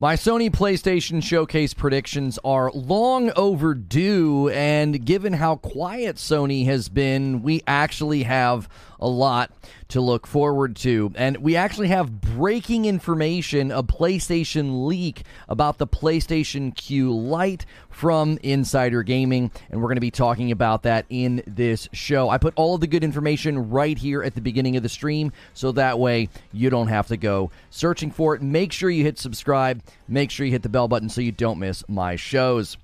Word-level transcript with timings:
My 0.00 0.16
Sony 0.16 0.50
PlayStation 0.50 1.22
Showcase 1.22 1.72
predictions 1.72 2.36
are 2.44 2.72
long 2.72 3.30
overdue, 3.36 4.48
and 4.48 5.06
given 5.06 5.34
how 5.34 5.54
quiet 5.54 6.16
Sony 6.16 6.66
has 6.66 6.88
been, 6.88 7.42
we 7.44 7.62
actually 7.64 8.24
have 8.24 8.68
a 9.04 9.08
lot 9.08 9.50
to 9.88 10.00
look 10.00 10.26
forward 10.26 10.74
to. 10.76 11.12
And 11.14 11.36
we 11.36 11.56
actually 11.56 11.88
have 11.88 12.20
breaking 12.20 12.86
information 12.86 13.70
a 13.70 13.82
PlayStation 13.82 14.86
leak 14.86 15.24
about 15.48 15.78
the 15.78 15.86
PlayStation 15.86 16.74
Q 16.74 17.14
Lite 17.14 17.66
from 17.90 18.38
Insider 18.42 19.02
Gaming, 19.02 19.52
and 19.70 19.80
we're 19.80 19.88
going 19.88 19.96
to 19.96 20.00
be 20.00 20.10
talking 20.10 20.50
about 20.50 20.82
that 20.82 21.04
in 21.10 21.42
this 21.46 21.88
show. 21.92 22.28
I 22.28 22.38
put 22.38 22.54
all 22.56 22.74
of 22.74 22.80
the 22.80 22.86
good 22.86 23.04
information 23.04 23.70
right 23.70 23.96
here 23.96 24.22
at 24.22 24.34
the 24.34 24.40
beginning 24.40 24.76
of 24.76 24.82
the 24.82 24.88
stream, 24.88 25.32
so 25.52 25.70
that 25.72 25.98
way 25.98 26.28
you 26.52 26.70
don't 26.70 26.88
have 26.88 27.06
to 27.08 27.16
go 27.16 27.50
searching 27.70 28.10
for 28.10 28.34
it. 28.34 28.42
Make 28.42 28.72
sure 28.72 28.90
you 28.90 29.04
hit 29.04 29.18
subscribe, 29.18 29.82
make 30.08 30.30
sure 30.30 30.46
you 30.46 30.52
hit 30.52 30.62
the 30.62 30.68
bell 30.68 30.88
button 30.88 31.08
so 31.08 31.20
you 31.20 31.30
don't 31.30 31.58
miss 31.58 31.84
my 31.88 32.16
shows. 32.16 32.78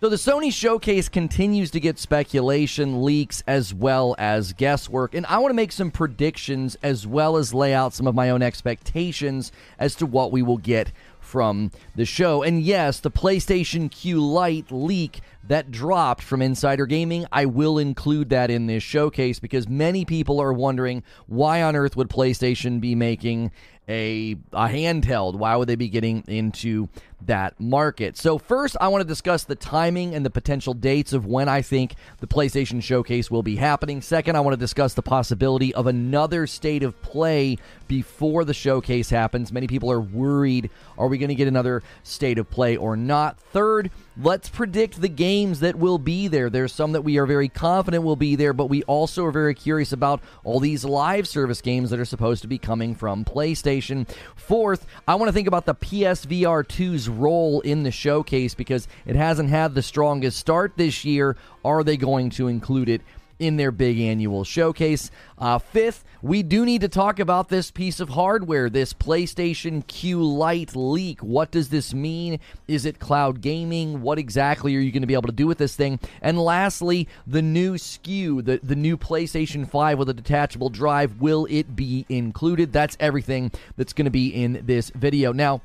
So 0.00 0.08
the 0.08 0.16
Sony 0.16 0.50
showcase 0.50 1.10
continues 1.10 1.70
to 1.72 1.78
get 1.78 1.98
speculation, 1.98 3.04
leaks, 3.04 3.42
as 3.46 3.74
well 3.74 4.14
as 4.16 4.54
guesswork. 4.54 5.14
And 5.14 5.26
I 5.26 5.36
want 5.36 5.50
to 5.50 5.54
make 5.54 5.72
some 5.72 5.90
predictions 5.90 6.74
as 6.82 7.06
well 7.06 7.36
as 7.36 7.52
lay 7.52 7.74
out 7.74 7.92
some 7.92 8.06
of 8.06 8.14
my 8.14 8.30
own 8.30 8.40
expectations 8.40 9.52
as 9.78 9.94
to 9.96 10.06
what 10.06 10.32
we 10.32 10.40
will 10.40 10.56
get 10.56 10.90
from 11.20 11.70
the 11.96 12.06
show. 12.06 12.42
And 12.42 12.62
yes, 12.62 12.98
the 13.00 13.10
PlayStation 13.10 13.90
Q 13.90 14.24
Lite 14.24 14.72
leak 14.72 15.20
that 15.46 15.70
dropped 15.70 16.22
from 16.22 16.40
Insider 16.40 16.86
Gaming, 16.86 17.26
I 17.30 17.44
will 17.44 17.78
include 17.78 18.30
that 18.30 18.50
in 18.50 18.68
this 18.68 18.82
showcase 18.82 19.38
because 19.38 19.68
many 19.68 20.06
people 20.06 20.40
are 20.40 20.54
wondering 20.54 21.02
why 21.26 21.62
on 21.62 21.76
earth 21.76 21.94
would 21.94 22.08
PlayStation 22.08 22.80
be 22.80 22.94
making 22.94 23.50
a, 23.86 24.36
a 24.52 24.68
handheld? 24.68 25.34
Why 25.34 25.56
would 25.56 25.68
they 25.68 25.76
be 25.76 25.88
getting 25.88 26.24
into 26.26 26.88
that 27.26 27.58
market? 27.60 28.16
So, 28.16 28.38
first, 28.38 28.76
I 28.80 28.88
want 28.88 29.02
to 29.02 29.08
discuss 29.08 29.44
the 29.44 29.54
timing 29.54 30.14
and 30.14 30.24
the 30.24 30.30
potential 30.30 30.74
dates 30.74 31.12
of 31.12 31.26
when 31.26 31.48
I 31.48 31.62
think 31.62 31.94
the 32.18 32.26
PlayStation 32.26 32.82
Showcase 32.82 33.30
will 33.30 33.42
be 33.42 33.56
happening. 33.56 34.02
Second, 34.02 34.36
I 34.36 34.40
want 34.40 34.54
to 34.54 34.60
discuss 34.60 34.94
the 34.94 35.02
possibility 35.02 35.74
of 35.74 35.86
another 35.86 36.46
state 36.46 36.82
of 36.82 37.00
play 37.02 37.58
before 37.88 38.44
the 38.44 38.54
showcase 38.54 39.10
happens. 39.10 39.52
Many 39.52 39.66
people 39.66 39.90
are 39.90 40.00
worried 40.00 40.70
are 40.96 41.08
we 41.08 41.18
going 41.18 41.28
to 41.28 41.34
get 41.34 41.48
another 41.48 41.82
state 42.02 42.38
of 42.38 42.50
play 42.50 42.76
or 42.76 42.96
not? 42.96 43.38
Third, 43.38 43.90
let's 44.22 44.48
predict 44.48 45.00
the 45.00 45.08
games 45.08 45.60
that 45.60 45.76
will 45.76 45.98
be 45.98 46.28
there. 46.28 46.50
There's 46.50 46.72
some 46.72 46.92
that 46.92 47.02
we 47.02 47.18
are 47.18 47.26
very 47.26 47.48
confident 47.48 48.04
will 48.04 48.16
be 48.16 48.36
there, 48.36 48.52
but 48.52 48.66
we 48.66 48.82
also 48.84 49.24
are 49.24 49.32
very 49.32 49.54
curious 49.54 49.92
about 49.92 50.20
all 50.44 50.60
these 50.60 50.84
live 50.84 51.26
service 51.26 51.60
games 51.60 51.90
that 51.90 51.98
are 51.98 52.04
supposed 52.04 52.42
to 52.42 52.48
be 52.48 52.58
coming 52.58 52.94
from 52.94 53.24
PlayStation. 53.24 54.08
Fourth, 54.36 54.86
I 55.08 55.16
want 55.16 55.28
to 55.28 55.32
think 55.32 55.48
about 55.48 55.66
the 55.66 55.74
PSVR 55.74 56.64
2's 56.64 57.09
role 57.10 57.60
in 57.60 57.82
the 57.82 57.90
showcase 57.90 58.54
because 58.54 58.88
it 59.06 59.16
hasn't 59.16 59.50
had 59.50 59.74
the 59.74 59.82
strongest 59.82 60.38
start 60.38 60.72
this 60.76 61.04
year. 61.04 61.36
Are 61.64 61.84
they 61.84 61.96
going 61.96 62.30
to 62.30 62.48
include 62.48 62.88
it? 62.88 63.02
in 63.40 63.56
their 63.56 63.72
big 63.72 63.98
annual 63.98 64.44
showcase. 64.44 65.10
Uh, 65.38 65.58
fifth, 65.58 66.04
we 66.22 66.42
do 66.42 66.64
need 66.64 66.82
to 66.82 66.88
talk 66.88 67.18
about 67.18 67.48
this 67.48 67.70
piece 67.70 67.98
of 67.98 68.10
hardware, 68.10 68.68
this 68.68 68.92
PlayStation 68.92 69.84
Q 69.86 70.22
Lite 70.22 70.76
leak. 70.76 71.20
What 71.20 71.50
does 71.50 71.70
this 71.70 71.92
mean? 71.94 72.38
Is 72.68 72.84
it 72.84 73.00
cloud 73.00 73.40
gaming? 73.40 74.02
What 74.02 74.18
exactly 74.18 74.76
are 74.76 74.80
you 74.80 74.92
going 74.92 75.00
to 75.00 75.06
be 75.06 75.14
able 75.14 75.28
to 75.28 75.32
do 75.32 75.46
with 75.46 75.58
this 75.58 75.74
thing? 75.74 75.98
And 76.20 76.38
lastly, 76.38 77.08
the 77.26 77.42
new 77.42 77.74
SKU, 77.74 78.44
the, 78.44 78.60
the 78.62 78.76
new 78.76 78.98
PlayStation 78.98 79.66
5 79.68 79.98
with 79.98 80.10
a 80.10 80.14
detachable 80.14 80.68
drive, 80.68 81.20
will 81.20 81.46
it 81.50 81.74
be 81.74 82.04
included? 82.10 82.72
That's 82.72 82.96
everything 83.00 83.50
that's 83.78 83.94
going 83.94 84.04
to 84.04 84.10
be 84.10 84.28
in 84.28 84.62
this 84.66 84.90
video. 84.90 85.32
Now, 85.32 85.62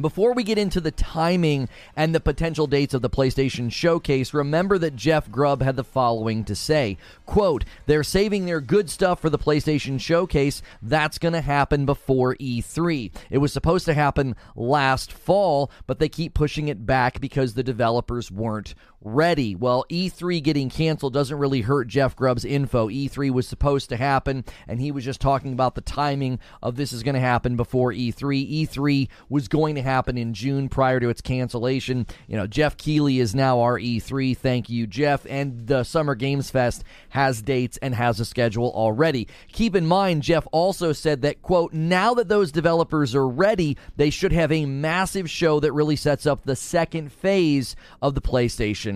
before 0.00 0.34
we 0.34 0.42
get 0.42 0.58
into 0.58 0.80
the 0.80 0.90
timing 0.90 1.68
and 1.96 2.14
the 2.14 2.20
potential 2.20 2.66
dates 2.66 2.94
of 2.94 3.02
the 3.02 3.10
PlayStation 3.10 3.70
Showcase, 3.70 4.34
remember 4.34 4.78
that 4.78 4.96
Jeff 4.96 5.30
Grubb 5.30 5.62
had 5.62 5.76
the 5.76 5.84
following 5.84 6.44
to 6.44 6.54
say, 6.54 6.98
quote, 7.26 7.64
"They're 7.86 8.02
saving 8.02 8.46
their 8.46 8.60
good 8.60 8.90
stuff 8.90 9.20
for 9.20 9.30
the 9.30 9.38
PlayStation 9.38 10.00
Showcase. 10.00 10.62
That's 10.82 11.18
going 11.18 11.34
to 11.34 11.40
happen 11.40 11.86
before 11.86 12.36
E3. 12.36 13.10
It 13.30 13.38
was 13.38 13.52
supposed 13.52 13.84
to 13.86 13.94
happen 13.94 14.34
last 14.56 15.12
fall, 15.12 15.70
but 15.86 15.98
they 15.98 16.08
keep 16.08 16.34
pushing 16.34 16.68
it 16.68 16.86
back 16.86 17.20
because 17.20 17.54
the 17.54 17.62
developers 17.62 18.30
weren't 18.30 18.74
ready. 19.04 19.54
Well, 19.54 19.84
E3 19.90 20.42
getting 20.42 20.70
canceled 20.70 21.12
doesn't 21.12 21.38
really 21.38 21.60
hurt 21.60 21.88
Jeff 21.88 22.16
Grubb's 22.16 22.44
info. 22.44 22.88
E3 22.88 23.30
was 23.30 23.46
supposed 23.46 23.90
to 23.90 23.96
happen, 23.96 24.44
and 24.66 24.80
he 24.80 24.90
was 24.90 25.04
just 25.04 25.20
talking 25.20 25.52
about 25.52 25.74
the 25.74 25.82
timing 25.82 26.38
of 26.62 26.76
this 26.76 26.92
is 26.92 27.02
going 27.02 27.14
to 27.14 27.20
happen 27.20 27.56
before 27.56 27.92
E3. 27.92 28.66
E3 28.66 29.08
was 29.28 29.46
going 29.46 29.74
to 29.74 29.82
happen 29.82 30.16
in 30.16 30.32
June 30.32 30.68
prior 30.68 30.98
to 31.00 31.10
its 31.10 31.20
cancellation. 31.20 32.06
You 32.26 32.36
know, 32.36 32.46
Geoff 32.46 32.76
Keighley 32.76 33.20
is 33.20 33.34
now 33.34 33.60
our 33.60 33.78
E3. 33.78 34.36
Thank 34.36 34.70
you, 34.70 34.86
Geoff. 34.86 35.26
And 35.28 35.66
the 35.66 35.84
Summer 35.84 36.14
Games 36.14 36.50
Fest 36.50 36.82
has 37.10 37.42
dates 37.42 37.76
and 37.82 37.94
has 37.94 38.18
a 38.20 38.24
schedule 38.24 38.72
already. 38.74 39.28
Keep 39.52 39.76
in 39.76 39.86
mind, 39.86 40.22
Jeff 40.22 40.46
also 40.50 40.92
said 40.92 41.22
that, 41.22 41.42
quote, 41.42 41.72
now 41.74 42.14
that 42.14 42.28
those 42.28 42.50
developers 42.50 43.14
are 43.14 43.28
ready, 43.28 43.76
they 43.96 44.08
should 44.08 44.32
have 44.32 44.50
a 44.50 44.64
massive 44.64 45.28
show 45.28 45.60
that 45.60 45.72
really 45.72 45.96
sets 45.96 46.26
up 46.26 46.44
the 46.44 46.56
second 46.56 47.12
phase 47.12 47.76
of 48.00 48.14
the 48.14 48.22
PlayStation 48.22 48.93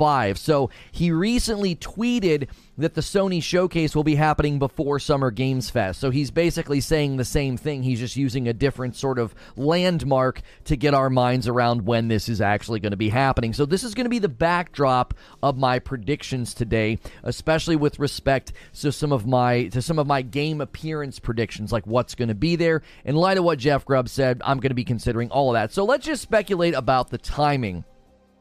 5. 0.00 0.38
So 0.38 0.70
he 0.92 1.10
recently 1.12 1.76
tweeted 1.76 2.48
that 2.78 2.94
the 2.94 3.02
Sony 3.02 3.42
showcase 3.42 3.94
will 3.94 4.02
be 4.02 4.14
happening 4.14 4.58
before 4.58 4.98
Summer 4.98 5.30
Games 5.30 5.68
Fest. 5.68 6.00
So 6.00 6.08
he's 6.08 6.30
basically 6.30 6.80
saying 6.80 7.18
the 7.18 7.24
same 7.26 7.58
thing. 7.58 7.82
He's 7.82 8.00
just 8.00 8.16
using 8.16 8.48
a 8.48 8.54
different 8.54 8.96
sort 8.96 9.18
of 9.18 9.34
landmark 9.56 10.40
to 10.64 10.74
get 10.74 10.94
our 10.94 11.10
minds 11.10 11.46
around 11.46 11.84
when 11.84 12.08
this 12.08 12.30
is 12.30 12.40
actually 12.40 12.80
going 12.80 12.92
to 12.92 12.96
be 12.96 13.10
happening. 13.10 13.52
So 13.52 13.66
this 13.66 13.84
is 13.84 13.92
going 13.92 14.06
to 14.06 14.10
be 14.10 14.18
the 14.18 14.30
backdrop 14.30 15.12
of 15.42 15.58
my 15.58 15.78
predictions 15.78 16.54
today, 16.54 16.98
especially 17.22 17.76
with 17.76 17.98
respect 17.98 18.54
to 18.80 18.92
some 18.92 19.12
of 19.12 19.26
my 19.26 19.66
to 19.68 19.82
some 19.82 19.98
of 19.98 20.06
my 20.06 20.22
game 20.22 20.62
appearance 20.62 21.18
predictions, 21.18 21.72
like 21.72 21.86
what's 21.86 22.14
going 22.14 22.28
to 22.28 22.34
be 22.34 22.56
there. 22.56 22.80
In 23.04 23.16
light 23.16 23.36
of 23.36 23.44
what 23.44 23.58
Jeff 23.58 23.84
Grubb 23.84 24.08
said, 24.08 24.40
I'm 24.46 24.60
going 24.60 24.70
to 24.70 24.74
be 24.74 24.84
considering 24.84 25.30
all 25.30 25.50
of 25.50 25.60
that. 25.60 25.74
So 25.74 25.84
let's 25.84 26.06
just 26.06 26.22
speculate 26.22 26.72
about 26.72 27.10
the 27.10 27.18
timing. 27.18 27.84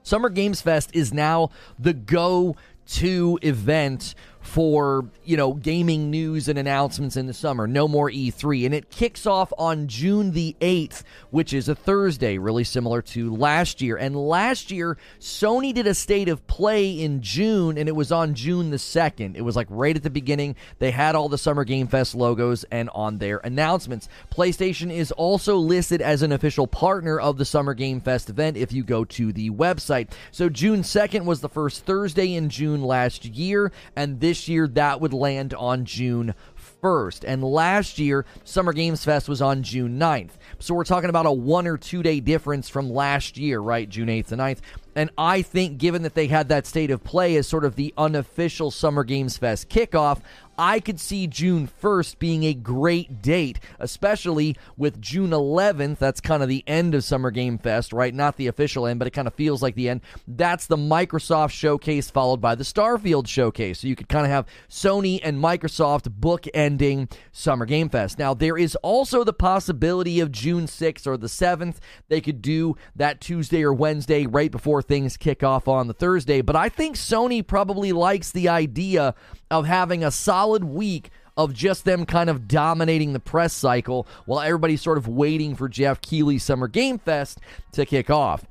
Summer 0.04 0.30
Games 0.30 0.62
Fest 0.62 0.92
is 0.94 1.14
now 1.14 1.50
the 1.78 1.94
go 1.94 2.56
to 2.88 3.38
event 3.42 4.16
for, 4.50 5.06
you 5.24 5.38
know, 5.38 5.54
gaming 5.54 6.10
news 6.10 6.50
and 6.50 6.58
announcements 6.58 7.16
in 7.16 7.28
the 7.28 7.34
summer. 7.34 7.68
No 7.68 7.88
more 7.88 8.10
E3. 8.10 8.66
And 8.66 8.74
it 8.74 8.90
kicks 8.90 9.26
off 9.26 9.54
on 9.58 9.88
June 9.88 10.32
the 10.32 10.56
8th, 10.60 11.04
which 11.30 11.54
is 11.54 11.70
a 11.70 11.76
Thursday, 11.76 12.38
really 12.38 12.64
similar 12.64 13.02
to 13.04 13.34
last 13.34 13.82
year. 13.82 13.96
And 13.96 14.16
last 14.16 14.72
year, 14.72 14.98
Sony 15.20 15.74
did 15.74 15.86
a 15.86 15.94
state 15.94 16.30
of 16.30 16.46
play 16.48 16.92
in 16.92 17.22
June, 17.22 17.78
and 17.78 17.88
it 17.88 17.96
was 17.96 18.12
on 18.12 18.34
June 18.34 18.72
the 18.72 18.78
2nd. 18.78 19.36
It 19.36 19.42
was 19.42 19.56
like 19.56 19.68
right 19.70 19.96
at 19.96 20.04
the 20.04 20.10
beginning. 20.10 20.56
They 20.80 20.92
had 20.92 21.16
all 21.16 21.30
the 21.30 21.38
Summer 21.38 21.64
Game 21.64 21.88
Fest 21.88 22.16
logos 22.16 22.66
and 22.72 22.90
on 22.90 23.20
their 23.20 23.38
announcements. 23.38 24.10
PlayStation 24.34 24.92
is 24.92 25.12
also 25.12 25.58
listed 25.58 26.02
as 26.02 26.24
an 26.24 26.32
official 26.32 26.66
partner 26.66 27.20
of 27.20 27.38
the 27.38 27.46
Summer 27.46 27.76
Game 27.76 28.02
Fest 28.02 28.30
event 28.30 28.58
if 28.58 28.74
you 28.74 28.84
go 28.84 29.06
to 29.06 29.32
the 29.32 29.52
website. 29.52 30.10
So 30.32 30.50
June 30.50 30.82
2nd 30.82 31.26
was 31.26 31.42
the 31.42 31.50
first 31.50 31.86
Thursday 31.86 32.34
in 32.34 32.50
June 32.50 32.82
last 32.82 33.26
year, 33.26 33.72
and 33.96 34.20
this 34.20 34.39
year 34.48 34.68
that 34.68 35.02
would 35.02 35.14
land 35.14 35.54
on 35.54 35.86
June 35.86 36.34
1st. 36.82 37.24
And 37.28 37.44
last 37.44 38.00
year, 38.00 38.26
Summer 38.44 38.74
Games 38.74 39.04
Fest 39.04 39.28
was 39.28 39.42
on 39.42 39.64
June 39.64 40.00
9th. 40.00 40.32
So 40.60 40.74
we're 40.74 40.84
talking 40.84 41.10
about 41.10 41.26
a 41.26 41.32
one 41.32 41.68
or 41.68 41.78
two 41.78 42.04
day 42.04 42.20
difference 42.20 42.70
from 42.70 42.90
last 42.90 43.38
year, 43.38 43.60
right? 43.60 43.90
June 43.90 44.08
8th 44.08 44.32
and 44.32 44.42
9th. 44.42 44.60
And 44.96 45.10
I 45.18 45.42
think, 45.42 45.78
given 45.78 46.02
that 46.04 46.16
they 46.16 46.28
had 46.28 46.50
that 46.50 46.66
state 46.66 46.92
of 46.92 47.04
play 47.04 47.36
as 47.36 47.48
sort 47.48 47.64
of 47.64 47.76
the 47.76 47.94
unofficial 47.98 48.72
Summer 48.72 49.04
Games 49.04 49.38
Fest 49.38 49.70
kickoff, 49.70 50.22
I 50.60 50.82
could 50.82 51.00
see 51.00 51.26
June 51.26 51.70
1st 51.82 52.20
being 52.20 52.44
a 52.44 52.54
great 52.54 53.22
date, 53.22 53.62
especially 53.80 54.58
with 54.76 55.00
June 55.00 55.30
11th. 55.30 56.00
That's 56.00 56.20
kind 56.20 56.44
of 56.44 56.50
the 56.50 56.66
end 56.68 56.94
of 56.94 57.06
Summer 57.06 57.32
Game 57.32 57.58
Fest, 57.58 57.94
right? 57.94 58.14
Not 58.14 58.36
the 58.36 58.48
official 58.48 58.86
end, 58.86 59.00
but 59.00 59.08
it 59.08 59.12
kind 59.12 59.28
of 59.30 59.34
feels 59.34 59.62
like 59.62 59.76
the 59.76 59.88
end. 59.88 60.02
That's 60.28 60.68
the 60.68 60.76
Microsoft 60.76 61.52
showcase 61.52 62.12
followed 62.12 62.42
by 62.42 62.56
the 62.56 62.66
Starfield 62.66 63.26
showcase. 63.26 63.80
So 63.80 63.88
you 63.88 63.96
could 63.96 64.10
kind 64.10 64.26
of 64.26 64.32
have 64.34 64.48
Sony 64.70 65.22
and 65.24 65.42
Microsoft 65.42 66.10
bookending 66.20 67.10
Summer 67.32 67.66
Game 67.66 67.88
Fest. 67.88 68.20
Now, 68.20 68.34
there 68.34 68.58
is 68.58 68.76
also 68.84 69.24
the 69.24 69.32
possibility 69.32 70.20
of 70.20 70.30
June 70.30 70.66
6th 70.66 71.08
or 71.08 71.16
the 71.16 71.28
7th. 71.28 71.78
They 72.10 72.20
could 72.20 72.42
do 72.42 72.76
that 72.98 73.22
Tuesday 73.22 73.64
or 73.64 73.72
Wednesday 73.74 74.26
right 74.26 74.52
before 74.52 74.82
things 74.82 75.16
kick 75.16 75.42
off 75.42 75.70
on 75.70 75.88
the 75.88 75.94
Thursday. 75.94 76.42
But 76.42 76.58
I 76.58 76.68
think 76.68 76.98
Sony 76.98 77.48
probably 77.48 77.94
likes 77.94 78.32
the 78.32 78.50
idea 78.50 79.16
of 79.52 79.66
having 79.66 80.04
a 80.04 80.12
solid 80.12 80.64
week 80.64 81.10
of 81.38 81.54
just 81.54 81.86
them 81.86 82.06
kind 82.06 82.30
of 82.30 82.48
dominating 82.48 83.14
the 83.14 83.20
press 83.20 83.54
cycle 83.54 84.06
while 84.26 84.42
everybody's 84.42 84.82
sort 84.82 84.98
of 84.98 85.08
waiting 85.08 85.56
for 85.56 85.70
Geoff 85.70 86.02
Keighley's 86.02 86.44
Summer 86.44 86.68
Game 86.68 87.00
Fest 87.00 87.40
to 87.72 87.86
kick 87.86 88.10
off. 88.10 88.46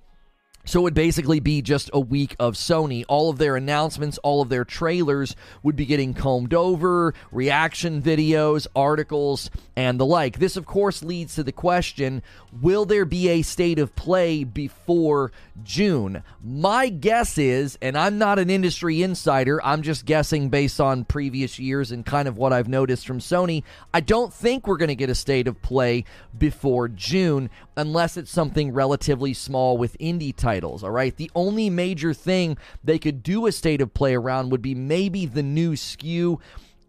So 0.68 0.80
it 0.80 0.82
would 0.82 0.94
basically 0.94 1.40
be 1.40 1.62
just 1.62 1.88
a 1.94 2.00
week 2.00 2.36
of 2.38 2.52
Sony. 2.52 3.02
All 3.08 3.30
of 3.30 3.38
their 3.38 3.56
announcements, 3.56 4.18
all 4.18 4.42
of 4.42 4.50
their 4.50 4.66
trailers 4.66 5.34
would 5.62 5.76
be 5.76 5.86
getting 5.86 6.12
combed 6.12 6.52
over, 6.52 7.14
reaction 7.32 8.02
videos, 8.02 8.66
articles, 8.76 9.50
and 9.76 9.98
the 9.98 10.04
like. 10.04 10.38
This, 10.38 10.58
of 10.58 10.66
course, 10.66 11.02
leads 11.02 11.36
to 11.36 11.42
the 11.42 11.52
question 11.52 12.22
will 12.60 12.84
there 12.84 13.06
be 13.06 13.30
a 13.30 13.40
state 13.40 13.78
of 13.78 13.94
play 13.94 14.44
before 14.44 15.32
June? 15.62 16.22
My 16.44 16.90
guess 16.90 17.38
is, 17.38 17.78
and 17.80 17.96
I'm 17.96 18.18
not 18.18 18.38
an 18.38 18.50
industry 18.50 19.02
insider, 19.02 19.64
I'm 19.64 19.80
just 19.80 20.04
guessing 20.04 20.50
based 20.50 20.82
on 20.82 21.06
previous 21.06 21.58
years 21.58 21.92
and 21.92 22.04
kind 22.04 22.28
of 22.28 22.36
what 22.36 22.52
I've 22.52 22.68
noticed 22.68 23.06
from 23.06 23.20
Sony. 23.20 23.62
I 23.94 24.00
don't 24.00 24.34
think 24.34 24.66
we're 24.66 24.76
going 24.76 24.88
to 24.88 24.94
get 24.94 25.08
a 25.08 25.14
state 25.14 25.48
of 25.48 25.62
play 25.62 26.04
before 26.36 26.88
June 26.88 27.48
unless 27.78 28.16
it's 28.16 28.30
something 28.30 28.72
relatively 28.72 29.32
small 29.32 29.78
with 29.78 29.96
indie 29.98 30.34
titles, 30.34 30.57
all 30.64 30.90
right? 30.90 31.16
The 31.16 31.30
only 31.34 31.70
major 31.70 32.14
thing 32.14 32.56
they 32.82 32.98
could 32.98 33.22
do 33.22 33.46
a 33.46 33.52
state 33.52 33.80
of 33.80 33.94
play 33.94 34.14
around 34.14 34.50
would 34.50 34.62
be 34.62 34.74
maybe 34.74 35.26
the 35.26 35.42
new 35.42 35.72
SKU 35.72 36.40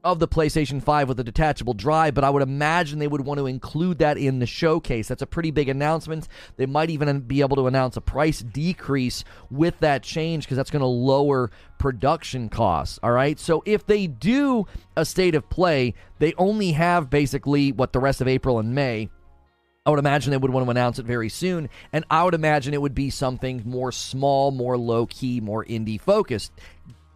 of 0.04 0.20
the 0.20 0.28
PlayStation 0.28 0.82
5 0.82 1.10
with 1.10 1.20
a 1.20 1.24
detachable 1.24 1.74
drive, 1.74 2.14
but 2.14 2.24
I 2.24 2.30
would 2.30 2.42
imagine 2.42 3.00
they 3.00 3.08
would 3.08 3.26
want 3.26 3.40
to 3.40 3.48
include 3.48 4.00
that 4.00 4.18
in 4.18 4.40
the 4.40 4.46
showcase. 4.46 5.08
That's 5.08 5.22
a 5.22 5.28
pretty 5.28 5.52
big 5.52 5.68
announcement. 5.68 6.28
They 6.58 6.66
might 6.66 6.90
even 6.90 7.20
be 7.22 7.42
able 7.42 7.58
to 7.58 7.68
announce 7.68 7.98
a 7.98 8.02
price 8.02 8.40
decrease 8.40 9.24
with 9.52 9.78
that 9.80 10.04
change 10.04 10.46
because 10.46 10.58
that's 10.58 10.72
going 10.72 10.82
to 10.82 10.86
lower 10.86 11.52
production 11.80 12.50
costs. 12.50 13.00
All 13.04 13.12
right. 13.12 13.40
So 13.40 13.62
if 13.66 13.86
they 13.86 14.08
do 14.08 14.68
a 14.96 15.04
state 15.06 15.36
of 15.36 15.50
play, 15.50 15.94
they 16.20 16.34
only 16.38 16.72
have 16.72 17.10
basically 17.10 17.72
what 17.72 17.92
the 17.92 18.00
rest 18.00 18.22
of 18.22 18.28
April 18.28 18.60
and 18.60 18.74
May. 18.74 19.10
I 19.90 19.92
would 19.92 20.00
imagine 20.00 20.30
they 20.30 20.38
would 20.38 20.52
want 20.52 20.68
to 20.68 20.70
announce 20.70 21.00
it 21.00 21.06
very 21.08 21.30
soon, 21.30 21.68
and 21.92 22.06
I 22.12 22.24
would 22.24 22.36
imagine 22.36 22.76
it 22.76 22.82
would 22.82 22.94
be 22.94 23.10
something 23.10 23.64
more 23.66 23.92
small, 23.92 24.52
more 24.52 24.78
low 24.78 25.08
key, 25.08 25.42
more 25.42 25.66
indie 25.66 26.00
focused 26.00 26.52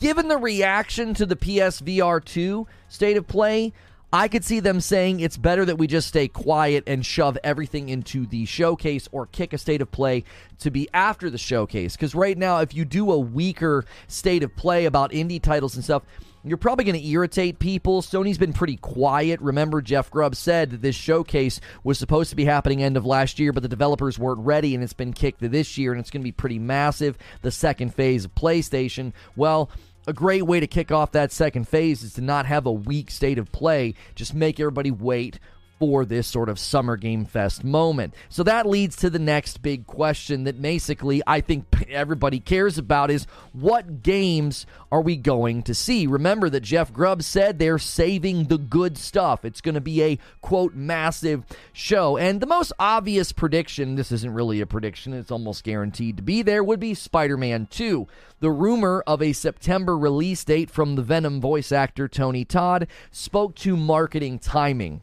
given 0.03 0.27
the 0.27 0.37
reaction 0.37 1.13
to 1.13 1.25
the 1.25 1.37
PSVR 1.37 2.23
2 2.25 2.67
state 2.89 3.15
of 3.15 3.25
play, 3.25 3.71
I 4.11 4.27
could 4.27 4.43
see 4.43 4.59
them 4.59 4.81
saying 4.81 5.21
it's 5.21 5.37
better 5.37 5.63
that 5.63 5.77
we 5.77 5.87
just 5.87 6.09
stay 6.09 6.27
quiet 6.27 6.83
and 6.87 7.05
shove 7.05 7.37
everything 7.41 7.87
into 7.87 8.25
the 8.25 8.45
showcase 8.45 9.07
or 9.13 9.27
kick 9.27 9.53
a 9.53 9.57
state 9.57 9.81
of 9.81 9.89
play 9.91 10.25
to 10.59 10.69
be 10.69 10.89
after 10.93 11.29
the 11.29 11.37
showcase. 11.37 11.95
Because 11.95 12.13
right 12.13 12.37
now, 12.37 12.59
if 12.59 12.73
you 12.73 12.83
do 12.83 13.13
a 13.13 13.17
weaker 13.17 13.85
state 14.09 14.43
of 14.43 14.53
play 14.57 14.83
about 14.83 15.11
indie 15.11 15.41
titles 15.41 15.75
and 15.75 15.85
stuff, 15.85 16.03
you're 16.43 16.57
probably 16.57 16.85
going 16.85 16.99
to 16.99 17.07
irritate 17.07 17.59
people. 17.59 18.01
Sony's 18.01 18.37
been 18.37 18.53
pretty 18.53 18.75
quiet. 18.77 19.39
Remember, 19.41 19.81
Jeff 19.81 20.11
Grubb 20.11 20.35
said 20.35 20.71
that 20.71 20.81
this 20.81 20.95
showcase 20.95 21.61
was 21.83 21.97
supposed 21.97 22.29
to 22.31 22.35
be 22.35 22.45
happening 22.45 22.83
end 22.83 22.97
of 22.97 23.05
last 23.05 23.39
year, 23.39 23.53
but 23.53 23.63
the 23.63 23.69
developers 23.69 24.19
weren't 24.19 24.39
ready, 24.39 24.75
and 24.75 24.83
it's 24.83 24.93
been 24.93 25.13
kicked 25.13 25.39
to 25.39 25.49
this 25.49 25.77
year, 25.77 25.91
and 25.91 25.99
it's 25.99 26.09
going 26.09 26.21
to 26.21 26.27
be 26.27 26.31
pretty 26.33 26.59
massive. 26.59 27.17
The 27.41 27.51
second 27.51 27.93
phase 27.93 28.25
of 28.25 28.35
PlayStation. 28.35 29.13
Well, 29.35 29.69
a 30.05 30.13
great 30.13 30.43
way 30.43 30.59
to 30.59 30.67
kick 30.67 30.91
off 30.91 31.13
that 31.13 31.31
second 31.31 31.67
phase 31.67 32.03
is 32.03 32.13
to 32.15 32.21
not 32.21 32.45
have 32.45 32.65
a 32.65 32.71
weak 32.71 33.09
state 33.09 33.37
of 33.37 33.51
play. 33.51 33.93
Just 34.15 34.33
make 34.33 34.59
everybody 34.59 34.91
wait 34.91 35.39
for 35.83 36.05
this 36.05 36.25
sort 36.27 36.47
of 36.47 36.57
Summer 36.57 36.95
Game 36.95 37.25
Fest 37.25 37.61
moment. 37.61 38.13
So 38.29 38.41
that 38.43 38.65
leads 38.65 38.95
to 38.95 39.09
the 39.09 39.19
next 39.19 39.61
big 39.61 39.85
question 39.85 40.45
that 40.45 40.61
basically 40.61 41.21
I 41.27 41.41
think 41.41 41.65
everybody 41.89 42.39
cares 42.39 42.77
about 42.77 43.11
is 43.11 43.25
what 43.51 44.01
games 44.01 44.65
are 44.93 45.01
we 45.01 45.17
going 45.17 45.61
to 45.63 45.75
see? 45.75 46.07
Remember 46.07 46.49
that 46.49 46.61
Jeff 46.61 46.93
Grubb 46.93 47.21
said 47.21 47.59
they're 47.59 47.77
saving 47.77 48.45
the 48.45 48.57
good 48.57 48.97
stuff. 48.97 49.43
It's 49.43 49.59
going 49.59 49.75
to 49.75 49.81
be 49.81 50.01
a 50.01 50.19
quote 50.39 50.73
massive 50.73 51.43
show. 51.73 52.15
And 52.15 52.39
the 52.39 52.47
most 52.47 52.71
obvious 52.79 53.33
prediction, 53.33 53.95
this 53.95 54.13
isn't 54.13 54.33
really 54.33 54.61
a 54.61 54.65
prediction, 54.65 55.11
it's 55.11 55.31
almost 55.31 55.65
guaranteed 55.65 56.15
to 56.15 56.23
be 56.23 56.43
there, 56.43 56.63
would 56.63 56.79
be 56.79 56.93
Spider 56.93 57.35
Man 57.35 57.67
2. 57.69 58.07
The 58.39 58.51
rumor 58.51 59.03
of 59.05 59.21
a 59.21 59.33
September 59.33 59.97
release 59.97 60.45
date 60.45 60.71
from 60.71 60.95
the 60.95 61.01
Venom 61.01 61.41
voice 61.41 61.73
actor 61.73 62.07
Tony 62.07 62.45
Todd 62.45 62.87
spoke 63.11 63.55
to 63.55 63.75
marketing 63.75 64.39
timing 64.39 65.01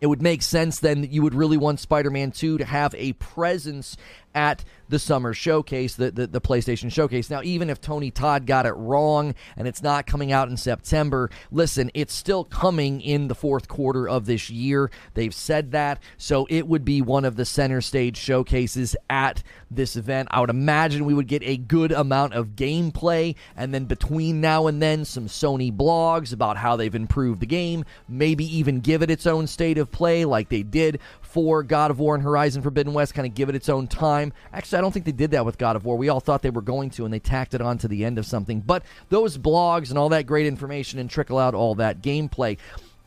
it 0.00 0.06
would 0.06 0.22
make 0.22 0.42
sense 0.42 0.80
then 0.80 1.00
that 1.00 1.10
you 1.10 1.22
would 1.22 1.34
really 1.34 1.56
want 1.56 1.80
Spider 1.80 2.10
Man 2.10 2.30
2 2.30 2.58
to 2.58 2.64
have 2.64 2.94
a 2.96 3.14
presence 3.14 3.96
at 4.34 4.64
the 4.88 4.98
summer 4.98 5.34
showcase, 5.34 5.96
the, 5.96 6.10
the, 6.10 6.26
the, 6.26 6.40
PlayStation 6.40 6.90
showcase. 6.90 7.28
Now, 7.28 7.42
even 7.42 7.68
if 7.68 7.80
Tony 7.80 8.10
Todd 8.10 8.46
got 8.46 8.64
it 8.64 8.72
wrong 8.72 9.34
and 9.56 9.68
it's 9.68 9.82
not 9.82 10.06
coming 10.06 10.32
out 10.32 10.48
in 10.48 10.56
September, 10.56 11.30
listen, 11.50 11.90
it's 11.92 12.14
still 12.14 12.44
coming 12.44 13.00
in 13.00 13.28
the 13.28 13.34
fourth 13.34 13.68
quarter 13.68 14.08
of 14.08 14.24
this 14.26 14.48
year. 14.48 14.90
They've 15.14 15.34
said 15.34 15.72
that. 15.72 16.02
So 16.16 16.46
it 16.48 16.66
would 16.66 16.84
be 16.84 17.02
one 17.02 17.24
of 17.24 17.36
the 17.36 17.44
center 17.44 17.80
stage 17.80 18.16
showcases 18.16 18.96
at 19.10 19.42
this 19.70 19.96
event. 19.96 20.28
I 20.30 20.40
would 20.40 20.50
imagine 20.50 21.04
we 21.04 21.14
would 21.14 21.28
get 21.28 21.42
a 21.42 21.58
good 21.58 21.92
amount 21.92 22.32
of 22.32 22.50
gameplay. 22.50 23.34
And 23.56 23.74
then 23.74 23.84
between 23.84 24.40
now 24.40 24.66
and 24.66 24.80
then, 24.80 25.04
some 25.04 25.26
Sony 25.26 25.74
blogs 25.74 26.32
about 26.32 26.56
how 26.56 26.76
they've 26.76 26.94
improved 26.94 27.40
the 27.40 27.46
game. 27.46 27.84
Maybe 28.08 28.44
even 28.56 28.80
give 28.80 29.02
it 29.02 29.10
its 29.10 29.26
own 29.26 29.46
state 29.46 29.76
of 29.76 29.90
play 29.90 30.24
like 30.24 30.48
they 30.48 30.62
did 30.62 31.00
for 31.28 31.62
God 31.62 31.90
of 31.90 31.98
War 31.98 32.14
and 32.14 32.24
Horizon 32.24 32.62
Forbidden 32.62 32.94
West, 32.94 33.14
kind 33.14 33.26
of 33.26 33.34
give 33.34 33.48
it 33.48 33.54
its 33.54 33.68
own 33.68 33.86
time. 33.86 34.32
Actually, 34.52 34.78
I 34.78 34.80
don't 34.80 34.92
think 34.92 35.04
they 35.04 35.12
did 35.12 35.32
that 35.32 35.44
with 35.44 35.58
God 35.58 35.76
of 35.76 35.84
War. 35.84 35.96
We 35.96 36.08
all 36.08 36.20
thought 36.20 36.42
they 36.42 36.50
were 36.50 36.62
going 36.62 36.90
to, 36.90 37.04
and 37.04 37.12
they 37.12 37.18
tacked 37.18 37.54
it 37.54 37.60
on 37.60 37.76
to 37.78 37.88
the 37.88 38.04
end 38.04 38.18
of 38.18 38.26
something. 38.26 38.60
But 38.60 38.82
those 39.10 39.36
blogs 39.36 39.90
and 39.90 39.98
all 39.98 40.08
that 40.08 40.26
great 40.26 40.46
information 40.46 40.98
and 40.98 41.10
trickle 41.10 41.38
out 41.38 41.54
all 41.54 41.74
that 41.76 42.02
gameplay. 42.02 42.56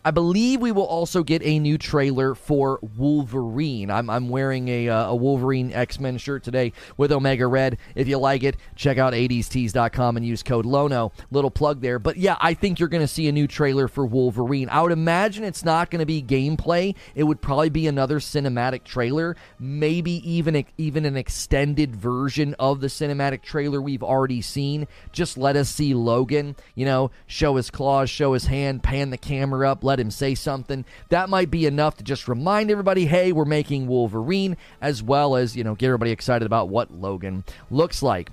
I 0.03 0.09
believe 0.09 0.61
we 0.61 0.71
will 0.71 0.85
also 0.85 1.21
get 1.21 1.43
a 1.43 1.59
new 1.59 1.77
trailer 1.77 2.33
for 2.33 2.79
Wolverine. 2.97 3.91
I'm, 3.91 4.09
I'm 4.09 4.29
wearing 4.29 4.67
a, 4.67 4.89
uh, 4.89 5.09
a 5.09 5.15
Wolverine 5.15 5.71
X 5.71 5.99
Men 5.99 6.17
shirt 6.17 6.43
today 6.43 6.73
with 6.97 7.11
Omega 7.11 7.45
Red. 7.45 7.77
If 7.93 8.07
you 8.07 8.17
like 8.17 8.41
it, 8.41 8.57
check 8.75 8.97
out 8.97 9.13
80stees.com 9.13 10.17
and 10.17 10.25
use 10.25 10.41
code 10.41 10.65
LONO. 10.65 11.11
Little 11.29 11.51
plug 11.51 11.81
there. 11.81 11.99
But 11.99 12.17
yeah, 12.17 12.35
I 12.41 12.55
think 12.55 12.79
you're 12.79 12.89
going 12.89 13.03
to 13.03 13.07
see 13.07 13.27
a 13.27 13.31
new 13.31 13.47
trailer 13.47 13.87
for 13.87 14.03
Wolverine. 14.03 14.69
I 14.69 14.81
would 14.81 14.91
imagine 14.91 15.43
it's 15.43 15.63
not 15.63 15.91
going 15.91 15.99
to 15.99 16.05
be 16.07 16.23
gameplay. 16.23 16.95
It 17.13 17.23
would 17.23 17.39
probably 17.39 17.69
be 17.69 17.85
another 17.85 18.19
cinematic 18.19 18.83
trailer, 18.83 19.35
maybe 19.59 20.13
even, 20.29 20.65
even 20.79 21.05
an 21.05 21.15
extended 21.15 21.95
version 21.95 22.55
of 22.57 22.81
the 22.81 22.87
cinematic 22.87 23.43
trailer 23.43 23.79
we've 23.79 24.03
already 24.03 24.41
seen. 24.41 24.87
Just 25.11 25.37
let 25.37 25.55
us 25.55 25.69
see 25.69 25.93
Logan, 25.93 26.55
you 26.73 26.85
know, 26.85 27.11
show 27.27 27.55
his 27.55 27.69
claws, 27.69 28.09
show 28.09 28.33
his 28.33 28.45
hand, 28.45 28.81
pan 28.81 29.11
the 29.11 29.17
camera 29.17 29.69
up 29.69 29.83
let 29.91 29.99
him 29.99 30.09
say 30.09 30.35
something. 30.35 30.85
That 31.09 31.27
might 31.27 31.51
be 31.51 31.65
enough 31.65 31.97
to 31.97 32.03
just 32.03 32.29
remind 32.29 32.71
everybody, 32.71 33.05
hey, 33.05 33.33
we're 33.33 33.43
making 33.43 33.87
Wolverine, 33.87 34.55
as 34.79 35.03
well 35.03 35.35
as, 35.35 35.53
you 35.53 35.65
know, 35.65 35.75
get 35.75 35.87
everybody 35.87 36.11
excited 36.11 36.45
about 36.45 36.69
what 36.69 36.91
Logan 36.91 37.43
looks 37.69 38.01
like. 38.01 38.29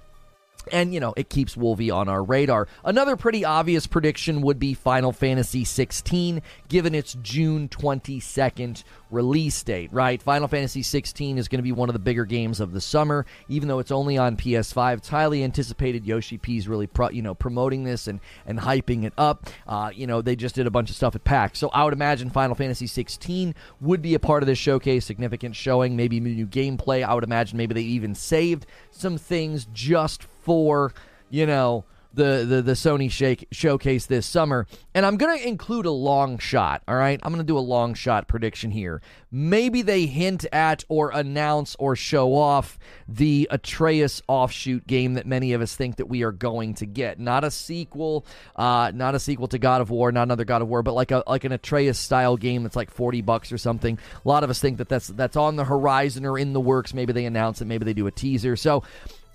And, 0.71 0.95
you 0.95 1.01
know, 1.01 1.15
it 1.17 1.31
keeps 1.31 1.57
Wolvie 1.57 1.91
on 1.91 2.09
our 2.09 2.23
radar. 2.23 2.69
Another 2.85 3.17
pretty 3.17 3.45
obvious 3.45 3.89
prediction 3.89 4.41
would 4.43 4.61
be 4.61 4.73
Final 4.73 5.11
Fantasy 5.11 5.65
16, 5.65 6.43
given 6.69 6.95
its 6.95 7.15
June 7.23 7.69
22nd 7.69 8.85
release 9.11 9.63
date, 9.63 9.93
right? 9.93 10.23
Final 10.23 10.49
Fantasy 10.49 10.83
16 10.83 11.39
is 11.39 11.49
going 11.49 11.59
to 11.59 11.63
be 11.63 11.73
one 11.73 11.89
of 11.89 11.93
the 11.93 11.99
bigger 11.99 12.25
games 12.25 12.61
of 12.61 12.73
the 12.73 12.81
summer, 12.81 13.27
even 13.49 13.69
though 13.69 13.79
it's 13.79 13.91
only 13.91 14.19
on 14.19 14.37
PS5. 14.37 14.99
It's 14.99 15.09
highly 15.09 15.43
anticipated. 15.43 16.07
Yoshi 16.07 16.39
P's 16.39 16.69
really, 16.69 16.87
pro, 16.87 17.11
you 17.11 17.23
know, 17.23 17.35
promoting 17.35 17.85
this 17.85 18.07
and, 18.07 18.21
and 18.47 18.59
hyping 18.59 19.05
it 19.05 19.13
up. 19.17 19.47
Uh, 19.67 19.91
you 19.95 20.07
know, 20.07 20.23
they 20.23 20.37
just 20.37 20.55
did 20.55 20.67
a 20.67 20.71
bunch 20.71 20.91
of 20.91 20.97
stuff 20.97 21.15
at 21.15 21.25
PAX. 21.25 21.59
So 21.59 21.69
I 21.71 21.85
would 21.85 21.93
imagine 21.93 22.31
Final 22.31 22.55
Fantasy 22.55 22.87
16 22.87 23.55
would 23.81 24.03
be 24.03 24.15
a 24.15 24.21
part 24.21 24.43
of 24.43 24.47
this 24.47 24.59
showcase, 24.59 25.05
significant 25.05 25.57
showing, 25.57 25.97
maybe 25.97 26.21
new 26.21 26.47
gameplay. 26.47 27.05
I 27.05 27.15
would 27.15 27.25
imagine 27.25 27.57
maybe 27.57 27.75
they 27.75 27.83
even 27.83 28.15
saved 28.15 28.67
some 28.91 29.19
things 29.19 29.67
just 29.73 30.25
for, 30.43 30.93
you 31.31 31.47
know, 31.47 31.85
the, 32.19 32.45
the, 32.47 32.63
the 32.63 32.73
Sony 32.73 33.11
shake, 33.11 33.47
showcase 33.51 34.07
this 34.07 34.27
summer. 34.27 34.67
And 34.95 35.07
I'm 35.07 35.17
going 35.17 35.39
to 35.39 35.49
include 35.49 35.87
a 35.87 35.91
long 35.91 36.39
shot, 36.39 36.83
all 36.89 36.97
right? 36.97 37.19
I'm 37.23 37.33
going 37.33 37.45
to 37.45 37.47
do 37.47 37.57
a 37.57 37.61
long 37.61 37.95
shot 37.95 38.27
prediction 38.27 38.71
here. 38.71 39.01
Maybe 39.31 39.83
they 39.83 40.07
hint 40.07 40.45
at 40.53 40.85
or 40.89 41.11
announce 41.11 41.77
or 41.79 41.95
show 41.95 42.35
off 42.35 42.79
the 43.07 43.47
Atreus 43.51 44.21
offshoot 44.27 44.87
game 44.87 45.15
that 45.15 45.27
many 45.27 45.53
of 45.53 45.63
us 45.63 45.77
think 45.77 45.97
that 45.97 46.07
we 46.07 46.25
are 46.25 46.33
going 46.33 46.75
to 46.75 46.87
get. 46.87 47.21
Not 47.21 47.45
a 47.45 47.51
sequel, 47.51 48.27
uh, 48.57 48.91
not 48.95 49.15
a 49.15 49.21
sequel 49.21 49.47
to 49.49 49.59
God 49.59 49.81
of 49.81 49.91
War, 49.91 50.11
not 50.11 50.25
another 50.25 50.45
God 50.45 50.63
of 50.63 50.69
War, 50.69 50.83
but 50.83 50.95
like 50.95 51.11
a 51.11 51.23
like 51.27 51.45
an 51.45 51.53
Atreus 51.53 51.99
style 51.99 52.37
game 52.37 52.65
that's 52.65 52.77
like 52.77 52.91
40 52.91 53.23
bucks 53.23 53.53
or 53.53 53.59
something. 53.59 53.99
A 54.25 54.29
lot 54.29 54.45
of 54.45 54.51
us 54.51 54.61
think 54.61 54.79
that 54.79 54.89
that's 54.89 55.09
that's 55.09 55.37
on 55.37 55.57
the 55.57 55.65
horizon 55.65 56.27
or 56.27 56.39
in 56.39 56.53
the 56.53 56.61
works. 56.61 56.93
Maybe 56.93 57.13
they 57.13 57.27
announce 57.27 57.61
it, 57.61 57.67
maybe 57.67 57.85
they 57.85 57.95
do 57.95 58.07
a 58.07 58.11
teaser. 58.11 58.57
So 58.57 58.83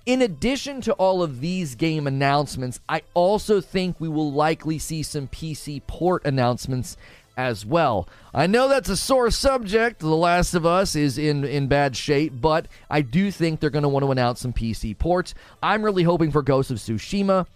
in 0.06 0.22
addition 0.22 0.82
to 0.82 0.94
all 0.94 1.24
of 1.24 1.40
these 1.40 1.76
game 1.76 2.08
announcements, 2.08 2.80
I 2.90 3.04
also 3.14 3.62
think 3.62 4.00
we 4.00 4.10
will 4.10 4.32
likely 4.32 4.78
see 4.80 5.04
some 5.04 5.28
PC 5.28 5.82
port 5.88 6.26
announcements 6.26 6.98
as 7.38 7.66
well. 7.66 8.08
I 8.34 8.48
know 8.48 8.68
that's 8.68 8.90
a 8.90 8.98
sore 8.98 9.32
subject. 9.32 10.00
The 10.00 10.08
Last 10.08 10.54
of 10.54 10.66
Us 10.66 10.96
is 10.96 11.18
in, 11.18 11.44
in 11.44 11.68
bad 11.68 11.96
shape, 11.96 12.34
but 12.40 12.68
I 12.90 13.02
do 13.02 13.32
think 13.32 13.60
they're 13.60 13.70
going 13.70 13.84
to 13.84 13.90
want 13.90 14.04
to 14.04 14.12
announce 14.12 14.42
some 14.42 14.54
PC 14.54 14.98
ports. 14.98 15.34
I'm 15.62 15.84
really 15.84 16.04
hoping 16.04 16.32
for 16.32 16.42
Ghost 16.42 16.70
of 16.70 16.78
Tsushima 16.78 17.48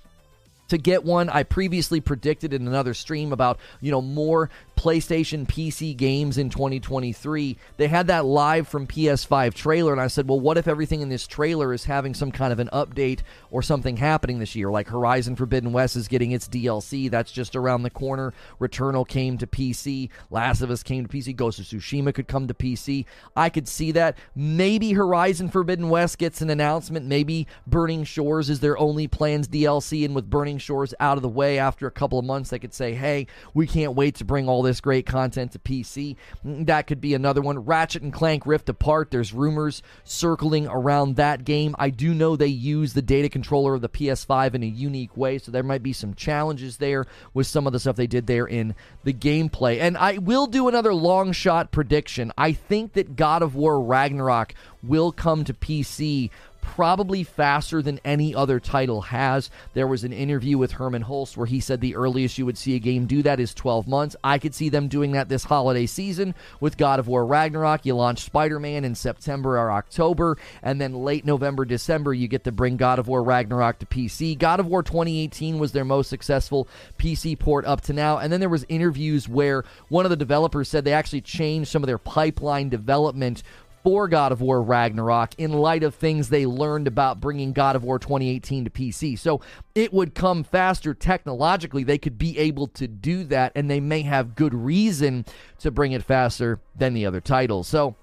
to 0.69 0.77
get 0.77 1.03
one. 1.03 1.29
I 1.29 1.43
previously 1.43 2.01
predicted 2.01 2.53
in 2.53 2.67
another 2.67 2.93
stream 2.93 3.31
about, 3.31 3.59
you 3.81 3.91
know, 3.91 4.01
more 4.01 4.49
PlayStation 4.77 5.45
PC 5.45 5.97
games 5.97 6.37
in 6.37 6.49
2023. 6.49 7.57
They 7.77 7.87
had 7.87 8.07
that 8.07 8.25
live 8.25 8.67
from 8.67 8.87
PS5 8.87 9.53
trailer, 9.53 9.91
and 9.91 9.99
I 9.99 10.07
said, 10.07 10.29
well, 10.29 10.39
what 10.39 10.57
if 10.57 10.67
everything 10.67 11.01
in 11.01 11.09
this 11.09 11.27
trailer 11.27 11.73
is 11.73 11.83
having 11.85 12.13
some 12.13 12.31
kind 12.31 12.53
of 12.53 12.59
an 12.59 12.69
update 12.71 13.21
or 13.51 13.61
something 13.61 13.97
happening 13.97 14.39
this 14.39 14.55
year? 14.55 14.69
Like 14.69 14.87
Horizon 14.87 15.35
Forbidden 15.35 15.73
West 15.73 15.95
is 15.95 16.07
getting 16.07 16.31
its 16.31 16.47
DLC. 16.47 17.09
That's 17.09 17.31
just 17.31 17.55
around 17.55 17.83
the 17.83 17.89
corner. 17.89 18.33
Returnal 18.61 19.07
came 19.07 19.37
to 19.39 19.47
PC. 19.47 20.09
Last 20.29 20.61
of 20.61 20.69
Us 20.69 20.83
came 20.83 21.05
to 21.05 21.09
PC. 21.13 21.35
Ghost 21.35 21.59
of 21.59 21.65
Tsushima 21.65 22.13
could 22.13 22.27
come 22.27 22.47
to 22.47 22.53
PC. 22.53 23.05
I 23.35 23.49
could 23.49 23.67
see 23.67 23.91
that. 23.93 24.17
Maybe 24.35 24.93
Horizon 24.93 25.49
Forbidden 25.49 25.89
West 25.89 26.19
gets 26.19 26.41
an 26.41 26.49
announcement. 26.51 27.07
Maybe 27.07 27.47
Burning 27.65 28.03
Shores 28.03 28.49
is 28.49 28.59
their 28.59 28.77
only 28.77 29.07
plans 29.07 29.47
DLC, 29.47 30.05
and 30.05 30.13
with 30.13 30.29
Burning 30.29 30.59
Shores 30.59 30.93
out 30.99 31.17
of 31.17 31.23
the 31.23 31.29
way 31.29 31.57
after 31.57 31.87
a 31.87 31.91
couple 31.91 32.19
of 32.19 32.25
months, 32.25 32.51
they 32.51 32.59
could 32.59 32.73
say, 32.73 32.93
hey, 32.93 33.25
we 33.55 33.65
can't 33.65 33.95
wait 33.95 34.15
to 34.15 34.25
bring 34.25 34.47
all 34.47 34.66
this 34.67 34.81
great 34.81 35.05
content 35.05 35.51
to 35.53 35.59
PC. 35.59 36.15
Mm, 36.45 36.65
that 36.67 36.87
could 36.87 37.01
be 37.01 37.13
another 37.13 37.41
one. 37.41 37.59
Ratchet 37.59 38.03
and 38.03 38.13
Clank 38.13 38.45
Rift 38.45 38.69
Apart, 38.69 39.11
there's 39.11 39.33
rumors 39.33 39.81
circling 40.03 40.67
around 40.67 41.15
that 41.15 41.43
game. 41.43 41.75
I 41.79 41.89
do 41.89 42.13
know 42.13 42.35
they 42.35 42.47
use 42.47 42.93
the 42.93 43.01
data 43.01 43.29
controller 43.29 43.73
of 43.73 43.81
the 43.81 43.89
PS5 43.89 44.53
in 44.53 44.63
a 44.63 44.67
unique 44.67 45.15
way, 45.15 45.37
so 45.37 45.51
there 45.51 45.63
might 45.63 45.83
be 45.83 45.93
some 45.93 46.13
challenges 46.13 46.77
there 46.77 47.05
with 47.33 47.47
some 47.47 47.65
of 47.65 47.73
the 47.73 47.79
stuff 47.79 47.95
they 47.95 48.07
did 48.07 48.27
there 48.27 48.45
in 48.45 48.75
the 49.03 49.13
gameplay. 49.13 49.79
And 49.79 49.97
I 49.97 50.17
will 50.17 50.47
do 50.47 50.67
another 50.67 50.93
long 50.93 51.31
shot 51.31 51.71
prediction. 51.71 52.31
I 52.37 52.51
think 52.51 52.93
that 52.93 53.15
God 53.15 53.41
of 53.41 53.55
War 53.55 53.81
Ragnarok 53.81 54.53
will 54.83 55.11
come 55.11 55.43
to 55.43 55.53
PC 55.53 56.29
probably 56.67 57.23
faster 57.23 57.81
than 57.81 57.99
any 58.03 58.35
other 58.35 58.59
title 58.59 59.01
has. 59.01 59.49
There 59.73 59.87
was 59.87 60.03
an 60.03 60.11
interview 60.11 60.57
with 60.57 60.73
Hermen 60.73 61.03
Hulst 61.03 61.37
where 61.37 61.47
he 61.47 61.61
said 61.61 61.79
the 61.79 61.95
earliest 61.95 62.37
you 62.37 62.45
would 62.45 62.57
see 62.57 62.75
a 62.75 62.79
game 62.79 63.05
do 63.05 63.23
that 63.23 63.39
is 63.39 63.53
12 63.53 63.87
months. 63.87 64.15
I 64.23 64.37
could 64.37 64.53
see 64.53 64.67
them 64.67 64.89
doing 64.89 65.13
that 65.13 65.29
this 65.29 65.45
holiday 65.45 65.85
season 65.85 66.35
with 66.59 66.77
God 66.77 66.99
of 66.99 67.07
War 67.07 67.25
Ragnarok. 67.25 67.85
You 67.85 67.95
launch 67.95 68.19
Spider 68.19 68.59
Man 68.59 68.83
in 68.83 68.95
September 68.95 69.57
or 69.57 69.71
October, 69.71 70.37
and 70.61 70.79
then 70.79 70.93
late 70.93 71.25
November, 71.25 71.63
December, 71.63 72.13
you 72.13 72.27
get 72.27 72.43
to 72.43 72.51
bring 72.51 72.75
God 72.75 72.99
of 72.99 73.07
War 73.07 73.23
Ragnarok 73.23 73.79
to 73.79 73.85
PC. 73.85 74.37
God 74.37 74.59
of 74.59 74.67
War 74.67 74.83
2018 74.83 75.57
was 75.59 75.71
their 75.71 75.85
most 75.85 76.09
successful 76.09 76.67
PC 76.99 77.39
port 77.39 77.65
up 77.65 77.81
to 77.81 77.93
now, 77.93 78.17
and 78.17 78.31
then 78.31 78.41
there 78.41 78.49
was 78.49 78.65
interviews 78.67 79.29
where 79.29 79.63
one 79.87 80.05
of 80.05 80.09
the 80.09 80.17
developers 80.17 80.67
said 80.67 80.83
they 80.83 80.93
actually 80.93 81.21
changed 81.21 81.71
some 81.71 81.81
of 81.81 81.87
their 81.87 81.97
pipeline 81.97 82.67
development 82.67 83.41
for 83.87 84.09
God 84.09 84.33
of 84.33 84.41
War 84.41 84.61
Ragnarok 84.61 85.33
in 85.37 85.53
light 85.53 85.81
of 85.81 85.95
things 85.95 86.27
they 86.27 86.45
learned 86.45 86.87
about 86.87 87.21
bringing 87.21 87.53
God 87.53 87.77
of 87.77 87.85
War 87.85 87.97
2018 87.97 88.65
to 88.65 88.69
PC. 88.69 89.17
So 89.17 89.39
it 89.75 89.93
would 89.93 90.13
come 90.13 90.43
faster 90.43 90.93
technologically. 90.93 91.85
They 91.85 91.97
could 91.97 92.17
be 92.17 92.37
able 92.37 92.67
to 92.67 92.85
do 92.85 93.23
that, 93.23 93.53
and 93.55 93.71
they 93.71 93.79
may 93.79 94.01
have 94.01 94.35
good 94.35 94.53
reason 94.53 95.23
to 95.59 95.71
bring 95.71 95.93
it 95.93 96.03
faster 96.03 96.59
than 96.75 96.95
the 96.95 97.05
other 97.05 97.21
titles. 97.21 97.69
So. 97.69 97.95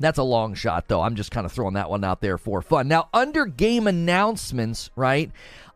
That's 0.00 0.18
a 0.18 0.24
long 0.24 0.54
shot, 0.54 0.88
though. 0.88 1.02
I'm 1.02 1.14
just 1.14 1.30
kind 1.30 1.46
of 1.46 1.52
throwing 1.52 1.74
that 1.74 1.88
one 1.88 2.02
out 2.02 2.20
there 2.20 2.36
for 2.36 2.60
fun. 2.60 2.88
Now, 2.88 3.08
under 3.14 3.46
game 3.46 3.86
announcements, 3.86 4.90
right? 4.96 5.30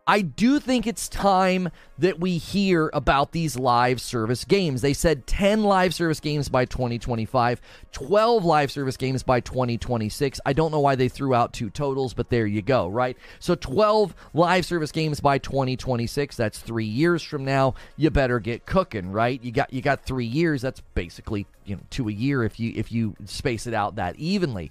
I 0.08 0.22
do 0.22 0.58
think 0.58 0.86
it's 0.86 1.06
time 1.06 1.68
that 1.98 2.18
we 2.18 2.38
hear 2.38 2.88
about 2.94 3.32
these 3.32 3.58
live 3.58 4.00
service 4.00 4.46
games. 4.46 4.80
They 4.80 4.94
said 4.94 5.26
10 5.26 5.64
live 5.64 5.94
service 5.94 6.18
games 6.18 6.48
by 6.48 6.64
2025, 6.64 7.60
12 7.92 8.42
live 8.42 8.72
service 8.72 8.96
games 8.96 9.22
by 9.22 9.40
2026. 9.40 10.40
I 10.46 10.54
don't 10.54 10.72
know 10.72 10.80
why 10.80 10.94
they 10.94 11.10
threw 11.10 11.34
out 11.34 11.52
two 11.52 11.68
totals, 11.68 12.14
but 12.14 12.30
there 12.30 12.46
you 12.46 12.62
go, 12.62 12.88
right? 12.88 13.18
So 13.38 13.54
12 13.54 14.14
live 14.32 14.64
service 14.64 14.92
games 14.92 15.20
by 15.20 15.36
2026. 15.36 16.36
That's 16.36 16.58
3 16.58 16.86
years 16.86 17.22
from 17.22 17.44
now. 17.44 17.74
You 17.98 18.08
better 18.08 18.40
get 18.40 18.64
cooking, 18.64 19.12
right? 19.12 19.44
You 19.44 19.52
got 19.52 19.70
you 19.74 19.82
got 19.82 20.06
3 20.06 20.24
years. 20.24 20.62
That's 20.62 20.80
basically, 20.94 21.46
you 21.66 21.76
know, 21.76 21.82
two 21.90 22.08
a 22.08 22.12
year 22.12 22.44
if 22.44 22.58
you 22.58 22.72
if 22.74 22.90
you 22.90 23.14
space 23.26 23.66
it 23.66 23.74
out 23.74 23.96
that 23.96 24.16
evenly. 24.16 24.70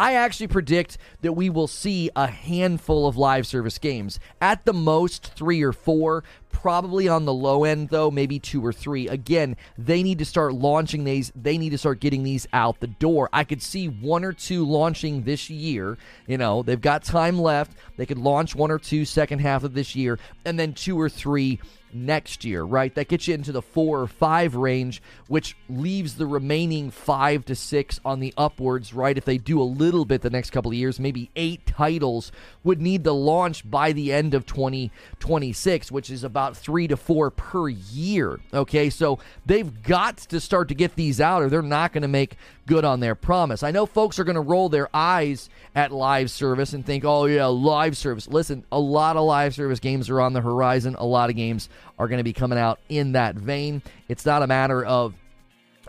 I 0.00 0.14
actually 0.14 0.46
predict 0.46 0.96
that 1.20 1.34
we 1.34 1.50
will 1.50 1.66
see 1.66 2.08
a 2.16 2.26
handful 2.26 3.06
of 3.06 3.18
live 3.18 3.46
service 3.46 3.76
games. 3.76 4.18
At 4.40 4.64
the 4.64 4.72
most, 4.72 5.34
three 5.34 5.62
or 5.62 5.74
four. 5.74 6.24
Probably 6.48 7.06
on 7.06 7.26
the 7.26 7.34
low 7.34 7.64
end, 7.64 7.90
though, 7.90 8.10
maybe 8.10 8.38
two 8.38 8.64
or 8.64 8.72
three. 8.72 9.08
Again, 9.08 9.56
they 9.76 10.02
need 10.02 10.18
to 10.18 10.24
start 10.24 10.54
launching 10.54 11.04
these. 11.04 11.30
They 11.36 11.58
need 11.58 11.70
to 11.70 11.78
start 11.78 12.00
getting 12.00 12.22
these 12.22 12.48
out 12.54 12.80
the 12.80 12.86
door. 12.86 13.28
I 13.30 13.44
could 13.44 13.62
see 13.62 13.88
one 13.88 14.24
or 14.24 14.32
two 14.32 14.64
launching 14.64 15.24
this 15.24 15.50
year. 15.50 15.98
You 16.26 16.38
know, 16.38 16.62
they've 16.62 16.80
got 16.80 17.04
time 17.04 17.38
left. 17.38 17.72
They 17.98 18.06
could 18.06 18.18
launch 18.18 18.54
one 18.54 18.70
or 18.70 18.78
two 18.78 19.04
second 19.04 19.40
half 19.40 19.64
of 19.64 19.74
this 19.74 19.94
year, 19.94 20.18
and 20.46 20.58
then 20.58 20.72
two 20.72 20.98
or 20.98 21.10
three 21.10 21.60
next 21.92 22.44
year, 22.44 22.62
right? 22.62 22.94
That 22.94 23.08
gets 23.08 23.28
you 23.28 23.34
into 23.34 23.52
the 23.52 23.62
four 23.62 24.00
or 24.00 24.06
five 24.06 24.54
range, 24.54 25.02
which 25.28 25.56
leaves 25.68 26.16
the 26.16 26.26
remaining 26.26 26.90
five 26.90 27.44
to 27.46 27.54
six 27.54 28.00
on 28.04 28.20
the 28.20 28.34
upwards, 28.36 28.92
right? 28.94 29.16
If 29.16 29.24
they 29.24 29.38
do 29.38 29.60
a 29.60 29.64
little 29.64 30.04
bit 30.04 30.22
the 30.22 30.30
next 30.30 30.50
couple 30.50 30.70
of 30.70 30.76
years, 30.76 31.00
maybe 31.00 31.30
eight 31.36 31.66
titles 31.66 32.32
would 32.64 32.80
need 32.80 33.04
to 33.04 33.12
launch 33.12 33.68
by 33.68 33.92
the 33.92 34.12
end 34.12 34.34
of 34.34 34.46
2026, 34.46 35.90
which 35.90 36.10
is 36.10 36.24
about 36.24 36.56
three 36.56 36.88
to 36.88 36.96
four 36.96 37.30
per 37.30 37.68
year. 37.68 38.40
Okay, 38.52 38.90
so 38.90 39.18
they've 39.46 39.82
got 39.82 40.18
to 40.18 40.40
start 40.40 40.68
to 40.68 40.74
get 40.74 40.96
these 40.96 41.20
out, 41.20 41.42
or 41.42 41.48
they're 41.48 41.62
not 41.62 41.92
going 41.92 42.02
to 42.02 42.08
make 42.08 42.36
good 42.66 42.84
on 42.84 43.00
their 43.00 43.16
promise. 43.16 43.64
I 43.64 43.72
know 43.72 43.84
folks 43.84 44.18
are 44.20 44.24
going 44.24 44.36
to 44.36 44.40
roll 44.40 44.68
their 44.68 44.88
eyes 44.94 45.50
at 45.74 45.90
live 45.90 46.30
service 46.30 46.72
and 46.72 46.86
think, 46.86 47.04
oh, 47.04 47.24
yeah, 47.26 47.46
live 47.46 47.96
service. 47.96 48.28
Listen, 48.28 48.64
a 48.70 48.78
lot 48.78 49.16
of 49.16 49.24
live 49.24 49.54
service 49.56 49.80
games 49.80 50.08
are 50.08 50.20
on 50.20 50.34
the 50.34 50.40
horizon, 50.40 50.94
a 50.98 51.04
lot 51.04 51.30
of 51.30 51.36
games 51.36 51.68
are 51.98 52.08
going 52.08 52.18
to 52.18 52.24
be 52.24 52.32
coming 52.32 52.58
out 52.58 52.80
in 52.88 53.12
that 53.12 53.34
vein. 53.34 53.82
It's 54.08 54.26
not 54.26 54.42
a 54.42 54.46
matter 54.46 54.84
of 54.84 55.14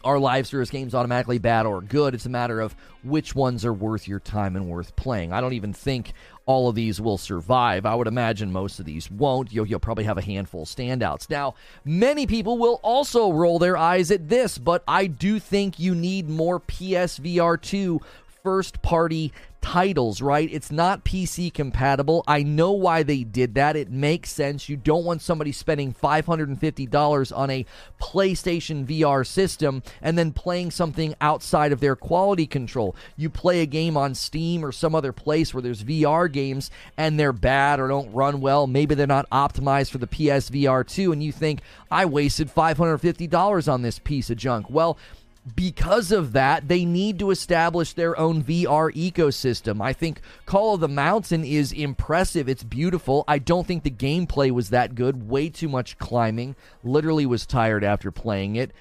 are 0.04 0.20
live 0.20 0.48
service 0.48 0.70
games 0.70 0.96
automatically 0.96 1.38
bad 1.38 1.66
or 1.66 1.82
good? 1.82 2.14
It's 2.14 2.26
a 2.26 2.30
matter 2.30 2.60
of 2.60 2.76
which 3.04 3.36
ones 3.36 3.66
are 3.66 3.74
worth 3.74 4.08
your 4.08 4.20
time 4.20 4.56
and 4.56 4.68
worth 4.68 4.96
playing. 4.96 5.32
I 5.32 5.42
don't 5.42 5.54
even 5.54 5.74
think 5.74 6.14
all 6.46 6.68
of 6.68 6.76
these 6.76 7.00
will 7.00 7.18
survive. 7.18 7.86
I 7.86 7.96
would 7.96 8.08
imagine 8.08 8.52
most 8.52 8.80
of 8.80 8.86
these 8.86 9.10
won't. 9.12 9.54
You'll, 9.54 9.68
you'll 9.68 9.80
probably 9.80 10.06
have 10.06 10.18
a 10.18 10.22
handful 10.22 10.64
of 10.64 10.68
standouts. 10.68 11.30
Now, 11.30 11.56
many 11.86 12.26
people 12.26 12.58
will 12.58 12.80
also 12.84 13.32
roll 13.32 13.60
their 13.60 13.78
eyes 13.78 14.12
at 14.12 14.28
this, 14.28 14.58
but 14.58 14.84
I 14.88 15.08
do 15.08 15.40
think 15.40 15.80
you 15.80 15.94
need 15.94 16.30
more 16.30 16.60
PSVR 16.60 17.62
2 17.62 18.02
first 18.44 18.82
party 18.82 19.32
titles, 19.62 20.22
right? 20.22 20.50
It's 20.52 20.72
not 20.72 21.06
PC 21.06 21.54
compatible. 21.54 22.24
I 22.28 22.44
know 22.44 22.72
why 22.72 23.04
they 23.04 23.24
did 23.24 23.56
that. 23.56 23.76
It 23.76 23.92
makes 23.92 24.32
sense. 24.32 24.68
You 24.68 24.76
don't 24.76 25.06
want 25.06 25.22
somebody 25.22 25.52
spending 25.52 25.94
$550 25.94 27.38
on 27.38 27.50
a 27.50 27.66
PlayStation 28.02 28.86
VR 28.86 29.26
system 29.26 29.84
and 30.02 30.18
then 30.18 30.34
playing 30.34 30.72
something 30.72 31.16
outside 31.22 31.72
of 31.72 31.80
their 31.80 31.96
quality 31.96 32.48
control. 32.48 32.96
You 33.16 33.30
play 33.30 33.62
a 33.62 33.66
game 33.66 33.96
on 33.96 34.16
Steam 34.16 34.66
or 34.66 34.72
some 34.72 34.96
other 34.96 35.14
place 35.14 35.54
where 35.54 35.62
there's 35.62 35.84
VR 35.84 36.32
games 36.32 36.72
and 36.98 37.20
they're 37.20 37.32
bad 37.32 37.80
or 37.80 37.88
don't 37.88 38.12
run 38.12 38.42
well. 38.42 38.68
Maybe 38.68 38.96
they're 38.96 39.08
not 39.08 39.30
optimized 39.30 39.92
for 39.92 40.00
the 40.00 40.08
PSVR 40.08 40.88
2 40.88 41.12
and 41.12 41.24
you 41.24 41.32
think, 41.32 41.62
I 41.90 42.06
wasted 42.06 42.54
$550 42.54 43.72
on 43.72 43.82
this 43.82 44.00
piece 44.00 44.30
of 44.30 44.38
junk. 44.38 44.70
Well, 44.70 44.98
because 45.56 46.12
of 46.12 46.34
that, 46.34 46.68
they 46.68 46.86
need 46.86 47.18
to 47.20 47.32
establish 47.32 47.94
their 47.94 48.18
own 48.18 48.44
VR 48.44 48.94
ecosystem. 48.94 49.82
I 49.82 49.92
think 49.92 50.22
Call 50.46 50.76
of 50.76 50.82
the 50.82 50.88
Mountain 50.88 51.44
is 51.44 51.72
impressive. 51.72 52.48
It's 52.48 52.64
beautiful. 52.64 53.24
I 53.28 53.40
don't 53.40 53.66
think 53.66 53.84
the 53.84 53.90
gameplay 53.90 54.52
was 54.52 54.70
that 54.70 54.94
good. 54.94 55.28
Way 55.30 55.50
too 55.50 55.68
much 55.68 55.98
climbing. 55.98 56.56
Literally 56.84 57.26
was 57.26 57.48
tired 57.48 57.84
after 57.84 58.12
playing 58.12 58.56
it 58.56 58.72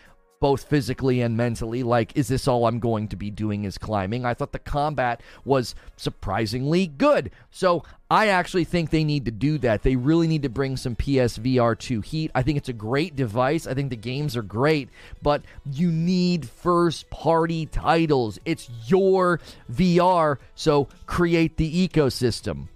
both 0.40 0.64
physically 0.64 1.20
and 1.20 1.36
mentally. 1.36 1.82
Like, 1.82 2.16
is 2.16 2.28
this 2.28 2.48
all 2.48 2.66
I'm 2.66 2.80
going 2.80 3.08
to 3.08 3.16
be 3.16 3.30
doing 3.30 3.64
is 3.64 3.76
climbing? 3.76 4.24
I 4.24 4.32
thought 4.32 4.52
the 4.52 4.58
combat 4.58 5.20
was 5.44 5.74
surprisingly 5.96 6.86
good. 6.86 7.30
So 7.50 7.84
I 8.10 8.28
actually 8.28 8.64
think 8.64 8.88
they 8.88 9.04
need 9.04 9.26
to 9.26 9.30
do 9.30 9.58
that. 9.58 9.82
They 9.82 9.96
really 9.96 10.26
need 10.26 10.42
to 10.42 10.48
bring 10.48 10.78
some 10.78 10.96
PSVR 10.96 11.78
2 11.78 12.00
heat. 12.00 12.30
I 12.34 12.42
think 12.42 12.56
it's 12.56 12.70
a 12.70 12.74
great 12.74 13.14
device. 13.14 13.66
I 13.66 13.74
think 13.74 13.90
the 13.90 13.96
games 13.96 14.34
are 14.34 14.42
great, 14.42 14.88
but 15.22 15.42
you 15.70 15.92
need 15.92 16.48
first 16.48 17.10
party 17.10 17.66
titles. 17.66 18.38
It's 18.46 18.70
your 18.86 19.40
VR, 19.70 20.38
so 20.54 20.88
create 21.04 21.58
the 21.58 21.88
ecosystem. 21.88 22.68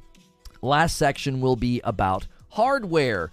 Last 0.61 0.97
section 0.97 1.40
will 1.40 1.56
be 1.56 1.80
about 1.83 2.26
hardware. 2.50 3.30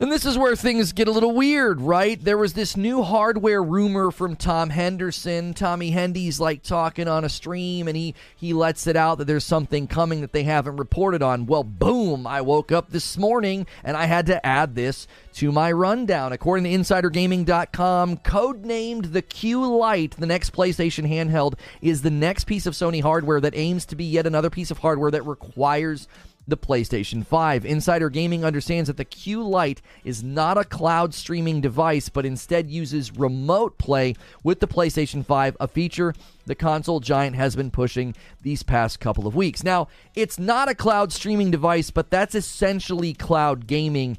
And 0.00 0.10
this 0.10 0.26
is 0.26 0.36
where 0.36 0.56
things 0.56 0.92
get 0.92 1.06
a 1.06 1.12
little 1.12 1.32
weird, 1.32 1.80
right? 1.80 2.22
There 2.22 2.36
was 2.36 2.54
this 2.54 2.76
new 2.76 3.04
hardware 3.04 3.62
rumor 3.62 4.10
from 4.10 4.34
Tom 4.34 4.70
Henderson. 4.70 5.54
Tommy 5.54 5.92
Hendy's 5.92 6.40
like 6.40 6.64
talking 6.64 7.06
on 7.06 7.24
a 7.24 7.28
stream 7.28 7.86
and 7.86 7.96
he 7.96 8.16
he 8.34 8.52
lets 8.52 8.88
it 8.88 8.96
out 8.96 9.18
that 9.18 9.26
there's 9.26 9.44
something 9.44 9.86
coming 9.86 10.20
that 10.22 10.32
they 10.32 10.42
haven't 10.42 10.78
reported 10.78 11.22
on. 11.22 11.46
Well, 11.46 11.62
boom, 11.62 12.26
I 12.26 12.40
woke 12.40 12.72
up 12.72 12.90
this 12.90 13.16
morning 13.16 13.68
and 13.84 13.96
I 13.96 14.06
had 14.06 14.26
to 14.26 14.44
add 14.44 14.74
this 14.74 15.06
to 15.34 15.52
my 15.52 15.70
rundown. 15.70 16.32
According 16.32 16.64
to 16.64 16.70
insidergaming.com, 16.70 18.16
codenamed 18.16 19.12
the 19.12 19.22
Q 19.22 19.64
Lite, 19.64 20.16
the 20.16 20.26
next 20.26 20.52
PlayStation 20.52 21.08
handheld 21.08 21.54
is 21.80 22.02
the 22.02 22.10
next 22.10 22.44
piece 22.44 22.66
of 22.66 22.74
Sony 22.74 23.00
hardware 23.00 23.40
that 23.40 23.54
aims 23.54 23.86
to 23.86 23.94
be 23.94 24.04
yet 24.04 24.26
another 24.26 24.50
piece 24.50 24.72
of 24.72 24.78
hardware 24.78 25.12
that 25.12 25.24
requires 25.24 26.08
the 26.46 26.56
PlayStation 26.56 27.26
5. 27.26 27.64
Insider 27.64 28.10
Gaming 28.10 28.44
understands 28.44 28.88
that 28.88 28.96
the 28.96 29.04
Q 29.04 29.42
Lite 29.42 29.80
is 30.04 30.22
not 30.22 30.58
a 30.58 30.64
cloud 30.64 31.14
streaming 31.14 31.60
device, 31.60 32.08
but 32.08 32.26
instead 32.26 32.70
uses 32.70 33.16
remote 33.16 33.78
play 33.78 34.14
with 34.42 34.60
the 34.60 34.68
PlayStation 34.68 35.24
5, 35.24 35.56
a 35.60 35.68
feature 35.68 36.14
the 36.46 36.54
console 36.54 37.00
giant 37.00 37.36
has 37.36 37.56
been 37.56 37.70
pushing 37.70 38.14
these 38.42 38.62
past 38.62 39.00
couple 39.00 39.26
of 39.26 39.34
weeks. 39.34 39.64
Now, 39.64 39.88
it's 40.14 40.38
not 40.38 40.68
a 40.68 40.74
cloud 40.74 41.12
streaming 41.12 41.50
device, 41.50 41.90
but 41.90 42.10
that's 42.10 42.34
essentially 42.34 43.14
cloud 43.14 43.66
gaming 43.66 44.18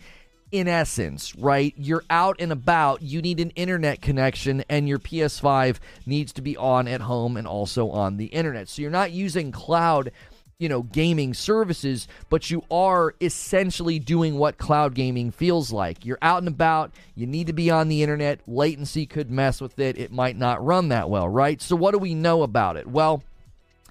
in 0.51 0.67
essence, 0.67 1.35
right? 1.35 1.73
You're 1.75 2.03
out 2.09 2.37
and 2.39 2.51
about, 2.51 3.01
you 3.01 3.21
need 3.21 3.39
an 3.39 3.49
internet 3.51 4.01
connection, 4.01 4.63
and 4.69 4.87
your 4.87 4.99
PS5 4.99 5.77
needs 6.05 6.31
to 6.33 6.41
be 6.41 6.55
on 6.55 6.87
at 6.87 7.01
home 7.01 7.35
and 7.35 7.45
also 7.45 7.89
on 7.89 8.17
the 8.17 8.27
internet. 8.27 8.69
So 8.69 8.81
you're 8.81 8.91
not 8.91 9.11
using 9.11 9.51
cloud 9.51 10.11
you 10.57 10.69
know 10.69 10.83
gaming 10.83 11.33
services 11.33 12.07
but 12.29 12.49
you 12.49 12.63
are 12.71 13.13
essentially 13.19 13.99
doing 13.99 14.37
what 14.37 14.57
cloud 14.57 14.95
gaming 14.95 15.31
feels 15.31 15.71
like. 15.71 16.05
You're 16.05 16.17
out 16.21 16.39
and 16.39 16.47
about. 16.47 16.91
You 17.15 17.27
need 17.27 17.47
to 17.47 17.53
be 17.53 17.69
on 17.69 17.89
the 17.89 18.01
internet. 18.01 18.39
Latency 18.47 19.05
could 19.05 19.29
mess 19.29 19.59
with 19.59 19.79
it. 19.79 19.97
It 19.97 20.11
might 20.11 20.37
not 20.37 20.63
run 20.63 20.89
that 20.89 21.09
well 21.09 21.27
right? 21.27 21.61
So 21.61 21.75
what 21.75 21.91
do 21.91 21.97
we 21.97 22.13
know 22.13 22.43
about 22.43 22.77
it? 22.77 22.87
Well 22.87 23.23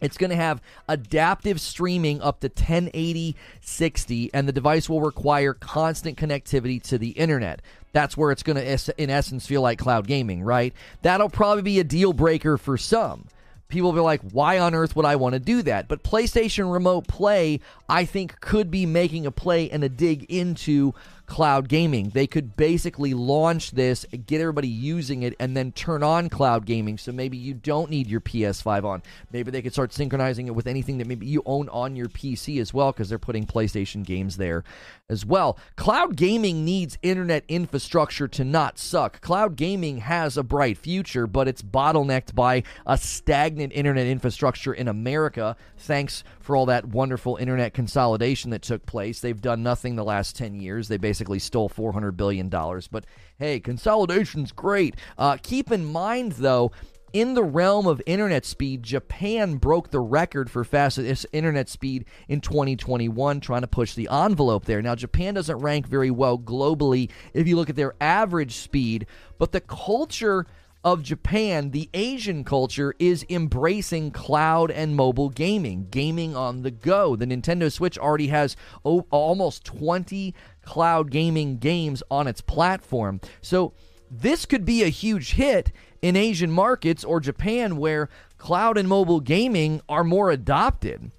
it's 0.00 0.18
going 0.18 0.30
to 0.30 0.36
have 0.36 0.60
adaptive 0.88 1.60
streaming 1.60 2.20
up 2.20 2.40
to 2.40 2.48
1080 2.48 3.36
60, 3.60 4.30
and 4.34 4.46
the 4.46 4.52
device 4.52 4.88
will 4.88 5.00
require 5.00 5.54
constant 5.54 6.18
connectivity 6.18 6.82
to 6.84 6.98
the 6.98 7.10
internet. 7.10 7.62
That's 7.92 8.16
where 8.16 8.32
it's 8.32 8.42
going 8.42 8.56
to, 8.56 9.02
in 9.02 9.08
essence, 9.08 9.46
feel 9.46 9.62
like 9.62 9.78
cloud 9.78 10.06
gaming, 10.06 10.42
right? 10.42 10.74
That'll 11.02 11.30
probably 11.30 11.62
be 11.62 11.78
a 11.78 11.84
deal 11.84 12.12
breaker 12.12 12.58
for 12.58 12.76
some 12.76 13.28
people 13.74 13.92
will 13.92 13.98
be 13.98 14.02
like, 14.02 14.22
why 14.32 14.58
on 14.58 14.74
earth 14.74 14.96
would 14.96 15.04
I 15.04 15.16
want 15.16 15.34
to 15.34 15.38
do 15.38 15.62
that? 15.62 15.88
But 15.88 16.02
PlayStation 16.02 16.72
Remote 16.72 17.06
Play, 17.06 17.60
I 17.88 18.04
think, 18.06 18.40
could 18.40 18.70
be 18.70 18.86
making 18.86 19.26
a 19.26 19.30
play 19.30 19.68
and 19.68 19.84
a 19.84 19.88
dig 19.88 20.24
into 20.30 20.94
cloud 21.26 21.68
gaming. 21.68 22.10
They 22.10 22.26
could 22.26 22.54
basically 22.56 23.14
launch 23.14 23.70
this, 23.72 24.04
get 24.26 24.40
everybody 24.40 24.68
using 24.68 25.22
it, 25.22 25.34
and 25.40 25.56
then 25.56 25.72
turn 25.72 26.02
on 26.02 26.28
cloud 26.28 26.66
gaming. 26.66 26.98
So 26.98 27.12
maybe 27.12 27.36
you 27.36 27.54
don't 27.54 27.90
need 27.90 28.06
your 28.06 28.20
PS5 28.20 28.84
on. 28.84 29.02
Maybe 29.32 29.50
they 29.50 29.62
could 29.62 29.72
start 29.72 29.92
synchronizing 29.92 30.46
it 30.46 30.54
with 30.54 30.66
anything 30.66 30.98
that 30.98 31.06
maybe 31.06 31.26
you 31.26 31.42
own 31.46 31.68
on 31.70 31.96
your 31.96 32.08
PC 32.08 32.60
as 32.60 32.72
well, 32.72 32.92
because 32.92 33.08
they're 33.08 33.18
putting 33.18 33.46
PlayStation 33.46 34.04
games 34.04 34.36
there 34.36 34.64
as 35.08 35.24
well. 35.26 35.58
Cloud 35.76 36.16
gaming 36.16 36.64
needs 36.64 36.96
internet 37.02 37.44
infrastructure 37.46 38.26
to 38.28 38.44
not 38.44 38.78
suck. 38.78 39.20
Cloud 39.20 39.56
gaming 39.56 39.98
has 39.98 40.36
a 40.36 40.42
bright 40.42 40.78
future, 40.78 41.26
but 41.26 41.46
it's 41.46 41.60
bottlenecked 41.62 42.34
by 42.34 42.62
a 42.86 42.96
stagnant 42.96 43.72
internet 43.74 44.06
infrastructure 44.06 44.72
in 44.72 44.88
America. 44.88 45.56
Thanks 45.76 46.24
for 46.40 46.56
all 46.56 46.66
that 46.66 46.86
wonderful 46.86 47.36
internet 47.36 47.74
consolidation 47.74 48.50
that 48.50 48.62
took 48.62 48.86
place. 48.86 49.20
They've 49.20 49.40
done 49.40 49.62
nothing 49.62 49.96
the 49.96 50.04
last 50.04 50.36
10 50.36 50.54
years. 50.54 50.88
They 50.88 50.96
basically 50.96 51.38
stole 51.38 51.68
$400 51.68 52.16
billion. 52.16 52.48
But 52.48 53.04
hey, 53.38 53.60
consolidation's 53.60 54.52
great. 54.52 54.96
Uh, 55.18 55.36
keep 55.42 55.70
in 55.70 55.84
mind, 55.84 56.32
though, 56.32 56.72
in 57.14 57.34
the 57.34 57.44
realm 57.44 57.86
of 57.86 58.02
internet 58.06 58.44
speed, 58.44 58.82
Japan 58.82 59.54
broke 59.54 59.90
the 59.90 60.00
record 60.00 60.50
for 60.50 60.64
fastest 60.64 61.24
internet 61.32 61.68
speed 61.68 62.06
in 62.28 62.40
2021, 62.40 63.38
trying 63.38 63.60
to 63.60 63.68
push 63.68 63.94
the 63.94 64.08
envelope 64.10 64.64
there. 64.64 64.82
Now, 64.82 64.96
Japan 64.96 65.34
doesn't 65.34 65.56
rank 65.58 65.86
very 65.86 66.10
well 66.10 66.36
globally 66.36 67.10
if 67.32 67.46
you 67.46 67.54
look 67.54 67.70
at 67.70 67.76
their 67.76 67.94
average 68.00 68.56
speed, 68.56 69.06
but 69.38 69.52
the 69.52 69.60
culture 69.60 70.44
of 70.82 71.04
Japan, 71.04 71.70
the 71.70 71.88
Asian 71.94 72.42
culture, 72.42 72.94
is 72.98 73.24
embracing 73.30 74.10
cloud 74.10 74.72
and 74.72 74.96
mobile 74.96 75.30
gaming, 75.30 75.86
gaming 75.90 76.34
on 76.34 76.62
the 76.62 76.72
go. 76.72 77.14
The 77.14 77.26
Nintendo 77.26 77.70
Switch 77.70 77.96
already 77.96 78.26
has 78.26 78.56
oh, 78.84 79.06
almost 79.12 79.64
20 79.64 80.34
cloud 80.64 81.12
gaming 81.12 81.58
games 81.58 82.02
on 82.10 82.26
its 82.26 82.40
platform. 82.40 83.20
So, 83.40 83.72
this 84.10 84.46
could 84.46 84.64
be 84.64 84.82
a 84.82 84.88
huge 84.88 85.32
hit 85.32 85.72
in 86.04 86.16
Asian 86.16 86.50
markets 86.50 87.02
or 87.02 87.18
Japan 87.18 87.78
where 87.78 88.10
cloud 88.36 88.76
and 88.76 88.86
mobile 88.86 89.20
gaming 89.20 89.80
are 89.88 90.04
more 90.04 90.30
adopted. 90.30 91.10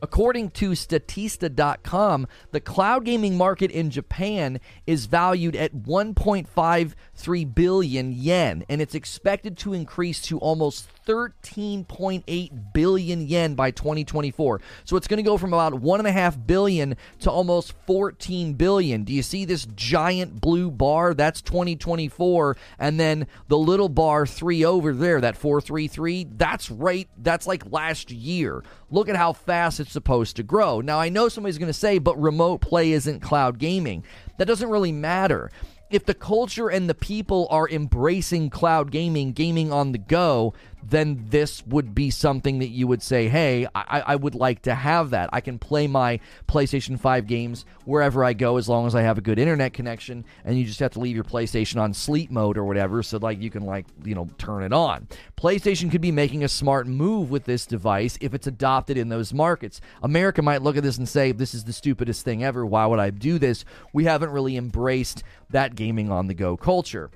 According 0.00 0.52
to 0.52 0.70
Statista.com, 0.70 2.26
the 2.50 2.60
cloud 2.60 3.04
gaming 3.04 3.36
market 3.36 3.70
in 3.70 3.90
Japan 3.90 4.58
is 4.86 5.04
valued 5.04 5.54
at 5.54 5.74
1.53 5.74 7.54
billion 7.54 8.12
yen, 8.12 8.64
and 8.70 8.80
it's 8.80 8.94
expected 8.94 9.58
to 9.58 9.74
increase 9.74 10.22
to 10.22 10.38
almost 10.38 10.88
13.8 11.06 12.72
billion 12.72 13.26
yen 13.26 13.54
by 13.54 13.70
2024. 13.70 14.60
So 14.84 14.96
it's 14.96 15.08
going 15.08 15.18
to 15.18 15.22
go 15.22 15.36
from 15.36 15.52
about 15.52 15.74
1.5 15.74 16.46
billion 16.46 16.96
to 17.20 17.30
almost 17.30 17.74
14 17.86 18.54
billion. 18.54 19.04
Do 19.04 19.12
you 19.12 19.22
see 19.22 19.44
this 19.44 19.66
giant 19.74 20.40
blue 20.40 20.70
bar? 20.70 21.14
That's 21.14 21.42
2024. 21.42 22.56
And 22.78 22.98
then 22.98 23.26
the 23.48 23.58
little 23.58 23.88
bar 23.88 24.26
three 24.26 24.64
over 24.64 24.92
there, 24.92 25.20
that 25.20 25.36
433, 25.36 26.28
that's 26.36 26.70
right. 26.70 27.08
That's 27.18 27.46
like 27.46 27.70
last 27.70 28.10
year. 28.10 28.62
Look 28.90 29.08
at 29.08 29.16
how 29.16 29.32
fast 29.32 29.80
it's 29.80 29.92
supposed 29.92 30.36
to 30.36 30.42
grow. 30.42 30.80
Now, 30.80 31.00
I 31.00 31.08
know 31.08 31.28
somebody's 31.28 31.58
going 31.58 31.66
to 31.68 31.72
say, 31.72 31.98
but 31.98 32.20
remote 32.20 32.60
play 32.60 32.92
isn't 32.92 33.20
cloud 33.20 33.58
gaming. 33.58 34.04
That 34.38 34.46
doesn't 34.46 34.68
really 34.68 34.92
matter 34.92 35.50
if 35.92 36.06
the 36.06 36.14
culture 36.14 36.70
and 36.70 36.88
the 36.88 36.94
people 36.94 37.46
are 37.50 37.68
embracing 37.68 38.48
cloud 38.48 38.90
gaming, 38.90 39.32
gaming 39.32 39.70
on 39.70 39.92
the 39.92 39.98
go, 39.98 40.54
then 40.82 41.26
this 41.28 41.64
would 41.66 41.94
be 41.94 42.10
something 42.10 42.58
that 42.58 42.68
you 42.68 42.86
would 42.86 43.02
say, 43.02 43.28
hey, 43.28 43.66
I, 43.74 44.02
I, 44.06 44.16
would 44.16 44.34
like 44.34 44.62
to 44.62 44.74
have 44.74 45.10
that. 45.10 45.30
I 45.32 45.40
can 45.40 45.58
play 45.58 45.86
my 45.86 46.20
PlayStation 46.48 46.98
5 46.98 47.26
games 47.26 47.64
wherever 47.84 48.24
I 48.24 48.32
go 48.32 48.56
as 48.56 48.68
long 48.68 48.86
as 48.86 48.94
I 48.94 49.02
have 49.02 49.18
a 49.18 49.20
good 49.20 49.38
internet 49.38 49.72
connection, 49.72 50.24
and 50.44 50.58
you 50.58 50.64
just 50.64 50.80
have 50.80 50.92
to 50.92 51.00
leave 51.00 51.14
your 51.14 51.24
PlayStation 51.24 51.80
on 51.80 51.94
sleep 51.94 52.30
mode 52.30 52.58
or 52.58 52.64
whatever 52.64 53.02
so 53.02 53.18
like 53.18 53.40
you 53.40 53.50
can 53.50 53.64
like, 53.64 53.86
you 54.04 54.14
know, 54.14 54.28
turn 54.38 54.62
it 54.62 54.72
on. 54.72 55.08
PlayStation 55.36 55.90
could 55.90 56.00
be 56.00 56.12
making 56.12 56.44
a 56.44 56.48
smart 56.48 56.86
move 56.86 57.30
with 57.30 57.44
this 57.44 57.66
device 57.66 58.18
if 58.20 58.34
it's 58.34 58.46
adopted 58.46 58.96
in 58.96 59.08
those 59.08 59.32
markets. 59.32 59.80
America 60.02 60.42
might 60.42 60.62
look 60.62 60.76
at 60.76 60.82
this 60.82 60.98
and 60.98 61.08
say, 61.08 61.32
this 61.32 61.54
is 61.54 61.64
the 61.64 61.72
stupidest 61.72 62.24
thing 62.24 62.42
ever. 62.42 62.66
Why 62.66 62.86
would 62.86 62.98
I 62.98 63.10
do 63.10 63.38
this? 63.38 63.64
We 63.92 64.04
haven't 64.04 64.30
really 64.30 64.56
embraced 64.56 65.22
that 65.50 65.74
gaming 65.74 66.10
on 66.10 66.26
the 66.26 66.34
go 66.34 66.56
culture. 66.56 67.10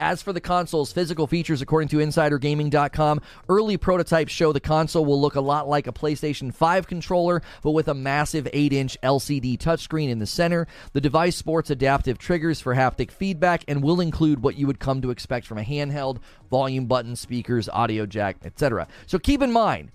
As 0.00 0.20
for 0.20 0.32
the 0.32 0.40
console's 0.40 0.92
physical 0.92 1.28
features, 1.28 1.62
according 1.62 1.88
to 1.90 1.98
InsiderGaming.com, 1.98 3.20
early 3.48 3.76
prototypes 3.76 4.32
show 4.32 4.52
the 4.52 4.58
console 4.58 5.04
will 5.04 5.20
look 5.20 5.36
a 5.36 5.40
lot 5.40 5.68
like 5.68 5.86
a 5.86 5.92
PlayStation 5.92 6.52
5 6.52 6.88
controller, 6.88 7.42
but 7.62 7.70
with 7.70 7.86
a 7.86 7.94
massive 7.94 8.48
8 8.52 8.72
inch 8.72 8.98
LCD 9.04 9.56
touchscreen 9.56 10.08
in 10.08 10.18
the 10.18 10.26
center. 10.26 10.66
The 10.94 11.00
device 11.00 11.36
sports 11.36 11.70
adaptive 11.70 12.18
triggers 12.18 12.60
for 12.60 12.74
haptic 12.74 13.12
feedback 13.12 13.62
and 13.68 13.84
will 13.84 14.00
include 14.00 14.42
what 14.42 14.56
you 14.56 14.66
would 14.66 14.80
come 14.80 15.00
to 15.02 15.10
expect 15.10 15.46
from 15.46 15.58
a 15.58 15.62
handheld 15.62 16.18
volume 16.50 16.86
button, 16.86 17.14
speakers, 17.14 17.68
audio 17.68 18.04
jack, 18.04 18.36
etc. 18.44 18.88
So 19.06 19.20
keep 19.20 19.42
in 19.42 19.52
mind, 19.52 19.92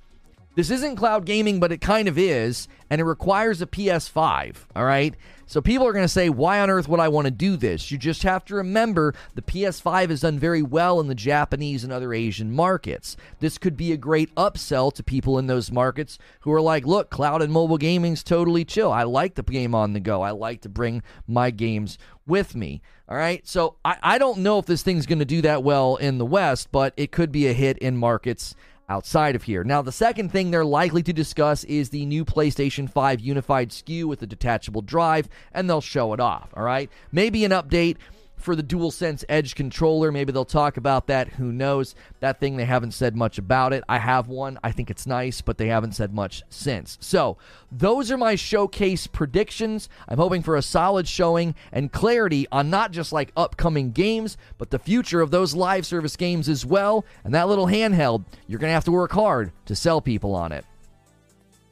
this 0.60 0.72
isn't 0.72 0.98
cloud 0.98 1.24
gaming, 1.24 1.62
but 1.62 1.72
it 1.72 1.80
kind 1.80 2.10
of 2.10 2.18
is, 2.18 2.68
and 2.90 3.00
it 3.00 3.06
requires 3.06 3.62
a 3.62 3.66
PS5, 3.66 4.58
all 4.76 4.84
right? 4.84 5.16
So 5.46 5.62
people 5.62 5.88
are 5.88 5.94
going 5.94 6.04
to 6.04 6.10
say, 6.10 6.30
why 6.30 6.60
on 6.60 6.70
earth 6.70 6.90
would 6.90 7.00
I 7.00 7.08
want 7.08 7.28
to 7.28 7.32
do 7.32 7.56
this? 7.56 7.92
You 7.92 7.98
just 7.98 8.24
have 8.24 8.44
to 8.44 8.56
remember 8.56 9.16
the 9.36 9.42
PS5 9.42 10.10
has 10.10 10.20
done 10.20 10.38
very 10.38 10.62
well 10.62 11.00
in 11.00 11.08
the 11.08 11.16
Japanese 11.16 11.86
and 11.86 11.94
other 11.94 12.14
Asian 12.14 12.52
markets. 12.52 13.16
This 13.40 13.58
could 13.58 13.78
be 13.78 13.94
a 13.94 13.98
great 13.98 14.36
upsell 14.36 14.94
to 14.96 15.02
people 15.02 15.40
in 15.40 15.48
those 15.48 15.72
markets 15.72 16.20
who 16.42 16.52
are 16.52 16.60
like, 16.60 16.86
look, 16.86 17.10
cloud 17.10 17.42
and 17.42 17.54
mobile 17.54 17.78
gaming's 17.78 18.22
totally 18.22 18.66
chill. 18.66 18.92
I 18.92 19.04
like 19.04 19.36
the 19.36 19.44
game 19.44 19.74
on 19.74 19.94
the 19.94 20.02
go. 20.02 20.22
I 20.24 20.32
like 20.32 20.60
to 20.64 20.70
bring 20.70 21.04
my 21.26 21.52
games 21.52 21.98
with 22.28 22.54
me. 22.54 22.82
All 23.08 23.16
right. 23.16 23.48
So 23.48 23.78
I, 23.86 23.96
I 24.04 24.18
don't 24.18 24.40
know 24.40 24.60
if 24.60 24.66
this 24.66 24.84
thing's 24.84 25.06
going 25.06 25.20
to 25.20 25.26
do 25.26 25.42
that 25.44 25.64
well 25.64 25.96
in 25.96 26.18
the 26.18 26.26
West, 26.26 26.68
but 26.70 26.94
it 26.98 27.14
could 27.14 27.32
be 27.32 27.48
a 27.48 27.54
hit 27.54 27.78
in 27.78 27.96
markets 27.96 28.56
outside 28.90 29.36
of 29.36 29.44
here. 29.44 29.64
Now, 29.64 29.82
the 29.82 29.92
second 29.92 30.32
thing 30.32 30.52
they're 30.52 30.66
likely 30.66 31.04
to 31.04 31.14
discuss 31.14 31.64
is 31.66 31.90
the 31.90 32.06
new 32.06 32.26
PlayStation 32.26 32.90
5 32.90 33.20
unified 33.22 33.70
SKU 33.70 34.06
with 34.06 34.22
a 34.22 34.28
detachable 34.28 34.82
drive, 34.82 35.30
and 35.54 35.70
they'll 35.70 35.80
show 35.80 36.14
it 36.14 36.20
off. 36.20 36.50
All 36.56 36.64
right. 36.64 36.90
Maybe 37.12 37.46
an 37.46 37.52
update 37.52 37.98
for 38.40 38.56
the 38.56 38.64
DualSense 38.64 39.24
Edge 39.30 39.54
controller. 39.56 40.12
Maybe 40.12 40.32
they'll 40.32 40.46
talk 40.46 40.78
about 40.78 41.08
that. 41.08 41.30
Who 41.34 41.52
knows? 41.52 41.94
That 42.20 42.40
thing, 42.40 42.58
they 42.58 42.66
haven't 42.66 42.94
said 42.94 43.16
much 43.16 43.38
about 43.38 43.74
it. 43.74 43.84
I 43.88 44.00
have 44.00 44.28
one. 44.28 44.58
I 44.64 44.72
think 44.72 44.90
it's 44.90 45.06
nice, 45.06 45.42
but 45.42 45.58
they 45.58 45.68
haven't 45.68 45.96
said 45.96 46.14
much 46.14 46.44
since. 46.50 46.98
So, 47.02 47.38
those 47.72 48.10
are 48.10 48.18
my 48.18 48.36
showcase 48.36 49.06
predictions. 49.06 49.90
I'm 50.08 50.18
hoping 50.18 50.42
for 50.42 50.56
a 50.56 50.62
solid 50.62 51.08
showing 51.08 51.54
and 51.72 51.92
clarity 51.92 52.48
on 52.52 52.70
not 52.70 52.92
just 52.92 53.12
like 53.12 53.32
upcoming 53.38 53.92
games, 53.92 54.38
but 54.58 54.72
the 54.72 54.80
future 54.80 55.22
of 55.22 55.32
those 55.32 55.54
live 55.54 55.86
service 55.86 56.16
games 56.16 56.50
as 56.50 56.66
well. 56.66 57.06
And 57.24 57.34
that 57.36 57.48
little 57.48 57.68
handheld, 57.68 58.26
you're 58.48 58.60
going 58.60 58.70
to 58.70 58.74
have 58.74 58.86
to 58.86 58.92
work 58.92 59.12
hard 59.12 59.52
to 59.66 59.76
sell 59.76 60.02
people 60.02 60.34
on 60.34 60.52
it. 60.52 60.66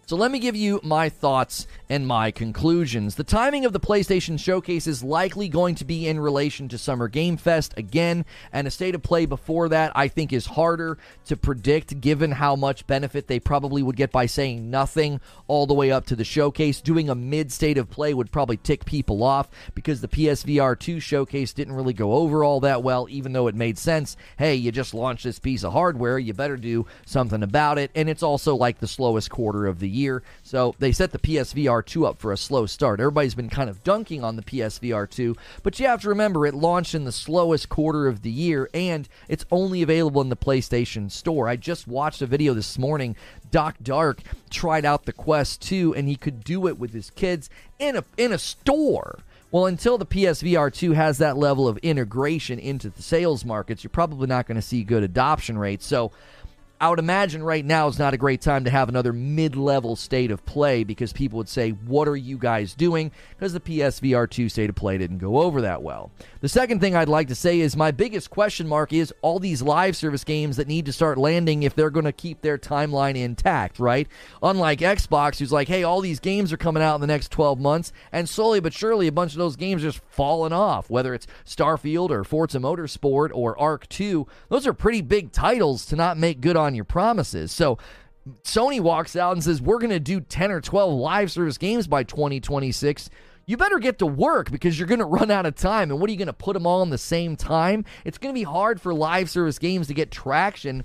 So 0.08 0.16
let 0.16 0.32
me 0.32 0.40
give 0.40 0.56
you 0.56 0.80
my 0.86 1.10
thoughts 1.10 1.68
and 1.90 2.08
my 2.08 2.32
conclusions. 2.32 3.16
The 3.16 3.26
timing 3.26 3.66
of 3.66 3.74
the 3.74 3.80
PlayStation 3.82 4.40
Showcase 4.40 4.88
is 4.88 5.04
likely 5.04 5.50
going 5.50 5.76
to 5.76 5.84
be 5.86 6.08
in 6.08 6.18
relation 6.18 6.70
to 6.70 6.78
Summer 6.78 7.10
Game 7.10 7.36
Fest 7.36 7.74
again, 7.76 8.24
and 8.54 8.66
a 8.66 8.72
state 8.72 8.96
of 8.96 9.04
play 9.04 9.26
before 9.26 9.68
that 9.68 9.92
I 9.96 10.08
think 10.08 10.32
is 10.32 10.46
harder 10.46 10.98
to 11.26 11.36
predict 11.36 12.00
given 12.00 12.32
how 12.32 12.56
much 12.56 12.88
benefit 12.88 13.28
they 13.28 13.42
probably 13.42 13.84
would 13.84 13.98
get 13.98 14.14
by 14.14 14.28
saying 14.28 14.70
nothing 14.70 15.20
all 15.48 15.68
the 15.68 15.74
way 15.74 15.92
up 15.92 16.06
to 16.06 16.16
the 16.16 16.24
showcase. 16.24 16.80
Doing 16.80 17.10
a 17.10 17.16
mid 17.16 17.52
state 17.52 17.78
of 17.78 17.90
play 17.90 18.14
would 18.14 18.32
probably 18.32 18.56
tick 18.56 18.86
people 18.86 19.24
off 19.24 19.50
because 19.76 20.00
the 20.00 20.08
PSVR 20.08 20.80
2 20.80 21.02
showcase 21.02 21.52
didn't 21.52 21.76
really 21.76 21.92
go 21.92 22.14
over 22.14 22.46
all 22.46 22.62
that 22.62 22.82
well, 22.82 23.08
even 23.10 23.34
though 23.34 23.48
it 23.48 23.56
made 23.56 23.78
sense. 23.78 24.16
Hey, 24.38 24.56
you 24.56 24.72
just 24.72 24.94
launched 24.94 25.26
this 25.26 25.40
piece 25.40 25.66
of 25.66 25.74
hardware, 25.74 26.18
you 26.18 26.34
better 26.34 26.56
do 26.56 26.86
something 27.06 27.44
about 27.44 27.78
it, 27.78 27.92
and 27.94 28.10
it's 28.10 28.24
also 28.24 28.56
like 28.56 28.80
the 28.80 28.88
slowest 28.88 29.30
quarter 29.30 29.68
of 29.68 29.80
the 29.80 29.90
year. 29.90 29.97
So 30.44 30.76
they 30.80 30.92
set 30.92 31.12
the 31.12 31.20
PSVR 31.20 31.86
2 31.86 32.06
up 32.06 32.20
for 32.20 32.32
a 32.32 32.38
slow 32.38 32.66
start. 32.66 33.00
Everybody's 33.00 33.36
been 33.36 33.50
kind 33.50 33.70
of 33.70 33.84
dunking 33.84 34.24
on 34.24 34.36
the 34.36 34.42
PSVR 34.42 35.10
2, 35.10 35.36
but 35.64 35.80
you 35.80 35.88
have 35.88 36.02
to 36.02 36.10
remember 36.10 36.46
it 36.46 36.54
launched 36.54 36.96
in 36.96 37.06
the 37.06 37.12
slowest 37.12 37.70
quarter 37.70 38.08
of 38.08 38.22
the 38.22 38.32
year 38.32 38.70
and 38.74 39.10
it's 39.28 39.46
only 39.52 39.82
available 39.82 40.22
in 40.22 40.30
the 40.30 40.36
PlayStation 40.36 41.12
Store. 41.12 41.48
I 41.48 41.56
just 41.56 41.88
watched 41.88 42.22
a 42.22 42.28
video 42.28 42.54
this 42.54 42.78
morning. 42.78 43.16
Doc 43.52 43.76
Dark 43.82 44.22
tried 44.50 44.86
out 44.86 45.06
the 45.06 45.14
Quest 45.14 45.62
2 45.62 45.96
and 45.96 46.08
he 46.08 46.16
could 46.16 46.44
do 46.44 46.68
it 46.68 46.78
with 46.78 46.94
his 46.94 47.10
kids 47.12 47.50
in 47.80 47.96
a 47.96 48.04
in 48.18 48.32
a 48.32 48.38
store. 48.38 49.20
Well, 49.50 49.66
until 49.66 49.98
the 49.98 50.06
PSVR 50.06 50.74
2 50.74 50.92
has 50.92 51.20
that 51.20 51.38
level 51.38 51.70
of 51.70 51.78
integration 51.78 52.60
into 52.60 52.90
the 52.90 53.02
sales 53.02 53.46
markets, 53.46 53.82
you're 53.82 53.90
probably 53.90 54.28
not 54.28 54.46
going 54.46 54.58
to 54.58 54.62
see 54.62 54.84
good 54.84 55.04
adoption 55.04 55.58
rates. 55.58 55.86
So, 55.86 56.12
I 56.80 56.92
would 56.92 57.00
imagine 57.00 57.42
right 57.42 57.66
now 57.66 57.88
is 57.88 57.98
not 57.98 58.14
a 58.14 58.18
great 58.18 58.40
time 58.40 58.64
to 58.66 58.70
have 58.70 58.88
another 58.88 59.12
mid 59.12 59.56
level 59.56 59.96
state 59.96 60.30
of 60.30 60.46
play 60.46 60.84
because 60.84 61.12
people 61.12 61.38
would 61.38 61.50
say, 61.50 61.72
What 61.72 62.08
are 62.08 62.16
you 62.16 62.38
guys 62.38 62.76
doing? 62.76 63.12
Because 63.32 63.54
the 63.54 63.60
PSVR 63.60 64.30
2 64.30 64.48
state 64.48 64.70
of 64.70 64.76
play 64.76 65.00
didn't 65.00 65.18
go 65.18 65.40
over 65.40 65.62
that 65.62 65.82
well. 65.82 66.12
The 66.42 66.50
second 66.50 66.80
thing 66.80 66.96
I'd 66.96 67.10
like 67.10 67.30
to 67.30 67.36
say 67.36 67.62
is 67.62 67.76
my 67.76 67.90
biggest 67.90 68.30
question 68.30 68.68
mark 68.68 68.94
is 68.94 69.12
all 69.24 69.40
these 69.40 69.64
live 69.64 69.96
service 69.98 70.24
games 70.24 70.58
that 70.58 70.68
need 70.68 70.86
to 70.86 70.94
start 70.94 71.18
landing 71.18 71.64
if 71.64 71.74
they're 71.74 71.90
going 71.90 72.06
to 72.06 72.12
keep 72.12 72.42
their 72.42 72.60
timeline 72.60 73.16
intact, 73.16 73.80
right? 73.80 74.08
Unlike 74.44 74.80
Xbox, 74.80 75.40
who's 75.40 75.52
like, 75.52 75.68
Hey, 75.68 75.82
all 75.82 76.02
these 76.02 76.20
games 76.20 76.54
are 76.54 76.58
coming 76.58 76.84
out 76.84 76.96
in 76.96 77.02
the 77.02 77.08
next 77.08 77.32
12 77.32 77.60
months, 77.60 77.92
and 78.12 78.30
slowly 78.30 78.60
but 78.60 78.74
surely 78.74 79.08
a 79.08 79.12
bunch 79.12 79.32
of 79.32 79.40
those 79.40 79.56
games 79.56 79.84
are 79.84 79.88
just 79.88 80.04
falling 80.10 80.54
off, 80.54 80.92
whether 80.92 81.16
it's 81.16 81.26
Starfield 81.44 82.12
or 82.12 82.24
Forza 82.24 82.60
Motorsport 82.60 83.32
or 83.34 83.58
Ark 83.60 83.90
2. 83.90 84.28
Those 84.50 84.68
are 84.68 84.74
pretty 84.74 85.02
big 85.02 85.32
titles 85.32 85.84
to 85.88 85.96
not 85.96 86.18
make 86.18 86.40
good 86.40 86.56
on 86.56 86.67
on 86.68 86.76
your 86.76 86.86
promises. 86.86 87.52
So 87.52 87.80
Sony 88.44 88.80
walks 88.80 89.16
out 89.16 89.34
and 89.34 89.44
says, 89.44 89.62
We're 89.62 89.80
going 89.80 89.90
to 89.90 90.00
do 90.00 90.22
10 90.22 90.52
or 90.52 90.62
12 90.62 90.94
live 90.94 91.32
service 91.32 91.58
games 91.58 91.88
by 91.88 92.04
2026. 92.04 93.10
You 93.46 93.56
better 93.56 93.80
get 93.80 94.00
to 94.00 94.06
work 94.06 94.52
because 94.52 94.78
you're 94.78 94.90
going 94.90 95.00
to 95.00 95.06
run 95.06 95.32
out 95.32 95.46
of 95.46 95.56
time. 95.56 95.90
And 95.90 96.02
what 96.02 96.10
are 96.10 96.12
you 96.12 96.18
going 96.18 96.28
to 96.28 96.34
put 96.34 96.54
them 96.54 96.68
all 96.68 96.84
in 96.84 96.90
the 96.90 96.98
same 96.98 97.38
time? 97.38 97.86
It's 98.04 98.18
going 98.18 98.34
to 98.34 98.38
be 98.38 98.44
hard 98.44 98.82
for 98.82 98.94
live 98.94 99.30
service 99.30 99.58
games 99.58 99.88
to 99.88 99.94
get 99.94 100.12
traction 100.12 100.84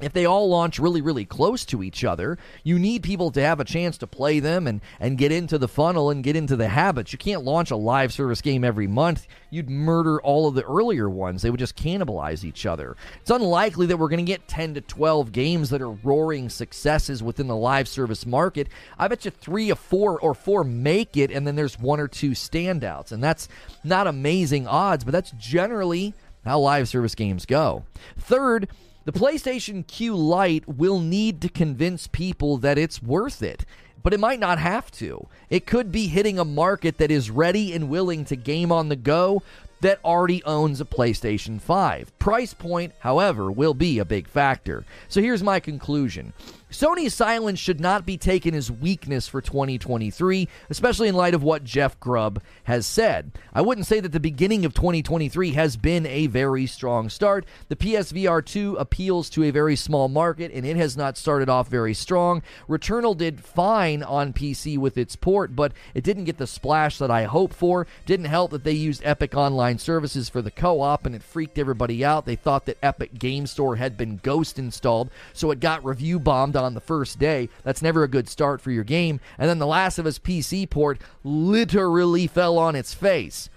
if 0.00 0.12
they 0.12 0.24
all 0.24 0.48
launch 0.48 0.78
really, 0.78 1.00
really 1.00 1.24
close 1.24 1.64
to 1.66 1.82
each 1.82 2.04
other, 2.04 2.38
you 2.64 2.78
need 2.78 3.02
people 3.02 3.30
to 3.32 3.42
have 3.42 3.60
a 3.60 3.64
chance 3.64 3.98
to 3.98 4.06
play 4.06 4.40
them 4.40 4.66
and, 4.66 4.80
and 4.98 5.18
get 5.18 5.32
into 5.32 5.58
the 5.58 5.68
funnel 5.68 6.10
and 6.10 6.24
get 6.24 6.36
into 6.36 6.56
the 6.56 6.68
habits. 6.68 7.12
You 7.12 7.18
can't 7.18 7.44
launch 7.44 7.70
a 7.70 7.76
live 7.76 8.12
service 8.12 8.40
game 8.40 8.64
every 8.64 8.86
month. 8.86 9.26
You'd 9.50 9.70
murder 9.70 10.20
all 10.22 10.48
of 10.48 10.54
the 10.54 10.64
earlier 10.64 11.08
ones. 11.08 11.42
They 11.42 11.50
would 11.50 11.60
just 11.60 11.76
cannibalize 11.76 12.44
each 12.44 12.66
other. 12.66 12.96
It's 13.20 13.30
unlikely 13.30 13.86
that 13.86 13.96
we're 13.96 14.08
going 14.08 14.24
to 14.24 14.30
get 14.30 14.48
10 14.48 14.74
to 14.74 14.80
12 14.80 15.32
games 15.32 15.70
that 15.70 15.82
are 15.82 15.90
roaring 15.90 16.48
successes 16.48 17.22
within 17.22 17.46
the 17.46 17.56
live 17.56 17.88
service 17.88 18.24
market. 18.24 18.68
I 18.98 19.08
bet 19.08 19.24
you 19.24 19.30
three 19.30 19.70
or 19.70 19.76
four 19.76 20.18
or 20.20 20.34
four 20.34 20.64
make 20.64 21.16
it, 21.16 21.30
and 21.30 21.46
then 21.46 21.56
there's 21.56 21.78
one 21.78 22.00
or 22.00 22.08
two 22.08 22.30
standouts. 22.30 23.12
And 23.12 23.22
that's 23.22 23.48
not 23.84 24.06
amazing 24.06 24.66
odds, 24.66 25.04
but 25.04 25.12
that's 25.12 25.32
generally 25.32 26.14
how 26.44 26.58
live 26.58 26.88
service 26.88 27.14
games 27.14 27.46
go. 27.46 27.84
Third, 28.18 28.68
the 29.04 29.12
PlayStation 29.12 29.86
Q 29.86 30.14
Lite 30.14 30.68
will 30.68 31.00
need 31.00 31.40
to 31.40 31.48
convince 31.48 32.06
people 32.06 32.58
that 32.58 32.76
it's 32.76 33.02
worth 33.02 33.42
it, 33.42 33.64
but 34.02 34.12
it 34.12 34.20
might 34.20 34.40
not 34.40 34.58
have 34.58 34.90
to. 34.92 35.26
It 35.48 35.66
could 35.66 35.90
be 35.90 36.06
hitting 36.06 36.38
a 36.38 36.44
market 36.44 36.98
that 36.98 37.10
is 37.10 37.30
ready 37.30 37.72
and 37.72 37.88
willing 37.88 38.24
to 38.26 38.36
game 38.36 38.70
on 38.70 38.88
the 38.88 38.96
go 38.96 39.42
that 39.80 40.00
already 40.04 40.44
owns 40.44 40.80
a 40.80 40.84
PlayStation 40.84 41.60
5. 41.60 42.18
Price 42.18 42.52
point, 42.52 42.92
however, 42.98 43.50
will 43.50 43.74
be 43.74 43.98
a 43.98 44.04
big 44.04 44.28
factor. 44.28 44.84
So 45.08 45.22
here's 45.22 45.42
my 45.42 45.60
conclusion 45.60 46.32
Sony's 46.70 47.14
silence 47.14 47.58
should 47.58 47.80
not 47.80 48.06
be 48.06 48.16
taken 48.16 48.54
as 48.54 48.70
weakness 48.70 49.26
for 49.26 49.40
2023, 49.40 50.48
especially 50.70 51.08
in 51.08 51.16
light 51.16 51.34
of 51.34 51.42
what 51.42 51.64
Jeff 51.64 51.98
Grubb 51.98 52.40
has 52.64 52.86
said. 52.86 53.32
I 53.52 53.60
wouldn't 53.60 53.88
say 53.88 53.98
that 53.98 54.12
the 54.12 54.20
beginning 54.20 54.64
of 54.64 54.72
2023 54.72 55.52
has 55.54 55.76
been 55.76 56.06
a 56.06 56.28
very 56.28 56.66
strong 56.66 57.08
start. 57.08 57.44
The 57.68 57.74
PSVR 57.74 58.44
2 58.44 58.76
appeals 58.76 59.28
to 59.30 59.42
a 59.42 59.50
very 59.50 59.74
small 59.74 60.08
market, 60.08 60.52
and 60.52 60.64
it 60.64 60.76
has 60.76 60.96
not 60.96 61.16
started 61.16 61.48
off 61.48 61.66
very 61.66 61.92
strong. 61.92 62.40
Returnal 62.68 63.16
did 63.16 63.42
fine 63.42 64.04
on 64.04 64.32
PC 64.32 64.78
with 64.78 64.96
its 64.96 65.16
port, 65.16 65.56
but 65.56 65.72
it 65.92 66.04
didn't 66.04 66.24
get 66.24 66.38
the 66.38 66.46
splash 66.46 66.98
that 66.98 67.10
I 67.10 67.24
hoped 67.24 67.54
for. 67.54 67.88
Didn't 68.06 68.26
help 68.26 68.52
that 68.52 68.62
they 68.62 68.72
used 68.72 69.02
Epic 69.04 69.34
Online 69.34 69.78
Services 69.78 70.28
for 70.28 70.40
the 70.40 70.52
co 70.52 70.80
op, 70.82 71.04
and 71.04 71.16
it 71.16 71.22
freaked 71.24 71.58
everybody 71.58 72.04
out. 72.04 72.26
They 72.26 72.36
thought 72.36 72.66
that 72.66 72.78
Epic 72.80 73.18
Game 73.18 73.48
Store 73.48 73.74
had 73.74 73.96
been 73.96 74.20
ghost 74.22 74.56
installed, 74.56 75.10
so 75.32 75.50
it 75.50 75.58
got 75.58 75.84
review 75.84 76.20
bombed 76.20 76.56
on 76.64 76.74
the 76.74 76.80
first 76.80 77.18
day. 77.18 77.48
That's 77.64 77.82
never 77.82 78.02
a 78.02 78.08
good 78.08 78.28
start 78.28 78.60
for 78.60 78.70
your 78.70 78.84
game. 78.84 79.20
And 79.38 79.48
then 79.48 79.58
the 79.58 79.66
Last 79.66 79.98
of 79.98 80.06
Us 80.06 80.18
PC 80.18 80.68
port 80.68 81.00
literally 81.24 82.26
fell 82.26 82.58
on 82.58 82.76
its 82.76 82.94
face. 82.94 83.48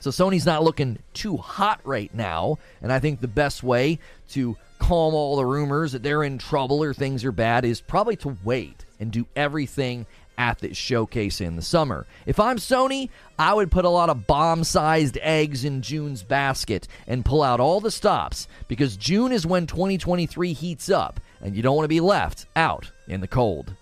So 0.00 0.10
Sony's 0.10 0.46
not 0.46 0.62
looking 0.62 0.98
too 1.14 1.36
hot 1.36 1.80
right 1.82 2.14
now, 2.14 2.58
and 2.82 2.92
I 2.92 3.00
think 3.00 3.20
the 3.20 3.28
best 3.28 3.62
way 3.62 3.98
to 4.30 4.56
calm 4.78 5.14
all 5.14 5.36
the 5.36 5.46
rumors 5.46 5.92
that 5.92 6.02
they're 6.02 6.22
in 6.22 6.38
trouble 6.38 6.82
or 6.82 6.92
things 6.92 7.24
are 7.24 7.32
bad 7.32 7.64
is 7.64 7.80
probably 7.80 8.16
to 8.16 8.36
wait 8.44 8.84
and 9.00 9.10
do 9.10 9.26
everything 9.34 10.06
at 10.38 10.58
this 10.58 10.76
showcase 10.76 11.40
in 11.40 11.56
the 11.56 11.62
summer. 11.62 12.06
If 12.26 12.38
I'm 12.38 12.58
Sony, 12.58 13.08
I 13.38 13.54
would 13.54 13.70
put 13.70 13.84
a 13.84 13.90
lot 13.90 14.10
of 14.10 14.26
bomb 14.26 14.64
sized 14.64 15.18
eggs 15.22 15.64
in 15.64 15.82
June's 15.82 16.22
basket 16.22 16.86
and 17.06 17.24
pull 17.24 17.42
out 17.42 17.60
all 17.60 17.80
the 17.80 17.90
stops 17.90 18.48
because 18.68 18.96
June 18.96 19.32
is 19.32 19.46
when 19.46 19.66
2023 19.66 20.52
heats 20.52 20.90
up 20.90 21.20
and 21.40 21.56
you 21.56 21.62
don't 21.62 21.76
want 21.76 21.84
to 21.84 21.88
be 21.88 22.00
left 22.00 22.46
out 22.56 22.90
in 23.08 23.20
the 23.20 23.28
cold. 23.28 23.74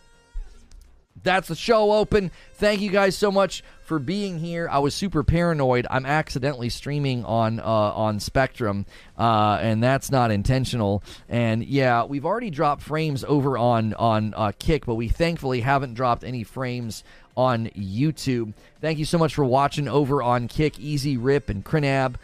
That's 1.23 1.49
the 1.49 1.55
show 1.55 1.93
open. 1.93 2.31
Thank 2.55 2.83
you 2.83 2.91
guys 2.91 3.17
so 3.17 3.33
much 3.33 3.65
for 3.83 3.99
being 3.99 4.39
here. 4.39 4.69
I 4.71 4.79
was 4.79 4.95
super 4.95 5.25
paranoid. 5.25 5.87
I'm 5.91 6.05
accidentally 6.05 6.69
streaming 6.69 7.25
on 7.25 7.61
uh, 7.61 7.65
on 7.65 8.21
Spectrum, 8.21 8.85
uh, 9.19 9.59
and 9.61 9.83
that's 9.83 10.11
not 10.11 10.31
intentional. 10.31 11.03
And 11.29 11.65
yeah, 11.65 12.05
we've 12.05 12.27
already 12.27 12.51
dropped 12.51 12.83
frames 12.83 13.25
over 13.25 13.57
on 13.57 13.95
on 13.95 14.35
uh, 14.37 14.53
Kick, 14.59 14.85
but 14.85 14.97
we 14.97 15.09
thankfully 15.09 15.61
haven't 15.61 15.95
dropped 15.95 16.25
any 16.25 16.45
frames 16.45 17.05
on 17.37 17.69
YouTube. 17.69 18.53
Thank 18.81 18.99
you 18.99 19.07
so 19.07 19.17
much 19.17 19.35
for 19.35 19.45
watching 19.45 19.89
over 19.89 20.23
on 20.23 20.47
Kick, 20.47 20.79
Easy 20.79 21.17
Rip, 21.17 21.49
and 21.49 21.65
Crinab. 21.65 22.17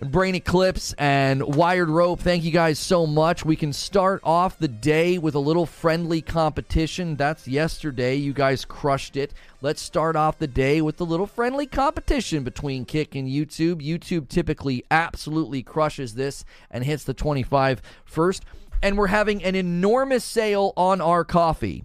Brain 0.00 0.34
Eclipse 0.34 0.92
and 0.98 1.42
Wired 1.56 1.88
Rope, 1.88 2.20
thank 2.20 2.44
you 2.44 2.50
guys 2.50 2.78
so 2.78 3.06
much. 3.06 3.46
We 3.46 3.56
can 3.56 3.72
start 3.72 4.20
off 4.24 4.58
the 4.58 4.68
day 4.68 5.16
with 5.16 5.34
a 5.34 5.38
little 5.38 5.64
friendly 5.64 6.20
competition. 6.20 7.16
That's 7.16 7.48
yesterday. 7.48 8.16
You 8.16 8.34
guys 8.34 8.66
crushed 8.66 9.16
it. 9.16 9.32
Let's 9.62 9.80
start 9.80 10.14
off 10.14 10.38
the 10.38 10.46
day 10.46 10.82
with 10.82 11.00
a 11.00 11.04
little 11.04 11.26
friendly 11.26 11.66
competition 11.66 12.44
between 12.44 12.84
Kick 12.84 13.14
and 13.14 13.26
YouTube. 13.26 13.80
YouTube 13.80 14.28
typically 14.28 14.84
absolutely 14.90 15.62
crushes 15.62 16.14
this 16.14 16.44
and 16.70 16.84
hits 16.84 17.04
the 17.04 17.14
25 17.14 17.80
first. 18.04 18.44
And 18.82 18.98
we're 18.98 19.06
having 19.06 19.42
an 19.42 19.54
enormous 19.54 20.24
sale 20.24 20.74
on 20.76 21.00
our 21.00 21.24
coffee. 21.24 21.84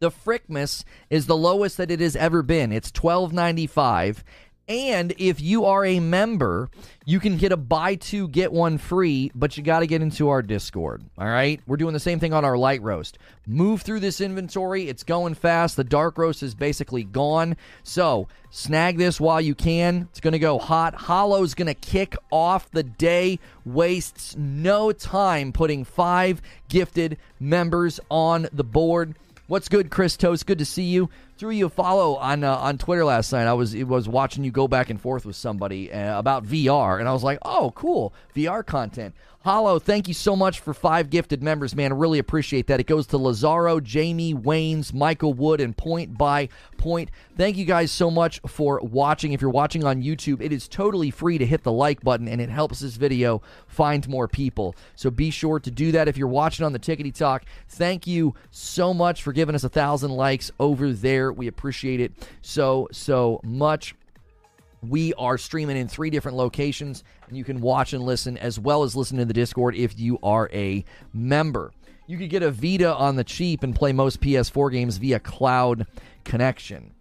The 0.00 0.10
Frickmas 0.10 0.82
is 1.10 1.26
the 1.26 1.36
lowest 1.36 1.76
that 1.76 1.90
it 1.92 2.00
has 2.00 2.16
ever 2.16 2.42
been. 2.42 2.72
It's 2.72 2.90
$12.95 2.90 4.24
and 4.70 5.12
if 5.18 5.40
you 5.40 5.64
are 5.64 5.84
a 5.84 5.98
member, 5.98 6.70
you 7.04 7.18
can 7.18 7.36
get 7.36 7.50
a 7.50 7.56
buy 7.56 7.96
two, 7.96 8.28
get 8.28 8.52
one 8.52 8.78
free, 8.78 9.32
but 9.34 9.56
you 9.56 9.64
got 9.64 9.80
to 9.80 9.86
get 9.88 10.00
into 10.00 10.28
our 10.28 10.42
Discord. 10.42 11.02
All 11.18 11.26
right. 11.26 11.60
We're 11.66 11.76
doing 11.76 11.92
the 11.92 11.98
same 11.98 12.20
thing 12.20 12.32
on 12.32 12.44
our 12.44 12.56
light 12.56 12.80
roast. 12.80 13.18
Move 13.48 13.82
through 13.82 13.98
this 13.98 14.20
inventory. 14.20 14.88
It's 14.88 15.02
going 15.02 15.34
fast. 15.34 15.76
The 15.76 15.82
dark 15.82 16.18
roast 16.18 16.44
is 16.44 16.54
basically 16.54 17.02
gone. 17.02 17.56
So 17.82 18.28
snag 18.50 18.96
this 18.96 19.20
while 19.20 19.40
you 19.40 19.56
can. 19.56 20.06
It's 20.12 20.20
going 20.20 20.34
to 20.34 20.38
go 20.38 20.56
hot. 20.56 20.94
Hollow's 20.94 21.54
going 21.54 21.66
to 21.66 21.74
kick 21.74 22.14
off 22.30 22.70
the 22.70 22.84
day. 22.84 23.40
Wastes 23.64 24.36
no 24.36 24.92
time 24.92 25.52
putting 25.52 25.82
five 25.82 26.40
gifted 26.68 27.18
members 27.40 27.98
on 28.08 28.46
the 28.52 28.62
board. 28.62 29.16
What's 29.48 29.68
good, 29.68 29.90
Chris 29.90 30.16
Toast? 30.16 30.46
Good 30.46 30.60
to 30.60 30.64
see 30.64 30.84
you. 30.84 31.10
Threw 31.40 31.50
you 31.50 31.64
a 31.64 31.70
follow 31.70 32.16
on 32.16 32.44
uh, 32.44 32.54
on 32.54 32.76
Twitter 32.76 33.02
last 33.02 33.32
night. 33.32 33.46
I 33.46 33.54
was 33.54 33.72
it 33.72 33.88
was 33.88 34.06
watching 34.06 34.44
you 34.44 34.50
go 34.50 34.68
back 34.68 34.90
and 34.90 35.00
forth 35.00 35.24
with 35.24 35.36
somebody 35.36 35.90
uh, 35.90 36.18
about 36.18 36.44
VR, 36.44 37.00
and 37.00 37.08
I 37.08 37.12
was 37.12 37.24
like, 37.24 37.38
oh, 37.42 37.72
cool, 37.74 38.12
VR 38.36 38.64
content. 38.64 39.14
Hollow, 39.42 39.78
thank 39.78 40.06
you 40.06 40.12
so 40.12 40.36
much 40.36 40.60
for 40.60 40.74
five 40.74 41.08
gifted 41.08 41.42
members, 41.42 41.74
man. 41.74 41.92
I 41.92 41.94
really 41.94 42.18
appreciate 42.18 42.66
that. 42.66 42.78
It 42.78 42.86
goes 42.86 43.06
to 43.06 43.16
Lazaro, 43.16 43.80
Jamie, 43.80 44.34
Waynes, 44.34 44.92
Michael 44.92 45.32
Wood, 45.32 45.62
and 45.62 45.74
Point 45.74 46.18
by 46.18 46.50
Point. 46.76 47.10
Thank 47.38 47.56
you 47.56 47.64
guys 47.64 47.90
so 47.90 48.10
much 48.10 48.38
for 48.46 48.80
watching. 48.82 49.32
If 49.32 49.40
you're 49.40 49.48
watching 49.48 49.82
on 49.82 50.02
YouTube, 50.02 50.42
it 50.42 50.52
is 50.52 50.68
totally 50.68 51.10
free 51.10 51.38
to 51.38 51.46
hit 51.46 51.62
the 51.62 51.72
like 51.72 52.02
button, 52.02 52.28
and 52.28 52.38
it 52.38 52.50
helps 52.50 52.80
this 52.80 52.96
video 52.96 53.40
find 53.66 54.06
more 54.10 54.28
people. 54.28 54.76
So 54.94 55.10
be 55.10 55.30
sure 55.30 55.58
to 55.58 55.70
do 55.70 55.90
that. 55.92 56.06
If 56.06 56.18
you're 56.18 56.28
watching 56.28 56.66
on 56.66 56.74
the 56.74 56.78
Tickety 56.78 57.14
Talk, 57.14 57.46
thank 57.66 58.06
you 58.06 58.34
so 58.50 58.92
much 58.92 59.22
for 59.22 59.32
giving 59.32 59.54
us 59.54 59.64
a 59.64 59.70
thousand 59.70 60.10
likes 60.10 60.50
over 60.60 60.92
there. 60.92 61.29
We 61.36 61.46
appreciate 61.46 62.00
it 62.00 62.12
so, 62.42 62.88
so 62.92 63.40
much. 63.44 63.94
We 64.82 65.12
are 65.14 65.36
streaming 65.36 65.76
in 65.76 65.88
three 65.88 66.10
different 66.10 66.38
locations, 66.38 67.04
and 67.28 67.36
you 67.36 67.44
can 67.44 67.60
watch 67.60 67.92
and 67.92 68.02
listen 68.02 68.38
as 68.38 68.58
well 68.58 68.82
as 68.82 68.96
listen 68.96 69.18
to 69.18 69.24
the 69.24 69.34
Discord 69.34 69.74
if 69.74 69.98
you 69.98 70.18
are 70.22 70.48
a 70.52 70.84
member. 71.12 71.72
You 72.06 72.18
could 72.18 72.30
get 72.30 72.42
a 72.42 72.50
Vita 72.50 72.94
on 72.94 73.16
the 73.16 73.24
cheap 73.24 73.62
and 73.62 73.74
play 73.74 73.92
most 73.92 74.20
PS4 74.20 74.72
games 74.72 74.96
via 74.96 75.20
cloud 75.20 75.86
connection. 76.24 76.92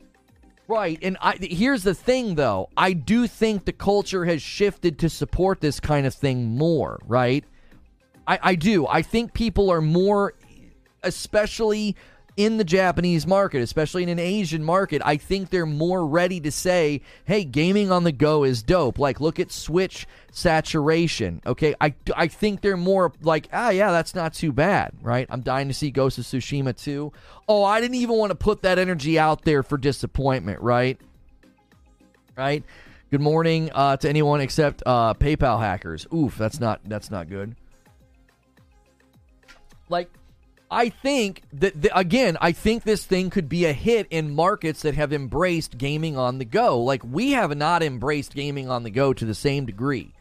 Right, 0.68 1.00
and 1.02 1.18
I, 1.20 1.36
here's 1.42 1.82
the 1.82 1.96
thing, 1.96 2.36
though. 2.36 2.70
I 2.78 2.94
do 2.94 3.26
think 3.26 3.66
the 3.66 3.74
culture 3.74 4.26
has 4.26 4.40
shifted 4.42 5.00
to 5.00 5.10
support 5.10 5.62
this 5.62 5.80
kind 5.80 6.06
of 6.06 6.14
thing 6.14 6.56
more. 6.58 7.00
Right, 7.08 7.44
I, 8.28 8.40
I 8.44 8.56
do. 8.56 8.86
I 8.86 9.02
think 9.02 9.34
people 9.34 9.72
are 9.72 9.82
more, 9.82 10.36
especially 11.02 11.96
in 12.38 12.58
the 12.58 12.64
Japanese 12.64 13.28
market, 13.28 13.62
especially 13.62 14.04
in 14.04 14.10
an 14.10 14.20
Asian 14.20 14.64
market, 14.64 15.02
I 15.04 15.18
think 15.18 15.50
they're 15.50 15.66
more 15.66 16.06
ready 16.06 16.40
to 16.42 16.52
say, 16.52 17.02
hey, 17.26 17.44
gaming 17.44 17.92
on 17.92 18.04
the 18.04 18.12
go 18.12 18.44
is 18.44 18.64
dope. 18.64 19.00
Like, 19.00 19.20
look 19.20 19.40
at 19.40 19.52
Switch 19.52 20.08
saturation. 20.32 21.42
Okay. 21.46 21.76
I, 21.82 21.94
I 22.16 22.28
think 22.28 22.62
they're 22.62 22.78
more 22.78 23.12
like, 23.22 23.50
ah, 23.52 23.70
yeah, 23.70 23.92
that's 23.92 24.16
not 24.16 24.34
too 24.34 24.52
bad, 24.52 24.94
right? 25.02 25.28
I'm 25.30 25.42
dying 25.42 25.68
to 25.68 25.74
see 25.74 25.92
Ghost 25.92 26.18
of 26.18 26.26
Tsushima 26.26 26.76
too. 26.76 27.12
Oh, 27.48 27.64
I 27.64 27.82
didn't 27.82 27.96
even 27.96 28.18
want 28.18 28.32
to 28.32 28.36
put 28.36 28.62
that 28.62 28.80
energy 28.80 29.20
out 29.20 29.44
there 29.44 29.64
for 29.64 29.78
disappointment, 29.78 30.62
right? 30.62 31.00
Right? 32.38 32.64
Good 33.12 33.22
morning 33.22 33.72
uh, 33.74 33.98
to 33.98 34.08
anyone 34.08 34.40
except 34.40 34.84
uh, 34.86 35.16
PayPal 35.16 35.60
hackers. 35.60 36.06
Oof, 36.14 36.38
that's 36.38 36.60
not 36.60 36.80
that's 36.86 37.10
not 37.10 37.28
good. 37.28 37.56
Like 39.90 40.12
I 40.72 40.90
think 40.90 41.44
that, 41.54 41.82
the, 41.82 41.98
again, 41.98 42.38
I 42.42 42.52
think 42.52 42.84
this 42.84 43.04
thing 43.04 43.30
could 43.32 43.50
be 43.50 43.66
a 43.66 43.74
hit 43.74 44.08
in 44.12 44.36
markets 44.36 44.84
that 44.84 44.94
have 44.96 45.12
embraced 45.12 45.78
gaming 45.78 46.16
on 46.16 46.38
the 46.38 46.46
go. 46.46 46.80
Like, 46.80 47.04
we 47.04 47.32
have 47.32 47.56
not 47.58 47.82
embraced 47.82 48.36
gaming 48.36 48.70
on 48.70 48.84
the 48.84 48.92
go 48.92 49.12
to 49.14 49.26
the 49.26 49.34
same 49.34 49.66
degree. 49.66 50.14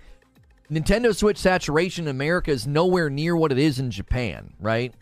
Nintendo 0.71 1.15
Switch 1.15 1.39
saturation 1.39 2.07
in 2.07 2.11
America 2.11 2.51
is 2.51 2.67
nowhere 2.67 3.11
near 3.11 3.37
what 3.37 3.53
it 3.53 3.59
is 3.59 3.79
in 3.79 3.91
Japan, 3.91 4.55
right? 4.59 4.95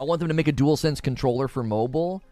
I 0.00 0.04
want 0.04 0.20
them 0.20 0.28
to 0.28 0.34
make 0.34 0.48
a 0.48 0.52
DualSense 0.52 1.02
controller 1.02 1.48
for 1.48 1.62
mobile. 1.62 2.22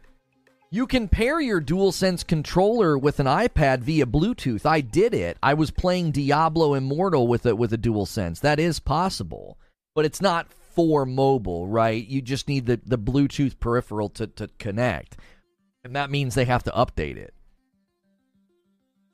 You 0.72 0.86
can 0.86 1.08
pair 1.08 1.40
your 1.40 1.60
DualSense 1.60 2.24
controller 2.24 2.96
with 2.96 3.18
an 3.18 3.26
iPad 3.26 3.80
via 3.80 4.06
Bluetooth. 4.06 4.64
I 4.64 4.80
did 4.80 5.14
it. 5.14 5.36
I 5.42 5.54
was 5.54 5.72
playing 5.72 6.12
Diablo 6.12 6.74
Immortal 6.74 7.26
with 7.26 7.44
it 7.46 7.58
with 7.58 7.72
a 7.72 7.78
DualSense. 7.78 8.40
That 8.40 8.60
is 8.60 8.78
possible, 8.78 9.58
but 9.96 10.04
it's 10.04 10.20
not 10.20 10.46
for 10.74 11.06
mobile, 11.06 11.66
right? 11.66 12.06
You 12.06 12.22
just 12.22 12.48
need 12.48 12.66
the, 12.66 12.80
the 12.84 12.98
Bluetooth 12.98 13.58
peripheral 13.58 14.08
to, 14.10 14.26
to 14.26 14.48
connect. 14.58 15.16
And 15.84 15.96
that 15.96 16.10
means 16.10 16.34
they 16.34 16.44
have 16.44 16.62
to 16.64 16.70
update 16.70 17.16
it. 17.16 17.34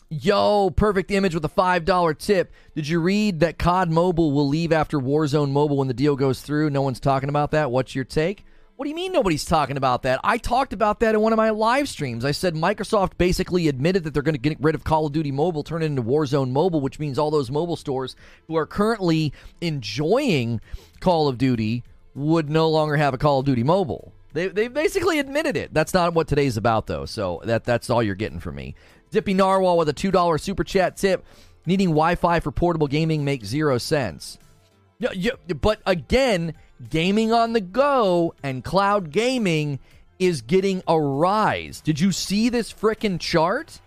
Yo, 0.08 0.70
perfect 0.70 1.10
image 1.10 1.34
with 1.34 1.44
a 1.44 1.48
$5 1.48 2.18
tip. 2.18 2.52
Did 2.76 2.86
you 2.86 3.00
read 3.00 3.40
that 3.40 3.58
COD 3.58 3.90
Mobile 3.90 4.30
will 4.30 4.46
leave 4.46 4.72
after 4.72 5.00
Warzone 5.00 5.50
Mobile 5.50 5.78
when 5.78 5.88
the 5.88 5.94
deal 5.94 6.14
goes 6.14 6.42
through? 6.42 6.70
No 6.70 6.82
one's 6.82 7.00
talking 7.00 7.28
about 7.28 7.50
that. 7.50 7.72
What's 7.72 7.94
your 7.94 8.04
take? 8.04 8.44
What 8.76 8.84
do 8.84 8.90
you 8.90 8.94
mean 8.94 9.10
nobody's 9.12 9.46
talking 9.46 9.78
about 9.78 10.02
that? 10.02 10.20
I 10.22 10.36
talked 10.36 10.74
about 10.74 11.00
that 11.00 11.14
in 11.14 11.22
one 11.22 11.32
of 11.32 11.38
my 11.38 11.48
live 11.48 11.88
streams. 11.88 12.26
I 12.26 12.32
said 12.32 12.54
Microsoft 12.54 13.12
basically 13.16 13.68
admitted 13.68 14.04
that 14.04 14.12
they're 14.12 14.22
going 14.22 14.34
to 14.34 14.38
get 14.38 14.60
rid 14.60 14.74
of 14.74 14.84
Call 14.84 15.06
of 15.06 15.12
Duty 15.12 15.32
Mobile, 15.32 15.62
turn 15.62 15.82
it 15.82 15.86
into 15.86 16.02
Warzone 16.02 16.50
Mobile, 16.50 16.82
which 16.82 16.98
means 16.98 17.18
all 17.18 17.30
those 17.30 17.50
mobile 17.50 17.76
stores 17.76 18.16
who 18.48 18.56
are 18.56 18.66
currently 18.66 19.32
enjoying 19.62 20.60
Call 21.00 21.26
of 21.26 21.38
Duty 21.38 21.84
would 22.14 22.50
no 22.50 22.68
longer 22.68 22.96
have 22.96 23.14
a 23.14 23.18
Call 23.18 23.40
of 23.40 23.46
Duty 23.46 23.62
Mobile. 23.62 24.12
They, 24.34 24.48
they 24.48 24.68
basically 24.68 25.18
admitted 25.20 25.56
it. 25.56 25.72
That's 25.72 25.94
not 25.94 26.12
what 26.12 26.28
today's 26.28 26.58
about, 26.58 26.86
though. 26.86 27.06
So 27.06 27.40
that 27.44 27.64
that's 27.64 27.88
all 27.88 28.02
you're 28.02 28.14
getting 28.14 28.40
from 28.40 28.56
me. 28.56 28.74
Dippy 29.10 29.32
Narwhal 29.32 29.78
with 29.78 29.88
a 29.88 29.94
two 29.94 30.10
dollar 30.10 30.36
super 30.36 30.64
chat 30.64 30.98
tip. 30.98 31.24
Needing 31.64 31.88
Wi-Fi 31.88 32.40
for 32.40 32.52
portable 32.52 32.88
gaming 32.88 33.24
makes 33.24 33.48
zero 33.48 33.78
sense. 33.78 34.36
Yeah, 34.98 35.12
yeah, 35.14 35.32
but 35.60 35.80
again, 35.86 36.54
gaming 36.90 37.32
on 37.32 37.52
the 37.52 37.60
go 37.60 38.34
and 38.42 38.64
cloud 38.64 39.10
gaming 39.10 39.78
is 40.18 40.42
getting 40.42 40.82
a 40.88 41.00
rise. 41.00 41.80
Did 41.80 42.00
you 42.00 42.12
see 42.12 42.48
this 42.48 42.72
freaking 42.72 43.20
chart? 43.20 43.80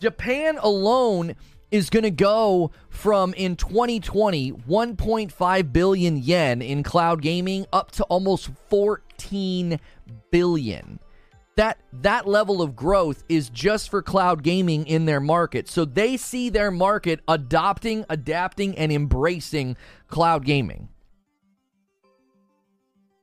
Japan 0.00 0.58
alone 0.60 1.34
is 1.70 1.90
going 1.90 2.04
to 2.04 2.10
go 2.10 2.70
from 2.88 3.34
in 3.34 3.56
2020 3.56 4.52
1.5 4.52 5.72
billion 5.72 6.16
yen 6.16 6.62
in 6.62 6.82
cloud 6.82 7.22
gaming 7.22 7.66
up 7.72 7.90
to 7.92 8.04
almost 8.04 8.50
14 8.68 9.80
billion. 10.30 11.00
That 11.56 11.78
that 11.92 12.26
level 12.26 12.62
of 12.62 12.74
growth 12.74 13.24
is 13.28 13.48
just 13.48 13.88
for 13.88 14.02
cloud 14.02 14.42
gaming 14.42 14.86
in 14.86 15.04
their 15.04 15.20
market. 15.20 15.68
So 15.68 15.84
they 15.84 16.16
see 16.16 16.48
their 16.48 16.70
market 16.70 17.20
adopting, 17.28 18.04
adapting 18.08 18.76
and 18.76 18.92
embracing 18.92 19.76
cloud 20.08 20.44
gaming. 20.44 20.88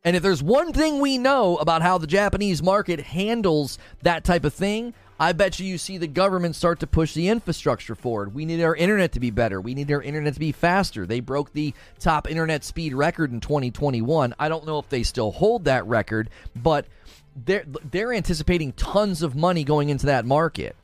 And 0.03 0.15
if 0.15 0.23
there's 0.23 0.41
one 0.41 0.73
thing 0.73 0.99
we 0.99 1.17
know 1.17 1.57
about 1.57 1.83
how 1.83 1.97
the 1.97 2.07
Japanese 2.07 2.63
market 2.63 2.99
handles 2.99 3.77
that 4.01 4.23
type 4.23 4.45
of 4.45 4.53
thing, 4.53 4.95
I 5.19 5.33
bet 5.33 5.59
you 5.59 5.67
you 5.67 5.77
see 5.77 5.99
the 5.99 6.07
government 6.07 6.55
start 6.55 6.79
to 6.79 6.87
push 6.87 7.13
the 7.13 7.29
infrastructure 7.29 7.93
forward. 7.93 8.33
We 8.33 8.45
need 8.45 8.63
our 8.63 8.75
internet 8.75 9.11
to 9.11 9.19
be 9.19 9.29
better. 9.29 9.61
We 9.61 9.75
need 9.75 9.91
our 9.91 10.01
internet 10.01 10.33
to 10.33 10.39
be 10.39 10.51
faster. 10.51 11.05
They 11.05 11.19
broke 11.19 11.53
the 11.53 11.75
top 11.99 12.27
internet 12.27 12.63
speed 12.63 12.95
record 12.95 13.31
in 13.31 13.39
2021. 13.39 14.33
I 14.39 14.49
don't 14.49 14.65
know 14.65 14.79
if 14.79 14.89
they 14.89 15.03
still 15.03 15.29
hold 15.29 15.65
that 15.65 15.85
record, 15.85 16.31
but 16.55 16.87
they're 17.35 17.65
they're 17.91 18.11
anticipating 18.11 18.73
tons 18.73 19.21
of 19.21 19.35
money 19.35 19.63
going 19.63 19.89
into 19.89 20.07
that 20.07 20.25
market. 20.25 20.75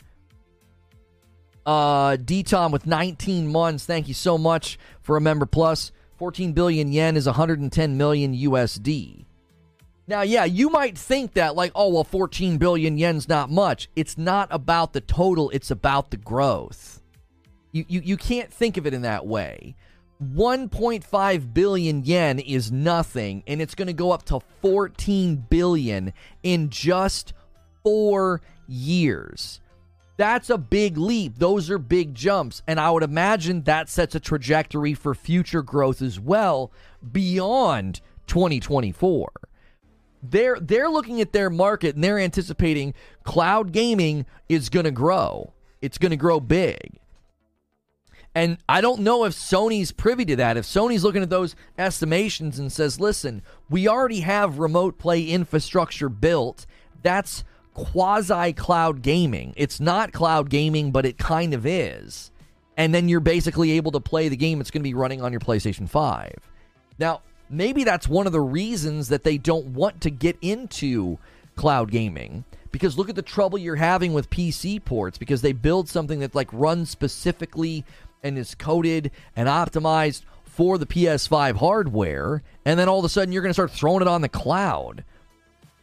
Uh, 1.65 2.17
D 2.17 2.43
Tom 2.43 2.71
with 2.71 2.86
19 2.86 3.51
months. 3.51 3.88
Thank 3.88 4.08
you 4.08 4.13
so 4.13 4.38
much 4.38 4.77
for 5.01 5.17
a 5.17 5.21
member 5.21 5.47
plus. 5.47 5.91
14 6.17 6.53
billion 6.53 6.91
yen 6.91 7.15
is 7.15 7.25
110 7.25 7.97
million 7.97 8.34
USD. 8.34 9.25
Now, 10.08 10.21
yeah, 10.21 10.45
you 10.45 10.69
might 10.69 10.97
think 10.97 11.34
that, 11.34 11.56
like, 11.56 11.71
oh, 11.75 11.89
well, 11.89 12.06
14 12.06 12.58
billion 12.58 12.97
yen's 12.97 13.27
not 13.27 13.49
much. 13.49 13.89
It's 13.95 14.17
not 14.17 14.47
about 14.51 14.93
the 14.93 15.01
total, 15.01 15.49
it's 15.49 15.69
about 15.69 16.12
the 16.12 16.17
growth. 16.17 17.01
You, 17.73 17.86
you, 17.88 18.01
you 18.01 18.17
can't 18.17 18.51
think 18.51 18.77
of 18.77 18.88
it 18.88 18.93
in 18.93 19.01
that 19.01 19.27
way. 19.27 19.75
1.5 20.23 21.53
billion 21.53 22.03
yen 22.03 22.39
is 22.39 22.71
nothing, 22.71 23.43
and 23.45 23.62
it's 23.62 23.75
going 23.75 23.88
to 23.88 23.93
go 23.93 24.12
up 24.12 24.23
to 24.23 24.39
14 24.62 25.45
billion 25.49 26.13
in 26.41 26.69
just 26.69 27.34
four 27.84 28.41
years. 28.67 29.60
That's 30.17 30.49
a 30.49 30.58
big 30.58 30.97
leap. 30.97 31.38
Those 31.38 31.69
are 31.69 31.77
big 31.77 32.15
jumps. 32.15 32.63
And 32.67 32.80
I 32.80 32.89
would 32.89 33.03
imagine 33.03 33.63
that 33.63 33.88
sets 33.88 34.15
a 34.15 34.19
trajectory 34.19 34.95
for 34.95 35.13
future 35.13 35.62
growth 35.62 36.01
as 36.01 36.19
well 36.19 36.71
beyond 37.12 38.01
2024. 38.25 39.32
They're 40.23 40.60
they're 40.60 40.89
looking 40.89 41.21
at 41.21 41.32
their 41.32 41.51
market 41.51 41.95
and 41.95 42.03
they're 42.03 42.19
anticipating 42.19 42.95
cloud 43.23 43.71
gaming 43.71 44.25
is 44.49 44.69
going 44.69 44.86
to 44.86 44.91
grow. 44.91 45.53
It's 45.82 45.99
going 45.99 46.10
to 46.10 46.17
grow 46.17 46.39
big. 46.39 46.99
And 48.34 48.58
I 48.67 48.82
don't 48.82 49.01
know 49.01 49.23
if 49.25 49.34
Sony's 49.34 49.91
privy 49.91 50.25
to 50.25 50.36
that. 50.36 50.58
If 50.58 50.65
Sony's 50.65 51.03
looking 51.03 51.23
at 51.23 51.30
those 51.30 51.56
estimations 51.77 52.58
and 52.58 52.71
says, 52.71 52.99
"Listen, 52.99 53.43
we 53.69 53.88
already 53.88 54.21
have 54.21 54.60
remote 54.60 54.97
play 54.97 55.23
infrastructure 55.23 56.10
built. 56.10 56.65
That's 57.03 57.43
quasi 57.77 58.53
cloud 58.53 59.03
gaming. 59.03 59.53
It's 59.55 59.79
not 59.79 60.11
cloud 60.11 60.49
gaming, 60.49 60.91
but 60.91 61.05
it 61.05 61.17
kind 61.17 61.53
of 61.53 61.65
is. 61.65 62.31
And 62.75 62.93
then 62.93 63.07
you're 63.07 63.19
basically 63.19 63.71
able 63.71 63.91
to 63.91 63.99
play 63.99 64.29
the 64.29 64.35
game 64.35 64.59
it's 64.59 64.71
going 64.71 64.81
to 64.81 64.89
be 64.89 64.95
running 64.95 65.21
on 65.21 65.31
your 65.31 65.39
PlayStation 65.39 65.87
5. 65.87 66.33
Now, 66.97 67.21
maybe 67.49 67.83
that's 67.83 68.07
one 68.07 68.25
of 68.25 68.33
the 68.33 68.41
reasons 68.41 69.09
that 69.09 69.23
they 69.23 69.37
don't 69.37 69.67
want 69.67 70.01
to 70.01 70.09
get 70.09 70.37
into 70.41 71.19
cloud 71.55 71.91
gaming 71.91 72.45
because 72.71 72.97
look 72.97 73.09
at 73.09 73.15
the 73.15 73.21
trouble 73.21 73.57
you're 73.57 73.75
having 73.75 74.13
with 74.13 74.29
PC 74.29 74.83
ports 74.83 75.17
because 75.17 75.41
they 75.41 75.53
build 75.53 75.87
something 75.87 76.19
that 76.19 76.35
like 76.35 76.49
runs 76.51 76.89
specifically 76.89 77.83
and 78.21 78.37
is 78.37 78.53
coded 78.53 79.09
and 79.35 79.47
optimized 79.47 80.23
for 80.43 80.77
the 80.77 80.85
PS5 80.85 81.55
hardware 81.55 82.43
and 82.65 82.79
then 82.79 82.87
all 82.87 82.99
of 82.99 83.05
a 83.05 83.09
sudden 83.09 83.31
you're 83.31 83.41
going 83.41 83.49
to 83.49 83.55
start 83.55 83.71
throwing 83.71 84.03
it 84.03 84.07
on 84.07 84.21
the 84.21 84.29
cloud 84.29 85.03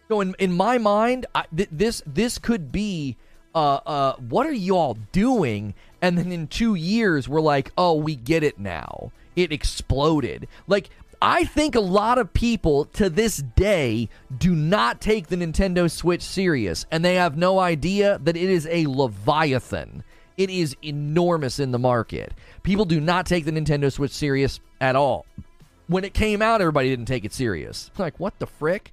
So 0.08 0.20
in 0.20 0.34
in 0.38 0.52
my 0.52 0.78
mind, 0.78 1.26
I, 1.34 1.44
th- 1.54 1.68
this 1.72 2.02
this 2.06 2.38
could 2.38 2.70
be 2.72 3.16
uh 3.54 3.80
uh 3.86 4.16
what 4.16 4.46
are 4.46 4.52
y'all 4.52 4.98
doing? 5.12 5.74
And 6.02 6.18
then 6.18 6.32
in 6.32 6.48
2 6.48 6.74
years 6.74 7.28
we're 7.28 7.40
like, 7.40 7.72
"Oh, 7.78 7.94
we 7.94 8.14
get 8.14 8.42
it 8.42 8.58
now." 8.58 9.12
It 9.36 9.52
exploded. 9.52 10.46
Like 10.66 10.90
I 11.22 11.44
think 11.44 11.74
a 11.74 11.80
lot 11.80 12.18
of 12.18 12.34
people 12.34 12.84
to 12.86 13.08
this 13.08 13.38
day 13.38 14.10
do 14.36 14.54
not 14.54 15.00
take 15.00 15.28
the 15.28 15.36
Nintendo 15.36 15.90
Switch 15.90 16.20
serious, 16.20 16.84
and 16.90 17.02
they 17.02 17.14
have 17.14 17.36
no 17.36 17.58
idea 17.58 18.18
that 18.24 18.36
it 18.36 18.50
is 18.50 18.66
a 18.70 18.86
Leviathan. 18.86 20.04
It 20.36 20.50
is 20.50 20.76
enormous 20.82 21.58
in 21.58 21.70
the 21.70 21.78
market. 21.78 22.32
People 22.62 22.84
do 22.84 23.00
not 23.00 23.24
take 23.24 23.44
the 23.44 23.52
Nintendo 23.52 23.90
Switch 23.90 24.10
serious 24.10 24.60
at 24.80 24.96
all. 24.96 25.26
When 25.86 26.04
it 26.04 26.12
came 26.12 26.42
out, 26.42 26.60
everybody 26.60 26.90
didn't 26.90 27.06
take 27.06 27.24
it 27.24 27.32
serious. 27.32 27.90
Like, 27.98 28.18
what 28.20 28.38
the 28.38 28.46
frick? 28.46 28.92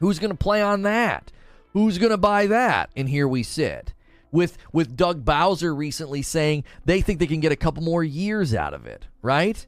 Who's 0.00 0.18
going 0.18 0.30
to 0.30 0.36
play 0.36 0.62
on 0.62 0.82
that? 0.82 1.32
Who's 1.72 1.98
going 1.98 2.10
to 2.10 2.16
buy 2.16 2.46
that? 2.46 2.90
And 2.96 3.08
here 3.08 3.28
we 3.28 3.42
sit. 3.42 3.92
With 4.32 4.58
with 4.72 4.96
Doug 4.96 5.24
Bowser 5.24 5.74
recently 5.74 6.20
saying 6.20 6.64
they 6.84 7.00
think 7.00 7.18
they 7.18 7.26
can 7.26 7.40
get 7.40 7.52
a 7.52 7.56
couple 7.56 7.82
more 7.82 8.04
years 8.04 8.54
out 8.54 8.74
of 8.74 8.86
it, 8.86 9.06
right? 9.22 9.66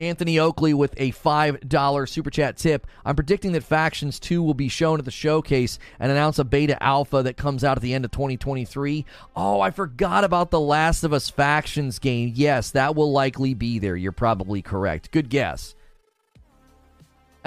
Anthony 0.00 0.38
Oakley 0.38 0.72
with 0.74 0.94
a 0.96 1.12
$5 1.12 2.08
super 2.08 2.30
chat 2.30 2.56
tip. 2.56 2.86
I'm 3.04 3.16
predicting 3.16 3.52
that 3.52 3.64
Factions 3.64 4.20
2 4.20 4.42
will 4.42 4.54
be 4.54 4.68
shown 4.68 4.98
at 4.98 5.04
the 5.04 5.10
showcase 5.10 5.78
and 5.98 6.12
announce 6.12 6.38
a 6.38 6.44
beta 6.44 6.80
alpha 6.82 7.22
that 7.24 7.36
comes 7.36 7.64
out 7.64 7.76
at 7.76 7.82
the 7.82 7.94
end 7.94 8.04
of 8.04 8.12
2023. 8.12 9.04
Oh, 9.34 9.60
I 9.60 9.70
forgot 9.70 10.24
about 10.24 10.50
the 10.50 10.60
Last 10.60 11.02
of 11.02 11.12
Us 11.12 11.30
Factions 11.30 11.98
game. 11.98 12.32
Yes, 12.34 12.70
that 12.70 12.94
will 12.94 13.10
likely 13.10 13.54
be 13.54 13.78
there. 13.78 13.96
You're 13.96 14.12
probably 14.12 14.62
correct. 14.62 15.10
Good 15.10 15.30
guess. 15.30 15.74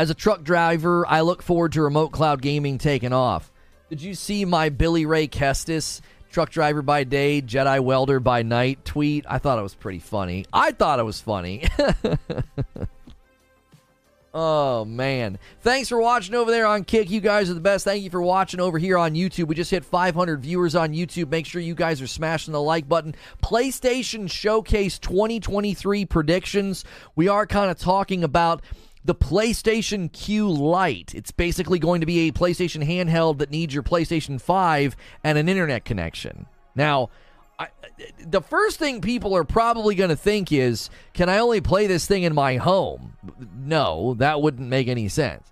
As 0.01 0.09
a 0.09 0.15
truck 0.15 0.41
driver, 0.41 1.05
I 1.07 1.21
look 1.21 1.43
forward 1.43 1.73
to 1.73 1.83
remote 1.83 2.11
cloud 2.11 2.41
gaming 2.41 2.79
taking 2.79 3.13
off. 3.13 3.51
Did 3.87 4.01
you 4.01 4.15
see 4.15 4.45
my 4.45 4.69
Billy 4.69 5.05
Ray 5.05 5.27
Kestis 5.27 6.01
truck 6.31 6.49
driver 6.49 6.81
by 6.81 7.03
day, 7.03 7.39
Jedi 7.39 7.79
welder 7.79 8.19
by 8.19 8.41
night 8.41 8.83
tweet. 8.83 9.25
I 9.29 9.37
thought 9.37 9.59
it 9.59 9.61
was 9.61 9.75
pretty 9.75 9.99
funny. 9.99 10.47
I 10.51 10.71
thought 10.71 10.97
it 10.97 11.03
was 11.03 11.21
funny. 11.21 11.67
oh 14.33 14.85
man. 14.85 15.37
Thanks 15.59 15.89
for 15.89 16.01
watching 16.01 16.33
over 16.33 16.49
there 16.49 16.65
on 16.65 16.83
Kick. 16.83 17.11
You 17.11 17.21
guys 17.21 17.51
are 17.51 17.53
the 17.53 17.59
best. 17.59 17.85
Thank 17.85 18.03
you 18.03 18.09
for 18.09 18.23
watching 18.23 18.59
over 18.59 18.79
here 18.79 18.97
on 18.97 19.13
YouTube. 19.13 19.49
We 19.49 19.53
just 19.53 19.69
hit 19.69 19.85
500 19.85 20.41
viewers 20.41 20.73
on 20.73 20.93
YouTube. 20.93 21.29
Make 21.29 21.45
sure 21.45 21.61
you 21.61 21.75
guys 21.75 22.01
are 22.01 22.07
smashing 22.07 22.53
the 22.53 22.59
like 22.59 22.89
button. 22.89 23.13
PlayStation 23.43 24.31
Showcase 24.31 24.97
2023 24.97 26.05
predictions. 26.05 26.85
We 27.15 27.27
are 27.27 27.45
kind 27.45 27.69
of 27.69 27.77
talking 27.77 28.23
about 28.23 28.63
the 29.03 29.15
PlayStation 29.15 30.11
Q 30.11 30.49
Lite. 30.49 31.15
It's 31.15 31.31
basically 31.31 31.79
going 31.79 32.01
to 32.01 32.05
be 32.05 32.27
a 32.27 32.31
PlayStation 32.31 32.85
handheld 32.85 33.39
that 33.39 33.51
needs 33.51 33.73
your 33.73 33.83
PlayStation 33.83 34.39
5 34.39 34.95
and 35.23 35.37
an 35.37 35.49
internet 35.49 35.85
connection. 35.85 36.45
Now, 36.75 37.09
I, 37.59 37.67
the 38.19 38.41
first 38.41 38.79
thing 38.79 39.01
people 39.01 39.35
are 39.35 39.43
probably 39.43 39.95
going 39.95 40.09
to 40.09 40.15
think 40.15 40.51
is, 40.51 40.89
can 41.13 41.29
I 41.29 41.39
only 41.39 41.61
play 41.61 41.87
this 41.87 42.05
thing 42.05 42.23
in 42.23 42.33
my 42.33 42.57
home? 42.57 43.13
No, 43.55 44.15
that 44.15 44.41
wouldn't 44.41 44.67
make 44.67 44.87
any 44.87 45.07
sense. 45.07 45.47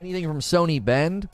Anything 0.00 0.26
from 0.26 0.40
Sony 0.40 0.82
Bend? 0.82 1.28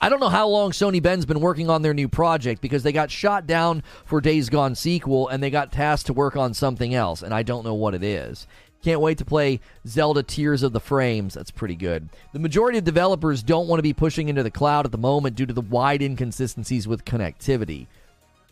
I 0.00 0.10
don't 0.10 0.20
know 0.20 0.28
how 0.28 0.48
long 0.48 0.72
Sony 0.72 1.02
Bend's 1.02 1.24
been 1.24 1.40
working 1.40 1.70
on 1.70 1.80
their 1.80 1.94
new 1.94 2.08
project 2.08 2.60
because 2.60 2.82
they 2.82 2.92
got 2.92 3.10
shot 3.10 3.46
down 3.46 3.82
for 4.04 4.20
Days 4.20 4.50
Gone 4.50 4.74
sequel 4.74 5.28
and 5.28 5.42
they 5.42 5.48
got 5.48 5.72
tasked 5.72 6.08
to 6.08 6.12
work 6.12 6.36
on 6.36 6.52
something 6.52 6.94
else, 6.94 7.22
and 7.22 7.32
I 7.32 7.42
don't 7.42 7.64
know 7.64 7.72
what 7.72 7.94
it 7.94 8.04
is. 8.04 8.46
Can't 8.84 9.00
wait 9.00 9.16
to 9.16 9.24
play 9.24 9.60
Zelda 9.86 10.22
Tears 10.22 10.62
of 10.62 10.74
the 10.74 10.80
Frames. 10.80 11.32
That's 11.32 11.50
pretty 11.50 11.74
good. 11.74 12.10
The 12.34 12.38
majority 12.38 12.76
of 12.76 12.84
developers 12.84 13.42
don't 13.42 13.66
want 13.66 13.78
to 13.78 13.82
be 13.82 13.94
pushing 13.94 14.28
into 14.28 14.42
the 14.42 14.50
cloud 14.50 14.84
at 14.84 14.92
the 14.92 14.98
moment 14.98 15.36
due 15.36 15.46
to 15.46 15.54
the 15.54 15.62
wide 15.62 16.02
inconsistencies 16.02 16.86
with 16.86 17.06
connectivity. 17.06 17.86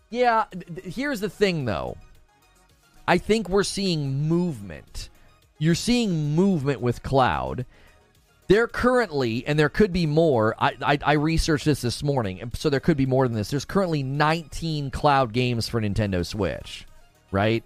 Yeah, 0.09 0.45
th- 0.51 0.95
here's 0.95 1.21
the 1.21 1.29
thing 1.29 1.67
though. 1.67 1.99
I 3.07 3.19
think 3.19 3.51
we're 3.51 3.63
seeing 3.63 4.27
movement. 4.27 5.11
You're 5.59 5.75
seeing 5.75 6.35
movement 6.35 6.81
with 6.81 7.03
cloud. 7.03 7.67
There 8.49 8.67
currently, 8.67 9.47
and 9.47 9.59
there 9.59 9.69
could 9.69 9.93
be 9.93 10.07
more. 10.07 10.55
I, 10.59 10.73
I, 10.81 10.99
I 11.05 11.13
researched 11.13 11.67
this 11.67 11.83
this 11.83 12.03
morning, 12.03 12.51
so 12.55 12.71
there 12.71 12.81
could 12.81 12.97
be 12.97 13.07
more 13.07 13.29
than 13.29 13.37
this. 13.37 13.51
There's 13.51 13.67
currently 13.67 14.03
19 14.03 14.91
cloud 14.93 15.35
games 15.35 15.69
for 15.69 15.79
Nintendo 15.79 16.25
Switch, 16.25 16.87
right? 17.31 17.63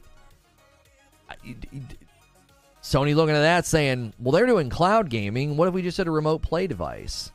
Sony 2.87 3.17
looking 3.17 3.35
at 3.35 3.41
that 3.41 3.67
saying, 3.67 4.13
well, 4.17 4.31
they're 4.31 4.47
doing 4.47 4.71
cloud 4.71 5.11
gaming. 5.11 5.57
What 5.57 5.67
if 5.67 5.75
we 5.75 5.83
just 5.83 5.99
had 5.99 6.07
a 6.07 6.11
remote 6.13 6.41
play 6.41 6.69
device? 6.69 7.33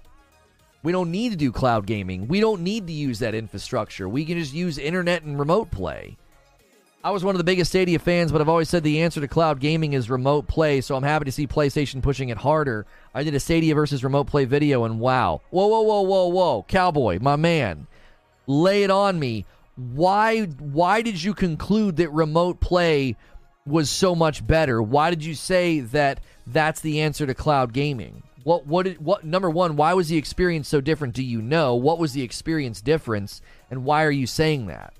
We 0.81 0.93
don't 0.93 1.11
need 1.11 1.31
to 1.31 1.37
do 1.37 1.51
cloud 1.51 1.85
gaming. 1.85 2.29
We 2.29 2.39
don't 2.39 2.61
need 2.61 2.87
to 2.87 2.93
use 2.93 3.19
that 3.19 3.35
infrastructure. 3.35 4.07
We 4.07 4.23
can 4.23 4.39
just 4.39 4.53
use 4.53 4.77
internet 4.77 5.23
and 5.23 5.37
remote 5.37 5.69
play. 5.69 6.15
I 7.03 7.11
was 7.11 7.25
one 7.25 7.35
of 7.35 7.37
the 7.37 7.43
biggest 7.43 7.69
Stadia 7.69 7.99
fans, 7.99 8.31
but 8.31 8.39
I've 8.39 8.47
always 8.47 8.69
said 8.69 8.83
the 8.83 9.01
answer 9.01 9.19
to 9.19 9.27
cloud 9.27 9.59
gaming 9.59 9.91
is 9.91 10.09
remote 10.09 10.47
play, 10.47 10.79
so 10.79 10.95
I'm 10.95 11.03
happy 11.03 11.25
to 11.25 11.33
see 11.33 11.47
PlayStation 11.47 12.01
pushing 12.01 12.29
it 12.29 12.37
harder. 12.37 12.85
I 13.13 13.23
did 13.23 13.35
a 13.35 13.39
Stadia 13.41 13.75
versus 13.75 14.05
remote 14.05 14.27
play 14.27 14.45
video, 14.45 14.85
and 14.85 15.01
wow. 15.01 15.41
Whoa, 15.49 15.67
whoa, 15.67 15.81
whoa, 15.81 16.01
whoa, 16.03 16.27
whoa. 16.27 16.65
Cowboy, 16.69 17.19
my 17.19 17.35
man. 17.35 17.87
Lay 18.47 18.83
it 18.83 18.89
on 18.89 19.19
me. 19.19 19.45
Why 19.75 20.43
why 20.43 21.01
did 21.01 21.21
you 21.21 21.33
conclude 21.33 21.97
that 21.97 22.11
remote 22.11 22.61
play 22.61 23.17
was 23.65 23.89
so 23.89 24.15
much 24.15 24.45
better. 24.45 24.81
Why 24.81 25.09
did 25.09 25.23
you 25.23 25.35
say 25.35 25.79
that 25.79 26.19
that's 26.47 26.81
the 26.81 27.01
answer 27.01 27.27
to 27.27 27.33
cloud 27.33 27.73
gaming? 27.73 28.23
What 28.43 28.65
what 28.65 28.85
did, 28.85 29.03
what 29.03 29.23
number 29.23 29.49
1, 29.49 29.75
why 29.75 29.93
was 29.93 30.07
the 30.09 30.17
experience 30.17 30.67
so 30.67 30.81
different? 30.81 31.13
Do 31.13 31.23
you 31.23 31.41
know? 31.41 31.75
What 31.75 31.99
was 31.99 32.13
the 32.13 32.23
experience 32.23 32.81
difference 32.81 33.41
and 33.69 33.85
why 33.85 34.03
are 34.03 34.11
you 34.11 34.25
saying 34.25 34.67
that? 34.67 34.93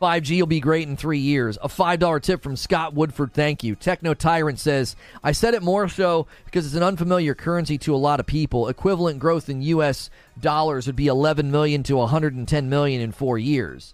5G 0.00 0.40
will 0.40 0.46
be 0.46 0.60
great 0.60 0.88
in 0.88 0.96
three 0.96 1.18
years. 1.18 1.58
A 1.62 1.68
$5 1.68 2.22
tip 2.22 2.42
from 2.42 2.56
Scott 2.56 2.94
Woodford. 2.94 3.34
Thank 3.34 3.62
you. 3.62 3.74
Techno 3.74 4.14
Tyrant 4.14 4.58
says, 4.58 4.96
I 5.22 5.32
said 5.32 5.52
it 5.52 5.62
more 5.62 5.88
so 5.90 6.26
because 6.46 6.64
it's 6.64 6.74
an 6.74 6.82
unfamiliar 6.82 7.34
currency 7.34 7.76
to 7.78 7.94
a 7.94 7.98
lot 7.98 8.18
of 8.18 8.24
people. 8.24 8.68
Equivalent 8.68 9.18
growth 9.18 9.50
in 9.50 9.60
U.S. 9.60 10.08
dollars 10.40 10.86
would 10.86 10.96
be 10.96 11.08
11 11.08 11.50
million 11.50 11.82
to 11.82 11.96
110 11.96 12.70
million 12.70 13.02
in 13.02 13.12
four 13.12 13.36
years. 13.36 13.92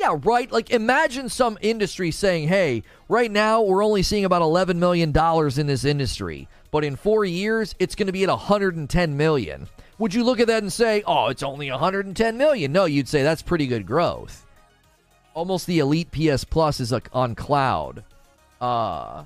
Yeah, 0.00 0.16
right. 0.22 0.50
Like 0.50 0.70
imagine 0.70 1.28
some 1.28 1.58
industry 1.60 2.10
saying, 2.10 2.48
"Hey, 2.48 2.84
right 3.10 3.30
now 3.30 3.60
we're 3.60 3.84
only 3.84 4.02
seeing 4.02 4.24
about 4.24 4.40
11 4.40 4.80
million 4.80 5.12
dollars 5.12 5.58
in 5.58 5.66
this 5.66 5.84
industry, 5.84 6.48
but 6.70 6.84
in 6.84 6.96
4 6.96 7.26
years 7.26 7.74
it's 7.78 7.94
going 7.94 8.06
to 8.06 8.12
be 8.12 8.22
at 8.22 8.30
110 8.30 9.16
million." 9.18 9.68
Would 9.98 10.14
you 10.14 10.24
look 10.24 10.40
at 10.40 10.46
that 10.46 10.62
and 10.62 10.72
say, 10.72 11.02
"Oh, 11.06 11.26
it's 11.26 11.42
only 11.42 11.70
110 11.70 12.38
million?" 12.38 12.72
No, 12.72 12.86
you'd 12.86 13.08
say 13.08 13.22
that's 13.22 13.42
pretty 13.42 13.66
good 13.66 13.86
growth. 13.86 14.46
Almost 15.34 15.66
the 15.66 15.80
Elite 15.80 16.10
PS 16.10 16.44
Plus 16.44 16.80
is 16.80 16.94
on 17.12 17.34
cloud. 17.34 18.02
Uh 18.58 19.24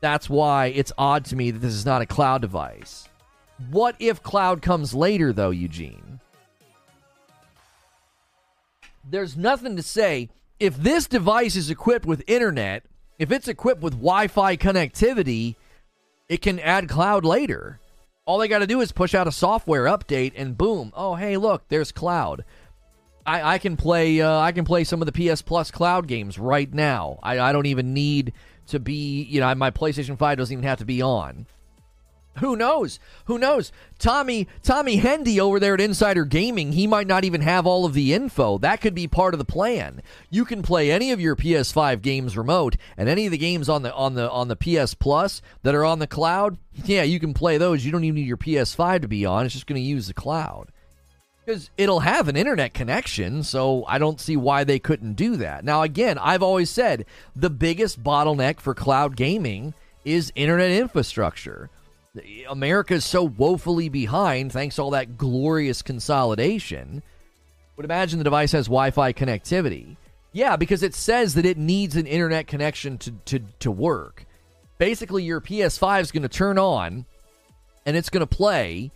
that's 0.00 0.28
why 0.28 0.66
it's 0.66 0.92
odd 0.98 1.24
to 1.26 1.36
me 1.36 1.50
that 1.52 1.58
this 1.58 1.74
is 1.74 1.86
not 1.86 2.02
a 2.02 2.06
cloud 2.06 2.40
device. 2.40 3.08
What 3.70 3.94
if 3.98 4.22
cloud 4.22 4.62
comes 4.62 4.94
later 4.94 5.32
though, 5.32 5.50
Eugene? 5.50 6.07
There's 9.10 9.36
nothing 9.36 9.76
to 9.76 9.82
say 9.82 10.28
if 10.60 10.76
this 10.76 11.06
device 11.06 11.56
is 11.56 11.70
equipped 11.70 12.06
with 12.06 12.22
internet, 12.26 12.84
if 13.18 13.30
it's 13.30 13.48
equipped 13.48 13.82
with 13.82 13.94
Wi-Fi 13.94 14.56
connectivity, 14.56 15.56
it 16.28 16.42
can 16.42 16.58
add 16.58 16.88
cloud 16.88 17.24
later. 17.24 17.80
All 18.26 18.38
they 18.38 18.48
got 18.48 18.58
to 18.58 18.66
do 18.66 18.80
is 18.80 18.92
push 18.92 19.14
out 19.14 19.26
a 19.26 19.32
software 19.32 19.84
update, 19.84 20.32
and 20.36 20.58
boom! 20.58 20.92
Oh, 20.94 21.14
hey, 21.14 21.36
look, 21.36 21.66
there's 21.68 21.92
cloud. 21.92 22.44
I, 23.24 23.54
I 23.54 23.58
can 23.58 23.76
play. 23.76 24.20
Uh, 24.20 24.38
I 24.38 24.52
can 24.52 24.64
play 24.64 24.84
some 24.84 25.00
of 25.02 25.10
the 25.10 25.30
PS 25.30 25.42
Plus 25.42 25.70
cloud 25.70 26.06
games 26.06 26.38
right 26.38 26.72
now. 26.72 27.18
I, 27.22 27.38
I 27.38 27.52
don't 27.52 27.66
even 27.66 27.94
need 27.94 28.32
to 28.68 28.78
be. 28.78 29.22
You 29.22 29.40
know, 29.40 29.54
my 29.54 29.70
PlayStation 29.70 30.18
Five 30.18 30.38
doesn't 30.38 30.52
even 30.52 30.64
have 30.64 30.78
to 30.78 30.84
be 30.84 31.02
on. 31.02 31.46
Who 32.40 32.56
knows? 32.56 32.98
Who 33.26 33.38
knows? 33.38 33.72
Tommy 33.98 34.48
Tommy 34.62 34.96
Hendy 34.96 35.40
over 35.40 35.58
there 35.58 35.74
at 35.74 35.80
Insider 35.80 36.24
Gaming, 36.24 36.72
he 36.72 36.86
might 36.86 37.06
not 37.06 37.24
even 37.24 37.40
have 37.40 37.66
all 37.66 37.84
of 37.84 37.94
the 37.94 38.12
info. 38.12 38.58
That 38.58 38.80
could 38.80 38.94
be 38.94 39.06
part 39.06 39.34
of 39.34 39.38
the 39.38 39.44
plan. 39.44 40.02
You 40.30 40.44
can 40.44 40.62
play 40.62 40.90
any 40.90 41.10
of 41.10 41.20
your 41.20 41.36
PS5 41.36 42.02
games 42.02 42.36
remote, 42.36 42.76
and 42.96 43.08
any 43.08 43.26
of 43.26 43.32
the 43.32 43.38
games 43.38 43.68
on 43.68 43.82
the 43.82 43.92
on 43.94 44.14
the 44.14 44.30
on 44.30 44.48
the 44.48 44.56
PS 44.56 44.94
Plus 44.94 45.42
that 45.62 45.74
are 45.74 45.84
on 45.84 45.98
the 45.98 46.06
cloud, 46.06 46.58
yeah, 46.84 47.02
you 47.02 47.20
can 47.20 47.34
play 47.34 47.58
those. 47.58 47.84
You 47.84 47.92
don't 47.92 48.04
even 48.04 48.16
need 48.16 48.26
your 48.26 48.36
PS5 48.36 49.02
to 49.02 49.08
be 49.08 49.26
on. 49.26 49.44
It's 49.44 49.54
just 49.54 49.66
going 49.66 49.80
to 49.80 49.86
use 49.86 50.06
the 50.06 50.14
cloud. 50.14 50.70
Because 51.44 51.70
it'll 51.78 52.00
have 52.00 52.28
an 52.28 52.36
internet 52.36 52.74
connection, 52.74 53.42
so 53.42 53.84
I 53.88 53.96
don't 53.96 54.20
see 54.20 54.36
why 54.36 54.64
they 54.64 54.78
couldn't 54.78 55.14
do 55.14 55.36
that. 55.36 55.64
Now, 55.64 55.80
again, 55.80 56.18
I've 56.18 56.42
always 56.42 56.68
said 56.68 57.06
the 57.34 57.48
biggest 57.48 58.02
bottleneck 58.02 58.60
for 58.60 58.74
cloud 58.74 59.16
gaming 59.16 59.72
is 60.04 60.30
internet 60.34 60.70
infrastructure. 60.70 61.70
America 62.48 62.94
is 62.94 63.04
so 63.04 63.24
woefully 63.24 63.88
behind 63.88 64.52
thanks 64.52 64.76
to 64.76 64.82
all 64.82 64.90
that 64.90 65.16
glorious 65.16 65.82
consolidation. 65.82 67.02
Would 67.76 67.84
imagine 67.84 68.18
the 68.18 68.24
device 68.24 68.52
has 68.52 68.66
Wi 68.66 68.90
Fi 68.90 69.12
connectivity. 69.12 69.96
Yeah, 70.32 70.56
because 70.56 70.82
it 70.82 70.94
says 70.94 71.34
that 71.34 71.46
it 71.46 71.56
needs 71.56 71.96
an 71.96 72.06
internet 72.06 72.46
connection 72.46 72.98
to, 72.98 73.12
to, 73.26 73.40
to 73.60 73.70
work. 73.70 74.26
Basically, 74.78 75.24
your 75.24 75.40
PS5 75.40 76.00
is 76.02 76.12
going 76.12 76.22
to 76.22 76.28
turn 76.28 76.58
on, 76.58 77.06
and 77.86 77.96
it's 77.96 78.10
going 78.10 78.20
to 78.20 78.26
play, 78.26 78.92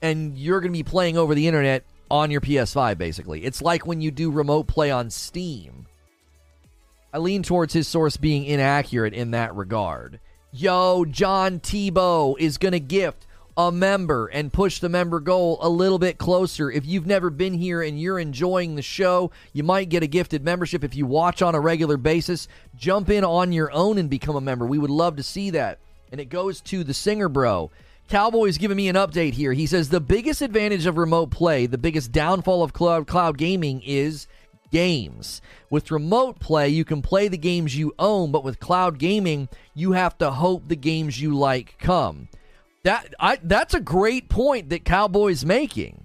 and 0.00 0.38
you're 0.38 0.60
going 0.60 0.72
to 0.72 0.78
be 0.78 0.82
playing 0.82 1.18
over 1.18 1.34
the 1.34 1.46
internet 1.46 1.84
on 2.10 2.30
your 2.30 2.40
PS5, 2.40 2.96
basically. 2.96 3.44
It's 3.44 3.60
like 3.60 3.86
when 3.86 4.00
you 4.00 4.10
do 4.10 4.30
remote 4.30 4.66
play 4.68 4.90
on 4.90 5.10
Steam. 5.10 5.86
I 7.12 7.18
lean 7.18 7.42
towards 7.42 7.72
his 7.72 7.88
source 7.88 8.16
being 8.16 8.44
inaccurate 8.44 9.14
in 9.14 9.32
that 9.32 9.54
regard. 9.54 10.20
Yo, 10.58 11.04
John 11.04 11.60
Tebow 11.60 12.34
is 12.38 12.56
going 12.56 12.72
to 12.72 12.80
gift 12.80 13.26
a 13.58 13.70
member 13.70 14.28
and 14.28 14.50
push 14.50 14.78
the 14.78 14.88
member 14.88 15.20
goal 15.20 15.58
a 15.60 15.68
little 15.68 15.98
bit 15.98 16.16
closer. 16.16 16.70
If 16.70 16.86
you've 16.86 17.06
never 17.06 17.28
been 17.28 17.52
here 17.52 17.82
and 17.82 18.00
you're 18.00 18.18
enjoying 18.18 18.74
the 18.74 18.80
show, 18.80 19.30
you 19.52 19.62
might 19.62 19.90
get 19.90 20.02
a 20.02 20.06
gifted 20.06 20.42
membership. 20.42 20.82
If 20.82 20.96
you 20.96 21.04
watch 21.04 21.42
on 21.42 21.54
a 21.54 21.60
regular 21.60 21.98
basis, 21.98 22.48
jump 22.74 23.10
in 23.10 23.22
on 23.22 23.52
your 23.52 23.70
own 23.70 23.98
and 23.98 24.08
become 24.08 24.34
a 24.34 24.40
member. 24.40 24.64
We 24.64 24.78
would 24.78 24.88
love 24.88 25.16
to 25.16 25.22
see 25.22 25.50
that. 25.50 25.78
And 26.10 26.22
it 26.22 26.30
goes 26.30 26.62
to 26.62 26.82
the 26.82 26.94
singer 26.94 27.28
bro. 27.28 27.70
Cowboy's 28.08 28.56
giving 28.56 28.78
me 28.78 28.88
an 28.88 28.96
update 28.96 29.34
here. 29.34 29.52
He 29.52 29.66
says 29.66 29.90
the 29.90 30.00
biggest 30.00 30.40
advantage 30.40 30.86
of 30.86 30.96
remote 30.96 31.30
play, 31.30 31.66
the 31.66 31.76
biggest 31.76 32.12
downfall 32.12 32.62
of 32.62 32.72
cloud, 32.72 33.06
cloud 33.06 33.36
gaming 33.36 33.82
is 33.84 34.26
games. 34.70 35.40
With 35.70 35.90
remote 35.90 36.40
play, 36.40 36.68
you 36.68 36.84
can 36.84 37.02
play 37.02 37.28
the 37.28 37.38
games 37.38 37.76
you 37.76 37.94
own, 37.98 38.32
but 38.32 38.44
with 38.44 38.60
cloud 38.60 38.98
gaming, 38.98 39.48
you 39.74 39.92
have 39.92 40.16
to 40.18 40.30
hope 40.30 40.68
the 40.68 40.76
games 40.76 41.20
you 41.20 41.36
like 41.36 41.78
come. 41.78 42.28
That 42.84 43.14
I 43.18 43.38
that's 43.42 43.74
a 43.74 43.80
great 43.80 44.28
point 44.28 44.70
that 44.70 44.84
Cowboy's 44.84 45.44
making. 45.44 46.04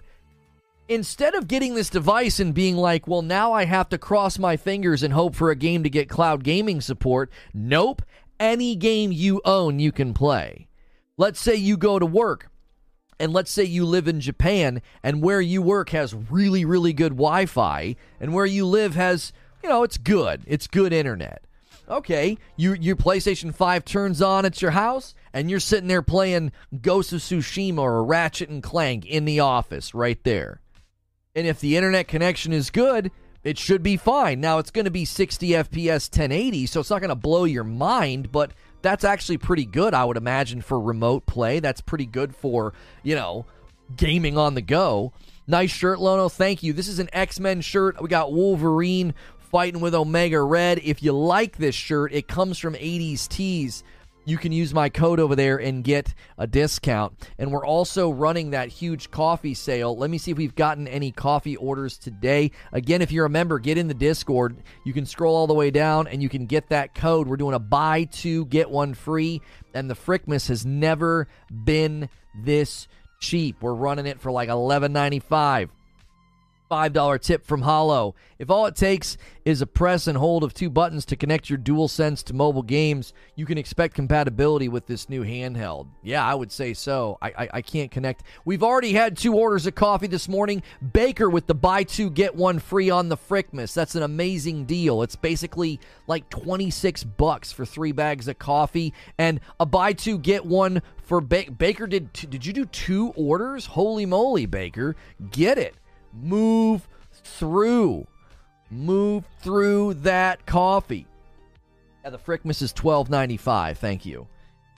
Instead 0.89 1.35
of 1.35 1.47
getting 1.47 1.75
this 1.75 1.89
device 1.89 2.39
and 2.39 2.53
being 2.53 2.75
like, 2.75 3.07
well, 3.07 3.21
now 3.21 3.53
I 3.53 3.65
have 3.65 3.87
to 3.89 3.97
cross 3.97 4.37
my 4.37 4.57
fingers 4.57 5.03
and 5.03 5.13
hope 5.13 5.35
for 5.35 5.49
a 5.49 5.55
game 5.55 5.83
to 5.83 5.89
get 5.89 6.09
cloud 6.09 6.43
gaming 6.43 6.81
support. 6.81 7.31
Nope. 7.53 8.01
Any 8.39 8.75
game 8.75 9.11
you 9.11 9.41
own, 9.45 9.79
you 9.79 9.91
can 9.91 10.13
play. 10.13 10.67
Let's 11.17 11.39
say 11.39 11.55
you 11.55 11.77
go 11.77 11.99
to 11.99 12.05
work 12.05 12.50
and 13.21 13.33
let's 13.33 13.51
say 13.51 13.63
you 13.63 13.85
live 13.85 14.07
in 14.07 14.19
Japan 14.19 14.81
and 15.03 15.21
where 15.21 15.39
you 15.39 15.61
work 15.61 15.91
has 15.91 16.15
really, 16.15 16.65
really 16.65 16.91
good 16.91 17.11
Wi 17.11 17.45
Fi 17.45 17.95
and 18.19 18.33
where 18.33 18.47
you 18.47 18.65
live 18.65 18.95
has, 18.95 19.31
you 19.61 19.69
know, 19.69 19.83
it's 19.83 19.97
good. 19.97 20.41
It's 20.47 20.65
good 20.65 20.91
internet. 20.91 21.43
Okay, 21.87 22.37
you, 22.55 22.73
your 22.73 22.95
PlayStation 22.95 23.53
5 23.53 23.85
turns 23.85 24.21
on 24.23 24.45
at 24.45 24.59
your 24.61 24.71
house 24.71 25.13
and 25.33 25.51
you're 25.51 25.59
sitting 25.59 25.87
there 25.87 26.01
playing 26.01 26.51
Ghost 26.81 27.13
of 27.13 27.19
Tsushima 27.19 27.79
or 27.79 28.03
Ratchet 28.03 28.49
and 28.49 28.63
Clank 28.63 29.05
in 29.05 29.25
the 29.25 29.39
office 29.39 29.93
right 29.93 30.21
there. 30.23 30.59
And 31.35 31.45
if 31.45 31.59
the 31.59 31.77
internet 31.77 32.07
connection 32.07 32.53
is 32.53 32.71
good, 32.71 33.11
it 33.43 33.59
should 33.59 33.83
be 33.83 33.97
fine. 33.97 34.39
Now 34.39 34.57
it's 34.57 34.71
going 34.71 34.85
to 34.85 34.91
be 34.91 35.05
60 35.05 35.49
FPS 35.49 36.09
1080, 36.09 36.65
so 36.65 36.79
it's 36.79 36.89
not 36.89 37.01
going 37.01 37.09
to 37.09 37.15
blow 37.15 37.43
your 37.43 37.63
mind, 37.63 38.31
but 38.31 38.51
that's 38.81 39.03
actually 39.03 39.37
pretty 39.37 39.65
good, 39.65 39.93
I 39.93 40.05
would 40.05 40.17
imagine, 40.17 40.61
for 40.61 40.79
remote 40.79 41.25
play. 41.25 41.59
That's 41.59 41.81
pretty 41.81 42.05
good 42.05 42.35
for, 42.35 42.73
you 43.03 43.15
know, 43.15 43.45
gaming 43.95 44.37
on 44.37 44.55
the 44.55 44.61
go. 44.61 45.13
Nice 45.47 45.71
shirt, 45.71 45.99
Lono. 45.99 46.29
Thank 46.29 46.63
you. 46.63 46.73
This 46.73 46.87
is 46.87 46.99
an 46.99 47.09
X 47.11 47.39
Men 47.39 47.61
shirt. 47.61 48.01
We 48.01 48.07
got 48.07 48.31
Wolverine 48.31 49.13
fighting 49.39 49.81
with 49.81 49.93
Omega 49.93 50.41
Red. 50.41 50.79
If 50.83 51.03
you 51.03 51.11
like 51.11 51.57
this 51.57 51.75
shirt, 51.75 52.13
it 52.13 52.27
comes 52.27 52.57
from 52.57 52.73
80s 52.73 53.27
Tees 53.27 53.83
you 54.25 54.37
can 54.37 54.51
use 54.51 54.73
my 54.73 54.89
code 54.89 55.19
over 55.19 55.35
there 55.35 55.57
and 55.57 55.83
get 55.83 56.13
a 56.37 56.47
discount. 56.47 57.13
And 57.37 57.51
we're 57.51 57.65
also 57.65 58.09
running 58.09 58.51
that 58.51 58.69
huge 58.69 59.11
coffee 59.11 59.53
sale. 59.53 59.97
Let 59.97 60.09
me 60.09 60.17
see 60.17 60.31
if 60.31 60.37
we've 60.37 60.55
gotten 60.55 60.87
any 60.87 61.11
coffee 61.11 61.55
orders 61.55 61.97
today. 61.97 62.51
Again, 62.71 63.01
if 63.01 63.11
you're 63.11 63.25
a 63.25 63.29
member, 63.29 63.59
get 63.59 63.77
in 63.77 63.87
the 63.87 63.93
Discord. 63.93 64.57
You 64.85 64.93
can 64.93 65.05
scroll 65.05 65.35
all 65.35 65.47
the 65.47 65.53
way 65.53 65.71
down 65.71 66.07
and 66.07 66.21
you 66.21 66.29
can 66.29 66.45
get 66.45 66.69
that 66.69 66.93
code. 66.93 67.27
We're 67.27 67.37
doing 67.37 67.55
a 67.55 67.59
buy 67.59 68.05
two, 68.05 68.45
get 68.45 68.69
one 68.69 68.93
free. 68.93 69.41
And 69.73 69.89
the 69.89 69.95
Frickmas 69.95 70.47
has 70.49 70.65
never 70.65 71.27
been 71.63 72.09
this 72.35 72.87
cheap. 73.19 73.61
We're 73.61 73.73
running 73.73 74.07
it 74.07 74.19
for 74.19 74.31
like 74.31 74.49
$11.95. 74.49 75.69
$5 76.71 77.21
tip 77.21 77.45
from 77.45 77.63
Hollow. 77.63 78.15
If 78.39 78.49
all 78.49 78.65
it 78.65 78.75
takes 78.75 79.17
is 79.43 79.61
a 79.61 79.67
press 79.67 80.07
and 80.07 80.17
hold 80.17 80.43
of 80.43 80.53
two 80.53 80.69
buttons 80.69 81.05
to 81.05 81.15
connect 81.17 81.49
your 81.49 81.59
DualSense 81.59 82.23
to 82.23 82.33
mobile 82.33 82.63
games, 82.63 83.13
you 83.35 83.45
can 83.45 83.57
expect 83.57 83.93
compatibility 83.93 84.69
with 84.69 84.87
this 84.87 85.09
new 85.09 85.23
handheld. 85.23 85.87
Yeah, 86.01 86.25
I 86.25 86.33
would 86.33 86.51
say 86.51 86.73
so. 86.73 87.17
I, 87.21 87.27
I, 87.37 87.49
I 87.55 87.61
can't 87.61 87.91
connect. 87.91 88.23
We've 88.45 88.63
already 88.63 88.93
had 88.93 89.17
two 89.17 89.35
orders 89.35 89.67
of 89.67 89.75
coffee 89.75 90.07
this 90.07 90.29
morning. 90.29 90.63
Baker 90.93 91.29
with 91.29 91.45
the 91.45 91.53
buy 91.53 91.83
two, 91.83 92.09
get 92.09 92.35
one 92.35 92.59
free 92.59 92.89
on 92.89 93.09
the 93.09 93.17
Frickmas. 93.17 93.73
That's 93.73 93.95
an 93.95 94.03
amazing 94.03 94.65
deal. 94.65 95.03
It's 95.03 95.17
basically 95.17 95.79
like 96.07 96.29
26 96.29 97.03
bucks 97.03 97.51
for 97.51 97.65
three 97.65 97.91
bags 97.91 98.29
of 98.29 98.39
coffee 98.39 98.93
and 99.17 99.41
a 99.59 99.65
buy 99.65 99.91
two, 99.91 100.17
get 100.17 100.45
one 100.45 100.81
for 101.03 101.19
ba- 101.19 101.51
Baker. 101.51 101.85
Did, 101.85 102.13
did 102.13 102.45
you 102.45 102.53
do 102.53 102.65
two 102.65 103.09
orders? 103.17 103.65
Holy 103.65 104.05
moly, 104.05 104.45
Baker. 104.45 104.95
Get 105.31 105.57
it 105.57 105.75
move 106.13 106.87
through. 107.11 108.07
Move 108.69 109.25
through 109.41 109.95
that 109.95 110.45
coffee. 110.45 111.05
Yeah, 112.03 112.11
the 112.11 112.17
Frickmas 112.17 112.61
is 112.61 112.73
twelve 112.73 113.09
ninety 113.09 113.37
five. 113.37 113.77
Thank 113.77 114.05
you. 114.05 114.27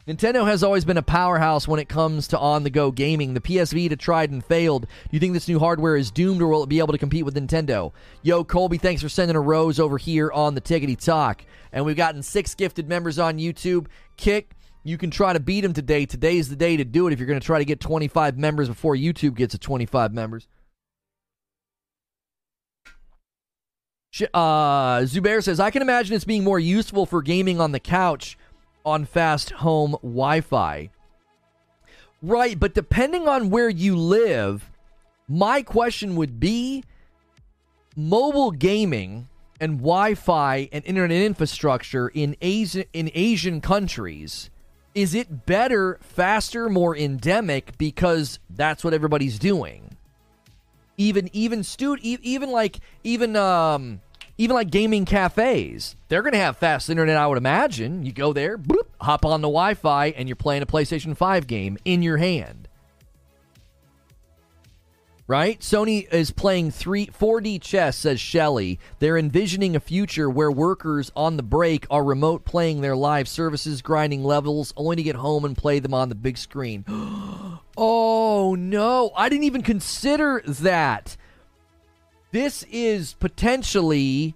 Nintendo 0.08 0.46
has 0.46 0.64
always 0.64 0.84
been 0.84 0.98
a 0.98 1.02
powerhouse 1.02 1.66
when 1.66 1.80
it 1.80 1.88
comes 1.88 2.28
to 2.28 2.38
on 2.38 2.64
the 2.64 2.70
go 2.70 2.92
gaming. 2.92 3.34
The 3.34 3.40
PS 3.40 3.72
Vita 3.72 3.96
tried 3.96 4.32
and 4.32 4.44
failed. 4.44 4.82
Do 4.82 5.10
you 5.12 5.20
think 5.20 5.32
this 5.32 5.48
new 5.48 5.60
hardware 5.60 5.96
is 5.96 6.12
doomed 6.12 6.42
or 6.42 6.48
will 6.50 6.64
it 6.64 6.70
be 6.70 6.80
able 6.80 6.92
to 6.92 6.98
compete 6.98 7.24
with 7.24 7.36
Nintendo? 7.36 7.94
Yo, 8.22 8.44
Colby, 8.44 8.78
thanks 8.78 9.02
for 9.02 9.08
sending 9.08 9.38
a 9.38 9.42
rose 9.42 9.80
over 9.80 9.98
here 9.98 10.30
on 10.34 10.56
the 10.56 10.62
Tickety 10.62 11.00
Talk. 11.00 11.46
And 11.72 11.86
we've 11.86 11.96
gotten 11.96 12.22
six 12.22 12.54
gifted 12.54 12.90
members 12.90 13.18
on 13.18 13.38
YouTube. 13.38 13.88
Kick, 14.18 14.56
you 14.84 14.98
can 14.98 15.10
try 15.10 15.32
to 15.32 15.40
beat 15.40 15.62
them 15.62 15.72
today. 15.72 16.06
Today 16.06 16.38
is 16.38 16.50
the 16.50 16.58
day 16.58 16.76
to 16.76 16.84
do 16.84 17.08
it 17.08 17.14
if 17.14 17.20
you're 17.20 17.28
going 17.28 17.40
to 17.40 17.46
try 17.46 17.60
to 17.60 17.66
get 17.66 17.80
25 17.80 18.38
members 18.38 18.68
before 18.68 18.96
YouTube 18.96 19.36
gets 19.36 19.54
to 19.54 19.58
25 19.58 20.14
members. 20.14 20.50
Uh, 24.34 25.00
Zubair 25.02 25.44
says, 25.44 25.60
I 25.60 25.72
can 25.72 25.82
imagine 25.82 26.16
it's 26.16 26.26
being 26.26 26.44
more 26.44 26.60
useful 26.60 27.06
for 27.06 27.22
gaming 27.22 27.60
on 27.60 27.72
the 27.72 27.80
couch 27.80 28.38
on 28.86 29.06
fast 29.06 29.52
home 29.52 29.92
Wi 30.04 30.42
Fi. 30.42 30.90
Right, 32.22 32.60
but 32.60 32.74
depending 32.74 33.28
on 33.28 33.50
where 33.50 33.70
you 33.70 33.98
live, 33.98 34.70
my 35.28 35.62
question 35.62 36.16
would 36.16 36.40
be 36.40 36.84
mobile 37.96 38.52
gaming 38.52 39.28
and 39.60 39.80
Wi 39.80 40.14
Fi 40.14 40.70
and 40.72 40.86
internet 40.86 41.22
infrastructure 41.22 42.10
in 42.10 42.36
Asian, 42.42 42.86
in 42.94 43.10
Asian 43.14 43.62
countries. 43.62 44.50
Is 44.94 45.16
it 45.16 45.48
better, 45.48 45.98
faster, 46.02 46.70
more 46.70 46.96
endemic 46.96 47.78
because 47.80 48.40
that's 48.50 48.84
what 48.84 48.94
everybody's 48.94 49.40
doing? 49.40 49.93
Even 50.98 51.30
even 51.34 51.64
stu- 51.64 51.98
even 52.02 52.52
like 52.52 52.80
even 53.04 53.36
um 53.36 54.02
even 54.38 54.56
like 54.56 54.70
gaming 54.70 55.06
cafes 55.06 55.96
they're 56.08 56.22
going 56.22 56.34
to 56.34 56.40
have 56.40 56.58
fast 56.58 56.90
internet 56.90 57.18
i 57.18 57.28
would 57.28 57.38
imagine 57.38 58.04
you 58.04 58.12
go 58.12 58.34
there 58.34 58.58
bloop, 58.58 58.88
hop 59.02 59.26
on 59.26 59.42
the 59.42 59.48
wi-fi 59.48 60.08
and 60.08 60.28
you're 60.28 60.36
playing 60.36 60.62
a 60.62 60.66
playstation 60.66 61.16
5 61.16 61.48
game 61.48 61.78
in 61.86 62.02
your 62.02 62.18
hand 62.18 62.68
right? 65.26 65.60
Sony 65.62 66.12
is 66.14 66.32
playing 66.32 66.70
three 66.70 67.08
4D 67.08 67.62
chess, 67.62 67.98
says 67.98 68.20
Shelley. 68.20 68.78
They're 69.00 69.18
envisioning 69.18 69.76
a 69.76 69.80
future 69.80 70.30
where 70.30 70.52
workers 70.52 71.12
on 71.16 71.38
the 71.38 71.44
break 71.44 71.88
are 71.90 72.04
remote 72.04 72.46
playing 72.46 72.82
their 72.82 72.96
live 72.96 73.28
services, 73.28 73.82
grinding 73.82 74.24
levels, 74.24 74.74
only 74.76 74.98
to 74.98 75.04
get 75.04 75.16
home 75.16 75.46
and 75.46 75.58
play 75.58 75.80
them 75.80 75.94
on 75.94 76.10
the 76.10 76.16
big 76.16 76.38
screen. 76.38 76.84
oh 77.78 78.56
no, 78.56 79.12
I 79.16 79.30
didn't 79.30 79.46
even 79.46 79.62
consider 79.62 80.42
that. 80.46 81.18
This 82.32 82.64
is 82.72 83.14
potentially 83.14 84.36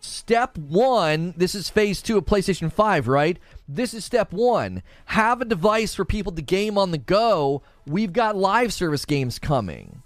step 0.00 0.56
one. 0.56 1.34
This 1.36 1.54
is 1.54 1.68
phase 1.68 2.00
two 2.00 2.16
of 2.16 2.24
PlayStation 2.24 2.72
5, 2.72 3.08
right? 3.08 3.38
This 3.68 3.92
is 3.92 4.04
step 4.04 4.32
one. 4.32 4.82
Have 5.06 5.40
a 5.40 5.44
device 5.44 5.94
for 5.94 6.04
people 6.04 6.32
to 6.32 6.42
game 6.42 6.78
on 6.78 6.90
the 6.90 6.98
go. 6.98 7.62
We've 7.86 8.12
got 8.12 8.36
live 8.36 8.72
service 8.72 9.04
games 9.04 9.38
coming. 9.38 10.02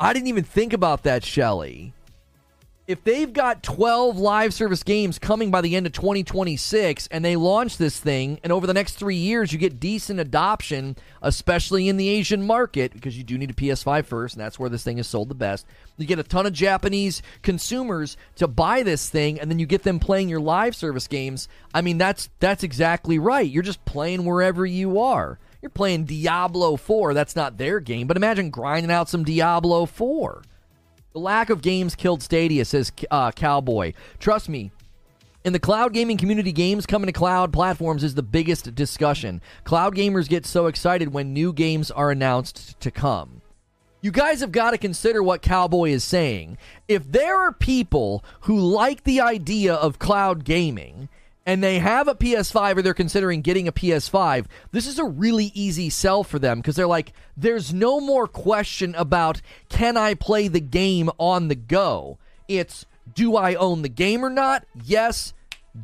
I 0.00 0.12
didn't 0.12 0.28
even 0.28 0.44
think 0.44 0.72
about 0.72 1.04
that, 1.04 1.24
Shelly 1.24 1.93
if 2.86 3.02
they've 3.02 3.32
got 3.32 3.62
12 3.62 4.18
live 4.18 4.52
service 4.52 4.82
games 4.82 5.18
coming 5.18 5.50
by 5.50 5.62
the 5.62 5.74
end 5.74 5.86
of 5.86 5.92
2026 5.92 7.06
and 7.06 7.24
they 7.24 7.34
launch 7.34 7.78
this 7.78 7.98
thing 7.98 8.38
and 8.42 8.52
over 8.52 8.66
the 8.66 8.74
next 8.74 8.94
three 8.94 9.16
years 9.16 9.52
you 9.52 9.58
get 9.58 9.80
decent 9.80 10.20
adoption 10.20 10.94
especially 11.22 11.88
in 11.88 11.96
the 11.96 12.08
asian 12.08 12.46
market 12.46 12.92
because 12.92 13.16
you 13.16 13.24
do 13.24 13.38
need 13.38 13.50
a 13.50 13.54
ps5 13.54 14.04
first 14.04 14.34
and 14.34 14.44
that's 14.44 14.58
where 14.58 14.68
this 14.68 14.84
thing 14.84 14.98
is 14.98 15.06
sold 15.06 15.28
the 15.28 15.34
best. 15.34 15.66
You 15.96 16.06
get 16.06 16.18
a 16.18 16.22
ton 16.22 16.44
of 16.46 16.52
japanese 16.52 17.22
consumers 17.42 18.16
to 18.36 18.46
buy 18.46 18.82
this 18.82 19.08
thing 19.08 19.40
and 19.40 19.50
then 19.50 19.58
you 19.58 19.66
get 19.66 19.82
them 19.82 19.98
playing 19.98 20.28
your 20.28 20.40
live 20.40 20.76
service 20.76 21.06
games. 21.06 21.48
I 21.72 21.80
mean 21.80 21.96
that's 21.96 22.28
that's 22.38 22.62
exactly 22.62 23.18
right. 23.18 23.48
You're 23.48 23.62
just 23.62 23.84
playing 23.86 24.24
wherever 24.24 24.66
you 24.66 25.00
are. 25.00 25.38
You're 25.62 25.70
playing 25.70 26.04
diablo 26.04 26.76
4 26.76 27.14
that's 27.14 27.34
not 27.34 27.56
their 27.56 27.80
game 27.80 28.06
but 28.06 28.18
imagine 28.18 28.50
grinding 28.50 28.92
out 28.92 29.08
some 29.08 29.24
diablo 29.24 29.86
4 29.86 30.42
the 31.14 31.20
lack 31.20 31.48
of 31.48 31.62
games 31.62 31.94
killed 31.94 32.22
Stadia, 32.22 32.64
says 32.64 32.90
uh, 33.10 33.30
Cowboy. 33.30 33.92
Trust 34.18 34.48
me, 34.48 34.72
In 35.44 35.52
the 35.52 35.60
cloud 35.60 35.92
gaming 35.92 36.16
community, 36.16 36.50
games 36.50 36.86
coming 36.86 37.06
to 37.06 37.12
cloud 37.12 37.52
platforms 37.52 38.02
is 38.02 38.14
the 38.16 38.22
biggest 38.22 38.74
discussion. 38.74 39.40
Cloud 39.62 39.94
gamers 39.94 40.28
get 40.28 40.44
so 40.44 40.66
excited 40.66 41.12
when 41.12 41.32
new 41.32 41.52
games 41.52 41.90
are 41.92 42.10
announced 42.10 42.80
to 42.80 42.90
come. 42.90 43.42
You 44.00 44.10
guys 44.10 44.40
have 44.40 44.52
got 44.52 44.72
to 44.72 44.78
consider 44.78 45.22
what 45.22 45.40
Cowboy 45.40 45.90
is 45.90 46.02
saying. 46.02 46.58
If 46.88 47.10
there 47.10 47.40
are 47.40 47.52
people 47.52 48.24
who 48.42 48.58
like 48.58 49.04
the 49.04 49.20
idea 49.20 49.74
of 49.74 49.98
cloud 50.00 50.44
gaming 50.44 51.08
and 51.46 51.62
they 51.62 51.78
have 51.78 52.08
a 52.08 52.14
PS5 52.14 52.78
or 52.78 52.82
they're 52.82 52.94
considering 52.94 53.42
getting 53.42 53.68
a 53.68 53.72
PS5, 53.72 54.46
this 54.72 54.86
is 54.86 54.98
a 54.98 55.04
really 55.04 55.52
easy 55.54 55.90
sell 55.90 56.24
for 56.24 56.38
them 56.38 56.58
because 56.58 56.76
they're 56.76 56.86
like, 56.86 57.12
there's 57.36 57.74
no 57.74 58.00
more 58.00 58.26
question 58.26 58.94
about 58.94 59.42
can 59.68 59.96
I 59.96 60.14
play 60.14 60.48
the 60.48 60.60
game 60.60 61.10
on 61.18 61.48
the 61.48 61.54
go? 61.54 62.18
It's 62.48 62.86
do 63.12 63.36
I 63.36 63.54
own 63.54 63.82
the 63.82 63.88
game 63.88 64.24
or 64.24 64.30
not? 64.30 64.64
Yes, 64.82 65.34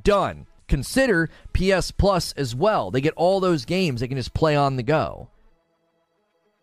done. 0.03 0.47
Consider 0.69 1.29
PS 1.53 1.91
Plus 1.91 2.33
as 2.35 2.55
well. 2.55 2.91
They 2.91 3.01
get 3.01 3.15
all 3.15 3.41
those 3.41 3.65
games 3.65 4.01
they 4.01 4.09
can 4.09 4.17
just 4.17 4.35
play 4.35 4.57
on 4.57 4.77
the 4.77 4.83
go. 4.83 5.29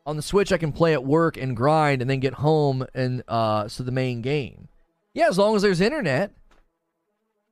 On 0.06 0.16
the 0.16 0.22
Switch, 0.22 0.54
I 0.54 0.58
can 0.58 0.72
play 0.72 0.94
at 0.94 1.04
work 1.04 1.36
and 1.36 1.56
grind 1.56 2.02
and 2.02 2.10
then 2.10 2.22
get 2.22 2.36
home 2.36 2.88
and 2.96 3.22
uh, 3.28 3.68
so 3.68 3.84
the 3.84 3.92
main 3.92 4.22
game. 4.22 4.70
Yeah, 5.14 5.28
as 5.28 5.38
long 5.38 5.56
as 5.56 5.62
there's 5.62 5.82
internet. 5.82 6.32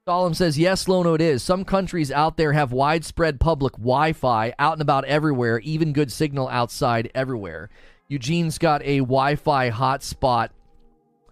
Solemn 0.08 0.36
says, 0.36 0.60
yes, 0.60 0.88
Lono, 0.88 1.16
it 1.16 1.22
is. 1.22 1.42
Some 1.42 1.66
countries 1.66 2.12
out 2.12 2.38
there 2.38 2.54
have 2.54 2.72
widespread 2.72 3.40
public 3.40 3.74
Wi 3.74 4.14
Fi 4.14 4.54
out 4.60 4.74
and 4.74 4.82
about 4.84 5.04
everywhere, 5.06 5.58
even 5.62 5.94
good 5.94 6.12
signal 6.12 6.48
outside 6.50 7.10
everywhere. 7.16 7.72
Eugene's 8.08 8.60
got 8.60 8.84
a 8.84 9.00
Wi 9.00 9.36
Fi 9.36 9.72
hotspot 9.72 10.50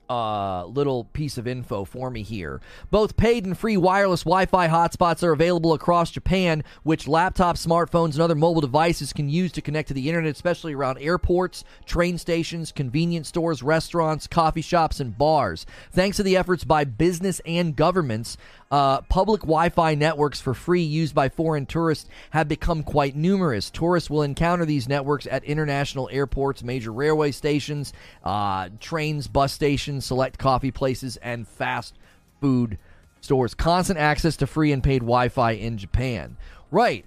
uh, 0.10 0.66
little 0.66 1.06
piece 1.06 1.38
of 1.38 1.48
info 1.48 1.86
for 1.86 2.10
me 2.10 2.24
here. 2.24 2.62
Both 2.92 3.18
paid 3.18 3.46
and 3.46 3.58
free 3.58 3.78
wireless 3.78 4.24
Wi 4.24 4.46
Fi 4.46 4.68
hotspots 4.68 5.24
are 5.24 5.32
available 5.32 5.74
across 5.74 6.12
Japan, 6.12 6.64
which 6.84 7.06
laptops, 7.06 7.66
smartphones, 7.66 8.14
and 8.14 8.22
other 8.22 8.36
mobile 8.36 8.62
devices 8.62 9.14
can 9.14 9.30
use 9.30 9.52
to 9.54 9.62
connect 9.62 9.88
to 9.88 9.94
the 9.94 10.10
internet, 10.10 10.36
especially 10.36 10.74
around 10.74 10.98
airports, 11.00 11.64
train 11.86 12.18
stations, 12.18 12.72
convenience 12.72 13.28
stores, 13.28 13.64
restaurants, 13.64 14.28
coffee 14.28 14.62
shops, 14.62 15.00
and 15.00 15.18
bars. 15.18 15.66
Thanks 15.92 16.18
to 16.18 16.24
the 16.24 16.38
efforts 16.38 16.64
by 16.64 16.84
business 16.84 17.42
and 17.46 17.76
governments, 17.76 18.38
uh, 18.74 19.02
public 19.02 19.42
Wi 19.42 19.70
Fi 19.70 19.94
networks 19.94 20.42
for 20.42 20.56
free 20.56 20.82
used 20.82 21.14
by 21.14 21.30
foreign 21.30 21.68
tourists 21.68 22.10
have 22.32 22.48
become 22.48 22.82
quite 22.82 23.16
numerous. 23.16 23.70
Tourists 23.70 24.10
will 24.10 24.24
encounter 24.24 24.66
these 24.66 24.90
networks 24.90 25.28
at 25.28 25.44
international 25.44 26.10
airports, 26.12 26.64
major 26.64 26.92
railway 26.92 27.30
stations, 27.30 27.94
uh, 28.24 28.70
trains, 28.80 29.28
bus 29.28 29.54
stations, 29.54 30.08
select 30.08 30.40
coffee 30.40 30.72
places, 30.72 31.18
and 31.18 31.48
fast 31.48 31.94
food 32.42 32.80
stores. 33.22 33.54
Constant 33.54 34.00
access 34.00 34.36
to 34.38 34.48
free 34.48 34.72
and 34.72 34.84
paid 34.84 35.02
Wi 35.02 35.30
Fi 35.30 35.52
in 35.52 35.78
Japan. 35.78 36.36
Right. 36.72 37.06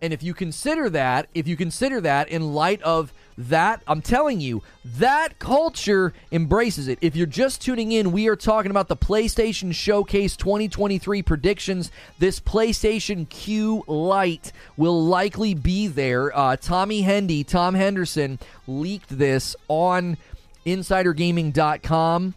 And 0.00 0.12
if 0.12 0.22
you 0.22 0.34
consider 0.34 0.88
that, 0.90 1.26
if 1.34 1.48
you 1.48 1.56
consider 1.56 2.00
that 2.02 2.28
in 2.28 2.54
light 2.54 2.80
of 2.82 3.12
that, 3.38 3.82
I'm 3.86 4.02
telling 4.02 4.40
you, 4.40 4.62
that 4.84 5.38
culture 5.38 6.12
embraces 6.30 6.88
it. 6.88 6.98
If 7.00 7.16
you're 7.16 7.26
just 7.26 7.62
tuning 7.62 7.92
in, 7.92 8.12
we 8.12 8.28
are 8.28 8.36
talking 8.36 8.70
about 8.70 8.88
the 8.88 8.96
PlayStation 8.96 9.74
Showcase 9.74 10.36
2023 10.36 11.22
predictions. 11.22 11.90
This 12.18 12.40
PlayStation 12.40 13.28
Q 13.28 13.84
Lite 13.86 14.52
will 14.76 15.04
likely 15.04 15.54
be 15.54 15.86
there. 15.86 16.36
Uh, 16.36 16.56
Tommy 16.56 17.02
Hendy, 17.02 17.44
Tom 17.44 17.74
Henderson 17.74 18.38
leaked 18.66 19.16
this 19.16 19.56
on 19.68 20.16
InsiderGaming.com. 20.66 22.34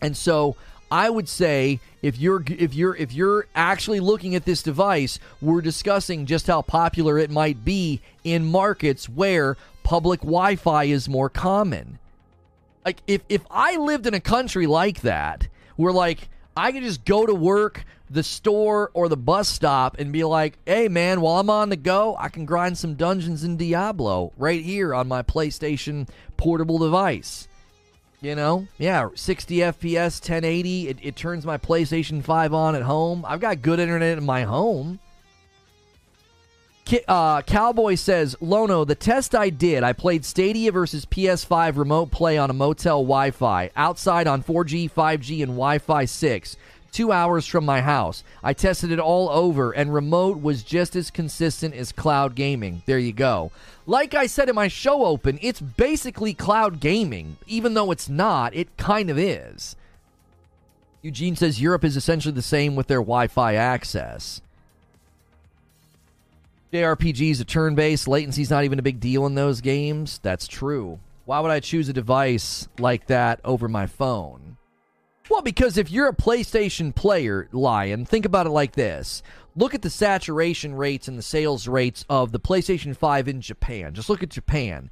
And 0.00 0.16
so 0.16 0.56
I 0.90 1.08
would 1.10 1.28
say 1.28 1.80
if 2.02 2.18
you're 2.18 2.44
if 2.46 2.74
you're 2.74 2.94
if 2.94 3.12
you're 3.12 3.46
actually 3.54 4.00
looking 4.00 4.34
at 4.34 4.44
this 4.44 4.62
device, 4.62 5.18
we're 5.40 5.62
discussing 5.62 6.26
just 6.26 6.46
how 6.46 6.62
popular 6.62 7.18
it 7.18 7.30
might 7.30 7.64
be 7.64 8.00
in 8.22 8.44
markets 8.44 9.08
where 9.08 9.56
public 9.84 10.20
Wi-Fi 10.20 10.84
is 10.84 11.08
more 11.08 11.28
common. 11.28 12.00
Like 12.84 13.00
if 13.06 13.22
if 13.28 13.42
I 13.50 13.76
lived 13.76 14.06
in 14.06 14.14
a 14.14 14.20
country 14.20 14.66
like 14.66 15.02
that, 15.02 15.46
where 15.76 15.92
like 15.92 16.28
I 16.56 16.72
could 16.72 16.82
just 16.82 17.04
go 17.04 17.24
to 17.24 17.34
work, 17.34 17.84
the 18.10 18.22
store, 18.22 18.90
or 18.94 19.08
the 19.08 19.16
bus 19.16 19.48
stop 19.48 19.98
and 19.98 20.12
be 20.12 20.24
like, 20.24 20.58
"Hey 20.66 20.88
man, 20.88 21.20
while 21.20 21.38
I'm 21.38 21.50
on 21.50 21.68
the 21.68 21.76
go, 21.76 22.16
I 22.18 22.28
can 22.28 22.44
grind 22.44 22.76
some 22.76 22.94
dungeons 22.94 23.44
in 23.44 23.56
Diablo 23.56 24.32
right 24.36 24.62
here 24.62 24.94
on 24.94 25.06
my 25.06 25.22
PlayStation 25.22 26.08
portable 26.36 26.78
device." 26.78 27.48
You 28.20 28.34
know, 28.34 28.68
yeah, 28.78 29.08
60 29.14 29.56
FPS, 29.56 30.18
1080. 30.18 30.88
It, 30.88 30.98
it, 31.02 31.14
turns 31.14 31.44
my 31.44 31.58
PlayStation 31.58 32.24
5 32.24 32.54
on 32.54 32.74
at 32.74 32.80
home. 32.80 33.22
I've 33.28 33.40
got 33.40 33.60
good 33.60 33.78
internet 33.78 34.16
in 34.16 34.24
my 34.24 34.44
home. 34.44 34.98
Uh, 37.08 37.40
Cowboy 37.42 37.94
says, 37.94 38.36
Lono, 38.40 38.84
the 38.84 38.94
test 38.94 39.34
I 39.34 39.48
did, 39.48 39.82
I 39.82 39.94
played 39.94 40.24
Stadia 40.24 40.70
versus 40.70 41.06
PS5 41.06 41.76
remote 41.76 42.10
play 42.10 42.36
on 42.36 42.50
a 42.50 42.52
motel 42.52 43.02
Wi 43.02 43.30
Fi, 43.30 43.70
outside 43.74 44.26
on 44.26 44.42
4G, 44.42 44.90
5G, 44.90 45.42
and 45.42 45.52
Wi 45.52 45.78
Fi 45.78 46.04
6 46.04 46.56
two 46.94 47.10
hours 47.10 47.44
from 47.44 47.64
my 47.64 47.80
house. 47.80 48.22
I 48.42 48.52
tested 48.52 48.92
it 48.92 49.00
all 49.00 49.28
over, 49.28 49.72
and 49.72 49.92
remote 49.92 50.40
was 50.40 50.62
just 50.62 50.94
as 50.94 51.10
consistent 51.10 51.74
as 51.74 51.90
cloud 51.90 52.36
gaming. 52.36 52.82
There 52.86 53.00
you 53.00 53.12
go. 53.12 53.50
Like 53.84 54.14
I 54.14 54.26
said 54.26 54.48
in 54.48 54.54
my 54.54 54.68
show 54.68 55.04
open, 55.04 55.38
it's 55.42 55.60
basically 55.60 56.32
cloud 56.34 56.78
gaming. 56.78 57.36
Even 57.48 57.74
though 57.74 57.90
it's 57.90 58.08
not, 58.08 58.54
it 58.54 58.74
kind 58.76 59.10
of 59.10 59.18
is. 59.18 59.74
Eugene 61.02 61.36
says 61.36 61.60
Europe 61.60 61.84
is 61.84 61.96
essentially 61.96 62.32
the 62.32 62.40
same 62.40 62.76
with 62.76 62.86
their 62.86 63.00
Wi 63.00 63.26
Fi 63.26 63.54
access. 63.54 64.40
JRPG 66.74 67.40
are 67.40 67.44
turn 67.44 67.76
based. 67.76 68.08
Latency's 68.08 68.50
not 68.50 68.64
even 68.64 68.80
a 68.80 68.82
big 68.82 68.98
deal 68.98 69.26
in 69.26 69.36
those 69.36 69.60
games. 69.60 70.18
That's 70.24 70.48
true. 70.48 70.98
Why 71.24 71.38
would 71.38 71.52
I 71.52 71.60
choose 71.60 71.88
a 71.88 71.92
device 71.92 72.66
like 72.80 73.06
that 73.06 73.38
over 73.44 73.68
my 73.68 73.86
phone? 73.86 74.56
Well, 75.30 75.40
because 75.40 75.78
if 75.78 75.92
you're 75.92 76.08
a 76.08 76.16
PlayStation 76.16 76.92
player, 76.92 77.48
Lion, 77.52 78.04
think 78.04 78.24
about 78.24 78.46
it 78.46 78.50
like 78.50 78.72
this. 78.72 79.22
Look 79.54 79.72
at 79.72 79.82
the 79.82 79.88
saturation 79.88 80.74
rates 80.74 81.06
and 81.06 81.16
the 81.16 81.22
sales 81.22 81.68
rates 81.68 82.04
of 82.10 82.32
the 82.32 82.40
PlayStation 82.40 82.96
5 82.96 83.28
in 83.28 83.40
Japan. 83.40 83.94
Just 83.94 84.10
look 84.10 84.24
at 84.24 84.30
Japan 84.30 84.90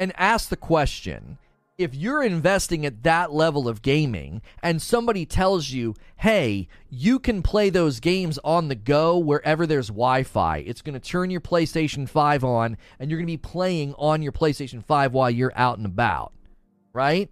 and 0.00 0.12
ask 0.16 0.48
the 0.48 0.56
question 0.56 1.38
if 1.78 1.94
you're 1.94 2.22
investing 2.22 2.84
at 2.86 3.02
that 3.02 3.32
level 3.32 3.68
of 3.68 3.82
gaming 3.82 4.42
and 4.62 4.80
somebody 4.80 5.24
tells 5.26 5.70
you, 5.70 5.94
hey, 6.16 6.68
you 6.90 7.18
can 7.18 7.42
play 7.42 7.70
those 7.70 8.00
games 8.00 8.38
on 8.44 8.68
the 8.68 8.74
go 8.74 9.18
wherever 9.18 9.66
there's 9.66 9.88
Wi 9.88 10.22
Fi, 10.22 10.58
it's 10.58 10.82
going 10.82 10.94
to 10.94 11.00
turn 11.00 11.30
your 11.30 11.40
PlayStation 11.40 12.08
5 12.08 12.44
on 12.44 12.76
and 12.98 13.10
you're 13.10 13.18
going 13.18 13.26
to 13.26 13.32
be 13.32 13.36
playing 13.36 13.94
on 13.94 14.22
your 14.22 14.32
PlayStation 14.32 14.84
5 14.84 15.12
while 15.12 15.30
you're 15.30 15.52
out 15.56 15.78
and 15.78 15.86
about, 15.86 16.32
right? 16.92 17.30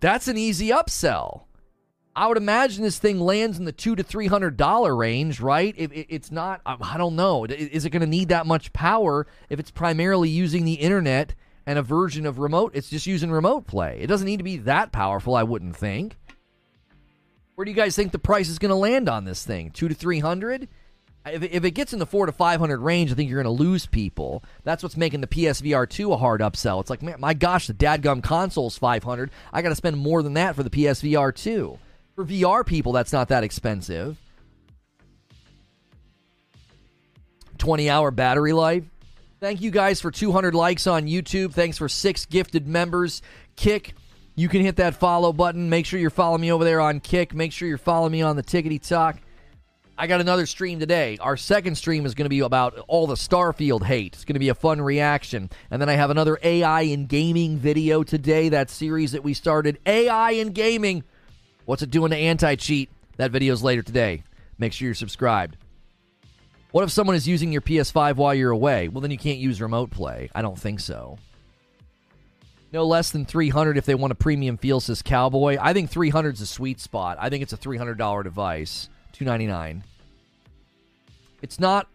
that's 0.00 0.28
an 0.28 0.38
easy 0.38 0.68
upsell. 0.68 1.42
I 2.16 2.28
would 2.28 2.36
imagine 2.36 2.84
this 2.84 2.98
thing 2.98 3.18
lands 3.18 3.58
in 3.58 3.64
the 3.64 3.72
two 3.72 3.96
to 3.96 4.04
three 4.04 4.28
hundred 4.28 4.56
dollar 4.56 4.94
range, 4.94 5.40
right? 5.40 5.74
If 5.76 5.90
it's 5.92 6.30
not, 6.30 6.60
I 6.64 6.96
don't 6.96 7.16
know. 7.16 7.44
Is 7.44 7.84
it 7.84 7.90
going 7.90 8.02
to 8.02 8.06
need 8.06 8.28
that 8.28 8.46
much 8.46 8.72
power 8.72 9.26
if 9.48 9.58
it's 9.58 9.72
primarily 9.72 10.28
using 10.28 10.64
the 10.64 10.74
internet 10.74 11.34
and 11.66 11.78
a 11.78 11.82
version 11.82 12.26
of 12.26 12.38
remote? 12.38 12.72
It's 12.74 12.90
just 12.90 13.06
using 13.06 13.30
remote 13.30 13.66
play. 13.66 13.98
It 14.00 14.06
doesn't 14.06 14.26
need 14.26 14.38
to 14.38 14.44
be 14.44 14.58
that 14.58 14.92
powerful, 14.92 15.34
I 15.34 15.42
wouldn't 15.42 15.76
think. 15.76 16.16
Where 17.54 17.64
do 17.64 17.70
you 17.70 17.76
guys 17.76 17.94
think 17.94 18.12
the 18.12 18.18
price 18.18 18.48
is 18.48 18.58
going 18.58 18.70
to 18.70 18.76
land 18.76 19.08
on 19.08 19.24
this 19.24 19.44
thing? 19.44 19.70
Two 19.70 19.88
to 19.88 19.94
three 19.94 20.18
hundred? 20.18 20.68
If, 21.26 21.64
it 21.64 21.70
gets 21.70 21.94
in 21.94 21.98
the 21.98 22.06
four 22.06 22.26
to 22.26 22.32
five 22.32 22.60
hundred 22.60 22.80
range, 22.80 23.10
I 23.10 23.14
think 23.14 23.30
you're 23.30 23.42
going 23.42 23.56
to 23.56 23.62
lose 23.62 23.86
people. 23.86 24.42
That's 24.64 24.82
what's 24.82 24.96
making 24.96 25.20
the 25.20 25.26
PSVR 25.26 25.88
two 25.88 26.12
a 26.12 26.16
hard 26.16 26.40
upsell. 26.40 26.80
It's 26.80 26.90
like, 26.90 27.02
man, 27.02 27.20
my 27.20 27.32
gosh, 27.32 27.66
the 27.66 27.74
dadgum 27.74 28.22
console's 28.22 28.76
five 28.76 29.04
hundred. 29.04 29.30
I 29.52 29.62
got 29.62 29.70
to 29.70 29.74
spend 29.74 29.96
more 29.96 30.22
than 30.22 30.34
that 30.34 30.56
for 30.56 30.62
the 30.62 30.70
PSVR 30.70 31.34
two. 31.34 31.78
For 32.16 32.24
VR 32.24 32.66
people, 32.66 32.92
that's 32.92 33.12
not 33.12 33.28
that 33.28 33.44
expensive. 33.44 34.18
Twenty 37.56 37.88
hour 37.88 38.10
battery 38.10 38.52
life. 38.52 38.84
Thank 39.44 39.60
you 39.60 39.70
guys 39.70 40.00
for 40.00 40.10
200 40.10 40.54
likes 40.54 40.86
on 40.86 41.04
YouTube. 41.04 41.52
Thanks 41.52 41.76
for 41.76 41.86
six 41.86 42.24
gifted 42.24 42.66
members. 42.66 43.20
Kick, 43.56 43.92
you 44.34 44.48
can 44.48 44.62
hit 44.62 44.76
that 44.76 44.94
follow 44.94 45.34
button. 45.34 45.68
Make 45.68 45.84
sure 45.84 46.00
you're 46.00 46.08
following 46.08 46.40
me 46.40 46.50
over 46.50 46.64
there 46.64 46.80
on 46.80 46.98
Kick. 46.98 47.34
Make 47.34 47.52
sure 47.52 47.68
you're 47.68 47.76
following 47.76 48.12
me 48.12 48.22
on 48.22 48.36
the 48.36 48.42
Tickety 48.42 48.80
Talk. 48.80 49.18
I 49.98 50.06
got 50.06 50.22
another 50.22 50.46
stream 50.46 50.80
today. 50.80 51.18
Our 51.20 51.36
second 51.36 51.74
stream 51.74 52.06
is 52.06 52.14
going 52.14 52.24
to 52.24 52.30
be 52.30 52.40
about 52.40 52.78
all 52.88 53.06
the 53.06 53.16
Starfield 53.16 53.82
hate. 53.82 54.14
It's 54.14 54.24
going 54.24 54.32
to 54.32 54.40
be 54.40 54.48
a 54.48 54.54
fun 54.54 54.80
reaction. 54.80 55.50
And 55.70 55.78
then 55.78 55.90
I 55.90 55.92
have 55.92 56.08
another 56.08 56.38
AI 56.42 56.80
in 56.80 57.04
gaming 57.04 57.58
video 57.58 58.02
today. 58.02 58.48
That 58.48 58.70
series 58.70 59.12
that 59.12 59.24
we 59.24 59.34
started, 59.34 59.78
AI 59.84 60.30
in 60.30 60.54
gaming. 60.54 61.04
What's 61.66 61.82
it 61.82 61.90
doing 61.90 62.12
to 62.12 62.16
anti 62.16 62.54
cheat? 62.54 62.88
That 63.18 63.30
video's 63.30 63.62
later 63.62 63.82
today. 63.82 64.22
Make 64.56 64.72
sure 64.72 64.86
you're 64.86 64.94
subscribed. 64.94 65.58
What 66.74 66.82
if 66.82 66.90
someone 66.90 67.14
is 67.14 67.28
using 67.28 67.52
your 67.52 67.60
PS5 67.60 68.16
while 68.16 68.34
you're 68.34 68.50
away? 68.50 68.88
Well, 68.88 69.00
then 69.00 69.12
you 69.12 69.16
can't 69.16 69.38
use 69.38 69.60
remote 69.60 69.92
play. 69.92 70.28
I 70.34 70.42
don't 70.42 70.58
think 70.58 70.80
so. 70.80 71.18
No 72.72 72.84
less 72.84 73.12
than 73.12 73.24
300 73.24 73.78
if 73.78 73.86
they 73.86 73.94
want 73.94 74.10
a 74.10 74.16
premium 74.16 74.56
feel, 74.56 74.80
says 74.80 75.00
Cowboy. 75.00 75.56
I 75.60 75.72
think 75.72 75.88
300 75.88 76.34
is 76.34 76.40
a 76.40 76.48
sweet 76.48 76.80
spot. 76.80 77.16
I 77.20 77.30
think 77.30 77.44
it's 77.44 77.52
a 77.52 77.56
$300 77.56 78.24
device. 78.24 78.88
299 79.12 79.84
It's 81.42 81.60
not 81.60 81.86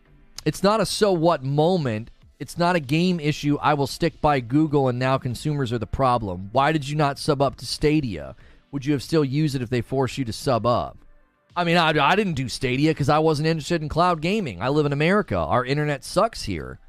it's 0.46 0.64
not 0.64 0.80
a 0.80 0.86
so 0.86 1.12
what 1.12 1.44
moment. 1.44 2.10
It's 2.40 2.58
not 2.58 2.78
a 2.78 2.80
game 2.80 3.20
issue. 3.20 3.58
I 3.62 3.74
will 3.74 3.86
stick 3.86 4.22
by 4.22 4.40
Google 4.40 4.88
and 4.88 4.98
now 4.98 5.18
consumers 5.18 5.74
are 5.74 5.78
the 5.78 5.88
problem. 5.88 6.52
Why 6.54 6.72
did 6.72 6.88
you 6.88 6.96
not 6.96 7.20
sub 7.20 7.42
up 7.42 7.58
to 7.58 7.66
Stadia? 7.66 8.34
Would 8.72 8.86
you 8.86 8.94
have 8.94 9.04
still 9.04 9.26
used 9.26 9.56
it 9.56 9.62
if 9.62 9.70
they 9.70 9.82
forced 9.82 10.18
you 10.18 10.24
to 10.24 10.32
sub 10.32 10.66
up? 10.66 11.00
I 11.56 11.64
mean, 11.64 11.78
I, 11.78 11.90
I 11.90 12.16
didn't 12.16 12.34
do 12.34 12.48
Stadia 12.48 12.92
because 12.92 13.10
I 13.10 13.20
wasn't 13.20 13.48
interested 13.48 13.82
in 13.82 13.90
cloud 13.90 14.22
gaming. 14.22 14.62
I 14.62 14.70
live 14.70 14.86
in 14.86 14.94
America. 14.94 15.38
Our 15.38 15.66
internet 15.66 16.04
sucks 16.04 16.44
here. 16.44 16.80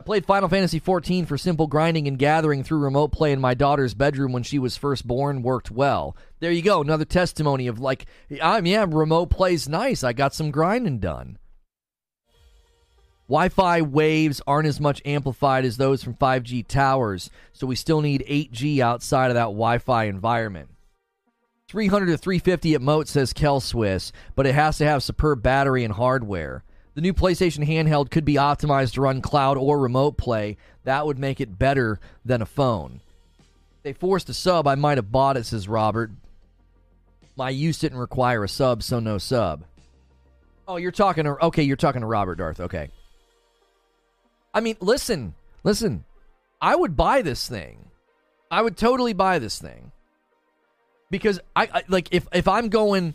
I 0.00 0.04
played 0.04 0.26
Final 0.26 0.48
Fantasy 0.48 0.80
XIV 0.80 1.26
for 1.26 1.38
simple 1.38 1.66
grinding 1.66 2.06
and 2.06 2.18
gathering 2.18 2.62
through 2.62 2.78
remote 2.78 3.12
play 3.12 3.32
in 3.32 3.40
my 3.40 3.54
daughter's 3.54 3.94
bedroom 3.94 4.32
when 4.32 4.42
she 4.42 4.58
was 4.58 4.76
first 4.76 5.06
born. 5.06 5.42
Worked 5.42 5.70
well. 5.70 6.16
There 6.40 6.52
you 6.52 6.62
go. 6.62 6.80
Another 6.80 7.04
testimony 7.04 7.66
of 7.66 7.80
like, 7.80 8.06
I'm 8.42 8.66
yeah, 8.66 8.86
remote 8.88 9.30
play's 9.30 9.68
nice. 9.68 10.04
I 10.04 10.12
got 10.12 10.34
some 10.34 10.50
grinding 10.50 10.98
done. 10.98 11.38
Wi 13.28 13.50
Fi 13.50 13.82
waves 13.82 14.40
aren't 14.46 14.68
as 14.68 14.80
much 14.80 15.02
amplified 15.04 15.66
as 15.66 15.76
those 15.76 16.02
from 16.02 16.14
5G 16.14 16.66
towers, 16.66 17.28
so 17.52 17.66
we 17.66 17.76
still 17.76 18.00
need 18.00 18.24
8G 18.26 18.78
outside 18.78 19.28
of 19.28 19.34
that 19.34 19.44
Wi 19.44 19.78
Fi 19.78 20.04
environment. 20.04 20.70
300 21.68 22.06
to 22.06 22.18
350 22.18 22.74
at 22.74 22.80
Moat, 22.80 23.08
says 23.08 23.32
Kel 23.32 23.60
Swiss, 23.60 24.10
but 24.34 24.46
it 24.46 24.54
has 24.54 24.78
to 24.78 24.86
have 24.86 25.02
superb 25.02 25.42
battery 25.42 25.84
and 25.84 25.92
hardware. 25.92 26.64
The 26.94 27.02
new 27.02 27.12
PlayStation 27.12 27.66
handheld 27.66 28.10
could 28.10 28.24
be 28.24 28.34
optimized 28.34 28.94
to 28.94 29.02
run 29.02 29.20
cloud 29.20 29.56
or 29.56 29.78
remote 29.78 30.16
play. 30.16 30.56
That 30.84 31.06
would 31.06 31.18
make 31.18 31.40
it 31.40 31.58
better 31.58 32.00
than 32.24 32.42
a 32.42 32.46
phone. 32.46 33.02
If 33.76 33.82
they 33.82 33.92
forced 33.92 34.28
a 34.30 34.34
sub, 34.34 34.66
I 34.66 34.74
might 34.74 34.98
have 34.98 35.12
bought 35.12 35.36
it, 35.36 35.46
says 35.46 35.68
Robert. 35.68 36.10
My 37.36 37.50
use 37.50 37.78
didn't 37.78 37.98
require 37.98 38.42
a 38.42 38.48
sub, 38.48 38.82
so 38.82 38.98
no 38.98 39.18
sub. 39.18 39.62
Oh, 40.66 40.76
you're 40.76 40.90
talking 40.90 41.24
to 41.24 41.36
okay, 41.46 41.62
you're 41.62 41.76
talking 41.76 42.00
to 42.00 42.06
Robert 42.06 42.34
Darth. 42.34 42.60
Okay. 42.60 42.90
I 44.52 44.60
mean, 44.60 44.76
listen, 44.80 45.34
listen. 45.62 46.04
I 46.60 46.74
would 46.74 46.96
buy 46.96 47.22
this 47.22 47.46
thing. 47.46 47.90
I 48.50 48.62
would 48.62 48.76
totally 48.76 49.12
buy 49.12 49.38
this 49.38 49.60
thing. 49.60 49.92
Because 51.10 51.40
I, 51.56 51.68
I 51.72 51.82
like 51.88 52.08
if 52.10 52.26
if 52.32 52.48
I'm 52.48 52.68
going 52.68 53.14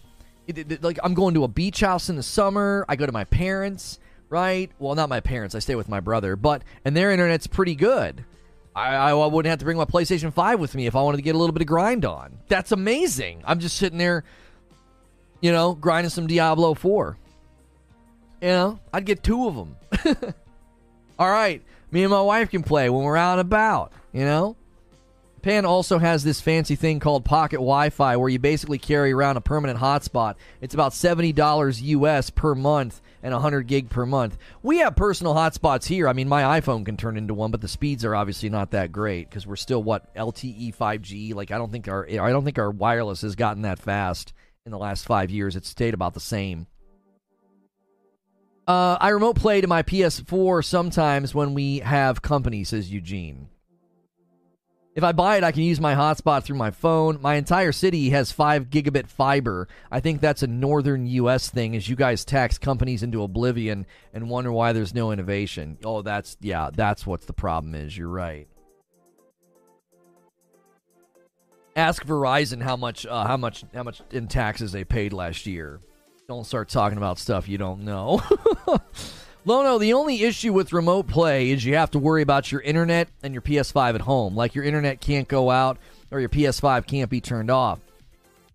like 0.82 1.00
I'm 1.04 1.14
going 1.14 1.34
to 1.36 1.44
a 1.44 1.48
beach 1.48 1.82
house 1.82 2.10
in 2.10 2.16
the 2.16 2.24
summer. 2.24 2.86
I 2.90 2.96
go 2.96 3.06
to 3.06 3.12
my 3.12 3.24
parents, 3.26 4.00
right? 4.30 4.72
Well, 4.80 4.96
not 4.96 5.10
my 5.10 5.20
parents. 5.20 5.56
I 5.56 5.60
stay 5.60 5.76
with 5.76 5.90
my 5.90 6.00
brother, 6.00 6.36
but 6.36 6.64
and 6.84 6.96
their 6.96 7.12
internet's 7.12 7.48
pretty 7.48 7.76
good. 7.76 8.26
I, 8.76 8.96
I 8.96 9.14
wouldn't 9.14 9.50
have 9.50 9.60
to 9.60 9.66
bring 9.66 9.78
my 9.78 9.86
PlayStation 9.86 10.34
5 10.34 10.60
with 10.60 10.74
me 10.74 10.88
if 10.88 10.96
I 10.96 11.02
wanted 11.04 11.18
to 11.18 11.24
get 11.24 11.36
a 11.36 11.38
little 11.38 11.54
bit 11.54 11.62
of 11.62 11.68
grind 11.68 12.06
on. 12.06 12.40
That's 12.48 12.72
amazing. 12.72 13.44
I'm 13.46 13.60
just 13.60 13.78
sitting 13.78 14.00
there, 14.00 14.24
you 15.42 15.52
know, 15.52 15.76
grinding 15.76 16.10
some 16.10 16.26
Diablo 16.26 16.74
4. 16.74 17.18
You 18.42 18.48
know, 18.48 18.80
I'd 18.92 19.06
get 19.06 19.22
two 19.22 19.48
of 19.48 19.56
them. 19.56 19.76
All 21.20 21.30
right, 21.30 21.62
me 21.92 22.04
and 22.04 22.10
my 22.12 22.22
wife 22.22 22.50
can 22.50 22.64
play 22.64 22.90
when 22.90 23.04
we're 23.04 23.16
out 23.16 23.34
and 23.34 23.42
about, 23.42 23.94
you 24.12 24.26
know? 24.26 24.56
Japan 25.44 25.66
also 25.66 26.00
has 26.00 26.24
this 26.24 26.40
fancy 26.40 26.78
thing 26.78 27.02
called 27.02 27.26
Pocket 27.26 27.58
Wi 27.58 27.90
Fi 27.90 28.16
where 28.16 28.30
you 28.30 28.40
basically 28.40 28.78
carry 28.78 29.12
around 29.12 29.36
a 29.36 29.42
permanent 29.42 29.78
hotspot. 29.78 30.36
It's 30.62 30.74
about 30.74 30.94
$70 30.94 31.82
US 31.82 32.30
per 32.30 32.56
month 32.56 33.02
and 33.22 33.34
100 33.34 33.68
gig 33.68 33.90
per 33.90 34.06
month. 34.06 34.38
We 34.62 34.78
have 34.78 34.96
personal 34.96 35.36
hotspots 35.36 35.84
here. 35.84 36.08
I 36.08 36.14
mean, 36.14 36.30
my 36.30 36.62
iPhone 36.62 36.86
can 36.86 36.96
turn 36.96 37.18
into 37.18 37.34
one, 37.34 37.52
but 37.52 37.60
the 37.60 37.68
speeds 37.68 38.06
are 38.06 38.16
obviously 38.16 38.48
not 38.48 38.72
that 38.72 38.94
great 38.94 39.30
because 39.30 39.46
we're 39.46 39.58
still 39.58 39.84
what 39.84 40.16
LTE 40.16 40.78
5G. 40.78 41.36
Like 41.36 41.52
I 41.52 41.58
don't 41.58 41.74
think 41.74 41.90
our 41.90 42.08
I 42.10 42.32
don't 42.32 42.46
think 42.46 42.58
our 42.58 42.72
wireless 42.72 43.20
has 43.24 43.36
gotten 43.36 43.64
that 43.64 43.80
fast 43.80 44.32
in 44.66 44.72
the 44.72 44.78
last 44.78 45.06
5 45.06 45.30
years. 45.30 45.58
It's 45.58 45.68
stayed 45.68 45.94
about 45.94 46.14
the 46.14 46.22
same. 46.22 46.68
Uh, 48.66 48.96
I 48.98 49.10
remote 49.10 49.36
play 49.36 49.60
to 49.60 49.68
my 49.68 49.84
PS4 49.84 50.64
sometimes 50.64 51.36
when 51.36 51.54
we 51.54 51.80
have 51.80 52.22
company, 52.22 52.64
says 52.64 52.94
Eugene. 52.94 53.50
If 54.96 55.04
I 55.04 55.12
buy 55.12 55.38
it, 55.38 55.44
I 55.44 55.52
can 55.52 55.64
use 55.64 55.80
my 55.80 55.96
hotspot 55.96 56.44
through 56.44 56.58
my 56.58 56.70
phone. 56.70 57.20
My 57.20 57.36
entire 57.36 57.72
city 57.72 58.12
has 58.12 58.32
5 58.32 58.70
gigabit 58.70 59.08
fiber. 59.08 59.68
I 59.90 60.00
think 60.00 60.22
that's 60.22 60.44
a 60.44 60.48
northern 60.48 61.08
U.S. 61.08 61.50
thing 61.50 61.76
as 61.76 61.90
you 61.90 61.96
guys 61.96 62.24
tax 62.24 62.60
companies 62.60 63.02
into 63.02 63.24
oblivion 63.24 63.88
and 64.14 64.30
wonder 64.30 64.52
why 64.52 64.72
there's 64.72 64.94
no 64.94 65.12
innovation. 65.12 65.80
Oh, 65.84 66.04
that's, 66.04 66.38
yeah, 66.42 66.70
that's 66.72 67.08
what 67.08 67.26
the 67.26 67.34
problem 67.34 67.74
is. 67.74 67.98
You're 67.98 68.08
right. 68.08 68.48
Ask 71.76 72.06
Verizon 72.06 72.62
how 72.62 72.76
much, 72.76 73.08
uh, 73.08 73.26
how 73.26 73.38
much, 73.38 73.66
how 73.74 73.82
much 73.82 74.04
in 74.12 74.28
taxes 74.28 74.72
they 74.72 74.84
paid 74.84 75.12
last 75.12 75.48
year. 75.48 75.80
Don't 76.28 76.46
start 76.46 76.70
talking 76.70 77.00
about 77.00 77.18
stuff 77.18 77.50
you 77.50 77.58
don't 77.58 77.82
know. 77.82 78.22
Lono, 79.46 79.78
the 79.78 79.94
only 79.94 80.24
issue 80.24 80.54
with 80.54 80.72
remote 80.72 81.08
play 81.08 81.52
is 81.52 81.66
you 81.66 81.76
have 81.76 81.92
to 81.92 82.00
worry 82.00 82.22
about 82.22 82.52
your 82.52 82.62
internet 82.62 83.10
and 83.24 83.34
your 83.34 83.42
PS5 83.42 83.96
at 83.96 84.02
home. 84.02 84.36
Like 84.36 84.56
your 84.56 84.64
internet 84.64 85.02
can't 85.02 85.28
go 85.28 85.52
out 85.52 85.78
or 86.12 86.22
your 86.22 86.30
PS5 86.30 86.88
can't 86.88 87.10
be 87.10 87.20
turned 87.20 87.52
off. 87.52 87.80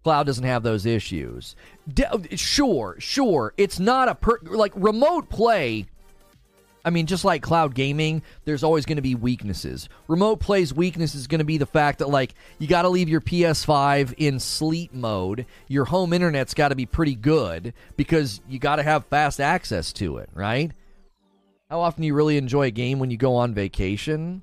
Cloud 0.02 0.24
doesn't 0.24 0.44
have 0.44 0.62
those 0.62 0.86
issues. 0.86 1.56
De- 1.92 2.36
sure, 2.36 2.96
sure. 2.98 3.52
It's 3.58 3.78
not 3.78 4.08
a 4.08 4.14
per- 4.14 4.40
like 4.42 4.72
remote 4.74 5.28
play 5.28 5.86
I 6.88 6.90
mean, 6.90 7.04
just 7.04 7.22
like 7.22 7.42
cloud 7.42 7.74
gaming, 7.74 8.22
there's 8.46 8.62
always 8.62 8.86
going 8.86 8.96
to 8.96 9.02
be 9.02 9.14
weaknesses. 9.14 9.90
Remote 10.06 10.40
play's 10.40 10.72
weakness 10.72 11.14
is 11.14 11.26
going 11.26 11.40
to 11.40 11.44
be 11.44 11.58
the 11.58 11.66
fact 11.66 11.98
that, 11.98 12.08
like, 12.08 12.34
you 12.58 12.66
got 12.66 12.82
to 12.82 12.88
leave 12.88 13.10
your 13.10 13.20
PS5 13.20 14.14
in 14.16 14.40
sleep 14.40 14.94
mode. 14.94 15.44
Your 15.66 15.84
home 15.84 16.14
internet's 16.14 16.54
got 16.54 16.68
to 16.68 16.74
be 16.74 16.86
pretty 16.86 17.14
good 17.14 17.74
because 17.98 18.40
you 18.48 18.58
got 18.58 18.76
to 18.76 18.82
have 18.82 19.04
fast 19.06 19.38
access 19.38 19.92
to 19.94 20.16
it, 20.16 20.30
right? 20.32 20.72
How 21.70 21.80
often 21.80 22.00
do 22.00 22.06
you 22.06 22.14
really 22.14 22.38
enjoy 22.38 22.62
a 22.62 22.70
game 22.70 22.98
when 22.98 23.10
you 23.10 23.18
go 23.18 23.34
on 23.34 23.52
vacation? 23.52 24.40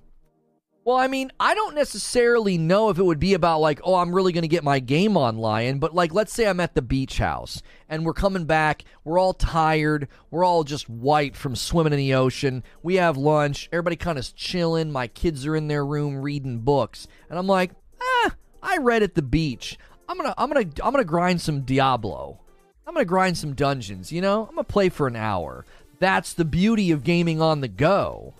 Well, 0.83 0.95
I 0.95 1.07
mean, 1.07 1.31
I 1.39 1.55
don't 1.55 1.73
necessarily 1.73 2.59
know 2.59 2.89
if 2.89 2.99
it 2.99 3.03
would 3.03 3.19
be 3.19 3.33
about 3.33 3.61
like, 3.61 3.81
oh, 3.83 3.95
I'm 3.95 4.13
really 4.13 4.31
going 4.31 4.43
to 4.43 4.47
get 4.47 4.63
my 4.63 4.77
game 4.77 5.17
online, 5.17 5.79
but 5.79 5.95
like, 5.95 6.13
let's 6.13 6.31
say 6.31 6.47
I'm 6.47 6.59
at 6.59 6.75
the 6.75 6.83
beach 6.83 7.17
house 7.17 7.63
and 7.89 8.05
we're 8.05 8.13
coming 8.13 8.45
back, 8.45 8.83
we're 9.03 9.17
all 9.17 9.33
tired, 9.33 10.07
we're 10.29 10.43
all 10.43 10.63
just 10.63 10.87
white 10.87 11.35
from 11.35 11.55
swimming 11.55 11.93
in 11.93 11.97
the 11.97 12.13
ocean. 12.13 12.63
We 12.83 12.95
have 12.95 13.17
lunch, 13.17 13.69
everybody 13.71 13.95
kind 13.95 14.19
of 14.19 14.35
chilling. 14.35 14.91
My 14.91 15.07
kids 15.07 15.47
are 15.47 15.55
in 15.55 15.67
their 15.67 15.83
room 15.83 16.17
reading 16.17 16.59
books, 16.59 17.07
and 17.31 17.39
I'm 17.39 17.47
like, 17.47 17.71
ah, 17.99 18.35
I 18.61 18.77
read 18.77 19.01
at 19.01 19.15
the 19.15 19.23
beach. 19.23 19.79
I'm 20.07 20.17
gonna, 20.17 20.35
I'm 20.37 20.49
gonna, 20.51 20.69
I'm 20.83 20.91
gonna 20.91 21.03
grind 21.03 21.41
some 21.41 21.61
Diablo. 21.61 22.39
I'm 22.87 22.93
gonna 22.93 23.05
grind 23.05 23.35
some 23.35 23.55
dungeons. 23.55 24.11
You 24.11 24.21
know, 24.21 24.45
I'm 24.47 24.53
gonna 24.53 24.63
play 24.63 24.89
for 24.89 25.07
an 25.07 25.15
hour. 25.15 25.65
That's 25.99 26.33
the 26.33 26.45
beauty 26.45 26.91
of 26.91 27.03
gaming 27.03 27.41
on 27.41 27.61
the 27.61 27.67
go, 27.67 28.33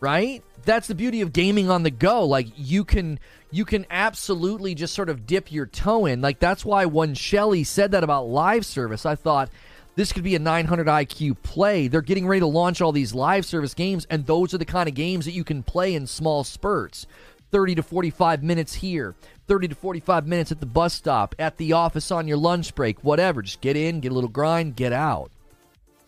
right? 0.00 0.42
that's 0.64 0.86
the 0.86 0.94
beauty 0.94 1.20
of 1.20 1.32
gaming 1.32 1.70
on 1.70 1.82
the 1.82 1.90
go. 1.90 2.24
Like 2.24 2.48
you 2.56 2.84
can 2.84 3.18
you 3.50 3.64
can 3.64 3.86
absolutely 3.90 4.74
just 4.74 4.94
sort 4.94 5.08
of 5.08 5.26
dip 5.26 5.52
your 5.52 5.66
toe 5.66 6.06
in. 6.06 6.20
Like 6.20 6.38
that's 6.38 6.64
why 6.64 6.86
when 6.86 7.14
Shelly 7.14 7.64
said 7.64 7.92
that 7.92 8.04
about 8.04 8.28
live 8.28 8.64
service, 8.64 9.04
I 9.04 9.14
thought 9.14 9.50
this 9.94 10.12
could 10.12 10.24
be 10.24 10.34
a 10.34 10.38
900 10.38 10.86
IQ 10.86 11.42
play. 11.42 11.88
They're 11.88 12.00
getting 12.00 12.26
ready 12.26 12.40
to 12.40 12.46
launch 12.46 12.80
all 12.80 12.92
these 12.92 13.14
live 13.14 13.44
service 13.44 13.74
games, 13.74 14.06
and 14.08 14.26
those 14.26 14.54
are 14.54 14.58
the 14.58 14.64
kind 14.64 14.88
of 14.88 14.94
games 14.94 15.26
that 15.26 15.32
you 15.32 15.44
can 15.44 15.62
play 15.62 15.94
in 15.94 16.06
small 16.06 16.44
spurts. 16.44 17.06
30 17.50 17.74
to 17.74 17.82
45 17.82 18.42
minutes 18.42 18.72
here, 18.72 19.14
30 19.46 19.68
to 19.68 19.74
45 19.74 20.26
minutes 20.26 20.50
at 20.50 20.60
the 20.60 20.64
bus 20.64 20.94
stop, 20.94 21.34
at 21.38 21.58
the 21.58 21.74
office 21.74 22.10
on 22.10 22.26
your 22.26 22.38
lunch 22.38 22.74
break, 22.74 23.04
whatever. 23.04 23.42
Just 23.42 23.60
get 23.60 23.76
in, 23.76 24.00
get 24.00 24.10
a 24.10 24.14
little 24.14 24.30
grind, 24.30 24.74
get 24.74 24.94
out. 24.94 25.30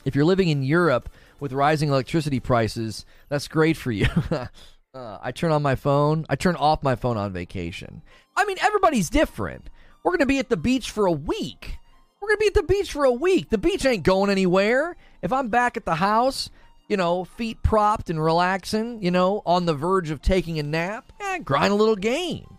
If 0.05 0.14
you're 0.14 0.24
living 0.24 0.48
in 0.48 0.62
Europe, 0.62 1.09
with 1.40 1.52
rising 1.52 1.88
electricity 1.88 2.40
prices, 2.40 3.05
that's 3.28 3.48
great 3.48 3.76
for 3.76 3.92
you. 3.92 4.07
uh, 4.30 5.18
I 5.22 5.32
turn 5.32 5.52
on 5.52 5.62
my 5.62 5.74
phone. 5.74 6.24
I 6.28 6.36
turn 6.36 6.57
off 6.57 6.82
my 6.82 6.96
phone 6.96 7.16
on 7.16 7.32
vacation. 7.32 8.02
I 8.36 8.44
mean, 8.44 8.57
everybody's 8.62 9.11
different. 9.11 9.68
We're 10.02 10.12
going 10.12 10.20
to 10.20 10.26
be 10.26 10.38
at 10.38 10.48
the 10.48 10.57
beach 10.57 10.90
for 10.90 11.07
a 11.07 11.12
week. 11.12 11.78
We're 12.20 12.28
going 12.28 12.38
to 12.38 12.40
be 12.40 12.46
at 12.46 12.55
the 12.55 12.62
beach 12.62 12.92
for 12.92 13.05
a 13.05 13.12
week. 13.12 13.50
The 13.50 13.59
beach 13.59 13.84
ain't 13.84 14.05
going 14.05 14.30
anywhere. 14.30 14.96
If 15.20 15.32
I'm 15.32 15.48
back 15.48 15.76
at 15.76 15.84
the 15.84 15.96
house, 15.96 16.48
you 16.88 16.96
know, 16.96 17.24
feet 17.24 17.62
propped 17.62 18.09
and 18.09 18.22
relaxing, 18.22 19.02
you 19.02 19.11
know, 19.11 19.42
on 19.44 19.66
the 19.66 19.74
verge 19.74 20.11
of 20.11 20.22
taking 20.22 20.59
a 20.59 20.62
nap, 20.62 21.12
eh, 21.20 21.38
grind 21.38 21.72
a 21.72 21.76
little 21.76 21.96
game. 21.96 22.53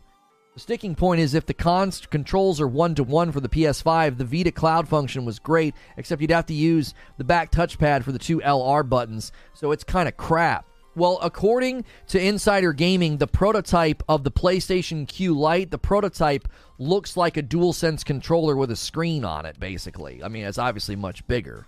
The 0.56 0.62
sticking 0.62 0.96
point 0.96 1.20
is 1.20 1.34
if 1.34 1.46
the 1.46 1.54
cons- 1.54 2.06
controls 2.06 2.62
are 2.62 2.68
one 2.68 2.96
to 2.96 3.04
one 3.04 3.34
for 3.34 3.42
the 3.42 3.50
PS5, 3.50 4.18
the 4.18 4.24
Vita 4.24 4.52
Cloud 4.52 4.88
function 4.88 5.26
was 5.26 5.38
great, 5.38 5.76
except 5.98 6.22
you'd 6.22 6.32
have 6.32 6.46
to 6.46 6.54
use 6.54 6.94
the 7.18 7.26
back 7.26 7.52
touchpad 7.52 8.04
for 8.04 8.14
the 8.14 8.20
two 8.20 8.40
LR 8.40 8.88
buttons, 8.88 9.34
so 9.54 9.74
it's 9.74 9.84
kind 9.84 10.08
of 10.08 10.16
crap. 10.16 10.66
Well, 10.96 11.20
according 11.22 11.84
to 12.08 12.26
Insider 12.26 12.72
Gaming, 12.72 13.18
the 13.18 13.28
prototype 13.28 14.02
of 14.08 14.24
the 14.24 14.32
PlayStation 14.32 15.06
Q 15.06 15.38
Lite, 15.38 15.72
the 15.72 15.78
prototype 15.78 16.48
looks 16.78 17.18
like 17.18 17.36
a 17.36 17.44
DualSense 17.44 18.06
controller 18.06 18.56
with 18.56 18.72
a 18.72 18.78
screen 18.78 19.26
on 19.26 19.46
it, 19.46 19.60
basically. 19.60 20.24
I 20.24 20.30
mean, 20.30 20.46
it's 20.46 20.58
obviously 20.58 20.96
much 20.96 21.28
bigger. 21.28 21.66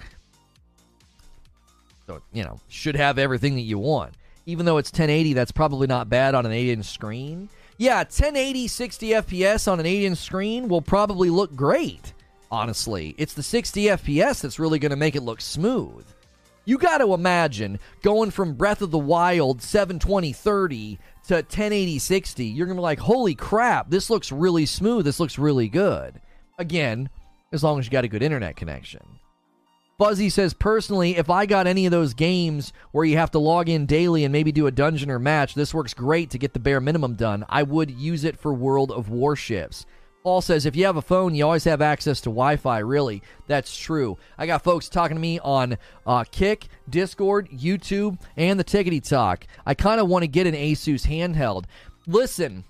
So, 2.06 2.22
you 2.32 2.46
know, 2.46 2.62
should 2.70 2.96
have 2.96 3.20
everything 3.20 3.56
that 3.56 3.62
you 3.62 3.80
want. 3.80 4.14
even 4.46 4.66
though 4.66 4.78
it's 4.78 4.92
1080, 4.92 5.34
that's 5.34 5.52
probably 5.52 5.88
not 5.88 6.08
bad 6.08 6.34
on 6.34 6.46
an 6.46 6.54
8 6.54 6.70
inch 6.70 6.86
screen. 6.86 7.50
Yeah, 7.78 7.98
1080 7.98 8.68
60 8.68 9.10
FPS 9.10 9.72
on 9.72 9.80
an 9.80 9.86
8 9.86 10.06
inch 10.06 10.18
screen 10.18 10.68
will 10.68 10.82
probably 10.82 11.30
look 11.30 11.56
great, 11.56 12.14
honestly. 12.50 13.14
It's 13.20 13.36
the 13.36 13.44
60 13.44 13.84
FPS 13.84 14.42
that's 14.42 14.58
really 14.58 14.80
going 14.80 14.90
to 14.90 14.96
make 14.96 15.16
it 15.16 15.22
look 15.22 15.42
smooth. 15.42 16.06
You 16.66 16.80
got 16.80 16.98
to 16.98 17.14
imagine 17.14 17.80
going 18.02 18.32
from 18.32 18.56
Breath 18.56 18.82
of 18.82 18.90
the 18.90 18.98
Wild 18.98 19.62
720 19.62 20.34
30 20.34 21.00
to 21.28 21.34
1080 21.36 22.00
60. 22.00 22.46
You're 22.46 22.66
going 22.66 22.78
to 22.78 22.82
be 22.82 22.84
like, 22.84 23.00
holy 23.00 23.36
crap, 23.36 23.92
this 23.92 24.10
looks 24.10 24.32
really 24.32 24.66
smooth. 24.66 25.06
This 25.06 25.20
looks 25.20 25.38
really 25.38 25.70
good. 25.70 26.20
Again, 26.58 27.10
as 27.52 27.64
long 27.64 27.78
as 27.78 27.86
you 27.86 27.92
got 27.92 28.06
a 28.06 28.10
good 28.10 28.24
internet 28.24 28.56
connection. 28.56 29.17
Fuzzy 29.98 30.30
says, 30.30 30.54
personally, 30.54 31.18
if 31.18 31.28
I 31.28 31.48
got 31.48 31.66
any 31.66 31.88
of 31.88 31.92
those 31.92 32.14
games 32.14 32.72
where 32.92 33.04
you 33.04 33.18
have 33.18 33.32
to 33.32 33.40
log 33.40 33.68
in 33.68 33.88
daily 33.88 34.24
and 34.26 34.32
maybe 34.32 34.52
do 34.52 34.68
a 34.68 34.72
dungeon 34.72 35.10
or 35.10 35.18
match, 35.18 35.56
this 35.56 35.74
works 35.74 35.96
great 35.96 36.30
to 36.30 36.38
get 36.38 36.54
the 36.54 36.60
bare 36.60 36.80
minimum 36.80 37.16
done. 37.16 37.44
I 37.50 37.64
would 37.64 37.90
use 37.90 38.24
it 38.24 38.38
for 38.38 38.54
World 38.54 38.92
of 38.92 39.10
Warships. 39.10 39.88
Paul 40.22 40.42
says, 40.42 40.68
if 40.68 40.76
you 40.76 40.86
have 40.86 40.98
a 40.98 41.02
phone, 41.02 41.34
you 41.34 41.44
always 41.44 41.64
have 41.64 41.82
access 41.82 42.22
to 42.22 42.30
Wi 42.30 42.58
Fi. 42.58 42.78
Really, 42.78 43.24
that's 43.48 43.76
true. 43.76 44.20
I 44.38 44.46
got 44.46 44.64
folks 44.64 44.88
talking 44.88 45.16
to 45.16 45.22
me 45.22 45.40
on 45.40 45.80
uh, 46.06 46.26
Kick, 46.26 46.68
Discord, 46.88 47.50
YouTube, 47.50 48.20
and 48.36 48.60
the 48.60 48.64
Tickety 48.64 49.04
Talk. 49.04 49.48
I 49.66 49.74
kind 49.74 50.00
of 50.00 50.08
want 50.08 50.22
to 50.22 50.28
get 50.28 50.46
an 50.46 50.54
Asus 50.54 51.08
handheld. 51.08 51.64
Listen, 52.06 52.66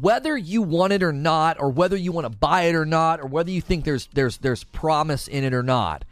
whether 0.00 0.36
you 0.36 0.62
want 0.62 0.92
it 0.92 1.02
or 1.02 1.12
not, 1.12 1.60
or 1.60 1.70
whether 1.70 1.96
you 1.96 2.12
want 2.12 2.30
to 2.30 2.38
buy 2.38 2.62
it 2.62 2.76
or 2.76 2.86
not, 2.86 3.20
or 3.20 3.26
whether 3.26 3.50
you 3.50 3.60
think 3.60 3.84
there's 3.84 4.08
there's 4.14 4.38
there's 4.38 4.62
promise 4.62 5.26
in 5.26 5.42
it 5.42 5.52
or 5.52 5.62
not, 5.64 6.04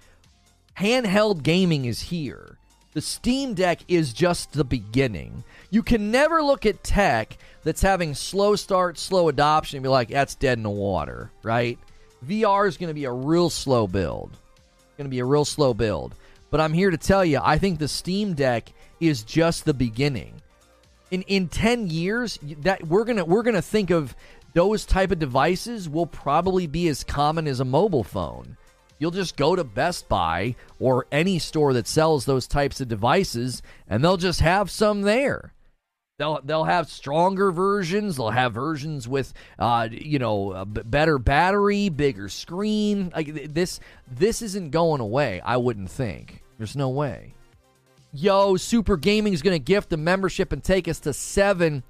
handheld 0.78 1.42
gaming 1.42 1.84
is 1.84 2.00
here. 2.00 2.58
The 2.92 3.00
Steam 3.00 3.54
Deck 3.54 3.80
is 3.86 4.12
just 4.12 4.52
the 4.52 4.64
beginning. 4.64 5.44
You 5.70 5.82
can 5.82 6.10
never 6.10 6.42
look 6.42 6.66
at 6.66 6.82
tech 6.82 7.38
that's 7.62 7.82
having 7.82 8.14
slow 8.14 8.56
start, 8.56 8.98
slow 8.98 9.28
adoption 9.28 9.76
and 9.76 9.82
be 9.84 9.88
like, 9.88 10.08
that's 10.08 10.34
dead 10.34 10.58
in 10.58 10.64
the 10.64 10.70
water, 10.70 11.30
right? 11.44 11.78
VR 12.26 12.66
is 12.66 12.76
going 12.76 12.88
to 12.88 12.94
be 12.94 13.04
a 13.04 13.12
real 13.12 13.48
slow 13.48 13.86
build. 13.86 14.30
Going 14.96 15.06
to 15.06 15.10
be 15.10 15.20
a 15.20 15.24
real 15.24 15.44
slow 15.44 15.72
build. 15.72 16.14
But 16.50 16.60
I'm 16.60 16.72
here 16.72 16.90
to 16.90 16.98
tell 16.98 17.24
you, 17.24 17.38
I 17.40 17.58
think 17.58 17.78
the 17.78 17.88
Steam 17.88 18.34
Deck 18.34 18.72
is 18.98 19.22
just 19.22 19.64
the 19.64 19.74
beginning. 19.74 20.34
In 21.10 21.22
in 21.22 21.48
10 21.48 21.88
years, 21.88 22.38
that 22.62 22.86
we're 22.86 23.04
to 23.04 23.24
we're 23.24 23.42
to 23.44 23.62
think 23.62 23.90
of 23.90 24.14
those 24.52 24.84
type 24.84 25.12
of 25.12 25.18
devices 25.18 25.88
will 25.88 26.06
probably 26.06 26.66
be 26.66 26.88
as 26.88 27.04
common 27.04 27.46
as 27.46 27.60
a 27.60 27.64
mobile 27.64 28.04
phone. 28.04 28.56
You'll 29.00 29.10
just 29.10 29.36
go 29.36 29.56
to 29.56 29.64
Best 29.64 30.08
Buy 30.08 30.54
or 30.78 31.06
any 31.10 31.40
store 31.40 31.72
that 31.72 31.88
sells 31.88 32.26
those 32.26 32.46
types 32.46 32.80
of 32.80 32.86
devices 32.86 33.62
and 33.88 34.04
they'll 34.04 34.18
just 34.18 34.40
have 34.40 34.70
some 34.70 35.02
there. 35.02 35.54
They'll 36.18 36.38
they'll 36.44 36.64
have 36.64 36.90
stronger 36.90 37.50
versions. 37.50 38.18
They'll 38.18 38.28
have 38.28 38.52
versions 38.52 39.08
with 39.08 39.32
uh, 39.58 39.88
you 39.90 40.18
know 40.18 40.66
better 40.66 41.18
battery, 41.18 41.88
bigger 41.88 42.28
screen. 42.28 43.10
Like 43.16 43.54
this 43.54 43.80
this 44.06 44.42
isn't 44.42 44.70
going 44.70 45.00
away. 45.00 45.40
I 45.42 45.56
wouldn't 45.56 45.90
think. 45.90 46.42
There's 46.58 46.76
no 46.76 46.90
way. 46.90 47.32
Yo, 48.12 48.58
Super 48.58 48.98
Gaming 48.98 49.32
is 49.32 49.40
going 49.40 49.54
to 49.54 49.64
gift 49.64 49.88
the 49.88 49.96
membership 49.96 50.52
and 50.52 50.62
take 50.62 50.88
us 50.88 51.00
to 51.00 51.14
seven, 51.14 51.84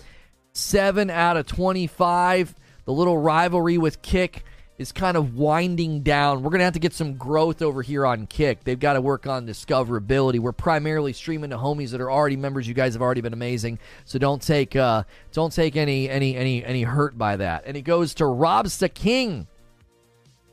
seven 0.52 1.10
out 1.10 1.36
of 1.36 1.46
twenty-five. 1.46 2.54
The 2.84 2.92
little 2.92 3.18
rivalry 3.18 3.78
with 3.78 4.00
Kick 4.00 4.44
is 4.80 4.92
kind 4.92 5.14
of 5.14 5.36
winding 5.36 6.00
down. 6.00 6.42
We're 6.42 6.48
going 6.48 6.60
to 6.60 6.64
have 6.64 6.72
to 6.72 6.78
get 6.80 6.94
some 6.94 7.18
growth 7.18 7.60
over 7.60 7.82
here 7.82 8.06
on 8.06 8.26
Kick. 8.26 8.64
They've 8.64 8.80
got 8.80 8.94
to 8.94 9.02
work 9.02 9.26
on 9.26 9.46
discoverability. 9.46 10.38
We're 10.38 10.52
primarily 10.52 11.12
streaming 11.12 11.50
to 11.50 11.58
homies 11.58 11.90
that 11.90 12.00
are 12.00 12.10
already 12.10 12.36
members. 12.36 12.66
You 12.66 12.72
guys 12.72 12.94
have 12.94 13.02
already 13.02 13.20
been 13.20 13.34
amazing, 13.34 13.78
so 14.06 14.18
don't 14.18 14.40
take 14.40 14.74
uh, 14.74 15.02
don't 15.32 15.52
take 15.52 15.76
any 15.76 16.08
any 16.08 16.34
any 16.34 16.64
any 16.64 16.82
hurt 16.82 17.18
by 17.18 17.36
that. 17.36 17.64
And 17.66 17.76
it 17.76 17.82
goes 17.82 18.14
to 18.14 18.26
Rob 18.26 18.68
King. 18.94 19.46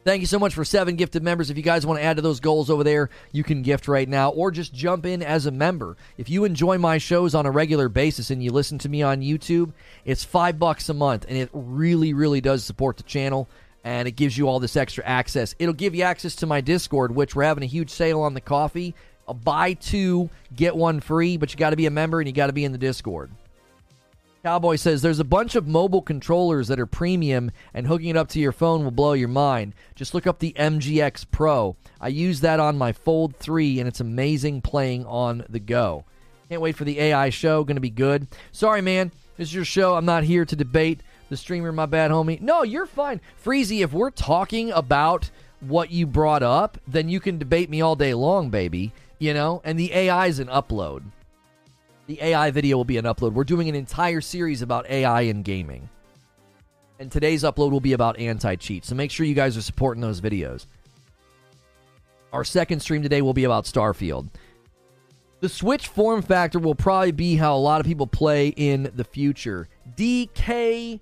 Thank 0.04 0.20
you 0.20 0.28
so 0.28 0.40
much 0.40 0.54
for 0.54 0.66
seven 0.66 0.98
gifted 0.98 1.24
members. 1.24 1.50
If 1.50 1.56
you 1.56 1.64
guys 1.64 1.86
want 1.86 2.00
to 2.00 2.04
add 2.04 2.18
to 2.18 2.22
those 2.22 2.42
goals 2.42 2.70
over 2.70 2.84
there, 2.84 3.10
you 3.32 3.46
can 3.46 3.62
gift 3.62 3.88
right 3.88 4.08
now 4.08 4.30
or 4.32 4.52
just 4.52 4.74
jump 4.74 5.06
in 5.06 5.24
as 5.24 5.46
a 5.46 5.52
member. 5.52 5.96
If 6.18 6.30
you 6.30 6.44
enjoy 6.44 6.78
my 6.78 6.98
shows 6.98 7.34
on 7.34 7.46
a 7.46 7.52
regular 7.52 7.88
basis 7.88 8.30
and 8.30 8.44
you 8.44 8.52
listen 8.52 8.78
to 8.80 8.90
me 8.90 9.02
on 9.04 9.22
YouTube, 9.22 9.74
it's 10.04 10.24
five 10.24 10.60
bucks 10.60 10.88
a 10.88 10.94
month 10.94 11.26
and 11.28 11.38
it 11.38 11.50
really, 11.54 12.14
really 12.14 12.40
does 12.40 12.64
support 12.64 12.96
the 12.96 13.04
channel 13.04 13.50
and 13.84 14.08
it 14.08 14.12
gives 14.12 14.38
you 14.38 14.48
all 14.48 14.60
this 14.60 14.76
extra 14.76 15.04
access. 15.06 15.56
It'll 15.60 15.74
give 15.74 15.96
you 15.96 16.04
access 16.04 16.36
to 16.38 16.46
my 16.46 16.62
Discord, 16.62 17.16
which 17.16 17.36
we're 17.36 17.44
having 17.44 17.64
a 17.64 17.68
huge 17.68 17.90
sale 17.90 18.22
on 18.22 18.34
the 18.34 18.42
coffee. 18.42 18.96
A 19.28 19.34
buy 19.34 19.74
two, 19.74 20.30
get 20.56 20.76
one 20.76 21.00
free, 21.00 21.38
but 21.38 21.52
you 21.52 21.58
got 21.58 21.72
to 21.72 21.76
be 21.76 21.86
a 21.86 21.92
member 21.92 22.20
and 22.20 22.28
you 22.28 22.34
got 22.34 22.48
to 22.48 22.54
be 22.54 22.66
in 22.66 22.72
the 22.72 22.78
Discord. 22.78 23.30
Cowboy 24.44 24.78
says 24.78 25.02
there's 25.02 25.20
a 25.20 25.26
bunch 25.26 25.56
of 25.56 25.68
mobile 25.68 26.02
controllers 26.02 26.70
that 26.70 26.80
are 26.80 26.86
premium, 26.86 27.52
and 27.74 27.86
hooking 27.86 28.10
it 28.10 28.16
up 28.16 28.30
to 28.30 28.40
your 28.40 28.54
phone 28.54 28.84
will 28.84 28.92
blow 28.92 29.14
your 29.14 29.28
mind. 29.28 29.74
Just 29.96 30.14
look 30.14 30.26
up 30.26 30.40
the 30.40 30.54
MGX 30.54 31.26
Pro. 31.32 31.76
I 32.00 32.08
use 32.08 32.40
that 32.42 32.60
on 32.60 32.78
my 32.78 32.94
Fold 32.94 33.36
3, 33.36 33.80
and 33.80 33.88
it's 33.88 34.00
amazing 34.00 34.62
playing 34.62 35.06
on 35.06 35.44
the 35.50 35.60
go. 35.60 36.06
Can't 36.48 36.62
wait 36.62 36.78
for 36.78 36.86
the 36.86 37.00
AI 37.00 37.30
show. 37.30 37.66
Going 37.66 37.76
to 37.76 37.82
be 37.82 37.90
good. 37.90 38.28
Sorry, 38.54 38.82
man. 38.82 39.12
This 39.36 39.50
is 39.50 39.54
your 39.54 39.66
show. 39.66 39.96
I'm 39.96 40.06
not 40.06 40.24
here 40.24 40.46
to 40.46 40.56
debate 40.56 41.02
the 41.30 41.38
streamer, 41.38 41.72
my 41.72 41.86
bad 41.86 42.12
homie. 42.12 42.42
No, 42.42 42.64
you're 42.64 42.86
fine. 42.86 43.22
Freezy, 43.44 43.84
if 43.84 43.94
we're 43.94 44.12
talking 44.12 44.72
about 44.72 45.30
what 45.60 45.92
you 45.92 46.06
brought 46.06 46.44
up, 46.44 46.78
then 46.88 47.10
you 47.10 47.20
can 47.20 47.38
debate 47.38 47.70
me 47.70 47.82
all 47.82 47.96
day 47.96 48.14
long, 48.14 48.50
baby. 48.50 48.94
You 49.20 49.34
know? 49.34 49.62
And 49.64 49.80
the 49.80 49.94
AI 49.94 50.28
is 50.28 50.40
an 50.40 50.48
upload. 50.48 51.04
The 52.08 52.22
AI 52.22 52.52
video 52.52 52.78
will 52.78 52.86
be 52.86 52.98
an 52.98 53.06
upload. 53.06 53.34
We're 53.34 53.44
doing 53.44 53.68
an 53.68 53.76
entire 53.76 54.22
series 54.22 54.62
about 54.62 54.90
AI 54.90 55.22
in 55.22 55.44
gaming. 55.44 55.90
And 57.00 57.12
today's 57.12 57.44
upload 57.44 57.72
will 57.72 57.82
be 57.82 57.94
about 57.94 58.18
anti 58.18 58.56
cheat. 58.56 58.86
So 58.86 58.96
make 58.96 59.12
sure 59.12 59.26
you 59.26 59.36
guys 59.36 59.58
are 59.58 59.62
supporting 59.62 60.02
those 60.02 60.22
videos. 60.22 60.66
Our 62.34 62.44
second 62.44 62.82
stream 62.82 63.04
today 63.04 63.22
will 63.22 63.34
be 63.34 63.44
about 63.44 63.66
Starfield. 63.66 64.30
The 65.40 65.50
Switch 65.50 65.88
form 65.88 66.22
factor 66.22 66.60
will 66.60 66.76
probably 66.76 67.12
be 67.12 67.36
how 67.36 67.56
a 67.56 67.60
lot 67.60 67.80
of 67.80 67.86
people 67.86 68.08
play 68.08 68.48
in 68.50 68.92
the 68.96 69.04
future. 69.04 69.68
DK 69.96 71.00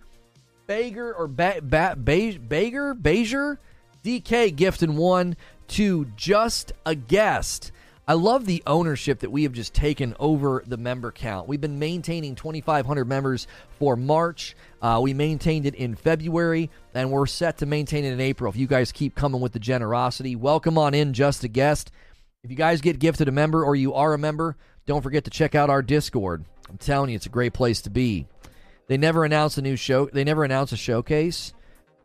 Bager 0.68 1.14
or 1.18 1.28
ba- 1.28 1.62
ba- 1.62 1.96
ba- 1.98 2.38
Bager 2.40 2.94
Bager 3.00 3.58
DK 4.04 4.56
gifting 4.56 4.96
one 4.98 5.36
to 5.70 6.06
just 6.16 6.74
a 6.86 6.96
guest. 6.96 7.72
I 8.08 8.14
love 8.14 8.46
the 8.46 8.62
ownership 8.68 9.22
that 9.22 9.32
we 9.32 9.44
have 9.44 9.54
just 9.54 9.74
taken 9.74 10.16
over 10.20 10.64
the 10.68 10.78
member 10.78 11.12
count. 11.12 11.48
We've 11.48 11.60
been 11.60 11.80
maintaining 11.80 12.36
2,500 12.36 13.06
members 13.06 13.48
for 13.80 13.96
March. 13.96 14.56
Uh, 14.80 15.00
we 15.02 15.16
maintained 15.16 15.66
it 15.66 15.74
in 15.74 15.96
February, 15.96 16.70
and 16.94 17.12
we're 17.12 17.26
set 17.26 17.58
to 17.60 17.66
maintain 17.66 18.06
it 18.06 18.14
in 18.14 18.20
April. 18.22 18.52
If 18.52 18.58
you 18.58 18.68
guys 18.68 18.92
keep 18.92 19.16
coming 19.16 19.42
with 19.42 19.54
the 19.54 19.60
generosity, 19.60 20.36
welcome 20.36 20.78
on 20.78 20.94
in, 20.94 21.14
just 21.14 21.44
a 21.44 21.48
guest. 21.48 21.92
If 22.44 22.52
you 22.52 22.56
guys 22.56 22.82
get 22.82 23.00
gifted 23.00 23.28
a 23.28 23.32
member 23.32 23.66
or 23.66 23.76
you 23.76 23.96
are 23.96 24.14
a 24.14 24.20
member, 24.20 24.56
don't 24.86 25.02
forget 25.02 25.24
to 25.24 25.32
check 25.32 25.56
out 25.56 25.72
our 25.72 25.82
Discord. 25.82 26.46
I'm 26.70 26.78
telling 26.78 27.10
you, 27.10 27.16
it's 27.16 27.26
a 27.26 27.30
great 27.30 27.54
place 27.54 27.82
to 27.82 27.90
be. 27.90 28.28
They 28.88 28.98
never 28.98 29.26
announced 29.26 29.58
a 29.58 29.62
new 29.62 29.76
show. 29.76 30.06
They 30.08 30.24
never 30.24 30.44
announced 30.44 30.74
a 30.74 30.78
showcase. 30.78 31.54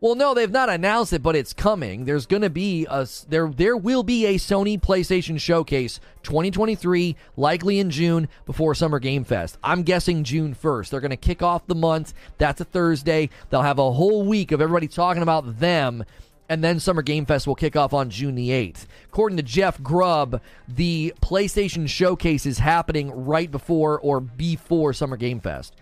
Well, 0.02 0.14
no, 0.14 0.32
they've 0.32 0.50
not 0.50 0.70
announced 0.70 1.12
it, 1.12 1.22
but 1.22 1.36
it's 1.36 1.52
coming. 1.52 2.06
There's 2.06 2.24
going 2.24 2.40
to 2.40 2.48
be 2.48 2.86
a 2.88 3.06
there 3.28 3.48
there 3.48 3.76
will 3.76 4.02
be 4.02 4.24
a 4.24 4.36
Sony 4.36 4.80
PlayStation 4.80 5.38
showcase 5.38 6.00
2023, 6.22 7.16
likely 7.36 7.78
in 7.78 7.90
June 7.90 8.26
before 8.46 8.74
Summer 8.74 8.98
Game 8.98 9.24
Fest. 9.24 9.58
I'm 9.62 9.82
guessing 9.82 10.24
June 10.24 10.54
1st. 10.54 10.88
They're 10.88 11.00
going 11.00 11.10
to 11.10 11.18
kick 11.18 11.42
off 11.42 11.66
the 11.66 11.74
month. 11.74 12.14
That's 12.38 12.62
a 12.62 12.64
Thursday. 12.64 13.28
They'll 13.50 13.60
have 13.60 13.78
a 13.78 13.92
whole 13.92 14.24
week 14.24 14.52
of 14.52 14.62
everybody 14.62 14.88
talking 14.88 15.22
about 15.22 15.58
them 15.60 16.04
and 16.50 16.64
then 16.64 16.80
Summer 16.80 17.02
Game 17.02 17.26
Fest 17.26 17.46
will 17.46 17.54
kick 17.54 17.76
off 17.76 17.94
on 17.94 18.10
June 18.10 18.34
the 18.34 18.50
8th. 18.50 18.86
According 19.04 19.36
to 19.36 19.42
Jeff 19.44 19.80
Grubb, 19.82 20.42
the 20.66 21.14
PlayStation 21.22 21.88
Showcase 21.88 22.44
is 22.44 22.58
happening 22.58 23.08
right 23.12 23.48
before 23.48 24.00
or 24.00 24.18
before 24.18 24.92
Summer 24.92 25.16
Game 25.16 25.38
Fest. 25.38 25.76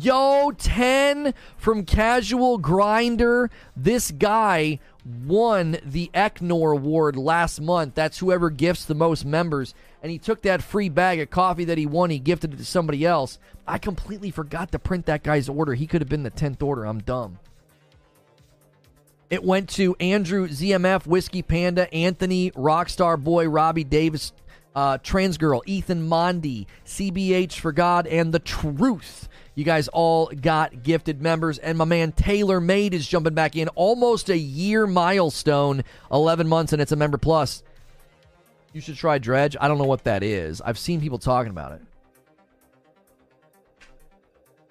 Yo, 0.00 0.52
10 0.56 1.34
from 1.56 1.84
Casual 1.84 2.58
Grinder. 2.58 3.50
This 3.76 4.12
guy 4.12 4.78
won 5.04 5.78
the 5.84 6.08
Eknor 6.14 6.72
Award 6.72 7.16
last 7.16 7.60
month. 7.60 7.96
That's 7.96 8.18
whoever 8.18 8.48
gifts 8.48 8.84
the 8.84 8.94
most 8.94 9.24
members. 9.24 9.74
And 10.00 10.12
he 10.12 10.18
took 10.18 10.42
that 10.42 10.62
free 10.62 10.88
bag 10.88 11.18
of 11.18 11.30
coffee 11.30 11.64
that 11.64 11.78
he 11.78 11.86
won, 11.86 12.10
he 12.10 12.20
gifted 12.20 12.54
it 12.54 12.58
to 12.58 12.64
somebody 12.64 13.04
else. 13.04 13.40
I 13.66 13.78
completely 13.78 14.30
forgot 14.30 14.70
to 14.70 14.78
print 14.78 15.06
that 15.06 15.24
guy's 15.24 15.48
order. 15.48 15.74
He 15.74 15.88
could 15.88 16.00
have 16.00 16.08
been 16.08 16.22
the 16.22 16.30
10th 16.30 16.62
order. 16.62 16.84
I'm 16.84 17.00
dumb. 17.00 17.40
It 19.30 19.42
went 19.42 19.68
to 19.70 19.96
Andrew 19.98 20.46
ZMF, 20.46 21.06
Whiskey 21.06 21.42
Panda, 21.42 21.92
Anthony, 21.92 22.52
Rockstar 22.52 23.22
Boy, 23.22 23.48
Robbie 23.48 23.84
Davis, 23.84 24.32
uh, 24.76 24.98
Trans 25.02 25.38
Girl, 25.38 25.60
Ethan 25.66 26.08
Mondi, 26.08 26.66
CBH 26.86 27.54
for 27.54 27.72
God, 27.72 28.06
and 28.06 28.32
The 28.32 28.38
Truth. 28.38 29.27
You 29.58 29.64
guys 29.64 29.88
all 29.88 30.26
got 30.40 30.84
gifted 30.84 31.20
members, 31.20 31.58
and 31.58 31.76
my 31.76 31.84
man 31.84 32.12
Taylor 32.12 32.60
Made 32.60 32.94
is 32.94 33.08
jumping 33.08 33.34
back 33.34 33.56
in. 33.56 33.66
Almost 33.70 34.28
a 34.28 34.38
year 34.38 34.86
milestone, 34.86 35.82
11 36.12 36.46
months, 36.46 36.72
and 36.72 36.80
it's 36.80 36.92
a 36.92 36.96
member 36.96 37.18
plus. 37.18 37.64
You 38.72 38.80
should 38.80 38.94
try 38.94 39.18
Dredge. 39.18 39.56
I 39.60 39.66
don't 39.66 39.78
know 39.78 39.82
what 39.82 40.04
that 40.04 40.22
is. 40.22 40.60
I've 40.60 40.78
seen 40.78 41.00
people 41.00 41.18
talking 41.18 41.50
about 41.50 41.72
it. 41.72 41.80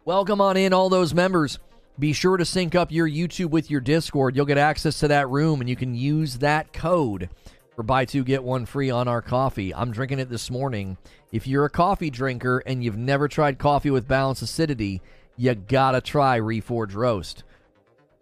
Welcome 0.05 0.39
on 0.39 0.55
in, 0.55 0.71
all 0.71 0.87
those 0.87 1.13
members. 1.13 1.59
Be 1.99 2.13
sure 2.13 2.37
to 2.37 2.45
sync 2.45 2.73
up 2.73 2.89
your 2.89 3.09
YouTube 3.09 3.49
with 3.49 3.69
your 3.69 3.81
Discord. 3.81 4.37
You'll 4.37 4.45
get 4.45 4.57
access 4.57 5.01
to 5.01 5.09
that 5.09 5.27
room, 5.27 5.59
and 5.59 5.69
you 5.69 5.75
can 5.75 5.95
use 5.95 6.37
that 6.37 6.71
code 6.71 7.29
for 7.77 7.83
buy 7.83 8.05
two 8.05 8.23
get 8.23 8.43
one 8.43 8.65
free 8.65 8.89
on 8.89 9.07
our 9.07 9.21
coffee. 9.21 9.71
I'm 9.71 9.91
drinking 9.91 10.17
it 10.17 10.31
this 10.31 10.49
morning. 10.49 10.97
If 11.31 11.45
you're 11.45 11.65
a 11.65 11.69
coffee 11.69 12.09
drinker 12.09 12.57
and 12.65 12.83
you've 12.83 12.97
never 12.97 13.27
tried 13.27 13.59
coffee 13.59 13.91
with 13.91 14.07
balanced 14.07 14.41
acidity, 14.41 14.99
you 15.37 15.53
gotta 15.53 16.01
try 16.01 16.39
Reforge 16.39 16.95
Roast. 16.95 17.43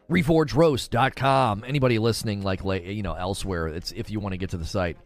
ReforgeRoast.com. 0.10 1.64
Anybody 1.66 1.99
listening, 1.99 2.43
like 2.43 2.66
you 2.66 3.01
know, 3.01 3.14
elsewhere, 3.14 3.70
it's 3.70 3.93
if 3.93 4.12
you 4.12 4.20
want 4.20 4.34
to 4.34 4.38
get 4.38 4.49
to 4.49 4.58
the 4.58 4.66
site. 4.66 4.97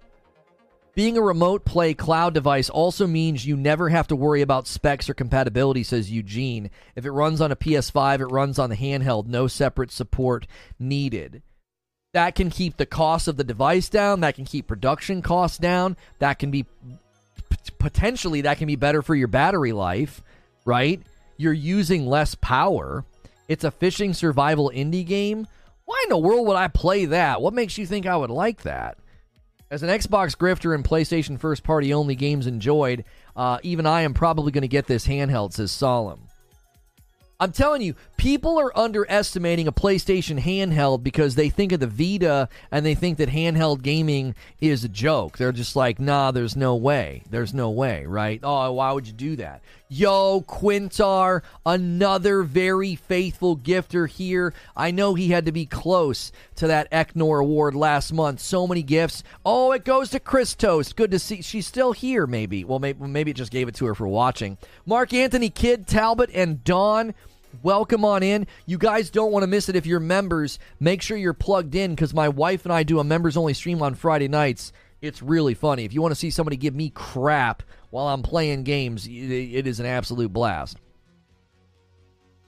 Being 0.95 1.15
a 1.15 1.21
remote 1.21 1.63
play 1.63 1.93
cloud 1.93 2.33
device 2.33 2.71
also 2.71 3.05
means 3.05 3.45
you 3.45 3.55
never 3.55 3.89
have 3.89 4.07
to 4.07 4.15
worry 4.15 4.41
about 4.41 4.65
specs 4.65 5.07
or 5.07 5.13
compatibility, 5.13 5.83
says 5.83 6.11
Eugene. 6.11 6.71
If 6.95 7.05
it 7.05 7.11
runs 7.11 7.39
on 7.39 7.51
a 7.51 7.55
PS5, 7.55 8.21
it 8.21 8.25
runs 8.25 8.57
on 8.57 8.71
the 8.71 8.75
handheld, 8.75 9.27
no 9.27 9.45
separate 9.45 9.91
support 9.91 10.47
needed. 10.79 11.43
That 12.13 12.33
can 12.35 12.49
keep 12.49 12.77
the 12.77 12.85
cost 12.85 13.27
of 13.27 13.37
the 13.37 13.43
device 13.43 13.87
down, 13.87 14.21
that 14.21 14.35
can 14.35 14.45
keep 14.45 14.67
production 14.67 15.21
costs 15.21 15.57
down, 15.57 15.95
that 16.17 16.39
can 16.39 16.49
be 16.49 16.65
potentially 17.77 18.41
that 18.41 18.57
can 18.57 18.67
be 18.67 18.75
better 18.75 19.01
for 19.01 19.15
your 19.15 19.27
battery 19.27 19.71
life, 19.71 20.23
right? 20.65 21.01
You're 21.37 21.53
using 21.53 22.07
less 22.07 22.35
power. 22.35 23.05
It's 23.47 23.63
a 23.63 23.71
fishing 23.71 24.13
survival 24.13 24.71
indie 24.73 25.05
game. 25.05 25.47
Why 25.85 26.01
in 26.03 26.09
the 26.09 26.17
world 26.17 26.47
would 26.47 26.55
I 26.55 26.67
play 26.67 27.05
that? 27.05 27.41
What 27.41 27.53
makes 27.53 27.77
you 27.77 27.85
think 27.85 28.05
I 28.05 28.17
would 28.17 28.29
like 28.29 28.63
that? 28.63 28.97
As 29.71 29.83
an 29.83 29.89
Xbox 29.89 30.35
grifter 30.35 30.73
and 30.73 30.83
PlayStation 30.83 31.39
first 31.39 31.63
party 31.63 31.93
only 31.93 32.15
games 32.15 32.47
enjoyed, 32.47 33.05
uh, 33.35 33.59
even 33.61 33.85
I 33.85 34.01
am 34.01 34.15
probably 34.15 34.51
going 34.51 34.63
to 34.63 34.67
get 34.67 34.87
this 34.87 35.05
handheld, 35.05 35.53
says 35.53 35.71
Solemn. 35.71 36.28
I'm 37.41 37.53
telling 37.53 37.81
you, 37.81 37.95
people 38.17 38.59
are 38.59 38.77
underestimating 38.77 39.65
a 39.65 39.71
PlayStation 39.71 40.41
handheld 40.41 41.03
because 41.03 41.35
they 41.35 41.49
think 41.49 41.71
of 41.71 41.79
the 41.79 41.87
Vita 41.87 42.49
and 42.69 42.85
they 42.85 42.95
think 42.95 43.17
that 43.17 43.29
handheld 43.29 43.81
gaming 43.81 44.35
is 44.59 44.83
a 44.83 44.89
joke. 44.89 45.37
They're 45.37 45.53
just 45.53 45.73
like, 45.73 45.99
nah, 45.99 46.31
there's 46.31 46.57
no 46.57 46.75
way. 46.75 47.23
There's 47.29 47.53
no 47.53 47.69
way, 47.69 48.05
right? 48.05 48.41
Oh, 48.43 48.73
why 48.73 48.91
would 48.91 49.07
you 49.07 49.13
do 49.13 49.37
that? 49.37 49.61
Yo, 49.91 50.41
Quintar, 50.41 51.41
another 51.65 52.43
very 52.43 52.93
faithful 52.93 53.57
gifter 53.57 54.07
here. 54.07 54.53
I 54.77 54.91
know 54.91 55.15
he 55.15 55.29
had 55.29 55.47
to 55.47 55.51
be 55.51 55.65
close 55.65 56.31
to 56.57 56.67
that 56.67 56.91
Eknor 56.91 57.41
Award 57.41 57.73
last 57.73 58.13
month. 58.13 58.39
So 58.39 58.67
many 58.67 58.83
gifts. 58.83 59.23
Oh, 59.43 59.71
it 59.71 59.83
goes 59.83 60.11
to 60.11 60.19
Chris 60.19 60.53
Toast. 60.53 60.95
Good 60.95 61.09
to 61.09 61.17
see. 61.17 61.41
She's 61.41 61.65
still 61.65 61.93
here, 61.93 62.27
maybe. 62.27 62.63
Well, 62.63 62.77
maybe, 62.77 63.07
maybe 63.07 63.31
it 63.31 63.37
just 63.37 63.51
gave 63.51 63.67
it 63.67 63.73
to 63.75 63.87
her 63.87 63.95
for 63.95 64.07
watching. 64.07 64.59
Mark 64.85 65.11
Anthony, 65.11 65.49
Kid, 65.49 65.87
Talbot, 65.87 66.29
and 66.35 66.63
Dawn 66.63 67.15
welcome 67.63 68.05
on 68.05 68.21
in. 68.21 68.45
You 68.67 68.77
guys 68.77 69.09
don't 69.09 69.31
want 69.31 69.41
to 69.41 69.47
miss 69.47 69.69
it 69.69 69.75
if 69.75 69.87
you're 69.87 69.99
members. 69.99 70.59
Make 70.79 71.01
sure 71.01 71.17
you're 71.17 71.33
plugged 71.33 71.73
in 71.73 71.95
because 71.95 72.13
my 72.13 72.29
wife 72.29 72.63
and 72.63 72.71
I 72.71 72.83
do 72.83 72.99
a 72.99 73.03
members 73.03 73.35
only 73.35 73.55
stream 73.55 73.81
on 73.81 73.95
Friday 73.95 74.27
nights. 74.27 74.71
It's 75.01 75.23
really 75.23 75.55
funny. 75.55 75.83
If 75.83 75.93
you 75.93 76.01
want 76.03 76.11
to 76.11 76.19
see 76.19 76.29
somebody 76.29 76.57
give 76.57 76.75
me 76.75 76.91
crap 76.91 77.63
while 77.89 78.07
I'm 78.07 78.23
playing 78.23 78.63
games, 78.63 79.07
it 79.07 79.67
is 79.67 79.79
an 79.79 79.85
absolute 79.85 80.31
blast. 80.31 80.77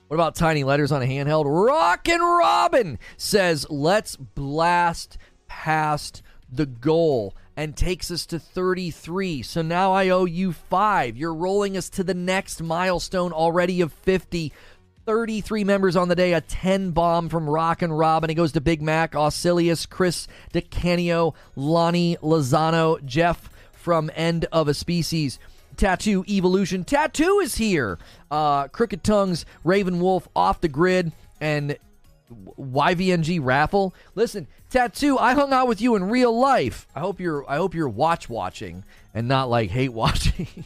What 0.08 0.16
about 0.16 0.34
tiny 0.34 0.62
letters 0.62 0.92
on 0.92 1.02
a 1.02 1.06
handheld? 1.06 1.44
Rockin' 1.46 2.20
Robin 2.20 2.98
says, 3.16 3.66
let's 3.70 4.16
blast 4.16 5.16
past 5.46 6.22
the 6.50 6.66
goal 6.66 7.34
and 7.56 7.76
takes 7.76 8.10
us 8.10 8.26
to 8.26 8.38
33. 8.38 9.42
So 9.42 9.62
now 9.62 9.92
I 9.92 10.10
owe 10.10 10.26
you 10.26 10.52
five. 10.52 11.16
You're 11.16 11.34
rolling 11.34 11.76
us 11.76 11.88
to 11.90 12.04
the 12.04 12.14
next 12.14 12.62
milestone 12.62 13.32
already 13.32 13.80
of 13.80 13.92
50. 13.92 14.52
33 15.04 15.64
members 15.64 15.96
on 15.96 16.08
the 16.08 16.14
day, 16.14 16.32
a 16.32 16.40
10 16.40 16.92
bomb 16.92 17.28
from 17.28 17.50
Rock 17.50 17.82
and 17.82 17.98
Rob, 17.98 18.22
and 18.22 18.30
it 18.30 18.34
goes 18.34 18.52
to 18.52 18.60
Big 18.60 18.80
Mac, 18.80 19.12
Ausilius, 19.12 19.88
Chris 19.88 20.28
DeCanio, 20.54 21.34
Lonnie 21.56 22.16
Lozano, 22.22 23.04
Jeff 23.04 23.50
from 23.82 24.10
End 24.14 24.46
of 24.52 24.68
a 24.68 24.74
Species. 24.74 25.38
Tattoo 25.76 26.24
Evolution. 26.28 26.84
Tattoo 26.84 27.40
is 27.40 27.56
here. 27.56 27.98
Uh, 28.30 28.68
Crooked 28.68 29.02
Tongues, 29.02 29.44
Raven 29.64 30.00
Wolf, 30.00 30.28
Off 30.36 30.60
the 30.60 30.68
Grid, 30.68 31.12
and 31.40 31.76
YVNG 32.58 33.40
Raffle. 33.42 33.94
Listen, 34.14 34.46
Tattoo, 34.70 35.18
I 35.18 35.34
hung 35.34 35.52
out 35.52 35.68
with 35.68 35.80
you 35.80 35.96
in 35.96 36.04
real 36.04 36.38
life. 36.38 36.86
I 36.94 37.00
hope 37.00 37.20
you're 37.20 37.48
I 37.50 37.56
hope 37.56 37.74
you're 37.74 37.88
watch 37.88 38.28
watching 38.28 38.84
and 39.12 39.28
not 39.28 39.50
like 39.50 39.70
hate 39.70 39.92
watching. 39.92 40.46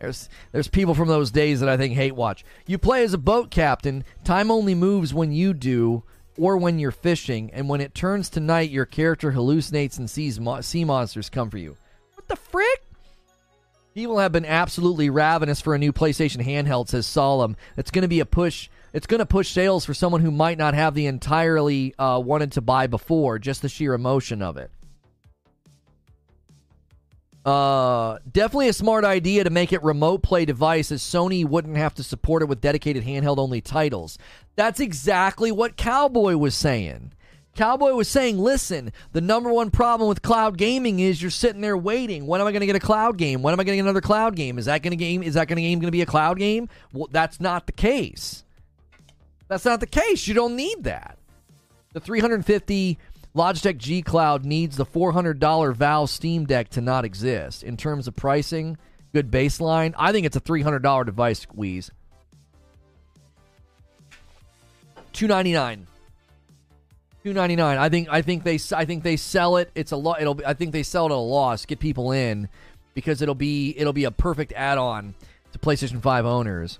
There's 0.00 0.28
there's 0.52 0.68
people 0.68 0.94
from 0.94 1.08
those 1.08 1.30
days 1.30 1.60
that 1.60 1.68
I 1.68 1.78
think 1.78 1.94
hate 1.94 2.14
watch. 2.14 2.44
You 2.66 2.76
play 2.76 3.04
as 3.04 3.14
a 3.14 3.18
boat 3.18 3.50
captain. 3.50 4.04
Time 4.22 4.50
only 4.50 4.74
moves 4.74 5.14
when 5.14 5.32
you 5.32 5.54
do 5.54 6.02
or 6.36 6.58
when 6.58 6.78
you're 6.78 6.90
fishing, 6.90 7.50
and 7.54 7.68
when 7.68 7.80
it 7.80 7.94
turns 7.94 8.28
to 8.30 8.40
night, 8.40 8.68
your 8.68 8.84
character 8.84 9.32
hallucinates 9.32 9.98
and 9.98 10.10
sees 10.10 10.38
mo- 10.38 10.60
sea 10.60 10.84
monsters 10.84 11.30
come 11.30 11.48
for 11.48 11.58
you. 11.58 11.76
What 12.26 12.40
the 12.40 12.50
frick? 12.50 12.82
People 13.94 14.18
have 14.18 14.32
been 14.32 14.46
absolutely 14.46 15.10
ravenous 15.10 15.60
for 15.60 15.74
a 15.74 15.78
new 15.78 15.92
PlayStation 15.92 16.42
handheld, 16.42 16.88
says 16.88 17.06
Solemn. 17.06 17.54
It's 17.76 17.90
going 17.90 18.02
to 18.02 18.08
be 18.08 18.20
a 18.20 18.26
push. 18.26 18.70
It's 18.94 19.06
going 19.06 19.18
to 19.18 19.26
push 19.26 19.50
sales 19.50 19.84
for 19.84 19.92
someone 19.92 20.22
who 20.22 20.30
might 20.30 20.56
not 20.56 20.72
have 20.72 20.94
the 20.94 21.06
entirely 21.06 21.94
uh, 21.98 22.18
wanted 22.24 22.52
to 22.52 22.62
buy 22.62 22.86
before, 22.86 23.38
just 23.38 23.60
the 23.60 23.68
sheer 23.68 23.92
emotion 23.92 24.40
of 24.40 24.56
it. 24.56 24.70
Uh, 27.44 28.18
definitely 28.32 28.68
a 28.68 28.72
smart 28.72 29.04
idea 29.04 29.44
to 29.44 29.50
make 29.50 29.70
it 29.70 29.82
remote 29.82 30.22
play 30.22 30.46
device 30.46 30.90
as 30.90 31.02
Sony 31.02 31.46
wouldn't 31.46 31.76
have 31.76 31.92
to 31.94 32.02
support 32.02 32.40
it 32.40 32.48
with 32.48 32.62
dedicated 32.62 33.04
handheld 33.04 33.36
only 33.36 33.60
titles. 33.60 34.16
That's 34.56 34.80
exactly 34.80 35.52
what 35.52 35.76
Cowboy 35.76 36.36
was 36.36 36.54
saying. 36.54 37.12
Cowboy 37.54 37.92
was 37.92 38.08
saying, 38.08 38.38
listen, 38.38 38.92
the 39.12 39.20
number 39.20 39.52
one 39.52 39.70
problem 39.70 40.08
with 40.08 40.22
cloud 40.22 40.58
gaming 40.58 40.98
is 40.98 41.22
you're 41.22 41.30
sitting 41.30 41.60
there 41.60 41.76
waiting. 41.76 42.26
When 42.26 42.40
am 42.40 42.46
I 42.46 42.52
going 42.52 42.60
to 42.60 42.66
get 42.66 42.76
a 42.76 42.80
cloud 42.80 43.16
game? 43.16 43.42
When 43.42 43.52
am 43.52 43.60
I 43.60 43.64
going 43.64 43.74
to 43.74 43.76
get 43.76 43.84
another 43.84 44.00
cloud 44.00 44.34
game? 44.34 44.58
Is 44.58 44.64
that 44.66 44.82
going 44.82 44.90
to 44.90 44.96
game? 44.96 45.22
Is 45.22 45.34
that 45.34 45.46
going 45.46 45.56
to 45.56 45.62
game 45.62 45.78
going 45.78 45.88
to 45.88 45.92
be 45.92 46.02
a 46.02 46.06
cloud 46.06 46.38
game? 46.38 46.68
Well, 46.92 47.08
that's 47.10 47.40
not 47.40 47.66
the 47.66 47.72
case. 47.72 48.44
That's 49.48 49.64
not 49.64 49.80
the 49.80 49.86
case. 49.86 50.26
You 50.26 50.34
don't 50.34 50.56
need 50.56 50.84
that. 50.84 51.18
The 51.92 52.00
350 52.00 52.98
Logitech 53.36 53.78
G 53.78 54.02
Cloud 54.02 54.44
needs 54.44 54.76
the 54.76 54.86
$400 54.86 55.74
Valve 55.74 56.10
Steam 56.10 56.46
Deck 56.46 56.70
to 56.70 56.80
not 56.80 57.04
exist. 57.04 57.62
In 57.62 57.76
terms 57.76 58.08
of 58.08 58.16
pricing, 58.16 58.78
good 59.12 59.30
baseline. 59.30 59.94
I 59.96 60.12
think 60.12 60.26
it's 60.26 60.36
a 60.36 60.40
$300 60.40 61.06
device, 61.06 61.40
squeeze. 61.40 61.90
299 65.12 65.86
299 67.24 67.78
I 67.78 67.88
think 67.88 68.08
I 68.10 68.22
think 68.22 68.44
they 68.44 68.58
I 68.76 68.84
think 68.84 69.02
they 69.02 69.16
sell 69.16 69.56
it 69.56 69.70
it's 69.74 69.92
a 69.92 69.96
lot 69.96 70.20
it'll 70.20 70.34
be, 70.34 70.44
I 70.46 70.54
think 70.54 70.72
they 70.72 70.82
sell 70.82 71.06
it 71.06 71.10
at 71.10 71.12
a 71.12 71.16
loss 71.16 71.64
get 71.66 71.78
people 71.78 72.12
in 72.12 72.48
because 72.94 73.22
it'll 73.22 73.34
be 73.34 73.74
it'll 73.76 73.92
be 73.92 74.04
a 74.04 74.10
perfect 74.10 74.52
add-on 74.52 75.14
to 75.52 75.58
PlayStation 75.58 76.00
5 76.00 76.26
owners. 76.26 76.78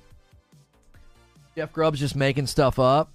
Jeff 1.56 1.72
Grubb's 1.72 2.00
just 2.00 2.16
making 2.16 2.46
stuff 2.46 2.78
up. 2.78 3.10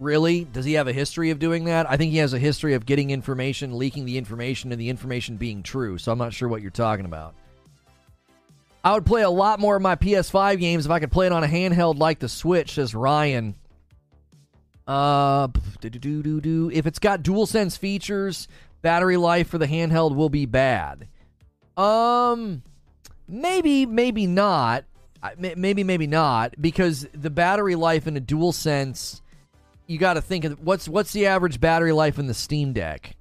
Really? 0.00 0.44
Does 0.44 0.64
he 0.64 0.72
have 0.74 0.88
a 0.88 0.92
history 0.92 1.30
of 1.30 1.38
doing 1.38 1.64
that? 1.64 1.88
I 1.88 1.96
think 1.96 2.12
he 2.12 2.18
has 2.18 2.32
a 2.32 2.38
history 2.38 2.74
of 2.74 2.84
getting 2.86 3.10
information, 3.10 3.76
leaking 3.76 4.06
the 4.06 4.18
information, 4.18 4.72
and 4.72 4.80
the 4.80 4.88
information 4.88 5.36
being 5.36 5.62
true. 5.62 5.98
So 5.98 6.10
I'm 6.10 6.18
not 6.18 6.32
sure 6.32 6.48
what 6.48 6.62
you're 6.62 6.70
talking 6.70 7.04
about. 7.04 7.34
I 8.82 8.92
would 8.94 9.06
play 9.06 9.22
a 9.22 9.30
lot 9.30 9.60
more 9.60 9.76
of 9.76 9.82
my 9.82 9.94
PS5 9.94 10.58
games 10.58 10.84
if 10.84 10.90
I 10.90 10.98
could 10.98 11.12
play 11.12 11.26
it 11.26 11.32
on 11.32 11.44
a 11.44 11.46
handheld 11.46 11.98
like 11.98 12.18
the 12.18 12.28
Switch, 12.28 12.72
says 12.72 12.94
Ryan. 12.94 13.54
Uh, 14.86 15.48
if 15.82 16.86
it's 16.86 16.98
got 16.98 17.22
DualSense 17.22 17.78
features, 17.78 18.48
battery 18.82 19.16
life 19.16 19.48
for 19.48 19.58
the 19.58 19.66
handheld 19.66 20.14
will 20.14 20.28
be 20.28 20.46
bad. 20.46 21.08
Um, 21.76 22.62
maybe, 23.26 23.86
maybe 23.86 24.26
not. 24.26 24.84
Maybe, 25.38 25.84
maybe 25.84 26.06
not 26.06 26.54
because 26.60 27.08
the 27.14 27.30
battery 27.30 27.76
life 27.76 28.06
in 28.06 28.14
a 28.18 28.20
DualSense 28.20 29.22
you 29.86 29.98
got 29.98 30.14
to 30.14 30.22
think 30.22 30.44
of 30.44 30.60
what's 30.60 30.88
what's 30.88 31.12
the 31.12 31.26
average 31.26 31.60
battery 31.60 31.92
life 31.92 32.18
in 32.18 32.26
the 32.26 32.34
Steam 32.34 32.72
Deck? 32.72 33.16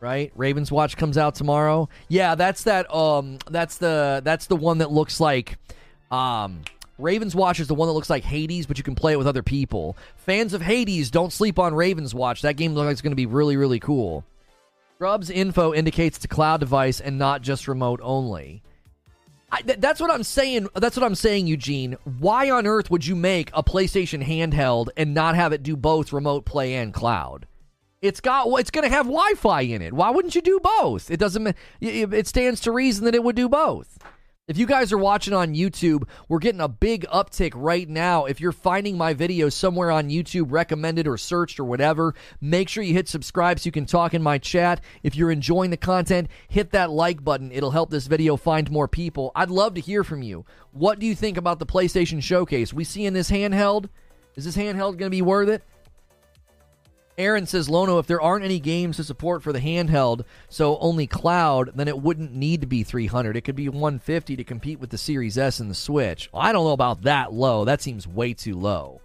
Right? 0.00 0.36
Ravenswatch 0.36 0.96
comes 0.96 1.16
out 1.16 1.34
tomorrow. 1.36 1.88
Yeah, 2.08 2.34
that's 2.34 2.64
that 2.64 2.92
um 2.92 3.38
that's 3.50 3.78
the 3.78 4.20
that's 4.24 4.46
the 4.46 4.56
one 4.56 4.78
that 4.78 4.90
looks 4.90 5.20
like 5.20 5.58
um 6.10 6.62
Ravenswatch 7.02 7.60
is 7.60 7.66
the 7.66 7.74
one 7.74 7.88
that 7.88 7.92
looks 7.92 8.08
like 8.08 8.24
Hades, 8.24 8.66
but 8.66 8.78
you 8.78 8.84
can 8.84 8.94
play 8.94 9.12
it 9.12 9.18
with 9.18 9.26
other 9.26 9.42
people. 9.42 9.96
Fans 10.16 10.54
of 10.54 10.62
Hades, 10.62 11.10
don't 11.10 11.32
sleep 11.32 11.58
on 11.58 11.72
Ravenswatch. 11.72 12.42
That 12.42 12.56
game 12.56 12.74
looks 12.74 12.86
like 12.86 12.92
it's 12.92 13.02
going 13.02 13.12
to 13.12 13.16
be 13.16 13.26
really, 13.26 13.56
really 13.56 13.80
cool. 13.80 14.24
Grubb's 14.98 15.30
info 15.30 15.74
indicates 15.74 16.16
it's 16.18 16.24
a 16.24 16.28
cloud 16.28 16.60
device 16.60 17.00
and 17.00 17.18
not 17.18 17.42
just 17.42 17.66
remote 17.66 18.00
only. 18.02 18.62
I, 19.50 19.60
th- 19.60 19.80
that's 19.80 20.00
what 20.00 20.10
I'm 20.10 20.22
saying. 20.22 20.68
That's 20.76 20.96
what 20.96 21.04
I'm 21.04 21.16
saying, 21.16 21.46
Eugene. 21.46 21.96
Why 22.04 22.50
on 22.50 22.66
earth 22.66 22.90
would 22.90 23.04
you 23.04 23.16
make 23.16 23.50
a 23.52 23.62
PlayStation 23.62 24.24
handheld 24.24 24.88
and 24.96 25.12
not 25.12 25.34
have 25.34 25.52
it 25.52 25.62
do 25.62 25.76
both 25.76 26.12
remote 26.12 26.46
play 26.46 26.76
and 26.76 26.94
cloud? 26.94 27.46
It's 28.00 28.20
got. 28.20 28.46
It's 28.58 28.70
going 28.70 28.88
to 28.88 28.94
have 28.94 29.06
Wi-Fi 29.06 29.60
in 29.60 29.82
it. 29.82 29.92
Why 29.92 30.10
wouldn't 30.10 30.34
you 30.34 30.40
do 30.40 30.58
both? 30.60 31.10
It 31.10 31.18
doesn't. 31.20 31.54
It 31.80 32.26
stands 32.26 32.60
to 32.60 32.72
reason 32.72 33.04
that 33.04 33.14
it 33.14 33.22
would 33.22 33.36
do 33.36 33.48
both. 33.48 33.98
If 34.52 34.58
you 34.58 34.66
guys 34.66 34.92
are 34.92 34.98
watching 34.98 35.32
on 35.32 35.54
YouTube, 35.54 36.06
we're 36.28 36.38
getting 36.38 36.60
a 36.60 36.68
big 36.68 37.06
uptick 37.06 37.52
right 37.56 37.88
now. 37.88 38.26
If 38.26 38.38
you're 38.38 38.52
finding 38.52 38.98
my 38.98 39.14
videos 39.14 39.54
somewhere 39.54 39.90
on 39.90 40.10
YouTube, 40.10 40.52
recommended 40.52 41.08
or 41.08 41.16
searched 41.16 41.58
or 41.58 41.64
whatever, 41.64 42.14
make 42.38 42.68
sure 42.68 42.84
you 42.84 42.92
hit 42.92 43.08
subscribe 43.08 43.58
so 43.58 43.68
you 43.68 43.72
can 43.72 43.86
talk 43.86 44.12
in 44.12 44.22
my 44.22 44.36
chat. 44.36 44.82
If 45.02 45.16
you're 45.16 45.30
enjoying 45.30 45.70
the 45.70 45.78
content, 45.78 46.28
hit 46.48 46.72
that 46.72 46.90
like 46.90 47.24
button. 47.24 47.50
It'll 47.50 47.70
help 47.70 47.88
this 47.88 48.06
video 48.06 48.36
find 48.36 48.70
more 48.70 48.88
people. 48.88 49.32
I'd 49.34 49.48
love 49.48 49.72
to 49.76 49.80
hear 49.80 50.04
from 50.04 50.20
you. 50.20 50.44
What 50.72 50.98
do 50.98 51.06
you 51.06 51.14
think 51.14 51.38
about 51.38 51.58
the 51.58 51.64
PlayStation 51.64 52.22
Showcase? 52.22 52.74
We 52.74 52.84
see 52.84 53.06
in 53.06 53.14
this 53.14 53.30
handheld? 53.30 53.88
Is 54.36 54.44
this 54.44 54.58
handheld 54.58 54.98
going 54.98 54.98
to 54.98 55.08
be 55.08 55.22
worth 55.22 55.48
it? 55.48 55.62
Aaron 57.18 57.46
says, 57.46 57.68
Lono, 57.68 57.98
if 57.98 58.06
there 58.06 58.20
aren't 58.20 58.44
any 58.44 58.58
games 58.58 58.96
to 58.96 59.04
support 59.04 59.42
for 59.42 59.52
the 59.52 59.60
handheld, 59.60 60.24
so 60.48 60.78
only 60.78 61.06
cloud, 61.06 61.72
then 61.74 61.88
it 61.88 61.98
wouldn't 61.98 62.34
need 62.34 62.62
to 62.62 62.66
be 62.66 62.82
300. 62.82 63.36
It 63.36 63.42
could 63.42 63.56
be 63.56 63.68
150 63.68 64.36
to 64.36 64.44
compete 64.44 64.80
with 64.80 64.90
the 64.90 64.98
Series 64.98 65.36
S 65.36 65.60
and 65.60 65.70
the 65.70 65.74
Switch. 65.74 66.30
Well, 66.32 66.42
I 66.42 66.52
don't 66.52 66.64
know 66.64 66.72
about 66.72 67.02
that 67.02 67.32
low. 67.32 67.64
That 67.64 67.82
seems 67.82 68.06
way 68.06 68.32
too 68.32 68.54
low. 68.54 69.00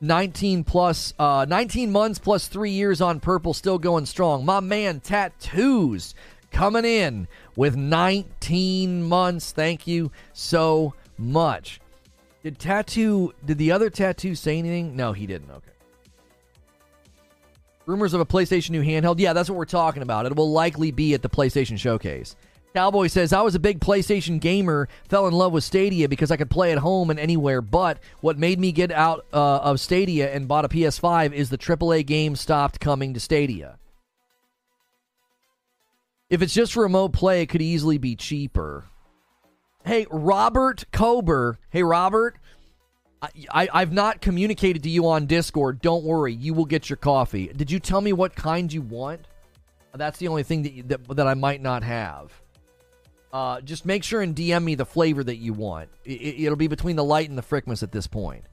19 0.00 0.64
plus, 0.64 1.14
uh, 1.20 1.46
19 1.48 1.92
months 1.92 2.18
plus 2.18 2.48
three 2.48 2.72
years 2.72 3.00
on 3.00 3.20
purple, 3.20 3.54
still 3.54 3.78
going 3.78 4.04
strong. 4.04 4.44
My 4.44 4.58
man, 4.58 4.98
tattoos 4.98 6.16
coming 6.50 6.84
in 6.84 7.28
with 7.54 7.76
19 7.76 9.04
months. 9.04 9.52
Thank 9.52 9.86
you 9.86 10.10
so 10.32 10.94
much. 11.16 11.80
Did 12.42 12.58
tattoo? 12.58 13.32
Did 13.44 13.58
the 13.58 13.70
other 13.70 13.88
tattoo 13.88 14.34
say 14.34 14.58
anything? 14.58 14.96
No, 14.96 15.12
he 15.12 15.28
didn't. 15.28 15.50
Okay. 15.50 15.71
Rumors 17.86 18.14
of 18.14 18.20
a 18.20 18.26
PlayStation 18.26 18.70
new 18.70 18.82
handheld. 18.82 19.18
Yeah, 19.18 19.32
that's 19.32 19.50
what 19.50 19.58
we're 19.58 19.64
talking 19.64 20.02
about. 20.02 20.26
It 20.26 20.36
will 20.36 20.52
likely 20.52 20.90
be 20.92 21.14
at 21.14 21.22
the 21.22 21.28
PlayStation 21.28 21.78
Showcase. 21.78 22.36
Cowboy 22.74 23.08
says, 23.08 23.32
I 23.32 23.42
was 23.42 23.54
a 23.54 23.60
big 23.60 23.80
PlayStation 23.80 24.40
gamer, 24.40 24.88
fell 25.08 25.26
in 25.26 25.34
love 25.34 25.52
with 25.52 25.64
Stadia 25.64 26.08
because 26.08 26.30
I 26.30 26.36
could 26.36 26.48
play 26.48 26.72
at 26.72 26.78
home 26.78 27.10
and 27.10 27.18
anywhere. 27.18 27.60
But 27.60 27.98
what 28.20 28.38
made 28.38 28.58
me 28.58 28.72
get 28.72 28.90
out 28.90 29.26
uh, 29.32 29.58
of 29.58 29.78
Stadia 29.78 30.32
and 30.32 30.48
bought 30.48 30.64
a 30.64 30.68
PS5 30.68 31.32
is 31.32 31.50
the 31.50 31.58
AAA 31.58 32.06
game 32.06 32.34
stopped 32.34 32.80
coming 32.80 33.12
to 33.14 33.20
Stadia. 33.20 33.78
If 36.30 36.40
it's 36.40 36.54
just 36.54 36.76
remote 36.76 37.12
play, 37.12 37.42
it 37.42 37.50
could 37.50 37.60
easily 37.60 37.98
be 37.98 38.16
cheaper. 38.16 38.86
Hey, 39.84 40.06
Robert 40.10 40.84
Kober. 40.92 41.58
Hey, 41.68 41.82
Robert. 41.82 42.38
I, 43.22 43.68
I, 43.72 43.78
have 43.80 43.92
not 43.92 44.20
communicated 44.20 44.82
to 44.82 44.90
you 44.90 45.06
on 45.06 45.26
Discord. 45.26 45.80
Don't 45.80 46.02
worry, 46.02 46.32
you 46.34 46.54
will 46.54 46.64
get 46.64 46.90
your 46.90 46.96
coffee. 46.96 47.46
Did 47.48 47.70
you 47.70 47.78
tell 47.78 48.00
me 48.00 48.12
what 48.12 48.34
kind 48.34 48.72
you 48.72 48.82
want? 48.82 49.20
That's 49.94 50.18
the 50.18 50.26
only 50.28 50.42
thing 50.42 50.62
that 50.62 50.88
that, 50.88 51.16
that 51.16 51.26
I 51.28 51.34
might 51.34 51.62
not 51.62 51.84
have. 51.84 52.32
Uh, 53.32 53.60
just 53.62 53.86
make 53.86 54.04
sure 54.04 54.20
and 54.20 54.34
DM 54.34 54.62
me 54.62 54.74
the 54.74 54.84
flavor 54.84 55.24
that 55.24 55.36
you 55.36 55.52
want. 55.52 55.88
It, 56.04 56.48
will 56.48 56.56
be 56.56 56.66
between 56.66 56.96
the 56.96 57.04
light 57.04 57.28
and 57.28 57.38
the 57.38 57.42
Frickmas 57.42 57.82
at 57.82 57.92
this 57.92 58.06
point. 58.06 58.44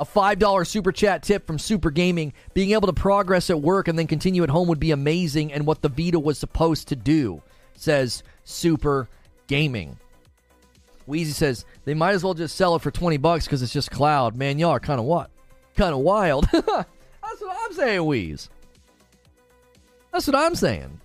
A 0.00 0.04
$5 0.04 0.66
super 0.66 0.90
chat 0.90 1.22
tip 1.22 1.46
from 1.46 1.58
Super 1.58 1.90
Gaming. 1.90 2.32
Being 2.54 2.72
able 2.72 2.88
to 2.88 2.92
progress 2.92 3.50
at 3.50 3.60
work 3.60 3.86
and 3.86 3.96
then 3.96 4.08
continue 4.08 4.42
at 4.42 4.50
home 4.50 4.66
would 4.66 4.80
be 4.80 4.90
amazing 4.90 5.52
and 5.52 5.66
what 5.66 5.82
the 5.82 5.88
Vita 5.88 6.18
was 6.18 6.38
supposed 6.38 6.88
to 6.88 6.96
do, 6.96 7.40
says 7.74 8.24
Super 8.42 9.08
Gaming. 9.46 9.96
Wheezy 11.06 11.32
says 11.32 11.64
they 11.84 11.94
might 11.94 12.14
as 12.14 12.24
well 12.24 12.34
just 12.34 12.56
sell 12.56 12.76
it 12.76 12.82
for 12.82 12.90
20 12.90 13.16
bucks 13.16 13.44
because 13.44 13.62
it's 13.62 13.72
just 13.72 13.90
cloud. 13.90 14.36
Man, 14.36 14.58
y'all 14.58 14.70
are 14.70 14.80
kind 14.80 15.00
of 15.00 15.06
what? 15.06 15.30
Kind 15.76 15.94
of 15.94 16.00
wild. 16.00 16.46
That's 16.52 16.66
what 17.40 17.56
I'm 17.58 17.72
saying, 17.72 18.04
Wheeze. 18.04 18.50
That's 20.12 20.26
what 20.26 20.36
I'm 20.36 20.54
saying. 20.54 21.00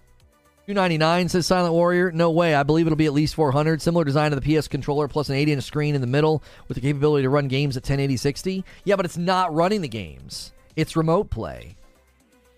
299 0.68 1.30
says 1.30 1.48
Silent 1.48 1.74
Warrior. 1.74 2.12
No 2.12 2.30
way. 2.30 2.54
I 2.54 2.64
believe 2.64 2.88
it'll 2.88 2.98
be 2.98 3.06
at 3.06 3.14
least 3.14 3.36
400. 3.36 3.82
Similar 3.82 4.04
design 4.04 4.32
to 4.32 4.40
the 4.40 4.60
PS 4.60 4.68
controller 4.68 5.08
plus 5.08 5.30
an 5.30 5.36
8 5.36 5.48
inch 5.48 5.64
screen 5.64 5.96
in 5.96 6.02
the 6.02 6.08
middle 6.08 6.44
with 6.68 6.76
the 6.76 6.82
capability 6.82 7.24
to 7.24 7.30
run 7.30 7.48
games 7.48 7.78
at 7.78 7.84
1080 7.84 8.18
60. 8.18 8.66
Yeah, 8.84 8.98
but 8.98 9.06
it's 9.06 9.18
not 9.18 9.54
running 9.56 9.82
the 9.82 9.88
games, 9.88 10.52
it's 10.76 10.98
remote 10.98 11.30
play 11.30 11.78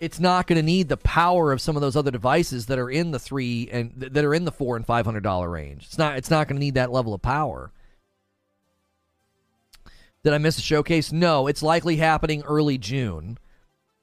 it's 0.00 0.18
not 0.18 0.46
going 0.46 0.56
to 0.56 0.62
need 0.62 0.88
the 0.88 0.96
power 0.96 1.52
of 1.52 1.60
some 1.60 1.76
of 1.76 1.82
those 1.82 1.94
other 1.94 2.10
devices 2.10 2.66
that 2.66 2.78
are 2.78 2.90
in 2.90 3.10
the 3.10 3.18
three 3.18 3.68
and 3.70 3.92
that 3.96 4.24
are 4.24 4.34
in 4.34 4.46
the 4.46 4.52
four 4.52 4.76
and 4.76 4.86
five 4.86 5.04
hundred 5.04 5.22
dollar 5.22 5.48
range. 5.48 5.84
It's 5.84 5.98
not. 5.98 6.16
It's 6.16 6.30
not 6.30 6.48
going 6.48 6.56
to 6.56 6.64
need 6.64 6.74
that 6.74 6.90
level 6.90 7.12
of 7.12 7.20
power. 7.20 7.70
Did 10.24 10.32
I 10.32 10.38
miss 10.38 10.58
a 10.58 10.62
showcase? 10.62 11.12
No, 11.12 11.46
it's 11.46 11.62
likely 11.62 11.96
happening 11.96 12.42
early 12.42 12.78
June. 12.78 13.38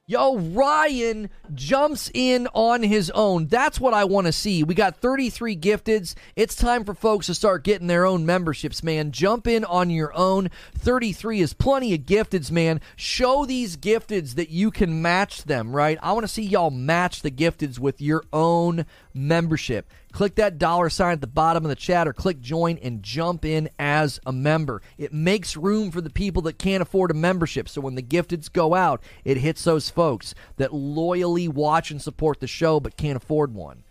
Yo, 0.09 0.37
Ryan 0.37 1.29
jumps 1.53 2.09
in 2.13 2.47
on 2.53 2.81
his 2.81 3.09
own. 3.09 3.45
That's 3.47 3.77
what 3.77 3.93
I 3.93 4.05
want 4.05 4.25
to 4.25 4.31
see. 4.31 4.63
We 4.63 4.73
got 4.73 5.01
33 5.01 5.57
gifteds. 5.57 6.15
It's 6.33 6.55
time 6.55 6.85
for 6.85 6.93
folks 6.93 7.25
to 7.25 7.35
start 7.35 7.65
getting 7.65 7.87
their 7.87 8.05
own 8.05 8.25
memberships, 8.25 8.81
man. 8.81 9.11
Jump 9.11 9.47
in 9.47 9.65
on 9.65 9.89
your 9.89 10.17
own. 10.17 10.49
33 10.75 11.41
is 11.41 11.51
plenty 11.51 11.93
of 11.93 12.03
gifteds, 12.03 12.49
man. 12.49 12.79
Show 12.95 13.45
these 13.45 13.75
gifteds 13.75 14.35
that 14.35 14.49
you 14.49 14.71
can 14.71 15.01
match 15.01 15.43
them, 15.43 15.75
right? 15.75 15.99
I 16.01 16.13
want 16.13 16.23
to 16.23 16.31
see 16.31 16.43
y'all 16.43 16.71
match 16.71 17.21
the 17.21 17.29
gifteds 17.29 17.77
with 17.77 17.99
your 17.99 18.23
own 18.31 18.85
membership. 19.13 19.91
Click 20.17 20.33
that 20.33 20.57
dollar 20.57 20.89
sign 20.89 21.13
at 21.13 21.21
the 21.21 21.27
bottom 21.27 21.63
of 21.63 21.69
the 21.69 21.75
chat 21.75 22.07
or 22.07 22.11
click 22.11 22.41
join 22.41 22.79
and 22.79 23.03
jump 23.03 23.45
in 23.45 23.69
as 23.77 24.19
a 24.25 24.31
member. 24.31 24.81
It 24.97 25.13
makes 25.13 25.55
room 25.55 25.91
for 25.91 26.01
the 26.01 26.09
people 26.09 26.41
that 26.41 26.57
can't 26.57 26.81
afford 26.81 27.11
a 27.11 27.13
membership. 27.13 27.69
So 27.69 27.81
when 27.81 27.93
the 27.93 28.01
gifteds 28.01 28.51
go 28.51 28.73
out, 28.73 29.03
it 29.23 29.37
hits 29.37 29.63
those 29.63 29.91
folks 29.91 30.33
that 30.55 30.73
loyally 30.73 31.47
watch 31.47 31.91
and 31.91 32.01
support 32.01 32.39
the 32.39 32.47
show 32.47 32.79
but 32.79 32.97
can't 32.97 33.15
afford 33.15 33.53
one. 33.53 33.83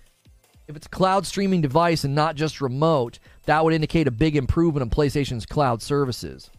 If 0.66 0.74
it's 0.74 0.88
a 0.88 0.90
cloud 0.90 1.26
streaming 1.26 1.60
device 1.60 2.02
and 2.02 2.16
not 2.16 2.34
just 2.34 2.60
remote, 2.60 3.20
that 3.44 3.64
would 3.64 3.72
indicate 3.72 4.08
a 4.08 4.10
big 4.10 4.34
improvement 4.34 4.82
in 4.82 4.90
PlayStation's 4.90 5.46
cloud 5.46 5.80
services. 5.80 6.50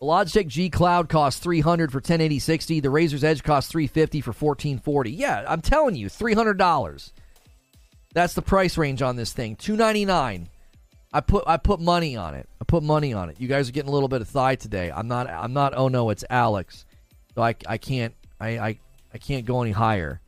The 0.00 0.06
Logitech 0.06 0.48
G 0.48 0.70
Cloud 0.70 1.08
costs 1.08 1.38
300 1.38 1.92
for 1.92 1.98
1080 1.98 2.40
60. 2.40 2.80
The 2.80 2.88
Razer's 2.88 3.22
Edge 3.22 3.44
costs 3.44 3.70
350 3.70 4.22
for 4.22 4.30
1440. 4.30 5.12
Yeah, 5.12 5.44
I'm 5.46 5.60
telling 5.60 5.94
you, 5.94 6.08
$300. 6.08 7.12
That's 8.18 8.34
the 8.34 8.42
price 8.42 8.76
range 8.76 9.00
on 9.00 9.14
this 9.14 9.32
thing. 9.32 9.54
299. 9.54 10.48
I 11.12 11.20
put 11.20 11.44
I 11.46 11.56
put 11.56 11.78
money 11.78 12.16
on 12.16 12.34
it. 12.34 12.48
I 12.60 12.64
put 12.64 12.82
money 12.82 13.12
on 13.12 13.30
it. 13.30 13.40
You 13.40 13.46
guys 13.46 13.68
are 13.68 13.72
getting 13.72 13.88
a 13.88 13.92
little 13.92 14.08
bit 14.08 14.20
of 14.20 14.28
thigh 14.28 14.56
today. 14.56 14.90
I'm 14.90 15.06
not 15.06 15.30
I'm 15.30 15.52
not 15.52 15.72
oh 15.76 15.86
no, 15.86 16.10
it's 16.10 16.24
Alex. 16.28 16.84
So 17.36 17.42
I 17.42 17.54
I 17.68 17.78
can't 17.78 18.12
I 18.40 18.58
I, 18.58 18.78
I 19.14 19.18
can't 19.18 19.46
go 19.46 19.62
any 19.62 19.70
higher. 19.70 20.20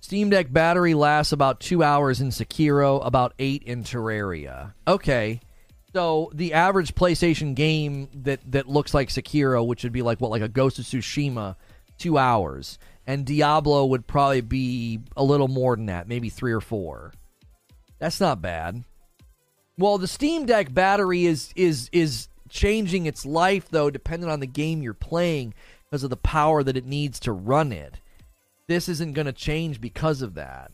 Steam 0.00 0.30
Deck 0.30 0.52
battery 0.52 0.94
lasts 0.94 1.32
about 1.32 1.60
two 1.60 1.84
hours 1.84 2.20
in 2.20 2.30
Sekiro, 2.30 3.00
about 3.06 3.34
eight 3.38 3.62
in 3.62 3.84
Terraria. 3.84 4.72
Okay. 4.88 5.40
So 5.92 6.32
the 6.34 6.54
average 6.54 6.96
PlayStation 6.96 7.54
game 7.54 8.08
that, 8.24 8.40
that 8.50 8.68
looks 8.68 8.92
like 8.92 9.10
Sekiro, 9.10 9.64
which 9.64 9.84
would 9.84 9.92
be 9.92 10.02
like 10.02 10.20
what, 10.20 10.32
like 10.32 10.42
a 10.42 10.48
Ghost 10.48 10.80
of 10.80 10.86
Tsushima, 10.86 11.54
two 11.98 12.18
hours 12.18 12.80
and 13.06 13.26
Diablo 13.26 13.84
would 13.86 14.06
probably 14.06 14.40
be 14.40 15.00
a 15.16 15.24
little 15.24 15.48
more 15.48 15.76
than 15.76 15.86
that, 15.86 16.08
maybe 16.08 16.28
three 16.28 16.52
or 16.52 16.60
four. 16.60 17.12
That's 17.98 18.20
not 18.20 18.42
bad. 18.42 18.84
Well, 19.78 19.98
the 19.98 20.06
Steam 20.06 20.46
Deck 20.46 20.72
battery 20.72 21.24
is 21.26 21.52
is 21.56 21.88
is 21.92 22.28
changing 22.48 23.06
its 23.06 23.26
life 23.26 23.68
though, 23.70 23.90
depending 23.90 24.30
on 24.30 24.40
the 24.40 24.46
game 24.46 24.82
you're 24.82 24.94
playing, 24.94 25.54
because 25.84 26.04
of 26.04 26.10
the 26.10 26.16
power 26.16 26.62
that 26.62 26.76
it 26.76 26.86
needs 26.86 27.20
to 27.20 27.32
run 27.32 27.72
it. 27.72 28.00
This 28.66 28.88
isn't 28.88 29.12
going 29.12 29.26
to 29.26 29.32
change 29.32 29.80
because 29.80 30.22
of 30.22 30.34
that. 30.34 30.72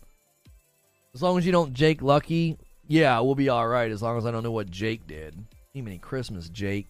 As 1.15 1.23
long 1.23 1.39
as 1.39 1.47
you 1.47 1.53
don't 1.53 1.75
Jake 1.75 2.03
Lucky, 2.03 2.57
yeah, 2.87 3.19
we'll 3.21 3.35
be 3.35 3.49
all 3.49 3.67
right. 3.67 3.91
As 3.91 4.03
long 4.03 4.17
as 4.17 4.27
I 4.27 4.31
don't 4.31 4.43
know 4.43 4.53
what 4.53 4.71
Jake 4.71 5.07
did. 5.07 5.37
Even 5.75 5.99
Christmas, 5.99 6.49
Jake. 6.49 6.87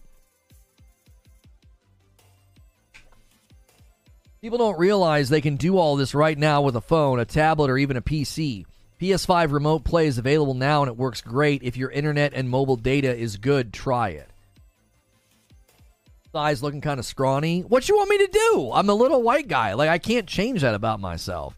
People 4.41 4.57
don't 4.57 4.79
realize 4.79 5.29
they 5.29 5.39
can 5.39 5.55
do 5.55 5.77
all 5.77 5.95
this 5.95 6.15
right 6.15 6.35
now 6.35 6.63
with 6.63 6.75
a 6.75 6.81
phone, 6.81 7.19
a 7.19 7.25
tablet, 7.25 7.69
or 7.69 7.77
even 7.77 7.95
a 7.95 8.01
PC. 8.01 8.65
PS5 8.99 9.51
Remote 9.51 9.83
Play 9.83 10.07
is 10.07 10.17
available 10.17 10.55
now 10.55 10.81
and 10.81 10.89
it 10.89 10.97
works 10.97 11.21
great. 11.21 11.61
If 11.61 11.77
your 11.77 11.91
internet 11.91 12.33
and 12.33 12.49
mobile 12.49 12.75
data 12.75 13.15
is 13.15 13.37
good, 13.37 13.71
try 13.71 14.09
it. 14.09 14.27
Thighs 16.33 16.63
looking 16.63 16.81
kind 16.81 16.99
of 16.99 17.05
scrawny. 17.05 17.61
What 17.61 17.87
you 17.87 17.95
want 17.95 18.09
me 18.09 18.17
to 18.17 18.31
do? 18.31 18.71
I'm 18.73 18.89
a 18.89 18.95
little 18.95 19.21
white 19.21 19.47
guy. 19.47 19.73
Like 19.73 19.91
I 19.91 19.99
can't 19.99 20.25
change 20.25 20.61
that 20.61 20.73
about 20.73 20.99
myself. 20.99 21.55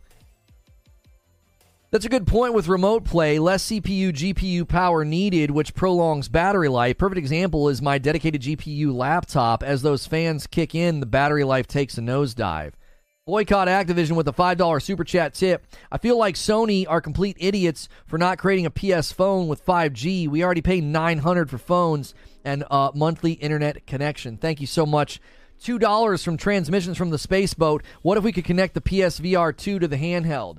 That's 1.94 2.06
a 2.06 2.10
good 2.10 2.26
point 2.26 2.56
with 2.56 2.68
remote 2.70 3.06
play. 3.06 3.38
Less 3.38 3.66
CPU, 3.68 4.12
GPU 4.12 4.68
power 4.68 5.06
needed, 5.06 5.52
which 5.52 5.76
prolongs 5.76 6.28
battery 6.28 6.68
life. 6.68 6.98
Perfect 6.98 7.20
example 7.20 7.70
is 7.70 7.84
my 7.84 8.00
dedicated 8.00 8.42
GPU 8.42 8.92
laptop. 8.92 9.62
As 9.62 9.84
those 9.84 10.08
fans 10.08 10.48
kick 10.48 10.74
in, 10.74 11.02
the 11.02 11.06
battery 11.06 11.44
life 11.44 11.68
takes 11.68 11.96
a 12.00 12.02
nosedive. 12.02 12.72
Boycott 13.28 13.68
Activision 13.68 14.16
with 14.16 14.28
a 14.28 14.34
$5 14.34 14.82
super 14.82 15.04
chat 15.04 15.36
tip. 15.36 15.68
I 15.92 16.00
feel 16.00 16.18
like 16.18 16.34
Sony 16.34 16.88
are 16.90 17.00
complete 17.00 17.38
idiots 17.40 17.88
for 18.08 18.18
not 18.18 18.40
creating 18.40 18.66
a 18.66 18.72
PS 18.72 19.12
phone 19.12 19.48
with 19.48 19.64
5G. 19.64 20.28
We 20.28 20.44
already 20.44 20.64
pay 20.64 20.82
900 20.82 21.48
for 21.48 21.60
phones 21.60 22.16
and 22.44 22.64
a 22.72 22.90
monthly 22.96 23.34
internet 23.34 23.86
connection. 23.86 24.38
Thank 24.38 24.62
you 24.62 24.66
so 24.66 24.88
much. 24.88 25.22
$2 25.62 26.26
from 26.26 26.38
transmissions 26.38 26.98
from 26.98 27.12
the 27.12 27.20
space 27.20 27.54
boat. 27.54 27.84
What 28.02 28.18
if 28.18 28.24
we 28.24 28.32
could 28.32 28.46
connect 28.46 28.74
the 28.74 28.82
PSVR 28.82 29.56
2 29.56 29.78
to 29.78 29.88
the 29.88 29.98
handheld? 29.98 30.58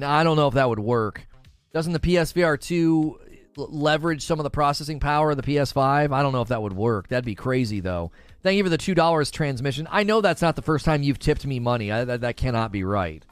I 0.00 0.24
don't 0.24 0.36
know 0.36 0.48
if 0.48 0.54
that 0.54 0.68
would 0.68 0.78
work. 0.78 1.26
Doesn't 1.72 1.92
the 1.92 2.00
PSVR 2.00 2.60
2 2.60 3.20
leverage 3.56 4.22
some 4.22 4.38
of 4.38 4.44
the 4.44 4.50
processing 4.50 5.00
power 5.00 5.30
of 5.30 5.36
the 5.36 5.42
PS5? 5.42 6.12
I 6.12 6.22
don't 6.22 6.32
know 6.32 6.42
if 6.42 6.48
that 6.48 6.62
would 6.62 6.72
work. 6.72 7.08
That'd 7.08 7.24
be 7.24 7.34
crazy, 7.34 7.80
though. 7.80 8.10
Thank 8.42 8.56
you 8.56 8.64
for 8.64 8.70
the 8.70 8.78
$2 8.78 9.32
transmission. 9.32 9.88
I 9.90 10.02
know 10.02 10.20
that's 10.20 10.42
not 10.42 10.56
the 10.56 10.62
first 10.62 10.84
time 10.84 11.02
you've 11.02 11.18
tipped 11.18 11.46
me 11.46 11.60
money. 11.60 11.92
I, 11.92 12.04
that, 12.04 12.22
that 12.22 12.36
cannot 12.36 12.72
be 12.72 12.84
right. 12.84 13.24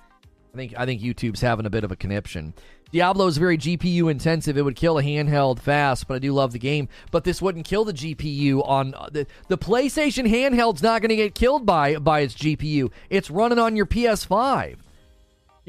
I 0.52 0.56
think 0.56 0.74
I 0.76 0.84
think 0.84 1.00
YouTube's 1.00 1.40
having 1.40 1.66
a 1.66 1.70
bit 1.70 1.84
of 1.84 1.92
a 1.92 1.96
conniption. 1.96 2.54
Diablo 2.92 3.28
is 3.28 3.38
very 3.38 3.56
GPU 3.56 4.10
intensive. 4.10 4.58
It 4.58 4.62
would 4.62 4.74
kill 4.74 4.98
a 4.98 5.02
handheld 5.02 5.60
fast, 5.60 6.08
but 6.08 6.14
I 6.14 6.18
do 6.18 6.32
love 6.32 6.52
the 6.52 6.58
game. 6.58 6.88
But 7.12 7.22
this 7.22 7.40
wouldn't 7.40 7.66
kill 7.66 7.84
the 7.84 7.92
GPU 7.92 8.66
on 8.68 8.94
uh, 8.94 9.08
the 9.12 9.26
the 9.48 9.58
PlayStation 9.58 10.28
handheld's 10.28 10.82
not 10.82 11.02
going 11.02 11.10
to 11.10 11.16
get 11.16 11.36
killed 11.36 11.66
by 11.66 11.96
by 11.96 12.20
its 12.20 12.34
GPU. 12.34 12.90
It's 13.08 13.30
running 13.30 13.60
on 13.60 13.76
your 13.76 13.86
PS5. 13.86 14.78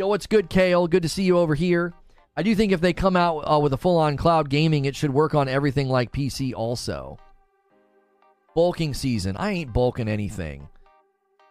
Yo, 0.01 0.07
what's 0.07 0.25
good, 0.25 0.49
Kale? 0.49 0.87
Good 0.87 1.03
to 1.03 1.09
see 1.09 1.21
you 1.21 1.37
over 1.37 1.53
here. 1.53 1.93
I 2.35 2.41
do 2.41 2.55
think 2.55 2.71
if 2.71 2.81
they 2.81 2.91
come 2.91 3.15
out 3.15 3.41
uh, 3.41 3.59
with 3.59 3.71
a 3.71 3.77
full 3.77 3.99
on 3.99 4.17
cloud 4.17 4.49
gaming, 4.49 4.85
it 4.85 4.95
should 4.95 5.13
work 5.13 5.35
on 5.35 5.47
everything 5.47 5.89
like 5.89 6.11
PC 6.11 6.55
also. 6.55 7.19
Bulking 8.55 8.95
season. 8.95 9.37
I 9.37 9.51
ain't 9.51 9.73
bulking 9.73 10.07
anything. 10.07 10.67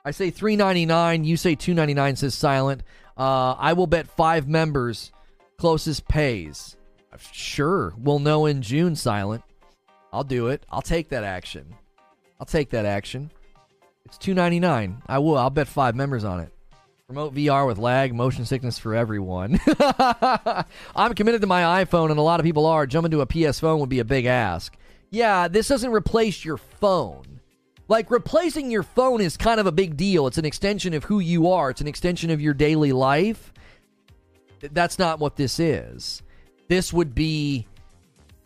I 0.05 0.11
say 0.11 0.31
399, 0.31 1.23
you 1.23 1.37
say 1.37 1.55
299 1.55 2.17
says 2.17 2.35
silent. 2.35 2.83
Uh, 3.17 3.53
I 3.53 3.73
will 3.75 3.87
bet 3.87 4.09
5 4.09 4.49
members 4.49 5.13
closest 5.57 6.09
pays. 6.09 6.77
Sure, 7.31 7.95
we'll 7.97 8.19
know 8.19 8.47
in 8.47 8.63
June 8.63 8.97
silent. 8.97 9.45
I'll 10.13 10.25
do 10.25 10.49
it. 10.49 10.67
I'll 10.71 10.83
take 10.83 11.11
that 11.11 11.23
action. 11.23 11.73
I'll 12.41 12.47
take 12.47 12.71
that 12.71 12.85
action. 12.85 13.31
It's 14.07 14.19
299. 14.19 15.03
I 15.07 15.19
will. 15.21 15.39
I'll 15.39 15.51
bet 15.51 15.69
5 15.69 15.95
members 15.95 16.25
on 16.25 16.41
it. 16.41 16.53
Remote 17.11 17.35
VR 17.35 17.67
with 17.67 17.79
lag, 17.79 18.15
motion 18.15 18.47
sickness 18.47 18.79
for 18.79 18.95
everyone. 18.95 19.59
I'm 20.95 21.13
committed 21.15 21.41
to 21.41 21.49
my 21.49 21.85
iPhone, 21.85 22.11
and 22.11 22.21
a 22.21 22.23
lot 22.23 22.39
of 22.39 22.45
people 22.45 22.67
are. 22.67 22.87
Jumping 22.87 23.11
to 23.11 23.21
a 23.21 23.27
PS 23.27 23.59
phone 23.59 23.81
would 23.81 23.89
be 23.89 23.99
a 23.99 24.05
big 24.05 24.27
ask. 24.27 24.77
Yeah, 25.11 25.49
this 25.49 25.67
doesn't 25.67 25.91
replace 25.91 26.45
your 26.45 26.57
phone. 26.57 27.41
Like, 27.89 28.13
replacing 28.13 28.71
your 28.71 28.85
phone 28.85 29.21
is 29.21 29.37
kind 29.37 29.59
of 29.59 29.67
a 29.67 29.73
big 29.73 29.97
deal. 29.97 30.29
It's 30.29 30.39
an 30.39 30.45
extension 30.45 30.95
of 30.95 31.03
who 31.03 31.19
you 31.19 31.51
are, 31.51 31.71
it's 31.71 31.81
an 31.81 31.89
extension 31.89 32.31
of 32.31 32.41
your 32.41 32.55
daily 32.55 32.93
life. 32.93 33.53
That's 34.61 34.97
not 34.97 35.19
what 35.19 35.35
this 35.35 35.59
is. 35.59 36.23
This 36.69 36.93
would 36.93 37.13
be 37.13 37.67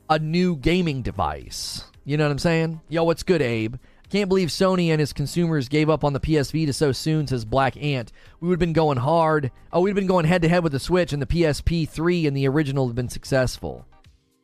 a 0.08 0.18
new 0.18 0.56
gaming 0.56 1.02
device. 1.02 1.84
You 2.06 2.16
know 2.16 2.24
what 2.24 2.32
I'm 2.32 2.38
saying? 2.38 2.80
Yo, 2.88 3.04
what's 3.04 3.24
good, 3.24 3.42
Abe? 3.42 3.74
Can't 4.14 4.28
believe 4.28 4.50
Sony 4.50 4.90
and 4.90 5.00
his 5.00 5.12
consumers 5.12 5.68
gave 5.68 5.90
up 5.90 6.04
on 6.04 6.12
the 6.12 6.20
PS 6.20 6.52
Vita 6.52 6.72
so 6.72 6.92
soon, 6.92 7.26
says 7.26 7.44
Black 7.44 7.76
Ant. 7.76 8.12
We 8.38 8.46
would 8.46 8.54
have 8.54 8.60
been 8.60 8.72
going 8.72 8.98
hard. 8.98 9.50
Oh, 9.72 9.80
we'd 9.80 9.90
have 9.90 9.96
been 9.96 10.06
going 10.06 10.24
head 10.24 10.42
to 10.42 10.48
head 10.48 10.62
with 10.62 10.70
the 10.70 10.78
Switch, 10.78 11.12
and 11.12 11.20
the 11.20 11.26
PSP 11.26 11.88
3 11.88 12.28
and 12.28 12.36
the 12.36 12.46
original 12.46 12.86
have 12.86 12.94
been 12.94 13.08
successful. 13.08 13.84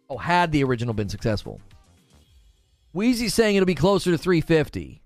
Oh, 0.08 0.16
had 0.16 0.50
the 0.50 0.64
original 0.64 0.92
been 0.92 1.08
successful. 1.08 1.60
Wheezy's 2.92 3.32
saying 3.32 3.54
it'll 3.54 3.64
be 3.64 3.76
closer 3.76 4.10
to 4.10 4.18
350. 4.18 5.02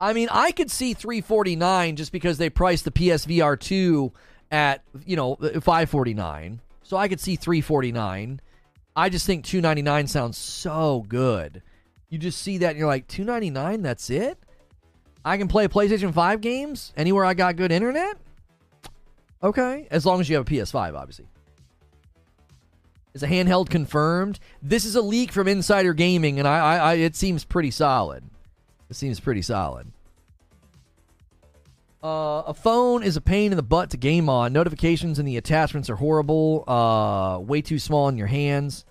I 0.00 0.12
mean, 0.14 0.30
I 0.32 0.50
could 0.50 0.72
see 0.72 0.92
349 0.92 1.94
just 1.94 2.10
because 2.10 2.38
they 2.38 2.50
priced 2.50 2.86
the 2.86 2.90
PSVR 2.90 3.56
2 3.56 4.12
at, 4.50 4.82
you 5.04 5.14
know, 5.14 5.34
uh, 5.34 5.60
549. 5.60 6.60
So 6.82 6.96
I 6.96 7.06
could 7.06 7.20
see 7.20 7.36
349. 7.36 8.40
I 8.96 9.08
just 9.10 9.26
think 9.26 9.44
299 9.44 10.08
sounds 10.08 10.36
so 10.36 11.04
good. 11.06 11.62
You 12.08 12.18
just 12.18 12.40
see 12.40 12.58
that 12.58 12.70
and 12.70 12.78
you're 12.78 12.86
like, 12.86 13.08
299, 13.08 13.82
that's 13.82 14.10
it? 14.10 14.38
I 15.24 15.36
can 15.36 15.48
play 15.48 15.66
PlayStation 15.66 16.14
5 16.14 16.40
games 16.40 16.92
anywhere 16.96 17.24
I 17.24 17.34
got 17.34 17.56
good 17.56 17.72
internet? 17.72 18.16
Okay, 19.42 19.86
as 19.90 20.06
long 20.06 20.20
as 20.20 20.28
you 20.28 20.36
have 20.36 20.46
a 20.46 20.50
PS5, 20.50 20.94
obviously. 20.94 21.26
Is 23.12 23.22
a 23.22 23.26
handheld 23.26 23.70
confirmed? 23.70 24.38
This 24.62 24.84
is 24.84 24.94
a 24.94 25.00
leak 25.00 25.32
from 25.32 25.48
Insider 25.48 25.94
Gaming, 25.94 26.38
and 26.38 26.46
I, 26.46 26.58
I, 26.58 26.76
I 26.76 26.94
it 26.94 27.16
seems 27.16 27.44
pretty 27.44 27.70
solid. 27.70 28.24
It 28.90 28.96
seems 28.96 29.20
pretty 29.20 29.42
solid. 29.42 29.90
Uh, 32.04 32.42
a 32.46 32.54
phone 32.54 33.02
is 33.02 33.16
a 33.16 33.20
pain 33.20 33.52
in 33.52 33.56
the 33.56 33.62
butt 33.62 33.90
to 33.90 33.96
game 33.96 34.28
on. 34.28 34.52
Notifications 34.52 35.18
and 35.18 35.26
the 35.26 35.38
attachments 35.38 35.90
are 35.90 35.96
horrible. 35.96 36.62
Uh, 36.68 37.38
way 37.40 37.62
too 37.62 37.78
small 37.78 38.08
in 38.08 38.16
your 38.16 38.26
hands. 38.28 38.84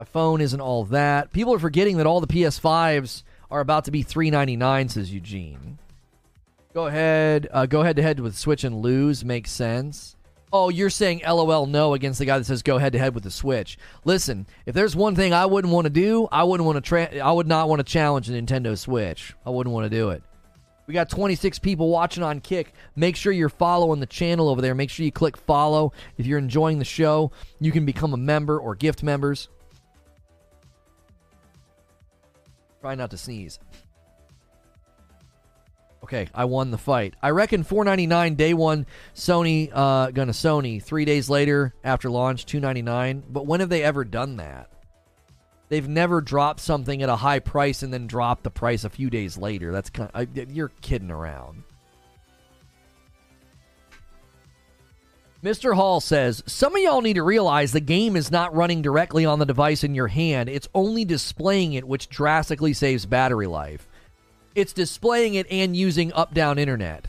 A 0.00 0.04
phone 0.04 0.40
isn't 0.40 0.60
all 0.60 0.84
that. 0.86 1.32
People 1.32 1.54
are 1.54 1.58
forgetting 1.58 1.96
that 1.96 2.06
all 2.06 2.20
the 2.20 2.26
PS5s 2.26 3.22
are 3.50 3.60
about 3.60 3.84
to 3.86 3.90
be 3.90 4.02
399 4.02 4.88
says 4.90 5.12
Eugene. 5.12 5.78
Go 6.74 6.86
ahead. 6.86 7.48
Uh, 7.50 7.64
go 7.64 7.82
head 7.82 7.96
to 7.96 8.02
head 8.02 8.20
with 8.20 8.36
Switch 8.36 8.62
and 8.62 8.82
lose. 8.82 9.24
Makes 9.24 9.50
sense. 9.50 10.16
Oh, 10.52 10.68
you're 10.68 10.90
saying 10.90 11.22
LOL 11.26 11.66
no 11.66 11.94
against 11.94 12.18
the 12.18 12.24
guy 12.24 12.38
that 12.38 12.44
says 12.44 12.62
go 12.62 12.78
head 12.78 12.92
to 12.92 12.98
head 12.98 13.14
with 13.14 13.24
the 13.24 13.30
Switch. 13.30 13.78
Listen, 14.04 14.46
if 14.64 14.74
there's 14.74 14.94
one 14.94 15.16
thing 15.16 15.32
I 15.32 15.46
wouldn't 15.46 15.72
want 15.72 15.86
to 15.86 15.90
do, 15.90 16.28
I 16.30 16.44
wouldn't 16.44 16.66
want 16.66 16.76
to 16.76 16.86
tra- 16.86 17.16
I 17.16 17.32
would 17.32 17.46
not 17.46 17.68
want 17.68 17.80
to 17.80 17.84
challenge 17.84 18.26
the 18.26 18.40
Nintendo 18.40 18.76
Switch. 18.76 19.34
I 19.44 19.50
wouldn't 19.50 19.72
want 19.74 19.90
to 19.90 19.90
do 19.90 20.10
it. 20.10 20.22
We 20.86 20.94
got 20.94 21.10
26 21.10 21.58
people 21.58 21.88
watching 21.88 22.22
on 22.22 22.40
Kick. 22.40 22.72
Make 22.94 23.16
sure 23.16 23.32
you're 23.32 23.48
following 23.48 23.98
the 23.98 24.06
channel 24.06 24.48
over 24.48 24.60
there. 24.60 24.74
Make 24.74 24.90
sure 24.90 25.04
you 25.04 25.10
click 25.10 25.36
follow. 25.36 25.92
If 26.16 26.26
you're 26.26 26.38
enjoying 26.38 26.78
the 26.78 26.84
show, 26.84 27.32
you 27.58 27.72
can 27.72 27.84
become 27.84 28.14
a 28.14 28.18
member 28.18 28.58
or 28.58 28.74
gift 28.76 29.02
members. 29.02 29.48
Try 32.80 32.94
not 32.94 33.10
to 33.10 33.16
sneeze. 33.16 33.58
Okay, 36.04 36.28
I 36.32 36.44
won 36.44 36.70
the 36.70 36.78
fight. 36.78 37.14
I 37.20 37.30
reckon 37.30 37.64
499 37.64 38.34
day 38.36 38.54
one 38.54 38.86
Sony 39.14 39.70
uh 39.72 40.12
gonna 40.12 40.32
Sony. 40.32 40.80
3 40.80 41.04
days 41.04 41.28
later 41.28 41.74
after 41.82 42.10
launch 42.10 42.46
299. 42.46 43.24
But 43.28 43.46
when 43.46 43.60
have 43.60 43.68
they 43.68 43.82
ever 43.82 44.04
done 44.04 44.36
that? 44.36 44.70
They've 45.68 45.88
never 45.88 46.20
dropped 46.20 46.60
something 46.60 47.02
at 47.02 47.08
a 47.08 47.16
high 47.16 47.40
price 47.40 47.82
and 47.82 47.92
then 47.92 48.06
dropped 48.06 48.44
the 48.44 48.50
price 48.50 48.84
a 48.84 48.90
few 48.90 49.10
days 49.10 49.36
later. 49.36 49.72
That's 49.72 49.90
kind 49.90 50.10
of, 50.14 50.52
you're 50.52 50.68
kidding 50.80 51.10
around. 51.10 51.64
Mr. 55.42 55.74
Hall 55.74 56.00
says, 56.00 56.42
Some 56.46 56.74
of 56.74 56.82
y'all 56.82 57.02
need 57.02 57.14
to 57.14 57.22
realize 57.22 57.72
the 57.72 57.80
game 57.80 58.16
is 58.16 58.30
not 58.30 58.54
running 58.54 58.82
directly 58.82 59.24
on 59.24 59.38
the 59.38 59.46
device 59.46 59.84
in 59.84 59.94
your 59.94 60.08
hand. 60.08 60.48
It's 60.48 60.68
only 60.74 61.04
displaying 61.04 61.74
it, 61.74 61.86
which 61.86 62.08
drastically 62.08 62.72
saves 62.72 63.06
battery 63.06 63.46
life. 63.46 63.86
It's 64.54 64.72
displaying 64.72 65.34
it 65.34 65.46
and 65.50 65.76
using 65.76 66.12
up 66.14 66.32
down 66.32 66.58
internet, 66.58 67.06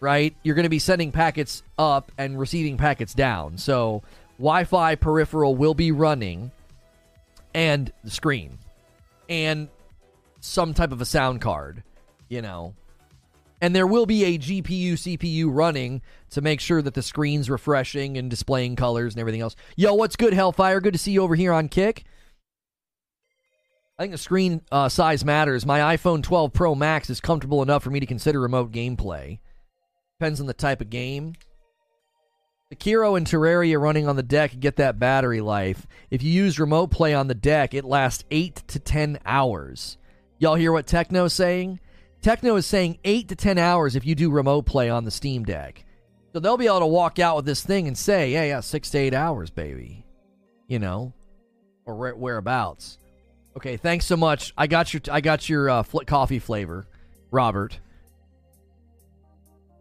right? 0.00 0.34
You're 0.42 0.56
going 0.56 0.64
to 0.64 0.68
be 0.68 0.80
sending 0.80 1.12
packets 1.12 1.62
up 1.78 2.10
and 2.18 2.38
receiving 2.38 2.76
packets 2.76 3.14
down. 3.14 3.58
So 3.58 4.02
Wi 4.38 4.64
Fi 4.64 4.96
peripheral 4.96 5.54
will 5.54 5.74
be 5.74 5.92
running 5.92 6.50
and 7.54 7.92
the 8.02 8.10
screen 8.10 8.58
and 9.28 9.68
some 10.40 10.74
type 10.74 10.92
of 10.92 11.00
a 11.00 11.06
sound 11.06 11.40
card, 11.40 11.82
you 12.28 12.42
know. 12.42 12.74
And 13.60 13.74
there 13.74 13.86
will 13.86 14.06
be 14.06 14.24
a 14.24 14.38
GPU, 14.38 14.92
CPU 14.92 15.46
running 15.48 16.02
to 16.30 16.40
make 16.40 16.60
sure 16.60 16.82
that 16.82 16.94
the 16.94 17.02
screen's 17.02 17.48
refreshing 17.48 18.18
and 18.18 18.28
displaying 18.28 18.76
colors 18.76 19.14
and 19.14 19.20
everything 19.20 19.40
else. 19.40 19.56
Yo, 19.76 19.94
what's 19.94 20.16
good, 20.16 20.34
Hellfire? 20.34 20.80
Good 20.80 20.92
to 20.92 20.98
see 20.98 21.12
you 21.12 21.22
over 21.22 21.34
here 21.34 21.52
on 21.52 21.68
Kick. 21.68 22.04
I 23.98 24.02
think 24.02 24.12
the 24.12 24.18
screen 24.18 24.60
uh, 24.70 24.90
size 24.90 25.24
matters. 25.24 25.64
My 25.64 25.96
iPhone 25.96 26.22
12 26.22 26.52
Pro 26.52 26.74
Max 26.74 27.08
is 27.08 27.20
comfortable 27.20 27.62
enough 27.62 27.82
for 27.82 27.90
me 27.90 27.98
to 27.98 28.06
consider 28.06 28.40
remote 28.40 28.70
gameplay. 28.72 29.38
Depends 30.18 30.38
on 30.38 30.46
the 30.46 30.54
type 30.54 30.82
of 30.82 30.90
game. 30.90 31.32
Sekiro 32.72 33.16
and 33.16 33.26
Terraria 33.26 33.80
running 33.80 34.08
on 34.08 34.16
the 34.16 34.22
deck 34.22 34.58
get 34.58 34.76
that 34.76 34.98
battery 34.98 35.40
life. 35.40 35.86
If 36.10 36.22
you 36.22 36.30
use 36.30 36.58
remote 36.58 36.90
play 36.90 37.14
on 37.14 37.28
the 37.28 37.34
deck, 37.34 37.72
it 37.72 37.84
lasts 37.84 38.24
8 38.30 38.56
to 38.68 38.78
10 38.78 39.20
hours. 39.24 39.96
Y'all 40.38 40.56
hear 40.56 40.72
what 40.72 40.86
Techno's 40.86 41.32
saying? 41.32 41.80
Techno 42.26 42.56
is 42.56 42.66
saying 42.66 42.98
8 43.04 43.28
to 43.28 43.36
10 43.36 43.56
hours 43.56 43.94
if 43.94 44.04
you 44.04 44.16
do 44.16 44.32
remote 44.32 44.66
play 44.66 44.90
on 44.90 45.04
the 45.04 45.12
Steam 45.12 45.44
Deck. 45.44 45.84
So 46.32 46.40
they'll 46.40 46.56
be 46.56 46.66
able 46.66 46.80
to 46.80 46.86
walk 46.86 47.20
out 47.20 47.36
with 47.36 47.44
this 47.44 47.62
thing 47.62 47.86
and 47.86 47.96
say, 47.96 48.32
yeah, 48.32 48.42
yeah, 48.42 48.58
6 48.58 48.90
to 48.90 48.98
8 48.98 49.14
hours, 49.14 49.48
baby. 49.50 50.04
You 50.66 50.80
know, 50.80 51.12
or 51.84 52.16
whereabouts. 52.16 52.98
Okay, 53.56 53.76
thanks 53.76 54.06
so 54.06 54.16
much. 54.16 54.52
I 54.58 54.66
got 54.66 54.92
your 54.92 55.02
I 55.08 55.20
got 55.20 55.48
your 55.48 55.70
uh, 55.70 55.84
coffee 55.84 56.40
flavor, 56.40 56.88
Robert. 57.30 57.78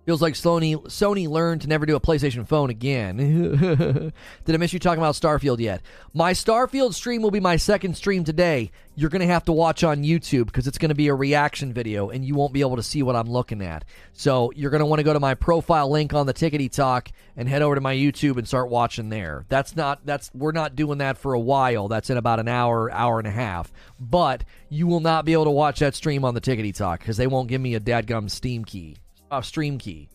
Feels 0.06 0.22
like 0.22 0.36
Sony 0.36 0.76
Sony 0.84 1.28
learned 1.28 1.62
to 1.62 1.68
never 1.68 1.88
do 1.88 1.96
a 1.96 2.00
PlayStation 2.00 2.48
phone 2.48 2.70
again. 2.70 3.18
Did 4.46 4.54
I 4.54 4.58
miss 4.58 4.72
you 4.72 4.78
talking 4.78 5.02
about 5.02 5.16
Starfield 5.16 5.60
yet? 5.60 5.82
My 6.14 6.34
Starfield 6.34 6.94
stream 6.94 7.24
will 7.24 7.32
be 7.32 7.40
my 7.40 7.56
second 7.56 7.98
stream 7.98 8.24
today. 8.24 8.70
You're 8.94 9.10
going 9.10 9.22
to 9.22 9.34
have 9.34 9.46
to 9.46 9.52
watch 9.52 9.84
on 9.84 10.04
YouTube 10.04 10.46
because 10.46 10.68
it's 10.68 10.78
going 10.78 10.90
to 10.90 10.96
be 10.96 11.08
a 11.08 11.16
reaction 11.16 11.74
video 11.74 12.12
and 12.12 12.24
you 12.24 12.36
won't 12.36 12.54
be 12.54 12.62
able 12.62 12.76
to 12.76 12.84
see 12.84 13.02
what 13.02 13.16
I'm 13.16 13.28
looking 13.28 13.64
at. 13.64 13.84
So 14.14 14.52
you're 14.56 14.70
going 14.70 14.80
to 14.82 14.86
want 14.86 15.00
to 15.00 15.04
go 15.04 15.12
to 15.12 15.20
my 15.20 15.34
profile 15.34 15.90
link 15.90 16.14
on 16.14 16.28
the 16.28 16.36
Tickety 16.36 16.72
Talk 16.72 17.10
and 17.36 17.50
head 17.50 17.64
over 17.64 17.74
to 17.74 17.82
my 17.82 17.96
YouTube 17.96 18.38
and 18.38 18.48
start 18.48 18.70
watching 18.70 19.10
there. 19.10 19.46
That's 19.50 19.76
not 19.76 20.06
that's 20.06 20.30
we're 20.36 20.52
not 20.52 20.76
doing 20.76 21.00
that 21.00 21.18
for 21.18 21.34
a 21.34 21.40
while. 21.40 21.88
That's 21.88 22.12
in 22.12 22.18
about 22.18 22.40
an 22.40 22.48
hour, 22.48 22.92
hour 22.92 23.18
and 23.18 23.28
a 23.28 23.32
half. 23.32 23.74
But 24.00 24.44
you 24.70 24.86
will 24.86 25.00
not 25.00 25.26
be 25.26 25.34
able 25.34 25.46
to 25.46 25.52
watch 25.52 25.80
that 25.80 25.96
stream 25.96 26.24
on 26.24 26.36
the 26.36 26.42
Tickety 26.42 26.76
Talk 26.76 27.00
because 27.00 27.18
they 27.18 27.28
won't 27.28 27.50
give 27.50 27.60
me 27.60 27.74
a 27.74 27.80
dadgum 27.80 28.30
Steam 28.30 28.66
key 28.66 28.98
uh, 29.32 29.42
stream 29.42 29.78
key. 29.78 30.10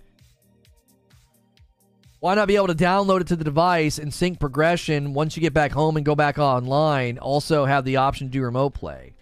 Why 2.21 2.35
not 2.35 2.49
be 2.49 2.57
able 2.57 2.67
to 2.67 2.75
download 2.75 3.23
it 3.23 3.29
to 3.29 3.37
the 3.37 3.45
device 3.45 3.99
and 3.99 4.13
sync 4.13 4.39
progression 4.39 5.15
once 5.15 5.37
you 5.37 5.41
get 5.41 5.55
back 5.55 5.73
home 5.73 5.97
and 5.97 6.05
go 6.05 6.15
back 6.15 6.39
online? 6.39 7.17
Also, 7.19 7.65
have 7.65 7.87
the 7.87 7.97
option 7.97 8.27
to 8.27 8.31
do 8.31 8.43
remote 8.43 8.75
play. 8.75 9.15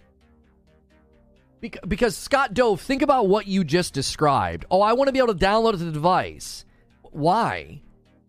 Because, 1.87 2.17
Scott 2.17 2.53
Dove, 2.53 2.81
think 2.81 3.01
about 3.01 3.27
what 3.27 3.47
you 3.47 3.63
just 3.63 3.93
described. 3.93 4.65
Oh, 4.69 4.81
I 4.81 4.93
want 4.93 5.07
to 5.07 5.11
be 5.11 5.19
able 5.19 5.33
to 5.33 5.45
download 5.45 5.75
it 5.75 5.77
to 5.77 5.85
the 5.85 5.91
device. 5.91 6.65
Why? 7.03 7.81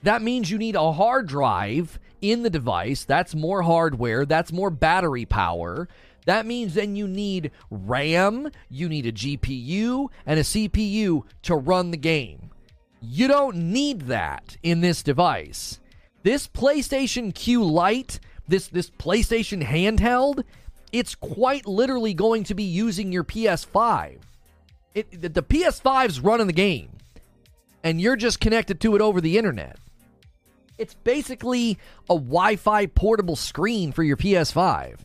That 0.03 0.23
means 0.23 0.51
you 0.51 0.59
need 0.59 0.77
a 0.77 0.93
hard 0.93 1.29
drive 1.29 1.99
in 2.21 2.43
the 2.43 2.51
device. 2.51 3.05
That's 3.05 3.35
more 3.35 3.63
hardware. 3.63 4.25
That's 4.25 4.53
more 4.53 4.71
battery 4.71 5.27
power. 5.27 5.89
That 6.31 6.47
means 6.47 6.75
then 6.75 6.95
you 6.95 7.09
need 7.09 7.51
RAM, 7.73 8.53
you 8.69 8.89
need 8.89 9.05
a 9.05 9.11
GPU, 9.11 10.11
and 10.25 10.39
a 10.39 10.45
CPU 10.45 11.25
to 11.43 11.57
run 11.57 11.91
the 11.91 11.97
game. 11.97 12.53
You 13.03 13.27
don't 13.27 13.57
need 13.57 14.03
that 14.03 14.57
in 14.63 14.81
this 14.81 15.03
device. 15.03 15.81
This 16.23 16.47
PlayStation 16.47 17.35
Q 17.35 17.65
Lite, 17.65 18.21
this 18.47 18.69
this 18.69 18.91
PlayStation 18.91 19.65
handheld, 19.65 20.45
it's 20.93 21.17
quite 21.17 21.67
literally 21.67 22.15
going 22.15 22.45
to 22.45 22.55
be 22.55 22.63
using 22.63 23.11
your 23.11 23.25
PS5. 23.25 24.21
It, 24.95 25.35
the 25.35 25.43
PS5's 25.43 26.21
running 26.21 26.47
the 26.47 26.53
game, 26.53 26.91
and 27.83 28.01
you're 28.01 28.15
just 28.15 28.39
connected 28.39 28.79
to 28.83 28.95
it 28.95 29.03
over 29.03 29.21
the 29.21 29.37
internet. 29.37 29.79
It's 30.79 30.95
basically 30.95 31.77
a 32.09 32.15
Wi 32.15 32.55
Fi 32.55 32.87
portable 32.87 33.35
screen 33.35 33.91
for 33.91 34.05
your 34.05 34.17
PS5. 34.17 35.01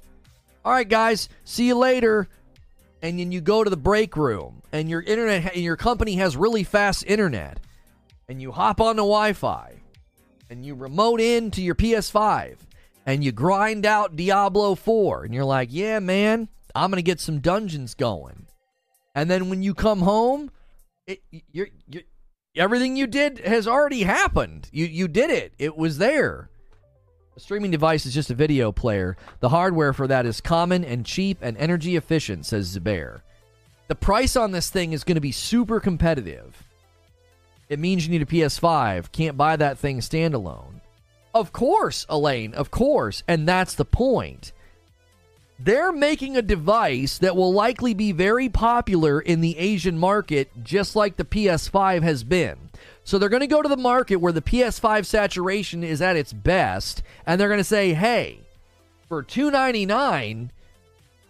All 0.66 0.72
right, 0.72 0.90
guys, 0.90 1.30
see 1.44 1.68
you 1.68 1.76
later. 1.76 2.28
And 3.04 3.20
then 3.20 3.32
you 3.32 3.40
go 3.40 3.64
to 3.64 3.70
the 3.70 3.78
break 3.78 4.18
room, 4.18 4.64
and 4.72 4.90
your 4.90 5.02
internet, 5.02 5.54
and 5.54 5.64
your 5.64 5.76
company 5.78 6.16
has 6.16 6.36
really 6.36 6.64
fast 6.64 7.04
internet, 7.06 7.60
and 8.28 8.42
you 8.42 8.52
hop 8.52 8.82
on 8.82 8.96
the 8.96 9.04
Wi 9.04 9.34
Fi, 9.34 9.76
and 10.50 10.66
you 10.66 10.74
remote 10.74 11.22
in 11.22 11.52
to 11.52 11.62
your 11.62 11.76
PS5, 11.76 12.56
and 13.06 13.24
you 13.24 13.32
grind 13.32 13.86
out 13.86 14.16
Diablo 14.16 14.74
4, 14.74 15.26
and 15.26 15.36
you're 15.36 15.46
like, 15.46 15.70
yeah, 15.72 16.00
man, 16.00 16.50
I'm 16.74 16.92
to 16.94 17.04
get 17.04 17.20
some 17.20 17.42
dungeons 17.42 17.94
going. 17.94 18.48
And 19.14 19.30
then 19.30 19.50
when 19.50 19.62
you 19.62 19.76
come 19.76 20.00
home, 20.00 20.50
it, 21.06 21.22
you're, 21.52 21.70
you're, 21.88 22.04
everything 22.56 22.96
you 22.96 23.06
did 23.06 23.38
has 23.40 23.68
already 23.68 24.02
happened. 24.02 24.70
You, 24.72 24.86
you 24.88 25.08
did 25.08 25.30
it, 25.30 25.54
it 25.60 25.78
was 25.78 26.00
there. 26.00 26.50
A 27.36 27.40
streaming 27.42 27.72
device 27.72 28.06
is 28.06 28.14
just 28.14 28.32
a 28.32 28.36
video 28.36 28.72
player. 28.72 29.18
The 29.42 29.50
hardware 29.50 29.92
for 29.92 30.08
that 30.08 30.26
is 30.26 30.40
common 30.40 30.86
and 30.86 31.06
cheap 31.06 31.40
and 31.42 31.58
energy 31.58 31.98
efficient, 31.98 32.46
says 32.46 32.78
Zubair. 32.78 33.22
The 33.88 33.96
price 33.96 34.38
on 34.38 34.52
this 34.52 34.70
thing 34.70 34.94
is 34.94 35.04
going 35.04 35.16
to 35.16 35.22
be 35.22 35.34
super 35.34 35.82
competitive. 35.82 36.64
It 37.68 37.80
means 37.80 38.06
you 38.06 38.12
need 38.12 38.22
a 38.22 38.26
PS5. 38.26 39.12
Can't 39.12 39.36
buy 39.36 39.58
that 39.58 39.78
thing 39.78 40.00
standalone. 40.00 40.80
Of 41.34 41.52
course, 41.52 42.06
Elaine, 42.08 42.54
of 42.54 42.72
course. 42.72 43.22
And 43.28 43.46
that's 43.46 43.76
the 43.76 43.84
point. 43.84 44.54
They're 45.60 45.92
making 45.92 46.38
a 46.38 46.42
device 46.42 47.18
that 47.18 47.36
will 47.36 47.52
likely 47.52 47.94
be 47.94 48.14
very 48.14 48.48
popular 48.48 49.20
in 49.20 49.42
the 49.42 49.58
Asian 49.58 49.98
market, 49.98 50.52
just 50.64 50.96
like 50.96 51.18
the 51.18 51.26
PS5 51.26 52.02
has 52.04 52.24
been. 52.24 52.65
So 53.06 53.20
they're 53.20 53.30
going 53.30 53.42
to 53.42 53.48
go 53.48 53.62
to 53.62 53.70
the 53.70 53.78
market 53.78 54.16
where 54.16 54.34
the 54.34 54.42
PS5 54.42 55.06
saturation 55.06 55.84
is 55.84 56.02
at 56.02 56.16
its 56.16 56.34
best, 56.34 57.04
and 57.26 57.40
they're 57.40 57.48
going 57.48 57.60
to 57.60 57.64
say, 57.64 57.94
"Hey, 57.94 58.40
for 59.08 59.24
299 59.24 60.52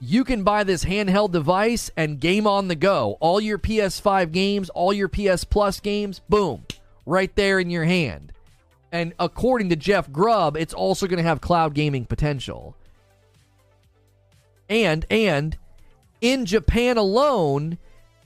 you 0.01 0.23
can 0.23 0.43
buy 0.43 0.63
this 0.63 0.85
handheld 0.85 1.31
device 1.31 1.89
and 1.95 2.19
game 2.19 2.45
on 2.45 2.67
the 2.67 2.75
go. 2.75 3.17
All 3.19 3.39
your 3.39 3.57
PS5 3.57 4.31
games, 4.31 4.69
all 4.69 4.93
your 4.93 5.07
PS 5.07 5.43
Plus 5.43 5.79
games, 5.79 6.19
boom, 6.29 6.65
right 7.05 7.33
there 7.35 7.59
in 7.59 7.69
your 7.69 7.85
hand." 7.85 8.31
And 8.91 9.13
according 9.19 9.69
to 9.69 9.75
Jeff 9.75 10.09
Grubb, 10.09 10.55
it's 10.55 10.73
also 10.73 11.07
going 11.07 11.17
to 11.17 11.23
have 11.23 11.41
cloud 11.41 11.73
gaming 11.73 12.05
potential. 12.05 12.75
And 14.69 15.05
and 15.09 15.57
in 16.21 16.45
Japan 16.45 16.97
alone, 16.97 17.77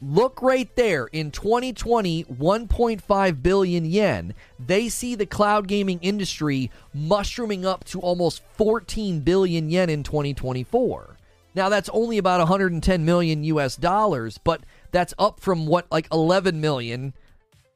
Look 0.01 0.41
right 0.41 0.73
there. 0.75 1.07
In 1.07 1.31
2020, 1.31 2.23
1.5 2.25 3.43
billion 3.43 3.85
yen. 3.85 4.33
They 4.57 4.87
see 4.87 5.15
the 5.15 5.25
cloud 5.25 5.67
gaming 5.67 5.99
industry 6.01 6.71
mushrooming 6.93 7.65
up 7.65 7.83
to 7.85 7.99
almost 7.99 8.41
14 8.55 9.19
billion 9.21 9.69
yen 9.69 9.89
in 9.89 10.03
2024. 10.03 11.17
Now, 11.55 11.67
that's 11.67 11.89
only 11.89 12.17
about 12.17 12.39
110 12.39 13.03
million 13.03 13.43
US 13.43 13.75
dollars, 13.75 14.37
but 14.37 14.61
that's 14.91 15.13
up 15.19 15.41
from 15.41 15.67
what, 15.67 15.91
like 15.91 16.07
11 16.13 16.61
million. 16.61 17.13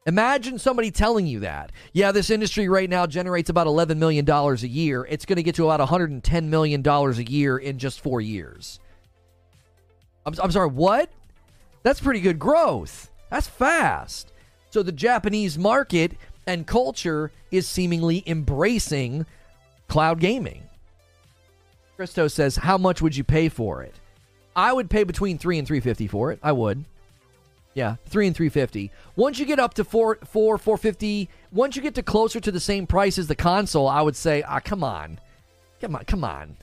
Imagine 0.06 0.58
somebody 0.58 0.90
telling 0.90 1.26
you 1.26 1.40
that. 1.40 1.72
Yeah, 1.92 2.12
this 2.12 2.30
industry 2.30 2.68
right 2.68 2.88
now 2.88 3.06
generates 3.06 3.50
about 3.50 3.66
$11 3.66 3.98
million 3.98 4.28
a 4.28 4.54
year. 4.54 5.06
It's 5.10 5.26
going 5.26 5.36
to 5.36 5.42
get 5.42 5.56
to 5.56 5.68
about 5.68 5.86
$110 5.86 6.44
million 6.44 6.86
a 6.86 7.10
year 7.22 7.58
in 7.58 7.78
just 7.78 8.00
four 8.00 8.20
years. 8.20 8.80
I'm, 10.24 10.34
I'm 10.42 10.50
sorry, 10.50 10.68
what? 10.68 11.10
That's 11.84 12.00
pretty 12.00 12.20
good 12.20 12.40
growth. 12.40 13.12
That's 13.30 13.46
fast. 13.46 14.32
So 14.70 14.82
the 14.82 14.90
Japanese 14.90 15.56
market 15.56 16.12
and 16.46 16.66
culture 16.66 17.30
is 17.52 17.68
seemingly 17.68 18.24
embracing 18.26 19.26
cloud 19.86 20.18
gaming. 20.18 20.64
Christo 21.96 22.26
says, 22.26 22.56
"How 22.56 22.76
much 22.76 23.00
would 23.00 23.16
you 23.16 23.22
pay 23.22 23.48
for 23.48 23.82
it?" 23.82 23.94
I 24.56 24.72
would 24.72 24.90
pay 24.90 25.04
between 25.04 25.38
3 25.38 25.58
and 25.58 25.66
350 25.68 26.08
for 26.08 26.32
it. 26.32 26.40
I 26.42 26.52
would. 26.52 26.84
Yeah, 27.74 27.96
3 28.06 28.28
and 28.28 28.36
350. 28.36 28.90
Once 29.14 29.38
you 29.38 29.46
get 29.46 29.58
up 29.58 29.74
to 29.74 29.84
4 29.84 30.18
4 30.24 30.58
450, 30.58 31.28
once 31.52 31.76
you 31.76 31.82
get 31.82 31.94
to 31.96 32.02
closer 32.02 32.40
to 32.40 32.50
the 32.50 32.60
same 32.60 32.86
price 32.86 33.18
as 33.18 33.26
the 33.26 33.34
console, 33.34 33.88
I 33.88 34.00
would 34.00 34.16
say, 34.16 34.42
"Ah, 34.42 34.60
come 34.60 34.82
on. 34.82 35.20
Come 35.80 35.96
on, 35.96 36.04
come 36.04 36.24
on. 36.24 36.56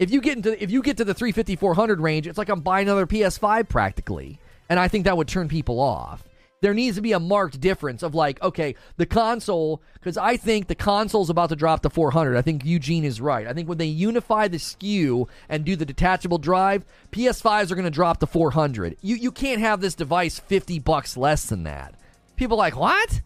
If 0.00 0.10
you 0.10 0.22
get 0.22 0.36
into 0.38 0.60
if 0.60 0.70
you 0.70 0.82
get 0.82 0.96
to 0.96 1.04
the 1.04 1.12
350 1.12 1.56
400 1.56 2.00
range, 2.00 2.26
it's 2.26 2.38
like 2.38 2.48
I'm 2.48 2.62
buying 2.62 2.88
another 2.88 3.06
PS5 3.06 3.68
practically. 3.68 4.40
And 4.70 4.80
I 4.80 4.88
think 4.88 5.04
that 5.04 5.16
would 5.16 5.28
turn 5.28 5.46
people 5.46 5.78
off. 5.78 6.24
There 6.62 6.74
needs 6.74 6.96
to 6.96 7.02
be 7.02 7.12
a 7.12 7.20
marked 7.20 7.60
difference 7.60 8.02
of 8.02 8.14
like, 8.14 8.42
okay, 8.42 8.76
the 8.96 9.06
console, 9.06 9.82
because 9.94 10.16
I 10.16 10.36
think 10.36 10.68
the 10.68 10.74
console's 10.74 11.30
about 11.30 11.48
to 11.50 11.56
drop 11.56 11.82
to 11.82 11.90
400. 11.90 12.36
I 12.36 12.42
think 12.42 12.64
Eugene 12.64 13.04
is 13.04 13.20
right. 13.20 13.46
I 13.46 13.52
think 13.52 13.68
when 13.68 13.78
they 13.78 13.86
unify 13.86 14.48
the 14.48 14.58
SKU 14.58 15.26
and 15.48 15.64
do 15.64 15.74
the 15.76 15.86
detachable 15.86 16.38
drive, 16.38 16.84
PS5s 17.12 17.70
are 17.70 17.74
going 17.74 17.84
to 17.84 17.90
drop 17.90 18.20
to 18.20 18.26
400. 18.26 18.96
You 19.02 19.16
you 19.16 19.30
can't 19.30 19.60
have 19.60 19.82
this 19.82 19.94
device 19.94 20.38
50 20.38 20.78
bucks 20.78 21.16
less 21.16 21.44
than 21.44 21.64
that. 21.64 21.94
People 22.36 22.56
like 22.56 22.76
what? 22.76 23.20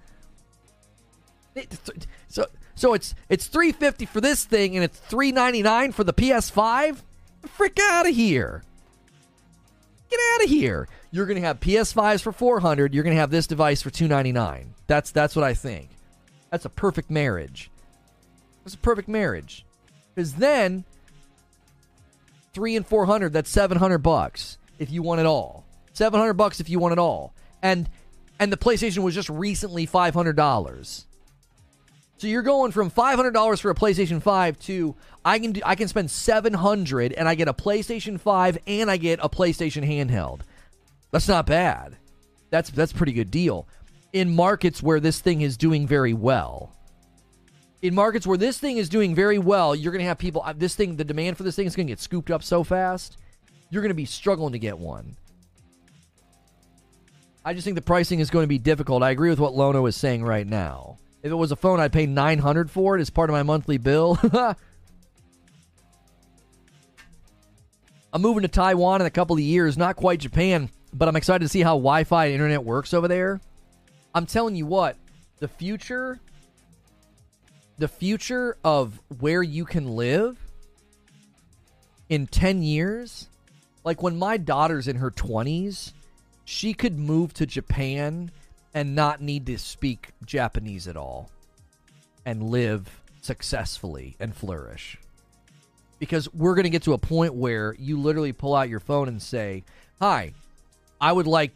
So 2.27 2.47
so 2.75 2.95
it's 2.95 3.15
it's 3.29 3.47
350 3.47 4.07
for 4.07 4.21
this 4.21 4.45
thing 4.45 4.77
and 4.77 4.85
it's 4.85 4.99
399 4.99 5.93
for 5.93 6.05
the 6.05 6.13
PS5? 6.13 7.03
Frick 7.47 7.79
out 7.81 8.09
of 8.09 8.15
here. 8.15 8.63
Get 10.11 10.21
out 10.35 10.45
of 10.45 10.51
here. 10.51 10.89
You're 11.11 11.27
going 11.27 11.41
to 11.41 11.47
have 11.47 11.61
PS5s 11.61 12.23
for 12.23 12.33
400, 12.33 12.95
you're 12.95 13.05
going 13.05 13.15
to 13.15 13.21
have 13.21 13.31
this 13.31 13.47
device 13.47 13.83
for 13.83 13.91
299. 13.91 14.75
That's 14.87 15.11
that's 15.11 15.37
what 15.37 15.45
I 15.45 15.55
think. 15.55 15.91
That's 16.51 16.65
a 16.65 16.71
perfect 16.71 17.11
marriage. 17.11 17.71
That's 18.65 18.75
a 18.75 18.79
perfect 18.79 19.09
marriage. 19.09 19.65
Cuz 20.17 20.35
then 20.35 20.85
3 22.53 22.77
and 22.77 22.87
400, 22.87 23.33
that's 23.33 23.51
700 23.51 23.99
bucks 23.99 24.59
if 24.79 24.91
you 24.91 25.03
want 25.03 25.21
it 25.21 25.27
all. 25.27 25.65
700 25.93 26.35
bucks 26.35 26.61
if 26.61 26.69
you 26.69 26.79
want 26.79 26.93
it 26.93 26.99
all. 26.99 27.35
And 27.63 27.89
and 28.39 28.53
the 28.53 28.57
PlayStation 28.57 28.99
was 28.99 29.15
just 29.15 29.29
recently 29.29 29.87
$500. 29.87 31.05
So 32.17 32.29
you're 32.29 32.43
going 32.43 32.73
from 32.73 32.91
$500 32.91 33.61
for 33.61 33.71
a 33.71 33.75
PlayStation 33.75 34.23
5 34.23 34.59
to 34.61 34.95
I 35.25 35.39
can 35.39 35.53
do, 35.53 35.61
I 35.65 35.75
can 35.75 35.89
spend 35.89 36.11
700 36.11 37.13
and 37.13 37.29
I 37.29 37.35
get 37.35 37.49
a 37.49 37.55
PlayStation 37.55 38.21
5 38.21 38.59
and 38.67 38.91
I 38.91 38.97
get 38.97 39.19
a 39.23 39.29
PlayStation 39.29 39.87
handheld. 39.87 40.41
That's 41.11 41.29
not 41.29 41.47
bad. 41.47 41.97
That's 42.51 42.71
that's 42.71 42.93
pretty 42.93 43.13
good 43.13 43.31
deal. 43.31 43.67
In 44.13 44.35
markets 44.35 44.83
where 44.83 45.01
this 45.01 45.21
thing 45.21 45.41
is 45.41 45.57
doing 45.57 45.87
very 45.87 46.15
well. 46.15 46.73
In 47.83 47.95
markets 47.95 48.27
where 48.27 48.39
this 48.39 48.59
thing 48.59 48.79
is 48.79 48.89
doing 48.89 49.15
very 49.15 49.39
well, 49.39 49.75
you're 49.75 49.93
going 49.93 50.03
to 50.03 50.09
have 50.09 50.19
people 50.19 50.43
uh, 50.45 50.55
this 50.57 50.75
thing 50.75 50.97
the 50.97 51.05
demand 51.05 51.37
for 51.37 51.43
this 51.43 51.57
thing 51.57 51.67
is 51.67 51.75
going 51.75 51.87
to 51.87 51.91
get 51.91 52.01
scooped 52.01 52.31
up 52.31 52.43
so 52.43 52.63
fast. 52.63 53.19
You're 53.71 53.83
going 53.83 53.91
to 53.91 53.95
be 53.95 54.05
struggling 54.05 54.53
to 54.53 54.59
get 54.59 54.79
one. 54.79 55.17
I 57.45 57.55
just 57.55 57.65
think 57.65 57.75
the 57.75 57.83
pricing 57.83 58.21
is 58.21 58.31
going 58.31 58.45
to 58.45 58.49
be 58.49 58.59
difficult. 58.59 59.03
I 59.03 59.11
agree 59.11 59.31
with 59.31 59.41
what 59.41 59.55
Lono 59.55 59.85
is 59.87 59.97
saying 59.97 60.25
right 60.25 60.47
now. 60.47 60.99
If 61.25 61.33
it 61.33 61.37
was 61.37 61.51
a 61.53 61.57
phone, 61.57 61.81
I'd 61.81 61.91
pay 61.91 62.05
900 62.05 62.71
for 62.71 62.99
it 62.99 63.01
as 63.01 63.09
part 63.09 63.31
of 63.31 63.35
my 63.35 63.43
monthly 63.43 63.79
bill. 63.79 64.19
I'm 68.13 68.21
moving 68.21 68.43
to 68.43 68.49
Taiwan 68.49 69.01
in 69.01 69.07
a 69.07 69.11
couple 69.11 69.35
of 69.35 69.41
years, 69.41 69.79
not 69.79 69.97
quite 69.97 70.21
Japan, 70.21 70.69
but 70.93 71.09
I'm 71.09 71.17
excited 71.17 71.43
to 71.43 71.49
see 71.49 71.63
how 71.63 71.77
Wi-Fi 71.77 72.27
and 72.27 72.35
internet 72.35 72.63
works 72.63 72.93
over 72.93 73.09
there. 73.09 73.41
I'm 74.15 74.27
telling 74.27 74.55
you 74.55 74.67
what, 74.67 74.99
the 75.39 75.49
future 75.49 76.21
the 77.79 77.89
future 77.89 78.59
of 78.63 79.01
where 79.19 79.43
you 79.43 79.65
can 79.65 79.97
live 79.97 80.39
in 82.11 82.27
10 82.27 82.63
years, 82.63 83.29
like 83.83 84.03
when 84.03 84.19
my 84.19 84.37
daughter's 84.37 84.87
in 84.89 84.97
her 84.97 85.11
20s, 85.11 85.93
she 86.45 86.75
could 86.75 86.99
move 86.99 87.33
to 87.35 87.47
Japan 87.47 88.31
and 88.75 88.95
not 88.95 89.23
need 89.23 89.47
to 89.47 89.57
speak 89.57 90.11
Japanese 90.27 90.89
at 90.89 90.97
all 90.97 91.31
and 92.27 92.43
live 92.43 93.01
successfully 93.21 94.17
and 94.21 94.35
flourish. 94.35 94.99
Because 95.99 96.33
we're 96.35 96.55
going 96.55 96.65
to 96.65 96.71
get 96.71 96.83
to 96.83 96.93
a 96.93 96.99
point 96.99 97.35
where 97.35 97.75
you 97.79 97.99
literally 97.99 98.33
pull 98.33 98.55
out 98.55 98.69
your 98.69 98.81
phone 98.81 99.09
and 99.09 99.23
say, 99.23 99.65
Hi, 100.01 100.35
I 101.01 101.13
would 101.13 101.27
like 101.27 101.55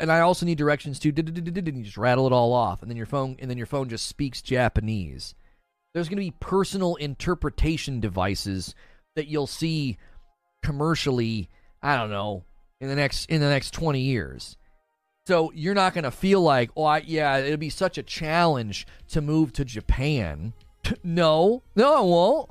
and 0.00 0.10
I 0.10 0.20
also 0.20 0.46
need 0.46 0.58
directions 0.58 0.98
to 1.00 1.12
and 1.68 1.78
you 1.78 1.84
just 1.84 1.96
rattle 1.96 2.26
it 2.26 2.32
all 2.32 2.52
off 2.52 2.82
and 2.82 2.90
then 2.90 2.96
your 2.96 3.06
phone 3.06 3.36
and 3.38 3.48
then 3.50 3.56
your 3.56 3.66
phone 3.66 3.88
just 3.88 4.06
speaks 4.06 4.42
Japanese. 4.42 5.34
There's 5.94 6.08
going 6.08 6.18
to 6.18 6.30
be 6.30 6.34
personal 6.38 6.96
interpretation 6.96 8.00
devices 8.00 8.74
that 9.14 9.28
you'll 9.28 9.46
see 9.46 9.96
commercially, 10.62 11.48
I 11.82 11.96
don't 11.96 12.10
know, 12.10 12.44
in 12.80 12.88
the 12.88 12.94
next 12.94 13.30
in 13.30 13.40
the 13.40 13.48
next 13.48 13.72
20 13.72 14.00
years. 14.00 14.56
So 15.28 15.52
you're 15.54 15.74
not 15.74 15.92
going 15.92 16.04
to 16.04 16.10
feel 16.10 16.40
like, 16.40 16.70
"Oh, 16.74 16.84
I, 16.84 17.02
yeah, 17.06 17.36
it'll 17.36 17.58
be 17.58 17.68
such 17.68 17.98
a 17.98 18.02
challenge 18.02 18.86
to 19.08 19.20
move 19.20 19.52
to 19.52 19.64
Japan." 19.66 20.54
no. 21.04 21.62
No, 21.76 21.98
it 21.98 22.08
won't. 22.08 22.50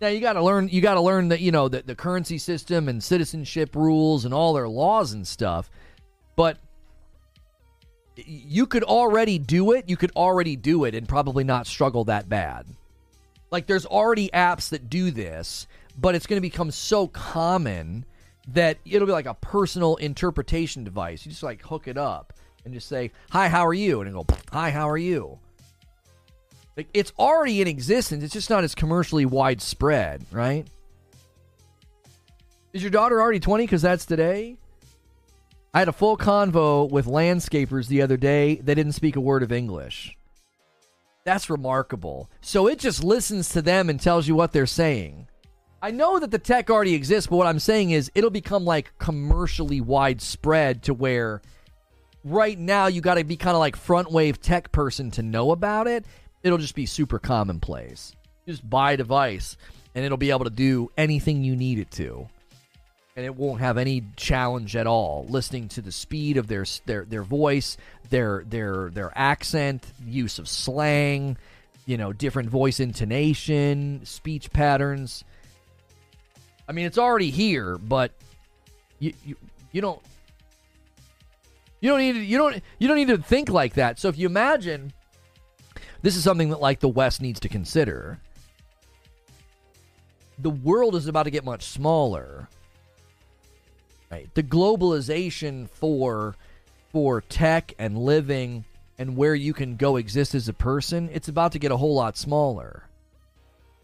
Now 0.00 0.08
you 0.08 0.20
got 0.20 0.32
to 0.32 0.42
learn. 0.42 0.70
You 0.70 0.80
got 0.80 0.94
to 0.94 1.02
learn 1.02 1.28
that 1.28 1.40
you 1.40 1.52
know 1.52 1.68
the 1.68 1.94
currency 1.94 2.38
system 2.38 2.88
and 2.88 3.04
citizenship 3.04 3.76
rules 3.76 4.24
and 4.24 4.32
all 4.32 4.54
their 4.54 4.70
laws 4.70 5.12
and 5.12 5.26
stuff. 5.28 5.68
But 6.34 6.56
you 8.16 8.66
could 8.66 8.82
already 8.82 9.38
do 9.38 9.72
it. 9.72 9.86
You 9.86 9.98
could 9.98 10.12
already 10.16 10.56
do 10.56 10.84
it 10.84 10.94
and 10.94 11.06
probably 11.06 11.44
not 11.44 11.66
struggle 11.66 12.04
that 12.04 12.26
bad. 12.26 12.64
Like 13.50 13.66
there's 13.66 13.84
already 13.84 14.30
apps 14.30 14.70
that 14.70 14.88
do 14.88 15.10
this, 15.10 15.66
but 15.98 16.14
it's 16.14 16.26
going 16.26 16.38
to 16.38 16.48
become 16.48 16.70
so 16.70 17.06
common 17.06 18.06
that 18.48 18.78
it'll 18.84 19.06
be 19.06 19.12
like 19.12 19.26
a 19.26 19.34
personal 19.34 19.96
interpretation 19.96 20.84
device. 20.84 21.24
You 21.24 21.30
just 21.30 21.42
like 21.42 21.62
hook 21.62 21.88
it 21.88 21.98
up 21.98 22.32
and 22.64 22.72
just 22.72 22.88
say, 22.88 23.12
"Hi, 23.30 23.48
how 23.48 23.66
are 23.66 23.74
you?" 23.74 24.00
and 24.00 24.08
it'll 24.08 24.24
go, 24.24 24.36
"Hi, 24.52 24.70
how 24.70 24.88
are 24.88 24.98
you?" 24.98 25.38
Like 26.76 26.88
it's 26.92 27.12
already 27.18 27.60
in 27.60 27.68
existence. 27.68 28.22
It's 28.22 28.34
just 28.34 28.50
not 28.50 28.64
as 28.64 28.74
commercially 28.74 29.24
widespread, 29.24 30.24
right? 30.30 30.66
Is 32.72 32.82
your 32.82 32.90
daughter 32.90 33.20
already 33.20 33.40
20 33.40 33.64
because 33.64 33.82
that's 33.82 34.04
today? 34.04 34.58
I 35.72 35.78
had 35.78 35.88
a 35.88 35.92
full 35.92 36.16
convo 36.16 36.90
with 36.90 37.06
landscapers 37.06 37.88
the 37.88 38.02
other 38.02 38.16
day. 38.16 38.56
They 38.56 38.74
didn't 38.74 38.92
speak 38.92 39.16
a 39.16 39.20
word 39.20 39.42
of 39.42 39.52
English. 39.52 40.16
That's 41.24 41.50
remarkable. 41.50 42.30
So 42.40 42.66
it 42.66 42.78
just 42.78 43.02
listens 43.02 43.48
to 43.50 43.62
them 43.62 43.90
and 43.90 44.00
tells 44.00 44.28
you 44.28 44.34
what 44.34 44.52
they're 44.52 44.66
saying. 44.66 45.26
I 45.86 45.92
know 45.92 46.18
that 46.18 46.32
the 46.32 46.38
tech 46.40 46.68
already 46.68 46.94
exists, 46.94 47.28
but 47.28 47.36
what 47.36 47.46
I'm 47.46 47.60
saying 47.60 47.92
is 47.92 48.10
it'll 48.16 48.30
become 48.30 48.64
like 48.64 48.92
commercially 48.98 49.80
widespread 49.80 50.82
to 50.84 50.94
where 50.94 51.42
right 52.24 52.58
now 52.58 52.88
you 52.88 53.00
got 53.00 53.14
to 53.14 53.24
be 53.24 53.36
kind 53.36 53.54
of 53.54 53.60
like 53.60 53.76
front 53.76 54.10
wave 54.10 54.40
tech 54.40 54.72
person 54.72 55.12
to 55.12 55.22
know 55.22 55.52
about 55.52 55.86
it 55.86 56.04
it'll 56.42 56.58
just 56.58 56.74
be 56.74 56.86
super 56.86 57.18
commonplace. 57.18 58.14
just 58.46 58.68
buy 58.68 58.92
a 58.92 58.96
device 58.96 59.56
and 59.94 60.04
it'll 60.04 60.16
be 60.16 60.30
able 60.30 60.44
to 60.44 60.50
do 60.50 60.90
anything 60.96 61.42
you 61.42 61.56
need 61.56 61.78
it 61.78 61.90
to. 61.90 62.28
And 63.16 63.24
it 63.24 63.34
won't 63.34 63.60
have 63.60 63.78
any 63.78 64.04
challenge 64.16 64.76
at 64.76 64.86
all 64.86 65.26
listening 65.28 65.68
to 65.68 65.82
the 65.82 65.92
speed 65.92 66.36
of 66.36 66.48
their 66.48 66.64
their 66.84 67.04
their 67.04 67.22
voice, 67.22 67.76
their 68.10 68.44
their 68.44 68.90
their 68.90 69.10
accent, 69.16 69.86
use 70.04 70.38
of 70.38 70.48
slang, 70.48 71.38
you 71.86 71.96
know, 71.96 72.12
different 72.12 72.50
voice 72.50 72.78
intonation, 72.78 74.02
speech 74.04 74.50
patterns. 74.50 75.24
I 76.68 76.72
mean, 76.72 76.86
it's 76.86 76.98
already 76.98 77.30
here, 77.30 77.78
but 77.78 78.12
you 78.98 79.12
you, 79.24 79.36
you 79.72 79.80
don't 79.80 80.00
you 81.80 81.90
don't 81.90 81.98
need 81.98 82.12
to, 82.14 82.24
you 82.24 82.38
don't 82.38 82.62
you 82.78 82.88
don't 82.88 82.96
need 82.96 83.08
to 83.08 83.18
think 83.18 83.48
like 83.48 83.74
that. 83.74 83.98
So 83.98 84.08
if 84.08 84.18
you 84.18 84.26
imagine 84.26 84.92
this 86.02 86.16
is 86.16 86.24
something 86.24 86.50
that 86.50 86.60
like 86.60 86.80
the 86.80 86.88
West 86.88 87.20
needs 87.20 87.40
to 87.40 87.48
consider. 87.48 88.20
The 90.38 90.50
world 90.50 90.94
is 90.94 91.06
about 91.06 91.22
to 91.24 91.30
get 91.30 91.44
much 91.44 91.64
smaller. 91.64 92.48
Right? 94.10 94.32
The 94.34 94.42
globalization 94.42 95.68
for 95.68 96.36
for 96.92 97.20
tech 97.22 97.74
and 97.78 97.98
living 97.98 98.64
and 98.98 99.16
where 99.16 99.34
you 99.34 99.52
can 99.52 99.76
go 99.76 99.96
exist 99.96 100.34
as 100.34 100.48
a 100.48 100.52
person, 100.52 101.10
it's 101.12 101.28
about 101.28 101.52
to 101.52 101.58
get 101.58 101.70
a 101.70 101.76
whole 101.76 101.94
lot 101.94 102.16
smaller. 102.16 102.84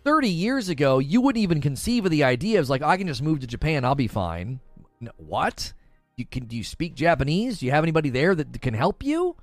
30 0.04 0.28
years 0.28 0.68
ago, 0.68 0.98
you 0.98 1.20
wouldn't 1.20 1.42
even 1.42 1.60
conceive 1.60 2.04
of 2.04 2.10
the 2.10 2.24
idea 2.24 2.60
of 2.60 2.68
like 2.68 2.82
I 2.82 2.96
can 2.96 3.06
just 3.06 3.22
move 3.22 3.40
to 3.40 3.46
Japan, 3.46 3.84
I'll 3.84 3.94
be 3.94 4.08
fine. 4.08 4.60
No, 5.00 5.10
what? 5.16 5.72
You 6.16 6.26
can 6.26 6.44
do 6.44 6.56
you 6.56 6.64
speak 6.64 6.94
Japanese? 6.94 7.58
Do 7.58 7.66
you 7.66 7.72
have 7.72 7.84
anybody 7.84 8.10
there 8.10 8.34
that 8.34 8.60
can 8.60 8.74
help 8.74 9.02
you? 9.02 9.36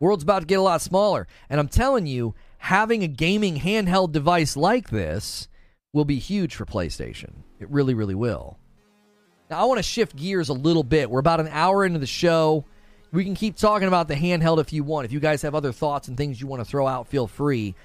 World's 0.00 0.22
about 0.22 0.40
to 0.40 0.46
get 0.46 0.58
a 0.58 0.62
lot 0.62 0.82
smaller. 0.82 1.26
And 1.48 1.58
I'm 1.58 1.68
telling 1.68 2.06
you, 2.06 2.34
having 2.58 3.02
a 3.02 3.08
gaming 3.08 3.56
handheld 3.56 4.12
device 4.12 4.56
like 4.56 4.90
this 4.90 5.48
will 5.92 6.04
be 6.04 6.18
huge 6.18 6.54
for 6.54 6.66
PlayStation. 6.66 7.32
It 7.60 7.70
really, 7.70 7.94
really 7.94 8.14
will. 8.14 8.58
Now, 9.48 9.60
I 9.60 9.64
want 9.64 9.78
to 9.78 9.82
shift 9.82 10.16
gears 10.16 10.48
a 10.48 10.54
little 10.54 10.82
bit. 10.82 11.10
We're 11.10 11.20
about 11.20 11.40
an 11.40 11.48
hour 11.48 11.84
into 11.84 11.98
the 11.98 12.06
show. 12.06 12.64
We 13.14 13.24
can 13.24 13.36
keep 13.36 13.56
talking 13.56 13.86
about 13.86 14.08
the 14.08 14.16
handheld 14.16 14.58
if 14.58 14.72
you 14.72 14.82
want. 14.82 15.04
If 15.04 15.12
you 15.12 15.20
guys 15.20 15.42
have 15.42 15.54
other 15.54 15.70
thoughts 15.70 16.08
and 16.08 16.16
things 16.16 16.40
you 16.40 16.48
want 16.48 16.60
to 16.60 16.64
throw 16.64 16.88
out, 16.88 17.06
feel 17.06 17.28
free. 17.28 17.76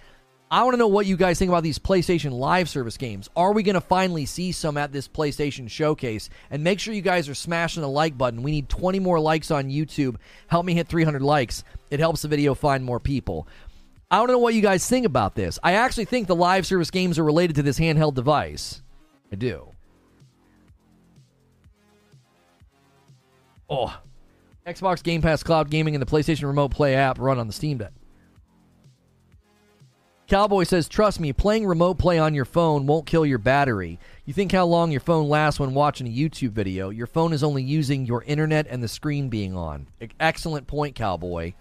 I 0.49 0.63
want 0.63 0.73
to 0.73 0.79
know 0.79 0.87
what 0.87 1.05
you 1.05 1.17
guys 1.17 1.37
think 1.37 1.49
about 1.49 1.61
these 1.61 1.77
PlayStation 1.77 2.31
Live 2.31 2.67
service 2.67 2.97
games. 2.97 3.29
Are 3.35 3.53
we 3.53 3.61
going 3.61 3.75
to 3.75 3.81
finally 3.81 4.25
see 4.25 4.51
some 4.51 4.75
at 4.75 4.91
this 4.91 5.07
PlayStation 5.07 5.69
showcase? 5.69 6.31
And 6.49 6.63
make 6.63 6.79
sure 6.79 6.95
you 6.95 7.03
guys 7.03 7.29
are 7.29 7.35
smashing 7.35 7.83
the 7.83 7.87
like 7.87 8.17
button. 8.17 8.41
We 8.41 8.49
need 8.49 8.69
20 8.69 8.99
more 8.99 9.19
likes 9.19 9.51
on 9.51 9.69
YouTube. 9.69 10.15
Help 10.47 10.65
me 10.65 10.73
hit 10.73 10.87
300 10.87 11.21
likes. 11.21 11.63
It 11.91 11.99
helps 11.99 12.23
the 12.23 12.27
video 12.27 12.55
find 12.55 12.83
more 12.83 12.99
people. 12.99 13.47
I 14.09 14.25
to 14.25 14.31
know 14.31 14.39
what 14.39 14.55
you 14.55 14.63
guys 14.63 14.89
think 14.89 15.05
about 15.05 15.35
this. 15.35 15.59
I 15.61 15.73
actually 15.73 16.05
think 16.05 16.25
the 16.25 16.35
live 16.35 16.65
service 16.65 16.89
games 16.89 17.19
are 17.19 17.23
related 17.23 17.57
to 17.57 17.61
this 17.61 17.77
handheld 17.77 18.15
device. 18.15 18.81
I 19.31 19.35
do. 19.35 19.73
Oh, 23.69 23.95
Xbox 24.65 25.01
Game 25.01 25.21
Pass 25.21 25.43
Cloud 25.43 25.69
Gaming 25.69 25.95
and 25.95 26.01
the 26.01 26.05
PlayStation 26.05 26.45
Remote 26.47 26.69
Play 26.69 26.95
app 26.95 27.19
run 27.19 27.39
on 27.39 27.47
the 27.47 27.53
Steam 27.53 27.77
Deck. 27.77 27.93
Cowboy 30.27 30.63
says, 30.63 30.87
Trust 30.87 31.19
me, 31.19 31.33
playing 31.33 31.65
remote 31.65 31.97
play 31.97 32.19
on 32.19 32.35
your 32.35 32.45
phone 32.45 32.85
won't 32.85 33.07
kill 33.07 33.25
your 33.25 33.39
battery. 33.39 33.99
You 34.25 34.33
think 34.33 34.51
how 34.51 34.65
long 34.65 34.91
your 34.91 35.01
phone 35.01 35.27
lasts 35.27 35.59
when 35.59 35.73
watching 35.73 36.05
a 36.05 36.11
YouTube 36.11 36.51
video. 36.51 36.91
Your 36.91 37.07
phone 37.07 37.33
is 37.33 37.43
only 37.43 37.63
using 37.63 38.05
your 38.05 38.23
internet 38.23 38.67
and 38.69 38.83
the 38.83 38.87
screen 38.87 39.29
being 39.29 39.55
on. 39.55 39.87
Excellent 40.19 40.67
point, 40.67 40.93
Cowboy. 40.93 41.53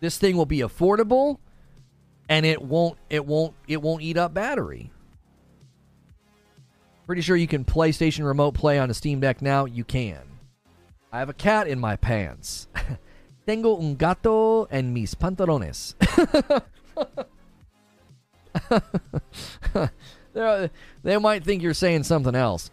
This 0.00 0.18
thing 0.18 0.36
will 0.36 0.46
be 0.46 0.58
affordable 0.58 1.38
and 2.28 2.44
it 2.44 2.60
won't 2.60 2.98
it 3.08 3.24
won't 3.24 3.54
it 3.68 3.80
won't 3.80 4.02
eat 4.02 4.16
up 4.16 4.34
battery. 4.34 4.90
Pretty 7.06 7.22
sure 7.22 7.36
you 7.36 7.46
can 7.46 7.64
PlayStation 7.64 8.26
remote 8.26 8.54
play 8.54 8.80
on 8.80 8.90
a 8.90 8.94
Steam 8.94 9.20
Deck 9.20 9.40
now. 9.40 9.64
You 9.64 9.84
can. 9.84 10.18
I 11.12 11.18
have 11.18 11.28
a 11.28 11.34
cat 11.34 11.68
in 11.68 11.78
my 11.78 11.96
pants. 11.96 12.68
Tengo 13.46 13.78
un 13.78 13.94
gato 13.94 14.64
en 14.64 14.92
mis 14.92 15.14
pantalones. 15.14 15.94
they 21.02 21.16
might 21.18 21.44
think 21.44 21.62
you're 21.62 21.74
saying 21.74 22.02
something 22.02 22.34
else. 22.34 22.70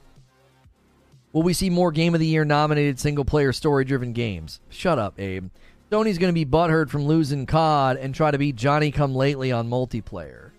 Will 1.31 1.43
we 1.43 1.53
see 1.53 1.69
more 1.69 1.91
Game 1.91 2.13
of 2.13 2.19
the 2.19 2.27
Year 2.27 2.45
nominated 2.45 2.99
single 2.99 3.25
player 3.25 3.53
story 3.53 3.85
driven 3.85 4.13
games? 4.13 4.59
Shut 4.69 4.99
up, 4.99 5.19
Abe. 5.19 5.49
Sony's 5.91 6.17
going 6.17 6.33
to 6.33 6.33
be 6.33 6.45
butthurt 6.45 6.89
from 6.89 7.05
losing 7.05 7.45
COD 7.45 7.97
and 7.97 8.15
try 8.15 8.31
to 8.31 8.37
beat 8.39 8.55
Johnny 8.55 8.91
Come 8.91 9.13
Lately 9.13 9.51
on 9.51 9.69
multiplayer. 9.69 10.49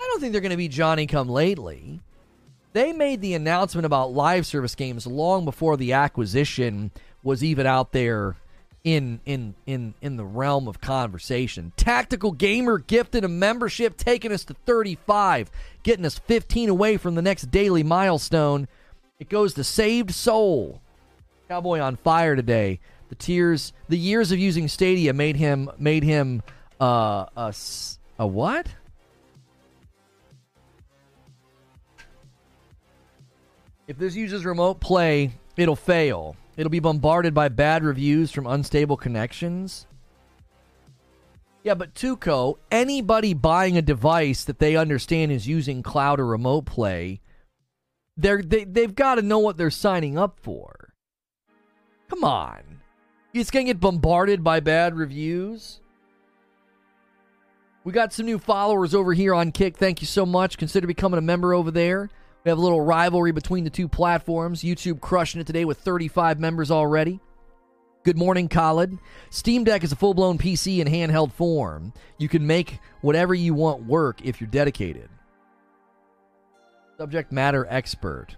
I 0.00 0.04
don't 0.04 0.20
think 0.20 0.32
they're 0.32 0.40
going 0.40 0.50
to 0.50 0.56
be 0.56 0.68
Johnny 0.68 1.06
Come 1.06 1.28
Lately. 1.28 2.00
They 2.72 2.92
made 2.92 3.20
the 3.20 3.34
announcement 3.34 3.84
about 3.84 4.12
live 4.12 4.46
service 4.46 4.74
games 4.74 5.06
long 5.06 5.44
before 5.44 5.76
the 5.76 5.92
acquisition 5.92 6.92
was 7.22 7.44
even 7.44 7.66
out 7.66 7.92
there 7.92 8.36
in 8.84 9.20
in 9.26 9.54
in 9.66 9.94
in 10.00 10.16
the 10.16 10.24
realm 10.24 10.66
of 10.68 10.80
conversation. 10.80 11.72
Tactical 11.76 12.32
Gamer 12.32 12.78
gifted 12.78 13.24
a 13.24 13.28
membership 13.28 13.96
taking 13.96 14.32
us 14.32 14.44
to 14.44 14.54
35, 14.66 15.50
getting 15.82 16.06
us 16.06 16.18
15 16.18 16.68
away 16.68 16.96
from 16.96 17.14
the 17.14 17.22
next 17.22 17.50
daily 17.50 17.82
milestone. 17.82 18.68
It 19.18 19.28
goes 19.28 19.54
to 19.54 19.64
Saved 19.64 20.12
Soul. 20.12 20.80
Cowboy 21.48 21.80
on 21.80 21.96
fire 21.96 22.36
today. 22.36 22.80
The 23.08 23.16
tears, 23.16 23.72
the 23.88 23.98
years 23.98 24.32
of 24.32 24.38
using 24.38 24.68
Stadia 24.68 25.12
made 25.12 25.36
him 25.36 25.70
made 25.78 26.04
him 26.04 26.42
uh 26.80 27.26
a 27.36 27.54
a 28.18 28.26
what? 28.26 28.66
If 33.88 33.98
this 33.98 34.14
uses 34.14 34.44
remote 34.44 34.78
play, 34.78 35.32
it'll 35.56 35.74
fail. 35.74 36.36
It'll 36.60 36.68
be 36.68 36.78
bombarded 36.78 37.32
by 37.32 37.48
bad 37.48 37.82
reviews 37.82 38.30
from 38.30 38.46
unstable 38.46 38.98
connections. 38.98 39.86
Yeah, 41.62 41.72
but 41.72 41.94
Tuco, 41.94 42.58
anybody 42.70 43.32
buying 43.32 43.78
a 43.78 43.82
device 43.82 44.44
that 44.44 44.58
they 44.58 44.76
understand 44.76 45.32
is 45.32 45.48
using 45.48 45.82
cloud 45.82 46.20
or 46.20 46.26
remote 46.26 46.66
play, 46.66 47.22
they're, 48.14 48.42
they 48.42 48.64
they've 48.64 48.94
got 48.94 49.14
to 49.14 49.22
know 49.22 49.38
what 49.38 49.56
they're 49.56 49.70
signing 49.70 50.18
up 50.18 50.38
for. 50.42 50.92
Come 52.10 52.24
on. 52.24 52.82
It's 53.32 53.50
going 53.50 53.64
to 53.64 53.72
get 53.72 53.80
bombarded 53.80 54.44
by 54.44 54.60
bad 54.60 54.94
reviews. 54.94 55.80
We 57.84 57.92
got 57.92 58.12
some 58.12 58.26
new 58.26 58.38
followers 58.38 58.94
over 58.94 59.14
here 59.14 59.32
on 59.32 59.52
Kick. 59.52 59.78
Thank 59.78 60.02
you 60.02 60.06
so 60.06 60.26
much. 60.26 60.58
Consider 60.58 60.86
becoming 60.86 61.16
a 61.16 61.22
member 61.22 61.54
over 61.54 61.70
there. 61.70 62.10
We 62.44 62.48
have 62.48 62.58
a 62.58 62.62
little 62.62 62.80
rivalry 62.80 63.32
between 63.32 63.64
the 63.64 63.70
two 63.70 63.88
platforms. 63.88 64.62
YouTube 64.62 65.00
crushing 65.00 65.40
it 65.40 65.46
today 65.46 65.64
with 65.64 65.78
35 65.78 66.40
members 66.40 66.70
already. 66.70 67.20
Good 68.02 68.16
morning, 68.16 68.48
Khalid. 68.48 68.98
Steam 69.28 69.64
Deck 69.64 69.84
is 69.84 69.92
a 69.92 69.96
full 69.96 70.14
blown 70.14 70.38
PC 70.38 70.78
in 70.78 70.88
handheld 70.88 71.32
form. 71.32 71.92
You 72.16 72.30
can 72.30 72.46
make 72.46 72.80
whatever 73.02 73.34
you 73.34 73.52
want 73.52 73.84
work 73.84 74.24
if 74.24 74.40
you're 74.40 74.48
dedicated. 74.48 75.10
Subject 76.96 77.30
matter 77.30 77.66
expert. 77.68 78.36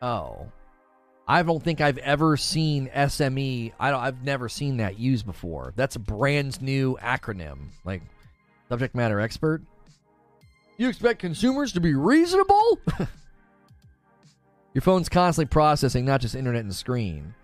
Oh. 0.00 0.46
I 1.26 1.42
don't 1.42 1.62
think 1.62 1.80
I've 1.80 1.98
ever 1.98 2.36
seen 2.36 2.88
SME. 2.88 3.72
I 3.78 3.90
don't, 3.90 4.00
I've 4.00 4.22
never 4.22 4.48
seen 4.48 4.78
that 4.78 4.98
used 4.98 5.26
before. 5.26 5.74
That's 5.76 5.96
a 5.96 6.00
brand 6.00 6.62
new 6.62 6.96
acronym. 7.02 7.68
Like, 7.84 8.02
subject 8.68 8.94
matter 8.94 9.20
expert? 9.20 9.62
You 10.78 10.88
expect 10.88 11.18
consumers 11.18 11.72
to 11.72 11.80
be 11.80 11.94
reasonable? 11.94 12.78
Your 14.74 14.82
phone's 14.82 15.08
constantly 15.08 15.50
processing 15.50 16.04
not 16.04 16.20
just 16.20 16.36
internet 16.36 16.62
and 16.62 16.74
screen. 16.74 17.34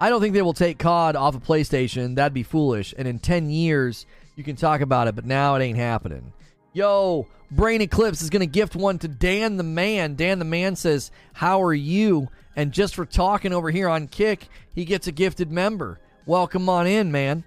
I 0.00 0.10
don't 0.10 0.20
think 0.20 0.34
they 0.34 0.42
will 0.42 0.52
take 0.52 0.78
COD 0.78 1.14
off 1.14 1.36
of 1.36 1.44
PlayStation. 1.44 2.16
That'd 2.16 2.34
be 2.34 2.42
foolish. 2.42 2.94
And 2.98 3.06
in 3.06 3.20
10 3.20 3.48
years, 3.48 4.06
you 4.34 4.42
can 4.42 4.56
talk 4.56 4.80
about 4.80 5.06
it, 5.06 5.14
but 5.14 5.24
now 5.24 5.54
it 5.54 5.62
ain't 5.62 5.78
happening. 5.78 6.32
Yo, 6.72 7.28
Brain 7.52 7.80
Eclipse 7.80 8.22
is 8.22 8.28
going 8.28 8.40
to 8.40 8.46
gift 8.46 8.74
one 8.74 8.98
to 8.98 9.08
Dan 9.08 9.56
the 9.56 9.62
Man. 9.62 10.16
Dan 10.16 10.40
the 10.40 10.44
Man 10.44 10.74
says, 10.74 11.12
How 11.32 11.62
are 11.62 11.72
you? 11.72 12.28
And 12.56 12.72
just 12.72 12.96
for 12.96 13.06
talking 13.06 13.52
over 13.52 13.70
here 13.70 13.88
on 13.88 14.08
Kick, 14.08 14.48
he 14.74 14.84
gets 14.84 15.06
a 15.06 15.12
gifted 15.12 15.52
member. 15.52 16.00
Welcome 16.26 16.68
on 16.68 16.88
in, 16.88 17.12
man. 17.12 17.44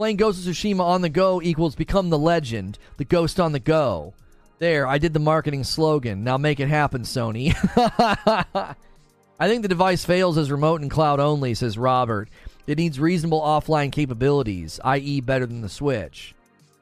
Playing 0.00 0.16
Ghost 0.16 0.46
of 0.46 0.54
Tsushima 0.54 0.80
on 0.80 1.02
the 1.02 1.10
go 1.10 1.42
equals 1.42 1.74
become 1.74 2.08
the 2.08 2.16
legend, 2.16 2.78
the 2.96 3.04
ghost 3.04 3.38
on 3.38 3.52
the 3.52 3.60
go. 3.60 4.14
There, 4.58 4.86
I 4.86 4.96
did 4.96 5.12
the 5.12 5.18
marketing 5.18 5.62
slogan. 5.62 6.24
Now 6.24 6.38
make 6.38 6.58
it 6.58 6.68
happen, 6.68 7.02
Sony. 7.02 7.54
I 9.38 9.46
think 9.46 9.60
the 9.60 9.68
device 9.68 10.02
fails 10.02 10.38
as 10.38 10.50
remote 10.50 10.80
and 10.80 10.90
cloud 10.90 11.20
only, 11.20 11.52
says 11.52 11.76
Robert. 11.76 12.30
It 12.66 12.78
needs 12.78 12.98
reasonable 12.98 13.42
offline 13.42 13.92
capabilities, 13.92 14.80
i.e., 14.84 15.20
better 15.20 15.44
than 15.44 15.60
the 15.60 15.68
Switch. 15.68 16.34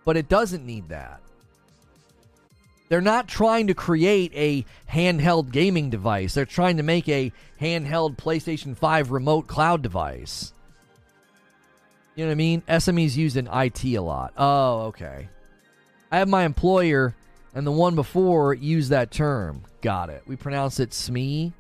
But 0.05 0.17
it 0.17 0.29
doesn't 0.29 0.65
need 0.65 0.89
that. 0.91 1.21
They're 2.89 3.01
not 3.01 3.27
trying 3.27 3.67
to 3.67 3.75
create 3.75 4.31
a 4.37 4.65
handheld 4.89 5.51
gaming 5.51 5.91
device. 5.91 6.35
They're 6.35 6.47
trying 6.47 6.77
to 6.77 6.85
make 6.85 7.09
a 7.09 7.33
handheld 7.61 8.17
PlayStation 8.17 8.77
5 8.77 9.11
remote 9.11 9.49
cloud 9.49 9.83
device. 9.83 10.53
You 12.19 12.25
know 12.25 12.31
what 12.31 12.33
I 12.33 12.35
mean? 12.35 12.63
SME's 12.63 13.17
used 13.17 13.37
in 13.37 13.47
IT 13.47 13.85
a 13.85 14.01
lot. 14.01 14.33
Oh, 14.37 14.87
okay. 14.87 15.29
I 16.11 16.19
have 16.19 16.27
my 16.27 16.43
employer 16.43 17.15
and 17.55 17.65
the 17.65 17.71
one 17.71 17.95
before 17.95 18.55
used 18.55 18.91
that 18.91 19.13
term. 19.13 19.63
Got 19.83 20.11
it. 20.11 20.25
We 20.27 20.35
pronounce 20.35 20.81
it 20.81 20.91
SME. 20.91 21.53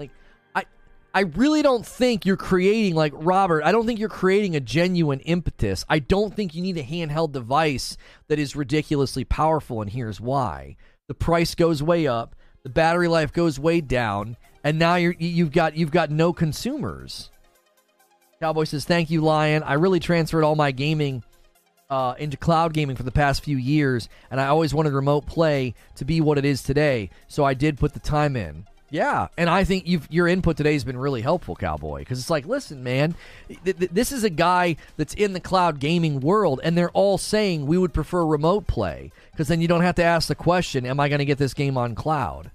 Like, 0.00 0.10
I, 0.52 0.64
I 1.14 1.20
really 1.20 1.62
don't 1.62 1.86
think 1.86 2.26
you're 2.26 2.36
creating, 2.36 2.96
like 2.96 3.12
Robert, 3.14 3.62
I 3.62 3.70
don't 3.70 3.86
think 3.86 4.00
you're 4.00 4.08
creating 4.08 4.56
a 4.56 4.60
genuine 4.60 5.20
impetus. 5.20 5.84
I 5.88 6.00
don't 6.00 6.34
think 6.34 6.56
you 6.56 6.62
need 6.62 6.76
a 6.76 6.82
handheld 6.82 7.30
device 7.30 7.96
that 8.26 8.40
is 8.40 8.56
ridiculously 8.56 9.22
powerful, 9.22 9.80
and 9.80 9.88
here's 9.88 10.20
why. 10.20 10.76
The 11.06 11.14
price 11.14 11.54
goes 11.54 11.84
way 11.84 12.08
up, 12.08 12.34
the 12.64 12.68
battery 12.68 13.06
life 13.06 13.32
goes 13.32 13.60
way 13.60 13.80
down, 13.80 14.36
and 14.64 14.76
now 14.76 14.96
you're, 14.96 15.14
you've 15.20 15.52
got 15.52 15.76
you've 15.76 15.92
got 15.92 16.10
no 16.10 16.32
consumers. 16.32 17.30
Cowboy 18.40 18.64
says, 18.64 18.86
Thank 18.86 19.10
you, 19.10 19.20
Lion. 19.20 19.62
I 19.62 19.74
really 19.74 20.00
transferred 20.00 20.44
all 20.44 20.56
my 20.56 20.70
gaming 20.70 21.22
uh, 21.90 22.14
into 22.18 22.38
cloud 22.38 22.72
gaming 22.72 22.96
for 22.96 23.02
the 23.02 23.12
past 23.12 23.44
few 23.44 23.58
years, 23.58 24.08
and 24.30 24.40
I 24.40 24.46
always 24.46 24.72
wanted 24.72 24.94
remote 24.94 25.26
play 25.26 25.74
to 25.96 26.06
be 26.06 26.22
what 26.22 26.38
it 26.38 26.46
is 26.46 26.62
today, 26.62 27.10
so 27.28 27.44
I 27.44 27.52
did 27.52 27.76
put 27.76 27.92
the 27.92 28.00
time 28.00 28.36
in. 28.36 28.66
Yeah, 28.88 29.28
and 29.36 29.50
I 29.50 29.64
think 29.64 29.84
your 30.10 30.26
input 30.26 30.56
today 30.56 30.72
has 30.72 30.84
been 30.84 30.96
really 30.96 31.20
helpful, 31.20 31.54
Cowboy, 31.54 31.98
because 31.98 32.18
it's 32.18 32.30
like, 32.30 32.46
listen, 32.46 32.82
man, 32.82 33.14
th- 33.48 33.76
th- 33.76 33.90
this 33.90 34.10
is 34.10 34.24
a 34.24 34.30
guy 34.30 34.76
that's 34.96 35.14
in 35.14 35.34
the 35.34 35.40
cloud 35.40 35.78
gaming 35.78 36.20
world, 36.20 36.60
and 36.64 36.78
they're 36.78 36.90
all 36.92 37.18
saying 37.18 37.66
we 37.66 37.76
would 37.76 37.92
prefer 37.92 38.24
remote 38.24 38.66
play, 38.66 39.12
because 39.32 39.48
then 39.48 39.60
you 39.60 39.68
don't 39.68 39.82
have 39.82 39.96
to 39.96 40.02
ask 40.02 40.28
the 40.28 40.34
question, 40.34 40.86
am 40.86 40.98
I 40.98 41.10
going 41.10 41.18
to 41.18 41.26
get 41.26 41.36
this 41.36 41.52
game 41.52 41.76
on 41.76 41.94
cloud? 41.94 42.50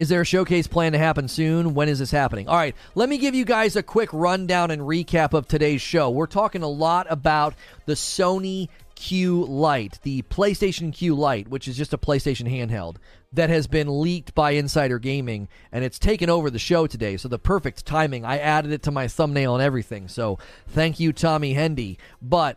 Is 0.00 0.08
there 0.08 0.22
a 0.22 0.24
showcase 0.24 0.66
plan 0.66 0.92
to 0.92 0.98
happen 0.98 1.28
soon? 1.28 1.74
When 1.74 1.90
is 1.90 1.98
this 1.98 2.10
happening? 2.10 2.48
All 2.48 2.56
right, 2.56 2.74
let 2.94 3.10
me 3.10 3.18
give 3.18 3.34
you 3.34 3.44
guys 3.44 3.76
a 3.76 3.82
quick 3.82 4.08
rundown 4.14 4.70
and 4.70 4.80
recap 4.80 5.34
of 5.34 5.46
today's 5.46 5.82
show. 5.82 6.08
We're 6.08 6.26
talking 6.26 6.62
a 6.62 6.68
lot 6.68 7.06
about 7.10 7.54
the 7.84 7.92
Sony 7.92 8.70
Q 8.94 9.44
Lite, 9.44 9.98
the 10.02 10.22
PlayStation 10.22 10.90
Q 10.90 11.14
Lite, 11.14 11.48
which 11.48 11.68
is 11.68 11.76
just 11.76 11.92
a 11.92 11.98
PlayStation 11.98 12.50
handheld 12.50 12.96
that 13.34 13.50
has 13.50 13.66
been 13.66 14.00
leaked 14.00 14.34
by 14.34 14.52
Insider 14.52 14.98
Gaming, 14.98 15.48
and 15.70 15.84
it's 15.84 15.98
taken 15.98 16.30
over 16.30 16.48
the 16.48 16.58
show 16.58 16.86
today. 16.86 17.18
So 17.18 17.28
the 17.28 17.38
perfect 17.38 17.84
timing. 17.84 18.24
I 18.24 18.38
added 18.38 18.72
it 18.72 18.82
to 18.84 18.90
my 18.90 19.06
thumbnail 19.06 19.54
and 19.54 19.62
everything. 19.62 20.08
So 20.08 20.38
thank 20.66 20.98
you, 20.98 21.12
Tommy 21.12 21.52
Hendy. 21.52 21.98
But 22.22 22.56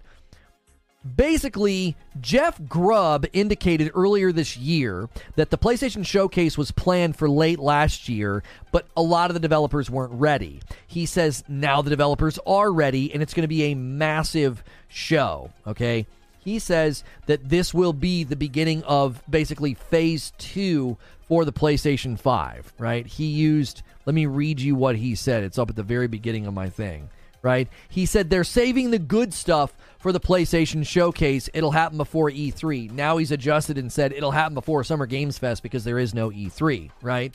basically, 1.15 1.95
Jeff 2.19 2.61
Grubb 2.67 3.25
indicated 3.33 3.91
earlier 3.93 4.31
this 4.31 4.57
year 4.57 5.09
that 5.35 5.49
the 5.49 5.57
PlayStation 5.57 6.05
Showcase 6.05 6.57
was 6.57 6.71
planned 6.71 7.15
for 7.15 7.29
late 7.29 7.59
last 7.59 8.07
year, 8.09 8.43
but 8.71 8.87
a 8.95 9.01
lot 9.01 9.29
of 9.29 9.33
the 9.33 9.39
developers 9.39 9.89
weren't 9.89 10.13
ready. 10.13 10.61
He 10.87 11.05
says 11.05 11.43
now 11.47 11.81
the 11.81 11.89
developers 11.89 12.39
are 12.45 12.71
ready, 12.71 13.13
and 13.13 13.21
it's 13.21 13.33
going 13.33 13.43
to 13.43 13.47
be 13.47 13.63
a 13.63 13.75
massive 13.75 14.63
show. 14.87 15.51
Okay. 15.67 16.07
He 16.39 16.59
says 16.59 17.05
that 17.27 17.47
this 17.47 17.73
will 17.73 17.93
be 17.93 18.25
the 18.25 18.35
beginning 18.35 18.83
of 18.83 19.23
basically 19.29 19.75
phase 19.75 20.33
two 20.37 20.97
for 21.27 21.45
the 21.45 21.53
PlayStation 21.53 22.19
5, 22.19 22.73
right? 22.77 23.07
He 23.07 23.27
used, 23.27 23.81
let 24.05 24.13
me 24.13 24.25
read 24.25 24.59
you 24.59 24.75
what 24.75 24.97
he 24.97 25.15
said. 25.15 25.43
It's 25.43 25.57
up 25.57 25.69
at 25.69 25.77
the 25.77 25.83
very 25.83 26.07
beginning 26.07 26.45
of 26.45 26.53
my 26.53 26.69
thing, 26.69 27.09
right? 27.41 27.69
He 27.87 28.05
said 28.05 28.29
they're 28.29 28.43
saving 28.43 28.91
the 28.91 28.99
good 28.99 29.33
stuff 29.33 29.73
for 30.03 30.11
the 30.11 30.19
PlayStation 30.19 30.85
Showcase. 30.85 31.49
It'll 31.53 31.71
happen 31.71 31.97
before 31.97 32.29
E3. 32.29 32.91
Now 32.91 33.17
he's 33.17 33.31
adjusted 33.31 33.77
and 33.77 33.89
said 33.89 34.11
it'll 34.11 34.31
happen 34.31 34.53
before 34.53 34.83
Summer 34.83 35.05
Games 35.05 35.37
Fest 35.37 35.63
because 35.63 35.85
there 35.85 35.97
is 35.97 36.13
no 36.13 36.29
E3, 36.29 36.91
right? 37.01 37.33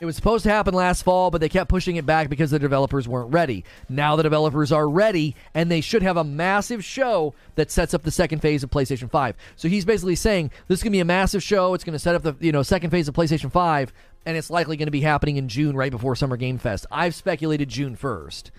It 0.00 0.04
was 0.04 0.16
supposed 0.16 0.42
to 0.42 0.50
happen 0.50 0.74
last 0.74 1.04
fall, 1.04 1.30
but 1.30 1.40
they 1.40 1.48
kept 1.48 1.70
pushing 1.70 1.94
it 1.94 2.04
back 2.04 2.28
because 2.28 2.50
the 2.50 2.58
developers 2.58 3.06
weren't 3.06 3.32
ready. 3.32 3.64
Now 3.88 4.16
the 4.16 4.24
developers 4.24 4.72
are 4.72 4.88
ready, 4.88 5.36
and 5.54 5.70
they 5.70 5.80
should 5.80 6.02
have 6.02 6.16
a 6.16 6.24
massive 6.24 6.84
show 6.84 7.34
that 7.54 7.70
sets 7.70 7.94
up 7.94 8.02
the 8.02 8.10
second 8.10 8.40
phase 8.40 8.64
of 8.64 8.70
PlayStation 8.70 9.08
5. 9.08 9.36
So 9.54 9.68
he's 9.68 9.84
basically 9.84 10.16
saying 10.16 10.50
this 10.66 10.80
is 10.80 10.82
going 10.82 10.90
to 10.90 10.96
be 10.96 11.00
a 11.00 11.04
massive 11.04 11.44
show. 11.44 11.72
It's 11.72 11.84
going 11.84 11.92
to 11.92 12.00
set 12.00 12.16
up 12.16 12.24
the 12.24 12.34
you 12.40 12.50
know 12.50 12.64
second 12.64 12.90
phase 12.90 13.06
of 13.06 13.14
PlayStation 13.14 13.52
5, 13.52 13.92
and 14.26 14.36
it's 14.36 14.50
likely 14.50 14.76
going 14.76 14.88
to 14.88 14.90
be 14.90 15.02
happening 15.02 15.36
in 15.36 15.46
June, 15.48 15.76
right 15.76 15.92
before 15.92 16.16
Summer 16.16 16.36
Game 16.36 16.58
Fest. 16.58 16.84
I've 16.90 17.14
speculated 17.14 17.68
June 17.68 17.96
1st. 17.96 18.50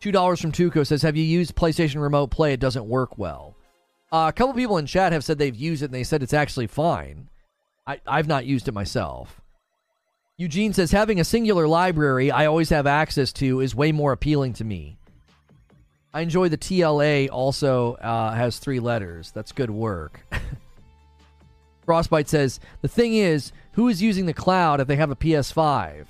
Two 0.00 0.12
dollars 0.12 0.40
from 0.40 0.52
Tuco 0.52 0.86
says, 0.86 1.02
"Have 1.02 1.16
you 1.16 1.24
used 1.24 1.54
PlayStation 1.54 2.00
Remote 2.00 2.30
Play? 2.30 2.52
It 2.52 2.60
doesn't 2.60 2.86
work 2.86 3.18
well." 3.18 3.56
Uh, 4.12 4.26
a 4.28 4.32
couple 4.32 4.54
people 4.54 4.78
in 4.78 4.86
chat 4.86 5.12
have 5.12 5.24
said 5.24 5.38
they've 5.38 5.54
used 5.54 5.82
it 5.82 5.86
and 5.86 5.94
they 5.94 6.02
said 6.02 6.22
it's 6.22 6.34
actually 6.34 6.66
fine. 6.66 7.28
I, 7.86 8.00
I've 8.06 8.26
not 8.26 8.44
used 8.44 8.66
it 8.66 8.72
myself. 8.72 9.40
Eugene 10.36 10.72
says 10.72 10.90
having 10.90 11.20
a 11.20 11.24
singular 11.24 11.68
library 11.68 12.30
I 12.30 12.46
always 12.46 12.70
have 12.70 12.86
access 12.86 13.32
to 13.34 13.60
is 13.60 13.74
way 13.74 13.92
more 13.92 14.12
appealing 14.12 14.54
to 14.54 14.64
me. 14.64 14.98
I 16.12 16.22
enjoy 16.22 16.48
the 16.48 16.58
TLA 16.58 17.28
also 17.30 17.94
uh, 17.94 18.32
has 18.32 18.58
three 18.58 18.80
letters. 18.80 19.30
That's 19.30 19.52
good 19.52 19.70
work. 19.70 20.26
Frostbite 21.84 22.28
says 22.28 22.58
the 22.82 22.88
thing 22.88 23.14
is, 23.14 23.52
who 23.72 23.88
is 23.88 24.02
using 24.02 24.26
the 24.26 24.34
cloud 24.34 24.80
if 24.80 24.88
they 24.88 24.96
have 24.96 25.10
a 25.10 25.16
PS5? 25.16 26.06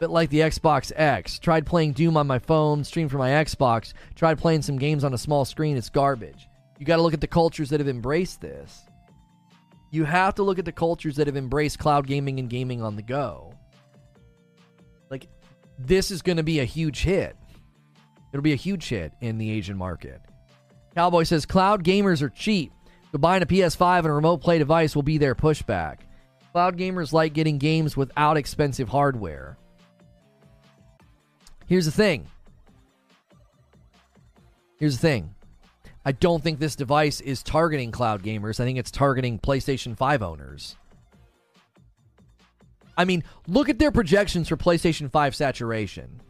Bit 0.00 0.08
like 0.08 0.30
the 0.30 0.40
Xbox 0.40 0.90
X. 0.96 1.38
Tried 1.38 1.66
playing 1.66 1.92
Doom 1.92 2.16
on 2.16 2.26
my 2.26 2.38
phone, 2.38 2.82
streamed 2.84 3.10
from 3.10 3.18
my 3.18 3.28
Xbox. 3.28 3.92
Tried 4.14 4.38
playing 4.38 4.62
some 4.62 4.78
games 4.78 5.04
on 5.04 5.12
a 5.12 5.18
small 5.18 5.44
screen. 5.44 5.76
It's 5.76 5.90
garbage. 5.90 6.48
You 6.78 6.86
got 6.86 6.96
to 6.96 7.02
look 7.02 7.12
at 7.12 7.20
the 7.20 7.26
cultures 7.26 7.68
that 7.68 7.80
have 7.80 7.88
embraced 7.88 8.40
this. 8.40 8.82
You 9.90 10.04
have 10.04 10.36
to 10.36 10.42
look 10.42 10.58
at 10.58 10.64
the 10.64 10.72
cultures 10.72 11.16
that 11.16 11.26
have 11.26 11.36
embraced 11.36 11.78
cloud 11.78 12.06
gaming 12.06 12.38
and 12.38 12.48
gaming 12.48 12.80
on 12.80 12.96
the 12.96 13.02
go. 13.02 13.52
Like, 15.10 15.28
this 15.78 16.10
is 16.10 16.22
going 16.22 16.38
to 16.38 16.42
be 16.42 16.60
a 16.60 16.64
huge 16.64 17.02
hit. 17.02 17.36
It'll 18.32 18.42
be 18.42 18.54
a 18.54 18.56
huge 18.56 18.88
hit 18.88 19.12
in 19.20 19.36
the 19.36 19.50
Asian 19.50 19.76
market. 19.76 20.22
Cowboy 20.94 21.24
says 21.24 21.44
cloud 21.44 21.84
gamers 21.84 22.22
are 22.22 22.30
cheap. 22.30 22.72
So 23.12 23.18
buying 23.18 23.42
a 23.42 23.46
PS5 23.46 23.98
and 23.98 24.06
a 24.06 24.12
remote 24.12 24.38
play 24.38 24.56
device 24.56 24.94
will 24.94 25.02
be 25.02 25.18
their 25.18 25.34
pushback. 25.34 25.98
Cloud 26.52 26.78
gamers 26.78 27.12
like 27.12 27.34
getting 27.34 27.58
games 27.58 27.98
without 27.98 28.38
expensive 28.38 28.88
hardware. 28.88 29.58
Here's 31.70 31.86
the 31.86 31.92
thing. 31.92 32.26
Here's 34.76 34.96
the 34.96 35.00
thing. 35.00 35.36
I 36.04 36.10
don't 36.10 36.42
think 36.42 36.58
this 36.58 36.74
device 36.74 37.20
is 37.20 37.44
targeting 37.44 37.92
cloud 37.92 38.24
gamers. 38.24 38.58
I 38.58 38.64
think 38.64 38.76
it's 38.76 38.90
targeting 38.90 39.38
PlayStation 39.38 39.96
5 39.96 40.20
owners. 40.20 40.74
I 42.96 43.04
mean, 43.04 43.22
look 43.46 43.68
at 43.68 43.78
their 43.78 43.92
projections 43.92 44.48
for 44.48 44.56
PlayStation 44.56 45.12
5 45.12 45.36
saturation. 45.36 46.20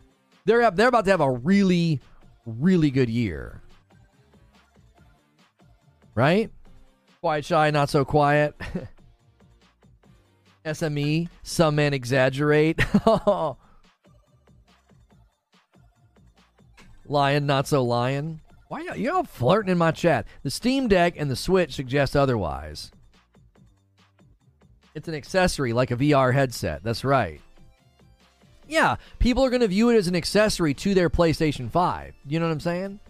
They're 0.45 0.71
they're 0.73 0.89
about 0.89 1.07
to 1.07 1.11
have 1.11 1.23
a 1.23 1.31
really 1.31 2.01
really 2.45 2.91
good 2.91 3.09
year. 3.09 3.63
Right? 6.15 6.51
Quiet 7.23 7.47
shy, 7.47 7.71
not 7.71 7.89
so 7.89 8.05
quiet. 8.05 8.55
SME, 10.67 11.31
some 11.43 11.77
men 11.77 11.95
exaggerate. 11.95 12.79
lion, 17.11 17.47
not 17.47 17.67
so 17.67 17.83
lion. 17.83 18.41
Why 18.69 18.87
are 18.87 18.97
you 18.97 19.13
all 19.13 19.25
flirting 19.25 19.73
in 19.73 19.79
my 19.79 19.91
chat? 19.91 20.27
The 20.43 20.51
Steam 20.51 20.87
Deck 20.87 21.15
and 21.17 21.31
the 21.31 21.37
Switch 21.37 21.75
suggest 21.75 22.17
otherwise. 22.17 22.93
It's 24.95 25.09
an 25.09 25.15
accessory 25.15 25.73
like 25.73 25.91
a 25.91 25.97
VR 25.97 26.33
headset. 26.33 26.83
That's 26.83 27.05
right. 27.05 27.41
Yeah, 28.69 28.97
people 29.19 29.45
are 29.45 29.51
going 29.51 29.63
to 29.63 29.69
view 29.69 29.91
it 29.91 29.97
as 29.97 30.07
an 30.07 30.15
accessory 30.15 30.75
to 30.75 30.95
their 30.95 31.11
PlayStation 31.11 31.69
5. 31.69 32.15
You 32.29 32.39
know 32.39 32.47
what 32.47 32.53
I'm 32.53 32.61
saying? 32.61 33.01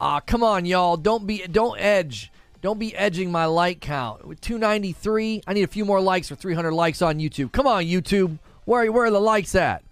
Ah, 0.00 0.20
come 0.20 0.44
on, 0.44 0.64
y'all. 0.64 0.96
Don't 0.96 1.26
be 1.26 1.44
don't 1.48 1.78
edge. 1.80 2.30
Don't 2.60 2.78
be 2.78 2.94
edging 2.94 3.32
my 3.32 3.46
like 3.46 3.80
count. 3.80 4.24
With 4.24 4.40
293, 4.40 5.42
I 5.46 5.52
need 5.52 5.62
a 5.64 5.68
few 5.68 5.84
more 5.84 6.00
likes 6.00 6.28
for 6.28 6.36
300 6.36 6.72
likes 6.72 7.02
on 7.02 7.18
YouTube. 7.18 7.50
Come 7.50 7.66
on, 7.66 7.84
YouTube. 7.84 8.38
Where 8.64 8.90
where 8.92 9.06
are 9.06 9.10
the 9.10 9.20
likes 9.20 9.56
at? 9.56 9.82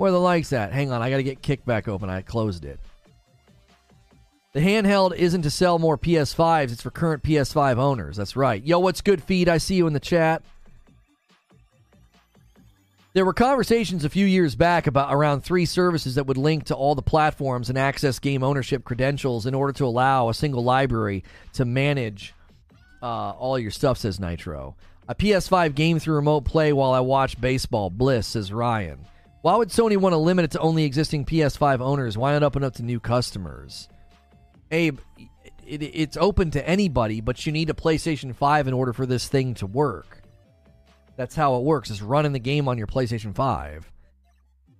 Where 0.00 0.12
the 0.12 0.18
likes 0.18 0.54
at? 0.54 0.72
Hang 0.72 0.92
on, 0.92 1.02
I 1.02 1.10
got 1.10 1.18
to 1.18 1.22
get 1.22 1.42
Kickback 1.42 1.86
open. 1.86 2.08
I 2.08 2.22
closed 2.22 2.64
it. 2.64 2.80
The 4.54 4.60
handheld 4.60 5.14
isn't 5.14 5.42
to 5.42 5.50
sell 5.50 5.78
more 5.78 5.98
PS5s, 5.98 6.72
it's 6.72 6.80
for 6.80 6.90
current 6.90 7.22
PS5 7.22 7.76
owners. 7.76 8.16
That's 8.16 8.34
right. 8.34 8.64
Yo, 8.64 8.78
what's 8.78 9.02
good, 9.02 9.22
feed? 9.22 9.46
I 9.46 9.58
see 9.58 9.74
you 9.74 9.86
in 9.86 9.92
the 9.92 10.00
chat. 10.00 10.42
There 13.12 13.26
were 13.26 13.34
conversations 13.34 14.06
a 14.06 14.08
few 14.08 14.24
years 14.24 14.54
back 14.54 14.86
about 14.86 15.12
around 15.12 15.42
three 15.42 15.66
services 15.66 16.14
that 16.14 16.26
would 16.26 16.38
link 16.38 16.64
to 16.64 16.74
all 16.74 16.94
the 16.94 17.02
platforms 17.02 17.68
and 17.68 17.76
access 17.76 18.18
game 18.18 18.42
ownership 18.42 18.84
credentials 18.84 19.44
in 19.44 19.54
order 19.54 19.74
to 19.74 19.84
allow 19.84 20.30
a 20.30 20.34
single 20.34 20.64
library 20.64 21.24
to 21.52 21.66
manage 21.66 22.32
uh, 23.02 23.32
all 23.32 23.58
your 23.58 23.70
stuff, 23.70 23.98
says 23.98 24.18
Nitro. 24.18 24.76
A 25.10 25.14
PS5 25.14 25.74
game 25.74 25.98
through 25.98 26.14
remote 26.14 26.46
play 26.46 26.72
while 26.72 26.92
I 26.92 27.00
watch 27.00 27.38
baseball. 27.38 27.90
Bliss, 27.90 28.28
says 28.28 28.50
Ryan. 28.50 29.04
Why 29.42 29.56
would 29.56 29.70
Sony 29.70 29.96
want 29.96 30.12
to 30.12 30.18
limit 30.18 30.44
it 30.44 30.50
to 30.52 30.60
only 30.60 30.84
existing 30.84 31.24
PS5 31.24 31.80
owners? 31.80 32.18
Why 32.18 32.32
not 32.32 32.42
open 32.42 32.62
up 32.62 32.74
to 32.74 32.82
new 32.82 33.00
customers? 33.00 33.88
Abe, 34.70 34.98
it, 35.66 35.82
it's 35.82 36.16
open 36.18 36.50
to 36.50 36.68
anybody, 36.68 37.20
but 37.22 37.46
you 37.46 37.52
need 37.52 37.70
a 37.70 37.74
PlayStation 37.74 38.34
5 38.34 38.68
in 38.68 38.74
order 38.74 38.92
for 38.92 39.06
this 39.06 39.28
thing 39.28 39.54
to 39.54 39.66
work. 39.66 40.22
That's 41.16 41.34
how 41.34 41.56
it 41.56 41.62
works, 41.62 41.90
is 41.90 42.02
running 42.02 42.32
the 42.32 42.38
game 42.38 42.68
on 42.68 42.76
your 42.76 42.86
PlayStation 42.86 43.34
5. 43.34 43.90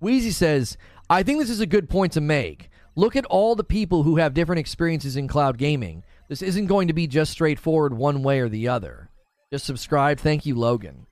Wheezy 0.01 0.31
says, 0.31 0.77
I 1.09 1.23
think 1.23 1.39
this 1.39 1.51
is 1.51 1.61
a 1.61 1.66
good 1.66 1.89
point 1.89 2.12
to 2.12 2.20
make. 2.20 2.70
Look 2.97 3.16
at 3.16 3.27
all 3.27 3.55
the 3.55 3.65
people 3.65 4.03
who 4.03 4.16
have 4.16 4.35
different 4.35 4.61
experiences 4.61 5.16
in 5.16 5.27
cloud 5.27 5.57
gaming. 5.57 6.03
This 6.28 6.43
isn't 6.43 6.66
going 6.66 6.89
to 6.89 6.95
be 6.95 7.07
just 7.07 7.32
straightforward 7.32 7.95
one 7.95 8.23
way 8.23 8.41
or 8.41 8.49
the 8.49 8.69
other. 8.69 9.11
Just 9.51 9.65
subscribe. 9.65 10.19
Thank 10.19 10.45
you, 10.45 10.55
Logan. 10.55 11.07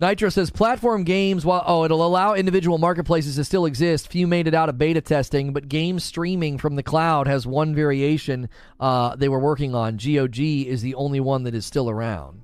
Nitro 0.00 0.28
says 0.28 0.50
platform 0.50 1.04
games, 1.04 1.46
while 1.46 1.62
oh, 1.66 1.84
it'll 1.84 2.04
allow 2.04 2.34
individual 2.34 2.78
marketplaces 2.78 3.36
to 3.36 3.44
still 3.44 3.64
exist. 3.64 4.10
Few 4.10 4.26
made 4.26 4.48
it 4.48 4.54
out 4.54 4.68
of 4.68 4.76
beta 4.76 5.00
testing, 5.00 5.52
but 5.52 5.68
game 5.68 6.00
streaming 6.00 6.58
from 6.58 6.74
the 6.74 6.82
cloud 6.82 7.28
has 7.28 7.46
one 7.46 7.76
variation 7.76 8.48
uh, 8.80 9.14
they 9.14 9.28
were 9.28 9.38
working 9.38 9.72
on. 9.74 9.96
GOG 9.96 10.38
is 10.40 10.82
the 10.82 10.96
only 10.96 11.20
one 11.20 11.44
that 11.44 11.54
is 11.54 11.64
still 11.64 11.88
around. 11.88 12.42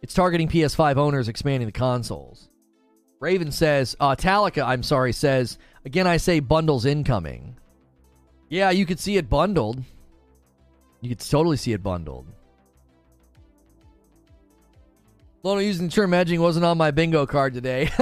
It's 0.00 0.14
targeting 0.14 0.48
PS5 0.48 0.96
owners, 0.96 1.28
expanding 1.28 1.66
the 1.66 1.72
consoles. 1.72 2.48
Raven 3.20 3.52
says, 3.52 3.94
uh, 4.00 4.16
Talica, 4.16 4.66
I'm 4.66 4.82
sorry, 4.82 5.12
says, 5.12 5.58
again, 5.84 6.06
I 6.06 6.16
say 6.16 6.40
bundles 6.40 6.86
incoming. 6.86 7.56
Yeah, 8.48 8.70
you 8.70 8.86
could 8.86 8.98
see 8.98 9.18
it 9.18 9.28
bundled. 9.28 9.82
You 11.02 11.10
could 11.10 11.20
totally 11.20 11.58
see 11.58 11.72
it 11.72 11.82
bundled. 11.82 12.26
Lono 15.44 15.60
using 15.60 15.88
the 15.88 15.92
term 15.92 16.14
edging 16.14 16.40
wasn't 16.40 16.64
on 16.64 16.78
my 16.78 16.92
bingo 16.92 17.26
card 17.26 17.52
today. 17.52 17.90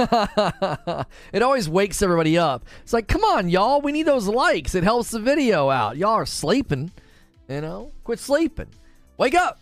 it 1.33 1.41
always 1.41 1.67
wakes 1.67 2.03
everybody 2.03 2.37
up. 2.37 2.65
It's 2.83 2.93
like, 2.93 3.07
come 3.07 3.23
on, 3.23 3.49
y'all. 3.49 3.81
We 3.81 3.91
need 3.91 4.05
those 4.05 4.27
likes. 4.27 4.75
It 4.75 4.83
helps 4.83 5.09
the 5.09 5.19
video 5.19 5.71
out. 5.71 5.97
Y'all 5.97 6.11
are 6.11 6.25
sleeping. 6.27 6.91
You 7.49 7.61
know, 7.61 7.91
quit 8.03 8.19
sleeping. 8.19 8.67
Wake 9.17 9.33
up. 9.33 9.59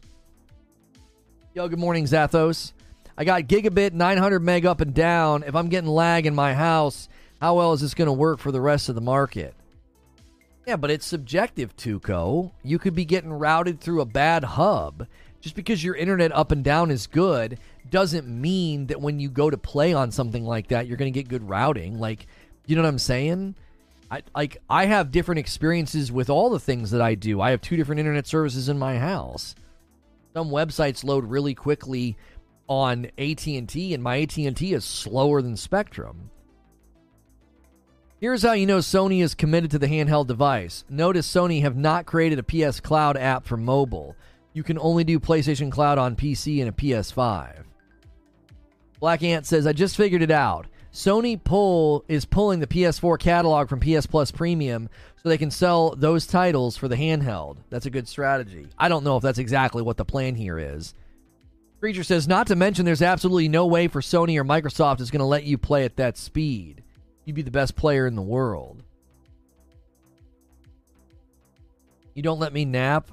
Yo, 1.53 1.69
good 1.69 1.79
morning, 1.79 2.03
Zathos. 2.03 2.73
I 3.17 3.23
got 3.23 3.43
gigabit 3.43 3.93
900 3.93 4.41
meg 4.41 4.65
up 4.65 4.81
and 4.81 4.93
down. 4.93 5.43
If 5.43 5.55
I'm 5.55 5.69
getting 5.69 5.89
lag 5.89 6.25
in 6.25 6.35
my 6.35 6.53
house, 6.53 7.07
how 7.39 7.55
well 7.55 7.71
is 7.71 7.79
this 7.79 7.93
going 7.93 8.07
to 8.07 8.13
work 8.13 8.39
for 8.39 8.51
the 8.51 8.61
rest 8.61 8.89
of 8.89 8.95
the 8.95 9.01
market? 9.01 9.53
Yeah, 10.67 10.75
but 10.75 10.91
it's 10.91 11.05
subjective, 11.05 11.75
Tuco. 11.77 12.51
You 12.61 12.77
could 12.77 12.93
be 12.93 13.05
getting 13.05 13.31
routed 13.31 13.79
through 13.79 14.01
a 14.01 14.05
bad 14.05 14.43
hub 14.43 15.07
just 15.41 15.55
because 15.55 15.83
your 15.83 15.95
internet 15.95 16.31
up 16.31 16.51
and 16.51 16.63
down 16.63 16.91
is 16.91 17.07
good 17.07 17.57
doesn't 17.89 18.27
mean 18.27 18.87
that 18.87 19.01
when 19.01 19.19
you 19.19 19.29
go 19.29 19.49
to 19.49 19.57
play 19.57 19.93
on 19.93 20.11
something 20.11 20.45
like 20.45 20.67
that 20.67 20.87
you're 20.87 20.97
going 20.97 21.11
to 21.11 21.17
get 21.19 21.27
good 21.29 21.47
routing 21.47 21.99
like 21.99 22.27
you 22.65 22.75
know 22.75 22.81
what 22.81 22.87
i'm 22.87 22.99
saying 22.99 23.55
I, 24.11 24.23
like 24.35 24.57
I 24.69 24.85
have 24.85 25.11
different 25.11 25.39
experiences 25.39 26.11
with 26.11 26.29
all 26.29 26.49
the 26.49 26.59
things 26.59 26.91
that 26.91 27.01
I 27.01 27.15
do. 27.15 27.41
I 27.41 27.51
have 27.51 27.61
two 27.61 27.77
different 27.77 27.99
internet 27.99 28.25
services 28.25 28.67
in 28.67 28.79
my 28.79 28.97
house. 28.97 29.55
Some 30.33 30.49
websites 30.49 31.03
load 31.03 31.25
really 31.25 31.53
quickly 31.53 32.17
on 32.67 33.05
AT&T 33.17 33.93
and 33.93 34.03
my 34.03 34.21
AT&T 34.21 34.73
is 34.73 34.85
slower 34.85 35.41
than 35.41 35.57
Spectrum. 35.57 36.31
Here's 38.19 38.43
how 38.43 38.51
you 38.51 38.65
know 38.65 38.79
Sony 38.79 39.23
is 39.23 39.33
committed 39.33 39.71
to 39.71 39.79
the 39.79 39.87
handheld 39.87 40.27
device. 40.27 40.83
Notice 40.89 41.31
Sony 41.31 41.61
have 41.61 41.77
not 41.77 42.05
created 42.05 42.39
a 42.39 42.43
PS 42.43 42.79
Cloud 42.79 43.15
app 43.15 43.45
for 43.45 43.57
mobile 43.57 44.15
you 44.59 44.63
can 44.63 44.77
only 44.79 45.05
do 45.05 45.21
PlayStation 45.21 45.71
Cloud 45.71 45.97
on 45.97 46.17
PC 46.17 46.59
and 46.59 46.67
a 46.67 46.73
PS5. 46.73 47.63
Black 48.99 49.23
Ant 49.23 49.45
says, 49.45 49.65
I 49.65 49.71
just 49.71 49.95
figured 49.95 50.21
it 50.21 50.31
out. 50.31 50.67
Sony 50.91 51.41
pull 51.41 52.03
is 52.09 52.25
pulling 52.25 52.59
the 52.59 52.67
PS4 52.67 53.17
catalog 53.17 53.69
from 53.69 53.79
PS 53.79 54.05
Plus 54.05 54.31
Premium 54.31 54.89
so 55.15 55.29
they 55.29 55.37
can 55.37 55.49
sell 55.49 55.95
those 55.95 56.27
titles 56.27 56.75
for 56.75 56.89
the 56.89 56.97
handheld. 56.97 57.59
That's 57.69 57.85
a 57.85 57.89
good 57.89 58.05
strategy. 58.05 58.67
I 58.77 58.89
don't 58.89 59.05
know 59.05 59.15
if 59.15 59.23
that's 59.23 59.39
exactly 59.39 59.81
what 59.81 59.95
the 59.95 60.03
plan 60.03 60.35
here 60.35 60.59
is. 60.59 60.93
Creature 61.79 62.03
says, 62.03 62.27
not 62.27 62.47
to 62.47 62.57
mention 62.57 62.83
there's 62.83 63.01
absolutely 63.01 63.47
no 63.47 63.65
way 63.65 63.87
for 63.87 64.01
Sony 64.01 64.35
or 64.37 64.43
Microsoft 64.43 64.99
is 64.99 65.09
going 65.09 65.19
to 65.19 65.25
let 65.25 65.45
you 65.45 65.57
play 65.57 65.85
at 65.85 65.95
that 65.95 66.17
speed. 66.17 66.83
You'd 67.23 67.37
be 67.37 67.43
the 67.43 67.49
best 67.49 67.77
player 67.77 68.05
in 68.05 68.15
the 68.15 68.21
world. 68.21 68.83
You 72.13 72.23
don't 72.23 72.41
let 72.41 72.51
me 72.51 72.65
nap? 72.65 73.09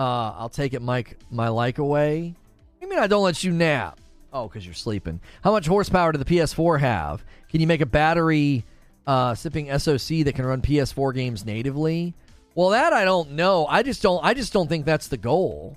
Uh, 0.00 0.34
I'll 0.38 0.48
take 0.48 0.72
it, 0.72 0.80
Mike. 0.80 1.18
My 1.30 1.48
like 1.48 1.76
away. 1.76 2.34
You 2.80 2.88
mean 2.88 2.98
I 2.98 3.06
don't 3.06 3.22
let 3.22 3.44
you 3.44 3.52
nap? 3.52 4.00
Oh, 4.32 4.48
because 4.48 4.64
you're 4.64 4.72
sleeping. 4.72 5.20
How 5.44 5.52
much 5.52 5.66
horsepower 5.66 6.10
did 6.12 6.22
the 6.22 6.24
PS4 6.24 6.80
have? 6.80 7.22
Can 7.50 7.60
you 7.60 7.66
make 7.66 7.82
a 7.82 7.86
battery 7.86 8.64
uh, 9.06 9.34
sipping 9.34 9.66
SoC 9.66 10.24
that 10.24 10.34
can 10.34 10.46
run 10.46 10.62
PS4 10.62 11.14
games 11.14 11.44
natively? 11.44 12.14
Well, 12.54 12.70
that 12.70 12.94
I 12.94 13.04
don't 13.04 13.32
know. 13.32 13.66
I 13.66 13.82
just 13.82 14.02
don't. 14.02 14.24
I 14.24 14.32
just 14.32 14.54
don't 14.54 14.68
think 14.68 14.86
that's 14.86 15.08
the 15.08 15.18
goal. 15.18 15.76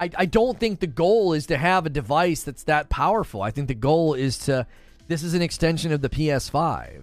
I, 0.00 0.10
I 0.16 0.24
don't 0.24 0.58
think 0.58 0.80
the 0.80 0.86
goal 0.86 1.34
is 1.34 1.46
to 1.46 1.58
have 1.58 1.84
a 1.84 1.90
device 1.90 2.42
that's 2.42 2.64
that 2.64 2.88
powerful. 2.88 3.42
I 3.42 3.50
think 3.50 3.68
the 3.68 3.74
goal 3.74 4.14
is 4.14 4.38
to. 4.40 4.66
This 5.08 5.22
is 5.22 5.34
an 5.34 5.42
extension 5.42 5.92
of 5.92 6.00
the 6.00 6.08
PS5. 6.08 7.02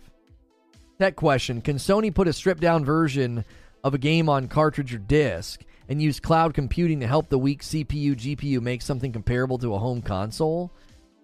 Tech 0.98 1.16
question: 1.16 1.62
Can 1.62 1.78
Sony 1.78 2.12
put 2.12 2.28
a 2.28 2.34
stripped 2.34 2.62
down 2.62 2.84
version 2.84 3.46
of 3.84 3.94
a 3.94 3.98
game 3.98 4.30
on 4.30 4.48
cartridge 4.48 4.94
or 4.94 5.00
disk 5.00 5.64
and 5.90 6.02
use 6.02 6.20
cloud 6.20 6.54
computing 6.54 7.00
to 7.02 7.08
help 7.08 7.30
the 7.30 7.38
weak 7.38 7.62
CPU 7.62 8.16
GPU 8.16 8.62
make 8.62 8.82
something 8.82 9.12
comparable 9.12 9.58
to 9.58 9.74
a 9.74 9.80
home 9.80 10.02
console? 10.02 10.72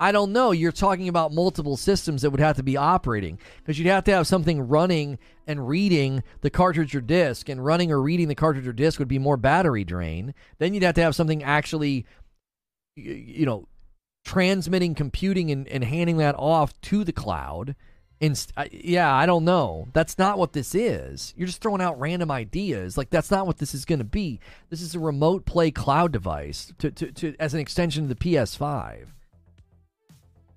I 0.01 0.13
don't 0.13 0.31
know. 0.31 0.51
You're 0.51 0.71
talking 0.71 1.09
about 1.09 1.33
multiple 1.33 1.75
systems 1.75 2.21
that 2.21 2.29
would 2.29 2.39
have 2.39 2.55
to 2.55 2.63
be 2.63 2.77
operating 2.77 3.37
because 3.57 3.77
you'd 3.77 3.89
have 3.89 4.05
to 4.05 4.13
have 4.13 4.27
something 4.27 4.67
running 4.67 5.19
and 5.45 5.67
reading 5.67 6.23
the 6.39 6.49
cartridge 6.49 6.95
or 6.95 7.01
disk, 7.01 7.49
and 7.49 7.65
running 7.65 7.91
or 7.91 8.01
reading 8.01 8.29
the 8.29 8.35
cartridge 8.35 8.67
or 8.67 8.71
disk 8.71 8.99
would 8.99 9.07
be 9.09 9.19
more 9.19 9.35
battery 9.35 9.83
drain. 9.83 10.33
Then 10.57 10.73
you'd 10.73 10.83
have 10.83 10.95
to 10.95 11.01
have 11.01 11.15
something 11.15 11.43
actually, 11.43 12.05
you 12.95 13.45
know, 13.45 13.67
transmitting 14.23 14.95
computing 14.95 15.51
and, 15.51 15.67
and 15.67 15.83
handing 15.83 16.17
that 16.17 16.35
off 16.37 16.79
to 16.81 17.03
the 17.03 17.11
cloud. 17.11 17.75
Inst- 18.21 18.51
yeah, 18.71 19.13
I 19.13 19.25
don't 19.25 19.45
know. 19.45 19.87
That's 19.93 20.17
not 20.17 20.37
what 20.37 20.51
this 20.51 20.75
is. 20.75 21.33
You're 21.37 21.47
just 21.47 21.61
throwing 21.61 21.81
out 21.81 21.99
random 21.99 22.29
ideas. 22.29 22.97
Like 22.97 23.09
that's 23.09 23.31
not 23.31 23.47
what 23.47 23.59
this 23.59 23.73
is 23.73 23.85
going 23.85 23.99
to 23.99 24.05
be. 24.05 24.41
This 24.69 24.81
is 24.81 24.93
a 24.93 24.99
remote 24.99 25.45
play 25.45 25.71
cloud 25.71 26.11
device 26.11 26.73
to, 26.79 26.91
to, 26.91 27.11
to 27.13 27.35
as 27.39 27.53
an 27.53 27.61
extension 27.61 28.03
of 28.03 28.09
the 28.09 28.15
PS5. 28.15 29.07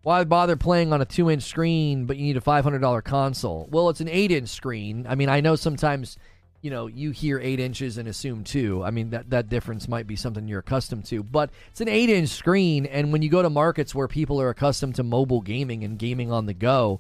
Why 0.03 0.25
bother 0.25 0.57
playing 0.57 0.93
on 0.93 1.01
a 1.01 1.05
two 1.05 1.31
inch 1.31 1.45
screen, 1.45 2.07
but 2.07 2.17
you 2.17 2.25
need 2.25 2.37
a 2.37 2.41
$500 2.41 3.05
console? 3.05 3.69
Well, 3.71 3.89
it's 3.89 4.01
an 4.01 4.09
eight 4.09 4.33
inch 4.33 4.49
screen. 4.49 5.07
I 5.09 5.15
mean, 5.15 5.29
I 5.29 5.41
know 5.41 5.55
sometimes, 5.55 6.17
you 6.61 6.71
know, 6.71 6.89
you 6.89 7.13
hear 7.13 7.39
eight 7.39 7.61
inches 7.61 7.97
and 7.97 8.09
assume 8.09 8.43
two. 8.43 8.83
I 8.83 8.91
mean, 8.91 9.11
that, 9.11 9.31
that 9.31 9.49
difference 9.49 9.87
might 9.87 10.09
be 10.09 10.17
something 10.17 10.49
you're 10.49 10.59
accustomed 10.59 11.05
to, 11.07 11.23
but 11.23 11.51
it's 11.71 11.81
an 11.81 11.89
eight 11.89 12.11
inch 12.11 12.31
screen. 12.31 12.87
And 12.87 13.13
when 13.13 13.23
you 13.23 13.31
go 13.31 13.43
to 13.43 13.51
markets 13.51 13.95
where 13.95 14.09
people 14.09 14.41
are 14.41 14.49
accustomed 14.49 14.97
to 14.97 15.05
mobile 15.05 15.41
gaming 15.41 15.85
and 15.85 15.97
gaming 15.97 16.33
on 16.33 16.47
the 16.47 16.55
go, 16.55 16.99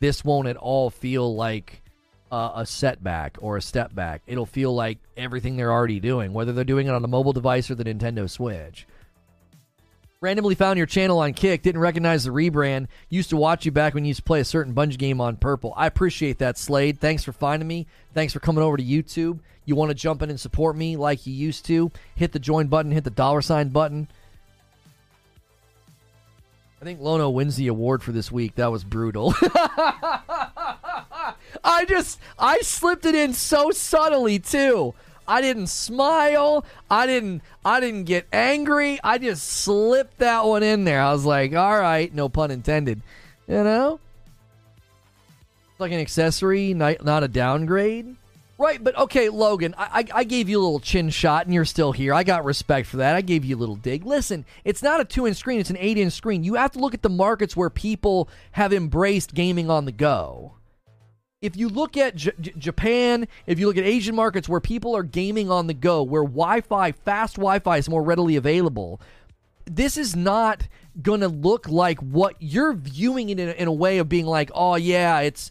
this 0.00 0.24
won't 0.24 0.48
at 0.48 0.56
all 0.56 0.90
feel 0.90 1.34
like 1.34 1.82
uh, 2.30 2.52
a 2.56 2.66
setback 2.66 3.36
or 3.40 3.56
a 3.56 3.62
step 3.62 3.94
back. 3.94 4.22
It'll 4.26 4.46
feel 4.46 4.74
like 4.74 4.98
everything 5.16 5.56
they're 5.56 5.72
already 5.72 6.00
doing, 6.00 6.32
whether 6.32 6.52
they're 6.52 6.64
doing 6.64 6.86
it 6.86 6.94
on 6.94 7.04
a 7.04 7.08
mobile 7.08 7.32
device 7.32 7.70
or 7.70 7.74
the 7.74 7.84
Nintendo 7.84 8.28
Switch. 8.28 8.86
Randomly 10.20 10.54
found 10.54 10.78
your 10.78 10.86
channel 10.86 11.18
on 11.18 11.34
Kick, 11.34 11.60
didn't 11.62 11.82
recognize 11.82 12.24
the 12.24 12.30
rebrand. 12.30 12.88
Used 13.10 13.28
to 13.30 13.36
watch 13.36 13.66
you 13.66 13.72
back 13.72 13.92
when 13.92 14.04
you 14.04 14.08
used 14.08 14.20
to 14.20 14.24
play 14.24 14.40
a 14.40 14.44
certain 14.44 14.74
Bungie 14.74 14.96
game 14.96 15.20
on 15.20 15.36
Purple. 15.36 15.74
I 15.76 15.86
appreciate 15.86 16.38
that, 16.38 16.56
Slade. 16.56 16.98
Thanks 16.98 17.22
for 17.22 17.32
finding 17.32 17.68
me. 17.68 17.86
Thanks 18.14 18.32
for 18.32 18.40
coming 18.40 18.64
over 18.64 18.78
to 18.78 18.82
YouTube. 18.82 19.40
You 19.66 19.76
want 19.76 19.90
to 19.90 19.94
jump 19.94 20.22
in 20.22 20.30
and 20.30 20.40
support 20.40 20.76
me 20.76 20.96
like 20.96 21.26
you 21.26 21.34
used 21.34 21.66
to? 21.66 21.92
Hit 22.14 22.32
the 22.32 22.38
join 22.38 22.68
button, 22.68 22.90
hit 22.90 23.04
the 23.04 23.10
dollar 23.10 23.42
sign 23.42 23.68
button. 23.68 24.08
I 26.84 26.86
think 26.86 27.00
Lono 27.00 27.30
wins 27.30 27.56
the 27.56 27.68
award 27.68 28.02
for 28.02 28.12
this 28.12 28.30
week. 28.30 28.56
That 28.56 28.70
was 28.70 28.84
brutal. 28.84 29.32
I 31.64 31.86
just 31.88 32.20
I 32.38 32.58
slipped 32.60 33.06
it 33.06 33.14
in 33.14 33.32
so 33.32 33.70
subtly 33.70 34.38
too. 34.38 34.92
I 35.26 35.40
didn't 35.40 35.68
smile. 35.68 36.66
I 36.90 37.06
didn't 37.06 37.40
I 37.64 37.80
didn't 37.80 38.04
get 38.04 38.26
angry. 38.34 39.00
I 39.02 39.16
just 39.16 39.48
slipped 39.48 40.18
that 40.18 40.44
one 40.44 40.62
in 40.62 40.84
there. 40.84 41.00
I 41.00 41.10
was 41.10 41.24
like, 41.24 41.54
all 41.54 41.80
right, 41.80 42.12
no 42.12 42.28
pun 42.28 42.50
intended. 42.50 43.00
You 43.48 43.64
know? 43.64 43.98
Like 45.78 45.92
an 45.92 46.00
accessory, 46.00 46.74
not, 46.74 46.98
a 47.00 47.28
downgrade. 47.28 48.14
Right, 48.56 48.82
but 48.82 48.96
okay, 48.96 49.28
Logan, 49.30 49.74
I, 49.76 50.04
I, 50.14 50.22
gave 50.22 50.48
you 50.48 50.60
a 50.60 50.62
little 50.62 50.78
chin 50.78 51.10
shot 51.10 51.44
and 51.44 51.52
you're 51.52 51.64
still 51.64 51.90
here. 51.90 52.14
I 52.14 52.22
got 52.22 52.44
respect 52.44 52.86
for 52.86 52.98
that. 52.98 53.16
I 53.16 53.20
gave 53.20 53.44
you 53.44 53.56
a 53.56 53.58
little 53.58 53.74
dig. 53.74 54.06
Listen, 54.06 54.44
it's 54.64 54.80
not 54.80 55.00
a 55.00 55.04
two 55.04 55.26
inch 55.26 55.36
screen, 55.36 55.58
it's 55.58 55.70
an 55.70 55.76
eight 55.80 55.98
inch 55.98 56.12
screen. 56.12 56.44
You 56.44 56.54
have 56.54 56.70
to 56.72 56.78
look 56.78 56.94
at 56.94 57.02
the 57.02 57.08
markets 57.08 57.56
where 57.56 57.68
people 57.68 58.28
have 58.52 58.72
embraced 58.72 59.34
gaming 59.34 59.70
on 59.70 59.86
the 59.86 59.92
go 59.92 60.54
if 61.44 61.58
you 61.58 61.68
look 61.68 61.98
at 61.98 62.16
J- 62.16 62.32
J- 62.40 62.54
Japan, 62.56 63.28
if 63.46 63.58
you 63.58 63.66
look 63.66 63.76
at 63.76 63.84
Asian 63.84 64.14
markets 64.14 64.48
where 64.48 64.60
people 64.60 64.96
are 64.96 65.02
gaming 65.02 65.50
on 65.50 65.66
the 65.66 65.74
go, 65.74 66.02
where 66.02 66.22
Wi 66.22 66.62
Fi, 66.62 66.92
fast 66.92 67.36
Wi 67.36 67.58
Fi 67.58 67.76
is 67.76 67.88
more 67.88 68.02
readily 68.02 68.36
available, 68.36 68.98
this 69.66 69.98
is 69.98 70.16
not 70.16 70.66
going 71.02 71.20
to 71.20 71.28
look 71.28 71.68
like 71.68 71.98
what 71.98 72.36
you're 72.38 72.72
viewing 72.72 73.28
it 73.28 73.38
in, 73.38 73.50
in 73.50 73.68
a 73.68 73.72
way 73.72 73.98
of 73.98 74.08
being 74.08 74.24
like, 74.24 74.50
oh, 74.54 74.76
yeah, 74.76 75.20
it's. 75.20 75.50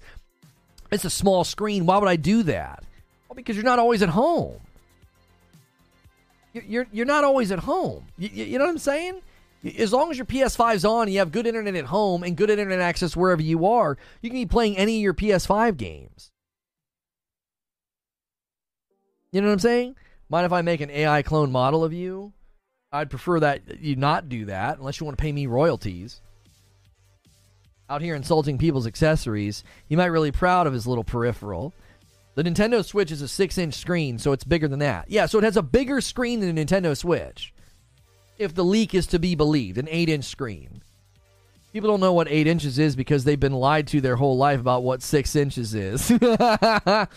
It's 0.92 1.06
a 1.06 1.10
small 1.10 1.44
screen. 1.44 1.88
Why 1.88 1.98
would 1.98 2.08
I 2.08 2.18
do 2.18 2.44
that? 2.44 2.84
Well, 3.34 3.38
because 3.38 3.56
you're 3.56 3.66
not 3.66 3.80
always 3.80 4.04
at 4.04 4.10
home. 4.10 4.60
You're, 6.54 6.86
you're 6.92 7.08
not 7.08 7.24
always 7.24 7.52
at 7.52 7.58
home. 7.58 8.06
You, 8.16 8.30
you 8.30 8.60
know 8.60 8.66
what 8.66 8.70
I'm 8.70 8.78
saying? 8.78 9.24
As 9.80 9.92
long 9.92 10.12
as 10.12 10.20
your 10.20 10.28
PS5's 10.28 10.86
on, 10.86 11.12
you 11.12 11.18
have 11.18 11.32
good 11.32 11.48
internet 11.48 11.74
at 11.74 11.86
home 11.86 12.22
and 12.22 12.38
good 12.38 12.52
internet 12.52 12.80
access 12.80 13.16
wherever 13.16 13.42
you 13.42 13.66
are, 13.66 13.98
you 14.22 14.30
can 14.30 14.38
be 14.38 14.46
playing 14.46 14.78
any 14.78 14.98
of 14.98 15.02
your 15.02 15.16
PS5 15.16 15.78
games. 15.78 16.30
You 19.32 19.42
know 19.42 19.48
what 19.48 19.54
I'm 19.54 19.60
saying? 19.60 19.96
Mind 20.30 20.46
if 20.46 20.52
I 20.52 20.62
make 20.62 20.82
an 20.82 20.92
AI 20.92 21.24
clone 21.24 21.52
model 21.52 21.84
of 21.84 21.92
you? 21.92 22.34
I'd 22.92 23.10
prefer 23.10 23.40
that 23.40 23.80
you 23.80 23.96
not 23.96 24.30
do 24.30 24.46
that 24.46 24.78
unless 24.78 25.00
you 25.00 25.08
want 25.08 25.18
to 25.18 25.22
pay 25.24 25.32
me 25.32 25.48
royalties. 25.48 26.22
Out 27.90 28.04
here 28.04 28.14
insulting 28.14 28.60
people's 28.60 28.86
accessories, 28.86 29.64
he 29.90 29.96
might 29.96 30.06
really 30.06 30.32
proud 30.32 30.68
of 30.68 30.74
his 30.74 30.86
little 30.86 31.04
peripheral. 31.04 31.74
The 32.36 32.44
Nintendo 32.44 32.84
Switch 32.84 33.12
is 33.12 33.22
a 33.22 33.28
6 33.28 33.58
inch 33.58 33.76
screen, 33.76 34.18
so 34.18 34.32
it's 34.32 34.44
bigger 34.44 34.68
than 34.68 34.80
that. 34.80 35.06
Yeah, 35.10 35.28
so 35.28 35.38
it 35.38 35.44
has 35.44 35.58
a 35.58 35.62
bigger 35.62 36.02
screen 36.02 36.40
than 36.40 36.58
a 36.58 36.66
Nintendo 36.66 36.98
Switch 36.98 37.54
if 38.38 38.54
the 38.56 38.64
leak 38.64 38.96
is 38.96 39.08
to 39.08 39.20
be 39.20 39.36
believed, 39.36 39.78
an 39.78 39.88
8 39.90 40.10
inch 40.10 40.26
screen. 40.26 40.82
People 41.72 41.90
don't 41.90 42.00
know 42.00 42.14
what 42.14 42.28
8 42.30 42.48
inches 42.48 42.78
is 42.78 42.96
because 42.96 43.24
they've 43.24 43.40
been 43.40 43.54
lied 43.54 43.88
to 43.88 44.02
their 44.02 44.16
whole 44.16 44.38
life 44.38 44.60
about 44.60 44.84
what 44.84 45.02
6 45.02 45.36
inches 45.36 45.74
is. 45.74 46.12
I 46.22 47.08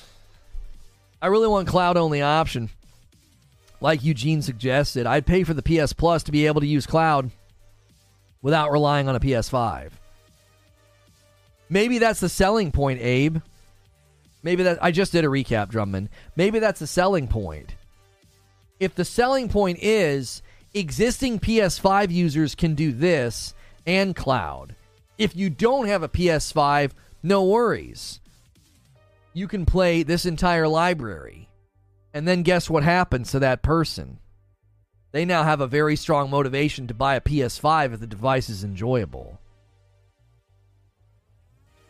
really 1.22 1.48
want 1.48 1.68
cloud 1.68 1.96
only 1.96 2.22
option. 2.22 2.70
Like 3.80 4.04
Eugene 4.04 4.42
suggested, 4.42 5.06
I'd 5.06 5.26
pay 5.26 5.44
for 5.44 5.54
the 5.54 5.62
PS 5.62 5.92
Plus 5.92 6.22
to 6.24 6.32
be 6.32 6.46
able 6.46 6.62
to 6.62 6.66
use 6.66 6.86
cloud 6.86 7.30
without 8.40 8.72
relying 8.72 9.08
on 9.08 9.16
a 9.16 9.20
PS5. 9.20 9.90
Maybe 11.68 11.98
that's 11.98 12.20
the 12.20 12.28
selling 12.28 12.72
point, 12.72 13.00
Abe. 13.02 13.38
Maybe 14.46 14.62
that 14.62 14.78
I 14.80 14.92
just 14.92 15.10
did 15.10 15.24
a 15.24 15.28
recap, 15.28 15.70
Drummond. 15.70 16.08
Maybe 16.36 16.60
that's 16.60 16.78
the 16.78 16.86
selling 16.86 17.26
point. 17.26 17.74
If 18.78 18.94
the 18.94 19.04
selling 19.04 19.48
point 19.48 19.80
is 19.82 20.40
existing 20.72 21.40
PS5 21.40 22.12
users 22.12 22.54
can 22.54 22.76
do 22.76 22.92
this 22.92 23.54
and 23.86 24.14
cloud. 24.14 24.76
If 25.18 25.34
you 25.34 25.50
don't 25.50 25.88
have 25.88 26.04
a 26.04 26.08
PS5, 26.08 26.92
no 27.24 27.42
worries. 27.42 28.20
You 29.32 29.48
can 29.48 29.66
play 29.66 30.04
this 30.04 30.24
entire 30.24 30.68
library. 30.68 31.48
And 32.14 32.28
then 32.28 32.44
guess 32.44 32.70
what 32.70 32.84
happens 32.84 33.32
to 33.32 33.40
that 33.40 33.64
person? 33.64 34.20
They 35.10 35.24
now 35.24 35.42
have 35.42 35.60
a 35.60 35.66
very 35.66 35.96
strong 35.96 36.30
motivation 36.30 36.86
to 36.86 36.94
buy 36.94 37.16
a 37.16 37.20
PS5 37.20 37.94
if 37.94 37.98
the 37.98 38.06
device 38.06 38.48
is 38.48 38.62
enjoyable. 38.62 39.40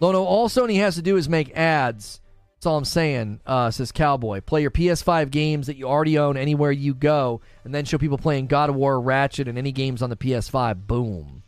Lono, 0.01 0.25
all 0.25 0.49
Sony 0.49 0.79
has 0.79 0.95
to 0.95 1.03
do 1.03 1.19
is 1.19 1.29
make 1.29 1.55
ads 1.55 2.23
that's 2.57 2.67
all 2.67 2.79
I'm 2.79 2.87
saying, 2.87 3.41
uh, 3.47 3.71
says 3.71 3.93
Cowboy. 3.93 4.41
Play 4.41 4.63
your 4.63 4.71
PS5 4.71 5.31
games 5.31 5.67
that 5.67 5.77
you 5.77 5.87
already 5.87 6.19
own 6.19 6.39
anywhere 6.39 6.73
you 6.73 6.95
go, 6.95 7.43
and 7.65 7.75
then 7.75 7.85
show 7.85 7.99
people 7.99 8.17
playing 8.17 8.47
God 8.47 8.71
of 8.71 8.77
War, 8.77 8.99
Ratchet, 8.99 9.47
and 9.47 9.59
any 9.59 9.73
games 9.73 10.01
on 10.01 10.09
the 10.09 10.17
PS5. 10.17 10.87
Boom. 10.87 11.43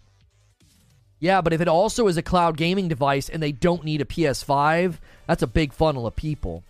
Yeah, 1.19 1.41
but 1.41 1.53
if 1.55 1.61
it 1.61 1.69
also 1.69 2.07
is 2.09 2.17
a 2.17 2.23
cloud 2.23 2.57
gaming 2.57 2.89
device 2.89 3.29
and 3.29 3.43
they 3.43 3.53
don't 3.53 3.85
need 3.85 4.03
a 4.03 4.05
PS5, 4.05 4.99
that's 5.27 5.43
a 5.43 5.49
big 5.49 5.73
funnel 5.73 6.07
of 6.07 6.15
people. 6.15 6.63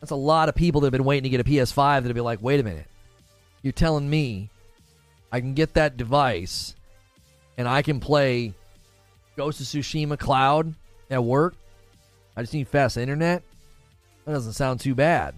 That's 0.00 0.12
a 0.12 0.16
lot 0.16 0.48
of 0.48 0.54
people 0.54 0.80
that 0.80 0.86
have 0.86 0.92
been 0.92 1.04
waiting 1.04 1.24
to 1.24 1.28
get 1.30 1.40
a 1.40 1.44
PS5 1.44 2.02
that'll 2.02 2.14
be 2.14 2.20
like, 2.20 2.40
wait 2.40 2.60
a 2.60 2.62
minute. 2.62 2.86
You're 3.62 3.72
telling 3.72 4.08
me 4.08 4.48
I 5.32 5.40
can 5.40 5.54
get 5.54 5.74
that 5.74 5.96
device 5.96 6.74
and 7.58 7.66
I 7.66 7.82
can 7.82 8.00
play 8.00 8.54
Ghost 9.36 9.60
of 9.60 9.66
Tsushima 9.66 10.18
Cloud 10.18 10.74
at 11.10 11.22
work? 11.22 11.54
I 12.36 12.42
just 12.42 12.54
need 12.54 12.68
fast 12.68 12.96
internet. 12.96 13.42
That 14.24 14.32
doesn't 14.32 14.54
sound 14.54 14.80
too 14.80 14.94
bad. 14.94 15.34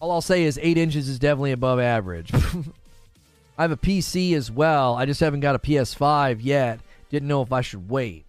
All 0.00 0.10
I'll 0.10 0.20
say 0.20 0.42
is 0.44 0.58
eight 0.60 0.78
inches 0.78 1.08
is 1.08 1.18
definitely 1.18 1.52
above 1.52 1.78
average. 1.78 2.32
I 3.58 3.62
have 3.62 3.70
a 3.70 3.76
PC 3.76 4.34
as 4.34 4.50
well. 4.50 4.94
I 4.94 5.06
just 5.06 5.20
haven't 5.20 5.40
got 5.40 5.54
a 5.54 5.60
PS5 5.60 6.38
yet. 6.40 6.80
Didn't 7.10 7.28
know 7.28 7.42
if 7.42 7.52
I 7.52 7.60
should 7.60 7.88
wait. 7.88 8.24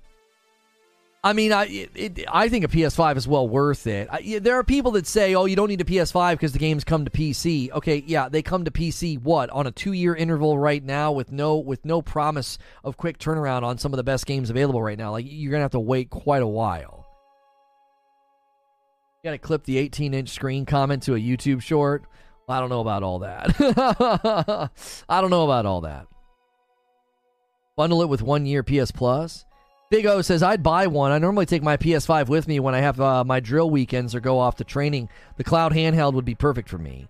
I 1.25 1.31
mean, 1.31 1.53
I 1.53 1.87
it, 1.95 2.25
I 2.29 2.49
think 2.49 2.65
a 2.65 2.67
PS5 2.67 3.15
is 3.15 3.27
well 3.29 3.47
worth 3.47 3.87
it. 3.87 4.09
I, 4.11 4.39
there 4.41 4.59
are 4.59 4.63
people 4.63 4.91
that 4.91 5.07
say, 5.07 5.35
"Oh, 5.35 5.45
you 5.45 5.55
don't 5.55 5.69
need 5.69 5.79
a 5.79 5.85
PS5 5.85 6.33
because 6.33 6.51
the 6.51 6.59
games 6.59 6.83
come 6.83 7.05
to 7.05 7.11
PC." 7.11 7.71
Okay, 7.71 8.03
yeah, 8.05 8.27
they 8.27 8.41
come 8.41 8.65
to 8.65 8.71
PC. 8.71 9.21
What 9.21 9.49
on 9.51 9.65
a 9.65 9.71
two-year 9.71 10.15
interval 10.15 10.59
right 10.59 10.83
now 10.83 11.13
with 11.13 11.31
no 11.31 11.57
with 11.57 11.85
no 11.85 12.01
promise 12.01 12.57
of 12.83 12.97
quick 12.97 13.19
turnaround 13.19 13.63
on 13.63 13.77
some 13.77 13.93
of 13.93 13.97
the 13.97 14.03
best 14.03 14.25
games 14.25 14.49
available 14.49 14.81
right 14.81 14.97
now. 14.97 15.11
Like 15.11 15.25
you're 15.29 15.51
gonna 15.51 15.61
have 15.63 15.71
to 15.71 15.79
wait 15.79 16.09
quite 16.09 16.41
a 16.41 16.47
while. 16.47 17.05
You 19.23 19.29
gotta 19.29 19.37
clip 19.37 19.63
the 19.63 19.77
18-inch 19.77 20.27
screen 20.27 20.65
comment 20.65 21.03
to 21.03 21.15
a 21.15 21.19
YouTube 21.19 21.61
short. 21.61 22.03
Well, 22.47 22.57
I 22.57 22.59
don't 22.59 22.69
know 22.69 22.81
about 22.81 23.03
all 23.03 23.19
that. 23.19 24.69
I 25.07 25.21
don't 25.21 25.29
know 25.29 25.45
about 25.45 25.65
all 25.65 25.81
that. 25.81 26.07
Bundle 27.77 28.01
it 28.01 28.09
with 28.09 28.21
one 28.21 28.45
year 28.45 28.61
PS 28.61 28.91
Plus. 28.91 29.45
Big 29.94 30.07
O 30.07 30.24
says, 30.24 30.41
I'd 30.41 30.64
buy 30.64 30.88
one. 30.88 31.11
I 31.11 31.20
normally 31.20 31.45
take 31.45 31.61
my 31.61 31.78
PS5 31.78 32.28
with 32.28 32.48
me 32.48 32.60
when 32.60 32.74
I 32.74 32.80
have 32.80 32.99
uh, 32.99 33.24
my 33.24 33.40
drill 33.40 33.70
weekends 33.70 34.15
or 34.15 34.20
go 34.22 34.40
off 34.40 34.56
to 34.56 34.64
training. 34.64 35.07
The 35.38 35.44
cloud 35.44 35.72
handheld 35.72 36.14
would 36.14 36.26
be 36.26 36.34
perfect 36.34 36.68
for 36.68 36.80
me. 36.80 37.07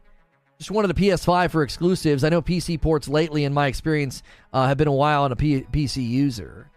Just 0.58 0.70
wanted 0.70 0.90
the 0.90 1.02
PS5 1.02 1.52
for 1.52 1.64
exclusives. 1.64 2.26
I 2.26 2.30
know 2.30 2.42
PC 2.42 2.82
ports 2.82 3.08
lately, 3.08 3.46
in 3.46 3.54
my 3.54 3.68
experience, 3.68 4.22
uh, 4.52 4.68
have 4.68 4.76
been 4.76 4.90
a 4.90 4.92
while 4.92 5.24
on 5.24 5.32
a 5.32 5.36
P- 5.38 5.66
PC 5.72 6.06
user. 6.06 6.70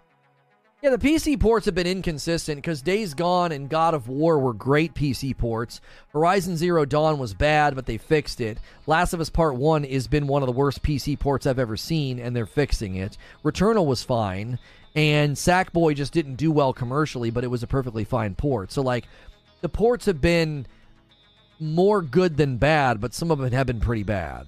Yeah, 0.81 0.91
the 0.91 0.99
PC 0.99 1.41
ports 1.41 1.67
have 1.67 1.75
been 1.75 1.89
inconsistent 1.89 2.59
because 2.59 2.83
Days 2.83 3.13
Gone 3.13 3.51
and 3.51 3.69
God 3.69 3.93
of 3.93 4.09
War 4.09 4.39
were 4.39 4.53
great 4.53 4.95
PC 4.95 5.37
ports. 5.37 5.81
Horizon 6.11 6.57
Zero 6.57 6.85
Dawn 6.85 7.19
was 7.19 7.35
bad, 7.35 7.75
but 7.75 7.87
they 7.87 7.99
fixed 7.99 8.41
it. 8.41 8.59
Last 8.87 9.13
of 9.13 9.21
Us 9.21 9.29
Part 9.29 9.57
1 9.57 9.83
has 9.83 10.07
been 10.07 10.29
one 10.29 10.43
of 10.43 10.47
the 10.47 10.53
worst 10.53 10.85
PC 10.85 11.19
ports 11.19 11.47
I've 11.47 11.59
ever 11.59 11.77
seen, 11.77 12.21
and 12.21 12.37
they're 12.37 12.47
fixing 12.47 12.95
it. 12.95 13.19
Returnal 13.43 13.87
was 13.87 14.05
fine. 14.05 14.61
And 14.97 15.37
Sackboy 15.37 15.95
just 15.95 16.15
didn't 16.15 16.37
do 16.37 16.51
well 16.51 16.73
commercially, 16.73 17.31
but 17.31 17.45
it 17.45 17.49
was 17.49 17.63
a 17.63 17.67
perfectly 17.67 18.05
fine 18.05 18.35
port. 18.35 18.73
So, 18.73 18.83
like, 18.83 19.07
the 19.61 19.69
ports 19.69 20.07
have 20.07 20.23
been 20.23 20.67
more 21.61 22.01
good 22.01 22.39
than 22.39 22.57
bad, 22.57 23.01
but 23.01 23.13
some 23.13 23.31
of 23.31 23.39
them 23.39 23.53
have 23.53 23.67
been 23.67 23.79
pretty 23.79 24.03
bad. 24.03 24.47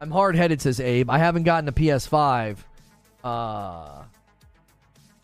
I'm 0.00 0.10
hard 0.10 0.34
headed, 0.34 0.60
says 0.60 0.80
Abe. 0.80 1.08
I 1.08 1.18
haven't 1.18 1.44
gotten 1.44 1.68
a 1.68 1.72
PS5. 1.72 2.58
Uh, 3.22 4.02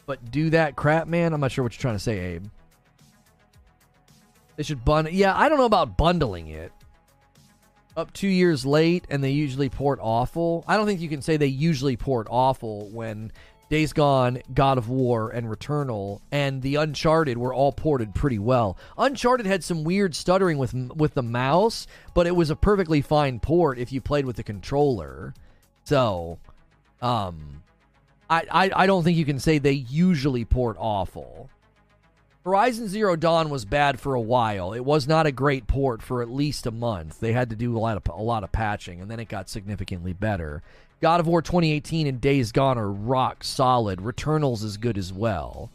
but 0.07 0.31
do 0.31 0.51
that 0.51 0.77
crap, 0.77 1.09
man. 1.09 1.33
I'm 1.33 1.41
not 1.41 1.51
sure 1.51 1.65
what 1.65 1.73
you're 1.75 1.81
trying 1.81 1.97
to 1.97 1.99
say, 1.99 2.19
Abe. 2.21 2.47
They 4.55 4.63
should 4.63 4.85
bundle. 4.85 5.13
Yeah, 5.13 5.37
I 5.37 5.49
don't 5.49 5.59
know 5.59 5.65
about 5.65 5.97
bundling 5.97 6.49
it. 6.49 6.71
Up 7.99 8.13
two 8.13 8.29
years 8.29 8.65
late, 8.65 9.05
and 9.11 9.25
they 9.25 9.33
usually 9.33 9.69
port 9.69 9.99
awful. 10.01 10.65
I 10.69 10.77
don't 10.77 10.87
think 10.87 11.01
you 11.01 11.09
can 11.09 11.21
say 11.21 11.37
they 11.37 11.49
usually 11.49 11.97
port 11.97 12.29
awful 12.31 12.89
when 12.91 13.33
Days 13.71 13.93
Gone, 13.93 14.41
God 14.55 14.79
of 14.79 14.89
War, 14.89 15.31
and 15.31 15.49
Returnal, 15.49 16.21
and 16.31 16.63
the 16.63 16.77
Uncharted 16.77 17.37
were 17.37 17.53
all 17.53 17.73
ported 17.73 18.15
pretty 18.15 18.39
well. 18.39 18.79
Uncharted 18.99 19.47
had 19.47 19.65
some 19.65 19.83
weird 19.83 20.15
stuttering 20.15 20.59
with 20.59 20.75
with 20.95 21.15
the 21.15 21.25
mouse, 21.25 21.89
but 22.15 22.29
it 22.29 22.37
was 22.37 22.51
a 22.51 22.55
perfectly 22.57 23.01
fine 23.01 23.41
port 23.41 23.81
if 23.81 23.91
you 23.91 24.01
played 24.01 24.27
with 24.27 24.37
the 24.37 24.45
controller. 24.45 25.35
So, 25.83 26.39
um, 27.03 27.65
I, 28.31 28.45
I, 28.49 28.71
I 28.77 28.87
don't 28.87 29.03
think 29.03 29.17
you 29.17 29.25
can 29.25 29.41
say 29.41 29.59
they 29.59 29.73
usually 29.73 30.45
port 30.45 30.77
awful. 30.79 31.51
Horizon 32.45 32.89
Zero 32.89 33.17
Dawn 33.17 33.51
was 33.51 33.65
bad 33.65 34.01
for 34.01 34.15
a 34.15 34.21
while. 34.21 34.73
It 34.73 34.85
was 34.85 35.07
not 35.07 35.27
a 35.27 35.33
great 35.33 35.67
port 35.67 36.03
for 36.03 36.23
at 36.23 36.31
least 36.31 36.67
a 36.67 36.71
month. 36.71 37.21
They 37.21 37.33
had 37.33 37.51
to 37.51 37.57
do 37.57 37.77
a 37.77 37.81
lot 37.81 37.97
of 37.97 38.03
a 38.09 38.23
lot 38.23 38.45
of 38.45 38.53
patching, 38.53 39.01
and 39.01 39.11
then 39.11 39.21
it 39.21 39.29
got 39.29 39.51
significantly 39.51 40.13
better. 40.13 40.63
God 41.01 41.21
of 41.21 41.27
War 41.27 41.43
2018 41.43 42.07
and 42.07 42.21
Days 42.21 42.51
Gone 42.51 42.79
are 42.79 42.91
rock 42.91 43.45
solid. 43.45 44.01
Returnal's 44.01 44.65
is 44.65 44.77
good 44.77 44.99
as 44.99 45.13
well. 45.13 45.71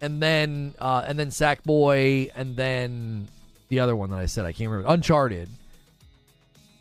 And 0.00 0.22
then 0.22 0.74
uh, 0.78 1.04
and 1.06 1.18
then 1.18 1.28
Sackboy 1.28 2.30
and 2.34 2.56
then 2.56 3.28
the 3.68 3.80
other 3.80 3.96
one 3.96 4.10
that 4.10 4.18
I 4.18 4.26
said 4.26 4.44
I 4.44 4.52
can't 4.52 4.70
remember 4.70 4.92
Uncharted. 4.92 5.48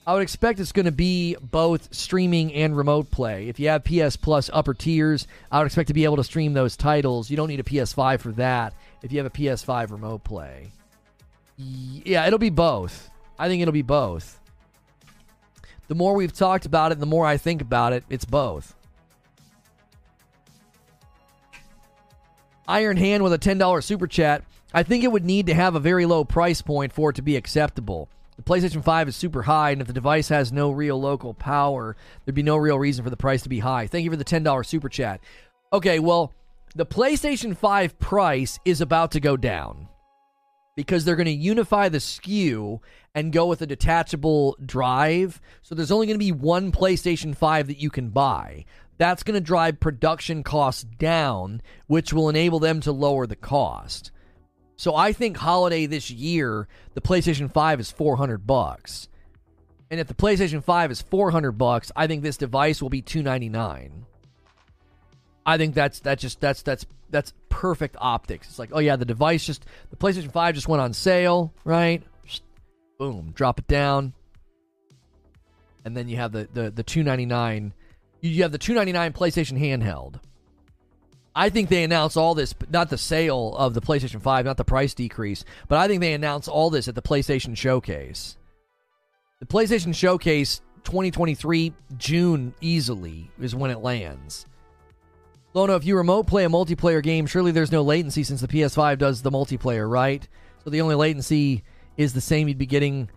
I 0.07 0.13
would 0.13 0.21
expect 0.21 0.59
it's 0.59 0.71
going 0.71 0.85
to 0.85 0.91
be 0.91 1.35
both 1.41 1.91
streaming 1.91 2.53
and 2.53 2.77
remote 2.77 3.09
play. 3.09 3.47
If 3.47 3.59
you 3.59 3.69
have 3.69 3.83
PS 3.83 4.15
Plus 4.15 4.51
upper 4.53 4.75
tiers, 4.75 5.25
I 5.51 5.57
would 5.57 5.65
expect 5.65 5.87
to 5.87 5.95
be 5.95 6.03
able 6.03 6.17
to 6.17 6.23
stream 6.23 6.53
those 6.53 6.77
titles. 6.77 7.31
You 7.31 7.37
don't 7.37 7.49
need 7.49 7.59
a 7.59 7.63
PS5 7.63 8.19
for 8.19 8.31
that 8.33 8.75
if 9.05 9.13
you 9.13 9.19
have 9.19 9.27
a 9.27 9.29
PS5 9.29 9.91
remote 9.91 10.25
play. 10.25 10.71
Yeah, 11.57 12.27
it'll 12.27 12.39
be 12.39 12.49
both. 12.49 13.09
I 13.39 13.47
think 13.47 13.61
it'll 13.61 13.71
be 13.71 13.81
both 13.81 14.41
the 15.87 15.95
more 15.95 16.15
we've 16.15 16.33
talked 16.33 16.65
about 16.65 16.91
it, 16.91 16.99
the 16.99 17.05
more 17.05 17.25
I 17.25 17.37
think 17.37 17.61
about 17.61 17.93
it, 17.93 18.03
it's 18.09 18.25
both. 18.25 18.75
Iron 22.67 22.97
Hand 22.97 23.23
with 23.23 23.33
a 23.33 23.37
$10 23.37 23.83
super 23.83 24.07
chat. 24.07 24.43
I 24.73 24.83
think 24.83 25.03
it 25.03 25.11
would 25.11 25.23
need 25.23 25.45
to 25.47 25.53
have 25.53 25.75
a 25.75 25.79
very 25.79 26.05
low 26.05 26.25
price 26.25 26.61
point 26.61 26.91
for 26.91 27.11
it 27.11 27.15
to 27.17 27.21
be 27.21 27.35
acceptable. 27.35 28.09
The 28.37 28.41
PlayStation 28.41 28.83
5 28.83 29.09
is 29.09 29.15
super 29.15 29.43
high, 29.43 29.69
and 29.69 29.81
if 29.81 29.87
the 29.87 29.93
device 29.93 30.29
has 30.29 30.51
no 30.51 30.71
real 30.71 30.99
local 30.99 31.33
power, 31.33 31.95
there'd 32.25 32.35
be 32.35 32.43
no 32.43 32.57
real 32.57 32.77
reason 32.77 33.03
for 33.03 33.09
the 33.09 33.15
price 33.15 33.43
to 33.43 33.49
be 33.49 33.59
high. 33.59 33.87
Thank 33.87 34.03
you 34.03 34.09
for 34.09 34.17
the 34.17 34.25
$10 34.25 34.65
super 34.65 34.89
chat. 34.89 35.21
Okay, 35.71 35.99
well, 35.99 36.33
the 36.75 36.85
PlayStation 36.85 37.55
5 37.55 37.97
price 37.99 38.59
is 38.65 38.81
about 38.81 39.11
to 39.11 39.21
go 39.21 39.37
down 39.37 39.87
because 40.75 41.05
they're 41.05 41.15
going 41.15 41.25
to 41.25 41.31
unify 41.31 41.87
the 41.87 41.99
SKU 41.99 42.79
and 43.15 43.31
go 43.31 43.45
with 43.45 43.61
a 43.61 43.65
detachable 43.65 44.57
drive. 44.65 45.39
So 45.61 45.73
there's 45.73 45.91
only 45.91 46.07
going 46.07 46.19
to 46.19 46.25
be 46.25 46.33
one 46.33 46.73
PlayStation 46.73 47.33
5 47.33 47.67
that 47.67 47.79
you 47.79 47.89
can 47.89 48.09
buy. 48.09 48.65
That's 48.97 49.23
going 49.23 49.35
to 49.35 49.41
drive 49.41 49.79
production 49.79 50.43
costs 50.43 50.83
down, 50.83 51.61
which 51.87 52.11
will 52.11 52.27
enable 52.27 52.59
them 52.59 52.81
to 52.81 52.91
lower 52.91 53.25
the 53.25 53.37
cost. 53.37 54.11
So 54.75 54.97
I 54.97 55.13
think 55.13 55.37
holiday 55.37 55.85
this 55.85 56.11
year, 56.11 56.67
the 56.93 56.99
PlayStation 56.99 57.49
5 57.49 57.79
is 57.79 57.91
400 57.91 58.45
bucks. 58.45 59.07
And 59.89 60.01
if 60.01 60.07
the 60.07 60.13
PlayStation 60.13 60.61
5 60.61 60.91
is 60.91 61.01
400 61.01 61.53
bucks, 61.53 61.89
I 61.95 62.07
think 62.07 62.21
this 62.21 62.35
device 62.35 62.81
will 62.81 62.89
be 62.89 63.01
299. 63.01 64.05
I 65.45 65.57
think 65.57 65.75
that's 65.75 65.99
that's 65.99 66.21
just 66.21 66.41
that's 66.41 66.61
that's 66.61 66.85
that's 67.09 67.33
perfect 67.49 67.95
optics. 67.99 68.47
It's 68.47 68.59
like, 68.59 68.71
oh 68.73 68.79
yeah, 68.79 68.95
the 68.95 69.05
device 69.05 69.45
just 69.45 69.65
the 69.91 69.95
PlayStation 69.95 70.31
5 70.31 70.55
just 70.55 70.67
went 70.67 70.81
on 70.81 70.93
sale, 70.93 71.53
right? 71.63 72.01
Boom, 72.97 73.31
drop 73.35 73.59
it 73.59 73.67
down. 73.67 74.13
And 75.83 75.95
then 75.95 76.09
you 76.09 76.17
have 76.17 76.31
the 76.31 76.47
the 76.51 76.71
the 76.71 76.83
299 76.83 77.73
you 78.21 78.41
have 78.43 78.51
the 78.51 78.57
299 78.57 79.13
PlayStation 79.13 79.59
handheld. 79.59 80.19
I 81.35 81.49
think 81.49 81.69
they 81.69 81.83
announce 81.83 82.15
all 82.15 82.33
this, 82.33 82.55
not 82.69 82.89
the 82.89 82.97
sale 82.97 83.53
of 83.57 83.73
the 83.73 83.81
PlayStation 83.81 84.21
5, 84.21 84.45
not 84.45 84.55
the 84.55 84.63
price 84.63 84.93
decrease, 84.93 85.43
but 85.67 85.77
I 85.77 85.87
think 85.87 85.99
they 85.99 86.13
announce 86.13 86.47
all 86.47 86.69
this 86.69 86.87
at 86.87 86.95
the 86.95 87.01
PlayStation 87.01 87.57
Showcase. 87.57 88.37
The 89.41 89.45
PlayStation 89.45 89.93
Showcase 89.93 90.61
2023 90.85 91.73
June 91.97 92.53
easily 92.61 93.29
is 93.39 93.53
when 93.53 93.69
it 93.69 93.79
lands. 93.79 94.45
Lono, 95.55 95.77
if 95.77 95.85
you 95.85 95.95
remote 95.95 96.27
play 96.27 96.43
a 96.43 96.49
multiplayer 96.49 97.01
game, 97.01 97.25
surely 97.25 97.53
there's 97.53 97.71
no 97.71 97.81
latency 97.81 98.23
since 98.23 98.41
the 98.41 98.47
PS5 98.47 98.97
does 98.97 99.21
the 99.21 99.31
multiplayer, 99.31 99.89
right? 99.89 100.27
So 100.61 100.69
the 100.69 100.81
only 100.81 100.95
latency 100.95 101.63
is 101.95 102.13
the 102.13 102.19
same 102.19 102.49
you'd 102.49 102.57
be 102.57 102.65
getting 102.65 103.09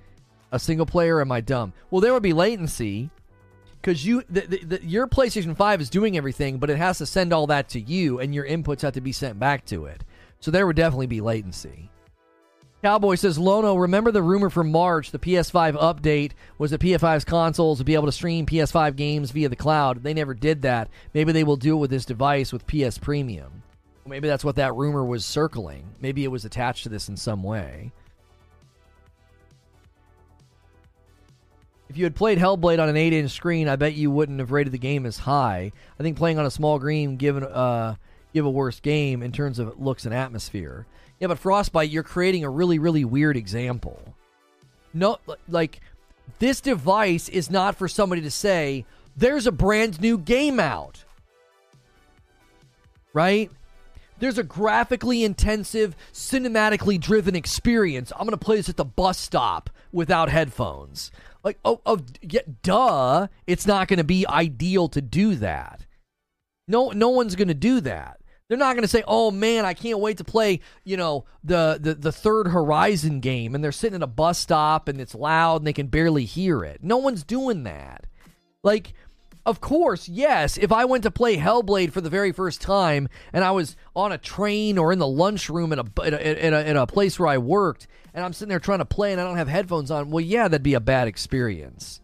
a 0.52 0.58
single 0.60 0.86
player. 0.86 1.20
Am 1.20 1.32
I 1.32 1.40
dumb? 1.40 1.72
Well, 1.90 2.00
there 2.00 2.12
would 2.12 2.22
be 2.22 2.32
latency 2.32 3.10
because 3.82 4.06
you 4.06 4.22
the, 4.30 4.42
the, 4.42 4.64
the, 4.64 4.84
your 4.84 5.08
PlayStation 5.08 5.56
5 5.56 5.80
is 5.80 5.90
doing 5.90 6.16
everything, 6.16 6.58
but 6.58 6.70
it 6.70 6.76
has 6.76 6.98
to 6.98 7.06
send 7.06 7.32
all 7.32 7.48
that 7.48 7.68
to 7.70 7.80
you, 7.80 8.20
and 8.20 8.32
your 8.32 8.46
inputs 8.46 8.82
have 8.82 8.94
to 8.94 9.00
be 9.00 9.10
sent 9.10 9.40
back 9.40 9.64
to 9.66 9.86
it. 9.86 10.04
So 10.38 10.52
there 10.52 10.64
would 10.64 10.76
definitely 10.76 11.08
be 11.08 11.20
latency. 11.20 11.90
Cowboy 12.82 13.16
says, 13.16 13.38
Lono, 13.38 13.74
remember 13.74 14.12
the 14.12 14.22
rumor 14.22 14.50
from 14.50 14.70
March 14.70 15.10
the 15.10 15.18
PS5 15.18 15.74
update 15.80 16.32
was 16.58 16.70
that 16.70 16.80
PS5's 16.80 17.24
consoles 17.24 17.78
would 17.78 17.86
be 17.86 17.94
able 17.94 18.06
to 18.06 18.12
stream 18.12 18.46
PS5 18.46 18.94
games 18.94 19.32
via 19.32 19.48
the 19.48 19.56
cloud. 19.56 20.04
They 20.04 20.14
never 20.14 20.32
did 20.32 20.62
that. 20.62 20.88
Maybe 21.12 21.32
they 21.32 21.42
will 21.42 21.56
do 21.56 21.76
it 21.76 21.80
with 21.80 21.90
this 21.90 22.04
device 22.04 22.52
with 22.52 22.68
PS 22.68 22.96
Premium. 22.98 23.64
maybe 24.06 24.28
that's 24.28 24.44
what 24.44 24.56
that 24.56 24.74
rumor 24.74 25.04
was 25.04 25.24
circling. 25.24 25.90
Maybe 26.00 26.22
it 26.22 26.30
was 26.30 26.44
attached 26.44 26.84
to 26.84 26.88
this 26.88 27.08
in 27.08 27.16
some 27.16 27.42
way. 27.42 27.90
If 31.88 31.96
you 31.96 32.04
had 32.04 32.14
played 32.14 32.38
Hellblade 32.38 32.80
on 32.80 32.88
an 32.88 32.96
8 32.96 33.12
inch 33.12 33.32
screen, 33.32 33.66
I 33.66 33.74
bet 33.74 33.94
you 33.94 34.10
wouldn't 34.10 34.38
have 34.38 34.52
rated 34.52 34.72
the 34.72 34.78
game 34.78 35.04
as 35.04 35.18
high. 35.18 35.72
I 35.98 36.02
think 36.02 36.16
playing 36.16 36.38
on 36.38 36.46
a 36.46 36.50
small 36.50 36.78
screen 36.78 37.16
given 37.16 37.42
uh, 37.42 37.96
give 38.32 38.44
a 38.44 38.50
worse 38.50 38.78
game 38.78 39.22
in 39.22 39.32
terms 39.32 39.58
of 39.58 39.80
looks 39.80 40.04
and 40.04 40.14
atmosphere. 40.14 40.86
Yeah, 41.20 41.28
but 41.28 41.38
Frostbite, 41.38 41.90
you're 41.90 42.02
creating 42.02 42.44
a 42.44 42.50
really, 42.50 42.78
really 42.78 43.04
weird 43.04 43.36
example. 43.36 44.14
No, 44.94 45.18
like, 45.48 45.80
this 46.38 46.60
device 46.60 47.28
is 47.28 47.50
not 47.50 47.76
for 47.76 47.88
somebody 47.88 48.22
to 48.22 48.30
say, 48.30 48.84
there's 49.16 49.46
a 49.46 49.52
brand 49.52 50.00
new 50.00 50.16
game 50.16 50.60
out. 50.60 51.04
Right? 53.12 53.50
There's 54.20 54.38
a 54.38 54.44
graphically 54.44 55.24
intensive, 55.24 55.96
cinematically 56.12 57.00
driven 57.00 57.34
experience. 57.34 58.12
I'm 58.12 58.26
going 58.26 58.30
to 58.30 58.36
play 58.36 58.56
this 58.56 58.68
at 58.68 58.76
the 58.76 58.84
bus 58.84 59.18
stop 59.18 59.70
without 59.92 60.28
headphones. 60.28 61.10
Like, 61.44 61.58
oh, 61.64 61.80
oh 61.86 62.00
yeah, 62.20 62.40
duh. 62.62 63.28
It's 63.46 63.66
not 63.66 63.88
going 63.88 63.98
to 63.98 64.04
be 64.04 64.26
ideal 64.26 64.88
to 64.90 65.00
do 65.00 65.36
that. 65.36 65.86
No, 66.66 66.90
no 66.90 67.08
one's 67.08 67.36
going 67.36 67.48
to 67.48 67.54
do 67.54 67.80
that. 67.80 68.20
They're 68.48 68.58
not 68.58 68.74
going 68.74 68.82
to 68.82 68.88
say, 68.88 69.04
"Oh 69.06 69.30
man, 69.30 69.64
I 69.64 69.74
can't 69.74 70.00
wait 70.00 70.16
to 70.18 70.24
play," 70.24 70.60
you 70.84 70.96
know, 70.96 71.26
the, 71.44 71.78
the 71.80 71.94
the 71.94 72.12
third 72.12 72.48
Horizon 72.48 73.20
game, 73.20 73.54
and 73.54 73.62
they're 73.62 73.72
sitting 73.72 73.96
at 73.96 74.02
a 74.02 74.06
bus 74.06 74.38
stop 74.38 74.88
and 74.88 75.00
it's 75.00 75.14
loud 75.14 75.60
and 75.60 75.66
they 75.66 75.72
can 75.72 75.88
barely 75.88 76.24
hear 76.24 76.64
it. 76.64 76.82
No 76.82 76.96
one's 76.96 77.24
doing 77.24 77.64
that. 77.64 78.06
Like, 78.62 78.94
of 79.44 79.60
course, 79.60 80.08
yes. 80.08 80.56
If 80.56 80.72
I 80.72 80.84
went 80.86 81.04
to 81.04 81.10
play 81.10 81.36
Hellblade 81.36 81.92
for 81.92 82.00
the 82.00 82.10
very 82.10 82.32
first 82.32 82.60
time 82.60 83.08
and 83.32 83.44
I 83.44 83.50
was 83.50 83.76
on 83.94 84.12
a 84.12 84.18
train 84.18 84.78
or 84.78 84.92
in 84.92 84.98
the 84.98 85.06
lunchroom 85.06 85.72
at 85.72 85.78
a, 85.78 85.86
at 86.04 86.14
a, 86.14 86.44
at 86.44 86.52
a, 86.52 86.68
at 86.68 86.76
a 86.76 86.86
place 86.86 87.18
where 87.18 87.28
I 87.28 87.38
worked, 87.38 87.86
and 88.14 88.24
I'm 88.24 88.32
sitting 88.32 88.48
there 88.48 88.58
trying 88.60 88.80
to 88.80 88.84
play 88.84 89.12
and 89.12 89.20
I 89.20 89.24
don't 89.24 89.36
have 89.36 89.48
headphones 89.48 89.90
on, 89.90 90.10
well, 90.10 90.24
yeah, 90.24 90.48
that'd 90.48 90.62
be 90.62 90.74
a 90.74 90.80
bad 90.80 91.08
experience. 91.08 92.00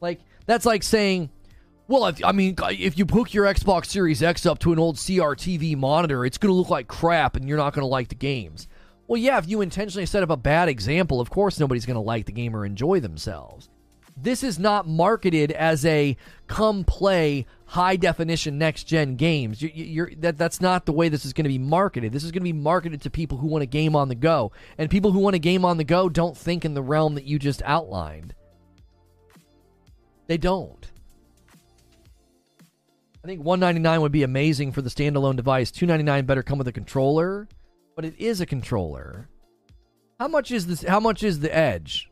Like 0.00 0.20
that's 0.46 0.66
like 0.66 0.82
saying 0.82 1.30
well, 1.86 2.06
if, 2.06 2.24
I 2.24 2.32
mean, 2.32 2.56
if 2.70 2.96
you 2.96 3.04
hook 3.04 3.34
your 3.34 3.44
Xbox 3.44 3.86
Series 3.86 4.22
X 4.22 4.46
up 4.46 4.58
to 4.60 4.72
an 4.72 4.78
old 4.78 4.96
CRTV 4.96 5.76
monitor, 5.76 6.24
it's 6.24 6.38
going 6.38 6.50
to 6.50 6.56
look 6.56 6.70
like 6.70 6.88
crap 6.88 7.36
and 7.36 7.46
you're 7.46 7.58
not 7.58 7.74
going 7.74 7.82
to 7.82 7.88
like 7.88 8.08
the 8.08 8.14
games. 8.14 8.68
Well, 9.06 9.20
yeah, 9.20 9.36
if 9.36 9.46
you 9.46 9.60
intentionally 9.60 10.06
set 10.06 10.22
up 10.22 10.30
a 10.30 10.36
bad 10.36 10.68
example, 10.68 11.20
of 11.20 11.28
course 11.28 11.60
nobody's 11.60 11.84
going 11.84 11.96
to 11.96 12.00
like 12.00 12.24
the 12.24 12.32
game 12.32 12.56
or 12.56 12.64
enjoy 12.64 13.00
themselves. 13.00 13.68
This 14.16 14.42
is 14.42 14.58
not 14.58 14.88
marketed 14.88 15.50
as 15.50 15.84
a 15.84 16.16
come 16.46 16.84
play 16.84 17.46
high 17.66 17.96
definition 17.96 18.56
next 18.56 18.84
gen 18.84 19.16
games. 19.16 19.60
You're, 19.60 19.72
you're, 19.72 20.10
that, 20.18 20.38
that's 20.38 20.60
not 20.60 20.86
the 20.86 20.92
way 20.92 21.08
this 21.08 21.26
is 21.26 21.32
going 21.32 21.44
to 21.44 21.48
be 21.48 21.58
marketed. 21.58 22.12
This 22.12 22.24
is 22.24 22.30
going 22.30 22.42
to 22.42 22.44
be 22.44 22.52
marketed 22.52 23.02
to 23.02 23.10
people 23.10 23.38
who 23.38 23.48
want 23.48 23.62
a 23.62 23.66
game 23.66 23.96
on 23.96 24.08
the 24.08 24.14
go. 24.14 24.52
And 24.78 24.88
people 24.88 25.10
who 25.10 25.18
want 25.18 25.36
a 25.36 25.40
game 25.40 25.64
on 25.64 25.76
the 25.76 25.84
go 25.84 26.08
don't 26.08 26.36
think 26.36 26.64
in 26.64 26.74
the 26.74 26.82
realm 26.82 27.16
that 27.16 27.24
you 27.24 27.38
just 27.38 27.60
outlined. 27.62 28.34
They 30.28 30.38
don't. 30.38 30.90
I 33.24 33.26
think 33.26 33.42
199 33.42 34.02
would 34.02 34.12
be 34.12 34.22
amazing 34.22 34.72
for 34.72 34.82
the 34.82 34.90
standalone 34.90 35.36
device. 35.36 35.70
299 35.70 36.26
better 36.26 36.42
come 36.42 36.58
with 36.58 36.68
a 36.68 36.72
controller, 36.72 37.48
but 37.96 38.04
it 38.04 38.14
is 38.18 38.42
a 38.42 38.46
controller. 38.46 39.30
How 40.20 40.28
much 40.28 40.50
is 40.50 40.66
this? 40.66 40.82
How 40.82 41.00
much 41.00 41.22
is 41.22 41.40
the 41.40 41.54
Edge? 41.54 42.10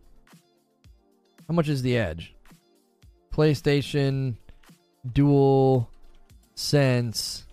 How 1.46 1.54
much 1.54 1.68
is 1.68 1.82
the 1.82 1.98
Edge? 1.98 2.34
PlayStation 3.30 4.36
Dual 5.12 5.90
Sense 6.54 7.44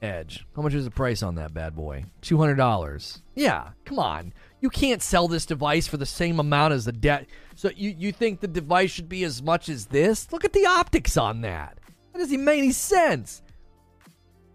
Edge. 0.00 0.46
How 0.56 0.62
much 0.62 0.72
is 0.72 0.86
the 0.86 0.90
price 0.90 1.22
on 1.22 1.34
that 1.34 1.52
bad 1.52 1.76
boy? 1.76 2.06
Two 2.22 2.38
hundred 2.38 2.56
dollars. 2.56 3.20
Yeah, 3.34 3.68
come 3.84 3.98
on. 3.98 4.32
You 4.62 4.70
can't 4.70 5.02
sell 5.02 5.28
this 5.28 5.44
device 5.44 5.86
for 5.86 5.98
the 5.98 6.06
same 6.06 6.40
amount 6.40 6.72
as 6.72 6.86
the 6.86 6.92
debt. 6.92 7.26
So 7.54 7.68
you 7.76 7.94
you 7.98 8.12
think 8.12 8.40
the 8.40 8.48
device 8.48 8.92
should 8.92 9.10
be 9.10 9.24
as 9.24 9.42
much 9.42 9.68
as 9.68 9.88
this? 9.88 10.32
Look 10.32 10.46
at 10.46 10.54
the 10.54 10.64
optics 10.64 11.18
on 11.18 11.42
that. 11.42 11.78
That 12.14 12.20
doesn't 12.20 12.44
make 12.44 12.58
any 12.58 12.72
sense. 12.72 13.42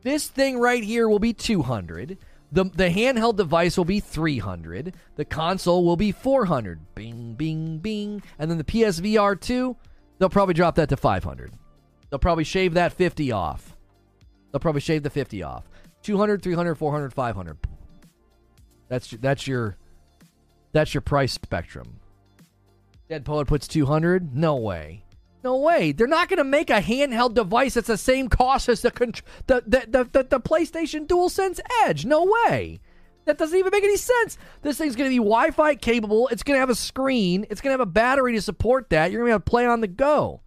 This 0.01 0.27
thing 0.27 0.57
right 0.57 0.83
here 0.83 1.07
will 1.07 1.19
be 1.19 1.33
two 1.33 1.61
hundred. 1.61 2.17
The 2.51 2.63
the 2.63 2.89
handheld 2.89 3.35
device 3.35 3.77
will 3.77 3.85
be 3.85 3.99
300. 3.99 4.95
The 5.17 5.25
console 5.25 5.85
will 5.85 5.97
be 5.97 6.11
400. 6.11 6.95
Bing 6.95 7.35
bing 7.35 7.77
bing. 7.77 8.23
And 8.39 8.49
then 8.49 8.57
the 8.57 8.63
PSVR 8.63 9.39
2, 9.39 9.75
they'll 10.17 10.29
probably 10.29 10.55
drop 10.55 10.75
that 10.75 10.89
to 10.89 10.97
500. 10.97 11.51
They'll 12.09 12.17
probably 12.17 12.43
shave 12.43 12.73
that 12.73 12.93
50 12.93 13.31
off. 13.31 13.75
They'll 14.51 14.59
probably 14.59 14.81
shave 14.81 15.03
the 15.03 15.11
50 15.11 15.43
off. 15.43 15.69
200, 16.01 16.41
300, 16.41 16.75
400, 16.75 17.13
500. 17.13 17.57
That's 18.87 19.11
that's 19.11 19.45
your 19.45 19.77
that's 20.71 20.93
your 20.93 21.01
price 21.01 21.33
spectrum. 21.33 21.99
Dead 23.09 23.25
Poet 23.25 23.47
puts 23.47 23.67
200? 23.67 24.35
No 24.35 24.55
way. 24.55 25.03
No 25.43 25.57
way. 25.57 25.91
They're 25.93 26.07
not 26.07 26.27
going 26.27 26.37
to 26.37 26.43
make 26.43 26.69
a 26.69 26.81
handheld 26.81 27.33
device 27.33 27.75
that's 27.75 27.87
the 27.87 27.97
same 27.97 28.27
cost 28.27 28.67
as 28.67 28.81
the, 28.81 28.91
the, 29.47 29.63
the, 29.65 30.03
the, 30.11 30.23
the, 30.23 30.39
PlayStation 30.39 31.07
DualSense 31.07 31.59
Edge. 31.83 32.05
No 32.05 32.25
way. 32.45 32.81
That 33.25 33.37
doesn't 33.37 33.57
even 33.57 33.71
make 33.71 33.83
any 33.83 33.95
sense. 33.95 34.37
This 34.63 34.77
thing's 34.77 34.95
going 34.95 35.09
to 35.09 35.13
be 35.13 35.17
Wi 35.17 35.51
Fi 35.51 35.75
capable. 35.75 36.27
It's 36.29 36.43
going 36.43 36.55
to 36.55 36.59
have 36.59 36.69
a 36.69 36.75
screen. 36.75 37.45
It's 37.49 37.61
going 37.61 37.69
to 37.69 37.79
have 37.79 37.87
a 37.87 37.91
battery 37.91 38.33
to 38.33 38.41
support 38.41 38.89
that. 38.89 39.11
You're 39.11 39.21
going 39.21 39.31
to 39.31 39.39
to 39.39 39.49
play 39.49 39.65
on 39.65 39.81
the 39.81 39.87
go. 39.87 40.41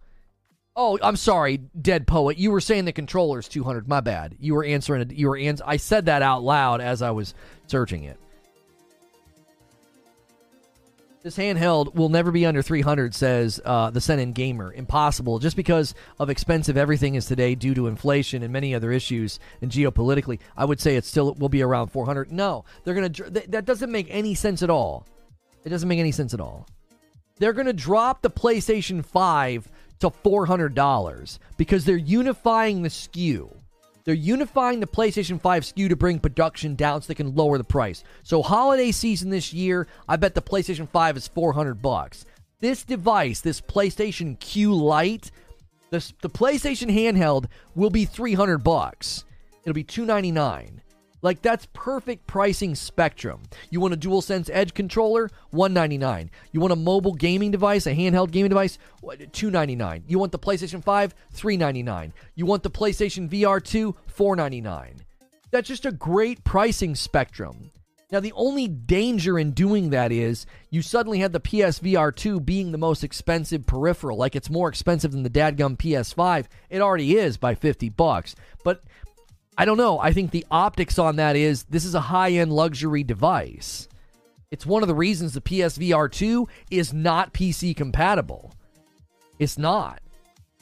Oh, 0.75 0.97
I'm 1.01 1.15
sorry, 1.15 1.57
Dead 1.57 2.07
Poet. 2.07 2.37
You 2.37 2.51
were 2.51 2.61
saying 2.61 2.85
the 2.85 2.91
controller's 2.91 3.47
200. 3.47 3.87
My 3.87 4.01
bad. 4.01 4.35
You 4.39 4.55
were 4.55 4.65
answering. 4.65 5.09
You 5.11 5.29
were 5.29 5.37
ans- 5.37 5.61
I 5.63 5.77
said 5.77 6.07
that 6.07 6.21
out 6.21 6.43
loud 6.43 6.81
as 6.81 7.01
I 7.01 7.11
was 7.11 7.33
searching 7.67 8.03
it. 8.03 8.19
This 11.23 11.37
handheld 11.37 11.95
will 11.95 12.09
never 12.09 12.31
be 12.31 12.45
under 12.45 12.61
300, 12.61 13.15
says 13.15 13.61
uh, 13.63 13.89
the 13.91 14.01
Senin 14.01 14.33
Gamer. 14.33 14.73
Impossible, 14.73 15.39
just 15.39 15.55
because 15.55 15.95
of 16.19 16.29
expensive 16.29 16.75
everything 16.75 17.15
is 17.15 17.25
today 17.25 17.55
due 17.55 17.73
to 17.75 17.87
inflation 17.87 18.43
and 18.43 18.51
many 18.51 18.75
other 18.75 18.91
issues 18.91 19.39
and 19.61 19.71
geopolitically. 19.71 20.39
I 20.57 20.65
would 20.65 20.81
say 20.81 20.97
it 20.97 21.05
still 21.05 21.33
will 21.35 21.47
be 21.47 21.61
around 21.61 21.87
400. 21.87 22.29
No, 22.29 22.65
they're 22.83 22.93
gonna. 22.93 23.09
Th- 23.09 23.47
that 23.47 23.63
doesn't 23.63 23.89
make 23.89 24.07
any 24.09 24.35
sense 24.35 24.61
at 24.63 24.69
all. 24.69 25.07
It 25.63 25.69
doesn't 25.69 25.87
make 25.87 25.99
any 25.99 26.11
sense 26.11 26.33
at 26.33 26.41
all. 26.41 26.67
They're 27.37 27.53
gonna 27.53 27.71
drop 27.71 28.21
the 28.21 28.29
PlayStation 28.29 29.03
5 29.05 29.69
to 29.99 30.09
$400 30.09 31.39
because 31.55 31.85
they're 31.85 31.95
unifying 31.95 32.81
the 32.81 32.89
SKU. 32.89 33.62
They're 34.05 34.13
unifying 34.13 34.79
the 34.79 34.87
PlayStation 34.87 35.41
5 35.41 35.63
SKU 35.63 35.89
to 35.89 35.95
bring 35.95 36.19
production 36.19 36.75
down 36.75 37.01
so 37.01 37.07
they 37.07 37.15
can 37.15 37.35
lower 37.35 37.57
the 37.57 37.63
price. 37.63 38.03
So 38.23 38.41
holiday 38.41 38.91
season 38.91 39.29
this 39.29 39.53
year, 39.53 39.87
I 40.07 40.17
bet 40.17 40.35
the 40.35 40.41
PlayStation 40.41 40.89
5 40.89 41.17
is 41.17 41.27
400 41.29 41.81
bucks. 41.81 42.25
This 42.59 42.83
device, 42.83 43.41
this 43.41 43.61
PlayStation 43.61 44.39
Q 44.39 44.73
Lite, 44.73 45.31
this, 45.89 46.13
the 46.21 46.29
PlayStation 46.29 46.91
handheld 46.91 47.45
will 47.75 47.89
be 47.89 48.05
300 48.05 48.59
bucks. 48.59 49.25
It'll 49.63 49.73
be 49.73 49.83
299. 49.83 50.81
Like 51.23 51.41
that's 51.41 51.67
perfect 51.71 52.27
pricing 52.27 52.75
spectrum. 52.75 53.43
You 53.69 53.79
want 53.79 53.93
a 53.93 53.97
DualSense 53.97 54.49
Edge 54.51 54.73
controller, 54.73 55.31
199. 55.51 56.29
You 56.51 56.59
want 56.59 56.73
a 56.73 56.75
mobile 56.75 57.13
gaming 57.13 57.49
device, 57.49 57.87
a 57.87 57.95
handheld 57.95 58.31
gaming 58.31 58.49
device, 58.49 58.77
299. 59.01 60.03
You 60.05 60.19
want 60.19 60.33
the 60.33 60.39
PlayStation 60.39 60.83
5, 60.83 61.15
399. 61.31 62.13
You 62.35 62.45
want 62.45 62.61
the 62.61 62.69
PlayStation 62.69 63.29
VR 63.29 63.63
2, 63.63 63.95
499. 64.07 64.95
That's 65.49 65.67
just 65.67 65.85
a 65.85 65.91
great 65.93 66.43
pricing 66.43 66.93
spectrum. 66.93 67.71
Now, 68.13 68.19
the 68.19 68.33
only 68.33 68.67
danger 68.67 69.39
in 69.39 69.53
doing 69.53 69.89
that 69.89 70.11
is 70.11 70.45
you 70.69 70.83
suddenly 70.83 71.19
have 71.19 71.31
the 71.31 71.39
PSVR 71.39 72.15
2 72.15 72.41
being 72.41 72.71
the 72.71 72.77
most 72.77 73.03
expensive 73.03 73.65
peripheral. 73.65 74.17
Like 74.17 74.35
it's 74.35 74.51
more 74.51 74.69
expensive 74.69 75.13
than 75.13 75.23
the 75.23 75.31
dadgum 75.31 75.77
PS5. 75.77 76.45
It 76.69 76.79
already 76.79 77.17
is 77.17 77.37
by 77.37 77.55
50 77.55 77.89
bucks. 77.89 78.35
But 78.63 78.83
I 79.57 79.65
don't 79.65 79.77
know. 79.77 79.99
I 79.99 80.13
think 80.13 80.31
the 80.31 80.45
optics 80.49 80.97
on 80.97 81.17
that 81.17 81.35
is 81.35 81.63
this 81.65 81.85
is 81.85 81.95
a 81.95 82.01
high 82.01 82.31
end 82.31 82.51
luxury 82.51 83.03
device. 83.03 83.87
It's 84.51 84.65
one 84.65 84.83
of 84.83 84.87
the 84.87 84.95
reasons 84.95 85.33
the 85.33 85.41
PSVR 85.41 86.11
2 86.11 86.47
is 86.69 86.93
not 86.93 87.33
PC 87.33 87.75
compatible. 87.75 88.53
It's 89.39 89.57
not. 89.57 89.99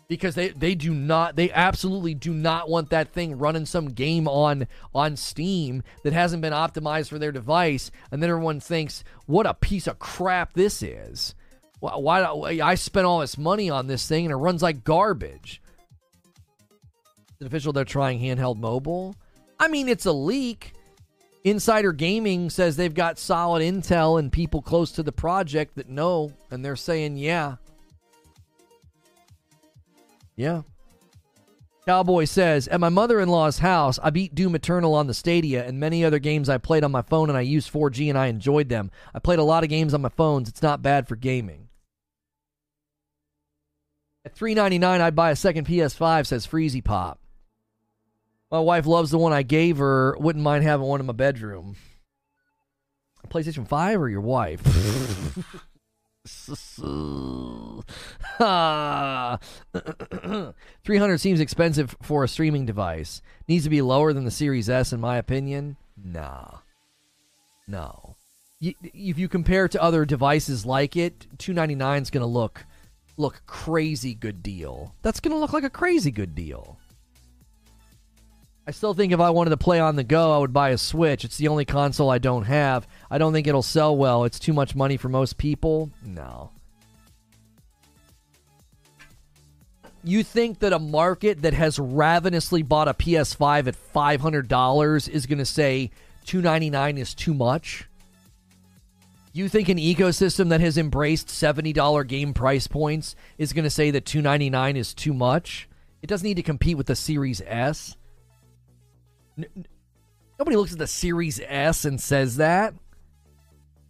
Because 0.08 0.36
they, 0.36 0.50
they 0.50 0.76
do 0.76 0.94
not 0.94 1.38
they 1.38 1.52
absolutely 1.52 2.14
do 2.14 2.34
not 2.34 2.70
want 2.70 2.90
that 2.90 3.14
thing 3.14 3.38
running 3.38 3.66
some 3.66 3.88
game 3.88 4.28
on 4.28 4.68
on 4.94 5.16
Steam 5.16 5.84
that 6.04 6.12
hasn't 6.12 6.42
been 6.42 6.52
optimized 6.52 7.08
for 7.08 7.18
their 7.18 7.32
device 7.32 7.92
and 8.12 8.22
then 8.22 8.30
everyone 8.30 8.60
thinks 8.60 9.06
what 9.26 9.46
a 9.46 9.54
piece 9.54 9.88
of 9.88 10.00
crap 10.00 10.54
this 10.54 10.84
is. 10.84 11.34
Why, 11.80 11.96
why 11.96 12.60
I 12.62 12.76
spent 12.76 13.06
all 13.06 13.20
this 13.20 13.38
money 13.38 13.70
on 13.70 13.88
this 13.88 14.06
thing 14.06 14.26
and 14.26 14.34
it 14.34 14.38
runs 14.38 14.62
like 14.62 14.84
garbage 14.84 15.62
official 17.42 17.74
they're 17.74 17.86
trying 17.86 18.20
handheld 18.20 18.58
mobile? 18.58 19.16
I 19.60 19.68
mean, 19.68 19.88
it's 19.88 20.06
a 20.06 20.12
leak. 20.12 20.74
Insider 21.44 21.92
Gaming 21.92 22.50
says 22.50 22.76
they've 22.76 22.94
got 22.94 23.18
solid 23.18 23.62
intel 23.62 24.20
and 24.20 24.32
people 24.32 24.62
close 24.62 24.92
to 24.94 25.04
the 25.04 25.12
project 25.12 25.76
that 25.76 25.90
know, 25.90 26.34
and 26.52 26.64
they're 26.64 26.76
saying, 26.76 27.18
yeah. 27.18 27.56
Yeah. 30.36 30.62
Cowboy 31.86 32.26
says, 32.26 32.68
At 32.68 32.80
my 32.80 32.90
mother 32.90 33.20
in 33.20 33.30
law's 33.30 33.60
house, 33.60 33.98
I 34.04 34.12
beat 34.12 34.36
Doom 34.36 34.54
Eternal 34.56 34.94
on 34.94 35.08
the 35.08 35.14
Stadia 35.14 35.66
and 35.66 35.80
many 35.80 36.06
other 36.06 36.20
games 36.20 36.48
I 36.48 36.60
played 36.60 36.84
on 36.84 36.92
my 36.92 37.02
phone, 37.02 37.30
and 37.30 37.38
I 37.38 37.42
used 37.42 37.74
4G 37.74 38.10
and 38.10 38.18
I 38.18 38.28
enjoyed 38.28 38.70
them. 38.70 38.92
I 39.14 39.20
played 39.20 39.40
a 39.40 39.44
lot 39.44 39.64
of 39.64 39.70
games 39.70 39.94
on 39.94 40.02
my 40.02 40.10
phones. 40.10 40.48
It's 40.48 40.62
not 40.62 40.84
bad 40.84 41.08
for 41.08 41.16
gaming. 41.16 41.70
At 44.24 44.36
399 44.36 45.02
I'd 45.02 45.16
buy 45.16 45.32
a 45.32 45.36
second 45.36 45.66
PS5, 45.66 46.28
says 46.28 46.46
Freezy 46.46 46.84
Pop. 46.84 47.21
My 48.52 48.60
wife 48.60 48.86
loves 48.86 49.12
the 49.12 49.18
one 49.18 49.32
I 49.32 49.44
gave 49.44 49.78
her. 49.78 50.18
Wouldn't 50.20 50.44
mind 50.44 50.64
having 50.64 50.86
one 50.86 51.00
in 51.00 51.06
my 51.06 51.14
bedroom. 51.14 51.78
PlayStation 53.30 53.66
5 53.66 54.02
or 54.02 54.10
your 54.10 54.22
wife? 54.22 54.62
300 60.84 61.18
seems 61.18 61.40
expensive 61.40 61.96
for 62.02 62.24
a 62.24 62.28
streaming 62.28 62.66
device. 62.66 63.22
Needs 63.48 63.64
to 63.64 63.70
be 63.70 63.82
lower 63.82 64.12
than 64.14 64.26
the 64.26 64.32
Series 64.32 64.70
S, 64.70 64.92
in 64.92 65.00
my 65.00 65.18
opinion. 65.18 65.78
Nah. 66.04 66.58
No. 67.68 68.18
if 68.60 69.18
you 69.18 69.28
compare 69.30 69.66
it 69.66 69.72
to 69.72 69.82
other 69.82 70.04
devices 70.06 70.66
like 70.66 70.98
it, 70.98 71.26
299 71.38 72.02
is 72.02 72.10
going 72.10 72.22
to 72.22 72.28
look 72.28 72.66
look 73.18 73.42
crazy 73.46 74.14
good 74.14 74.42
deal. 74.44 74.96
That's 75.04 75.20
going 75.20 75.34
to 75.34 75.40
look 75.40 75.54
like 75.54 75.64
a 75.64 75.70
crazy 75.70 76.12
good 76.12 76.36
deal. 76.36 76.78
I 78.68 78.72
still 78.72 78.94
think 78.94 79.12
if 79.12 79.20
I 79.20 79.32
wanted 79.32 79.50
to 79.50 79.58
play 79.58 79.80
on 79.80 79.96
the 79.96 80.04
go, 80.04 80.36
I 80.36 80.38
would 80.38 80.54
buy 80.54 80.70
a 80.70 80.78
Switch. 80.78 81.26
It's 81.26 81.38
the 81.38 81.48
only 81.48 81.66
console 81.66 82.12
I 82.12 82.20
don't 82.20 82.44
have. 82.44 82.88
I 83.10 83.18
don't 83.18 83.34
think 83.34 83.48
it'll 83.48 83.64
sell 83.64 83.98
well. 83.98 84.24
It's 84.24 84.40
too 84.40 84.54
much 84.54 84.76
money 84.76 84.98
for 84.98 85.10
most 85.10 85.38
people. 85.38 85.90
No. 86.06 86.52
You 90.04 90.24
think 90.24 90.60
that 90.60 90.74
a 90.74 90.80
market 90.80 91.42
that 91.42 91.54
has 91.54 91.80
ravenously 91.80 92.62
bought 92.62 92.88
a 92.88 92.94
PS5 92.94 93.68
at 93.68 93.94
$500 93.94 95.10
is 95.10 95.26
going 95.26 95.38
to 95.40 95.46
say 95.46 95.92
299 96.26 96.98
is 96.98 97.14
too 97.14 97.34
much? 97.34 97.88
You 99.34 99.48
think 99.48 99.70
an 99.70 99.78
ecosystem 99.78 100.50
that 100.50 100.62
has 100.62 100.78
embraced 100.78 101.28
$70 101.28 102.08
game 102.08 102.34
price 102.34 102.68
points 102.68 103.16
is 103.38 103.54
going 103.54 103.64
to 103.64 103.70
say 103.70 103.90
that 103.92 104.06
299 104.06 104.76
is 104.76 104.94
too 104.94 105.14
much? 105.14 105.68
It 106.02 106.08
doesn't 106.08 106.28
need 106.28 106.36
to 106.36 106.44
compete 106.44 106.78
with 106.78 106.88
the 106.88 106.96
Series 106.96 107.42
S. 107.46 107.96
N- 109.38 109.66
nobody 110.40 110.58
looks 110.58 110.74
at 110.74 110.80
the 110.80 110.88
Series 110.88 111.40
S 111.46 111.86
and 111.86 112.00
says 112.00 112.38
that. 112.38 112.74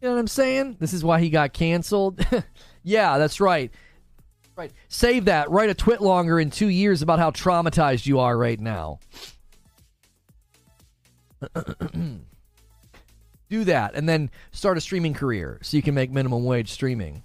You 0.01 0.07
know 0.07 0.15
what 0.15 0.19
I'm 0.19 0.27
saying? 0.27 0.77
This 0.79 0.93
is 0.93 1.03
why 1.03 1.19
he 1.19 1.29
got 1.29 1.53
canceled. 1.53 2.25
yeah, 2.83 3.17
that's 3.19 3.39
right. 3.39 3.71
Right. 4.55 4.71
Save 4.89 5.25
that. 5.25 5.49
Write 5.51 5.69
a 5.69 5.75
TwitLonger 5.75 6.41
in 6.41 6.49
two 6.49 6.67
years 6.67 7.01
about 7.01 7.19
how 7.19 7.31
traumatized 7.31 8.05
you 8.05 8.19
are 8.19 8.37
right 8.37 8.59
now. 8.59 8.99
Do 13.49 13.63
that 13.65 13.95
and 13.95 14.07
then 14.07 14.29
start 14.51 14.77
a 14.77 14.81
streaming 14.81 15.13
career 15.13 15.59
so 15.61 15.77
you 15.77 15.83
can 15.83 15.93
make 15.93 16.11
minimum 16.11 16.45
wage 16.45 16.71
streaming. 16.71 17.23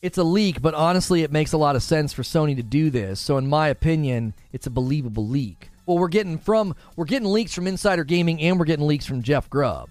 It's 0.00 0.16
a 0.16 0.22
leak, 0.22 0.62
but 0.62 0.74
honestly, 0.74 1.22
it 1.22 1.32
makes 1.32 1.52
a 1.52 1.58
lot 1.58 1.74
of 1.74 1.82
sense 1.82 2.12
for 2.12 2.22
Sony 2.22 2.54
to 2.54 2.62
do 2.62 2.88
this. 2.88 3.18
So, 3.18 3.36
in 3.36 3.48
my 3.48 3.66
opinion, 3.68 4.32
it's 4.52 4.68
a 4.68 4.70
believable 4.70 5.26
leak. 5.26 5.70
Well, 5.88 5.96
we're 5.96 6.08
getting 6.08 6.36
from 6.36 6.76
we're 6.96 7.06
getting 7.06 7.32
leaks 7.32 7.54
from 7.54 7.66
Insider 7.66 8.04
Gaming 8.04 8.42
and 8.42 8.58
we're 8.58 8.66
getting 8.66 8.86
leaks 8.86 9.06
from 9.06 9.22
Jeff 9.22 9.48
Grubb. 9.48 9.88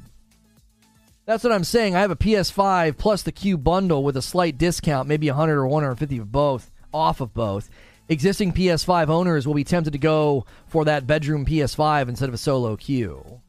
That's 1.25 1.43
what 1.43 1.51
I'm 1.51 1.63
saying. 1.63 1.95
I 1.95 2.01
have 2.01 2.11
a 2.11 2.15
PS5 2.15 2.99
plus 2.99 3.23
the 3.23 3.31
Q 3.31 3.57
bundle 3.57 4.03
with 4.03 4.15
a 4.15 4.21
slight 4.21 4.59
discount, 4.59 5.07
maybe 5.07 5.27
100 5.27 5.57
or 5.57 5.65
150 5.65 6.19
of 6.19 6.31
both, 6.31 6.69
off 6.93 7.19
of 7.19 7.33
both. 7.33 7.71
Existing 8.09 8.53
PS5 8.53 9.09
owners 9.09 9.47
will 9.47 9.55
be 9.55 9.63
tempted 9.63 9.91
to 9.93 9.97
go 9.97 10.45
for 10.67 10.85
that 10.85 11.07
bedroom 11.07 11.47
PS5 11.47 12.09
instead 12.09 12.29
of 12.29 12.35
a 12.35 12.37
solo 12.37 12.75
Q. 12.75 13.41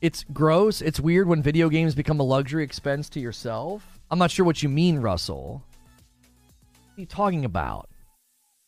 It's 0.00 0.24
gross. 0.32 0.80
It's 0.80 0.98
weird 0.98 1.28
when 1.28 1.42
video 1.42 1.68
games 1.68 1.94
become 1.94 2.20
a 2.20 2.24
luxury 2.24 2.64
expense 2.64 3.10
to 3.10 3.20
yourself. 3.20 4.00
I'm 4.10 4.18
not 4.18 4.30
sure 4.30 4.46
what 4.46 4.62
you 4.62 4.70
mean, 4.70 5.00
Russell. 5.00 5.62
What 6.72 6.96
are 6.96 7.00
you 7.02 7.06
talking 7.06 7.44
about? 7.44 7.90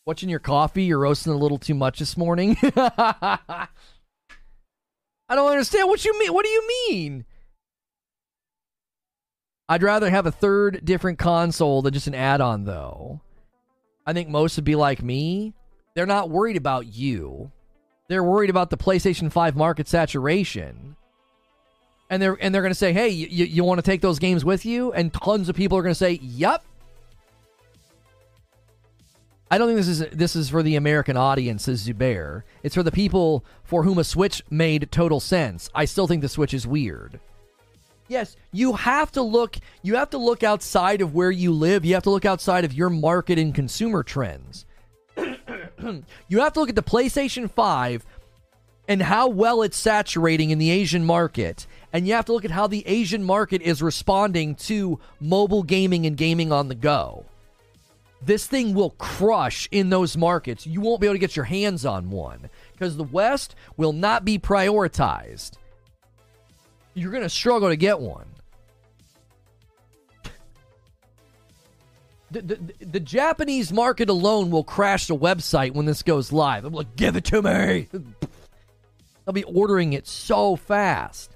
Watching 0.06 0.28
your 0.28 0.38
coffee? 0.38 0.84
You're 0.84 0.98
roasting 0.98 1.32
a 1.32 1.36
little 1.36 1.58
too 1.58 1.74
much 1.74 1.98
this 1.98 2.16
morning? 2.16 2.56
I 2.62 3.68
don't 5.30 5.50
understand 5.50 5.88
what 5.88 6.04
you 6.04 6.18
mean. 6.18 6.32
What 6.34 6.44
do 6.44 6.50
you 6.50 6.68
mean? 6.88 7.24
I'd 9.66 9.82
rather 9.82 10.10
have 10.10 10.26
a 10.26 10.30
third 10.30 10.84
different 10.84 11.18
console 11.18 11.80
than 11.80 11.94
just 11.94 12.06
an 12.06 12.14
add 12.14 12.42
on, 12.42 12.64
though. 12.64 13.22
I 14.06 14.12
think 14.12 14.28
most 14.28 14.56
would 14.56 14.64
be 14.64 14.76
like 14.76 15.02
me. 15.02 15.54
They're 15.94 16.04
not 16.04 16.28
worried 16.28 16.56
about 16.56 16.86
you, 16.94 17.50
they're 18.08 18.24
worried 18.24 18.50
about 18.50 18.68
the 18.70 18.76
PlayStation 18.76 19.32
5 19.32 19.56
market 19.56 19.88
saturation. 19.88 20.96
And 22.10 22.20
they're, 22.20 22.36
and 22.38 22.54
they're 22.54 22.62
going 22.62 22.70
to 22.70 22.78
say, 22.78 22.92
hey, 22.92 23.08
you, 23.08 23.46
you 23.46 23.64
want 23.64 23.78
to 23.78 23.82
take 23.82 24.02
those 24.02 24.18
games 24.18 24.44
with 24.44 24.66
you? 24.66 24.92
And 24.92 25.10
tons 25.12 25.48
of 25.48 25.56
people 25.56 25.78
are 25.78 25.82
going 25.82 25.94
to 25.94 25.98
say, 25.98 26.20
yep. 26.22 26.62
I 29.54 29.58
don't 29.58 29.68
think 29.68 29.76
this 29.76 29.86
is 29.86 30.00
this 30.10 30.34
is 30.34 30.50
for 30.50 30.64
the 30.64 30.74
American 30.74 31.16
audience, 31.16 31.68
Zubair. 31.68 32.42
It's 32.64 32.74
for 32.74 32.82
the 32.82 32.90
people 32.90 33.44
for 33.62 33.84
whom 33.84 33.98
a 33.98 34.02
Switch 34.02 34.42
made 34.50 34.90
total 34.90 35.20
sense. 35.20 35.70
I 35.72 35.84
still 35.84 36.08
think 36.08 36.22
the 36.22 36.28
Switch 36.28 36.52
is 36.52 36.66
weird. 36.66 37.20
Yes, 38.08 38.34
you 38.50 38.72
have 38.72 39.12
to 39.12 39.22
look 39.22 39.56
you 39.80 39.94
have 39.94 40.10
to 40.10 40.18
look 40.18 40.42
outside 40.42 41.00
of 41.00 41.14
where 41.14 41.30
you 41.30 41.52
live. 41.52 41.84
You 41.84 41.94
have 41.94 42.02
to 42.02 42.10
look 42.10 42.24
outside 42.24 42.64
of 42.64 42.72
your 42.72 42.90
market 42.90 43.38
and 43.38 43.54
consumer 43.54 44.02
trends. 44.02 44.66
you 45.16 46.40
have 46.40 46.52
to 46.54 46.58
look 46.58 46.68
at 46.68 46.74
the 46.74 46.82
PlayStation 46.82 47.48
5 47.48 48.04
and 48.88 49.02
how 49.02 49.28
well 49.28 49.62
it's 49.62 49.76
saturating 49.76 50.50
in 50.50 50.58
the 50.58 50.70
Asian 50.70 51.04
market. 51.04 51.68
And 51.92 52.08
you 52.08 52.14
have 52.14 52.24
to 52.24 52.32
look 52.32 52.44
at 52.44 52.50
how 52.50 52.66
the 52.66 52.84
Asian 52.88 53.22
market 53.22 53.62
is 53.62 53.80
responding 53.80 54.56
to 54.56 54.98
mobile 55.20 55.62
gaming 55.62 56.06
and 56.06 56.16
gaming 56.16 56.50
on 56.50 56.66
the 56.66 56.74
go. 56.74 57.26
This 58.24 58.46
thing 58.46 58.74
will 58.74 58.90
crush 58.90 59.68
in 59.70 59.90
those 59.90 60.16
markets. 60.16 60.66
You 60.66 60.80
won't 60.80 61.00
be 61.00 61.06
able 61.06 61.14
to 61.14 61.18
get 61.18 61.36
your 61.36 61.44
hands 61.44 61.84
on 61.84 62.10
one 62.10 62.48
because 62.72 62.96
the 62.96 63.04
West 63.04 63.54
will 63.76 63.92
not 63.92 64.24
be 64.24 64.38
prioritized 64.38 65.58
you're 66.94 67.10
going 67.10 67.22
to 67.22 67.28
struggle 67.28 67.68
to 67.68 67.76
get 67.76 68.00
one. 68.00 68.26
The, 72.30 72.42
the, 72.42 72.84
the, 72.84 73.00
Japanese 73.00 73.72
market 73.72 74.08
alone 74.08 74.50
will 74.50 74.64
crash 74.64 75.06
the 75.06 75.16
website 75.16 75.72
when 75.72 75.86
this 75.86 76.02
goes 76.02 76.32
live. 76.32 76.64
I'm 76.64 76.72
like, 76.72 76.96
give 76.96 77.14
it 77.14 77.24
to 77.26 77.42
me. 77.42 77.88
They'll 79.24 79.32
be 79.32 79.44
ordering 79.44 79.92
it 79.92 80.08
so 80.08 80.56
fast. 80.56 81.33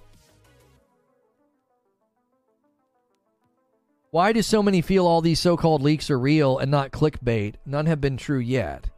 Why 4.10 4.32
do 4.32 4.40
so 4.40 4.62
many 4.62 4.80
feel 4.80 5.06
all 5.06 5.20
these 5.20 5.40
so 5.40 5.56
called 5.56 5.82
leaks 5.82 6.10
are 6.10 6.18
real 6.18 6.58
and 6.58 6.70
not 6.70 6.92
clickbait? 6.92 7.56
None 7.66 7.86
have 7.86 8.00
been 8.00 8.16
true 8.16 8.38
yet. 8.38 8.88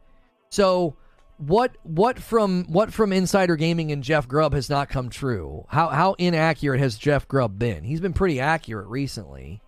So 0.49 0.95
what 1.37 1.75
what 1.83 2.19
from 2.19 2.65
what 2.65 2.93
from 2.93 3.11
insider 3.11 3.55
gaming 3.55 3.91
and 3.91 4.03
Jeff 4.03 4.27
Grubb 4.27 4.53
has 4.53 4.69
not 4.69 4.89
come 4.89 5.09
true? 5.09 5.65
How 5.69 5.89
how 5.89 6.13
inaccurate 6.13 6.79
has 6.79 6.97
Jeff 6.97 7.27
Grubb 7.27 7.59
been? 7.59 7.83
He's 7.83 7.99
been 7.99 8.13
pretty 8.13 8.39
accurate 8.39 8.87
recently. 8.87 9.61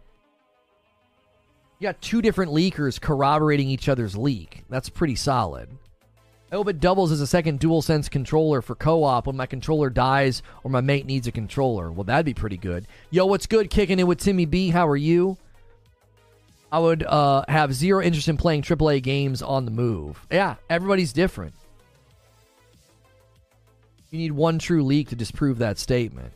You 1.79 1.89
got 1.89 2.01
two 2.01 2.21
different 2.21 2.53
leakers 2.53 3.01
corroborating 3.01 3.67
each 3.67 3.89
other's 3.89 4.15
leak. 4.15 4.63
That's 4.69 4.87
pretty 4.87 5.15
solid. 5.15 5.69
I 6.53 6.55
hope 6.55 6.69
it 6.69 6.80
doubles 6.80 7.11
as 7.11 7.19
a 7.19 7.25
second 7.25 7.59
DualSense 7.59 8.11
controller 8.11 8.61
for 8.61 8.75
co-op 8.75 9.25
when 9.25 9.35
my 9.35 9.47
controller 9.47 9.89
dies 9.89 10.43
or 10.63 10.69
my 10.69 10.81
mate 10.81 11.07
needs 11.07 11.25
a 11.25 11.31
controller. 11.31 11.91
Well, 11.91 12.03
that'd 12.03 12.27
be 12.27 12.35
pretty 12.35 12.57
good. 12.57 12.85
Yo, 13.09 13.25
what's 13.25 13.47
good? 13.47 13.71
Kicking 13.71 13.97
it 13.97 14.03
with 14.03 14.19
Timmy 14.19 14.45
B. 14.45 14.69
How 14.69 14.88
are 14.88 14.95
you? 14.95 15.35
I 16.71 16.77
would 16.77 17.01
uh, 17.01 17.43
have 17.47 17.73
zero 17.73 18.03
interest 18.03 18.27
in 18.27 18.38
playing 18.38 18.61
AAA 18.61 19.01
games 19.01 19.41
on 19.41 19.65
the 19.65 19.71
move. 19.71 20.27
Yeah, 20.30 20.57
everybody's 20.69 21.11
different. 21.11 21.55
You 24.11 24.19
need 24.19 24.34
one 24.34 24.59
true 24.59 24.84
leak 24.84 25.09
to 25.09 25.15
disprove 25.15 25.57
that 25.57 25.80
statement. 25.80 26.34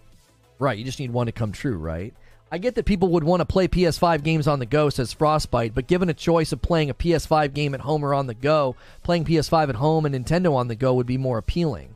Right, 0.57 0.79
you 0.79 0.83
just 0.83 0.99
need 0.99 1.11
one 1.11 1.27
to 1.27 1.31
come 1.31 1.51
true, 1.51 1.77
right? 1.77 2.15
I 2.49 2.57
get 2.57 2.75
that 2.75 2.85
people 2.85 3.09
would 3.09 3.25
want 3.25 3.41
to 3.41 3.45
play 3.45 3.67
PS5 3.67 4.23
games 4.23 4.47
on 4.47 4.59
the 4.59 4.65
go, 4.65 4.89
says 4.89 5.11
Frostbite, 5.11 5.75
but 5.75 5.87
given 5.87 6.09
a 6.09 6.13
choice 6.13 6.53
of 6.53 6.61
playing 6.61 6.89
a 6.89 6.93
PS5 6.93 7.53
game 7.53 7.73
at 7.73 7.81
home 7.81 8.05
or 8.05 8.13
on 8.13 8.27
the 8.27 8.33
go, 8.33 8.75
playing 9.03 9.25
PS5 9.25 9.69
at 9.69 9.75
home 9.75 10.05
and 10.05 10.15
Nintendo 10.15 10.55
on 10.55 10.69
the 10.69 10.75
go 10.75 10.93
would 10.93 11.07
be 11.07 11.17
more 11.17 11.37
appealing. 11.37 11.95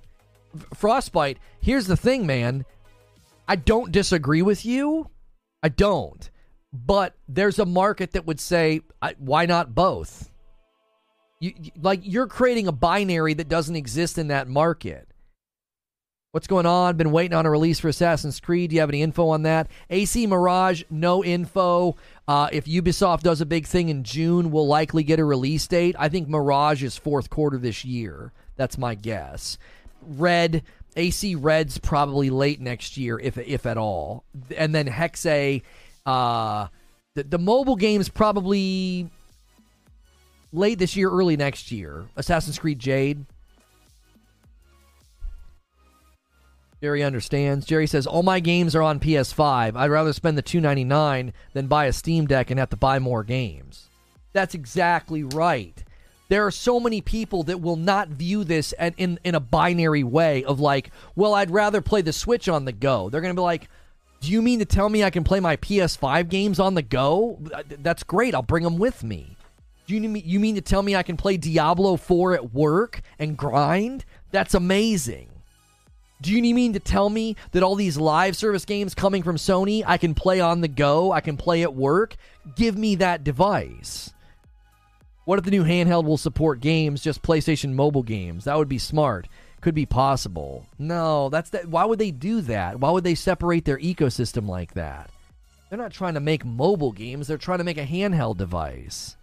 Frostbite, 0.73 1.38
here's 1.61 1.88
the 1.88 1.95
thing, 1.95 2.26
man. 2.26 2.65
I 3.48 3.56
don't 3.56 3.94
disagree 3.94 4.41
with 4.41 4.65
you. 4.65 5.10
I 5.64 5.69
don't. 5.69 6.30
But 6.73 7.15
there's 7.30 7.60
a 7.60 7.65
market 7.65 8.11
that 8.11 8.26
would 8.26 8.40
say, 8.40 8.82
why 9.19 9.45
not 9.45 9.73
both? 9.76 10.30
You, 11.40 11.53
like, 11.82 12.02
you're 12.03 12.28
creating 12.28 12.68
a 12.68 12.73
binary 12.73 13.34
that 13.36 13.49
doesn't 13.49 13.76
exist 13.76 14.18
in 14.18 14.28
that 14.28 14.48
market. 14.48 15.07
What's 16.34 16.48
going 16.48 16.66
on? 16.66 16.95
Been 16.95 17.12
waiting 17.12 17.36
on 17.36 17.45
a 17.45 17.49
release 17.49 17.82
for 17.82 17.90
Assassin's 17.90 18.40
Creed. 18.40 18.70
Do 18.70 18.76
you 18.76 18.80
have 18.80 18.90
any 18.90 19.02
info 19.02 19.28
on 19.28 19.41
that? 19.41 19.68
AC 19.90 20.26
Mirage, 20.28 20.84
no 20.90 21.26
info. 21.26 21.98
Uh, 22.26 22.48
if 22.53 22.64
Ubisoft 22.64 23.20
does 23.20 23.41
a 23.41 23.45
big 23.45 23.68
thing 23.68 23.90
in 23.90 24.06
June, 24.06 24.49
we'll 24.49 24.66
likely 24.66 25.03
get 25.03 25.20
a 25.20 25.26
release 25.26 25.68
date. 25.68 25.94
I 25.99 26.08
think 26.08 26.30
Mirage 26.30 26.84
is 26.84 26.95
fourth 26.95 27.30
quarter 27.30 27.58
this 27.58 27.84
year. 27.84 28.32
That's 28.56 28.78
my 28.78 28.95
guess. 28.95 29.58
Red, 30.02 30.64
AC 30.95 31.36
Red's 31.36 31.78
probably 31.80 32.30
late 32.30 32.62
next 32.62 32.95
year, 32.95 33.20
if 33.20 33.38
if 33.38 33.66
at 33.66 33.78
all. 33.78 34.24
And 34.56 34.74
then 34.74 34.88
Hexe, 34.88 35.64
uh, 36.06 36.68
the, 37.14 37.24
the 37.24 37.40
mobile 37.40 37.76
game's 37.76 38.08
probably 38.08 39.10
late 40.53 40.80
this 40.80 40.95
year, 40.95 41.10
early 41.10 41.36
next 41.36 41.74
year. 41.74 42.06
Assassin's 42.16 42.58
Creed 42.58 42.80
Jade. 42.80 43.26
Jerry 46.82 47.03
understands. 47.03 47.66
Jerry 47.66 47.86
says, 47.86 48.08
All 48.08 48.24
my 48.24 48.40
games 48.40 48.76
are 48.76 48.82
on 48.82 48.99
PS5. 48.99 49.76
I'd 49.76 49.91
rather 49.91 50.14
spend 50.14 50.38
the 50.38 50.44
$2.99 50.44 51.32
than 51.53 51.68
buy 51.68 51.86
a 51.86 51.94
Steam 51.94 52.26
Deck 52.26 52.49
and 52.49 52.60
have 52.60 52.72
to 52.72 52.78
buy 52.78 52.98
more 52.98 53.24
games. 53.24 53.90
That's 54.34 54.56
exactly 54.56 55.24
right. 55.24 55.84
There 56.30 56.45
are 56.45 56.52
so 56.52 56.80
many 56.80 57.02
people 57.02 57.44
that 57.44 57.62
will 57.62 57.76
not 57.76 58.08
view 58.08 58.44
this 58.44 58.74
in, 58.80 59.20
in 59.24 59.36
a 59.36 59.40
binary 59.40 60.03
way 60.03 60.44
of 60.45 60.60
like, 60.60 60.91
well, 61.16 61.34
I'd 61.34 61.52
rather 61.52 61.82
play 61.82 62.02
the 62.02 62.14
Switch 62.14 62.48
on 62.48 62.66
the 62.66 62.72
go. 62.72 63.10
They're 63.10 63.22
going 63.22 63.36
to 63.36 63.40
be 63.40 63.44
like, 63.44 63.68
do 64.22 64.32
you 64.32 64.41
mean 64.41 64.60
to 64.60 64.66
tell 64.66 64.88
me 64.88 65.03
I 65.03 65.10
can 65.10 65.24
play 65.24 65.40
my 65.40 65.58
PS5 65.58 66.30
games 66.30 66.60
on 66.60 66.74
the 66.74 66.82
go? 66.82 67.38
That's 67.68 68.03
great. 68.03 68.34
I'll 68.34 68.44
bring 68.44 68.64
them 68.64 68.78
with 68.78 69.03
me. 69.03 69.36
Do 69.88 69.95
you 69.95 70.08
mean, 70.08 70.24
you 70.26 70.40
mean 70.40 70.56
to 70.56 70.62
tell 70.62 70.84
me 70.84 70.95
I 70.95 71.03
can 71.03 71.18
play 71.18 71.38
Diablo 71.38 71.98
4 71.98 72.36
at 72.36 72.53
work 72.53 73.02
and 73.20 73.36
grind? 73.36 74.06
That's 74.32 74.53
amazing. 74.53 75.31
Do 76.22 76.31
you 76.31 76.53
mean 76.53 76.73
to 76.73 76.80
tell 76.80 77.10
me 77.10 77.35
that 77.52 77.64
all 77.64 77.73
these 77.73 77.98
live 77.98 78.38
service 78.38 78.64
games 78.64 78.93
coming 78.93 79.23
from 79.23 79.38
Sony 79.38 79.84
I 79.85 79.98
can 79.98 80.14
play 80.14 80.39
on 80.39 80.61
the 80.61 80.68
go, 80.68 81.11
I 81.11 81.19
can 81.19 81.35
play 81.35 81.64
at 81.64 81.73
work? 81.73 82.15
Give 82.56 82.77
me 82.77 82.95
that 82.95 83.23
device. 83.23 84.14
What 85.26 85.39
if 85.39 85.45
the 85.45 85.52
new 85.52 85.64
handheld 85.64 86.06
will 86.06 86.18
support 86.18 86.60
games, 86.60 87.02
just 87.02 87.23
PlayStation 87.23 87.73
mobile 87.73 88.03
games? 88.03 88.45
That 88.45 88.57
would 88.57 88.69
be 88.69 88.77
smart. 88.77 89.27
Could 89.61 89.76
be 89.76 89.85
possible. 89.85 90.65
No, 90.77 91.30
that's 91.30 91.52
that. 91.52 91.68
Why 91.68 91.85
would 91.85 91.99
they 91.99 92.11
do 92.11 92.41
that? 92.41 92.80
Why 92.80 92.91
would 92.91 93.03
they 93.03 93.15
separate 93.15 93.65
their 93.65 93.77
ecosystem 93.77 94.48
like 94.48 94.73
that? 94.73 95.10
They're 95.69 95.77
not 95.77 95.93
trying 95.93 96.15
to 96.15 96.19
make 96.19 96.43
mobile 96.43 96.91
games, 96.91 97.27
they're 97.27 97.38
trying 97.38 97.60
to 97.60 97.64
make 97.64 97.77
a 97.77 97.85
handheld 97.85 98.38
device. 98.38 99.15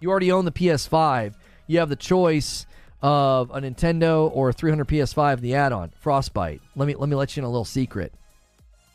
You 0.00 0.10
already 0.10 0.32
own 0.32 0.44
the 0.44 0.52
PS5. 0.52 1.34
You 1.66 1.78
have 1.78 1.88
the 1.88 1.96
choice 1.96 2.66
of 3.02 3.50
a 3.50 3.60
Nintendo 3.60 4.30
or 4.32 4.48
a 4.48 4.52
300 4.52 4.88
PS5, 4.88 5.40
the 5.40 5.54
add-on 5.54 5.90
Frostbite. 6.00 6.60
Let 6.74 6.86
me 6.86 6.94
let 6.94 7.08
me 7.08 7.16
let 7.16 7.36
you 7.36 7.40
in 7.40 7.44
a 7.44 7.50
little 7.50 7.64
secret. 7.64 8.12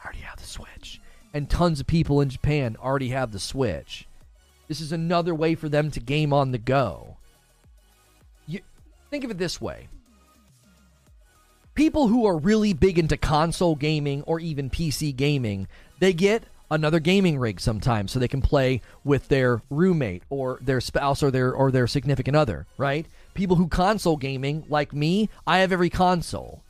I 0.02 0.06
already 0.06 0.22
have 0.22 0.40
the 0.40 0.46
Switch, 0.46 1.00
and 1.34 1.50
tons 1.50 1.80
of 1.80 1.88
people 1.88 2.22
in 2.22 2.30
Japan 2.30 2.78
already 2.82 3.10
have 3.10 3.32
the 3.32 3.40
Switch. 3.40 4.08
This 4.68 4.82
is 4.82 4.92
another 4.92 5.36
way 5.36 5.56
for 5.56 5.70
them 5.70 5.92
to 5.92 6.00
game 6.00 6.34
on 6.34 6.52
the 6.52 6.58
go. 6.58 7.18
You 8.48 8.62
think 9.10 9.24
of 9.24 9.32
it 9.32 9.38
this 9.38 9.62
way: 9.62 9.88
people 11.76 12.08
who 12.08 12.26
are 12.26 12.38
really 12.38 12.74
big 12.74 12.98
into 12.98 13.18
console 13.18 13.76
gaming 13.76 14.24
or 14.24 14.40
even 14.40 14.70
PC 14.70 15.16
gaming, 15.16 15.68
they 16.00 16.14
get 16.14 16.44
another 16.72 17.00
gaming 17.02 17.38
rig 17.38 17.60
sometimes 17.60 18.12
so 18.12 18.18
they 18.18 18.30
can 18.30 18.42
play 18.42 18.82
with 19.04 19.28
their 19.28 19.62
roommate 19.70 20.24
or 20.30 20.58
their 20.62 20.80
spouse 20.80 21.22
or 21.22 21.30
their 21.30 21.54
or 21.54 21.70
their 21.70 21.86
significant 21.86 22.36
other, 22.36 22.66
right? 22.78 23.06
People 23.34 23.56
who 23.56 23.68
console 23.68 24.18
gaming, 24.18 24.66
like 24.70 24.94
me, 24.94 25.30
I 25.46 25.60
have 25.60 25.72
every 25.72 25.90
console. 25.90 26.64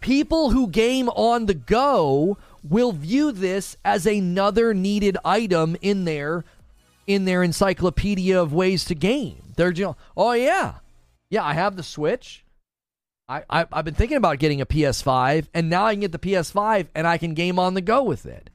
People 0.00 0.50
who 0.50 0.68
game 0.68 1.08
on 1.10 1.46
the 1.46 1.54
go 1.54 2.38
will 2.62 2.92
view 2.92 3.32
this 3.32 3.76
as 3.84 4.06
another 4.06 4.72
needed 4.74 5.16
item 5.24 5.76
in 5.82 6.04
their 6.04 6.44
in 7.06 7.24
their 7.24 7.42
encyclopedia 7.42 8.40
of 8.40 8.52
ways 8.52 8.84
to 8.84 8.94
game. 8.94 9.42
They're 9.56 9.72
know, 9.72 9.96
oh 10.16 10.32
yeah, 10.32 10.74
yeah, 11.30 11.44
I 11.44 11.54
have 11.54 11.76
the 11.76 11.82
Switch. 11.82 12.44
I, 13.28 13.42
I 13.50 13.66
I've 13.72 13.84
been 13.84 13.94
thinking 13.94 14.16
about 14.16 14.38
getting 14.38 14.60
a 14.60 14.66
PS5, 14.66 15.46
and 15.52 15.68
now 15.68 15.86
I 15.86 15.94
can 15.94 16.00
get 16.00 16.12
the 16.12 16.18
PS5 16.18 16.86
and 16.94 17.06
I 17.06 17.18
can 17.18 17.34
game 17.34 17.58
on 17.58 17.74
the 17.74 17.80
go 17.80 18.02
with 18.02 18.24
it. 18.24 18.50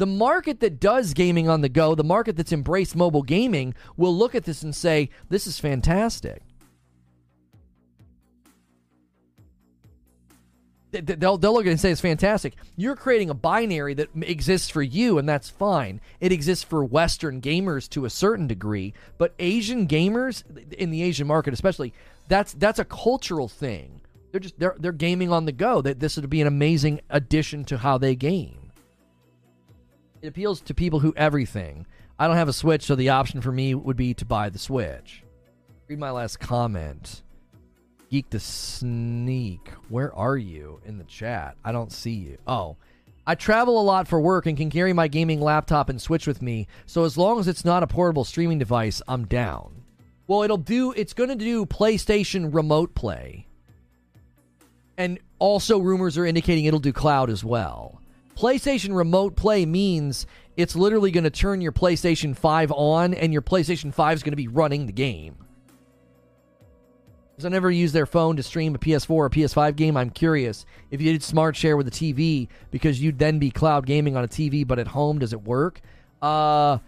The 0.00 0.06
market 0.06 0.60
that 0.60 0.80
does 0.80 1.12
gaming 1.12 1.50
on 1.50 1.60
the 1.60 1.68
go, 1.68 1.94
the 1.94 2.02
market 2.02 2.34
that's 2.34 2.52
embraced 2.52 2.96
mobile 2.96 3.20
gaming, 3.20 3.74
will 3.98 4.16
look 4.16 4.34
at 4.34 4.44
this 4.44 4.62
and 4.62 4.74
say, 4.74 5.10
"This 5.28 5.46
is 5.46 5.60
fantastic." 5.60 6.40
they'll, 10.92 11.36
they'll 11.36 11.52
look 11.52 11.66
at 11.66 11.68
it 11.68 11.72
and 11.72 11.80
say 11.80 11.90
it's 11.90 12.00
fantastic. 12.00 12.54
You're 12.76 12.96
creating 12.96 13.28
a 13.28 13.34
binary 13.34 13.92
that 13.92 14.08
exists 14.22 14.70
for 14.70 14.80
you, 14.80 15.18
and 15.18 15.28
that's 15.28 15.50
fine. 15.50 16.00
It 16.18 16.32
exists 16.32 16.64
for 16.64 16.82
Western 16.82 17.42
gamers 17.42 17.86
to 17.90 18.06
a 18.06 18.10
certain 18.10 18.46
degree, 18.46 18.94
but 19.18 19.34
Asian 19.38 19.86
gamers 19.86 20.44
in 20.72 20.88
the 20.88 21.02
Asian 21.02 21.26
market, 21.26 21.52
especially, 21.52 21.92
that's 22.26 22.54
that's 22.54 22.78
a 22.78 22.86
cultural 22.86 23.48
thing. 23.48 24.00
They're 24.30 24.40
just 24.40 24.58
they're 24.58 24.76
they're 24.78 24.92
gaming 24.92 25.30
on 25.30 25.44
the 25.44 25.52
go. 25.52 25.82
That 25.82 26.00
this 26.00 26.16
would 26.16 26.30
be 26.30 26.40
an 26.40 26.46
amazing 26.46 27.02
addition 27.10 27.66
to 27.66 27.76
how 27.76 27.98
they 27.98 28.16
game. 28.16 28.59
It 30.22 30.28
appeals 30.28 30.60
to 30.62 30.74
people 30.74 31.00
who 31.00 31.14
everything. 31.16 31.86
I 32.18 32.26
don't 32.26 32.36
have 32.36 32.48
a 32.48 32.52
Switch, 32.52 32.82
so 32.82 32.94
the 32.94 33.08
option 33.08 33.40
for 33.40 33.52
me 33.52 33.74
would 33.74 33.96
be 33.96 34.12
to 34.14 34.24
buy 34.24 34.50
the 34.50 34.58
Switch. 34.58 35.24
Read 35.88 35.98
my 35.98 36.10
last 36.10 36.38
comment. 36.38 37.22
Geek 38.10 38.28
the 38.28 38.40
Sneak, 38.40 39.68
where 39.88 40.14
are 40.14 40.36
you 40.36 40.80
in 40.84 40.98
the 40.98 41.04
chat? 41.04 41.56
I 41.64 41.72
don't 41.72 41.92
see 41.92 42.12
you. 42.12 42.38
Oh, 42.46 42.76
I 43.26 43.36
travel 43.36 43.80
a 43.80 43.82
lot 43.82 44.08
for 44.08 44.20
work 44.20 44.46
and 44.46 44.56
can 44.56 44.68
carry 44.68 44.92
my 44.92 45.06
gaming 45.06 45.40
laptop 45.40 45.88
and 45.88 46.02
Switch 46.02 46.26
with 46.26 46.42
me, 46.42 46.66
so 46.86 47.04
as 47.04 47.16
long 47.16 47.38
as 47.38 47.46
it's 47.46 47.64
not 47.64 47.82
a 47.84 47.86
portable 47.86 48.24
streaming 48.24 48.58
device, 48.58 49.00
I'm 49.06 49.26
down. 49.26 49.82
Well, 50.26 50.42
it'll 50.42 50.56
do, 50.56 50.92
it's 50.92 51.12
going 51.12 51.30
to 51.30 51.36
do 51.36 51.64
PlayStation 51.64 52.52
Remote 52.52 52.94
Play. 52.94 53.46
And 54.98 55.18
also, 55.38 55.78
rumors 55.78 56.18
are 56.18 56.26
indicating 56.26 56.64
it'll 56.64 56.80
do 56.80 56.92
cloud 56.92 57.30
as 57.30 57.44
well. 57.44 57.99
PlayStation 58.40 58.96
Remote 58.96 59.36
Play 59.36 59.66
means 59.66 60.26
it's 60.56 60.74
literally 60.74 61.10
going 61.10 61.24
to 61.24 61.30
turn 61.30 61.60
your 61.60 61.72
PlayStation 61.72 62.34
5 62.34 62.72
on, 62.72 63.12
and 63.12 63.34
your 63.34 63.42
PlayStation 63.42 63.92
5 63.92 64.16
is 64.16 64.22
going 64.22 64.32
to 64.32 64.36
be 64.36 64.48
running 64.48 64.86
the 64.86 64.92
game. 64.92 65.36
Because 67.32 67.44
I 67.44 67.50
never 67.50 67.70
use 67.70 67.92
their 67.92 68.06
phone 68.06 68.36
to 68.36 68.42
stream 68.42 68.74
a 68.74 68.78
PS4 68.78 69.10
or 69.10 69.28
PS5 69.28 69.76
game. 69.76 69.94
I'm 69.94 70.08
curious 70.08 70.64
if 70.90 71.02
you 71.02 71.12
did 71.12 71.22
Smart 71.22 71.54
Share 71.54 71.76
with 71.76 71.86
a 71.86 71.90
TV 71.90 72.48
because 72.70 72.98
you'd 73.02 73.18
then 73.18 73.38
be 73.38 73.50
cloud 73.50 73.84
gaming 73.84 74.16
on 74.16 74.24
a 74.24 74.28
TV, 74.28 74.66
but 74.66 74.78
at 74.78 74.86
home, 74.86 75.18
does 75.18 75.34
it 75.34 75.42
work? 75.42 75.82
Uh, 76.22 76.78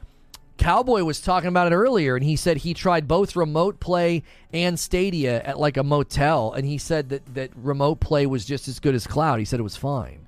Cowboy 0.57 1.05
was 1.05 1.21
talking 1.21 1.49
about 1.49 1.71
it 1.71 1.75
earlier, 1.75 2.17
and 2.17 2.25
he 2.25 2.35
said 2.35 2.57
he 2.57 2.73
tried 2.73 3.07
both 3.07 3.37
remote 3.37 3.79
play 3.79 4.23
and 4.55 4.81
Stadia 4.81 5.43
at 5.43 5.61
like 5.61 5.77
a 5.77 5.83
motel, 5.83 6.55
and 6.55 6.65
he 6.65 6.79
said 6.79 7.11
that, 7.11 7.35
that 7.35 7.51
remote 7.55 8.01
play 8.01 8.25
was 8.25 8.47
just 8.47 8.69
as 8.69 8.81
good 8.81 8.95
as 8.95 9.07
cloud. 9.07 9.39
He 9.39 9.45
said 9.45 9.61
it 9.61 9.65
was 9.65 9.77
fine. 9.77 10.22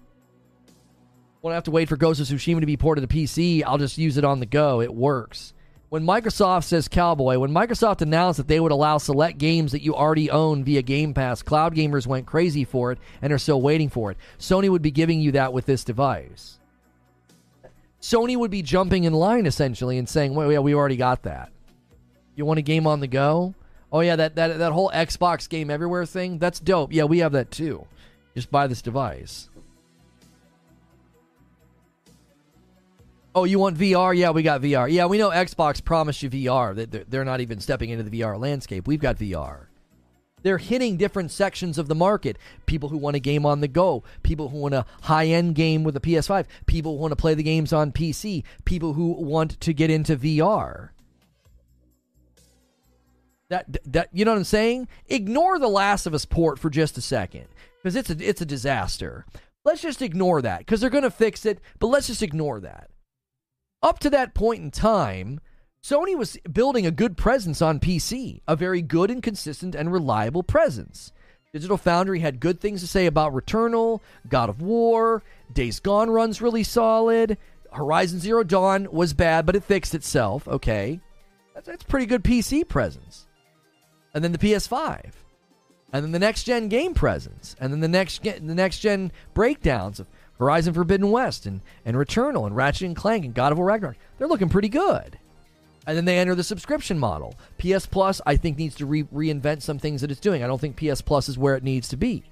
Won't 1.45 1.53
have 1.53 1.65
to 1.65 1.71
wait 1.71 1.91
for 1.91 1.99
Ghost 1.99 2.23
of 2.23 2.27
Tsushima 2.27 2.61
to 2.61 2.67
be 2.67 2.79
ported 2.79 3.07
to 3.07 3.15
PC. 3.15 3.63
I'll 3.67 3.77
just 3.77 3.99
use 3.99 4.17
it 4.17 4.25
on 4.25 4.41
the 4.41 4.47
go. 4.47 4.81
It 4.81 4.95
works 4.95 5.53
when 5.91 6.03
Microsoft 6.03 6.65
says 6.65 6.89
Cowboy, 6.89 7.37
when 7.39 7.51
Microsoft 7.51 8.01
announced 8.01 8.39
that 8.39 8.49
they 8.49 8.59
would 8.59 8.73
allow 8.73 8.97
select 8.97 9.37
games 9.37 9.73
that 9.73 9.83
you 9.83 9.95
already 9.95 10.31
own 10.31 10.65
via 10.65 10.81
Game 10.81 11.13
Pass, 11.13 11.43
cloud 11.43 11.75
gamers 11.75 12.07
went 12.07 12.25
crazy 12.25 12.65
for 12.65 12.93
it 12.93 12.99
and 13.21 13.31
are 13.31 13.37
still 13.37 13.61
waiting 13.61 13.91
for 13.91 14.11
it. 14.11 14.17
Sony 14.39 14.71
would 14.71 14.81
be 14.81 14.91
giving 14.91 15.21
you 15.21 15.33
that 15.33 15.53
with 15.53 15.67
this 15.67 15.85
device. 15.85 16.59
Sony 18.01 18.39
would 18.39 18.51
be 18.51 18.63
jumping 18.63 19.05
in 19.05 19.13
line 19.13 19.45
essentially 19.45 19.99
and 19.99 20.09
saying, 20.09 20.35
"Well, 20.35 20.51
yeah, 20.51 20.61
we 20.61 20.75
already 20.75 20.97
got 20.97 21.25
that. 21.25 21.53
You 22.37 22.47
want 22.47 22.59
a 22.59 22.63
game 22.63 22.87
on 22.87 23.01
the 23.01 23.07
go? 23.07 23.55
Oh 23.93 24.01
yeah, 24.01 24.17
that 24.17 24.35
that 24.37 24.57
that 24.57 24.73
whole 24.73 24.91
Xbox 24.95 25.47
game 25.47 25.71
everywhere 25.71 26.07
thing. 26.07 26.39
That's 26.39 26.59
dope. 26.59 26.91
Yeah, 26.91 27.05
we 27.05 27.19
have 27.19 27.33
that 27.33 27.51
too. 27.51 27.87
Just 28.35 28.51
buy 28.51 28.67
this 28.67 28.81
device." 28.81 29.51
Oh, 33.35 33.45
you 33.45 33.59
want 33.59 33.77
VR? 33.77 34.17
Yeah, 34.17 34.31
we 34.31 34.43
got 34.43 34.63
VR. 34.63 34.91
Yeah, 34.91 35.07
we 35.07 35.19
know 35.19 35.31
Xbox 35.31 35.85
promised 35.85 36.23
you 36.23 36.31
VR. 36.31 37.05
They're 37.09 37.25
not 37.25 37.41
even 37.41 37.59
stepping 37.59 37.91
into 37.91 38.05
the 38.05 38.21
VR 38.21 38.39
landscape. 38.39 38.87
We've 38.87 39.01
got 39.01 39.17
VR. 39.17 39.67
They're 40.45 40.59
hitting 40.59 40.99
different 40.99 41.31
sections 41.31 41.79
of 41.79 41.89
the 41.89 41.95
market. 41.95 42.37
People 42.67 42.91
who 42.91 42.99
want 42.99 43.17
a 43.17 43.21
game 43.21 43.47
on 43.47 43.61
the 43.61 43.67
go, 43.67 44.05
people 44.23 44.51
who 44.51 44.59
want 44.59 44.75
a 44.75 44.85
high 45.03 45.27
end 45.27 45.55
game 45.55 45.85
with 45.85 45.97
a 45.97 46.01
PS5, 46.01 46.45
people 46.67 46.93
who 46.93 47.01
want 47.01 47.13
to 47.13 47.17
play 47.17 47.35
the 47.35 47.43
games 47.43 47.73
on 47.73 47.93
PC, 47.93 48.45
people 48.65 48.93
who 48.93 49.13
want 49.13 49.59
to 49.59 49.73
get 49.73 49.91
into 49.91 50.17
VR. 50.17 50.91
That 53.49 53.79
that 53.91 54.11
you 54.13 54.25
know 54.25 54.33
what 54.33 54.39
I'm 54.39 54.45
saying? 54.45 54.87
Ignore 55.07 55.59
the 55.59 55.69
Last 55.69 56.07
of 56.07 56.15
Us 56.15 56.27
port 56.27 56.59
for 56.59 56.71
just 56.71 56.99
a 56.99 57.01
second 57.01 57.47
because 57.83 57.97
it's 57.97 58.11
a 58.11 58.17
it's 58.21 58.43
a 58.43 58.47
disaster. 58.47 59.25
Let's 59.65 59.81
just 59.81 60.03
ignore 60.03 60.43
that 60.43 60.59
because 60.59 60.81
they're 60.81 60.91
going 60.91 61.05
to 61.05 61.11
fix 61.11 61.47
it, 61.47 61.59
but 61.79 61.87
let's 61.87 62.07
just 62.07 62.23
ignore 62.23 62.61
that. 62.61 62.91
Up 63.85 63.99
to 63.99 64.09
that 64.09 64.33
point 64.33 64.63
in 64.63 64.71
time, 64.71 65.41
Sony 65.83 66.17
was 66.17 66.39
building 66.51 66.87
a 66.87 66.91
good 66.91 67.19
presence 67.19 67.61
on 67.61 67.79
PC, 67.79 68.41
a 68.49 68.57
very 68.57 68.81
good 68.81 69.11
and 69.11 69.23
consistent 69.23 69.75
and 69.75 69.93
reliable 69.93 70.43
presence. 70.43 71.13
Digital 71.53 71.77
Foundry 71.77 72.21
had 72.21 72.41
good 72.41 72.61
things 72.61 72.81
to 72.81 72.87
say 72.87 73.05
about 73.05 73.35
Returnal, 73.35 74.01
God 74.27 74.49
of 74.49 74.63
War, 74.63 75.23
Days 75.53 75.81
Gone 75.81 76.09
runs 76.09 76.41
really 76.41 76.65
solid. 76.65 77.37
Horizon 77.75 78.21
Zero 78.21 78.43
Dawn 78.43 78.89
was 78.91 79.13
bad, 79.13 79.45
but 79.45 79.55
it 79.55 79.63
fixed 79.63 79.95
itself. 79.95 80.49
Okay. 80.49 80.99
That's, 81.53 81.67
that's 81.67 81.85
pretty 81.85 82.07
good 82.07 82.25
PC 82.25 82.67
presence. 82.67 83.27
And 84.15 84.25
then 84.25 84.33
the 84.33 84.39
PS5. 84.39 85.11
And 85.93 86.03
then 86.03 86.13
the 86.13 86.19
next 86.19 86.45
gen 86.45 86.69
game 86.69 86.95
presence. 86.95 87.55
And 87.61 87.71
then 87.71 87.81
the 87.81 87.89
next 87.89 88.23
gen, 88.23 88.47
the 88.47 88.55
next 88.55 88.79
gen 88.79 89.13
breakdowns 89.35 90.01
of 90.01 90.09
Horizon 90.39 90.75
Forbidden 90.75 91.11
West 91.11 91.47
and, 91.47 91.61
and 91.85 91.97
Returnal 91.97 92.47
and 92.47 92.57
Ratchet 92.57 92.87
and 92.87 92.97
Clank 92.97 93.25
and 93.25 93.35
God 93.35 93.53
of 93.53 93.59
War 93.59 93.69
Ragnarok. 93.69 93.97
They're 94.19 94.29
looking 94.29 94.49
pretty 94.49 94.69
good. 94.69 95.19
And 95.87 95.97
then 95.97 96.07
they 96.07 96.19
enter 96.19 96.35
the 96.35 96.43
subscription 96.43 96.99
model. 96.99 97.35
PS 97.59 97.87
Plus, 97.87 98.21
I 98.25 98.37
think, 98.37 98.57
needs 98.57 98.75
to 98.77 98.87
re- 98.87 99.05
reinvent 99.05 99.63
some 99.63 99.79
things 99.79 100.01
that 100.01 100.11
it's 100.11 100.21
doing. 100.21 100.43
I 100.43 100.47
don't 100.47 100.61
think 100.61 100.77
PS 100.77 101.03
Plus 101.03 101.29
is 101.29 101.37
where 101.37 101.57
it 101.57 101.63
needs 101.63 101.89
to 101.89 101.97
be. 101.97 102.25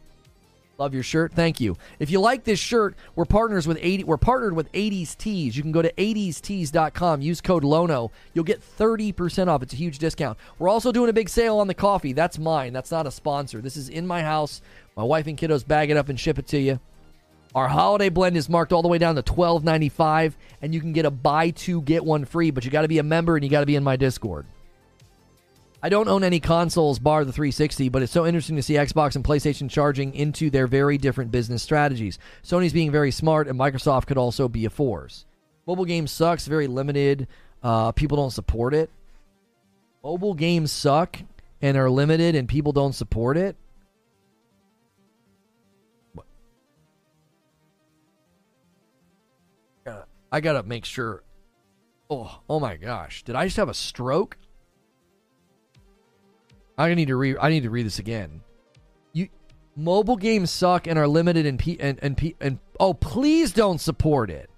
Love 0.78 0.94
your 0.94 1.02
shirt. 1.02 1.32
Thank 1.32 1.60
you. 1.60 1.76
If 1.98 2.10
you 2.10 2.18
like 2.18 2.44
this 2.44 2.58
shirt, 2.58 2.96
we're 3.14 3.26
partners 3.26 3.68
with 3.68 3.78
80 3.80 4.04
we're 4.04 4.16
partnered 4.16 4.56
with 4.56 4.72
80s 4.72 5.16
Tees. 5.16 5.56
You 5.56 5.62
can 5.62 5.70
go 5.70 5.82
to 5.82 5.92
80stees.com, 5.92 7.20
use 7.20 7.40
code 7.40 7.62
LONO. 7.62 8.10
You'll 8.32 8.44
get 8.44 8.62
30% 8.78 9.48
off. 9.48 9.62
It's 9.62 9.74
a 9.74 9.76
huge 9.76 9.98
discount. 9.98 10.38
We're 10.58 10.70
also 10.70 10.90
doing 10.90 11.10
a 11.10 11.12
big 11.12 11.28
sale 11.28 11.58
on 11.58 11.68
the 11.68 11.74
coffee. 11.74 12.12
That's 12.14 12.38
mine. 12.38 12.72
That's 12.72 12.90
not 12.90 13.06
a 13.06 13.10
sponsor. 13.10 13.60
This 13.60 13.76
is 13.76 13.90
in 13.90 14.06
my 14.06 14.22
house. 14.22 14.62
My 14.96 15.04
wife 15.04 15.26
and 15.26 15.38
kiddos 15.38 15.66
bag 15.66 15.90
it 15.90 15.96
up 15.96 16.08
and 16.08 16.18
ship 16.18 16.38
it 16.38 16.46
to 16.48 16.58
you. 16.58 16.80
Our 17.54 17.68
holiday 17.68 18.08
blend 18.08 18.36
is 18.36 18.48
marked 18.48 18.72
all 18.72 18.82
the 18.82 18.88
way 18.88 18.98
down 18.98 19.14
to 19.16 19.22
twelve 19.22 19.62
ninety 19.62 19.90
five, 19.90 20.36
and 20.62 20.74
you 20.74 20.80
can 20.80 20.92
get 20.92 21.04
a 21.04 21.10
buy 21.10 21.50
two 21.50 21.82
get 21.82 22.04
one 22.04 22.24
free. 22.24 22.50
But 22.50 22.64
you 22.64 22.70
got 22.70 22.82
to 22.82 22.88
be 22.88 22.98
a 22.98 23.02
member 23.02 23.36
and 23.36 23.44
you 23.44 23.50
got 23.50 23.60
to 23.60 23.66
be 23.66 23.76
in 23.76 23.84
my 23.84 23.96
Discord. 23.96 24.46
I 25.84 25.88
don't 25.88 26.08
own 26.08 26.22
any 26.22 26.38
consoles 26.38 27.00
bar 27.00 27.24
the 27.24 27.32
360, 27.32 27.88
but 27.88 28.02
it's 28.02 28.12
so 28.12 28.24
interesting 28.24 28.54
to 28.54 28.62
see 28.62 28.74
Xbox 28.74 29.16
and 29.16 29.24
PlayStation 29.24 29.68
charging 29.68 30.14
into 30.14 30.48
their 30.48 30.68
very 30.68 30.96
different 30.96 31.32
business 31.32 31.60
strategies. 31.60 32.20
Sony's 32.44 32.72
being 32.72 32.92
very 32.92 33.10
smart, 33.10 33.48
and 33.48 33.58
Microsoft 33.58 34.06
could 34.06 34.16
also 34.16 34.46
be 34.46 34.64
a 34.64 34.70
force. 34.70 35.24
Mobile 35.66 35.84
games 35.84 36.12
sucks, 36.12 36.46
very 36.46 36.68
limited. 36.68 37.26
Uh, 37.64 37.90
people 37.90 38.16
don't 38.16 38.30
support 38.30 38.74
it. 38.74 38.90
Mobile 40.04 40.34
games 40.34 40.70
suck 40.70 41.18
and 41.60 41.76
are 41.76 41.90
limited, 41.90 42.36
and 42.36 42.48
people 42.48 42.72
don't 42.72 42.94
support 42.94 43.36
it. 43.36 43.56
I 50.32 50.40
gotta 50.40 50.62
make 50.62 50.86
sure. 50.86 51.22
Oh, 52.10 52.40
oh 52.48 52.58
my 52.58 52.76
gosh! 52.76 53.22
Did 53.22 53.36
I 53.36 53.44
just 53.44 53.58
have 53.58 53.68
a 53.68 53.74
stroke? 53.74 54.38
I 56.78 56.92
need 56.94 57.08
to 57.08 57.16
read. 57.16 57.36
I 57.40 57.50
need 57.50 57.64
to 57.64 57.70
read 57.70 57.86
this 57.86 57.98
again. 57.98 58.40
You, 59.12 59.28
mobile 59.76 60.16
games 60.16 60.50
suck 60.50 60.86
and 60.86 60.98
are 60.98 61.06
limited 61.06 61.44
and 61.44 61.58
P 61.58 61.78
and 61.78 61.98
and 62.02 62.16
P 62.16 62.34
and 62.40 62.58
oh 62.80 62.94
please 62.94 63.52
don't 63.52 63.78
support 63.78 64.30
it. 64.30 64.48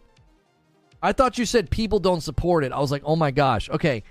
I 1.02 1.12
thought 1.12 1.36
you 1.36 1.44
said 1.44 1.68
people 1.68 1.98
don't 1.98 2.22
support 2.22 2.64
it. 2.64 2.72
I 2.72 2.78
was 2.78 2.90
like, 2.90 3.02
oh 3.04 3.16
my 3.16 3.32
gosh. 3.32 3.68
Okay, 3.68 4.04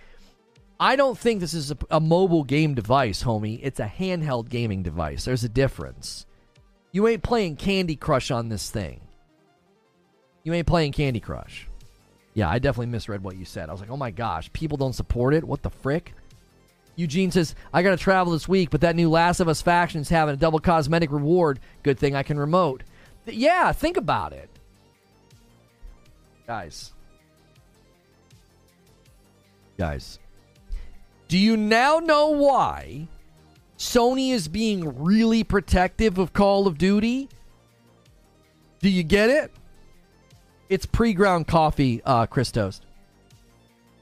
I 0.79 0.95
don't 0.97 1.17
think 1.17 1.39
this 1.39 1.53
is 1.53 1.71
a, 1.71 1.77
a 1.89 1.99
mobile 1.99 2.43
game 2.43 2.75
device, 2.75 3.23
homie. 3.23 3.59
It's 3.63 3.79
a 3.79 3.87
handheld 3.87 4.49
gaming 4.49 4.83
device. 4.83 5.25
There's 5.25 5.45
a 5.45 5.49
difference. 5.49 6.25
You 6.91 7.07
ain't 7.07 7.23
playing 7.23 7.55
Candy 7.55 7.95
Crush 7.95 8.29
on 8.29 8.49
this 8.49 8.69
thing. 8.69 9.02
You 10.43 10.53
ain't 10.53 10.67
playing 10.67 10.91
Candy 10.91 11.19
Crush. 11.19 11.67
Yeah, 12.33 12.49
I 12.49 12.59
definitely 12.59 12.87
misread 12.87 13.23
what 13.23 13.37
you 13.37 13.45
said. 13.45 13.69
I 13.69 13.71
was 13.71 13.81
like, 13.81 13.89
oh 13.89 13.97
my 13.97 14.11
gosh, 14.11 14.51
people 14.53 14.77
don't 14.77 14.93
support 14.93 15.33
it? 15.33 15.43
What 15.43 15.61
the 15.61 15.69
frick? 15.69 16.13
Eugene 16.95 17.31
says, 17.31 17.55
I 17.71 17.81
got 17.81 17.91
to 17.91 17.97
travel 17.97 18.33
this 18.33 18.47
week, 18.47 18.69
but 18.69 18.81
that 18.81 18.95
new 18.95 19.09
Last 19.09 19.39
of 19.39 19.47
Us 19.47 19.61
faction 19.61 20.01
is 20.01 20.09
having 20.09 20.33
a 20.33 20.37
double 20.37 20.59
cosmetic 20.59 21.11
reward. 21.11 21.59
Good 21.81 21.97
thing 21.97 22.15
I 22.15 22.23
can 22.23 22.39
remote. 22.39 22.83
Th- 23.25 23.37
yeah, 23.37 23.71
think 23.71 23.97
about 23.97 24.33
it. 24.33 24.49
Guys. 26.45 26.91
Guys. 29.77 30.19
Do 31.27 31.37
you 31.37 31.57
now 31.57 31.99
know 31.99 32.27
why 32.27 33.07
Sony 33.77 34.31
is 34.31 34.47
being 34.47 35.03
really 35.03 35.43
protective 35.43 36.19
of 36.19 36.33
Call 36.33 36.67
of 36.67 36.77
Duty? 36.77 37.29
Do 38.81 38.89
you 38.89 39.03
get 39.03 39.29
it? 39.29 39.51
It's 40.73 40.87
pre 40.87 41.13
ground 41.13 41.45
coffee, 41.45 42.01
uh, 42.03 42.25
Chris 42.25 42.51
Toast. 42.51 42.83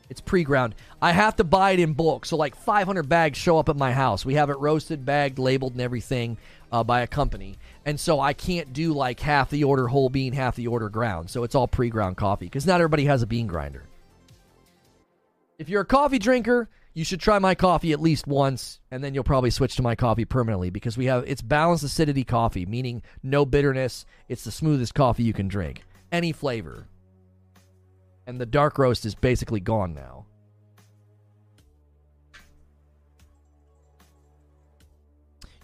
It's 0.10 0.22
pre 0.22 0.46
ground. 0.46 0.74
I 1.02 1.12
have 1.12 1.36
to 1.36 1.44
buy 1.44 1.72
it 1.72 1.82
in 1.82 1.92
bulk. 1.92 2.26
So, 2.26 2.38
like 2.38 2.56
500 2.56 3.10
bags 3.10 3.38
show 3.38 3.58
up 3.58 3.68
at 3.68 3.76
my 3.76 3.92
house. 3.92 4.24
We 4.24 4.36
have 4.36 4.50
it 4.50 4.58
roasted, 4.58 5.06
bagged, 5.06 5.38
labeled, 5.38 5.74
and 5.74 5.82
everything 5.82 6.38
uh, 6.72 6.86
by 6.86 7.02
a 7.02 7.08
company. 7.08 7.58
And 7.86 8.00
so 8.00 8.22
I 8.22 8.32
can't 8.32 8.72
do 8.72 8.94
like 8.94 9.20
half 9.20 9.50
the 9.50 9.66
order 9.66 9.90
whole 9.90 10.08
bean, 10.08 10.32
half 10.32 10.56
the 10.56 10.68
order 10.68 10.88
ground. 10.88 11.30
So 11.30 11.44
it's 11.44 11.56
all 11.56 11.68
pre 11.68 11.90
ground 11.90 12.16
coffee 12.16 12.46
because 12.46 12.66
not 12.66 12.80
everybody 12.80 13.04
has 13.04 13.22
a 13.22 13.28
bean 13.28 13.48
grinder. 13.48 13.84
If 15.60 15.68
you're 15.68 15.82
a 15.82 15.86
coffee 15.86 16.20
drinker, 16.20 16.70
you 16.94 17.04
should 17.04 17.20
try 17.20 17.38
my 17.40 17.54
coffee 17.54 17.92
at 17.92 18.00
least 18.00 18.28
once, 18.28 18.80
and 18.92 19.04
then 19.04 19.14
you'll 19.14 19.26
probably 19.26 19.50
switch 19.50 19.76
to 19.76 19.82
my 19.82 19.96
coffee 19.96 20.24
permanently 20.24 20.70
because 20.70 20.98
we 20.98 21.08
have 21.08 21.26
it's 21.28 21.42
balanced 21.42 21.84
acidity 21.84 22.24
coffee, 22.24 22.66
meaning 22.66 23.02
no 23.24 23.46
bitterness. 23.46 24.06
It's 24.30 24.46
the 24.46 24.52
smoothest 24.52 24.96
coffee 24.96 25.24
you 25.24 25.34
can 25.34 25.50
drink, 25.50 25.84
any 26.12 26.32
flavor. 26.32 26.88
And 28.28 28.40
the 28.40 28.46
dark 28.46 28.78
roast 28.78 29.06
is 29.06 29.16
basically 29.16 29.60
gone 29.60 29.94
now. 29.94 30.26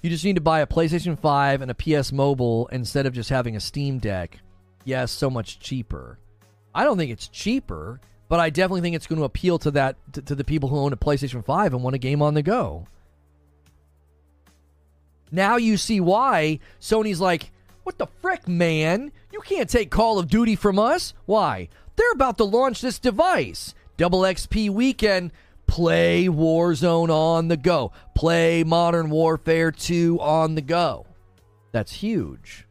You 0.01 0.09
just 0.09 0.23
need 0.23 0.35
to 0.35 0.41
buy 0.41 0.61
a 0.61 0.67
PlayStation 0.67 1.17
5 1.17 1.61
and 1.61 1.71
a 1.71 1.73
PS 1.73 2.11
Mobile 2.11 2.67
instead 2.71 3.05
of 3.05 3.13
just 3.13 3.29
having 3.29 3.55
a 3.55 3.59
Steam 3.59 3.99
Deck. 3.99 4.39
Yes, 4.85 5.11
so 5.11 5.29
much 5.29 5.59
cheaper. 5.59 6.19
I 6.73 6.83
don't 6.83 6.97
think 6.97 7.11
it's 7.11 7.27
cheaper, 7.27 7.99
but 8.29 8.39
I 8.39 8.49
definitely 8.49 8.81
think 8.81 8.95
it's 8.95 9.07
going 9.07 9.19
to 9.19 9.25
appeal 9.25 9.57
to 9.59 9.71
that 9.71 9.97
to, 10.13 10.21
to 10.21 10.35
the 10.35 10.43
people 10.43 10.69
who 10.69 10.77
own 10.77 10.93
a 10.93 10.97
PlayStation 10.97 11.43
5 11.43 11.73
and 11.73 11.83
want 11.83 11.95
a 11.95 11.99
game 11.99 12.21
on 12.21 12.35
the 12.35 12.43
go. 12.43 12.87
Now 15.31 15.57
you 15.57 15.75
see 15.75 15.99
why 15.99 16.59
Sony's 16.79 17.19
like, 17.19 17.51
"What 17.83 17.97
the 17.97 18.07
frick, 18.21 18.47
man? 18.47 19.11
You 19.37 19.41
can't 19.41 19.69
take 19.69 19.91
Call 19.91 20.17
of 20.17 20.29
Duty 20.29 20.55
from 20.55 20.79
us." 20.79 21.13
Why? 21.27 21.69
They're 21.95 22.11
about 22.11 22.37
to 22.39 22.43
launch 22.43 22.81
this 22.81 22.97
device. 22.97 23.75
Double 23.95 24.21
XP 24.21 24.71
weekend 24.71 25.31
Play 25.67 26.25
Warzone 26.25 27.09
on 27.09 27.49
the 27.49 27.57
go. 27.57 27.91
Play 28.15 28.63
Modern 28.63 29.11
Warfare 29.11 29.71
2 29.71 30.19
on 30.19 30.55
the 30.55 30.61
go. 30.61 31.05
That's 31.71 31.91
huge. 31.91 32.65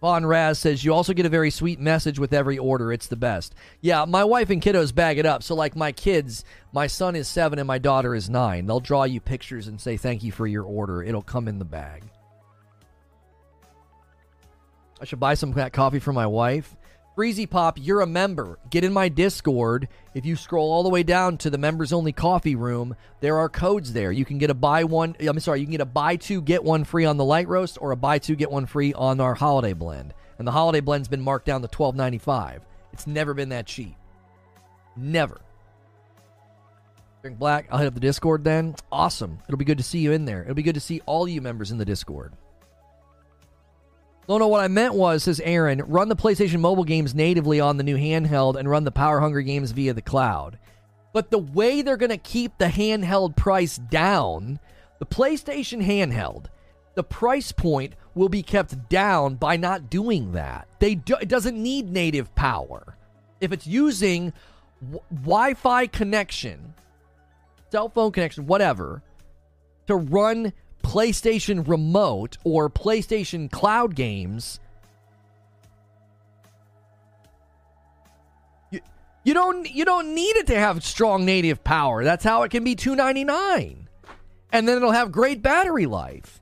Von 0.00 0.24
Raz 0.24 0.58
says 0.58 0.84
you 0.84 0.94
also 0.94 1.12
get 1.12 1.26
a 1.26 1.30
very 1.30 1.50
sweet 1.50 1.80
message 1.80 2.18
with 2.18 2.32
every 2.32 2.58
order. 2.58 2.92
It's 2.92 3.08
the 3.08 3.16
best. 3.16 3.54
Yeah, 3.80 4.04
my 4.06 4.24
wife 4.24 4.50
and 4.50 4.62
kiddos 4.62 4.94
bag 4.94 5.18
it 5.18 5.26
up. 5.26 5.42
So, 5.42 5.54
like 5.54 5.76
my 5.76 5.92
kids, 5.92 6.44
my 6.72 6.86
son 6.86 7.16
is 7.16 7.28
seven 7.28 7.58
and 7.58 7.66
my 7.66 7.78
daughter 7.78 8.14
is 8.14 8.30
nine. 8.30 8.66
They'll 8.66 8.80
draw 8.80 9.04
you 9.04 9.20
pictures 9.20 9.66
and 9.66 9.80
say 9.80 9.96
thank 9.96 10.22
you 10.22 10.32
for 10.32 10.46
your 10.46 10.64
order. 10.64 11.02
It'll 11.02 11.22
come 11.22 11.48
in 11.48 11.58
the 11.58 11.64
bag. 11.64 12.04
I 15.00 15.04
should 15.04 15.20
buy 15.20 15.34
some 15.34 15.54
coffee 15.70 15.98
for 15.98 16.12
my 16.12 16.26
wife. 16.26 16.76
Freezy 17.16 17.48
Pop, 17.48 17.78
you're 17.80 18.02
a 18.02 18.06
member. 18.06 18.58
Get 18.70 18.84
in 18.84 18.92
my 18.92 19.08
Discord. 19.08 19.88
If 20.14 20.24
you 20.24 20.36
scroll 20.36 20.70
all 20.70 20.82
the 20.82 20.88
way 20.88 21.02
down 21.02 21.38
to 21.38 21.50
the 21.50 21.58
members 21.58 21.92
only 21.92 22.12
coffee 22.12 22.54
room, 22.54 22.94
there 23.20 23.38
are 23.38 23.48
codes 23.48 23.92
there. 23.92 24.12
You 24.12 24.24
can 24.24 24.38
get 24.38 24.50
a 24.50 24.54
buy 24.54 24.84
one, 24.84 25.16
I'm 25.20 25.40
sorry, 25.40 25.60
you 25.60 25.66
can 25.66 25.72
get 25.72 25.80
a 25.80 25.86
buy 25.86 26.16
two, 26.16 26.40
get 26.40 26.62
one 26.62 26.84
free 26.84 27.04
on 27.04 27.16
the 27.16 27.24
light 27.24 27.48
roast 27.48 27.78
or 27.80 27.90
a 27.90 27.96
buy 27.96 28.18
two, 28.18 28.36
get 28.36 28.50
one 28.50 28.66
free 28.66 28.92
on 28.94 29.20
our 29.20 29.34
holiday 29.34 29.72
blend. 29.72 30.14
And 30.38 30.46
the 30.46 30.52
holiday 30.52 30.80
blend's 30.80 31.08
been 31.08 31.20
marked 31.20 31.46
down 31.46 31.62
to 31.62 31.68
$12.95. 31.68 32.60
It's 32.92 33.06
never 33.06 33.34
been 33.34 33.50
that 33.50 33.66
cheap. 33.66 33.96
Never. 34.96 35.40
Drink 37.22 37.38
black. 37.38 37.66
I'll 37.70 37.78
hit 37.78 37.86
up 37.86 37.94
the 37.94 38.00
Discord 38.00 38.44
then. 38.44 38.74
Awesome. 38.90 39.40
It'll 39.46 39.58
be 39.58 39.64
good 39.64 39.78
to 39.78 39.84
see 39.84 39.98
you 39.98 40.12
in 40.12 40.24
there. 40.24 40.42
It'll 40.42 40.54
be 40.54 40.62
good 40.62 40.74
to 40.74 40.80
see 40.80 41.02
all 41.04 41.28
you 41.28 41.42
members 41.42 41.70
in 41.70 41.78
the 41.78 41.84
Discord. 41.84 42.32
No, 44.30 44.38
no, 44.38 44.46
what 44.46 44.60
I 44.60 44.68
meant 44.68 44.94
was, 44.94 45.24
says 45.24 45.40
Aaron, 45.40 45.82
run 45.88 46.08
the 46.08 46.14
PlayStation 46.14 46.60
mobile 46.60 46.84
games 46.84 47.16
natively 47.16 47.58
on 47.58 47.78
the 47.78 47.82
new 47.82 47.96
handheld 47.96 48.54
and 48.54 48.70
run 48.70 48.84
the 48.84 48.92
Power 48.92 49.18
Hungry 49.18 49.42
games 49.42 49.72
via 49.72 49.92
the 49.92 50.00
cloud. 50.00 50.56
But 51.12 51.32
the 51.32 51.38
way 51.38 51.82
they're 51.82 51.96
going 51.96 52.10
to 52.10 52.16
keep 52.16 52.56
the 52.56 52.66
handheld 52.66 53.34
price 53.34 53.76
down, 53.76 54.60
the 55.00 55.04
PlayStation 55.04 55.84
handheld, 55.84 56.44
the 56.94 57.02
price 57.02 57.50
point 57.50 57.94
will 58.14 58.28
be 58.28 58.44
kept 58.44 58.88
down 58.88 59.34
by 59.34 59.56
not 59.56 59.90
doing 59.90 60.30
that. 60.30 60.68
They 60.78 60.94
do, 60.94 61.16
it 61.20 61.28
doesn't 61.28 61.60
need 61.60 61.90
native 61.90 62.32
power. 62.36 62.96
If 63.40 63.50
it's 63.50 63.66
using 63.66 64.32
w- 64.80 65.02
Wi-Fi 65.12 65.88
connection, 65.88 66.74
cell 67.72 67.88
phone 67.88 68.12
connection, 68.12 68.46
whatever, 68.46 69.02
to 69.88 69.96
run 69.96 70.52
PlayStation 70.82 71.66
Remote 71.66 72.38
or 72.44 72.68
PlayStation 72.70 73.50
Cloud 73.50 73.94
games, 73.94 74.60
you, 79.22 79.34
don't 79.34 79.70
you 79.70 79.84
don't 79.84 80.14
need 80.14 80.36
it 80.36 80.46
to 80.48 80.58
have 80.58 80.84
strong 80.84 81.24
native 81.24 81.62
power. 81.62 82.04
That's 82.04 82.24
how 82.24 82.42
it 82.42 82.50
can 82.50 82.64
be 82.64 82.74
299. 82.74 83.88
And 84.52 84.68
then 84.68 84.76
it'll 84.76 84.92
have 84.92 85.12
great 85.12 85.42
battery 85.42 85.86
life. 85.86 86.40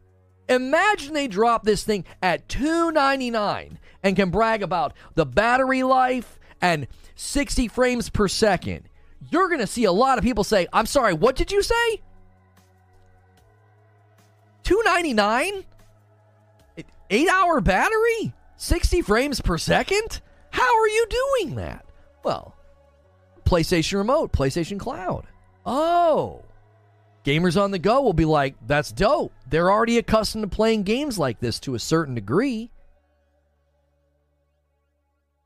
Imagine 0.48 1.12
they 1.12 1.28
drop 1.28 1.64
this 1.64 1.84
thing 1.84 2.04
at 2.22 2.48
299 2.48 3.78
and 4.02 4.16
can 4.16 4.30
brag 4.30 4.62
about 4.62 4.94
the 5.14 5.26
battery 5.26 5.82
life 5.82 6.38
and 6.62 6.86
60 7.16 7.68
frames 7.68 8.08
per 8.08 8.28
second. 8.28 8.88
You're 9.30 9.48
going 9.48 9.60
to 9.60 9.66
see 9.66 9.84
a 9.84 9.92
lot 9.92 10.16
of 10.16 10.24
people 10.24 10.44
say, 10.44 10.66
"I'm 10.72 10.86
sorry, 10.86 11.12
what 11.12 11.36
did 11.36 11.52
you 11.52 11.62
say?" 11.62 12.00
299 14.68 15.64
8 17.10 17.28
hour 17.30 17.62
battery? 17.62 18.34
60 18.58 19.00
frames 19.00 19.40
per 19.40 19.56
second? 19.56 20.20
How 20.50 20.78
are 20.78 20.88
you 20.88 21.06
doing 21.08 21.54
that? 21.54 21.86
Well 22.22 22.54
playstation 23.46 23.96
remote 23.96 24.30
playstation 24.30 24.78
cloud. 24.78 25.24
Oh. 25.64 26.42
Gamers 27.24 27.58
on 27.58 27.70
the 27.70 27.78
go 27.78 28.02
will 28.02 28.12
be 28.12 28.26
like 28.26 28.56
that's 28.66 28.92
dope. 28.92 29.32
They're 29.48 29.72
already 29.72 29.96
accustomed 29.96 30.42
to 30.42 30.54
playing 30.54 30.82
games 30.82 31.18
like 31.18 31.40
this 31.40 31.58
to 31.60 31.74
a 31.74 31.78
certain 31.78 32.14
degree. 32.14 32.70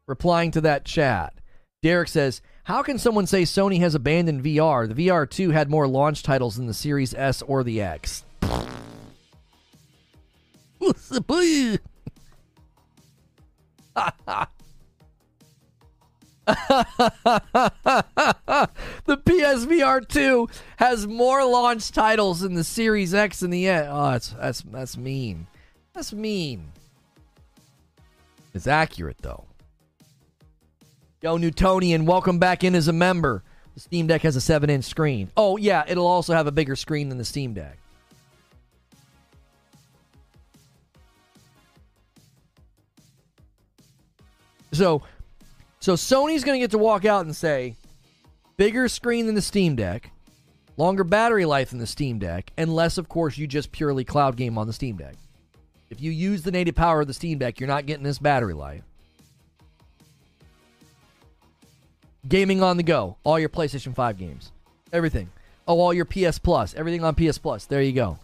Replying 0.09 0.51
to 0.51 0.61
that 0.63 0.85
chat 0.85 1.33
derek 1.81 2.09
says 2.09 2.43
how 2.65 2.83
can 2.83 2.97
someone 2.97 3.27
say 3.27 3.43
sony 3.43 3.81
has 3.81 3.95
abandoned 3.95 4.43
vr 4.45 4.89
the 4.89 5.07
vr2 5.07 5.53
had 5.53 5.69
more 5.69 5.89
launch 5.89 6.23
titles 6.23 6.57
than 6.57 6.67
the 6.67 6.75
series 6.75 7.13
s 7.15 7.43
or 7.43 7.65
the 7.65 7.81
x 7.81 8.25
the 13.95 14.49
PSVR 19.07 20.09
2 20.09 20.49
has 20.77 21.07
more 21.07 21.45
launch 21.45 21.93
titles 21.93 22.41
than 22.41 22.55
the 22.55 22.65
Series 22.65 23.15
X 23.15 23.43
and 23.43 23.53
the 23.53 23.69
S. 23.69 23.87
Oh, 23.89 24.11
that's 24.11 24.29
that's 24.31 24.61
that's 24.63 24.97
mean. 24.97 25.47
That's 25.93 26.13
mean. 26.13 26.73
It's 28.55 28.67
accurate 28.67 29.19
though. 29.21 29.45
Yo, 31.21 31.37
Newtonian, 31.37 32.05
welcome 32.07 32.41
back 32.41 32.65
in 32.65 32.75
as 32.75 32.89
a 32.89 32.93
member. 32.93 33.45
The 33.75 33.81
Steam 33.81 34.09
Deck 34.09 34.23
has 34.23 34.35
a 34.35 34.41
7 34.41 34.69
inch 34.69 34.85
screen. 34.85 35.31
Oh, 35.37 35.57
yeah, 35.57 35.85
it'll 35.87 36.07
also 36.07 36.35
have 36.35 36.49
a 36.49 36.53
bigger 36.53 36.75
screen 36.75 37.09
than 37.09 37.19
the 37.19 37.25
Steam 37.25 37.55
Deck. 37.55 37.79
So, 44.73 45.03
so 45.81 45.95
Sony's 45.95 46.45
going 46.45 46.59
to 46.59 46.65
get 46.65 46.71
to 46.73 46.79
walk 46.79 47.05
out 47.05 47.25
and 47.25 47.37
say, 47.37 47.77
bigger 48.57 48.89
screen 48.89 49.27
than 49.27 49.35
the 49.35 49.43
Steam 49.43 49.77
Deck, 49.77 50.11
longer 50.77 51.05
battery 51.05 51.45
life 51.45 51.71
than 51.71 51.79
the 51.79 51.87
Steam 51.87 52.19
Deck, 52.19 52.53
unless, 52.57 52.99
of 52.99 53.09
course, 53.09 53.37
you 53.37 53.47
just 53.47 53.73
purely 53.73 54.05
cloud 54.05 54.37
game 54.37 54.57
on 54.57 54.67
the 54.67 54.73
Steam 54.73 54.97
Deck. 54.97 55.15
If 55.91 56.01
you 56.01 56.11
use 56.11 56.43
the 56.43 56.51
native 56.51 56.75
power 56.75 57.03
of 57.03 57.07
the 57.07 57.15
Steam 57.15 57.39
Deck, 57.39 57.61
you're 57.61 57.69
not 57.69 57.85
getting 57.85 58.05
this 58.05 58.19
battery 58.19 58.55
life. 58.55 58.83
Gaming 62.27 62.63
on 62.63 62.77
the 62.77 62.83
go, 62.83 63.17
all 63.25 63.39
your 63.39 63.49
PlayStation 63.49 63.95
5 63.95 64.17
games, 64.17 64.53
everything. 64.93 65.29
Oh, 65.69 65.81
all 65.81 65.93
your 65.93 66.05
PS 66.05 66.39
Plus, 66.39 66.75
everything 66.75 67.05
on 67.05 67.15
PS 67.15 67.37
Plus. 67.37 67.67
There 67.67 67.83
you 67.83 67.93
go. 67.93 68.19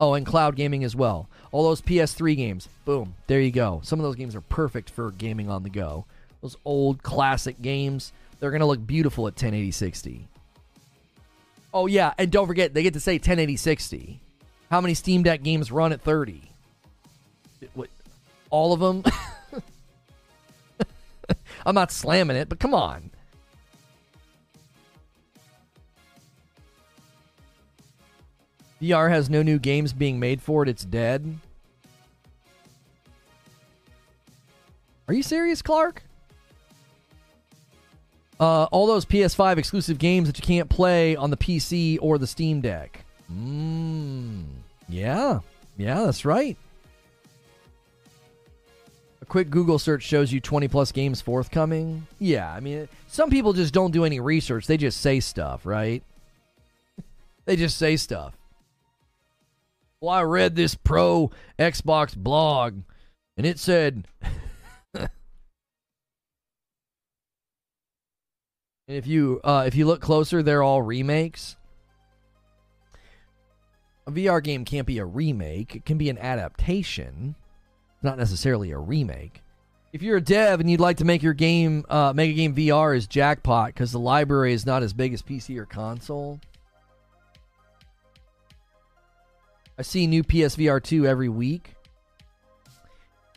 Oh, 0.00 0.14
and 0.14 0.26
cloud 0.26 0.56
gaming 0.56 0.82
as 0.82 0.96
well. 0.96 1.28
All 1.52 1.62
those 1.62 1.82
PS3 1.82 2.36
games. 2.36 2.68
Boom. 2.84 3.14
There 3.26 3.40
you 3.40 3.52
go. 3.52 3.80
Some 3.84 4.00
of 4.00 4.04
those 4.04 4.16
games 4.16 4.34
are 4.34 4.40
perfect 4.40 4.90
for 4.90 5.12
gaming 5.12 5.48
on 5.48 5.62
the 5.62 5.70
go. 5.70 6.06
Those 6.40 6.56
old 6.64 7.02
classic 7.02 7.62
games, 7.62 8.12
they're 8.40 8.50
going 8.50 8.60
to 8.60 8.66
look 8.66 8.84
beautiful 8.84 9.28
at 9.28 9.34
1080 9.34 9.70
60. 9.70 10.28
Oh 11.74 11.86
yeah, 11.86 12.12
and 12.18 12.30
don't 12.30 12.46
forget 12.46 12.74
they 12.74 12.82
get 12.82 12.94
to 12.94 13.00
say 13.00 13.14
1080 13.14 13.56
60. 13.56 14.20
How 14.70 14.80
many 14.80 14.94
Steam 14.94 15.22
Deck 15.22 15.42
games 15.42 15.70
run 15.70 15.92
at 15.92 16.00
30? 16.00 16.50
What? 17.74 17.88
All 18.50 18.72
of 18.72 18.80
them? 18.80 19.04
I'm 21.66 21.74
not 21.74 21.92
slamming 21.92 22.36
it, 22.36 22.48
but 22.48 22.58
come 22.58 22.74
on. 22.74 23.11
VR 28.82 29.08
has 29.08 29.30
no 29.30 29.42
new 29.42 29.60
games 29.60 29.92
being 29.92 30.18
made 30.18 30.42
for 30.42 30.64
it. 30.64 30.68
It's 30.68 30.84
dead. 30.84 31.38
Are 35.06 35.14
you 35.14 35.22
serious, 35.22 35.62
Clark? 35.62 36.02
Uh, 38.40 38.64
all 38.72 38.88
those 38.88 39.04
PS5 39.04 39.56
exclusive 39.56 39.98
games 39.98 40.26
that 40.26 40.36
you 40.36 40.44
can't 40.44 40.68
play 40.68 41.14
on 41.14 41.30
the 41.30 41.36
PC 41.36 41.96
or 42.00 42.18
the 42.18 42.26
Steam 42.26 42.60
Deck. 42.60 43.04
Mmm. 43.32 44.42
Yeah. 44.88 45.38
Yeah, 45.76 46.02
that's 46.02 46.24
right. 46.24 46.56
A 49.20 49.24
quick 49.26 49.48
Google 49.48 49.78
search 49.78 50.02
shows 50.02 50.32
you 50.32 50.40
20 50.40 50.66
plus 50.66 50.90
games 50.90 51.20
forthcoming. 51.20 52.04
Yeah, 52.18 52.52
I 52.52 52.58
mean, 52.58 52.88
some 53.06 53.30
people 53.30 53.52
just 53.52 53.72
don't 53.72 53.92
do 53.92 54.04
any 54.04 54.18
research. 54.18 54.66
They 54.66 54.76
just 54.76 55.00
say 55.00 55.20
stuff, 55.20 55.64
right? 55.64 56.02
they 57.44 57.54
just 57.54 57.78
say 57.78 57.96
stuff. 57.96 58.36
Well, 60.02 60.10
I 60.10 60.22
read 60.22 60.56
this 60.56 60.74
pro 60.74 61.30
Xbox 61.60 62.16
blog 62.16 62.82
and 63.36 63.46
it 63.46 63.60
said 63.60 64.08
And 64.96 65.08
if 68.88 69.06
you 69.06 69.40
uh, 69.44 69.62
if 69.64 69.76
you 69.76 69.86
look 69.86 70.00
closer, 70.00 70.42
they're 70.42 70.64
all 70.64 70.82
remakes. 70.82 71.54
A 74.08 74.10
VR 74.10 74.42
game 74.42 74.64
can't 74.64 74.88
be 74.88 74.98
a 74.98 75.04
remake; 75.04 75.76
it 75.76 75.84
can 75.84 75.98
be 75.98 76.10
an 76.10 76.18
adaptation, 76.18 77.36
It's 77.94 78.02
not 78.02 78.18
necessarily 78.18 78.72
a 78.72 78.78
remake. 78.78 79.40
If 79.92 80.02
you're 80.02 80.16
a 80.16 80.20
dev 80.20 80.58
and 80.58 80.68
you'd 80.68 80.80
like 80.80 80.96
to 80.96 81.04
make 81.04 81.22
your 81.22 81.32
game 81.32 81.84
uh, 81.88 82.12
make 82.12 82.32
a 82.32 82.34
game 82.34 82.56
VR, 82.56 82.96
is 82.96 83.06
jackpot 83.06 83.68
because 83.68 83.92
the 83.92 84.00
library 84.00 84.52
is 84.52 84.66
not 84.66 84.82
as 84.82 84.92
big 84.92 85.14
as 85.14 85.22
PC 85.22 85.56
or 85.56 85.64
console. 85.64 86.40
I 89.78 89.82
see 89.82 90.06
new 90.06 90.22
PSVR 90.22 90.82
2 90.82 91.06
every 91.06 91.28
week. 91.28 91.74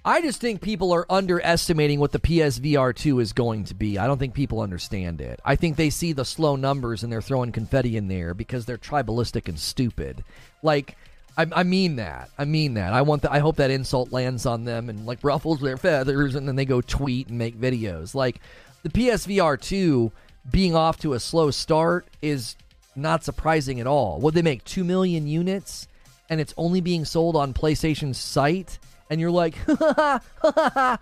I 0.08 0.22
just 0.22 0.40
think 0.40 0.62
people 0.62 0.94
are 0.94 1.08
underestimating 1.10 2.00
what 2.00 2.12
the 2.12 2.20
PSVR 2.20 2.96
2 2.96 3.20
is 3.20 3.34
going 3.34 3.64
to 3.66 3.74
be. 3.74 3.98
I 3.98 4.06
don't 4.06 4.20
think 4.20 4.36
people 4.36 4.62
understand 4.62 5.20
it. 5.20 5.40
I 5.44 5.56
think 5.56 5.78
they 5.78 5.90
see 5.90 6.14
the 6.14 6.24
slow 6.24 6.56
numbers 6.56 7.04
and 7.04 7.12
they're 7.12 7.24
throwing 7.24 7.52
confetti 7.52 7.98
in 7.98 8.08
there 8.08 8.36
because 8.36 8.66
they're 8.66 8.78
tribalistic 8.78 9.48
and 9.48 9.58
stupid. 9.58 10.24
Like, 10.62 10.96
I, 11.38 11.48
I 11.52 11.64
mean 11.64 11.96
that. 11.96 12.30
I 12.38 12.46
mean 12.46 12.76
that. 12.76 12.94
I 12.94 13.02
want. 13.02 13.24
The, 13.24 13.32
I 13.32 13.40
hope 13.40 13.56
that 13.56 13.72
insult 13.72 14.12
lands 14.12 14.46
on 14.46 14.64
them 14.64 14.90
and 14.90 15.08
like 15.08 15.24
ruffles 15.24 15.60
their 15.60 15.76
feathers, 15.78 16.36
and 16.36 16.48
then 16.48 16.56
they 16.56 16.66
go 16.66 16.82
tweet 16.82 17.30
and 17.30 17.40
make 17.40 17.60
videos. 17.60 18.14
Like 18.14 18.40
the 18.84 18.90
PSVR 18.90 19.60
2 19.60 20.12
being 20.52 20.76
off 20.76 21.00
to 21.00 21.14
a 21.14 21.20
slow 21.20 21.50
start 21.50 22.08
is 22.22 22.56
not 22.96 23.24
surprising 23.24 23.80
at 23.80 23.88
all. 23.88 24.20
Would 24.22 24.36
they 24.36 24.44
make 24.44 24.64
two 24.64 24.84
million 24.84 25.28
units? 25.28 25.88
And 26.30 26.40
it's 26.42 26.54
only 26.58 26.82
being 26.82 27.06
sold 27.06 27.36
on 27.36 27.54
PlayStation's 27.54 28.18
site, 28.18 28.80
and 29.10 29.22
you're 29.22 29.32
like, 29.32 29.56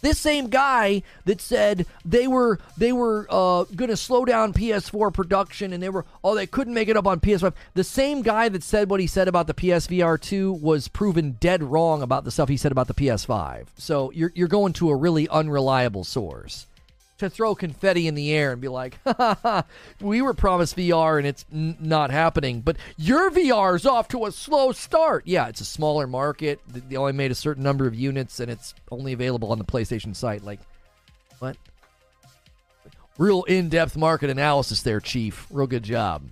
this 0.00 0.18
same 0.18 0.48
guy 0.48 1.02
that 1.24 1.40
said 1.40 1.86
they 2.04 2.26
were 2.26 2.58
they 2.76 2.92
were 2.92 3.26
uh, 3.30 3.64
going 3.64 3.90
to 3.90 3.96
slow 3.96 4.24
down 4.24 4.52
PS4 4.52 5.12
production 5.12 5.72
and 5.72 5.82
they 5.82 5.88
were 5.88 6.04
oh 6.22 6.34
they 6.34 6.46
couldn't 6.46 6.74
make 6.74 6.88
it 6.88 6.96
up 6.96 7.06
on 7.06 7.20
PS5. 7.20 7.52
The 7.74 7.84
same 7.84 8.22
guy 8.22 8.48
that 8.48 8.62
said 8.62 8.90
what 8.90 9.00
he 9.00 9.06
said 9.06 9.28
about 9.28 9.46
the 9.46 9.54
PSVR 9.54 10.20
2 10.20 10.52
was 10.52 10.88
proven 10.88 11.32
dead 11.40 11.62
wrong 11.62 12.02
about 12.02 12.24
the 12.24 12.30
stuff 12.30 12.48
he 12.48 12.56
said 12.56 12.72
about 12.72 12.88
the 12.88 12.94
PS5. 12.94 13.66
So 13.76 14.10
you're 14.12 14.32
you're 14.34 14.48
going 14.48 14.72
to 14.74 14.90
a 14.90 14.96
really 14.96 15.28
unreliable 15.28 16.04
source 16.04 16.66
to 17.18 17.28
throw 17.28 17.54
confetti 17.54 18.06
in 18.06 18.14
the 18.14 18.32
air 18.32 18.52
and 18.52 18.60
be 18.60 18.68
like, 18.68 18.98
we 20.00 20.22
were 20.22 20.34
promised 20.34 20.76
VR 20.76 21.18
and 21.18 21.26
it's 21.26 21.44
n- 21.52 21.76
not 21.80 22.10
happening, 22.10 22.60
but 22.60 22.76
your 22.96 23.30
VR 23.30 23.74
is 23.74 23.84
off 23.84 24.08
to 24.08 24.24
a 24.26 24.32
slow 24.32 24.72
start. 24.72 25.24
Yeah, 25.26 25.48
it's 25.48 25.60
a 25.60 25.64
smaller 25.64 26.06
market. 26.06 26.60
They 26.68 26.96
only 26.96 27.12
made 27.12 27.30
a 27.30 27.34
certain 27.36 27.62
number 27.62 27.86
of 27.86 27.94
units 27.94 28.40
and 28.40 28.50
it's 28.50 28.74
only 28.90 29.12
available 29.12 29.50
on 29.50 29.58
the 29.58 29.64
PlayStation 29.64 30.14
site. 30.14 30.44
Like, 30.44 30.60
what? 31.40 31.56
Real 33.18 33.42
in 33.44 33.68
depth 33.68 33.96
market 33.96 34.30
analysis 34.30 34.82
there, 34.82 35.00
Chief. 35.00 35.46
Real 35.50 35.66
good 35.66 35.82
job. 35.82 36.22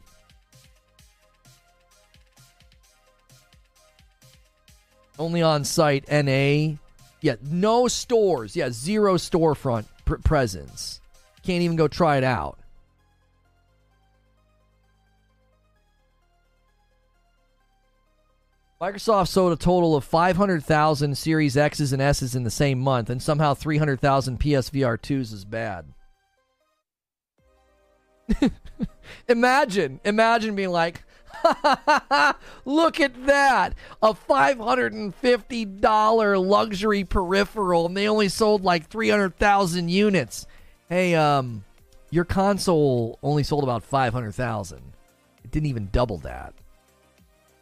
Only 5.19 5.43
on 5.43 5.65
site 5.65 6.05
NA. 6.11 6.77
Yeah, 7.23 7.37
no 7.43 7.89
stores. 7.89 8.55
Yeah, 8.55 8.69
zero 8.71 9.17
storefront 9.17 9.87
pr- 10.07 10.16
presence. 10.16 11.03
Can't 11.43 11.62
even 11.62 11.77
go 11.77 11.89
try 11.89 12.16
it 12.16 12.24
out. 12.24 12.59
Microsoft 18.81 19.28
sold 19.28 19.53
a 19.53 19.57
total 19.57 19.97
of 19.97 20.05
500,000 20.05 21.16
Series 21.16 21.57
X's 21.57 21.93
and 21.95 22.03
S's 22.03 22.35
in 22.35 22.45
the 22.45 22.51
same 22.51 22.78
month, 22.78 23.09
and 23.09 23.23
somehow 23.23 23.55
300,000 23.55 24.39
PSVR 24.39 24.99
2s 24.99 25.33
is 25.33 25.45
bad. 25.47 25.87
imagine, 29.28 30.01
imagine 30.05 30.55
being 30.55 30.70
like, 30.70 31.05
Look 32.65 33.01
at 33.01 33.27
that. 33.27 33.74
A 34.03 34.15
$550 34.15 36.47
luxury 36.47 37.05
peripheral 37.05 37.86
and 37.86 37.97
they 37.97 38.09
only 38.09 38.28
sold 38.28 38.65
like 38.65 38.89
300,000 38.89 39.89
units. 39.89 40.47
Hey, 40.89 41.15
um 41.15 41.65
your 42.11 42.24
console 42.24 43.19
only 43.23 43.43
sold 43.43 43.65
about 43.65 43.82
500,000. 43.82 44.81
It 45.44 45.51
didn't 45.51 45.66
even 45.66 45.89
double 45.93 46.19
that. 46.19 46.55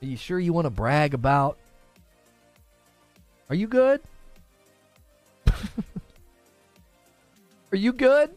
Are 0.02 0.06
you 0.06 0.16
sure 0.16 0.38
you 0.38 0.52
want 0.52 0.66
to 0.66 0.70
brag 0.70 1.14
about 1.14 1.58
Are 3.48 3.54
you 3.54 3.66
good? 3.66 4.00
Are 7.72 7.76
you 7.76 7.92
good? 7.92 8.30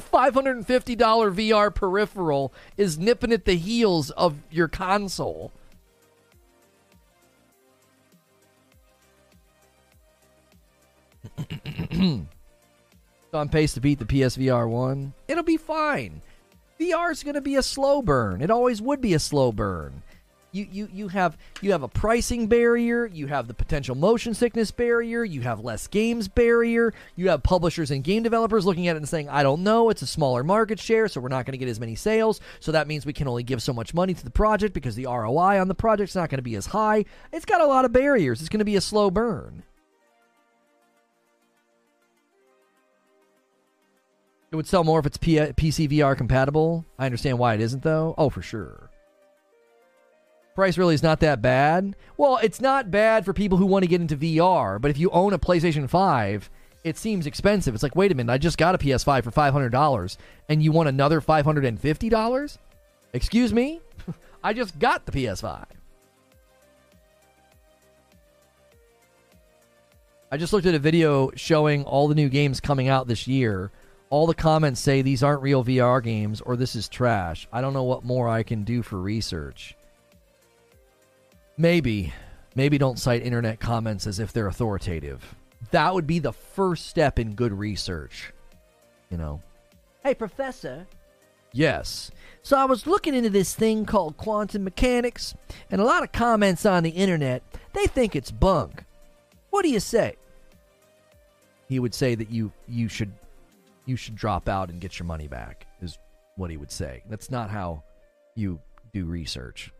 $550 0.00 0.64
VR 0.64 1.74
peripheral 1.74 2.52
is 2.76 2.98
nipping 2.98 3.32
at 3.32 3.44
the 3.44 3.56
heels 3.56 4.10
of 4.10 4.36
your 4.50 4.68
console. 4.68 5.52
on 13.32 13.48
pace 13.48 13.74
to 13.74 13.80
beat 13.80 13.98
the 13.98 14.04
PSVR 14.04 14.68
1. 14.68 15.12
It'll 15.28 15.44
be 15.44 15.56
fine. 15.56 16.22
VR 16.80 17.12
is 17.12 17.22
going 17.22 17.34
to 17.34 17.40
be 17.40 17.56
a 17.56 17.62
slow 17.62 18.02
burn. 18.02 18.40
It 18.42 18.50
always 18.50 18.82
would 18.82 19.00
be 19.00 19.14
a 19.14 19.18
slow 19.18 19.52
burn 19.52 20.02
you, 20.52 20.66
you, 20.70 20.88
you 20.92 21.08
have 21.08 21.38
you 21.60 21.72
have 21.72 21.82
a 21.82 21.88
pricing 21.88 22.46
barrier, 22.48 23.06
you 23.06 23.28
have 23.28 23.46
the 23.46 23.54
potential 23.54 23.94
motion 23.94 24.34
sickness 24.34 24.70
barrier, 24.70 25.22
you 25.22 25.42
have 25.42 25.60
less 25.60 25.86
games 25.86 26.28
barrier, 26.28 26.92
you 27.16 27.28
have 27.28 27.42
publishers 27.42 27.90
and 27.90 28.02
game 28.02 28.22
developers 28.22 28.66
looking 28.66 28.88
at 28.88 28.96
it 28.96 28.98
and 28.98 29.08
saying, 29.08 29.28
I 29.28 29.42
don't 29.42 29.62
know, 29.62 29.90
it's 29.90 30.02
a 30.02 30.06
smaller 30.06 30.42
market 30.42 30.80
share, 30.80 31.08
so 31.08 31.20
we're 31.20 31.28
not 31.28 31.46
going 31.46 31.52
to 31.52 31.58
get 31.58 31.68
as 31.68 31.80
many 31.80 31.94
sales. 31.94 32.40
So 32.58 32.72
that 32.72 32.88
means 32.88 33.06
we 33.06 33.12
can 33.12 33.28
only 33.28 33.42
give 33.42 33.62
so 33.62 33.72
much 33.72 33.94
money 33.94 34.14
to 34.14 34.24
the 34.24 34.30
project 34.30 34.74
because 34.74 34.96
the 34.96 35.06
ROI 35.06 35.60
on 35.60 35.68
the 35.68 35.74
project's 35.74 36.16
not 36.16 36.30
going 36.30 36.38
to 36.38 36.42
be 36.42 36.56
as 36.56 36.66
high. 36.66 37.04
It's 37.32 37.44
got 37.44 37.60
a 37.60 37.66
lot 37.66 37.84
of 37.84 37.92
barriers. 37.92 38.40
It's 38.40 38.48
going 38.48 38.58
to 38.58 38.64
be 38.64 38.76
a 38.76 38.80
slow 38.80 39.10
burn. 39.10 39.62
It 44.50 44.56
would 44.56 44.66
sell 44.66 44.82
more 44.82 44.98
if 44.98 45.06
it's 45.06 45.16
P- 45.16 45.36
PC 45.36 45.88
VR 45.88 46.16
compatible. 46.16 46.84
I 46.98 47.06
understand 47.06 47.38
why 47.38 47.54
it 47.54 47.60
isn't 47.60 47.84
though. 47.84 48.16
Oh, 48.18 48.30
for 48.30 48.42
sure 48.42 48.89
price 50.60 50.76
really 50.76 50.94
is 50.94 51.02
not 51.02 51.20
that 51.20 51.40
bad. 51.40 51.96
Well, 52.18 52.38
it's 52.42 52.60
not 52.60 52.90
bad 52.90 53.24
for 53.24 53.32
people 53.32 53.56
who 53.56 53.64
want 53.64 53.82
to 53.82 53.88
get 53.88 54.02
into 54.02 54.14
VR, 54.14 54.78
but 54.78 54.90
if 54.90 54.98
you 54.98 55.08
own 55.08 55.32
a 55.32 55.38
PlayStation 55.38 55.88
5, 55.88 56.50
it 56.84 56.98
seems 56.98 57.24
expensive. 57.24 57.72
It's 57.72 57.82
like, 57.82 57.96
wait 57.96 58.12
a 58.12 58.14
minute, 58.14 58.30
I 58.30 58.36
just 58.36 58.58
got 58.58 58.74
a 58.74 58.78
PS5 58.78 59.24
for 59.24 59.30
$500 59.30 60.16
and 60.50 60.62
you 60.62 60.70
want 60.70 60.90
another 60.90 61.22
$550? 61.22 62.58
Excuse 63.14 63.54
me? 63.54 63.80
I 64.44 64.52
just 64.52 64.78
got 64.78 65.06
the 65.06 65.12
PS5. 65.12 65.64
I 70.30 70.36
just 70.36 70.52
looked 70.52 70.66
at 70.66 70.74
a 70.74 70.78
video 70.78 71.30
showing 71.36 71.84
all 71.84 72.06
the 72.06 72.14
new 72.14 72.28
games 72.28 72.60
coming 72.60 72.88
out 72.88 73.08
this 73.08 73.26
year. 73.26 73.72
All 74.10 74.26
the 74.26 74.34
comments 74.34 74.78
say 74.78 75.00
these 75.00 75.22
aren't 75.22 75.40
real 75.40 75.64
VR 75.64 76.02
games 76.04 76.42
or 76.42 76.54
this 76.54 76.76
is 76.76 76.86
trash. 76.86 77.48
I 77.50 77.62
don't 77.62 77.72
know 77.72 77.84
what 77.84 78.04
more 78.04 78.28
I 78.28 78.42
can 78.42 78.62
do 78.64 78.82
for 78.82 79.00
research. 79.00 79.74
Maybe, 81.60 82.14
maybe 82.54 82.78
don't 82.78 82.98
cite 82.98 83.22
internet 83.22 83.60
comments 83.60 84.06
as 84.06 84.18
if 84.18 84.32
they're 84.32 84.46
authoritative. 84.46 85.34
That 85.72 85.92
would 85.92 86.06
be 86.06 86.18
the 86.18 86.32
first 86.32 86.86
step 86.86 87.18
in 87.18 87.34
good 87.34 87.52
research. 87.52 88.32
You 89.10 89.18
know, 89.18 89.42
hey, 90.02 90.14
professor, 90.14 90.86
Yes. 91.52 92.10
So 92.42 92.56
I 92.56 92.64
was 92.64 92.86
looking 92.86 93.14
into 93.14 93.28
this 93.28 93.54
thing 93.54 93.84
called 93.84 94.16
quantum 94.16 94.64
mechanics, 94.64 95.34
and 95.70 95.82
a 95.82 95.84
lot 95.84 96.02
of 96.02 96.12
comments 96.12 96.64
on 96.64 96.82
the 96.82 96.90
internet, 96.90 97.42
they 97.74 97.86
think 97.86 98.16
it's 98.16 98.30
bunk. 98.30 98.84
What 99.50 99.62
do 99.62 99.68
you 99.68 99.80
say? 99.80 100.16
He 101.68 101.78
would 101.78 101.92
say 101.92 102.14
that 102.14 102.30
you 102.30 102.52
you 102.68 102.88
should 102.88 103.12
you 103.84 103.96
should 103.96 104.16
drop 104.16 104.48
out 104.48 104.70
and 104.70 104.80
get 104.80 104.98
your 104.98 105.06
money 105.06 105.28
back 105.28 105.66
is 105.82 105.98
what 106.36 106.50
he 106.50 106.56
would 106.56 106.72
say. 106.72 107.02
That's 107.10 107.30
not 107.30 107.50
how 107.50 107.82
you 108.34 108.60
do 108.94 109.04
research. 109.04 109.70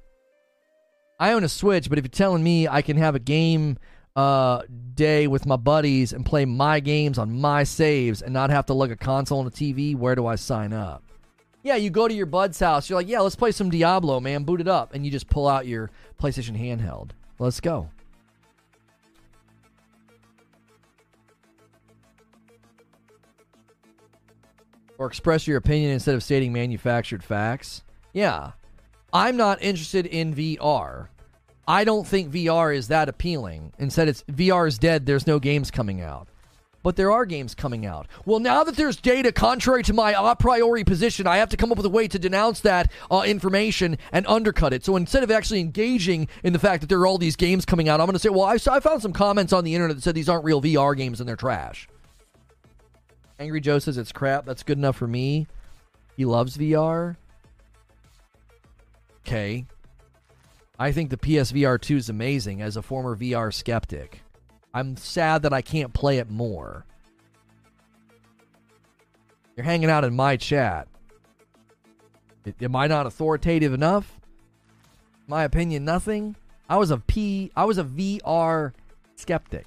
I 1.20 1.34
own 1.34 1.44
a 1.44 1.48
Switch, 1.48 1.90
but 1.90 1.98
if 1.98 2.05
you're 2.05 2.09
telling 2.09 2.42
me 2.42 2.66
I 2.66 2.80
can 2.80 2.97
have 2.97 3.14
a 3.14 3.18
game 3.18 3.76
uh, 4.16 4.62
day 4.94 5.26
with 5.26 5.44
my 5.44 5.56
buddies 5.56 6.14
and 6.14 6.24
play 6.24 6.47
my 6.47 6.80
games 6.80 7.18
on 7.18 7.38
my 7.38 7.62
saves 7.62 8.22
and 8.22 8.32
not 8.32 8.48
have 8.48 8.64
to 8.66 8.74
lug 8.74 8.90
a 8.90 8.97
console 8.97 9.40
and 9.40 9.48
a 9.48 9.51
TV, 9.51 9.94
where 9.94 10.14
do 10.14 10.26
I 10.26 10.36
sign 10.36 10.72
up? 10.72 11.05
Yeah, 11.62 11.76
you 11.76 11.90
go 11.90 12.09
to 12.09 12.14
your 12.14 12.24
bud's 12.24 12.59
house. 12.59 12.88
You're 12.88 12.98
like, 12.98 13.06
yeah, 13.06 13.20
let's 13.20 13.36
play 13.36 13.52
some 13.52 13.68
Diablo, 13.68 14.18
man. 14.18 14.44
Boot 14.44 14.62
it 14.62 14.68
up. 14.68 14.94
And 14.94 15.05
you 15.05 15.12
just 15.12 15.28
pull 15.28 15.47
out 15.47 15.66
your 15.66 15.90
PlayStation 16.18 16.59
handheld. 16.59 17.10
Let's 17.38 17.60
go. 17.60 17.90
Or 24.97 25.06
express 25.06 25.47
your 25.47 25.59
opinion 25.59 25.92
instead 25.92 26.14
of 26.14 26.22
stating 26.22 26.51
manufactured 26.51 27.22
facts. 27.22 27.82
Yeah. 28.14 28.52
I'm 29.12 29.36
not 29.36 29.62
interested 29.62 30.06
in 30.06 30.34
VR. 30.34 31.08
I 31.66 31.84
don't 31.84 32.06
think 32.06 32.32
VR 32.32 32.74
is 32.74 32.88
that 32.88 33.08
appealing. 33.08 33.72
Instead, 33.78 34.08
it's 34.08 34.22
VR 34.24 34.66
is 34.66 34.78
dead. 34.78 35.06
There's 35.06 35.26
no 35.26 35.38
games 35.38 35.70
coming 35.70 36.00
out. 36.00 36.28
But 36.82 36.96
there 36.96 37.12
are 37.12 37.26
games 37.26 37.54
coming 37.54 37.84
out. 37.84 38.08
Well, 38.24 38.40
now 38.40 38.64
that 38.64 38.74
there's 38.76 38.96
data 38.96 39.32
contrary 39.32 39.82
to 39.82 39.92
my 39.92 40.14
a 40.16 40.34
priori 40.34 40.82
position, 40.82 41.26
I 41.26 41.36
have 41.36 41.50
to 41.50 41.56
come 41.56 41.70
up 41.70 41.76
with 41.76 41.84
a 41.84 41.90
way 41.90 42.08
to 42.08 42.18
denounce 42.18 42.60
that 42.60 42.90
uh, 43.10 43.22
information 43.26 43.98
and 44.12 44.26
undercut 44.26 44.72
it. 44.72 44.84
So 44.84 44.96
instead 44.96 45.22
of 45.22 45.30
actually 45.30 45.60
engaging 45.60 46.28
in 46.42 46.54
the 46.54 46.58
fact 46.58 46.80
that 46.80 46.86
there 46.86 46.98
are 47.00 47.06
all 47.06 47.18
these 47.18 47.36
games 47.36 47.66
coming 47.66 47.88
out, 47.88 48.00
I'm 48.00 48.06
going 48.06 48.14
to 48.14 48.18
say, 48.18 48.30
well, 48.30 48.44
I, 48.44 48.54
I 48.54 48.80
found 48.80 49.02
some 49.02 49.12
comments 49.12 49.52
on 49.52 49.64
the 49.64 49.74
internet 49.74 49.96
that 49.96 50.02
said 50.02 50.14
these 50.14 50.28
aren't 50.28 50.44
real 50.44 50.62
VR 50.62 50.96
games 50.96 51.20
and 51.20 51.28
they're 51.28 51.36
trash. 51.36 51.86
Angry 53.38 53.60
Joe 53.60 53.78
says 53.78 53.98
it's 53.98 54.12
crap. 54.12 54.46
That's 54.46 54.62
good 54.62 54.78
enough 54.78 54.96
for 54.96 55.06
me. 55.06 55.46
He 56.16 56.24
loves 56.24 56.56
VR. 56.56 57.16
Okay. 59.26 59.66
I 60.78 60.92
think 60.92 61.10
the 61.10 61.16
PSVR 61.16 61.80
2 61.80 61.97
is 61.97 62.09
amazing 62.09 62.62
as 62.62 62.76
a 62.76 62.82
former 62.82 63.16
VR 63.16 63.52
skeptic. 63.52 64.22
I'm 64.72 64.97
sad 64.97 65.42
that 65.42 65.52
I 65.52 65.62
can't 65.62 65.92
play 65.92 66.18
it 66.18 66.30
more. 66.30 66.86
You're 69.56 69.64
hanging 69.64 69.90
out 69.90 70.05
in 70.05 70.14
my 70.14 70.36
chat. 70.36 70.88
Am 72.62 72.74
I 72.74 72.86
not 72.86 73.06
authoritative 73.06 73.74
enough? 73.74 74.18
My 75.26 75.44
opinion, 75.44 75.84
nothing. 75.84 76.36
I 76.68 76.76
was 76.76 76.90
a 76.90 76.98
P. 76.98 77.51
I 77.55 77.64
was 77.64 77.76
a 77.76 77.84
VR 77.84 78.72
skeptic. 79.16 79.66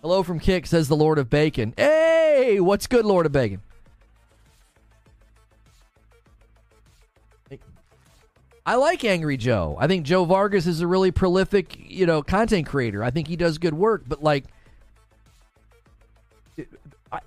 Hello 0.00 0.24
from 0.24 0.40
Kick 0.40 0.66
says 0.66 0.88
the 0.88 0.96
Lord 0.96 1.18
of 1.18 1.30
Bacon. 1.30 1.72
Hey, 1.76 2.58
what's 2.58 2.88
good, 2.88 3.04
Lord 3.04 3.26
of 3.26 3.32
Bacon? 3.32 3.62
I 8.64 8.76
like 8.76 9.04
Angry 9.04 9.36
Joe. 9.36 9.76
I 9.78 9.86
think 9.88 10.06
Joe 10.06 10.24
Vargas 10.24 10.66
is 10.66 10.80
a 10.80 10.86
really 10.86 11.10
prolific, 11.10 11.76
you 11.78 12.06
know, 12.06 12.22
content 12.22 12.66
creator. 12.66 13.02
I 13.02 13.10
think 13.10 13.26
he 13.26 13.36
does 13.36 13.58
good 13.58 13.74
work, 13.74 14.04
but 14.06 14.22
like 14.22 14.44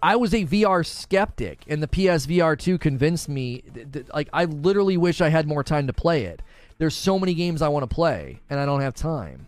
I, 0.02 0.16
was 0.16 0.34
a 0.34 0.46
VR 0.46 0.86
skeptic 0.86 1.64
and 1.68 1.84
the 1.84 1.88
PSVR 1.88 2.58
2 2.58 2.78
convinced 2.78 3.30
me 3.30 3.64
that, 3.92 4.14
like 4.14 4.30
I 4.34 4.46
literally 4.46 4.98
wish 4.98 5.22
I 5.22 5.30
had 5.30 5.48
more 5.48 5.64
time 5.64 5.88
to 5.88 5.94
play 5.94 6.24
it. 6.24 6.42
There's 6.78 6.96
so 6.96 7.20
many 7.20 7.34
games 7.34 7.62
I 7.62 7.68
want 7.68 7.88
to 7.88 7.94
play 7.94 8.40
and 8.50 8.60
I 8.60 8.66
don't 8.66 8.82
have 8.82 8.96
time. 8.96 9.48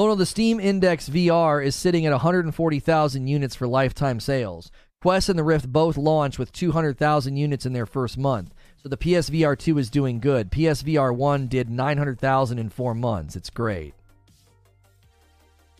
Lono, 0.00 0.14
the 0.14 0.24
Steam 0.24 0.58
Index 0.58 1.10
VR 1.10 1.62
is 1.62 1.76
sitting 1.76 2.06
at 2.06 2.12
140,000 2.12 3.26
units 3.26 3.54
for 3.54 3.68
lifetime 3.68 4.18
sales. 4.18 4.70
Quest 5.02 5.28
and 5.28 5.38
the 5.38 5.44
Rift 5.44 5.70
both 5.70 5.98
launched 5.98 6.38
with 6.38 6.52
200,000 6.52 7.36
units 7.36 7.66
in 7.66 7.74
their 7.74 7.84
first 7.84 8.16
month. 8.16 8.54
So 8.82 8.88
the 8.88 8.96
PSVR 8.96 9.58
2 9.58 9.76
is 9.76 9.90
doing 9.90 10.18
good. 10.18 10.50
PSVR 10.50 11.14
1 11.14 11.48
did 11.48 11.68
900,000 11.68 12.58
in 12.58 12.70
four 12.70 12.94
months. 12.94 13.36
It's 13.36 13.50
great. 13.50 13.92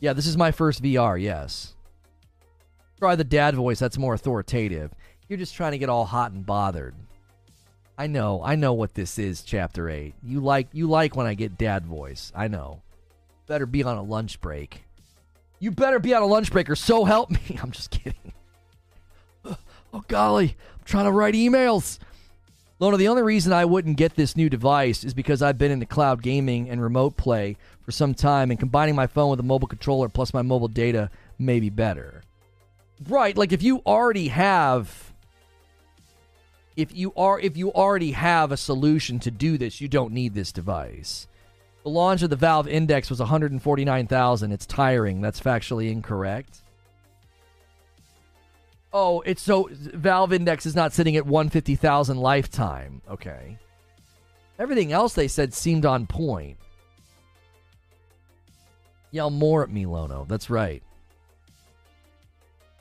Yeah, 0.00 0.12
this 0.12 0.26
is 0.26 0.36
my 0.36 0.50
first 0.50 0.82
VR, 0.82 1.18
yes. 1.18 1.74
Try 2.98 3.16
the 3.16 3.24
dad 3.24 3.54
voice, 3.54 3.78
that's 3.78 3.96
more 3.96 4.12
authoritative. 4.12 4.92
You're 5.28 5.38
just 5.38 5.54
trying 5.54 5.72
to 5.72 5.78
get 5.78 5.88
all 5.88 6.04
hot 6.04 6.32
and 6.32 6.44
bothered. 6.44 6.94
I 7.96 8.06
know, 8.06 8.42
I 8.44 8.56
know 8.56 8.74
what 8.74 8.92
this 8.92 9.18
is, 9.18 9.40
chapter 9.40 9.88
8. 9.88 10.12
You 10.22 10.40
like 10.40 10.68
you 10.74 10.90
like 10.90 11.16
when 11.16 11.26
I 11.26 11.32
get 11.32 11.56
dad 11.56 11.86
voice. 11.86 12.30
I 12.36 12.48
know 12.48 12.82
better 13.50 13.66
be 13.66 13.82
on 13.82 13.96
a 13.96 14.02
lunch 14.02 14.40
break. 14.40 14.84
You 15.58 15.72
better 15.72 15.98
be 15.98 16.14
on 16.14 16.22
a 16.22 16.26
lunch 16.26 16.52
break 16.52 16.70
or 16.70 16.76
so 16.76 17.04
help 17.04 17.30
me. 17.30 17.58
I'm 17.62 17.72
just 17.72 17.90
kidding. 17.90 18.32
Oh, 19.92 20.04
golly. 20.06 20.56
I'm 20.78 20.84
trying 20.84 21.06
to 21.06 21.10
write 21.10 21.34
emails. 21.34 21.98
Lono, 22.78 22.96
the 22.96 23.08
only 23.08 23.22
reason 23.22 23.52
I 23.52 23.64
wouldn't 23.64 23.96
get 23.96 24.14
this 24.14 24.36
new 24.36 24.48
device 24.48 25.02
is 25.02 25.14
because 25.14 25.42
I've 25.42 25.58
been 25.58 25.72
into 25.72 25.84
cloud 25.84 26.22
gaming 26.22 26.70
and 26.70 26.80
remote 26.80 27.16
play 27.16 27.56
for 27.82 27.90
some 27.90 28.14
time, 28.14 28.52
and 28.52 28.60
combining 28.60 28.94
my 28.94 29.08
phone 29.08 29.30
with 29.30 29.40
a 29.40 29.42
mobile 29.42 29.66
controller 29.66 30.08
plus 30.08 30.32
my 30.32 30.42
mobile 30.42 30.68
data 30.68 31.10
may 31.40 31.58
be 31.58 31.70
better. 31.70 32.22
Right, 33.08 33.36
like 33.36 33.50
if 33.50 33.64
you 33.64 33.82
already 33.84 34.28
have 34.28 35.12
if 36.76 36.94
you 36.96 37.12
are 37.16 37.40
if 37.40 37.56
you 37.56 37.72
already 37.72 38.12
have 38.12 38.52
a 38.52 38.56
solution 38.56 39.18
to 39.18 39.32
do 39.32 39.58
this, 39.58 39.80
you 39.80 39.88
don't 39.88 40.12
need 40.12 40.34
this 40.34 40.52
device. 40.52 41.26
The 41.82 41.90
launch 41.90 42.22
of 42.22 42.30
the 42.30 42.36
Valve 42.36 42.68
Index 42.68 43.08
was 43.08 43.20
149,000. 43.20 44.52
It's 44.52 44.66
tiring. 44.66 45.20
That's 45.20 45.40
factually 45.40 45.90
incorrect. 45.90 46.62
Oh, 48.92 49.20
it's 49.20 49.40
so 49.40 49.68
Valve 49.70 50.32
Index 50.32 50.66
is 50.66 50.74
not 50.74 50.92
sitting 50.92 51.16
at 51.16 51.24
150,000 51.24 52.18
lifetime. 52.18 53.00
Okay. 53.08 53.56
Everything 54.58 54.92
else 54.92 55.14
they 55.14 55.28
said 55.28 55.54
seemed 55.54 55.86
on 55.86 56.06
point. 56.06 56.58
Yell 59.10 59.30
more 59.30 59.62
at 59.62 59.70
me, 59.70 59.86
Lono. 59.86 60.26
That's 60.28 60.50
right. 60.50 60.82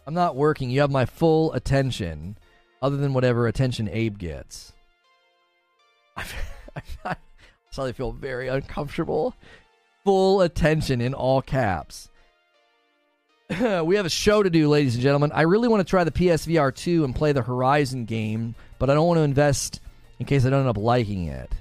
I'm 0.05 0.13
not 0.13 0.35
working. 0.35 0.69
You 0.69 0.81
have 0.81 0.91
my 0.91 1.05
full 1.05 1.53
attention, 1.53 2.37
other 2.81 2.97
than 2.97 3.13
whatever 3.13 3.47
attention 3.47 3.87
Abe 3.87 4.17
gets. 4.17 4.73
i 6.17 7.15
suddenly 7.71 7.93
feel 7.93 8.11
very 8.11 8.47
uncomfortable. 8.47 9.33
Full 10.03 10.41
attention 10.41 11.01
in 11.01 11.13
all 11.13 11.41
caps. 11.41 12.09
we 13.83 13.95
have 13.95 14.05
a 14.05 14.09
show 14.09 14.43
to 14.43 14.49
do, 14.49 14.69
ladies 14.69 14.95
and 14.95 15.03
gentlemen. 15.03 15.31
I 15.33 15.41
really 15.41 15.67
want 15.67 15.85
to 15.85 15.89
try 15.89 16.03
the 16.03 16.11
PSVR 16.11 16.73
2 16.73 17.03
and 17.03 17.15
play 17.15 17.31
the 17.31 17.41
Horizon 17.41 18.05
game, 18.05 18.55
but 18.77 18.89
I 18.89 18.93
don't 18.93 19.07
want 19.07 19.17
to 19.17 19.23
invest 19.23 19.81
in 20.19 20.25
case 20.25 20.45
I 20.45 20.49
don't 20.49 20.61
end 20.61 20.69
up 20.69 20.77
liking 20.77 21.25
it. 21.25 21.51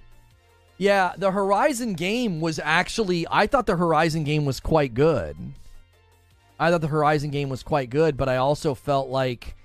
Yeah, 0.77 1.15
the 1.17 1.31
Horizon 1.31 1.95
game 1.95 2.41
was 2.41 2.61
actually, 2.63 3.27
I 3.31 3.47
thought 3.47 3.67
the 3.67 3.77
Horizon 3.77 4.25
game 4.25 4.45
was 4.45 4.61
quite 4.61 4.95
good. 4.95 5.37
I 6.61 6.71
thought 6.71 6.81
the 6.81 6.89
Horizon 6.89 7.31
game 7.31 7.49
was 7.49 7.63
quite 7.63 7.91
good, 7.91 8.17
but 8.17 8.29
I 8.29 8.37
also 8.37 8.75
felt 8.75 9.09
like, 9.09 9.57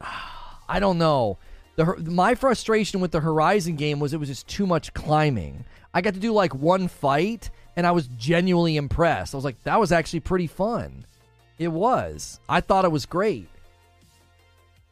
I 0.68 0.80
don't 0.80 0.98
know 0.98 1.38
the 1.76 1.96
my 2.10 2.34
frustration 2.34 3.00
with 3.00 3.10
the 3.10 3.20
Horizon 3.20 3.76
game 3.76 3.98
was 4.00 4.12
it 4.12 4.20
was 4.20 4.28
just 4.28 4.46
too 4.46 4.66
much 4.66 4.94
climbing. 4.94 5.64
I 5.92 6.00
got 6.00 6.14
to 6.14 6.20
do 6.20 6.32
like 6.32 6.54
one 6.54 6.88
fight 6.88 7.50
and 7.76 7.86
I 7.86 7.92
was 7.92 8.08
genuinely 8.16 8.76
impressed. 8.76 9.34
I 9.34 9.38
was 9.38 9.44
like, 9.44 9.62
that 9.64 9.80
was 9.80 9.92
actually 9.92 10.20
pretty 10.20 10.46
fun. 10.46 11.06
It 11.58 11.68
was. 11.68 12.40
I 12.48 12.60
thought 12.60 12.84
it 12.84 12.92
was 12.92 13.06
great. 13.06 13.48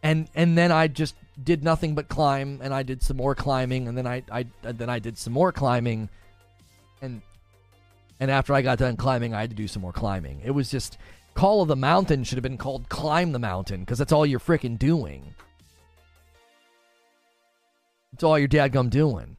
And 0.03 0.29
and 0.35 0.59
then 0.59 0.73
I 0.73 0.89
just 0.89 1.15
did 1.43 1.63
nothing 1.63 1.95
but 1.95 2.09
climb 2.09 2.61
and 2.63 2.75
I 2.75 2.83
did 2.83 3.03
some 3.03 3.17
more 3.17 3.35
climbing 3.35 3.89
and 3.89 3.97
then 3.97 4.07
I 4.07 4.23
I 4.31 4.47
then 4.63 4.91
I 4.91 4.99
did 4.99 5.17
some 5.19 5.33
more 5.33 5.53
climbing 5.53 6.09
and 7.01 7.23
and 8.21 8.31
after 8.31 8.55
I 8.55 8.63
got 8.63 8.79
done 8.79 8.97
climbing, 8.97 9.35
I 9.35 9.41
had 9.41 9.51
to 9.51 9.57
do 9.57 9.67
some 9.67 9.83
more 9.83 9.93
climbing. 9.93 10.41
It 10.45 10.53
was 10.53 10.71
just 10.71 10.99
Call 11.35 11.63
of 11.63 11.69
the 11.69 11.77
Mountain 11.77 12.25
should 12.25 12.37
have 12.37 12.43
been 12.43 12.59
called 12.59 12.89
Climb 12.89 13.33
the 13.33 13.39
Mountain 13.39 13.81
because 13.81 13.99
that's 13.99 14.13
all 14.13 14.27
you're 14.27 14.39
freaking 14.39 14.79
doing. 14.79 15.35
It's 18.13 18.23
all 18.23 18.39
your 18.39 18.49
dadgum 18.49 18.91
doing. 18.91 19.37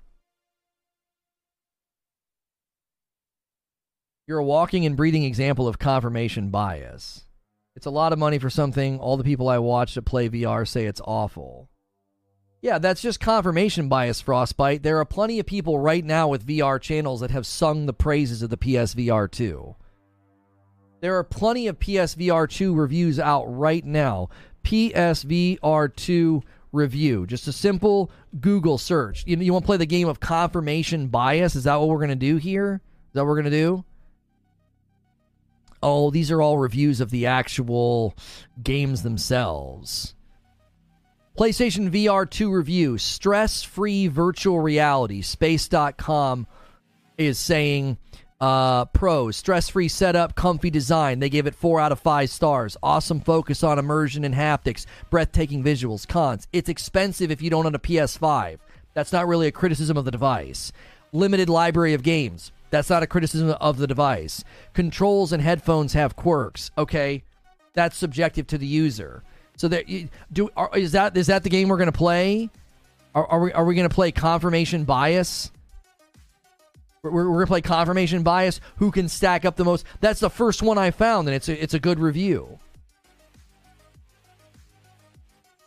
You're 4.27 4.39
a 4.39 4.45
walking 4.45 4.85
and 4.85 4.95
breathing 4.95 5.23
example 5.23 5.67
of 5.67 5.79
confirmation 5.79 6.49
bias. 6.49 7.25
It's 7.75 7.85
a 7.85 7.91
lot 7.91 8.13
of 8.13 8.19
money 8.19 8.39
for 8.39 8.49
something 8.49 8.99
all 8.99 9.17
the 9.17 9.23
people 9.23 9.49
I 9.49 9.57
watch 9.57 9.95
that 9.95 10.03
play 10.03 10.29
VR 10.29 10.67
say 10.67 10.85
it's 10.85 11.01
awful. 11.03 11.69
Yeah, 12.61 12.79
that's 12.79 13.01
just 13.01 13.19
confirmation 13.19 13.89
bias, 13.89 14.21
Frostbite. 14.21 14.83
There 14.83 14.97
are 14.99 15.05
plenty 15.05 15.39
of 15.39 15.45
people 15.45 15.79
right 15.79 16.05
now 16.05 16.29
with 16.29 16.47
VR 16.47 16.79
channels 16.79 17.19
that 17.19 17.31
have 17.31 17.45
sung 17.45 17.85
the 17.85 17.93
praises 17.93 18.41
of 18.41 18.49
the 18.49 18.57
PSVR 18.57 19.29
2. 19.29 19.75
There 21.01 21.17
are 21.17 21.25
plenty 21.25 21.67
of 21.67 21.79
PSVR 21.79 22.49
2 22.49 22.73
reviews 22.73 23.19
out 23.19 23.43
right 23.45 23.83
now. 23.83 24.29
PSVR 24.63 25.93
2 25.93 26.41
review. 26.73 27.25
Just 27.25 27.47
a 27.47 27.53
simple 27.53 28.11
Google 28.41 28.77
search. 28.77 29.23
You, 29.25 29.37
you 29.37 29.53
want 29.53 29.63
to 29.63 29.67
play 29.67 29.77
the 29.77 29.85
game 29.85 30.09
of 30.09 30.19
confirmation 30.19 31.07
bias? 31.07 31.55
Is 31.55 31.63
that 31.63 31.79
what 31.79 31.87
we're 31.87 31.97
going 31.97 32.09
to 32.09 32.15
do 32.15 32.35
here? 32.35 32.81
Is 32.83 33.13
that 33.13 33.21
what 33.21 33.27
we're 33.27 33.41
going 33.41 33.51
to 33.51 33.51
do? 33.51 33.85
Oh, 35.81 36.11
these 36.11 36.31
are 36.31 36.41
all 36.41 36.57
reviews 36.57 36.99
of 36.99 37.11
the 37.11 37.27
actual 37.27 38.15
games 38.61 39.03
themselves. 39.03 40.15
PlayStation 41.37 41.89
VR 41.89 42.29
2 42.29 42.51
review 42.51 42.97
stress 42.97 43.63
free 43.63 44.07
virtual 44.07 44.59
reality. 44.59 45.21
Space.com 45.21 46.47
is 47.17 47.39
saying 47.39 47.97
uh, 48.41 48.85
pros 48.85 49.37
stress 49.37 49.69
free 49.69 49.87
setup, 49.87 50.35
comfy 50.35 50.69
design. 50.69 51.19
They 51.19 51.29
gave 51.29 51.47
it 51.47 51.55
four 51.55 51.79
out 51.79 51.91
of 51.91 51.99
five 51.99 52.29
stars. 52.29 52.75
Awesome 52.83 53.19
focus 53.19 53.63
on 53.63 53.79
immersion 53.79 54.23
and 54.25 54.35
haptics, 54.35 54.85
breathtaking 55.09 55.63
visuals. 55.63 56.07
Cons 56.07 56.47
it's 56.51 56.69
expensive 56.69 57.31
if 57.31 57.41
you 57.41 57.49
don't 57.49 57.65
own 57.65 57.75
a 57.75 57.79
PS5. 57.79 58.57
That's 58.93 59.11
not 59.11 59.27
really 59.27 59.47
a 59.47 59.51
criticism 59.51 59.97
of 59.97 60.05
the 60.05 60.11
device. 60.11 60.71
Limited 61.11 61.49
library 61.49 61.93
of 61.93 62.03
games. 62.03 62.51
That's 62.69 62.89
not 62.89 63.03
a 63.03 63.07
criticism 63.07 63.49
of 63.49 63.77
the 63.77 63.87
device. 63.87 64.43
Controls 64.73 65.31
and 65.31 65.41
headphones 65.41 65.93
have 65.93 66.15
quirks. 66.15 66.71
Okay, 66.77 67.23
that's 67.73 67.95
subjective 67.95 68.47
to 68.47 68.57
the 68.57 68.65
user. 68.65 69.23
So 69.57 69.67
that 69.67 69.85
do 70.31 70.49
are, 70.57 70.75
is 70.75 70.93
that 70.93 71.15
is 71.15 71.27
that 71.27 71.43
the 71.43 71.49
game 71.49 71.69
we're 71.69 71.77
going 71.77 71.91
to 71.91 71.97
play? 71.97 72.49
Are, 73.15 73.27
are, 73.27 73.39
we 73.39 73.53
are 73.53 73.63
we 73.63 73.75
going 73.75 73.87
to 73.87 73.93
play 73.93 74.11
confirmation 74.11 74.85
bias? 74.85 75.51
We're, 77.03 77.29
we're 77.29 77.41
to 77.41 77.47
play 77.47 77.61
confirmation 77.61 78.23
bias. 78.23 78.61
Who 78.77 78.89
can 78.89 79.09
stack 79.09 79.43
up 79.43 79.57
the 79.57 79.65
most? 79.65 79.85
That's 79.99 80.21
the 80.21 80.29
first 80.29 80.63
one 80.63 80.77
I 80.77 80.91
found, 80.91 81.27
and 81.27 81.35
it's 81.35 81.49
a, 81.49 81.61
it's 81.61 81.73
a 81.73 81.79
good 81.79 81.99
review. 81.99 82.59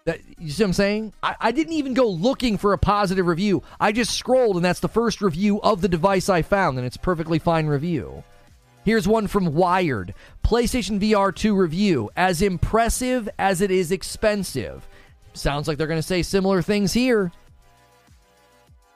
That, 0.06 0.20
you 0.38 0.50
see 0.50 0.62
what 0.62 0.68
I'm 0.68 0.72
saying? 0.72 1.12
I, 1.22 1.36
I 1.38 1.52
didn't 1.52 1.74
even 1.74 1.92
go 1.92 2.08
looking 2.08 2.56
for 2.56 2.72
a 2.72 2.78
positive 2.78 3.26
review. 3.26 3.62
I 3.78 3.92
just 3.92 4.16
scrolled, 4.16 4.56
and 4.56 4.64
that's 4.64 4.80
the 4.80 4.88
first 4.88 5.20
review 5.20 5.60
of 5.60 5.82
the 5.82 5.88
device 5.88 6.30
I 6.30 6.40
found, 6.40 6.78
and 6.78 6.86
it's 6.86 6.96
perfectly 6.96 7.38
fine 7.38 7.66
review. 7.66 8.24
Here's 8.84 9.06
one 9.06 9.26
from 9.26 9.52
Wired 9.52 10.14
PlayStation 10.42 11.00
VR 11.00 11.34
2 11.34 11.54
review. 11.54 12.08
As 12.16 12.40
impressive 12.40 13.28
as 13.38 13.60
it 13.60 13.70
is 13.70 13.92
expensive. 13.92 14.88
Sounds 15.34 15.68
like 15.68 15.76
they're 15.76 15.86
going 15.86 15.98
to 15.98 16.06
say 16.06 16.22
similar 16.22 16.62
things 16.62 16.94
here. 16.94 17.30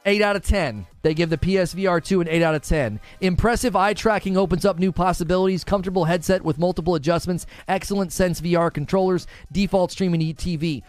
8 0.06 0.22
out 0.22 0.36
of 0.36 0.42
10. 0.42 0.86
They 1.02 1.14
give 1.14 1.30
the 1.30 1.38
PSVR 1.38 2.02
2 2.02 2.22
an 2.22 2.28
8 2.28 2.42
out 2.42 2.54
of 2.54 2.62
10. 2.62 3.00
Impressive 3.20 3.76
eye 3.76 3.94
tracking 3.94 4.36
opens 4.36 4.64
up 4.64 4.78
new 4.78 4.92
possibilities. 4.92 5.64
Comfortable 5.64 6.06
headset 6.06 6.42
with 6.42 6.58
multiple 6.58 6.94
adjustments. 6.94 7.46
Excellent 7.68 8.12
Sense 8.12 8.40
VR 8.40 8.72
controllers. 8.72 9.26
Default 9.52 9.92
streaming 9.92 10.20
TV 10.34 10.82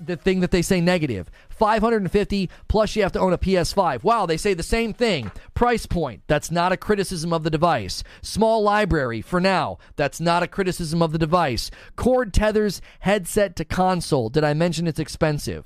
the 0.00 0.16
thing 0.16 0.40
that 0.40 0.50
they 0.50 0.60
say 0.60 0.80
negative 0.80 1.30
550 1.50 2.50
plus 2.66 2.96
you 2.96 3.02
have 3.02 3.12
to 3.12 3.20
own 3.20 3.32
a 3.32 3.38
ps5 3.38 4.02
wow 4.02 4.26
they 4.26 4.36
say 4.36 4.52
the 4.52 4.62
same 4.62 4.92
thing 4.92 5.30
price 5.54 5.86
point 5.86 6.20
that's 6.26 6.50
not 6.50 6.72
a 6.72 6.76
criticism 6.76 7.32
of 7.32 7.44
the 7.44 7.50
device 7.50 8.02
small 8.20 8.60
library 8.62 9.22
for 9.22 9.40
now 9.40 9.78
that's 9.94 10.20
not 10.20 10.42
a 10.42 10.48
criticism 10.48 11.00
of 11.00 11.12
the 11.12 11.18
device 11.18 11.70
cord 11.94 12.34
tethers 12.34 12.82
headset 12.98 13.54
to 13.54 13.64
console 13.64 14.28
did 14.28 14.42
i 14.42 14.52
mention 14.52 14.88
it's 14.88 14.98
expensive 14.98 15.64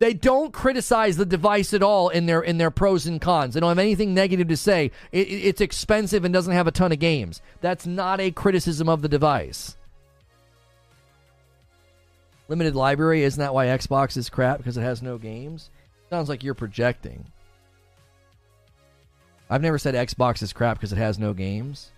they 0.00 0.14
don't 0.14 0.52
criticize 0.52 1.18
the 1.18 1.26
device 1.26 1.74
at 1.74 1.82
all 1.82 2.08
in 2.08 2.24
their 2.24 2.40
in 2.40 2.56
their 2.56 2.70
pros 2.70 3.06
and 3.06 3.20
cons. 3.20 3.54
They 3.54 3.60
don't 3.60 3.68
have 3.68 3.78
anything 3.78 4.14
negative 4.14 4.48
to 4.48 4.56
say. 4.56 4.90
It, 5.12 5.28
it's 5.28 5.60
expensive 5.60 6.24
and 6.24 6.32
doesn't 6.32 6.54
have 6.54 6.66
a 6.66 6.72
ton 6.72 6.90
of 6.90 6.98
games. 6.98 7.42
That's 7.60 7.86
not 7.86 8.18
a 8.18 8.30
criticism 8.30 8.88
of 8.88 9.02
the 9.02 9.08
device. 9.08 9.76
Limited 12.48 12.74
library, 12.74 13.22
isn't 13.22 13.38
that 13.38 13.54
why 13.54 13.66
Xbox 13.66 14.16
is 14.16 14.30
crap 14.30 14.58
because 14.58 14.76
it 14.76 14.82
has 14.82 15.02
no 15.02 15.18
games? 15.18 15.70
Sounds 16.08 16.28
like 16.28 16.42
you're 16.42 16.54
projecting. 16.54 17.26
I've 19.50 19.62
never 19.62 19.78
said 19.78 19.94
Xbox 19.94 20.42
is 20.42 20.52
crap 20.52 20.78
because 20.78 20.92
it 20.92 20.98
has 20.98 21.18
no 21.18 21.34
games. 21.34 21.92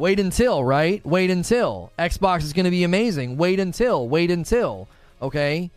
Wait 0.00 0.18
until, 0.18 0.64
right? 0.64 1.04
Wait 1.04 1.28
until. 1.28 1.92
Xbox 1.98 2.42
is 2.42 2.54
going 2.54 2.64
to 2.64 2.70
be 2.70 2.84
amazing. 2.84 3.36
Wait 3.36 3.60
until. 3.60 4.08
Wait 4.08 4.30
until. 4.30 4.88
Okay? 5.20 5.70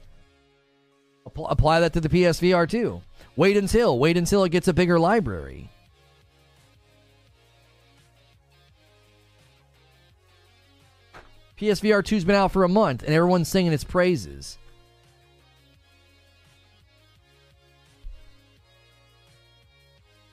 Apply, 1.25 1.47
apply 1.51 1.79
that 1.81 1.91
to 1.91 1.99
the 1.99 2.07
PSVR 2.07 2.69
too. 2.69 3.01
Wait 3.35 3.57
until. 3.57 3.99
Wait 3.99 4.15
until 4.15 4.45
it 4.45 4.49
gets 4.49 4.69
a 4.69 4.73
bigger 4.73 4.97
library. 4.97 5.69
PSVR 11.59 12.01
2's 12.01 12.23
been 12.23 12.37
out 12.37 12.53
for 12.53 12.63
a 12.63 12.69
month 12.69 13.03
and 13.03 13.13
everyone's 13.13 13.49
singing 13.49 13.73
its 13.73 13.83
praises. 13.83 14.57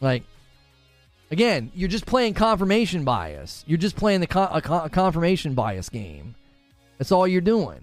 Like, 0.01 0.23
again, 1.31 1.71
you're 1.75 1.89
just 1.89 2.07
playing 2.07 2.35
confirmation 2.35 3.05
bias. 3.05 3.65
You're 3.67 3.79
just 3.79 3.97
playing 3.97 4.21
the 4.21 4.39
a, 4.39 4.85
a 4.85 4.91
confirmation 4.91 5.55
bias 5.55 5.89
game. 5.89 6.35
That's 6.99 7.13
all 7.13 7.27
you're 7.27 7.41
doing. 7.41 7.81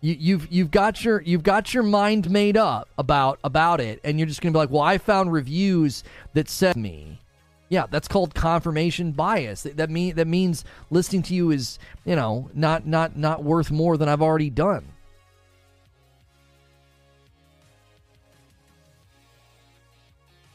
You, 0.00 0.16
you've 0.18 0.52
you've 0.52 0.70
got 0.70 1.04
your 1.04 1.20
you've 1.22 1.42
got 1.42 1.74
your 1.74 1.82
mind 1.82 2.30
made 2.30 2.56
up 2.56 2.88
about 2.96 3.40
about 3.42 3.80
it, 3.80 4.00
and 4.04 4.18
you're 4.18 4.28
just 4.28 4.40
gonna 4.40 4.52
be 4.52 4.58
like, 4.58 4.70
well, 4.70 4.82
I 4.82 4.98
found 4.98 5.32
reviews 5.32 6.04
that 6.34 6.48
said 6.48 6.76
me. 6.76 7.20
Yeah, 7.68 7.86
that's 7.90 8.08
called 8.08 8.34
confirmation 8.34 9.12
bias. 9.12 9.64
That 9.64 9.90
mean 9.90 10.14
that 10.14 10.26
means 10.26 10.64
listening 10.90 11.22
to 11.24 11.34
you 11.34 11.50
is, 11.50 11.78
you 12.04 12.16
know, 12.16 12.48
not 12.54 12.86
not 12.86 13.16
not 13.16 13.42
worth 13.42 13.70
more 13.70 13.96
than 13.96 14.08
I've 14.08 14.22
already 14.22 14.50
done. 14.50 14.86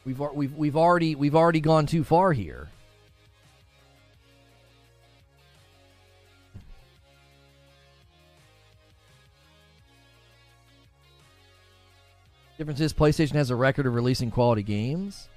We've 0.04 0.20
we've 0.20 0.54
we've 0.54 0.76
already 0.76 1.14
we've 1.14 1.34
already 1.34 1.60
gone 1.60 1.86
too 1.86 2.04
far 2.04 2.32
here. 2.32 2.68
Difference 12.58 12.80
is 12.80 12.92
PlayStation 12.92 13.32
has 13.32 13.50
a 13.50 13.56
record 13.56 13.86
of 13.86 13.94
releasing 13.94 14.30
quality 14.30 14.62
games. 14.62 15.28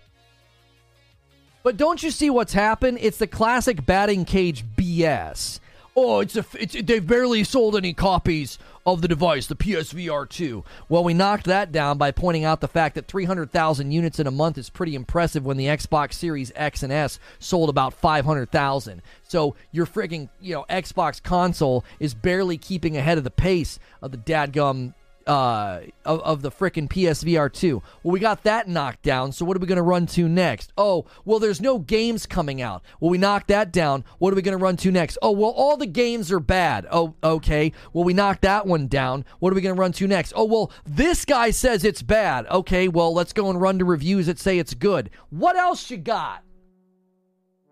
But 1.63 1.75
don't 1.75 2.01
you 2.03 2.11
see 2.11 2.29
what's 2.29 2.53
happened? 2.53 2.99
It's 3.01 3.17
the 3.17 3.27
classic 3.27 3.85
batting 3.85 4.23
cage 4.23 4.63
BS. 4.77 5.59
Oh, 5.99 6.19
it's 6.19 6.35
a 6.35 6.45
it's, 6.53 6.79
they've 6.79 7.05
barely 7.05 7.43
sold 7.43 7.75
any 7.75 7.91
copies 7.91 8.59
of 8.85 9.01
the 9.01 9.07
device, 9.07 9.47
the 9.47 9.55
PSVR 9.55 10.29
2. 10.29 10.63
Well, 10.87 11.03
we 11.03 11.15
knocked 11.15 11.45
that 11.45 11.71
down 11.71 11.97
by 11.97 12.11
pointing 12.11 12.45
out 12.45 12.61
the 12.61 12.67
fact 12.67 12.93
that 12.93 13.07
300,000 13.07 13.91
units 13.91 14.19
in 14.19 14.27
a 14.27 14.31
month 14.31 14.59
is 14.59 14.69
pretty 14.69 14.93
impressive 14.93 15.43
when 15.43 15.57
the 15.57 15.65
Xbox 15.65 16.13
Series 16.13 16.51
X 16.55 16.83
and 16.83 16.93
S 16.93 17.19
sold 17.39 17.67
about 17.67 17.95
500,000. 17.95 19.01
So 19.23 19.55
your 19.71 19.87
frigging, 19.87 20.29
you 20.39 20.53
know, 20.53 20.65
Xbox 20.69 21.21
console 21.21 21.83
is 21.99 22.13
barely 22.13 22.59
keeping 22.59 22.95
ahead 22.95 23.17
of 23.17 23.23
the 23.23 23.31
pace 23.31 23.79
of 23.99 24.11
the 24.11 24.19
dadgum 24.19 24.93
uh, 25.27 25.81
of, 26.05 26.21
of 26.21 26.41
the 26.41 26.51
frickin' 26.51 26.89
PSVR 26.89 27.51
2. 27.51 27.81
Well, 28.03 28.11
we 28.11 28.19
got 28.19 28.43
that 28.43 28.67
knocked 28.67 29.03
down, 29.03 29.31
so 29.31 29.45
what 29.45 29.57
are 29.57 29.59
we 29.59 29.67
going 29.67 29.77
to 29.77 29.83
run 29.83 30.07
to 30.07 30.27
next? 30.27 30.71
Oh, 30.77 31.05
well, 31.25 31.39
there's 31.39 31.61
no 31.61 31.79
games 31.79 32.25
coming 32.25 32.61
out. 32.61 32.83
Well, 32.99 33.11
we 33.11 33.17
knocked 33.17 33.49
that 33.49 33.71
down. 33.71 34.05
What 34.19 34.33
are 34.33 34.35
we 34.35 34.41
going 34.41 34.57
to 34.57 34.63
run 34.63 34.77
to 34.77 34.91
next? 34.91 35.17
Oh, 35.21 35.31
well, 35.31 35.51
all 35.51 35.77
the 35.77 35.85
games 35.85 36.31
are 36.31 36.39
bad. 36.39 36.87
Oh, 36.91 37.15
okay. 37.23 37.73
Well, 37.93 38.05
we 38.05 38.13
knocked 38.13 38.41
that 38.43 38.65
one 38.65 38.87
down. 38.87 39.25
What 39.39 39.51
are 39.51 39.55
we 39.55 39.61
going 39.61 39.75
to 39.75 39.79
run 39.79 39.91
to 39.93 40.07
next? 40.07 40.33
Oh, 40.35 40.45
well, 40.45 40.71
this 40.85 41.25
guy 41.25 41.51
says 41.51 41.83
it's 41.83 42.01
bad. 42.01 42.47
Okay, 42.47 42.87
well, 42.87 43.13
let's 43.13 43.33
go 43.33 43.49
and 43.49 43.61
run 43.61 43.79
to 43.79 43.85
reviews 43.85 44.27
that 44.27 44.39
say 44.39 44.57
it's 44.57 44.73
good. 44.73 45.09
What 45.29 45.55
else 45.55 45.91
you 45.91 45.97
got? 45.97 46.43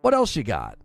What 0.01 0.13
else 0.13 0.35
you 0.35 0.43
got? 0.43 0.77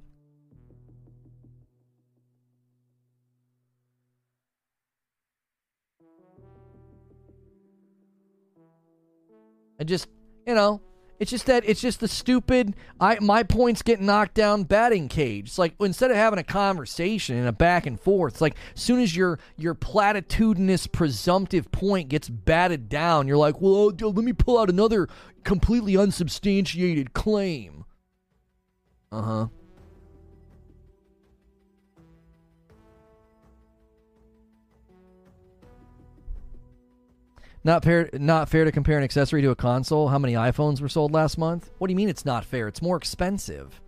And 9.80 9.88
just, 9.88 10.08
you 10.46 10.54
know, 10.54 10.82
it's 11.18 11.30
just 11.30 11.46
that 11.46 11.64
it's 11.66 11.80
just 11.80 12.00
the 12.00 12.08
stupid 12.08 12.76
I 13.00 13.18
my 13.20 13.42
points 13.42 13.82
get 13.82 14.00
knocked 14.00 14.34
down 14.34 14.64
batting 14.64 15.08
cage. 15.08 15.48
It's 15.48 15.58
like 15.58 15.74
instead 15.80 16.10
of 16.10 16.18
having 16.18 16.38
a 16.38 16.44
conversation 16.44 17.36
and 17.36 17.48
a 17.48 17.52
back 17.52 17.86
and 17.86 17.98
forth, 17.98 18.34
it's 18.34 18.40
like 18.40 18.56
as 18.74 18.80
soon 18.82 19.00
as 19.00 19.16
your 19.16 19.38
your 19.56 19.74
platitudinous 19.74 20.90
presumptive 20.90 21.72
point 21.72 22.10
gets 22.10 22.28
batted 22.28 22.88
down, 22.88 23.26
you're 23.26 23.36
like, 23.38 23.60
well, 23.60 23.86
let 23.88 24.14
me 24.16 24.32
pull 24.32 24.58
out 24.58 24.70
another 24.70 25.08
completely 25.44 25.96
unsubstantiated 25.96 27.12
claim. 27.14 27.84
Uh 29.10 29.22
huh. 29.22 29.46
Not 37.62 37.84
fair. 37.84 38.08
Not 38.14 38.48
fair 38.48 38.64
to 38.64 38.72
compare 38.72 38.96
an 38.96 39.04
accessory 39.04 39.42
to 39.42 39.50
a 39.50 39.56
console. 39.56 40.08
How 40.08 40.18
many 40.18 40.34
iPhones 40.34 40.80
were 40.80 40.88
sold 40.88 41.12
last 41.12 41.36
month? 41.36 41.70
What 41.78 41.88
do 41.88 41.92
you 41.92 41.96
mean 41.96 42.08
it's 42.08 42.24
not 42.24 42.44
fair? 42.44 42.68
It's 42.68 42.82
more 42.82 42.96
expensive. 42.96 43.80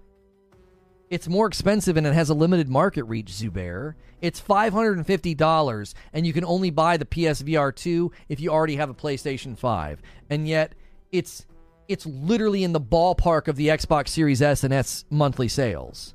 It's 1.09 1.29
more 1.29 1.47
expensive 1.47 1.97
and 1.97 2.07
it 2.07 2.15
has 2.15 2.31
a 2.31 2.35
limited 2.35 2.69
market 2.69 3.05
reach, 3.05 3.27
Zubair. 3.33 3.95
It's 4.23 4.41
$550 4.41 5.95
and 6.13 6.27
you 6.27 6.33
can 6.33 6.45
only 6.45 6.71
buy 6.71 6.97
the 6.97 7.05
PSVR 7.05 7.75
2 7.75 8.13
if 8.29 8.41
you 8.41 8.51
already 8.51 8.77
have 8.77 8.89
a 8.89 8.95
PlayStation 8.95 9.57
5. 9.57 10.01
And 10.31 10.49
yet 10.49 10.75
it's 11.11 11.47
it's 11.89 12.07
literally 12.07 12.65
in 12.65 12.73
the 12.73 12.81
ballpark 12.81 13.49
of 13.49 13.57
the 13.57 13.69
Xbox 13.69 14.09
Series 14.09 14.41
S 14.41 14.65
and 14.65 14.73
S 14.73 15.05
monthly 15.11 15.49
sales. 15.49 16.15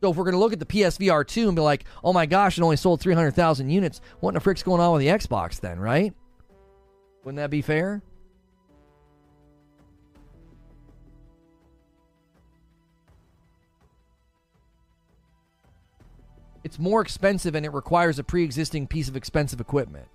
So 0.00 0.10
if 0.10 0.16
we're 0.16 0.24
going 0.24 0.34
to 0.34 0.40
look 0.40 0.52
at 0.52 0.58
the 0.58 0.66
PSVR 0.66 1.24
2 1.24 1.46
and 1.46 1.54
be 1.54 1.62
like, 1.62 1.84
"Oh 2.02 2.12
my 2.12 2.26
gosh, 2.26 2.58
it 2.58 2.62
only 2.62 2.76
sold 2.76 3.00
300,000 3.00 3.70
units. 3.70 4.00
What 4.18 4.30
in 4.30 4.34
the 4.34 4.40
frick's 4.40 4.64
going 4.64 4.80
on 4.80 4.92
with 4.92 5.00
the 5.00 5.06
Xbox 5.08 5.60
then, 5.60 5.78
right?" 5.78 6.12
Wouldn't 7.24 7.36
that 7.36 7.50
be 7.50 7.62
fair? 7.62 8.02
It's 16.64 16.78
more 16.78 17.00
expensive 17.00 17.54
and 17.54 17.66
it 17.66 17.72
requires 17.72 18.18
a 18.18 18.24
pre 18.24 18.44
existing 18.44 18.86
piece 18.86 19.08
of 19.08 19.16
expensive 19.16 19.60
equipment. 19.60 20.08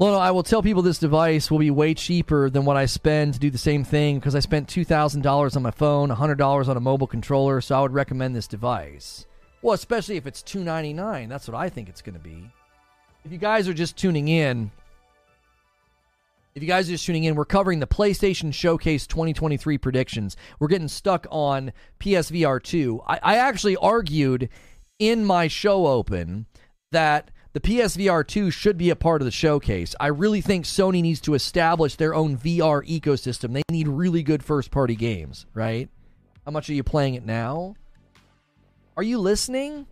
Well, 0.00 0.12
no, 0.12 0.18
I 0.18 0.30
will 0.30 0.42
tell 0.42 0.62
people 0.62 0.80
this 0.80 0.96
device 0.96 1.50
will 1.50 1.58
be 1.58 1.70
way 1.70 1.92
cheaper 1.92 2.48
than 2.48 2.64
what 2.64 2.78
I 2.78 2.86
spend 2.86 3.34
to 3.34 3.38
do 3.38 3.50
the 3.50 3.58
same 3.58 3.84
thing 3.84 4.18
because 4.18 4.34
I 4.34 4.40
spent 4.40 4.66
$2,000 4.66 5.56
on 5.56 5.62
my 5.62 5.70
phone, 5.70 6.08
$100 6.08 6.68
on 6.68 6.76
a 6.78 6.80
mobile 6.80 7.06
controller, 7.06 7.60
so 7.60 7.76
I 7.76 7.82
would 7.82 7.92
recommend 7.92 8.34
this 8.34 8.46
device. 8.46 9.26
Well, 9.60 9.74
especially 9.74 10.16
if 10.16 10.26
it's 10.26 10.42
299. 10.42 11.28
That's 11.28 11.46
what 11.46 11.54
I 11.54 11.68
think 11.68 11.90
it's 11.90 12.00
going 12.00 12.14
to 12.14 12.18
be. 12.18 12.50
If 13.26 13.32
you 13.32 13.36
guys 13.36 13.68
are 13.68 13.74
just 13.74 13.98
tuning 13.98 14.28
in, 14.28 14.70
if 16.54 16.62
you 16.62 16.68
guys 16.68 16.88
are 16.88 16.92
just 16.92 17.04
tuning 17.04 17.24
in, 17.24 17.34
we're 17.34 17.44
covering 17.44 17.80
the 17.80 17.86
PlayStation 17.86 18.54
Showcase 18.54 19.06
2023 19.06 19.76
predictions. 19.76 20.34
We're 20.60 20.68
getting 20.68 20.88
stuck 20.88 21.26
on 21.30 21.74
PSVR 21.98 22.62
2. 22.62 23.02
I, 23.06 23.20
I 23.22 23.36
actually 23.36 23.76
argued 23.76 24.48
in 24.98 25.26
my 25.26 25.46
show 25.46 25.86
open 25.88 26.46
that 26.90 27.30
the 27.52 27.60
PSVR 27.60 28.24
2 28.24 28.50
should 28.52 28.78
be 28.78 28.90
a 28.90 28.96
part 28.96 29.20
of 29.20 29.24
the 29.24 29.32
showcase. 29.32 29.96
I 29.98 30.06
really 30.06 30.40
think 30.40 30.64
Sony 30.64 31.02
needs 31.02 31.20
to 31.22 31.34
establish 31.34 31.96
their 31.96 32.14
own 32.14 32.36
VR 32.36 32.86
ecosystem. 32.88 33.52
They 33.52 33.62
need 33.68 33.88
really 33.88 34.22
good 34.22 34.44
first 34.44 34.70
party 34.70 34.94
games, 34.94 35.46
right? 35.52 35.88
How 36.44 36.52
much 36.52 36.70
are 36.70 36.74
you 36.74 36.84
playing 36.84 37.14
it 37.14 37.26
now? 37.26 37.74
Are 38.96 39.02
you 39.02 39.18
listening? 39.18 39.86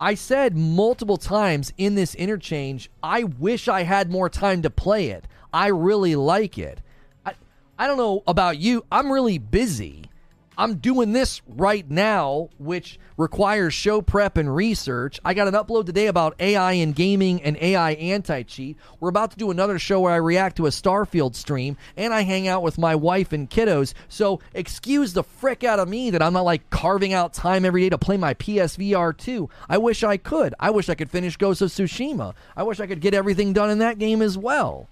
I 0.00 0.14
said 0.14 0.56
multiple 0.56 1.16
times 1.16 1.72
in 1.78 1.94
this 1.94 2.14
interchange, 2.16 2.90
I 3.02 3.22
wish 3.24 3.68
I 3.68 3.84
had 3.84 4.10
more 4.10 4.28
time 4.28 4.62
to 4.62 4.70
play 4.70 5.08
it. 5.08 5.26
I 5.52 5.68
really 5.68 6.16
like 6.16 6.58
it. 6.58 6.80
I, 7.24 7.34
I 7.78 7.86
don't 7.86 7.96
know 7.98 8.24
about 8.26 8.58
you. 8.58 8.84
I'm 8.90 9.12
really 9.12 9.38
busy. 9.38 10.10
I'm 10.58 10.76
doing 10.76 11.12
this 11.12 11.42
right 11.46 11.88
now, 11.90 12.48
which 12.58 12.98
requires 13.18 13.74
show 13.74 14.00
prep 14.00 14.38
and 14.38 14.54
research. 14.54 15.20
I 15.22 15.34
got 15.34 15.48
an 15.48 15.54
upload 15.54 15.84
today 15.84 16.06
about 16.06 16.34
AI 16.40 16.72
in 16.72 16.92
gaming 16.92 17.42
and 17.42 17.58
AI 17.58 17.92
anti 17.92 18.42
cheat. 18.42 18.78
We're 18.98 19.10
about 19.10 19.32
to 19.32 19.36
do 19.36 19.50
another 19.50 19.78
show 19.78 20.00
where 20.00 20.12
I 20.12 20.16
react 20.16 20.56
to 20.56 20.66
a 20.66 20.70
Starfield 20.70 21.34
stream 21.34 21.76
and 21.96 22.14
I 22.14 22.22
hang 22.22 22.48
out 22.48 22.62
with 22.62 22.78
my 22.78 22.94
wife 22.94 23.32
and 23.32 23.50
kiddos. 23.50 23.92
So, 24.08 24.40
excuse 24.54 25.12
the 25.12 25.24
frick 25.24 25.62
out 25.62 25.78
of 25.78 25.88
me 25.88 26.10
that 26.10 26.22
I'm 26.22 26.32
not 26.32 26.44
like 26.44 26.70
carving 26.70 27.12
out 27.12 27.34
time 27.34 27.66
every 27.66 27.82
day 27.82 27.90
to 27.90 27.98
play 27.98 28.16
my 28.16 28.32
PSVR 28.34 29.16
2. 29.16 29.50
I 29.68 29.76
wish 29.76 30.02
I 30.02 30.16
could. 30.16 30.54
I 30.58 30.70
wish 30.70 30.88
I 30.88 30.94
could 30.94 31.10
finish 31.10 31.36
Ghost 31.36 31.60
of 31.60 31.70
Tsushima. 31.70 32.34
I 32.56 32.62
wish 32.62 32.80
I 32.80 32.86
could 32.86 33.00
get 33.00 33.12
everything 33.12 33.52
done 33.52 33.68
in 33.68 33.78
that 33.80 33.98
game 33.98 34.22
as 34.22 34.38
well. 34.38 34.88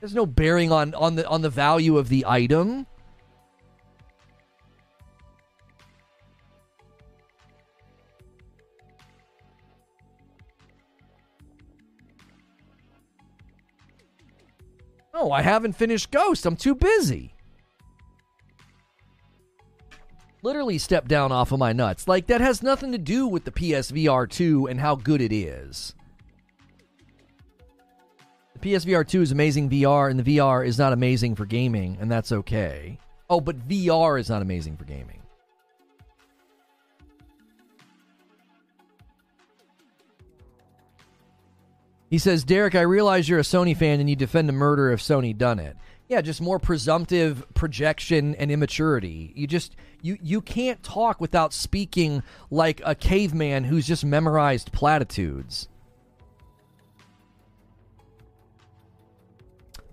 There's 0.00 0.14
no 0.14 0.26
bearing 0.26 0.72
on, 0.72 0.94
on 0.94 1.16
the 1.16 1.26
on 1.26 1.42
the 1.42 1.50
value 1.50 1.96
of 1.96 2.08
the 2.08 2.24
item. 2.26 2.86
No, 15.14 15.30
I 15.30 15.42
haven't 15.42 15.76
finished 15.76 16.10
Ghost. 16.10 16.44
I'm 16.44 16.56
too 16.56 16.74
busy. 16.74 17.36
Literally 20.42 20.76
stepped 20.76 21.06
down 21.06 21.30
off 21.30 21.52
of 21.52 21.60
my 21.60 21.72
nuts. 21.72 22.08
Like, 22.08 22.26
that 22.26 22.40
has 22.40 22.62
nothing 22.62 22.90
to 22.92 22.98
do 22.98 23.28
with 23.28 23.44
the 23.44 23.52
PSVR 23.52 24.28
2 24.28 24.66
and 24.66 24.80
how 24.80 24.96
good 24.96 25.22
it 25.22 25.32
is. 25.32 25.94
The 28.54 28.72
PSVR 28.72 29.06
2 29.06 29.22
is 29.22 29.32
amazing 29.32 29.70
VR, 29.70 30.10
and 30.10 30.18
the 30.18 30.36
VR 30.36 30.66
is 30.66 30.78
not 30.78 30.92
amazing 30.92 31.36
for 31.36 31.46
gaming, 31.46 31.96
and 32.00 32.10
that's 32.10 32.32
okay. 32.32 32.98
Oh, 33.30 33.40
but 33.40 33.68
VR 33.68 34.18
is 34.20 34.28
not 34.28 34.42
amazing 34.42 34.76
for 34.76 34.84
gaming. 34.84 35.23
He 42.14 42.18
says, 42.18 42.44
Derek, 42.44 42.76
I 42.76 42.82
realize 42.82 43.28
you're 43.28 43.40
a 43.40 43.42
Sony 43.42 43.76
fan 43.76 43.98
and 43.98 44.08
you 44.08 44.14
defend 44.14 44.48
the 44.48 44.52
murder 44.52 44.92
if 44.92 45.00
Sony 45.00 45.36
done 45.36 45.58
it. 45.58 45.76
Yeah, 46.06 46.20
just 46.20 46.40
more 46.40 46.60
presumptive 46.60 47.44
projection 47.54 48.36
and 48.36 48.52
immaturity. 48.52 49.32
You 49.34 49.48
just 49.48 49.74
you 50.00 50.16
you 50.22 50.40
can't 50.40 50.80
talk 50.84 51.20
without 51.20 51.52
speaking 51.52 52.22
like 52.52 52.80
a 52.84 52.94
caveman 52.94 53.64
who's 53.64 53.84
just 53.84 54.04
memorized 54.04 54.70
platitudes. 54.70 55.68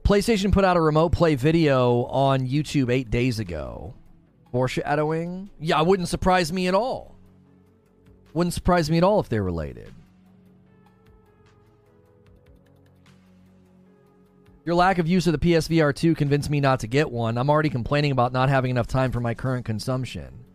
PlayStation 0.03 0.51
put 0.51 0.63
out 0.63 0.77
a 0.77 0.81
remote 0.81 1.13
play 1.13 1.33
video 1.33 2.03
on 2.03 2.47
YouTube 2.47 2.91
eight 2.91 3.09
days 3.09 3.39
ago. 3.39 3.95
Foreshadowing? 4.51 5.49
Yeah, 5.59 5.81
wouldn't 5.81 6.07
surprise 6.07 6.53
me 6.53 6.67
at 6.67 6.75
all. 6.75 7.15
Wouldn't 8.35 8.53
surprise 8.53 8.91
me 8.91 8.99
at 8.99 9.03
all 9.03 9.19
if 9.19 9.27
they're 9.27 9.41
related. 9.41 9.91
Your 14.63 14.75
lack 14.75 14.99
of 14.99 15.07
use 15.07 15.25
of 15.25 15.33
the 15.33 15.39
PSVR 15.39 15.95
2 15.95 16.13
convinced 16.13 16.49
me 16.49 16.59
not 16.59 16.81
to 16.81 16.87
get 16.87 17.09
one. 17.09 17.37
I'm 17.37 17.49
already 17.49 17.69
complaining 17.69 18.11
about 18.11 18.31
not 18.31 18.49
having 18.49 18.69
enough 18.69 18.87
time 18.87 19.11
for 19.11 19.19
my 19.19 19.33
current 19.33 19.65
consumption. 19.65 20.45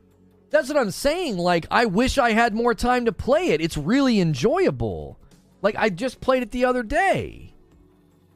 That's 0.50 0.68
what 0.68 0.78
I'm 0.78 0.92
saying. 0.92 1.38
Like, 1.38 1.66
I 1.72 1.86
wish 1.86 2.16
I 2.16 2.30
had 2.30 2.54
more 2.54 2.72
time 2.72 3.06
to 3.06 3.12
play 3.12 3.48
it. 3.48 3.60
It's 3.60 3.76
really 3.76 4.20
enjoyable. 4.20 5.18
Like, 5.60 5.74
I 5.76 5.88
just 5.88 6.20
played 6.20 6.44
it 6.44 6.52
the 6.52 6.66
other 6.66 6.84
day. 6.84 7.52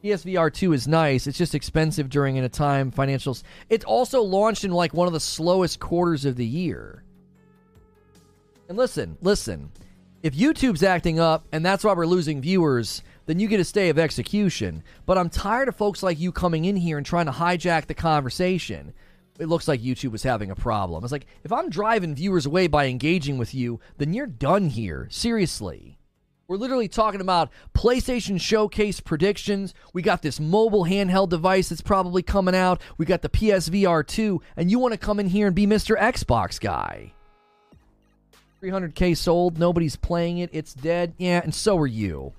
PSVR 0.03 0.53
2 0.53 0.73
is 0.73 0.89
nice. 0.89 1.29
It's 1.29 1.39
just 1.39 1.55
expensive 1.55 2.09
during 2.09 2.39
a 2.39 2.49
time 2.49 2.91
financials. 2.91 3.45
It 3.69 3.85
also 3.85 4.23
launched 4.23 4.65
in 4.65 4.73
like 4.73 4.95
one 4.95 5.07
of 5.07 5.13
the 5.13 5.21
slowest 5.21 5.79
quarters 5.79 6.25
of 6.25 6.37
the 6.37 6.47
year. 6.47 7.05
And 8.69 8.77
listen, 8.77 9.19
listen. 9.21 9.71
If 10.23 10.35
YouTube's 10.35 10.83
acting 10.83 11.21
up 11.21 11.47
and 11.53 11.65
that's 11.65 11.85
why 11.85 11.93
we're 11.93 12.07
losing 12.07 12.41
viewers, 12.41 13.03
then 13.31 13.39
you 13.39 13.47
get 13.47 13.61
a 13.61 13.65
stay 13.65 13.91
of 13.91 13.99
execution. 13.99 14.83
But 15.07 15.17
I'm 15.17 15.31
tired 15.31 15.69
of 15.69 15.77
folks 15.77 16.03
like 16.03 16.19
you 16.19 16.33
coming 16.33 16.65
in 16.65 16.75
here 16.75 16.97
and 16.97 17.07
trying 17.07 17.27
to 17.27 17.33
hijack 17.33 17.87
the 17.87 17.95
conversation. 17.95 18.93
It 19.39 19.47
looks 19.47 19.69
like 19.69 19.81
YouTube 19.81 20.11
was 20.11 20.25
having 20.25 20.51
a 20.51 20.57
problem. 20.57 21.05
It's 21.05 21.13
like, 21.13 21.27
if 21.45 21.53
I'm 21.53 21.71
driving 21.71 22.17
viewers 22.17 22.45
away 22.45 22.67
by 22.67 22.87
engaging 22.87 23.39
with 23.39 23.55
you, 23.55 23.79
then 23.99 24.13
you're 24.13 24.27
done 24.27 24.69
here. 24.69 25.07
Seriously. 25.13 25.97
We're 26.49 26.57
literally 26.57 26.89
talking 26.89 27.21
about 27.21 27.53
PlayStation 27.73 28.41
Showcase 28.41 28.99
predictions. 28.99 29.75
We 29.95 30.03
got 30.03 30.23
this 30.23 30.41
mobile 30.41 30.85
handheld 30.85 31.29
device 31.29 31.69
that's 31.69 31.81
probably 31.81 32.23
coming 32.23 32.57
out. 32.57 32.83
We 32.99 33.07
got 33.07 33.23
the 33.23 33.29
PSVR 33.29 34.05
2, 34.05 34.43
and 34.57 34.69
you 34.73 34.81
want 34.81 34.93
to 34.93 34.99
come 34.99 35.21
in 35.21 35.29
here 35.29 35.47
and 35.47 35.55
be 35.55 35.69
Mr. 35.69 35.97
Xbox 35.97 36.61
guy. 36.61 37.13
300k 38.61 39.17
sold, 39.17 39.57
nobody's 39.57 39.95
playing 39.95 40.39
it, 40.39 40.51
it's 40.53 40.75
dead. 40.75 41.15
Yeah, 41.17 41.41
and 41.45 41.55
so 41.55 41.79
are 41.79 41.87
you. 41.87 42.33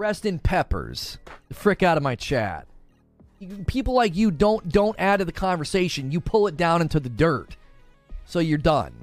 Rest 0.00 0.24
in 0.24 0.38
peppers. 0.38 1.18
The 1.48 1.54
frick 1.54 1.82
out 1.82 1.98
of 1.98 2.02
my 2.02 2.14
chat. 2.14 2.66
People 3.66 3.92
like 3.92 4.16
you 4.16 4.30
don't 4.30 4.66
don't 4.70 4.96
add 4.98 5.18
to 5.18 5.26
the 5.26 5.30
conversation. 5.30 6.10
You 6.10 6.22
pull 6.22 6.46
it 6.46 6.56
down 6.56 6.80
into 6.80 7.00
the 7.00 7.10
dirt. 7.10 7.58
So 8.24 8.38
you're 8.38 8.56
done. 8.56 8.94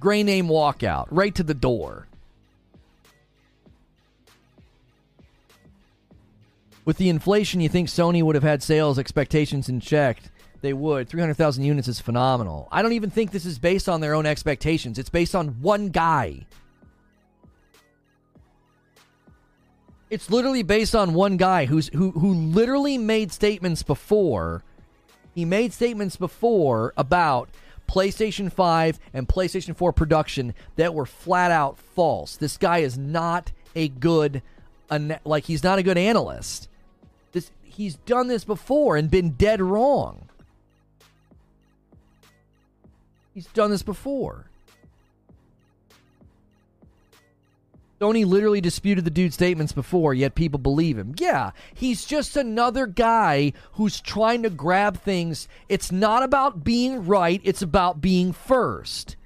Gray 0.00 0.24
name 0.24 0.48
walkout 0.48 1.06
right 1.12 1.32
to 1.36 1.44
the 1.44 1.54
door. 1.54 2.08
With 6.84 6.96
the 6.96 7.10
inflation, 7.10 7.60
you 7.60 7.68
think 7.68 7.86
Sony 7.86 8.24
would 8.24 8.34
have 8.34 8.42
had 8.42 8.60
sales 8.60 8.98
expectations 8.98 9.68
in 9.68 9.78
check. 9.78 10.20
They 10.62 10.72
would. 10.72 11.08
300,000 11.08 11.62
units 11.62 11.86
is 11.86 12.00
phenomenal. 12.00 12.66
I 12.72 12.82
don't 12.82 12.94
even 12.94 13.10
think 13.10 13.30
this 13.30 13.46
is 13.46 13.60
based 13.60 13.88
on 13.88 14.00
their 14.00 14.14
own 14.14 14.26
expectations. 14.26 14.98
It's 14.98 15.10
based 15.10 15.36
on 15.36 15.60
one 15.60 15.90
guy. 15.90 16.46
It's 20.10 20.28
literally 20.28 20.64
based 20.64 20.94
on 20.96 21.14
one 21.14 21.36
guy 21.36 21.66
who's 21.66 21.88
who 21.88 22.10
who 22.10 22.34
literally 22.34 22.98
made 22.98 23.30
statements 23.32 23.84
before. 23.84 24.64
He 25.32 25.44
made 25.44 25.72
statements 25.72 26.16
before 26.16 26.92
about 26.96 27.48
PlayStation 27.88 28.52
5 28.52 28.98
and 29.14 29.28
PlayStation 29.28 29.76
4 29.76 29.92
production 29.92 30.54
that 30.74 30.94
were 30.94 31.06
flat 31.06 31.52
out 31.52 31.78
false. 31.78 32.36
This 32.36 32.56
guy 32.56 32.78
is 32.78 32.98
not 32.98 33.52
a 33.76 33.88
good 33.88 34.42
like 35.24 35.44
he's 35.44 35.62
not 35.62 35.78
a 35.78 35.84
good 35.84 35.96
analyst. 35.96 36.68
This 37.30 37.52
he's 37.62 37.94
done 37.94 38.26
this 38.26 38.44
before 38.44 38.96
and 38.96 39.08
been 39.08 39.30
dead 39.30 39.60
wrong. 39.60 40.28
He's 43.32 43.46
done 43.46 43.70
this 43.70 43.84
before. 43.84 44.49
Sony 48.00 48.24
literally 48.24 48.62
disputed 48.62 49.04
the 49.04 49.10
dude's 49.10 49.34
statements 49.34 49.72
before, 49.74 50.14
yet 50.14 50.34
people 50.34 50.58
believe 50.58 50.96
him. 50.96 51.14
Yeah, 51.18 51.50
he's 51.74 52.06
just 52.06 52.34
another 52.34 52.86
guy 52.86 53.52
who's 53.72 54.00
trying 54.00 54.42
to 54.42 54.48
grab 54.48 54.98
things. 54.98 55.48
It's 55.68 55.92
not 55.92 56.22
about 56.22 56.64
being 56.64 57.04
right, 57.06 57.42
it's 57.44 57.60
about 57.60 58.00
being 58.00 58.32
first. 58.32 59.16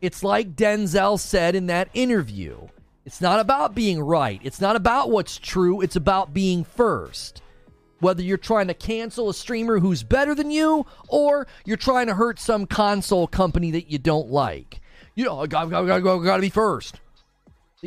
It's 0.00 0.24
like 0.24 0.56
Denzel 0.56 1.20
said 1.20 1.54
in 1.54 1.66
that 1.66 1.90
interview. 1.94 2.66
It's 3.06 3.20
not 3.20 3.38
about 3.38 3.72
being 3.72 4.00
right. 4.00 4.40
It's 4.42 4.60
not 4.60 4.74
about 4.74 5.10
what's 5.10 5.38
true. 5.38 5.80
It's 5.80 5.96
about 5.96 6.34
being 6.34 6.64
first. 6.64 7.40
Whether 8.00 8.22
you're 8.22 8.36
trying 8.36 8.66
to 8.66 8.74
cancel 8.74 9.28
a 9.28 9.34
streamer 9.34 9.78
who's 9.78 10.02
better 10.02 10.34
than 10.34 10.50
you 10.50 10.86
or 11.06 11.46
you're 11.64 11.76
trying 11.76 12.08
to 12.08 12.14
hurt 12.14 12.40
some 12.40 12.66
console 12.66 13.28
company 13.28 13.70
that 13.70 13.90
you 13.90 13.98
don't 13.98 14.28
like. 14.28 14.80
You 15.14 15.24
know, 15.24 15.40
I 15.40 15.46
got, 15.46 15.70
got, 15.70 15.84
got, 15.84 16.00
got 16.00 16.36
to 16.36 16.42
be 16.42 16.50
first 16.50 16.96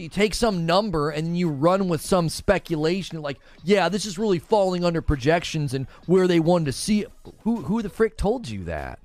you 0.02 0.10
take 0.10 0.36
some 0.36 0.66
number 0.66 1.10
and 1.10 1.38
you 1.38 1.50
run 1.50 1.88
with 1.88 2.02
some 2.02 2.30
speculation 2.30 3.22
like, 3.22 3.40
yeah, 3.64 3.90
this 3.90 4.06
is 4.06 4.18
really 4.18 4.40
falling 4.40 4.84
under 4.84 5.02
projections 5.02 5.74
and 5.74 5.88
where 6.06 6.28
they 6.28 6.40
wanted 6.40 6.66
to 6.66 6.72
see 6.74 7.02
it. 7.02 7.12
Who 7.42 7.58
who 7.58 7.82
the 7.82 7.90
frick 7.90 8.18
told 8.18 8.48
you 8.48 8.64
that? 8.66 9.00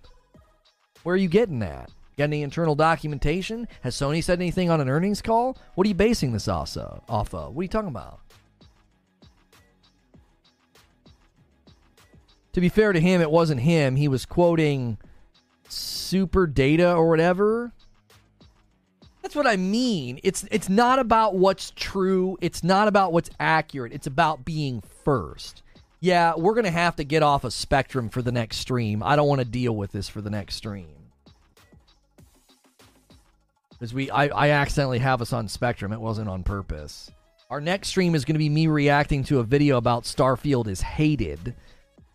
Where 1.02 1.14
are 1.14 1.18
you 1.18 1.28
getting 1.28 1.60
that? 1.60 1.90
Got 2.16 2.24
any 2.24 2.42
internal 2.42 2.74
documentation? 2.74 3.66
Has 3.80 3.96
Sony 3.96 4.22
said 4.22 4.38
anything 4.38 4.70
on 4.70 4.80
an 4.80 4.88
earnings 4.88 5.22
call? 5.22 5.56
What 5.74 5.86
are 5.86 5.88
you 5.88 5.94
basing 5.94 6.32
this 6.32 6.46
off 6.46 6.76
of? 6.76 7.02
Off 7.08 7.34
of? 7.34 7.54
What 7.54 7.60
are 7.60 7.64
you 7.64 7.68
talking 7.68 7.88
about? 7.88 8.20
To 12.52 12.60
be 12.60 12.68
fair 12.68 12.92
to 12.92 13.00
him, 13.00 13.22
it 13.22 13.30
wasn't 13.30 13.62
him. 13.62 13.96
He 13.96 14.08
was 14.08 14.26
quoting 14.26 14.98
super 15.68 16.46
data 16.46 16.92
or 16.92 17.08
whatever 17.08 17.72
that's 19.22 19.36
what 19.36 19.46
I 19.46 19.56
mean. 19.56 20.20
It's 20.22 20.44
it's 20.50 20.68
not 20.68 20.98
about 20.98 21.34
what's 21.34 21.72
true. 21.76 22.36
It's 22.40 22.62
not 22.62 22.88
about 22.88 23.12
what's 23.12 23.30
accurate. 23.38 23.92
It's 23.92 24.06
about 24.06 24.44
being 24.44 24.82
first. 25.04 25.62
Yeah, 26.00 26.34
we're 26.36 26.54
gonna 26.54 26.70
have 26.70 26.96
to 26.96 27.04
get 27.04 27.22
off 27.22 27.44
a 27.44 27.46
of 27.46 27.52
Spectrum 27.52 28.08
for 28.08 28.22
the 28.22 28.32
next 28.32 28.58
stream. 28.58 29.02
I 29.02 29.14
don't 29.14 29.28
want 29.28 29.40
to 29.40 29.44
deal 29.44 29.76
with 29.76 29.92
this 29.92 30.08
for 30.08 30.20
the 30.20 30.30
next 30.30 30.56
stream 30.56 31.02
because 33.82 33.94
we 33.94 34.10
I, 34.10 34.26
I 34.26 34.50
accidentally 34.50 35.00
have 35.00 35.20
us 35.20 35.32
on 35.32 35.48
Spectrum. 35.48 35.92
It 35.92 36.00
wasn't 36.00 36.28
on 36.28 36.44
purpose. 36.44 37.10
Our 37.50 37.60
next 37.60 37.88
stream 37.88 38.14
is 38.14 38.24
to 38.34 38.38
be 38.38 38.48
me 38.48 38.68
reacting 38.68 39.24
to 39.24 39.40
a 39.40 39.44
video 39.44 39.76
about 39.76 40.04
Starfield 40.04 40.68
is 40.68 40.80
hated. 40.80 41.54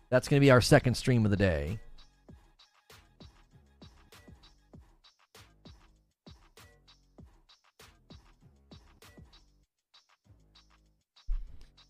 That's 0.08 0.28
to 0.40 0.44
be 0.44 0.50
our 0.50 0.62
second 0.62 0.94
stream 0.94 1.26
of 1.26 1.30
the 1.30 1.36
day. 1.36 1.78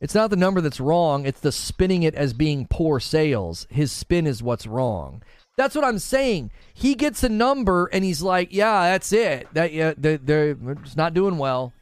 It's 0.01 0.15
not 0.15 0.31
the 0.31 0.36
number 0.36 0.60
that's 0.60 0.81
wrong, 0.81 1.27
it's 1.27 1.41
the 1.41 1.52
spinning 1.52 2.05
it 2.05 2.15
as 2.15 2.33
being 2.33 2.67
poor 2.68 3.01
sales. 3.01 3.67
His 3.70 3.91
spin 3.91 4.27
is 4.27 4.43
what's 4.43 4.67
wrong. 4.67 5.23
That's 5.57 5.75
what 5.75 5.85
I'm 5.85 5.99
saying. 5.99 6.52
He 6.73 6.94
gets 6.94 7.25
a 7.25 7.28
number 7.28 7.86
and 7.86 8.05
he's 8.05 8.23
like, 8.23 8.52
"Yeah, 8.52 8.93
that's 8.93 9.12
it. 9.12 9.49
That 9.55 9.73
yeah, 9.73 9.94
they're, 9.97 10.18
they're 10.18 10.55
just 10.55 10.97
not 10.97 11.15
doing 11.15 11.36
well. 11.36 11.73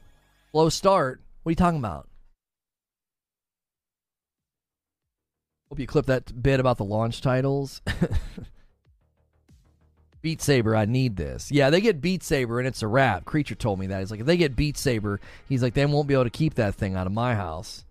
Slow 0.52 0.70
start. 0.70 1.20
What 1.42 1.50
are 1.50 1.52
you 1.52 1.56
talking 1.56 1.78
about?" 1.78 2.08
Hope 5.68 5.78
you 5.78 5.86
clip 5.86 6.06
that 6.06 6.42
bit 6.42 6.58
about 6.58 6.78
the 6.78 6.84
launch 6.84 7.20
titles. 7.20 7.82
Beat 10.22 10.40
Saber, 10.40 10.74
I 10.74 10.86
need 10.86 11.16
this. 11.16 11.52
Yeah, 11.52 11.70
they 11.70 11.80
get 11.80 12.00
Beat 12.00 12.22
Saber 12.22 12.58
and 12.58 12.66
it's 12.66 12.82
a 12.82 12.88
wrap. 12.88 13.24
Creature 13.24 13.56
told 13.56 13.78
me 13.78 13.86
that. 13.88 14.00
He's 14.00 14.10
like, 14.10 14.20
if 14.20 14.26
they 14.26 14.36
get 14.36 14.56
Beat 14.56 14.76
Saber, 14.76 15.20
he's 15.48 15.62
like, 15.62 15.74
they 15.74 15.86
won't 15.86 16.08
be 16.08 16.14
able 16.14 16.24
to 16.24 16.30
keep 16.30 16.54
that 16.54 16.74
thing 16.74 16.96
out 16.96 17.06
of 17.06 17.12
my 17.12 17.34
house. 17.34 17.84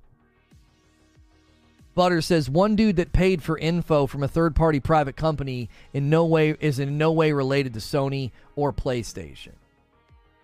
Butter 1.95 2.21
says 2.21 2.49
one 2.49 2.75
dude 2.75 2.97
that 2.97 3.13
paid 3.13 3.41
for 3.41 3.57
info 3.57 4.05
from 4.05 4.21
a 4.21 4.27
third-party 4.27 4.81
private 4.81 5.15
company 5.15 5.69
in 5.93 6.09
no 6.09 6.25
way 6.25 6.55
is 6.59 6.77
in 6.77 6.97
no 6.97 7.13
way 7.13 7.31
related 7.31 7.73
to 7.73 7.79
Sony 7.79 8.31
or 8.57 8.73
PlayStation. 8.73 9.53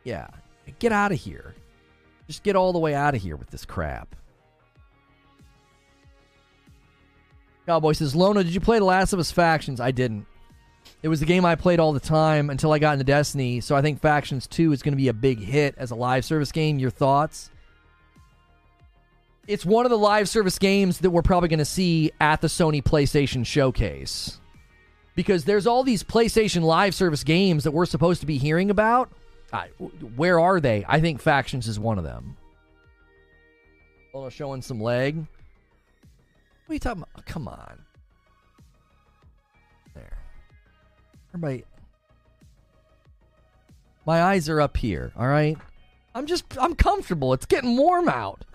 Yeah, 0.06 0.28
get 0.80 0.94
out 0.94 1.12
of 1.12 1.20
here. 1.20 1.54
Just 2.28 2.44
get 2.44 2.56
all 2.56 2.72
the 2.72 2.80
way 2.80 2.96
out 2.96 3.14
of 3.14 3.22
here 3.22 3.36
with 3.36 3.50
this 3.50 3.66
crap. 3.66 4.16
Cowboy 7.66 7.92
says, 7.92 8.16
Lono, 8.16 8.42
did 8.42 8.54
you 8.54 8.62
play 8.62 8.80
The 8.80 8.86
Last 8.86 9.12
of 9.12 9.20
Us 9.20 9.32
Factions? 9.32 9.80
I 9.80 9.92
didn't. 9.92 10.26
It 11.04 11.10
was 11.10 11.20
the 11.20 11.26
game 11.26 11.46
I 11.46 11.56
played 11.56 11.80
all 11.80 11.94
the 11.94 12.00
time 12.00 12.50
until 12.50 12.72
I 12.72 12.80
got 12.80 12.94
into 12.94 13.04
Destiny, 13.04 13.60
so 13.60 13.76
I 13.76 13.82
think 13.82 14.00
Factions 14.00 14.48
2 14.48 14.72
is 14.72 14.82
going 14.82 14.94
to 14.94 14.98
be 14.98 15.10
a 15.10 15.14
big 15.14 15.40
hit 15.40 15.76
as 15.78 15.92
a 15.92 15.96
live 15.96 16.26
service 16.26 16.52
game. 16.52 16.80
Your 16.80 16.90
thoughts? 16.90 17.51
It's 19.48 19.66
one 19.66 19.86
of 19.86 19.90
the 19.90 19.98
live 19.98 20.30
service 20.30 20.60
games 20.60 21.00
that 21.00 21.10
we're 21.10 21.22
probably 21.22 21.50
going 21.50 21.60
to 21.60 21.66
see 21.66 22.12
at 22.20 22.42
the 22.42 22.48
Sony 22.48 22.84
PlayStation 22.84 23.46
Showcase. 23.46 24.40
Because 25.16 25.44
there's 25.44 25.68
all 25.68 25.84
these 25.84 26.04
PlayStation 26.04 26.62
live 26.62 26.96
service 26.96 27.24
games 27.24 27.64
that 27.66 27.72
we're 27.72 27.86
supposed 27.86 28.22
to 28.22 28.26
be 28.26 28.38
hearing 28.38 28.70
about. 28.70 29.12
I, 29.52 29.68
where 30.16 30.40
are 30.40 30.60
they? 30.60 30.86
I 30.88 31.02
think 31.02 31.22
Factions 31.22 31.68
is 31.68 31.80
one 31.80 31.98
of 31.98 32.04
them. 32.04 32.38
Oh, 34.14 34.30
showing 34.30 34.62
some 34.62 34.80
leg. 34.80 35.18
What 35.18 35.28
are 36.70 36.74
you 36.74 36.80
talking 36.80 37.04
about? 37.04 37.26
come 37.26 37.48
on. 37.48 37.82
There. 39.94 40.18
Everybody. 41.34 41.66
My 44.06 44.24
eyes 44.24 44.48
are 44.50 44.62
up 44.62 44.78
here, 44.78 45.12
all 45.18 45.28
right? 45.28 45.58
I'm 46.16 46.26
just, 46.26 46.46
I'm 46.58 46.76
comfortable. 46.76 47.34
It's 47.34 47.46
getting 47.46 47.78
warm 47.78 48.10
out. 48.10 48.46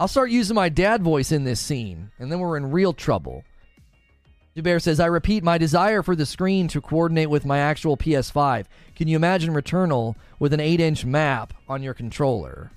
I'll 0.00 0.08
start 0.08 0.30
using 0.30 0.54
my 0.54 0.68
dad 0.68 1.02
voice 1.02 1.32
in 1.32 1.44
this 1.44 1.60
scene, 1.60 2.10
and 2.18 2.30
then 2.30 2.38
we're 2.38 2.56
in 2.56 2.70
real 2.70 2.92
trouble. 2.92 3.42
Zubair 4.56 4.80
says, 4.80 5.00
I 5.00 5.06
repeat, 5.06 5.44
my 5.44 5.58
desire 5.58 6.02
for 6.02 6.16
the 6.16 6.26
screen 6.26 6.68
to 6.68 6.80
coordinate 6.80 7.30
with 7.30 7.44
my 7.44 7.58
actual 7.58 7.96
PS5. 7.96 8.66
Can 8.96 9.08
you 9.08 9.16
imagine 9.16 9.54
Returnal 9.54 10.16
with 10.38 10.52
an 10.52 10.60
8 10.60 10.80
inch 10.80 11.04
map 11.04 11.54
on 11.68 11.82
your 11.82 11.94
controller? 11.94 12.70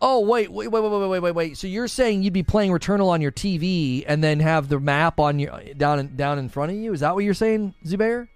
Oh 0.00 0.20
wait, 0.20 0.52
wait, 0.52 0.68
wait, 0.68 0.80
wait, 0.80 0.92
wait, 0.92 1.08
wait, 1.08 1.20
wait, 1.20 1.34
wait. 1.34 1.58
So 1.58 1.66
you're 1.66 1.88
saying 1.88 2.22
you'd 2.22 2.32
be 2.32 2.44
playing 2.44 2.70
Returnal 2.70 3.08
on 3.08 3.20
your 3.20 3.32
TV 3.32 4.04
and 4.06 4.22
then 4.22 4.38
have 4.38 4.68
the 4.68 4.78
map 4.78 5.18
on 5.18 5.38
your 5.38 5.58
down 5.76 5.98
in, 5.98 6.14
down 6.14 6.38
in 6.38 6.48
front 6.48 6.70
of 6.70 6.78
you? 6.78 6.92
Is 6.92 7.00
that 7.00 7.14
what 7.14 7.24
you're 7.24 7.34
saying, 7.34 7.74
Zubair? 7.84 8.28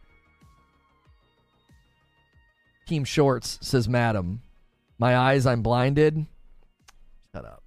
Team 2.87 3.05
Shorts 3.05 3.59
says, 3.63 3.89
"Madam." 3.89 4.43
My 5.03 5.17
eyes, 5.17 5.47
I'm 5.47 5.63
blinded. 5.63 6.27
Shut 7.35 7.45
up. 7.45 7.65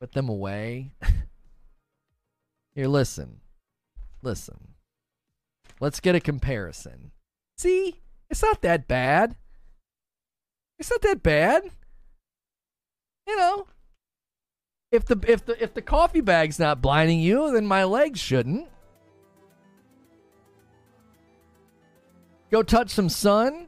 Put 0.00 0.12
them 0.12 0.30
away. 0.30 0.92
Here, 2.74 2.86
listen. 2.86 3.42
Listen. 4.22 4.68
Let's 5.80 6.00
get 6.00 6.14
a 6.14 6.20
comparison. 6.20 7.10
See? 7.58 8.00
It's 8.30 8.40
not 8.40 8.62
that 8.62 8.88
bad. 8.88 9.36
It's 10.78 10.90
not 10.90 11.02
that 11.02 11.22
bad. 11.22 11.64
You 13.26 13.36
know. 13.36 13.66
If 14.90 15.04
the 15.04 15.20
if 15.28 15.44
the 15.44 15.62
if 15.62 15.74
the 15.74 15.82
coffee 15.82 16.22
bag's 16.22 16.58
not 16.58 16.80
blinding 16.80 17.20
you, 17.20 17.52
then 17.52 17.66
my 17.66 17.84
legs 17.84 18.20
shouldn't. 18.20 18.68
Go 22.50 22.62
touch 22.62 22.88
some 22.88 23.10
sun. 23.10 23.66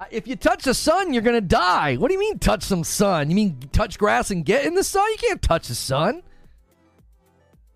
Uh, 0.00 0.04
if 0.10 0.26
you 0.26 0.34
touch 0.34 0.64
the 0.64 0.72
sun, 0.72 1.12
you're 1.12 1.22
gonna 1.22 1.40
die. 1.40 1.96
What 1.96 2.08
do 2.08 2.14
you 2.14 2.20
mean 2.20 2.38
touch 2.38 2.62
some 2.62 2.84
sun? 2.84 3.28
You 3.28 3.36
mean 3.36 3.58
touch 3.70 3.98
grass 3.98 4.30
and 4.30 4.44
get 4.44 4.64
in 4.64 4.74
the 4.74 4.82
sun? 4.82 5.06
You 5.10 5.18
can't 5.18 5.42
touch 5.42 5.68
the 5.68 5.74
sun. 5.74 6.22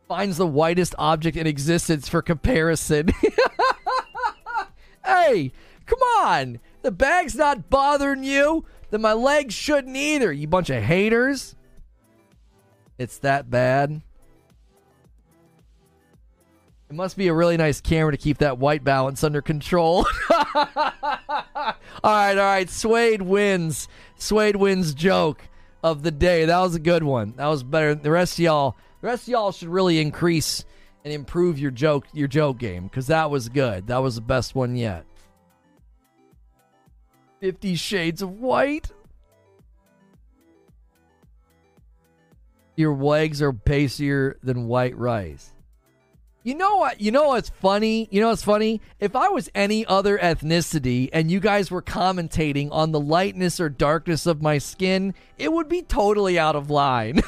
Finds 0.09 0.39
the 0.39 0.47
whitest 0.47 0.95
object 0.99 1.37
in 1.37 1.47
existence 1.47 2.09
for 2.09 2.23
comparison. 2.23 3.11
hey, 5.05 5.53
come 5.85 5.99
on. 6.19 6.61
The 6.83 6.91
bag's 6.91 7.35
not 7.35 7.69
bothering 7.69 8.25
you. 8.25 8.65
Then 8.91 9.03
my 9.03 9.13
legs 9.13 9.55
shouldn't 9.55 9.97
either, 9.97 10.33
you 10.33 10.47
bunch 10.47 10.71
of 10.71 10.83
haters. 10.83 11.57
It's 12.97 13.19
that 13.19 13.51
bad. 13.51 14.03
It 16.95 16.97
must 16.97 17.17
be 17.17 17.27
a 17.27 17.35
really 17.35 17.57
nice 17.57 17.81
camera 17.81 18.13
to 18.13 18.17
keep 18.17 18.39
that 18.39 18.59
white 18.59 18.85
balance 18.85 19.25
under 19.25 19.43
control. 19.43 20.07
all 20.55 20.55
right, 20.65 21.75
all 22.05 22.37
right. 22.37 22.71
Suede 22.71 23.21
wins. 23.21 23.89
Suede 24.15 24.55
wins 24.55 24.95
joke. 24.95 25.43
of 25.83 26.05
the 26.05 26.13
day. 26.13 26.45
That 26.45 26.61
was 26.61 26.77
a 26.77 26.79
good 26.79 27.03
one. 27.03 27.35
That 27.37 27.49
was 27.49 27.65
better. 27.65 27.97
The 27.97 28.13
rest 28.13 28.35
of 28.35 28.45
y'all, 28.45 28.77
the 29.01 29.09
rest 29.09 29.25
of 29.25 29.29
y'all 29.29 29.51
should 29.51 29.71
really 29.71 30.01
increase 30.01 30.65
and 31.05 31.13
improve 31.13 31.59
your 31.59 31.73
joke 31.73 32.07
your 32.13 32.29
joke 32.29 32.59
game 32.59 32.85
because 32.85 33.09
that 33.09 33.29
was 33.29 33.49
good. 33.49 33.89
That 33.89 33.99
was 33.99 34.15
the 34.15 34.21
best 34.21 34.55
one 34.55 34.77
yet. 34.77 35.05
Fifty 37.41 37.75
Shades 37.75 38.23
of 38.23 38.39
White. 38.39 38.93
Your 42.77 42.95
legs 42.95 43.43
are 43.43 43.53
pastier 43.53 44.39
than 44.45 44.69
white 44.69 44.97
rice. 44.97 45.54
You 46.47 46.55
know 46.55 46.77
what? 46.77 47.01
You 47.01 47.11
know 47.11 47.29
what's 47.29 47.49
funny? 47.49 48.07
You 48.11 48.21
know 48.21 48.29
what's 48.29 48.45
funny? 48.45 48.83
If 49.01 49.17
I 49.17 49.29
was 49.31 49.49
any 49.55 49.87
other 49.87 50.19
ethnicity 50.19 51.09
and 51.11 51.31
you 51.31 51.41
guys 51.41 51.71
were 51.71 51.81
commentating 51.81 52.69
on 52.71 52.93
the 52.93 53.01
lightness 53.01 53.59
or 53.59 53.71
darkness 53.71 54.27
of 54.27 54.43
my 54.43 54.59
skin, 54.59 55.15
it 55.39 55.51
would 55.51 55.71
be 55.71 55.81
totally 55.81 56.39
out 56.39 56.55
of 56.55 56.69
line. 56.69 57.23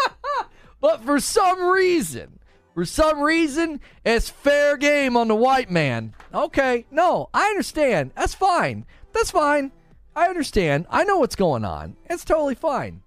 but 0.80 1.04
for 1.04 1.20
some 1.20 1.62
reason, 1.62 2.38
for 2.72 2.86
some 2.86 3.20
reason, 3.20 3.78
it's 4.06 4.30
fair 4.30 4.78
game 4.78 5.18
on 5.18 5.28
the 5.28 5.34
white 5.34 5.70
man. 5.70 6.14
Okay, 6.32 6.86
no, 6.90 7.28
I 7.34 7.48
understand. 7.48 8.12
That's 8.16 8.34
fine. 8.34 8.86
That's 9.12 9.30
fine. 9.30 9.70
I 10.16 10.28
understand. 10.28 10.86
I 10.88 11.04
know 11.04 11.18
what's 11.18 11.36
going 11.36 11.66
on. 11.66 11.94
It's 12.08 12.24
totally 12.24 12.54
fine. 12.54 13.02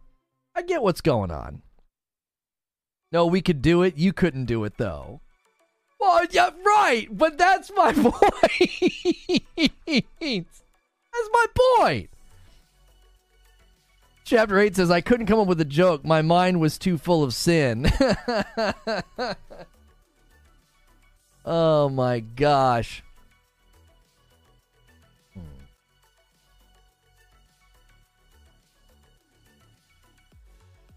I 0.53 0.62
get 0.62 0.84
what's 0.84 1.02
going 1.02 1.32
on. 1.32 1.64
No, 3.12 3.26
we 3.26 3.42
could 3.42 3.64
do 3.64 3.82
it. 3.82 3.98
You 3.98 4.14
couldn't 4.14 4.45
do 4.45 4.64
it 4.64 4.78
though. 4.78 5.22
Well, 6.03 6.25
yeah, 6.32 6.49
right. 6.65 7.07
But 7.09 7.38
that's 7.38 7.72
my 7.73 7.93
point. 7.98 8.14
that's 9.85 11.30
my 11.32 11.45
point. 11.80 12.09
Chapter 14.25 14.59
8 14.59 14.75
says, 14.75 14.91
I 14.91 14.99
couldn't 14.99 15.27
come 15.27 15.40
up 15.40 15.48
with 15.48 15.61
a 15.61 15.65
joke. 15.65 16.03
My 16.03 16.22
mind 16.22 16.59
was 16.59 16.77
too 16.77 16.98
full 16.98 17.23
of 17.23 17.33
sin. 17.33 17.90
oh 21.45 21.88
my 21.88 22.19
gosh. 22.19 23.01
Hmm. 25.33 25.40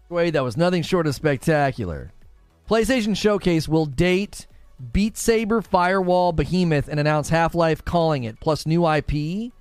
Wait, 0.09 0.31
that 0.31 0.43
was 0.43 0.57
nothing 0.57 0.83
short 0.83 1.07
of 1.07 1.15
spectacular. 1.15 2.11
PlayStation 2.69 3.15
Showcase 3.15 3.69
will 3.69 3.85
date 3.85 4.47
Beat 4.93 5.17
Saber, 5.17 5.61
Firewall, 5.61 6.33
Behemoth, 6.33 6.87
and 6.87 6.99
announce 6.99 7.29
Half 7.29 7.55
Life 7.55 7.83
calling 7.83 8.23
it, 8.23 8.39
plus 8.39 8.65
new 8.65 8.87
IP. 8.87 9.51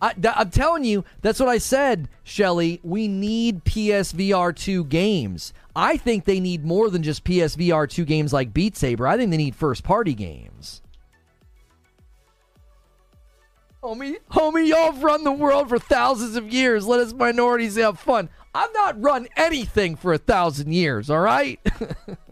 I, 0.00 0.12
am 0.22 0.50
telling 0.50 0.84
you, 0.84 1.04
that's 1.22 1.40
what 1.40 1.48
I 1.48 1.58
said, 1.58 2.08
Shelly. 2.22 2.80
We 2.82 3.08
need 3.08 3.64
PSVR 3.64 4.54
2 4.54 4.84
games. 4.84 5.52
I 5.74 5.96
think 5.96 6.24
they 6.24 6.40
need 6.40 6.64
more 6.64 6.90
than 6.90 7.02
just 7.02 7.24
PSVR 7.24 7.88
2 7.88 8.04
games 8.04 8.32
like 8.32 8.52
Beat 8.52 8.76
Saber. 8.76 9.06
I 9.06 9.16
think 9.16 9.30
they 9.30 9.36
need 9.36 9.56
first 9.56 9.82
party 9.82 10.14
games. 10.14 10.82
Homie, 13.82 14.16
homie, 14.30 14.66
y'all 14.66 14.92
have 14.92 15.02
run 15.02 15.24
the 15.24 15.32
world 15.32 15.68
for 15.68 15.78
thousands 15.78 16.36
of 16.36 16.52
years. 16.52 16.86
Let 16.86 17.00
us 17.00 17.12
minorities 17.12 17.76
have 17.76 17.98
fun. 17.98 18.30
I've 18.54 18.72
not 18.72 19.02
run 19.02 19.26
anything 19.36 19.96
for 19.96 20.14
a 20.14 20.18
thousand 20.18 20.72
years, 20.72 21.10
all 21.10 21.20
right? 21.20 21.60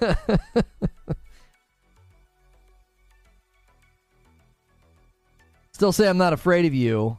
Still 5.72 5.92
say 5.92 6.08
I'm 6.08 6.18
not 6.18 6.32
afraid 6.32 6.64
of 6.64 6.74
you. 6.74 7.18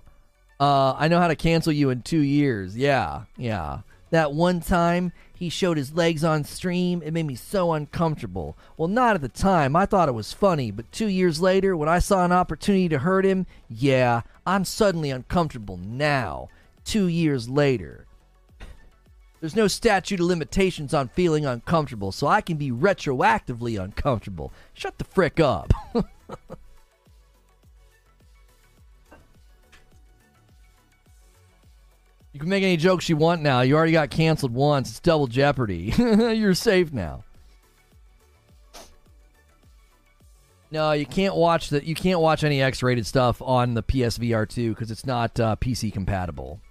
Uh, 0.60 0.94
I 0.94 1.08
know 1.10 1.20
how 1.20 1.28
to 1.28 1.36
cancel 1.36 1.74
you 1.74 1.90
in 1.90 2.02
two 2.02 2.22
years. 2.22 2.78
Yeah, 2.78 3.24
yeah. 3.38 3.80
That 4.12 4.34
one 4.34 4.62
time 4.62 5.12
he 5.34 5.50
showed 5.50 5.76
his 5.76 5.94
legs 5.94 6.24
on 6.24 6.44
stream, 6.44 7.02
it 7.04 7.12
made 7.12 7.26
me 7.26 7.36
so 7.36 7.74
uncomfortable. 7.74 8.56
Well, 8.78 8.88
not 8.88 9.16
at 9.16 9.22
the 9.22 9.28
time. 9.28 9.76
I 9.76 9.86
thought 9.86 10.08
it 10.08 10.14
was 10.14 10.32
funny, 10.32 10.72
but 10.72 10.90
two 10.92 11.08
years 11.08 11.42
later, 11.42 11.76
when 11.76 11.90
I 11.90 12.00
saw 12.00 12.24
an 12.24 12.32
opportunity 12.32 12.88
to 12.90 13.00
hurt 13.00 13.26
him, 13.26 13.46
yeah, 13.68 14.22
I'm 14.46 14.64
suddenly 14.64 15.10
uncomfortable 15.10 15.76
now 15.78 16.48
two 16.86 17.08
years 17.08 17.50
later. 17.50 18.06
There's 19.44 19.58
no 19.58 19.68
statute 19.68 20.22
of 20.22 20.28
limitations 20.28 20.94
on 20.94 21.10
feeling 21.10 21.46
uncomfortable, 21.46 22.14
so 22.14 22.28
I 22.28 22.40
can 22.40 22.56
be 22.56 22.72
retroactively 22.72 23.78
uncomfortable. 23.78 24.54
Shut 24.74 24.98
the 24.98 25.04
frick 25.04 25.42
up. 25.42 25.74
you 25.94 26.06
can 32.40 32.48
make 32.48 32.64
any 32.64 32.78
jokes 32.78 33.10
you 33.10 33.18
want 33.18 33.42
now. 33.42 33.60
You 33.60 33.76
already 33.76 33.92
got 33.92 34.10
canceled 34.10 34.54
once. 34.54 34.90
It's 34.90 35.02
double 35.02 35.28
jeopardy. 35.28 35.94
You're 35.98 36.54
safe 36.54 36.94
now. 36.94 37.26
No, 40.72 40.94
you 40.94 41.06
can't 41.06 41.36
watch 41.36 41.70
that. 41.72 41.84
You 41.84 41.96
can't 41.96 42.22
watch 42.22 42.46
any 42.46 42.62
X-rated 42.62 43.06
stuff 43.06 43.42
on 43.42 43.74
the 43.74 43.84
PSVR 43.84 44.48
2 44.48 44.70
because 44.70 44.90
it's 44.90 45.06
not 45.06 45.38
uh, 45.38 45.58
PC 45.58 45.92
compatible 45.92 46.62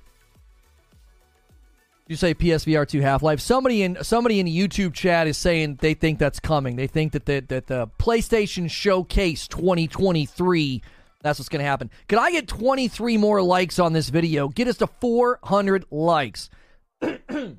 you 2.12 2.16
say 2.16 2.34
PSVR 2.34 2.86
2 2.86 3.00
Half 3.00 3.22
Life? 3.22 3.40
Somebody 3.40 3.82
in 3.82 3.98
somebody 4.02 4.38
in 4.38 4.46
the 4.46 4.56
YouTube 4.56 4.94
chat 4.94 5.26
is 5.26 5.36
saying 5.36 5.78
they 5.80 5.94
think 5.94 6.18
that's 6.18 6.38
coming. 6.38 6.76
They 6.76 6.86
think 6.86 7.12
that 7.12 7.26
the, 7.26 7.44
that 7.48 7.66
the 7.66 7.88
PlayStation 7.98 8.70
Showcase 8.70 9.48
2023 9.48 10.82
that's 11.22 11.38
what's 11.38 11.48
going 11.48 11.62
to 11.62 11.68
happen. 11.68 11.90
Could 12.08 12.18
I 12.18 12.32
get 12.32 12.48
23 12.48 13.16
more 13.16 13.40
likes 13.40 13.78
on 13.78 13.92
this 13.92 14.08
video? 14.08 14.48
Get 14.48 14.68
us 14.68 14.78
to 14.78 14.88
400 14.88 15.84
likes. 15.90 16.50
get 17.00 17.56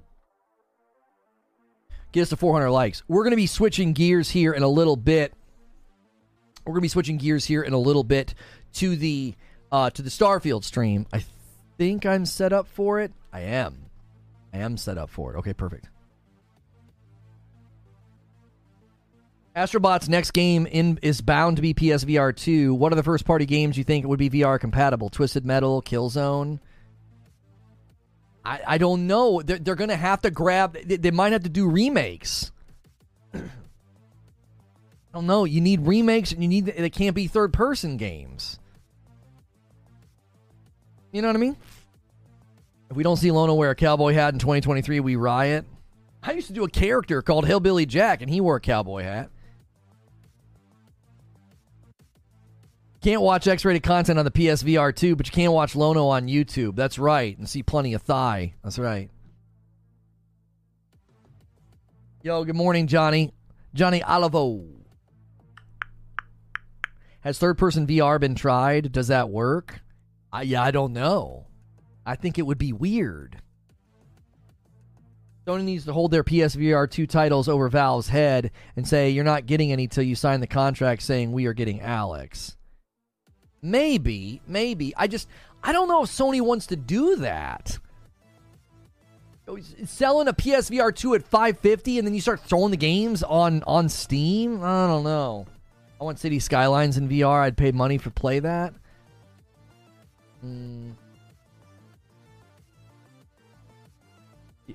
us 2.16 2.30
to 2.30 2.38
400 2.38 2.70
likes. 2.70 3.04
We're 3.08 3.24
going 3.24 3.32
to 3.32 3.38
be 3.38 3.48
switching 3.48 3.94
gears 3.94 4.30
here 4.30 4.52
in 4.54 4.64
a 4.64 4.68
little 4.68 4.98
bit. 4.98 5.34
We're 6.66 6.74
going 6.74 6.82
to 6.82 6.86
be 6.86 6.90
switching 6.90 7.18
gears 7.18 7.46
here 7.46 7.64
in 7.64 7.74
a 7.74 7.78
little 7.78 8.04
bit 8.04 8.34
to 8.74 8.96
the 8.96 9.36
uh, 9.72 9.90
to 9.92 10.02
the 10.02 10.10
Starfield 10.10 10.64
stream. 10.64 11.08
I 11.12 11.24
think 11.78 12.06
I'm 12.06 12.26
set 12.26 12.54
up 12.54 12.68
for 12.68 13.00
it. 13.00 13.12
I 13.32 13.42
am. 13.42 13.83
I 14.54 14.60
am 14.60 14.78
set 14.78 14.98
up 14.98 15.10
for 15.10 15.34
it. 15.34 15.38
Okay, 15.40 15.54
perfect. 15.54 15.90
Astrobot's 19.56 20.10
next 20.10 20.32
game 20.32 20.66
in 20.66 21.00
is 21.02 21.22
bound 21.22 21.58
to 21.58 21.62
be 21.62 21.74
PSVR 21.74 22.36
2. 22.36 22.74
What 22.74 22.92
are 22.92 22.96
the 22.96 23.04
first 23.04 23.24
party 23.26 23.46
games 23.46 23.78
you 23.78 23.84
think 23.84 24.06
would 24.08 24.20
be 24.20 24.30
VR 24.30 24.60
compatible? 24.60 25.10
Twisted 25.10 25.46
Metal, 25.46 25.82
Killzone? 25.82 26.60
I, 28.44 28.62
I 28.66 28.78
don't 28.78 29.06
know. 29.06 29.42
They're, 29.42 29.60
they're 29.60 29.76
going 29.76 29.90
to 29.90 29.96
have 29.96 30.22
to 30.24 30.32
grab, 30.32 30.74
they, 30.74 30.98
they 30.98 31.12
might 31.12 31.34
have 31.34 31.44
to 31.44 31.50
do 31.50 31.70
remakes. 31.70 32.52
I 33.34 33.40
don't 35.14 35.28
know. 35.28 35.46
You 35.46 35.62
need 35.62 35.86
remakes 35.86 36.32
and 36.32 36.42
you 36.42 36.50
need, 36.50 36.66
they 36.66 36.90
can't 36.90 37.16
be 37.16 37.28
third 37.28 37.54
person 37.54 37.98
games. 37.98 38.60
You 41.12 41.22
know 41.22 41.28
what 41.28 41.36
I 41.36 41.40
mean? 41.40 41.58
If 42.94 42.98
we 42.98 43.02
don't 43.02 43.18
see 43.18 43.32
Lono 43.32 43.56
wear 43.56 43.72
a 43.72 43.76
cowboy 43.76 44.14
hat 44.14 44.34
in 44.34 44.40
2023, 44.40 45.00
we 45.00 45.16
riot. 45.16 45.66
I 46.22 46.34
used 46.34 46.46
to 46.46 46.54
do 46.54 46.64
a 46.64 46.70
character 46.70 47.24
called 47.24 47.48
Hillbilly 47.48 47.88
Jack, 47.88 48.22
and 48.22 48.30
he 48.30 48.40
wore 48.40 48.58
a 48.58 48.62
cowboy 48.62 49.02
hat. 49.02 49.32
Can't 53.02 53.24
watch 53.24 53.48
X 53.48 53.66
rated 53.66 53.82
content 53.82 54.20
on 54.20 54.26
the 54.26 54.30
PSVR 54.30 54.96
2, 54.96 55.16
but 55.16 55.26
you 55.26 55.32
can 55.32 55.52
watch 55.52 55.76
Lono 55.76 56.06
on 56.06 56.28
YouTube. 56.28 56.76
That's 56.76 57.00
right. 57.00 57.36
And 57.36 57.50
see 57.50 57.64
plenty 57.64 57.96
of 57.96 58.04
thigh. 58.04 58.54
That's 58.64 58.78
right. 58.78 59.10
Yo, 62.22 62.44
good 62.44 62.56
morning, 62.56 62.86
Johnny. 62.86 63.34
Johnny 63.74 64.04
Olivo. 64.04 64.66
Has 67.22 67.40
third 67.40 67.58
person 67.58 67.88
VR 67.88 68.20
been 68.20 68.36
tried? 68.36 68.92
Does 68.92 69.08
that 69.08 69.32
work? 69.32 69.82
I, 70.32 70.44
yeah, 70.44 70.62
I 70.62 70.70
don't 70.70 70.94
know. 70.94 71.48
I 72.06 72.16
think 72.16 72.38
it 72.38 72.44
would 72.44 72.58
be 72.58 72.74
weird. 72.74 73.42
Sony 75.46 75.64
needs 75.64 75.86
to 75.86 75.94
hold 75.94 76.12
their 76.12 76.24
PSVR 76.24 76.90
2 76.90 77.06
titles 77.06 77.50
over 77.50 77.68
Valve's 77.68 78.08
head 78.08 78.52
and 78.76 78.88
say, 78.88 79.10
you're 79.10 79.26
not 79.26 79.46
getting 79.46 79.72
any 79.72 79.88
till 79.88 80.04
you 80.04 80.16
sign 80.16 80.40
the 80.40 80.48
contract 80.48 81.02
saying 81.02 81.32
we 81.32 81.46
are 81.48 81.54
getting 81.54 81.80
Alyx. 81.80 82.56
Maybe, 83.62 84.42
maybe. 84.48 84.94
I 84.96 85.08
just, 85.08 85.28
I 85.62 85.74
don't 85.74 85.90
know 85.90 86.04
if 86.04 86.10
Sony 86.10 86.42
wants 86.42 86.68
to 86.68 86.76
do 86.76 87.18
that. 87.18 87.78
Selling 89.86 90.30
a 90.30 90.34
PSVR 90.34 90.96
2 90.96 91.16
at 91.16 91.24
550 91.24 91.98
and 91.98 92.08
then 92.08 92.16
you 92.16 92.22
start 92.22 92.40
throwing 92.40 92.72
the 92.72 92.78
games 92.78 93.22
on, 93.24 93.64
on 93.68 93.90
Steam? 93.90 94.64
I 94.64 94.88
don't 94.88 95.04
know. 95.04 95.46
I 96.00 96.06
want 96.06 96.20
City 96.20 96.40
Skylines 96.40 96.98
in 96.98 97.10
VR. 97.10 97.42
I'd 97.42 97.58
pay 97.58 97.74
money 97.74 97.98
for 97.98 98.10
play 98.12 98.40
that. 98.40 98.74
Hmm. 100.40 100.92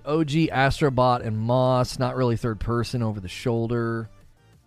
OG 0.09 0.49
Astrobot 0.51 1.25
and 1.25 1.39
Moss, 1.39 1.99
not 1.99 2.17
really 2.17 2.37
third 2.37 2.59
person 2.59 3.03
over 3.03 3.21
the 3.21 3.29
shoulder. 3.29 4.09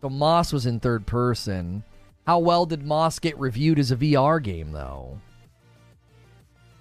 So 0.02 0.10
Moss 0.10 0.54
was 0.54 0.68
in 0.68 0.80
third 0.80 1.08
person. 1.08 1.84
How 2.28 2.38
well 2.38 2.68
did 2.68 2.86
Moss 2.86 3.18
get 3.18 3.40
reviewed 3.40 3.80
as 3.80 3.92
a 3.92 3.96
VR 3.96 4.42
game, 4.42 4.72
though? 4.72 5.20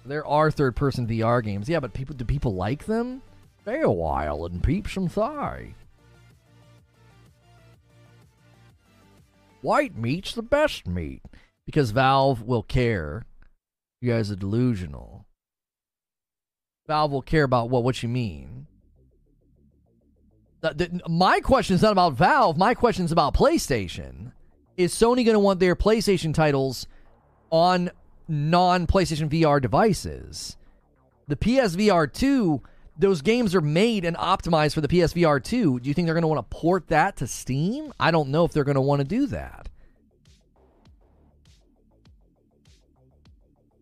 There 0.05 0.25
are 0.25 0.51
third 0.51 0.75
person 0.75 1.07
VR 1.07 1.43
games. 1.43 1.67
Yeah, 1.67 1.79
but 1.79 1.93
people 1.93 2.15
do 2.15 2.23
people 2.23 2.53
like 2.53 2.85
them? 2.85 3.23
Stay 3.63 3.81
a 3.81 3.89
while 3.89 4.45
and 4.45 4.63
peep 4.63 4.87
some 4.87 5.07
thigh. 5.07 5.73
White 9.61 9.97
meat's 9.97 10.33
the 10.33 10.43
best 10.43 10.87
meat. 10.87 11.23
Because 11.65 11.91
Valve 11.91 12.41
will 12.43 12.63
care. 12.63 13.25
You 14.01 14.11
guys 14.11 14.31
are 14.31 14.35
delusional. 14.35 15.20
Valve 16.91 17.13
will 17.13 17.21
care 17.21 17.45
about 17.45 17.69
what 17.69 17.85
what 17.85 18.03
you 18.03 18.09
mean. 18.09 18.67
The, 20.59 20.73
the, 20.73 21.09
my 21.09 21.39
question 21.39 21.73
is 21.73 21.81
not 21.81 21.93
about 21.93 22.15
Valve. 22.15 22.57
My 22.57 22.73
question 22.73 23.05
is 23.05 23.13
about 23.13 23.33
PlayStation. 23.33 24.33
Is 24.75 24.93
Sony 24.93 25.23
going 25.23 25.27
to 25.27 25.39
want 25.39 25.61
their 25.61 25.73
PlayStation 25.73 26.33
titles 26.33 26.87
on 27.49 27.91
non 28.27 28.87
PlayStation 28.87 29.29
VR 29.29 29.61
devices? 29.61 30.57
The 31.29 31.37
PSVR 31.37 32.11
2, 32.11 32.61
those 32.99 33.21
games 33.21 33.55
are 33.55 33.61
made 33.61 34.03
and 34.03 34.17
optimized 34.17 34.73
for 34.73 34.81
the 34.81 34.89
PSVR 34.89 35.41
2. 35.41 35.79
Do 35.79 35.87
you 35.87 35.93
think 35.93 36.07
they're 36.07 36.13
going 36.13 36.23
to 36.23 36.27
want 36.27 36.39
to 36.39 36.57
port 36.57 36.89
that 36.89 37.15
to 37.17 37.27
Steam? 37.27 37.93
I 38.01 38.11
don't 38.11 38.31
know 38.31 38.43
if 38.43 38.51
they're 38.51 38.65
going 38.65 38.75
to 38.75 38.81
want 38.81 38.99
to 38.99 39.07
do 39.07 39.27
that. 39.27 39.69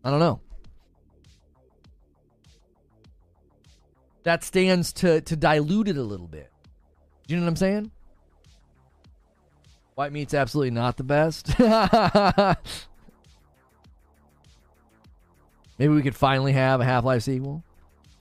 I 0.04 0.10
don't 0.10 0.20
know. 0.20 0.40
That 4.22 4.44
stands 4.44 4.92
to 4.94 5.20
to 5.22 5.36
dilute 5.36 5.88
it 5.88 5.96
a 5.96 6.02
little 6.02 6.28
bit. 6.28 6.50
Do 7.26 7.34
you 7.34 7.40
know 7.40 7.46
what 7.46 7.50
I'm 7.50 7.56
saying? 7.56 7.90
White 9.94 10.12
meat's 10.12 10.34
absolutely 10.34 10.70
not 10.70 10.96
the 10.96 11.04
best. 11.04 11.58
Maybe 15.78 15.94
we 15.94 16.02
could 16.02 16.16
finally 16.16 16.52
have 16.52 16.80
a 16.80 16.84
Half 16.84 17.04
Life 17.04 17.22
sequel. 17.22 17.62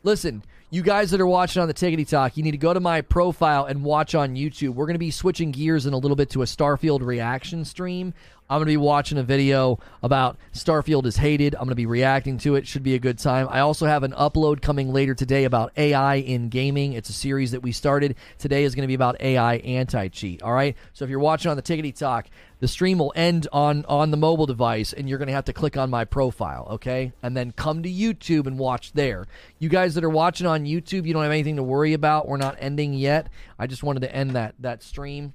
Listen, 0.03 0.43
you 0.69 0.81
guys 0.81 1.11
that 1.11 1.19
are 1.19 1.27
watching 1.27 1.61
on 1.61 1.67
the 1.67 1.73
Tickety 1.73 2.07
Talk, 2.07 2.37
you 2.37 2.43
need 2.43 2.51
to 2.51 2.57
go 2.57 2.73
to 2.73 2.79
my 2.79 3.01
profile 3.01 3.65
and 3.65 3.83
watch 3.83 4.13
on 4.15 4.35
YouTube. 4.35 4.69
We're 4.69 4.85
going 4.85 4.95
to 4.95 4.99
be 4.99 5.11
switching 5.11 5.51
gears 5.51 5.85
in 5.85 5.93
a 5.93 5.97
little 5.97 6.15
bit 6.15 6.29
to 6.31 6.41
a 6.41 6.45
Starfield 6.45 7.01
reaction 7.01 7.65
stream. 7.65 8.13
I'm 8.51 8.57
going 8.57 8.65
to 8.65 8.71
be 8.71 8.77
watching 8.77 9.19
a 9.19 9.23
video 9.23 9.77
about 10.01 10.37
Starfield 10.53 11.05
is 11.05 11.15
hated. 11.15 11.53
I'm 11.53 11.61
going 11.61 11.69
to 11.69 11.75
be 11.75 11.85
reacting 11.85 12.39
to 12.39 12.55
it. 12.55 12.65
Should 12.65 12.81
be 12.81 12.95
a 12.95 12.99
good 12.99 13.19
time. 13.19 13.47
I 13.47 13.59
also 13.59 13.85
have 13.85 14.01
an 14.01 14.11
upload 14.13 14.63
coming 14.63 14.91
later 14.91 15.13
today 15.13 15.43
about 15.43 15.71
AI 15.77 16.15
in 16.15 16.49
gaming. 16.49 16.93
It's 16.93 17.09
a 17.09 17.13
series 17.13 17.51
that 17.51 17.61
we 17.61 17.71
started. 17.71 18.15
Today 18.39 18.63
is 18.63 18.73
going 18.73 18.81
to 18.81 18.87
be 18.87 18.95
about 18.95 19.21
AI 19.21 19.57
anti 19.57 20.07
cheat. 20.07 20.41
All 20.41 20.51
right. 20.51 20.75
So 20.93 21.05
if 21.05 21.11
you're 21.11 21.19
watching 21.19 21.51
on 21.51 21.57
the 21.57 21.61
Tickety 21.61 21.95
Talk, 21.95 22.27
the 22.59 22.67
stream 22.67 22.97
will 22.97 23.13
end 23.15 23.47
on 23.53 23.85
on 23.85 24.09
the 24.09 24.17
mobile 24.17 24.47
device, 24.47 24.93
and 24.93 25.07
you're 25.07 25.19
going 25.19 25.27
to 25.27 25.33
have 25.33 25.45
to 25.45 25.53
click 25.53 25.77
on 25.77 25.91
my 25.91 26.03
profile. 26.03 26.69
Okay, 26.71 27.13
and 27.21 27.37
then 27.37 27.51
come 27.51 27.83
to 27.83 27.89
YouTube 27.89 28.47
and 28.47 28.57
watch 28.57 28.93
there. 28.93 29.27
You 29.59 29.69
guys 29.69 29.93
that 29.93 30.03
are 30.03 30.09
watching 30.09 30.47
on 30.47 30.65
YouTube, 30.65 31.05
you 31.05 31.13
don't 31.13 31.21
have 31.21 31.31
anything 31.31 31.57
to 31.57 31.63
worry 31.63 31.93
about. 31.93 32.27
We're 32.27 32.37
not 32.37 32.57
ending 32.59 32.95
yet. 32.95 33.27
I 33.59 33.67
just 33.67 33.83
wanted 33.83 33.99
to 34.01 34.13
end 34.13 34.31
that 34.31 34.55
that 34.59 34.81
stream 34.81 35.33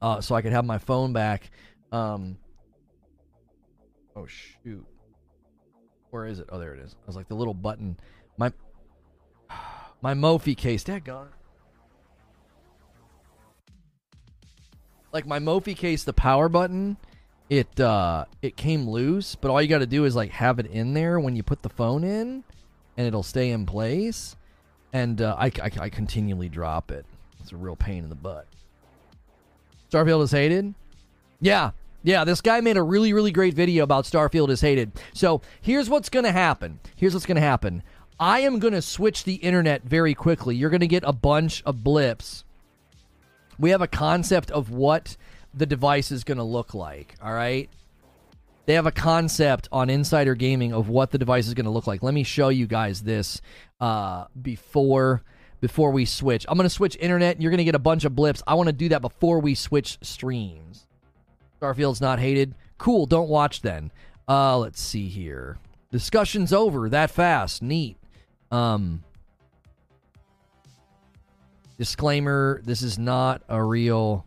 uh, 0.00 0.20
so 0.20 0.34
I 0.34 0.42
could 0.42 0.52
have 0.52 0.64
my 0.64 0.78
phone 0.78 1.12
back 1.12 1.50
um. 1.92 2.36
Oh 4.16 4.26
shoot. 4.26 4.84
Where 6.10 6.26
is 6.26 6.38
it? 6.38 6.48
Oh, 6.50 6.58
there 6.58 6.74
it 6.74 6.80
is. 6.80 6.94
I 6.94 7.06
was 7.06 7.16
like 7.16 7.28
the 7.28 7.34
little 7.34 7.54
button. 7.54 7.98
My 8.36 8.52
my 10.02 10.14
Mophie 10.14 10.56
case. 10.56 10.82
That 10.84 11.04
gone. 11.04 11.28
Like 15.12 15.26
my 15.26 15.38
Mophie 15.38 15.76
case, 15.76 16.04
the 16.04 16.12
power 16.12 16.48
button, 16.48 16.96
it 17.48 17.80
uh 17.80 18.26
it 18.42 18.56
came 18.56 18.88
loose. 18.88 19.34
But 19.34 19.50
all 19.50 19.60
you 19.62 19.68
got 19.68 19.78
to 19.78 19.86
do 19.86 20.04
is 20.04 20.14
like 20.14 20.30
have 20.32 20.58
it 20.58 20.66
in 20.66 20.94
there 20.94 21.18
when 21.18 21.36
you 21.36 21.42
put 21.42 21.62
the 21.62 21.70
phone 21.70 22.04
in, 22.04 22.44
and 22.96 23.06
it'll 23.06 23.22
stay 23.22 23.50
in 23.50 23.66
place. 23.66 24.36
And 24.92 25.20
uh, 25.20 25.36
I, 25.38 25.46
I 25.62 25.70
I 25.80 25.88
continually 25.90 26.48
drop 26.48 26.90
it. 26.90 27.04
It's 27.40 27.52
a 27.52 27.56
real 27.56 27.76
pain 27.76 28.04
in 28.04 28.08
the 28.08 28.14
butt. 28.14 28.46
Starfield 29.90 30.22
is 30.22 30.30
hated. 30.30 30.74
Yeah, 31.40 31.70
yeah, 32.02 32.24
this 32.24 32.40
guy 32.40 32.60
made 32.60 32.76
a 32.76 32.82
really, 32.82 33.12
really 33.12 33.32
great 33.32 33.54
video 33.54 33.84
about 33.84 34.04
Starfield 34.04 34.50
is 34.50 34.60
hated. 34.60 34.92
So 35.12 35.42
here's 35.60 35.90
what's 35.90 36.08
going 36.08 36.24
to 36.24 36.32
happen. 36.32 36.80
Here's 36.96 37.14
what's 37.14 37.26
going 37.26 37.36
to 37.36 37.42
happen. 37.42 37.82
I 38.20 38.40
am 38.40 38.58
going 38.58 38.74
to 38.74 38.82
switch 38.82 39.24
the 39.24 39.34
internet 39.34 39.82
very 39.84 40.14
quickly. 40.14 40.56
You're 40.56 40.70
going 40.70 40.80
to 40.80 40.86
get 40.86 41.04
a 41.06 41.12
bunch 41.12 41.62
of 41.64 41.84
blips. 41.84 42.44
We 43.58 43.70
have 43.70 43.82
a 43.82 43.88
concept 43.88 44.50
of 44.50 44.70
what 44.70 45.16
the 45.54 45.66
device 45.66 46.10
is 46.10 46.24
going 46.24 46.38
to 46.38 46.44
look 46.44 46.74
like. 46.74 47.14
All 47.22 47.32
right. 47.32 47.68
They 48.66 48.74
have 48.74 48.86
a 48.86 48.92
concept 48.92 49.68
on 49.72 49.88
Insider 49.88 50.34
Gaming 50.34 50.72
of 50.72 50.88
what 50.88 51.10
the 51.10 51.18
device 51.18 51.46
is 51.46 51.54
going 51.54 51.64
to 51.64 51.70
look 51.70 51.86
like. 51.86 52.02
Let 52.02 52.12
me 52.12 52.22
show 52.22 52.50
you 52.50 52.66
guys 52.66 53.02
this 53.02 53.40
uh, 53.80 54.26
before 54.40 55.22
before 55.60 55.90
we 55.90 56.04
switch. 56.04 56.46
I'm 56.48 56.56
going 56.56 56.68
to 56.68 56.70
switch 56.70 56.96
internet. 57.00 57.40
You're 57.40 57.50
going 57.50 57.58
to 57.58 57.64
get 57.64 57.74
a 57.74 57.80
bunch 57.80 58.04
of 58.04 58.14
blips. 58.14 58.42
I 58.46 58.54
want 58.54 58.68
to 58.68 58.72
do 58.72 58.90
that 58.90 59.02
before 59.02 59.40
we 59.40 59.54
switch 59.54 59.98
streams. 60.02 60.67
Starfield's 61.60 62.00
not 62.00 62.18
hated. 62.18 62.54
Cool, 62.78 63.06
don't 63.06 63.28
watch 63.28 63.62
then. 63.62 63.90
Uh, 64.28 64.58
let's 64.58 64.80
see 64.80 65.08
here. 65.08 65.58
Discussion's 65.90 66.52
over 66.52 66.88
that 66.90 67.10
fast. 67.10 67.62
Neat. 67.62 67.96
Um, 68.50 69.02
disclaimer: 71.78 72.60
This 72.64 72.82
is 72.82 72.98
not 72.98 73.42
a 73.48 73.62
real. 73.62 74.24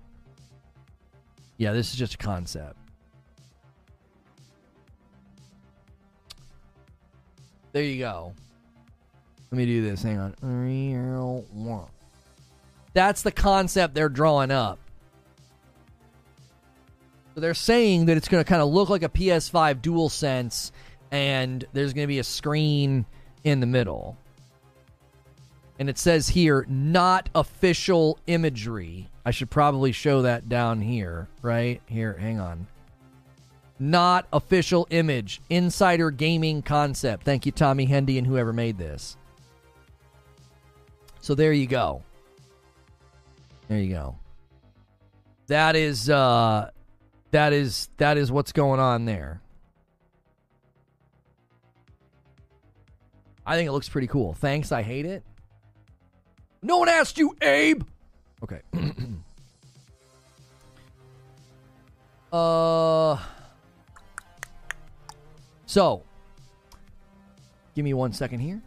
Yeah, 1.58 1.74
this 1.74 1.92
is 1.92 1.96
just 2.00 2.16
a 2.16 2.18
concept. 2.18 2.78
There 7.72 7.84
you 7.84 8.00
go. 8.00 8.34
Let 9.52 9.58
me 9.58 9.66
do 9.66 9.82
this. 9.82 10.02
Hang 10.02 10.18
on. 10.18 10.36
That's 12.94 13.22
the 13.22 13.32
concept 13.32 13.94
they're 13.94 14.10
drawing 14.10 14.52
up. 14.52 14.80
So 17.34 17.42
they're 17.42 17.54
saying 17.54 18.06
that 18.06 18.18
it's 18.18 18.28
going 18.28 18.44
to 18.44 18.48
kind 18.48 18.62
of 18.62 18.70
look 18.70 18.90
like 18.90 19.04
a 19.04 19.10
PS5 19.10 19.82
Dual 19.82 20.10
Sense, 20.10 20.72
and 21.12 21.64
there's 21.74 21.94
going 21.94 22.04
to 22.04 22.08
be 22.08 22.20
a 22.20 22.24
screen 22.24 23.06
in 23.44 23.60
the 23.60 23.66
middle. 23.66 24.18
And 25.80 25.90
it 25.90 25.98
says 25.98 26.28
here, 26.28 26.66
not 26.70 27.30
official 27.34 28.20
imagery. 28.28 29.10
I 29.26 29.32
should 29.32 29.50
probably 29.50 29.92
show 29.92 30.24
that 30.24 30.50
down 30.50 30.82
here, 30.82 31.28
right? 31.42 31.82
Here, 31.88 32.14
hang 32.20 32.40
on. 32.40 32.68
Not 33.80 34.28
official 34.32 34.86
image. 34.92 35.42
Insider 35.50 36.12
gaming 36.12 36.62
concept. 36.62 37.24
Thank 37.24 37.46
you, 37.46 37.52
Tommy 37.52 37.86
Hendy, 37.86 38.18
and 38.18 38.28
whoever 38.28 38.54
made 38.54 38.78
this. 38.78 39.18
So 41.22 41.34
there 41.34 41.54
you 41.54 41.66
go. 41.66 42.04
There 43.68 43.80
you 43.80 43.94
go. 43.94 44.16
That 45.48 45.76
is 45.76 46.10
uh 46.10 46.70
that 47.32 47.54
is 47.54 47.90
that 47.98 48.18
is 48.18 48.32
what's 48.32 48.52
going 48.52 48.80
on 48.80 49.06
there. 49.06 49.42
I 53.46 53.56
think 53.56 53.68
it 53.68 53.72
looks 53.72 53.90
pretty 53.90 54.08
cool. 54.08 54.34
Thanks, 54.34 54.72
I 54.72 54.82
hate 54.84 55.06
it. 55.06 55.24
No 56.62 56.78
one 56.78 56.90
asked 56.90 57.18
you, 57.18 57.36
Abe. 57.42 57.84
Okay. 58.44 58.62
uh 62.32 63.18
So, 65.66 66.04
give 67.76 67.86
me 67.86 67.94
one 67.94 68.12
second 68.14 68.42
here. 68.42 68.62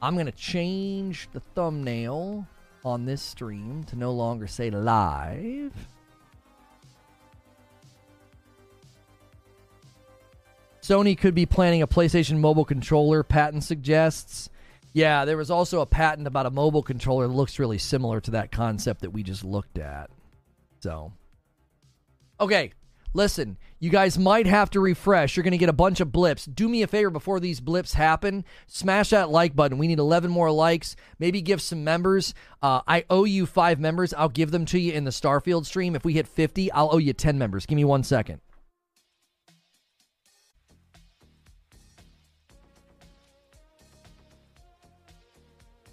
I'm 0.00 0.14
going 0.14 0.26
to 0.26 0.32
change 0.32 1.28
the 1.32 1.40
thumbnail 1.40 2.46
on 2.84 3.04
this 3.04 3.20
stream 3.20 3.84
to 3.84 3.96
no 3.96 4.12
longer 4.12 4.46
say 4.46 4.70
live. 4.70 5.72
Sony 10.86 11.18
could 11.18 11.34
be 11.34 11.46
planning 11.46 11.82
a 11.82 11.88
PlayStation 11.88 12.38
mobile 12.38 12.64
controller, 12.64 13.24
patent 13.24 13.64
suggests. 13.64 14.48
Yeah, 14.92 15.24
there 15.24 15.36
was 15.36 15.50
also 15.50 15.80
a 15.80 15.86
patent 15.86 16.28
about 16.28 16.46
a 16.46 16.50
mobile 16.50 16.84
controller 16.84 17.26
that 17.26 17.34
looks 17.34 17.58
really 17.58 17.78
similar 17.78 18.20
to 18.20 18.30
that 18.30 18.52
concept 18.52 19.00
that 19.00 19.10
we 19.10 19.24
just 19.24 19.42
looked 19.42 19.78
at. 19.78 20.10
So, 20.78 21.12
okay, 22.38 22.72
listen, 23.14 23.58
you 23.80 23.90
guys 23.90 24.16
might 24.16 24.46
have 24.46 24.70
to 24.70 24.80
refresh. 24.80 25.36
You're 25.36 25.42
going 25.42 25.50
to 25.50 25.58
get 25.58 25.68
a 25.68 25.72
bunch 25.72 25.98
of 25.98 26.12
blips. 26.12 26.44
Do 26.44 26.68
me 26.68 26.82
a 26.82 26.86
favor 26.86 27.10
before 27.10 27.40
these 27.40 27.58
blips 27.58 27.94
happen. 27.94 28.44
Smash 28.68 29.10
that 29.10 29.28
like 29.28 29.56
button. 29.56 29.78
We 29.78 29.88
need 29.88 29.98
11 29.98 30.30
more 30.30 30.52
likes. 30.52 30.94
Maybe 31.18 31.42
give 31.42 31.60
some 31.60 31.82
members. 31.82 32.32
Uh, 32.62 32.82
I 32.86 33.04
owe 33.10 33.24
you 33.24 33.44
five 33.44 33.80
members. 33.80 34.14
I'll 34.14 34.28
give 34.28 34.52
them 34.52 34.64
to 34.66 34.78
you 34.78 34.92
in 34.92 35.02
the 35.02 35.10
Starfield 35.10 35.66
stream. 35.66 35.96
If 35.96 36.04
we 36.04 36.12
hit 36.12 36.28
50, 36.28 36.70
I'll 36.70 36.90
owe 36.92 36.98
you 36.98 37.12
10 37.12 37.36
members. 37.38 37.66
Give 37.66 37.74
me 37.74 37.84
one 37.84 38.04
second. 38.04 38.40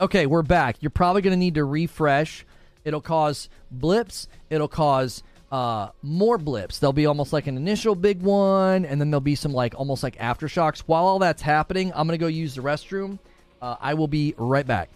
Okay, 0.04 0.26
we're 0.26 0.42
back. 0.42 0.76
You're 0.82 0.90
probably 0.90 1.22
going 1.22 1.32
to 1.32 1.38
need 1.38 1.56
to 1.56 1.64
refresh. 1.64 2.46
It'll 2.84 3.00
cause 3.00 3.48
blips. 3.72 4.28
It'll 4.50 4.68
cause 4.68 5.24
uh, 5.50 5.92
more 6.02 6.38
blips. 6.38 6.80
There'll 6.80 6.92
be 6.92 7.06
almost 7.06 7.32
like 7.32 7.48
an 7.48 7.56
initial 7.56 7.96
big 7.96 8.22
one, 8.22 8.84
and 8.84 9.00
then 9.00 9.12
there'll 9.12 9.22
be 9.22 9.36
some 9.36 9.54
like 9.54 9.76
almost 9.78 10.04
like 10.04 10.18
aftershocks. 10.18 10.80
While 10.80 11.06
all 11.06 11.20
that's 11.20 11.42
happening, 11.42 11.94
I'm 11.96 12.06
gonna 12.06 12.18
go 12.18 12.28
use 12.28 12.54
the 12.54 12.62
restroom. 12.62 13.18
Uh, 13.62 13.78
I 13.80 13.94
will 13.94 14.10
be 14.10 14.36
right 14.38 14.68
back. 14.68 14.90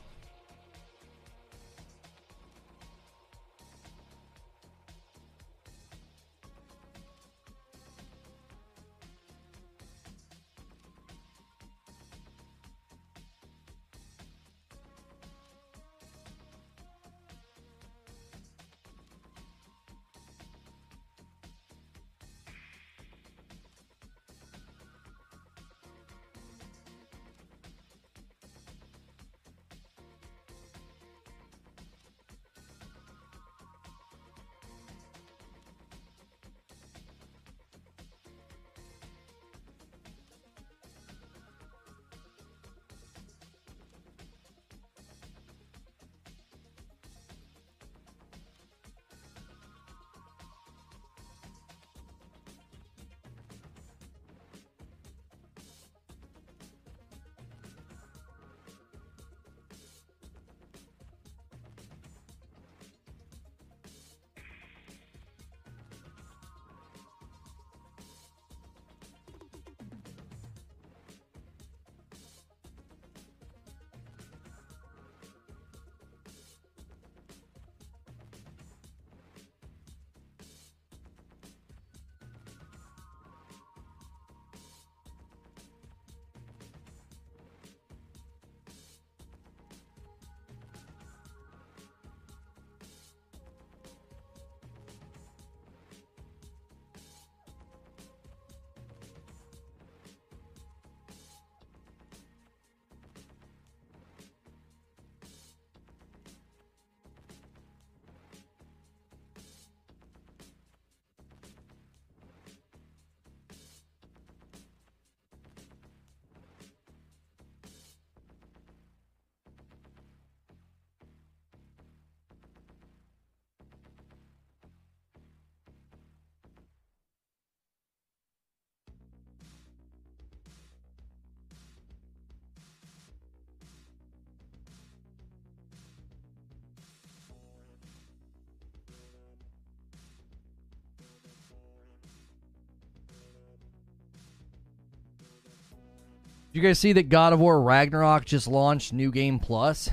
You 146.57 146.63
guys 146.63 146.79
see 146.79 146.93
that 146.93 147.09
God 147.09 147.33
of 147.33 147.39
War 147.39 147.61
Ragnarok 147.61 148.25
just 148.25 148.47
launched 148.47 148.91
New 148.91 149.11
Game 149.11 149.37
Plus? 149.37 149.91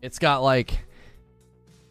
It's 0.00 0.18
got 0.18 0.42
like 0.42 0.78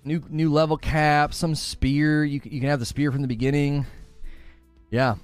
new 0.04 0.24
new 0.30 0.52
level 0.52 0.78
cap, 0.78 1.32
some 1.32 1.54
spear. 1.54 2.26
You 2.26 2.42
you 2.44 2.60
can 2.60 2.70
have 2.70 2.80
the 2.80 2.88
spear 2.88 3.12
from 3.12 3.22
the 3.22 3.28
beginning. 3.28 3.86
Yeah, 4.90 5.16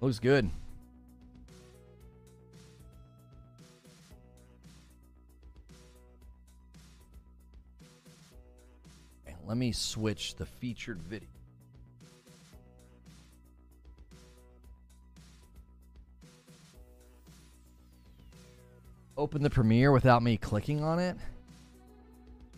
looks 0.00 0.18
good. 0.18 0.50
let 9.44 9.56
me 9.56 9.72
switch 9.72 10.36
the 10.36 10.46
featured 10.46 10.98
video. 11.02 11.28
Open 19.16 19.42
the 19.42 19.50
premiere 19.50 19.92
without 19.92 20.22
me 20.22 20.36
clicking 20.36 20.82
on 20.82 20.98
it? 20.98 21.16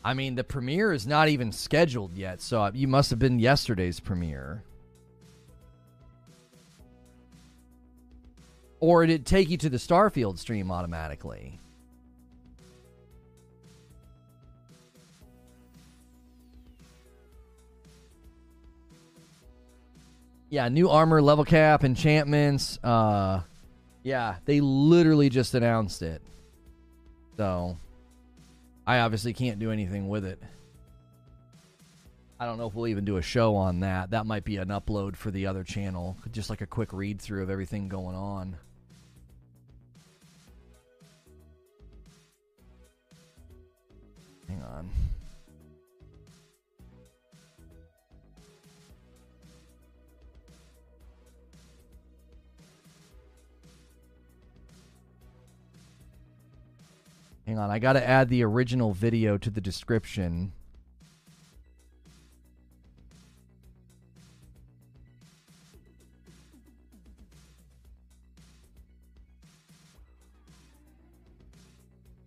I 0.05 0.15
mean, 0.15 0.35
the 0.35 0.45
premiere 0.45 0.93
is 0.93 1.07
not 1.07 1.29
even 1.29 1.51
scheduled 1.51 2.17
yet, 2.17 2.41
so 2.41 2.71
you 2.75 2.87
must 2.87 3.11
have 3.11 3.19
been 3.19 3.39
yesterday's 3.39 4.01
premiere. 4.01 4.63
Or 8.81 9.07
did 9.07 9.15
it 9.15 9.27
take 9.27 9.49
you 9.49 9.57
to 9.57 9.71
the 9.71 9.79
Starfield 9.79 10.39
stream 10.39 10.71
automatically? 10.71 11.59
Yeah, 20.51 20.69
new 20.69 20.91
armor, 20.91 21.23
level 21.23 21.47
cap, 21.47 21.83
enchantments. 21.83 22.79
Uh, 22.85 23.41
yeah, 24.03 24.37
they 24.45 24.61
literally 24.61 25.31
just 25.31 25.55
announced 25.55 26.03
it. 26.03 26.21
So 27.37 27.77
I 28.87 29.01
obviously 29.01 29.33
can't 29.33 29.59
do 29.59 29.71
anything 29.71 30.09
with 30.09 30.25
it. 30.25 30.41
I 32.39 32.47
don't 32.47 32.59
know 32.59 32.67
if 32.67 32.75
we'll 32.75 32.89
even 32.89 33.05
do 33.05 33.17
a 33.17 33.23
show 33.23 33.57
on 33.57 33.81
that. 33.81 34.11
That 34.11 34.27
might 34.27 34.45
be 34.45 34.57
an 34.57 34.69
upload 34.69 35.17
for 35.17 35.31
the 35.31 35.47
other 35.47 35.65
channel, 35.65 36.17
just 36.33 36.51
like 36.51 36.61
a 36.61 36.67
quick 36.67 36.93
read 36.93 37.21
through 37.21 37.43
of 37.43 37.51
everything 37.51 37.89
going 37.89 38.17
on. 38.17 38.57
Hang 44.49 44.63
on. 44.63 44.91
Hang 57.47 57.59
on, 57.59 57.71
I 57.71 57.79
got 57.79 57.93
to 57.93 58.07
add 58.07 58.31
the 58.31 58.43
original 58.43 58.93
video 58.93 59.37
to 59.37 59.51
the 59.51 59.61
description. 59.61 60.53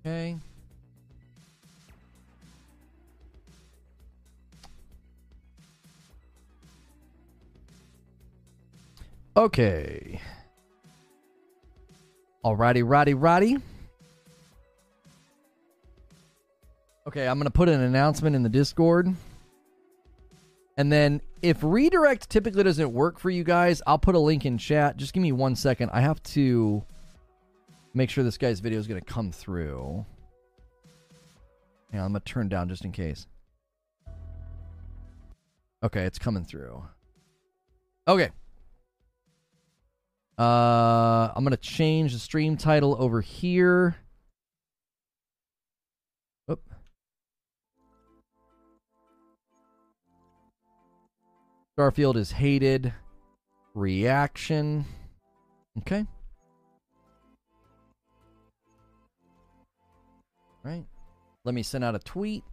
Okay. 0.05 0.37
Okay. 9.35 10.21
Alrighty, 12.45 12.87
righty, 12.87 13.13
righty. 13.13 13.57
Okay, 17.07 17.27
I'm 17.27 17.37
going 17.37 17.45
to 17.45 17.51
put 17.51 17.69
an 17.69 17.81
announcement 17.81 18.35
in 18.35 18.43
the 18.43 18.49
Discord. 18.49 19.13
And 20.77 20.91
then 20.91 21.21
if 21.41 21.63
redirect 21.63 22.29
typically 22.29 22.63
doesn't 22.63 22.91
work 22.91 23.17
for 23.17 23.29
you 23.29 23.43
guys, 23.43 23.81
I'll 23.87 23.97
put 23.97 24.15
a 24.15 24.19
link 24.19 24.45
in 24.45 24.57
chat. 24.57 24.97
Just 24.97 25.13
give 25.13 25.23
me 25.23 25.31
one 25.31 25.55
second. 25.55 25.89
I 25.93 26.01
have 26.01 26.21
to 26.23 26.83
make 27.93 28.09
sure 28.09 28.23
this 28.23 28.37
guy's 28.37 28.59
video 28.59 28.77
is 28.77 28.87
going 28.87 28.99
to 28.99 29.05
come 29.05 29.31
through. 29.31 30.05
Yeah, 31.93 32.03
I'm 32.03 32.11
going 32.11 32.21
to 32.21 32.31
turn 32.31 32.49
down 32.49 32.67
just 32.67 32.83
in 32.83 32.91
case. 32.91 33.25
Okay, 35.83 36.03
it's 36.03 36.19
coming 36.19 36.43
through. 36.43 36.83
Okay. 38.07 38.29
Uh, 40.39 41.31
I'm 41.35 41.43
gonna 41.43 41.57
change 41.57 42.13
the 42.13 42.19
stream 42.19 42.57
title 42.57 42.95
over 42.99 43.21
here. 43.21 43.95
Starfield 51.77 52.15
is 52.15 52.31
hated. 52.31 52.91
Reaction. 53.75 54.83
Okay. 55.79 56.07
Right. 60.63 60.85
Let 61.43 61.53
me 61.53 61.61
send 61.61 61.83
out 61.83 61.93
a 61.93 61.99
tweet. 61.99 62.43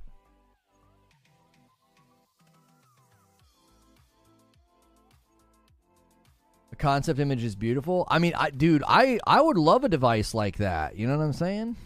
The 6.69 6.77
concept 6.77 7.19
image 7.19 7.45
is 7.45 7.57
beautiful. 7.57 8.07
I 8.11 8.19
mean, 8.19 8.35
I 8.37 8.51
dude, 8.51 8.83
I 8.87 9.19
I 9.27 9.41
would 9.41 9.57
love 9.57 9.85
a 9.85 9.89
device 9.89 10.35
like 10.35 10.59
that. 10.59 10.99
You 10.99 11.07
know 11.07 11.17
what 11.17 11.25
I'm 11.25 11.33
saying? 11.33 11.77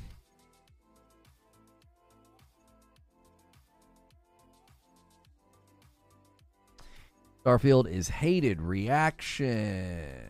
Starfield 7.45 7.91
is 7.91 8.09
hated 8.09 8.61
reaction. 8.61 10.29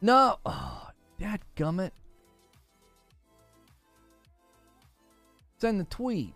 No. 0.00 0.38
Oh, 0.46 0.90
that 1.18 1.40
gummit. 1.56 1.90
Send 5.60 5.80
the 5.80 5.84
tweet. 5.84 6.32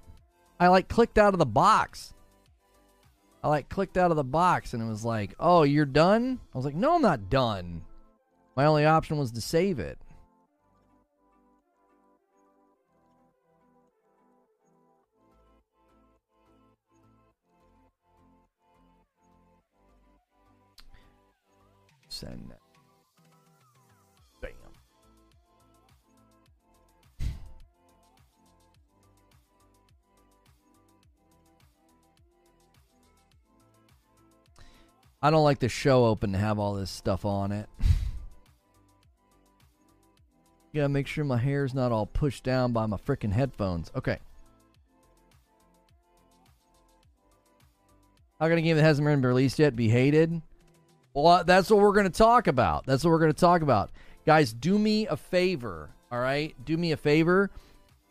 I 0.58 0.68
like 0.68 0.88
clicked 0.88 1.16
out 1.16 1.32
of 1.32 1.38
the 1.38 1.46
box. 1.46 2.14
I 3.42 3.48
like 3.48 3.68
clicked 3.68 3.96
out 3.96 4.12
of 4.12 4.16
the 4.16 4.24
box 4.24 4.72
and 4.72 4.82
it 4.82 4.86
was 4.86 5.04
like, 5.04 5.34
oh, 5.40 5.64
you're 5.64 5.84
done? 5.84 6.38
I 6.54 6.58
was 6.58 6.64
like, 6.64 6.76
no, 6.76 6.94
I'm 6.94 7.02
not 7.02 7.28
done. 7.28 7.82
My 8.56 8.66
only 8.66 8.86
option 8.86 9.18
was 9.18 9.32
to 9.32 9.40
save 9.40 9.80
it. 9.80 9.98
Send 22.08 22.52
I 35.22 35.30
don't 35.30 35.44
like 35.44 35.60
the 35.60 35.68
show 35.68 36.06
open 36.06 36.32
to 36.32 36.38
have 36.38 36.58
all 36.58 36.74
this 36.74 36.90
stuff 36.90 37.24
on 37.24 37.52
it. 37.52 37.68
Gotta 40.74 40.88
make 40.88 41.06
sure 41.06 41.24
my 41.24 41.36
hair's 41.36 41.74
not 41.74 41.92
all 41.92 42.06
pushed 42.06 42.42
down 42.42 42.72
by 42.72 42.86
my 42.86 42.96
freaking 42.96 43.32
headphones. 43.32 43.92
Okay. 43.94 44.18
How 48.40 48.48
can 48.48 48.58
a 48.58 48.62
game 48.62 48.76
that 48.76 48.82
hasn't 48.82 49.06
been 49.06 49.22
released 49.22 49.60
yet 49.60 49.76
be 49.76 49.88
hated? 49.88 50.42
Well, 51.14 51.44
that's 51.44 51.70
what 51.70 51.78
we're 51.78 51.92
to 52.10 52.10
talk 52.10 52.48
about. 52.48 52.86
That's 52.86 53.04
what 53.04 53.10
we're 53.10 53.20
to 53.32 53.38
talk 53.38 53.62
about. 53.62 53.92
Guys, 54.26 54.52
do 54.52 54.76
me 54.78 55.06
a 55.06 55.16
favor, 55.16 55.90
all 56.10 56.18
right? 56.18 56.56
Do 56.64 56.76
me 56.76 56.90
a 56.90 56.96
favor. 56.96 57.50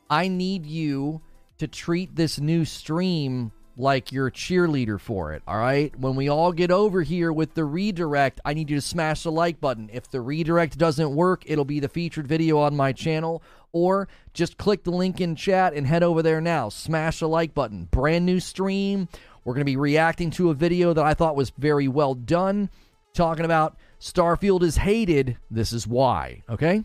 I 0.09 0.29
need 0.29 0.65
you 0.65 1.21
to 1.57 1.67
treat 1.67 2.15
this 2.15 2.39
new 2.39 2.63
stream 2.63 3.51
like 3.77 4.11
you're 4.11 4.27
a 4.27 4.31
cheerleader 4.31 4.99
for 4.99 5.33
it, 5.33 5.41
all 5.47 5.57
right? 5.57 5.97
When 5.97 6.15
we 6.15 6.29
all 6.29 6.51
get 6.51 6.71
over 6.71 7.01
here 7.01 7.31
with 7.31 7.53
the 7.53 7.65
redirect, 7.65 8.39
I 8.45 8.53
need 8.53 8.69
you 8.69 8.75
to 8.75 8.81
smash 8.81 9.23
the 9.23 9.31
like 9.31 9.61
button. 9.61 9.89
If 9.91 10.09
the 10.09 10.21
redirect 10.21 10.77
doesn't 10.77 11.15
work, 11.15 11.43
it'll 11.45 11.65
be 11.65 11.79
the 11.79 11.89
featured 11.89 12.27
video 12.27 12.59
on 12.59 12.75
my 12.75 12.91
channel, 12.91 13.41
or 13.71 14.07
just 14.33 14.57
click 14.57 14.83
the 14.83 14.91
link 14.91 15.21
in 15.21 15.35
chat 15.35 15.73
and 15.73 15.87
head 15.87 16.03
over 16.03 16.21
there 16.21 16.41
now. 16.41 16.69
Smash 16.69 17.19
the 17.19 17.27
like 17.27 17.53
button. 17.53 17.85
Brand 17.91 18.25
new 18.25 18.39
stream. 18.39 19.07
We're 19.43 19.53
going 19.53 19.61
to 19.61 19.71
be 19.71 19.77
reacting 19.77 20.29
to 20.31 20.49
a 20.49 20.53
video 20.53 20.93
that 20.93 21.05
I 21.05 21.13
thought 21.13 21.35
was 21.35 21.51
very 21.51 21.87
well 21.87 22.13
done, 22.13 22.69
talking 23.13 23.45
about 23.45 23.77
Starfield 23.99 24.61
is 24.63 24.77
hated. 24.77 25.37
This 25.49 25.73
is 25.73 25.87
why, 25.87 26.43
okay? 26.49 26.83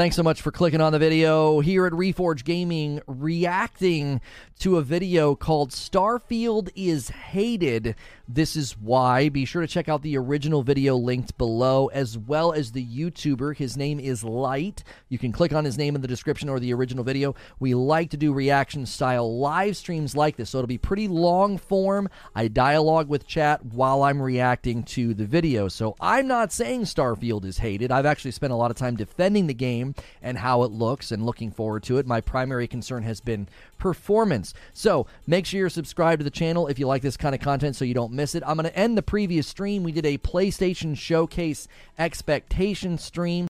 Thanks 0.00 0.16
so 0.16 0.22
much 0.22 0.40
for 0.40 0.50
clicking 0.50 0.80
on 0.80 0.92
the 0.92 0.98
video 0.98 1.60
here 1.60 1.84
at 1.84 1.92
Reforge 1.92 2.42
Gaming, 2.42 3.02
reacting 3.06 4.22
to 4.60 4.78
a 4.78 4.82
video 4.82 5.34
called 5.34 5.72
Starfield 5.72 6.70
is 6.74 7.10
Hated. 7.10 7.94
This 8.32 8.54
is 8.54 8.78
why. 8.78 9.28
Be 9.28 9.44
sure 9.44 9.60
to 9.60 9.66
check 9.66 9.88
out 9.88 10.02
the 10.02 10.16
original 10.16 10.62
video 10.62 10.94
linked 10.94 11.36
below, 11.36 11.88
as 11.88 12.16
well 12.16 12.52
as 12.52 12.70
the 12.70 12.86
YouTuber. 12.86 13.56
His 13.56 13.76
name 13.76 13.98
is 13.98 14.22
Light. 14.22 14.84
You 15.08 15.18
can 15.18 15.32
click 15.32 15.52
on 15.52 15.64
his 15.64 15.76
name 15.76 15.96
in 15.96 16.00
the 16.00 16.06
description 16.06 16.48
or 16.48 16.60
the 16.60 16.72
original 16.72 17.02
video. 17.02 17.34
We 17.58 17.74
like 17.74 18.10
to 18.10 18.16
do 18.16 18.32
reaction 18.32 18.86
style 18.86 19.36
live 19.40 19.76
streams 19.76 20.14
like 20.14 20.36
this, 20.36 20.50
so 20.50 20.58
it'll 20.58 20.68
be 20.68 20.78
pretty 20.78 21.08
long 21.08 21.58
form. 21.58 22.08
I 22.32 22.46
dialogue 22.46 23.08
with 23.08 23.26
chat 23.26 23.64
while 23.64 24.04
I'm 24.04 24.22
reacting 24.22 24.84
to 24.84 25.12
the 25.12 25.26
video. 25.26 25.66
So 25.66 25.96
I'm 26.00 26.28
not 26.28 26.52
saying 26.52 26.82
Starfield 26.82 27.44
is 27.44 27.58
hated. 27.58 27.90
I've 27.90 28.06
actually 28.06 28.30
spent 28.30 28.52
a 28.52 28.56
lot 28.56 28.70
of 28.70 28.76
time 28.76 28.94
defending 28.94 29.48
the 29.48 29.54
game 29.54 29.96
and 30.22 30.38
how 30.38 30.62
it 30.62 30.70
looks 30.70 31.10
and 31.10 31.26
looking 31.26 31.50
forward 31.50 31.82
to 31.84 31.98
it. 31.98 32.06
My 32.06 32.20
primary 32.20 32.68
concern 32.68 33.02
has 33.02 33.20
been 33.20 33.48
performance. 33.80 34.54
So 34.72 35.06
make 35.26 35.46
sure 35.46 35.58
you're 35.58 35.68
subscribed 35.70 36.20
to 36.20 36.24
the 36.24 36.30
channel 36.30 36.68
if 36.68 36.78
you 36.78 36.86
like 36.86 37.02
this 37.02 37.16
kind 37.16 37.34
of 37.34 37.40
content 37.40 37.74
so 37.74 37.84
you 37.84 37.94
don't 37.94 38.12
miss 38.12 38.36
it. 38.36 38.44
I'm 38.46 38.56
going 38.56 38.70
to 38.70 38.78
end 38.78 38.96
the 38.96 39.02
previous 39.02 39.48
stream. 39.48 39.82
We 39.82 39.90
did 39.90 40.06
a 40.06 40.18
PlayStation 40.18 40.96
Showcase 40.96 41.66
expectation 41.98 42.96
stream. 42.98 43.30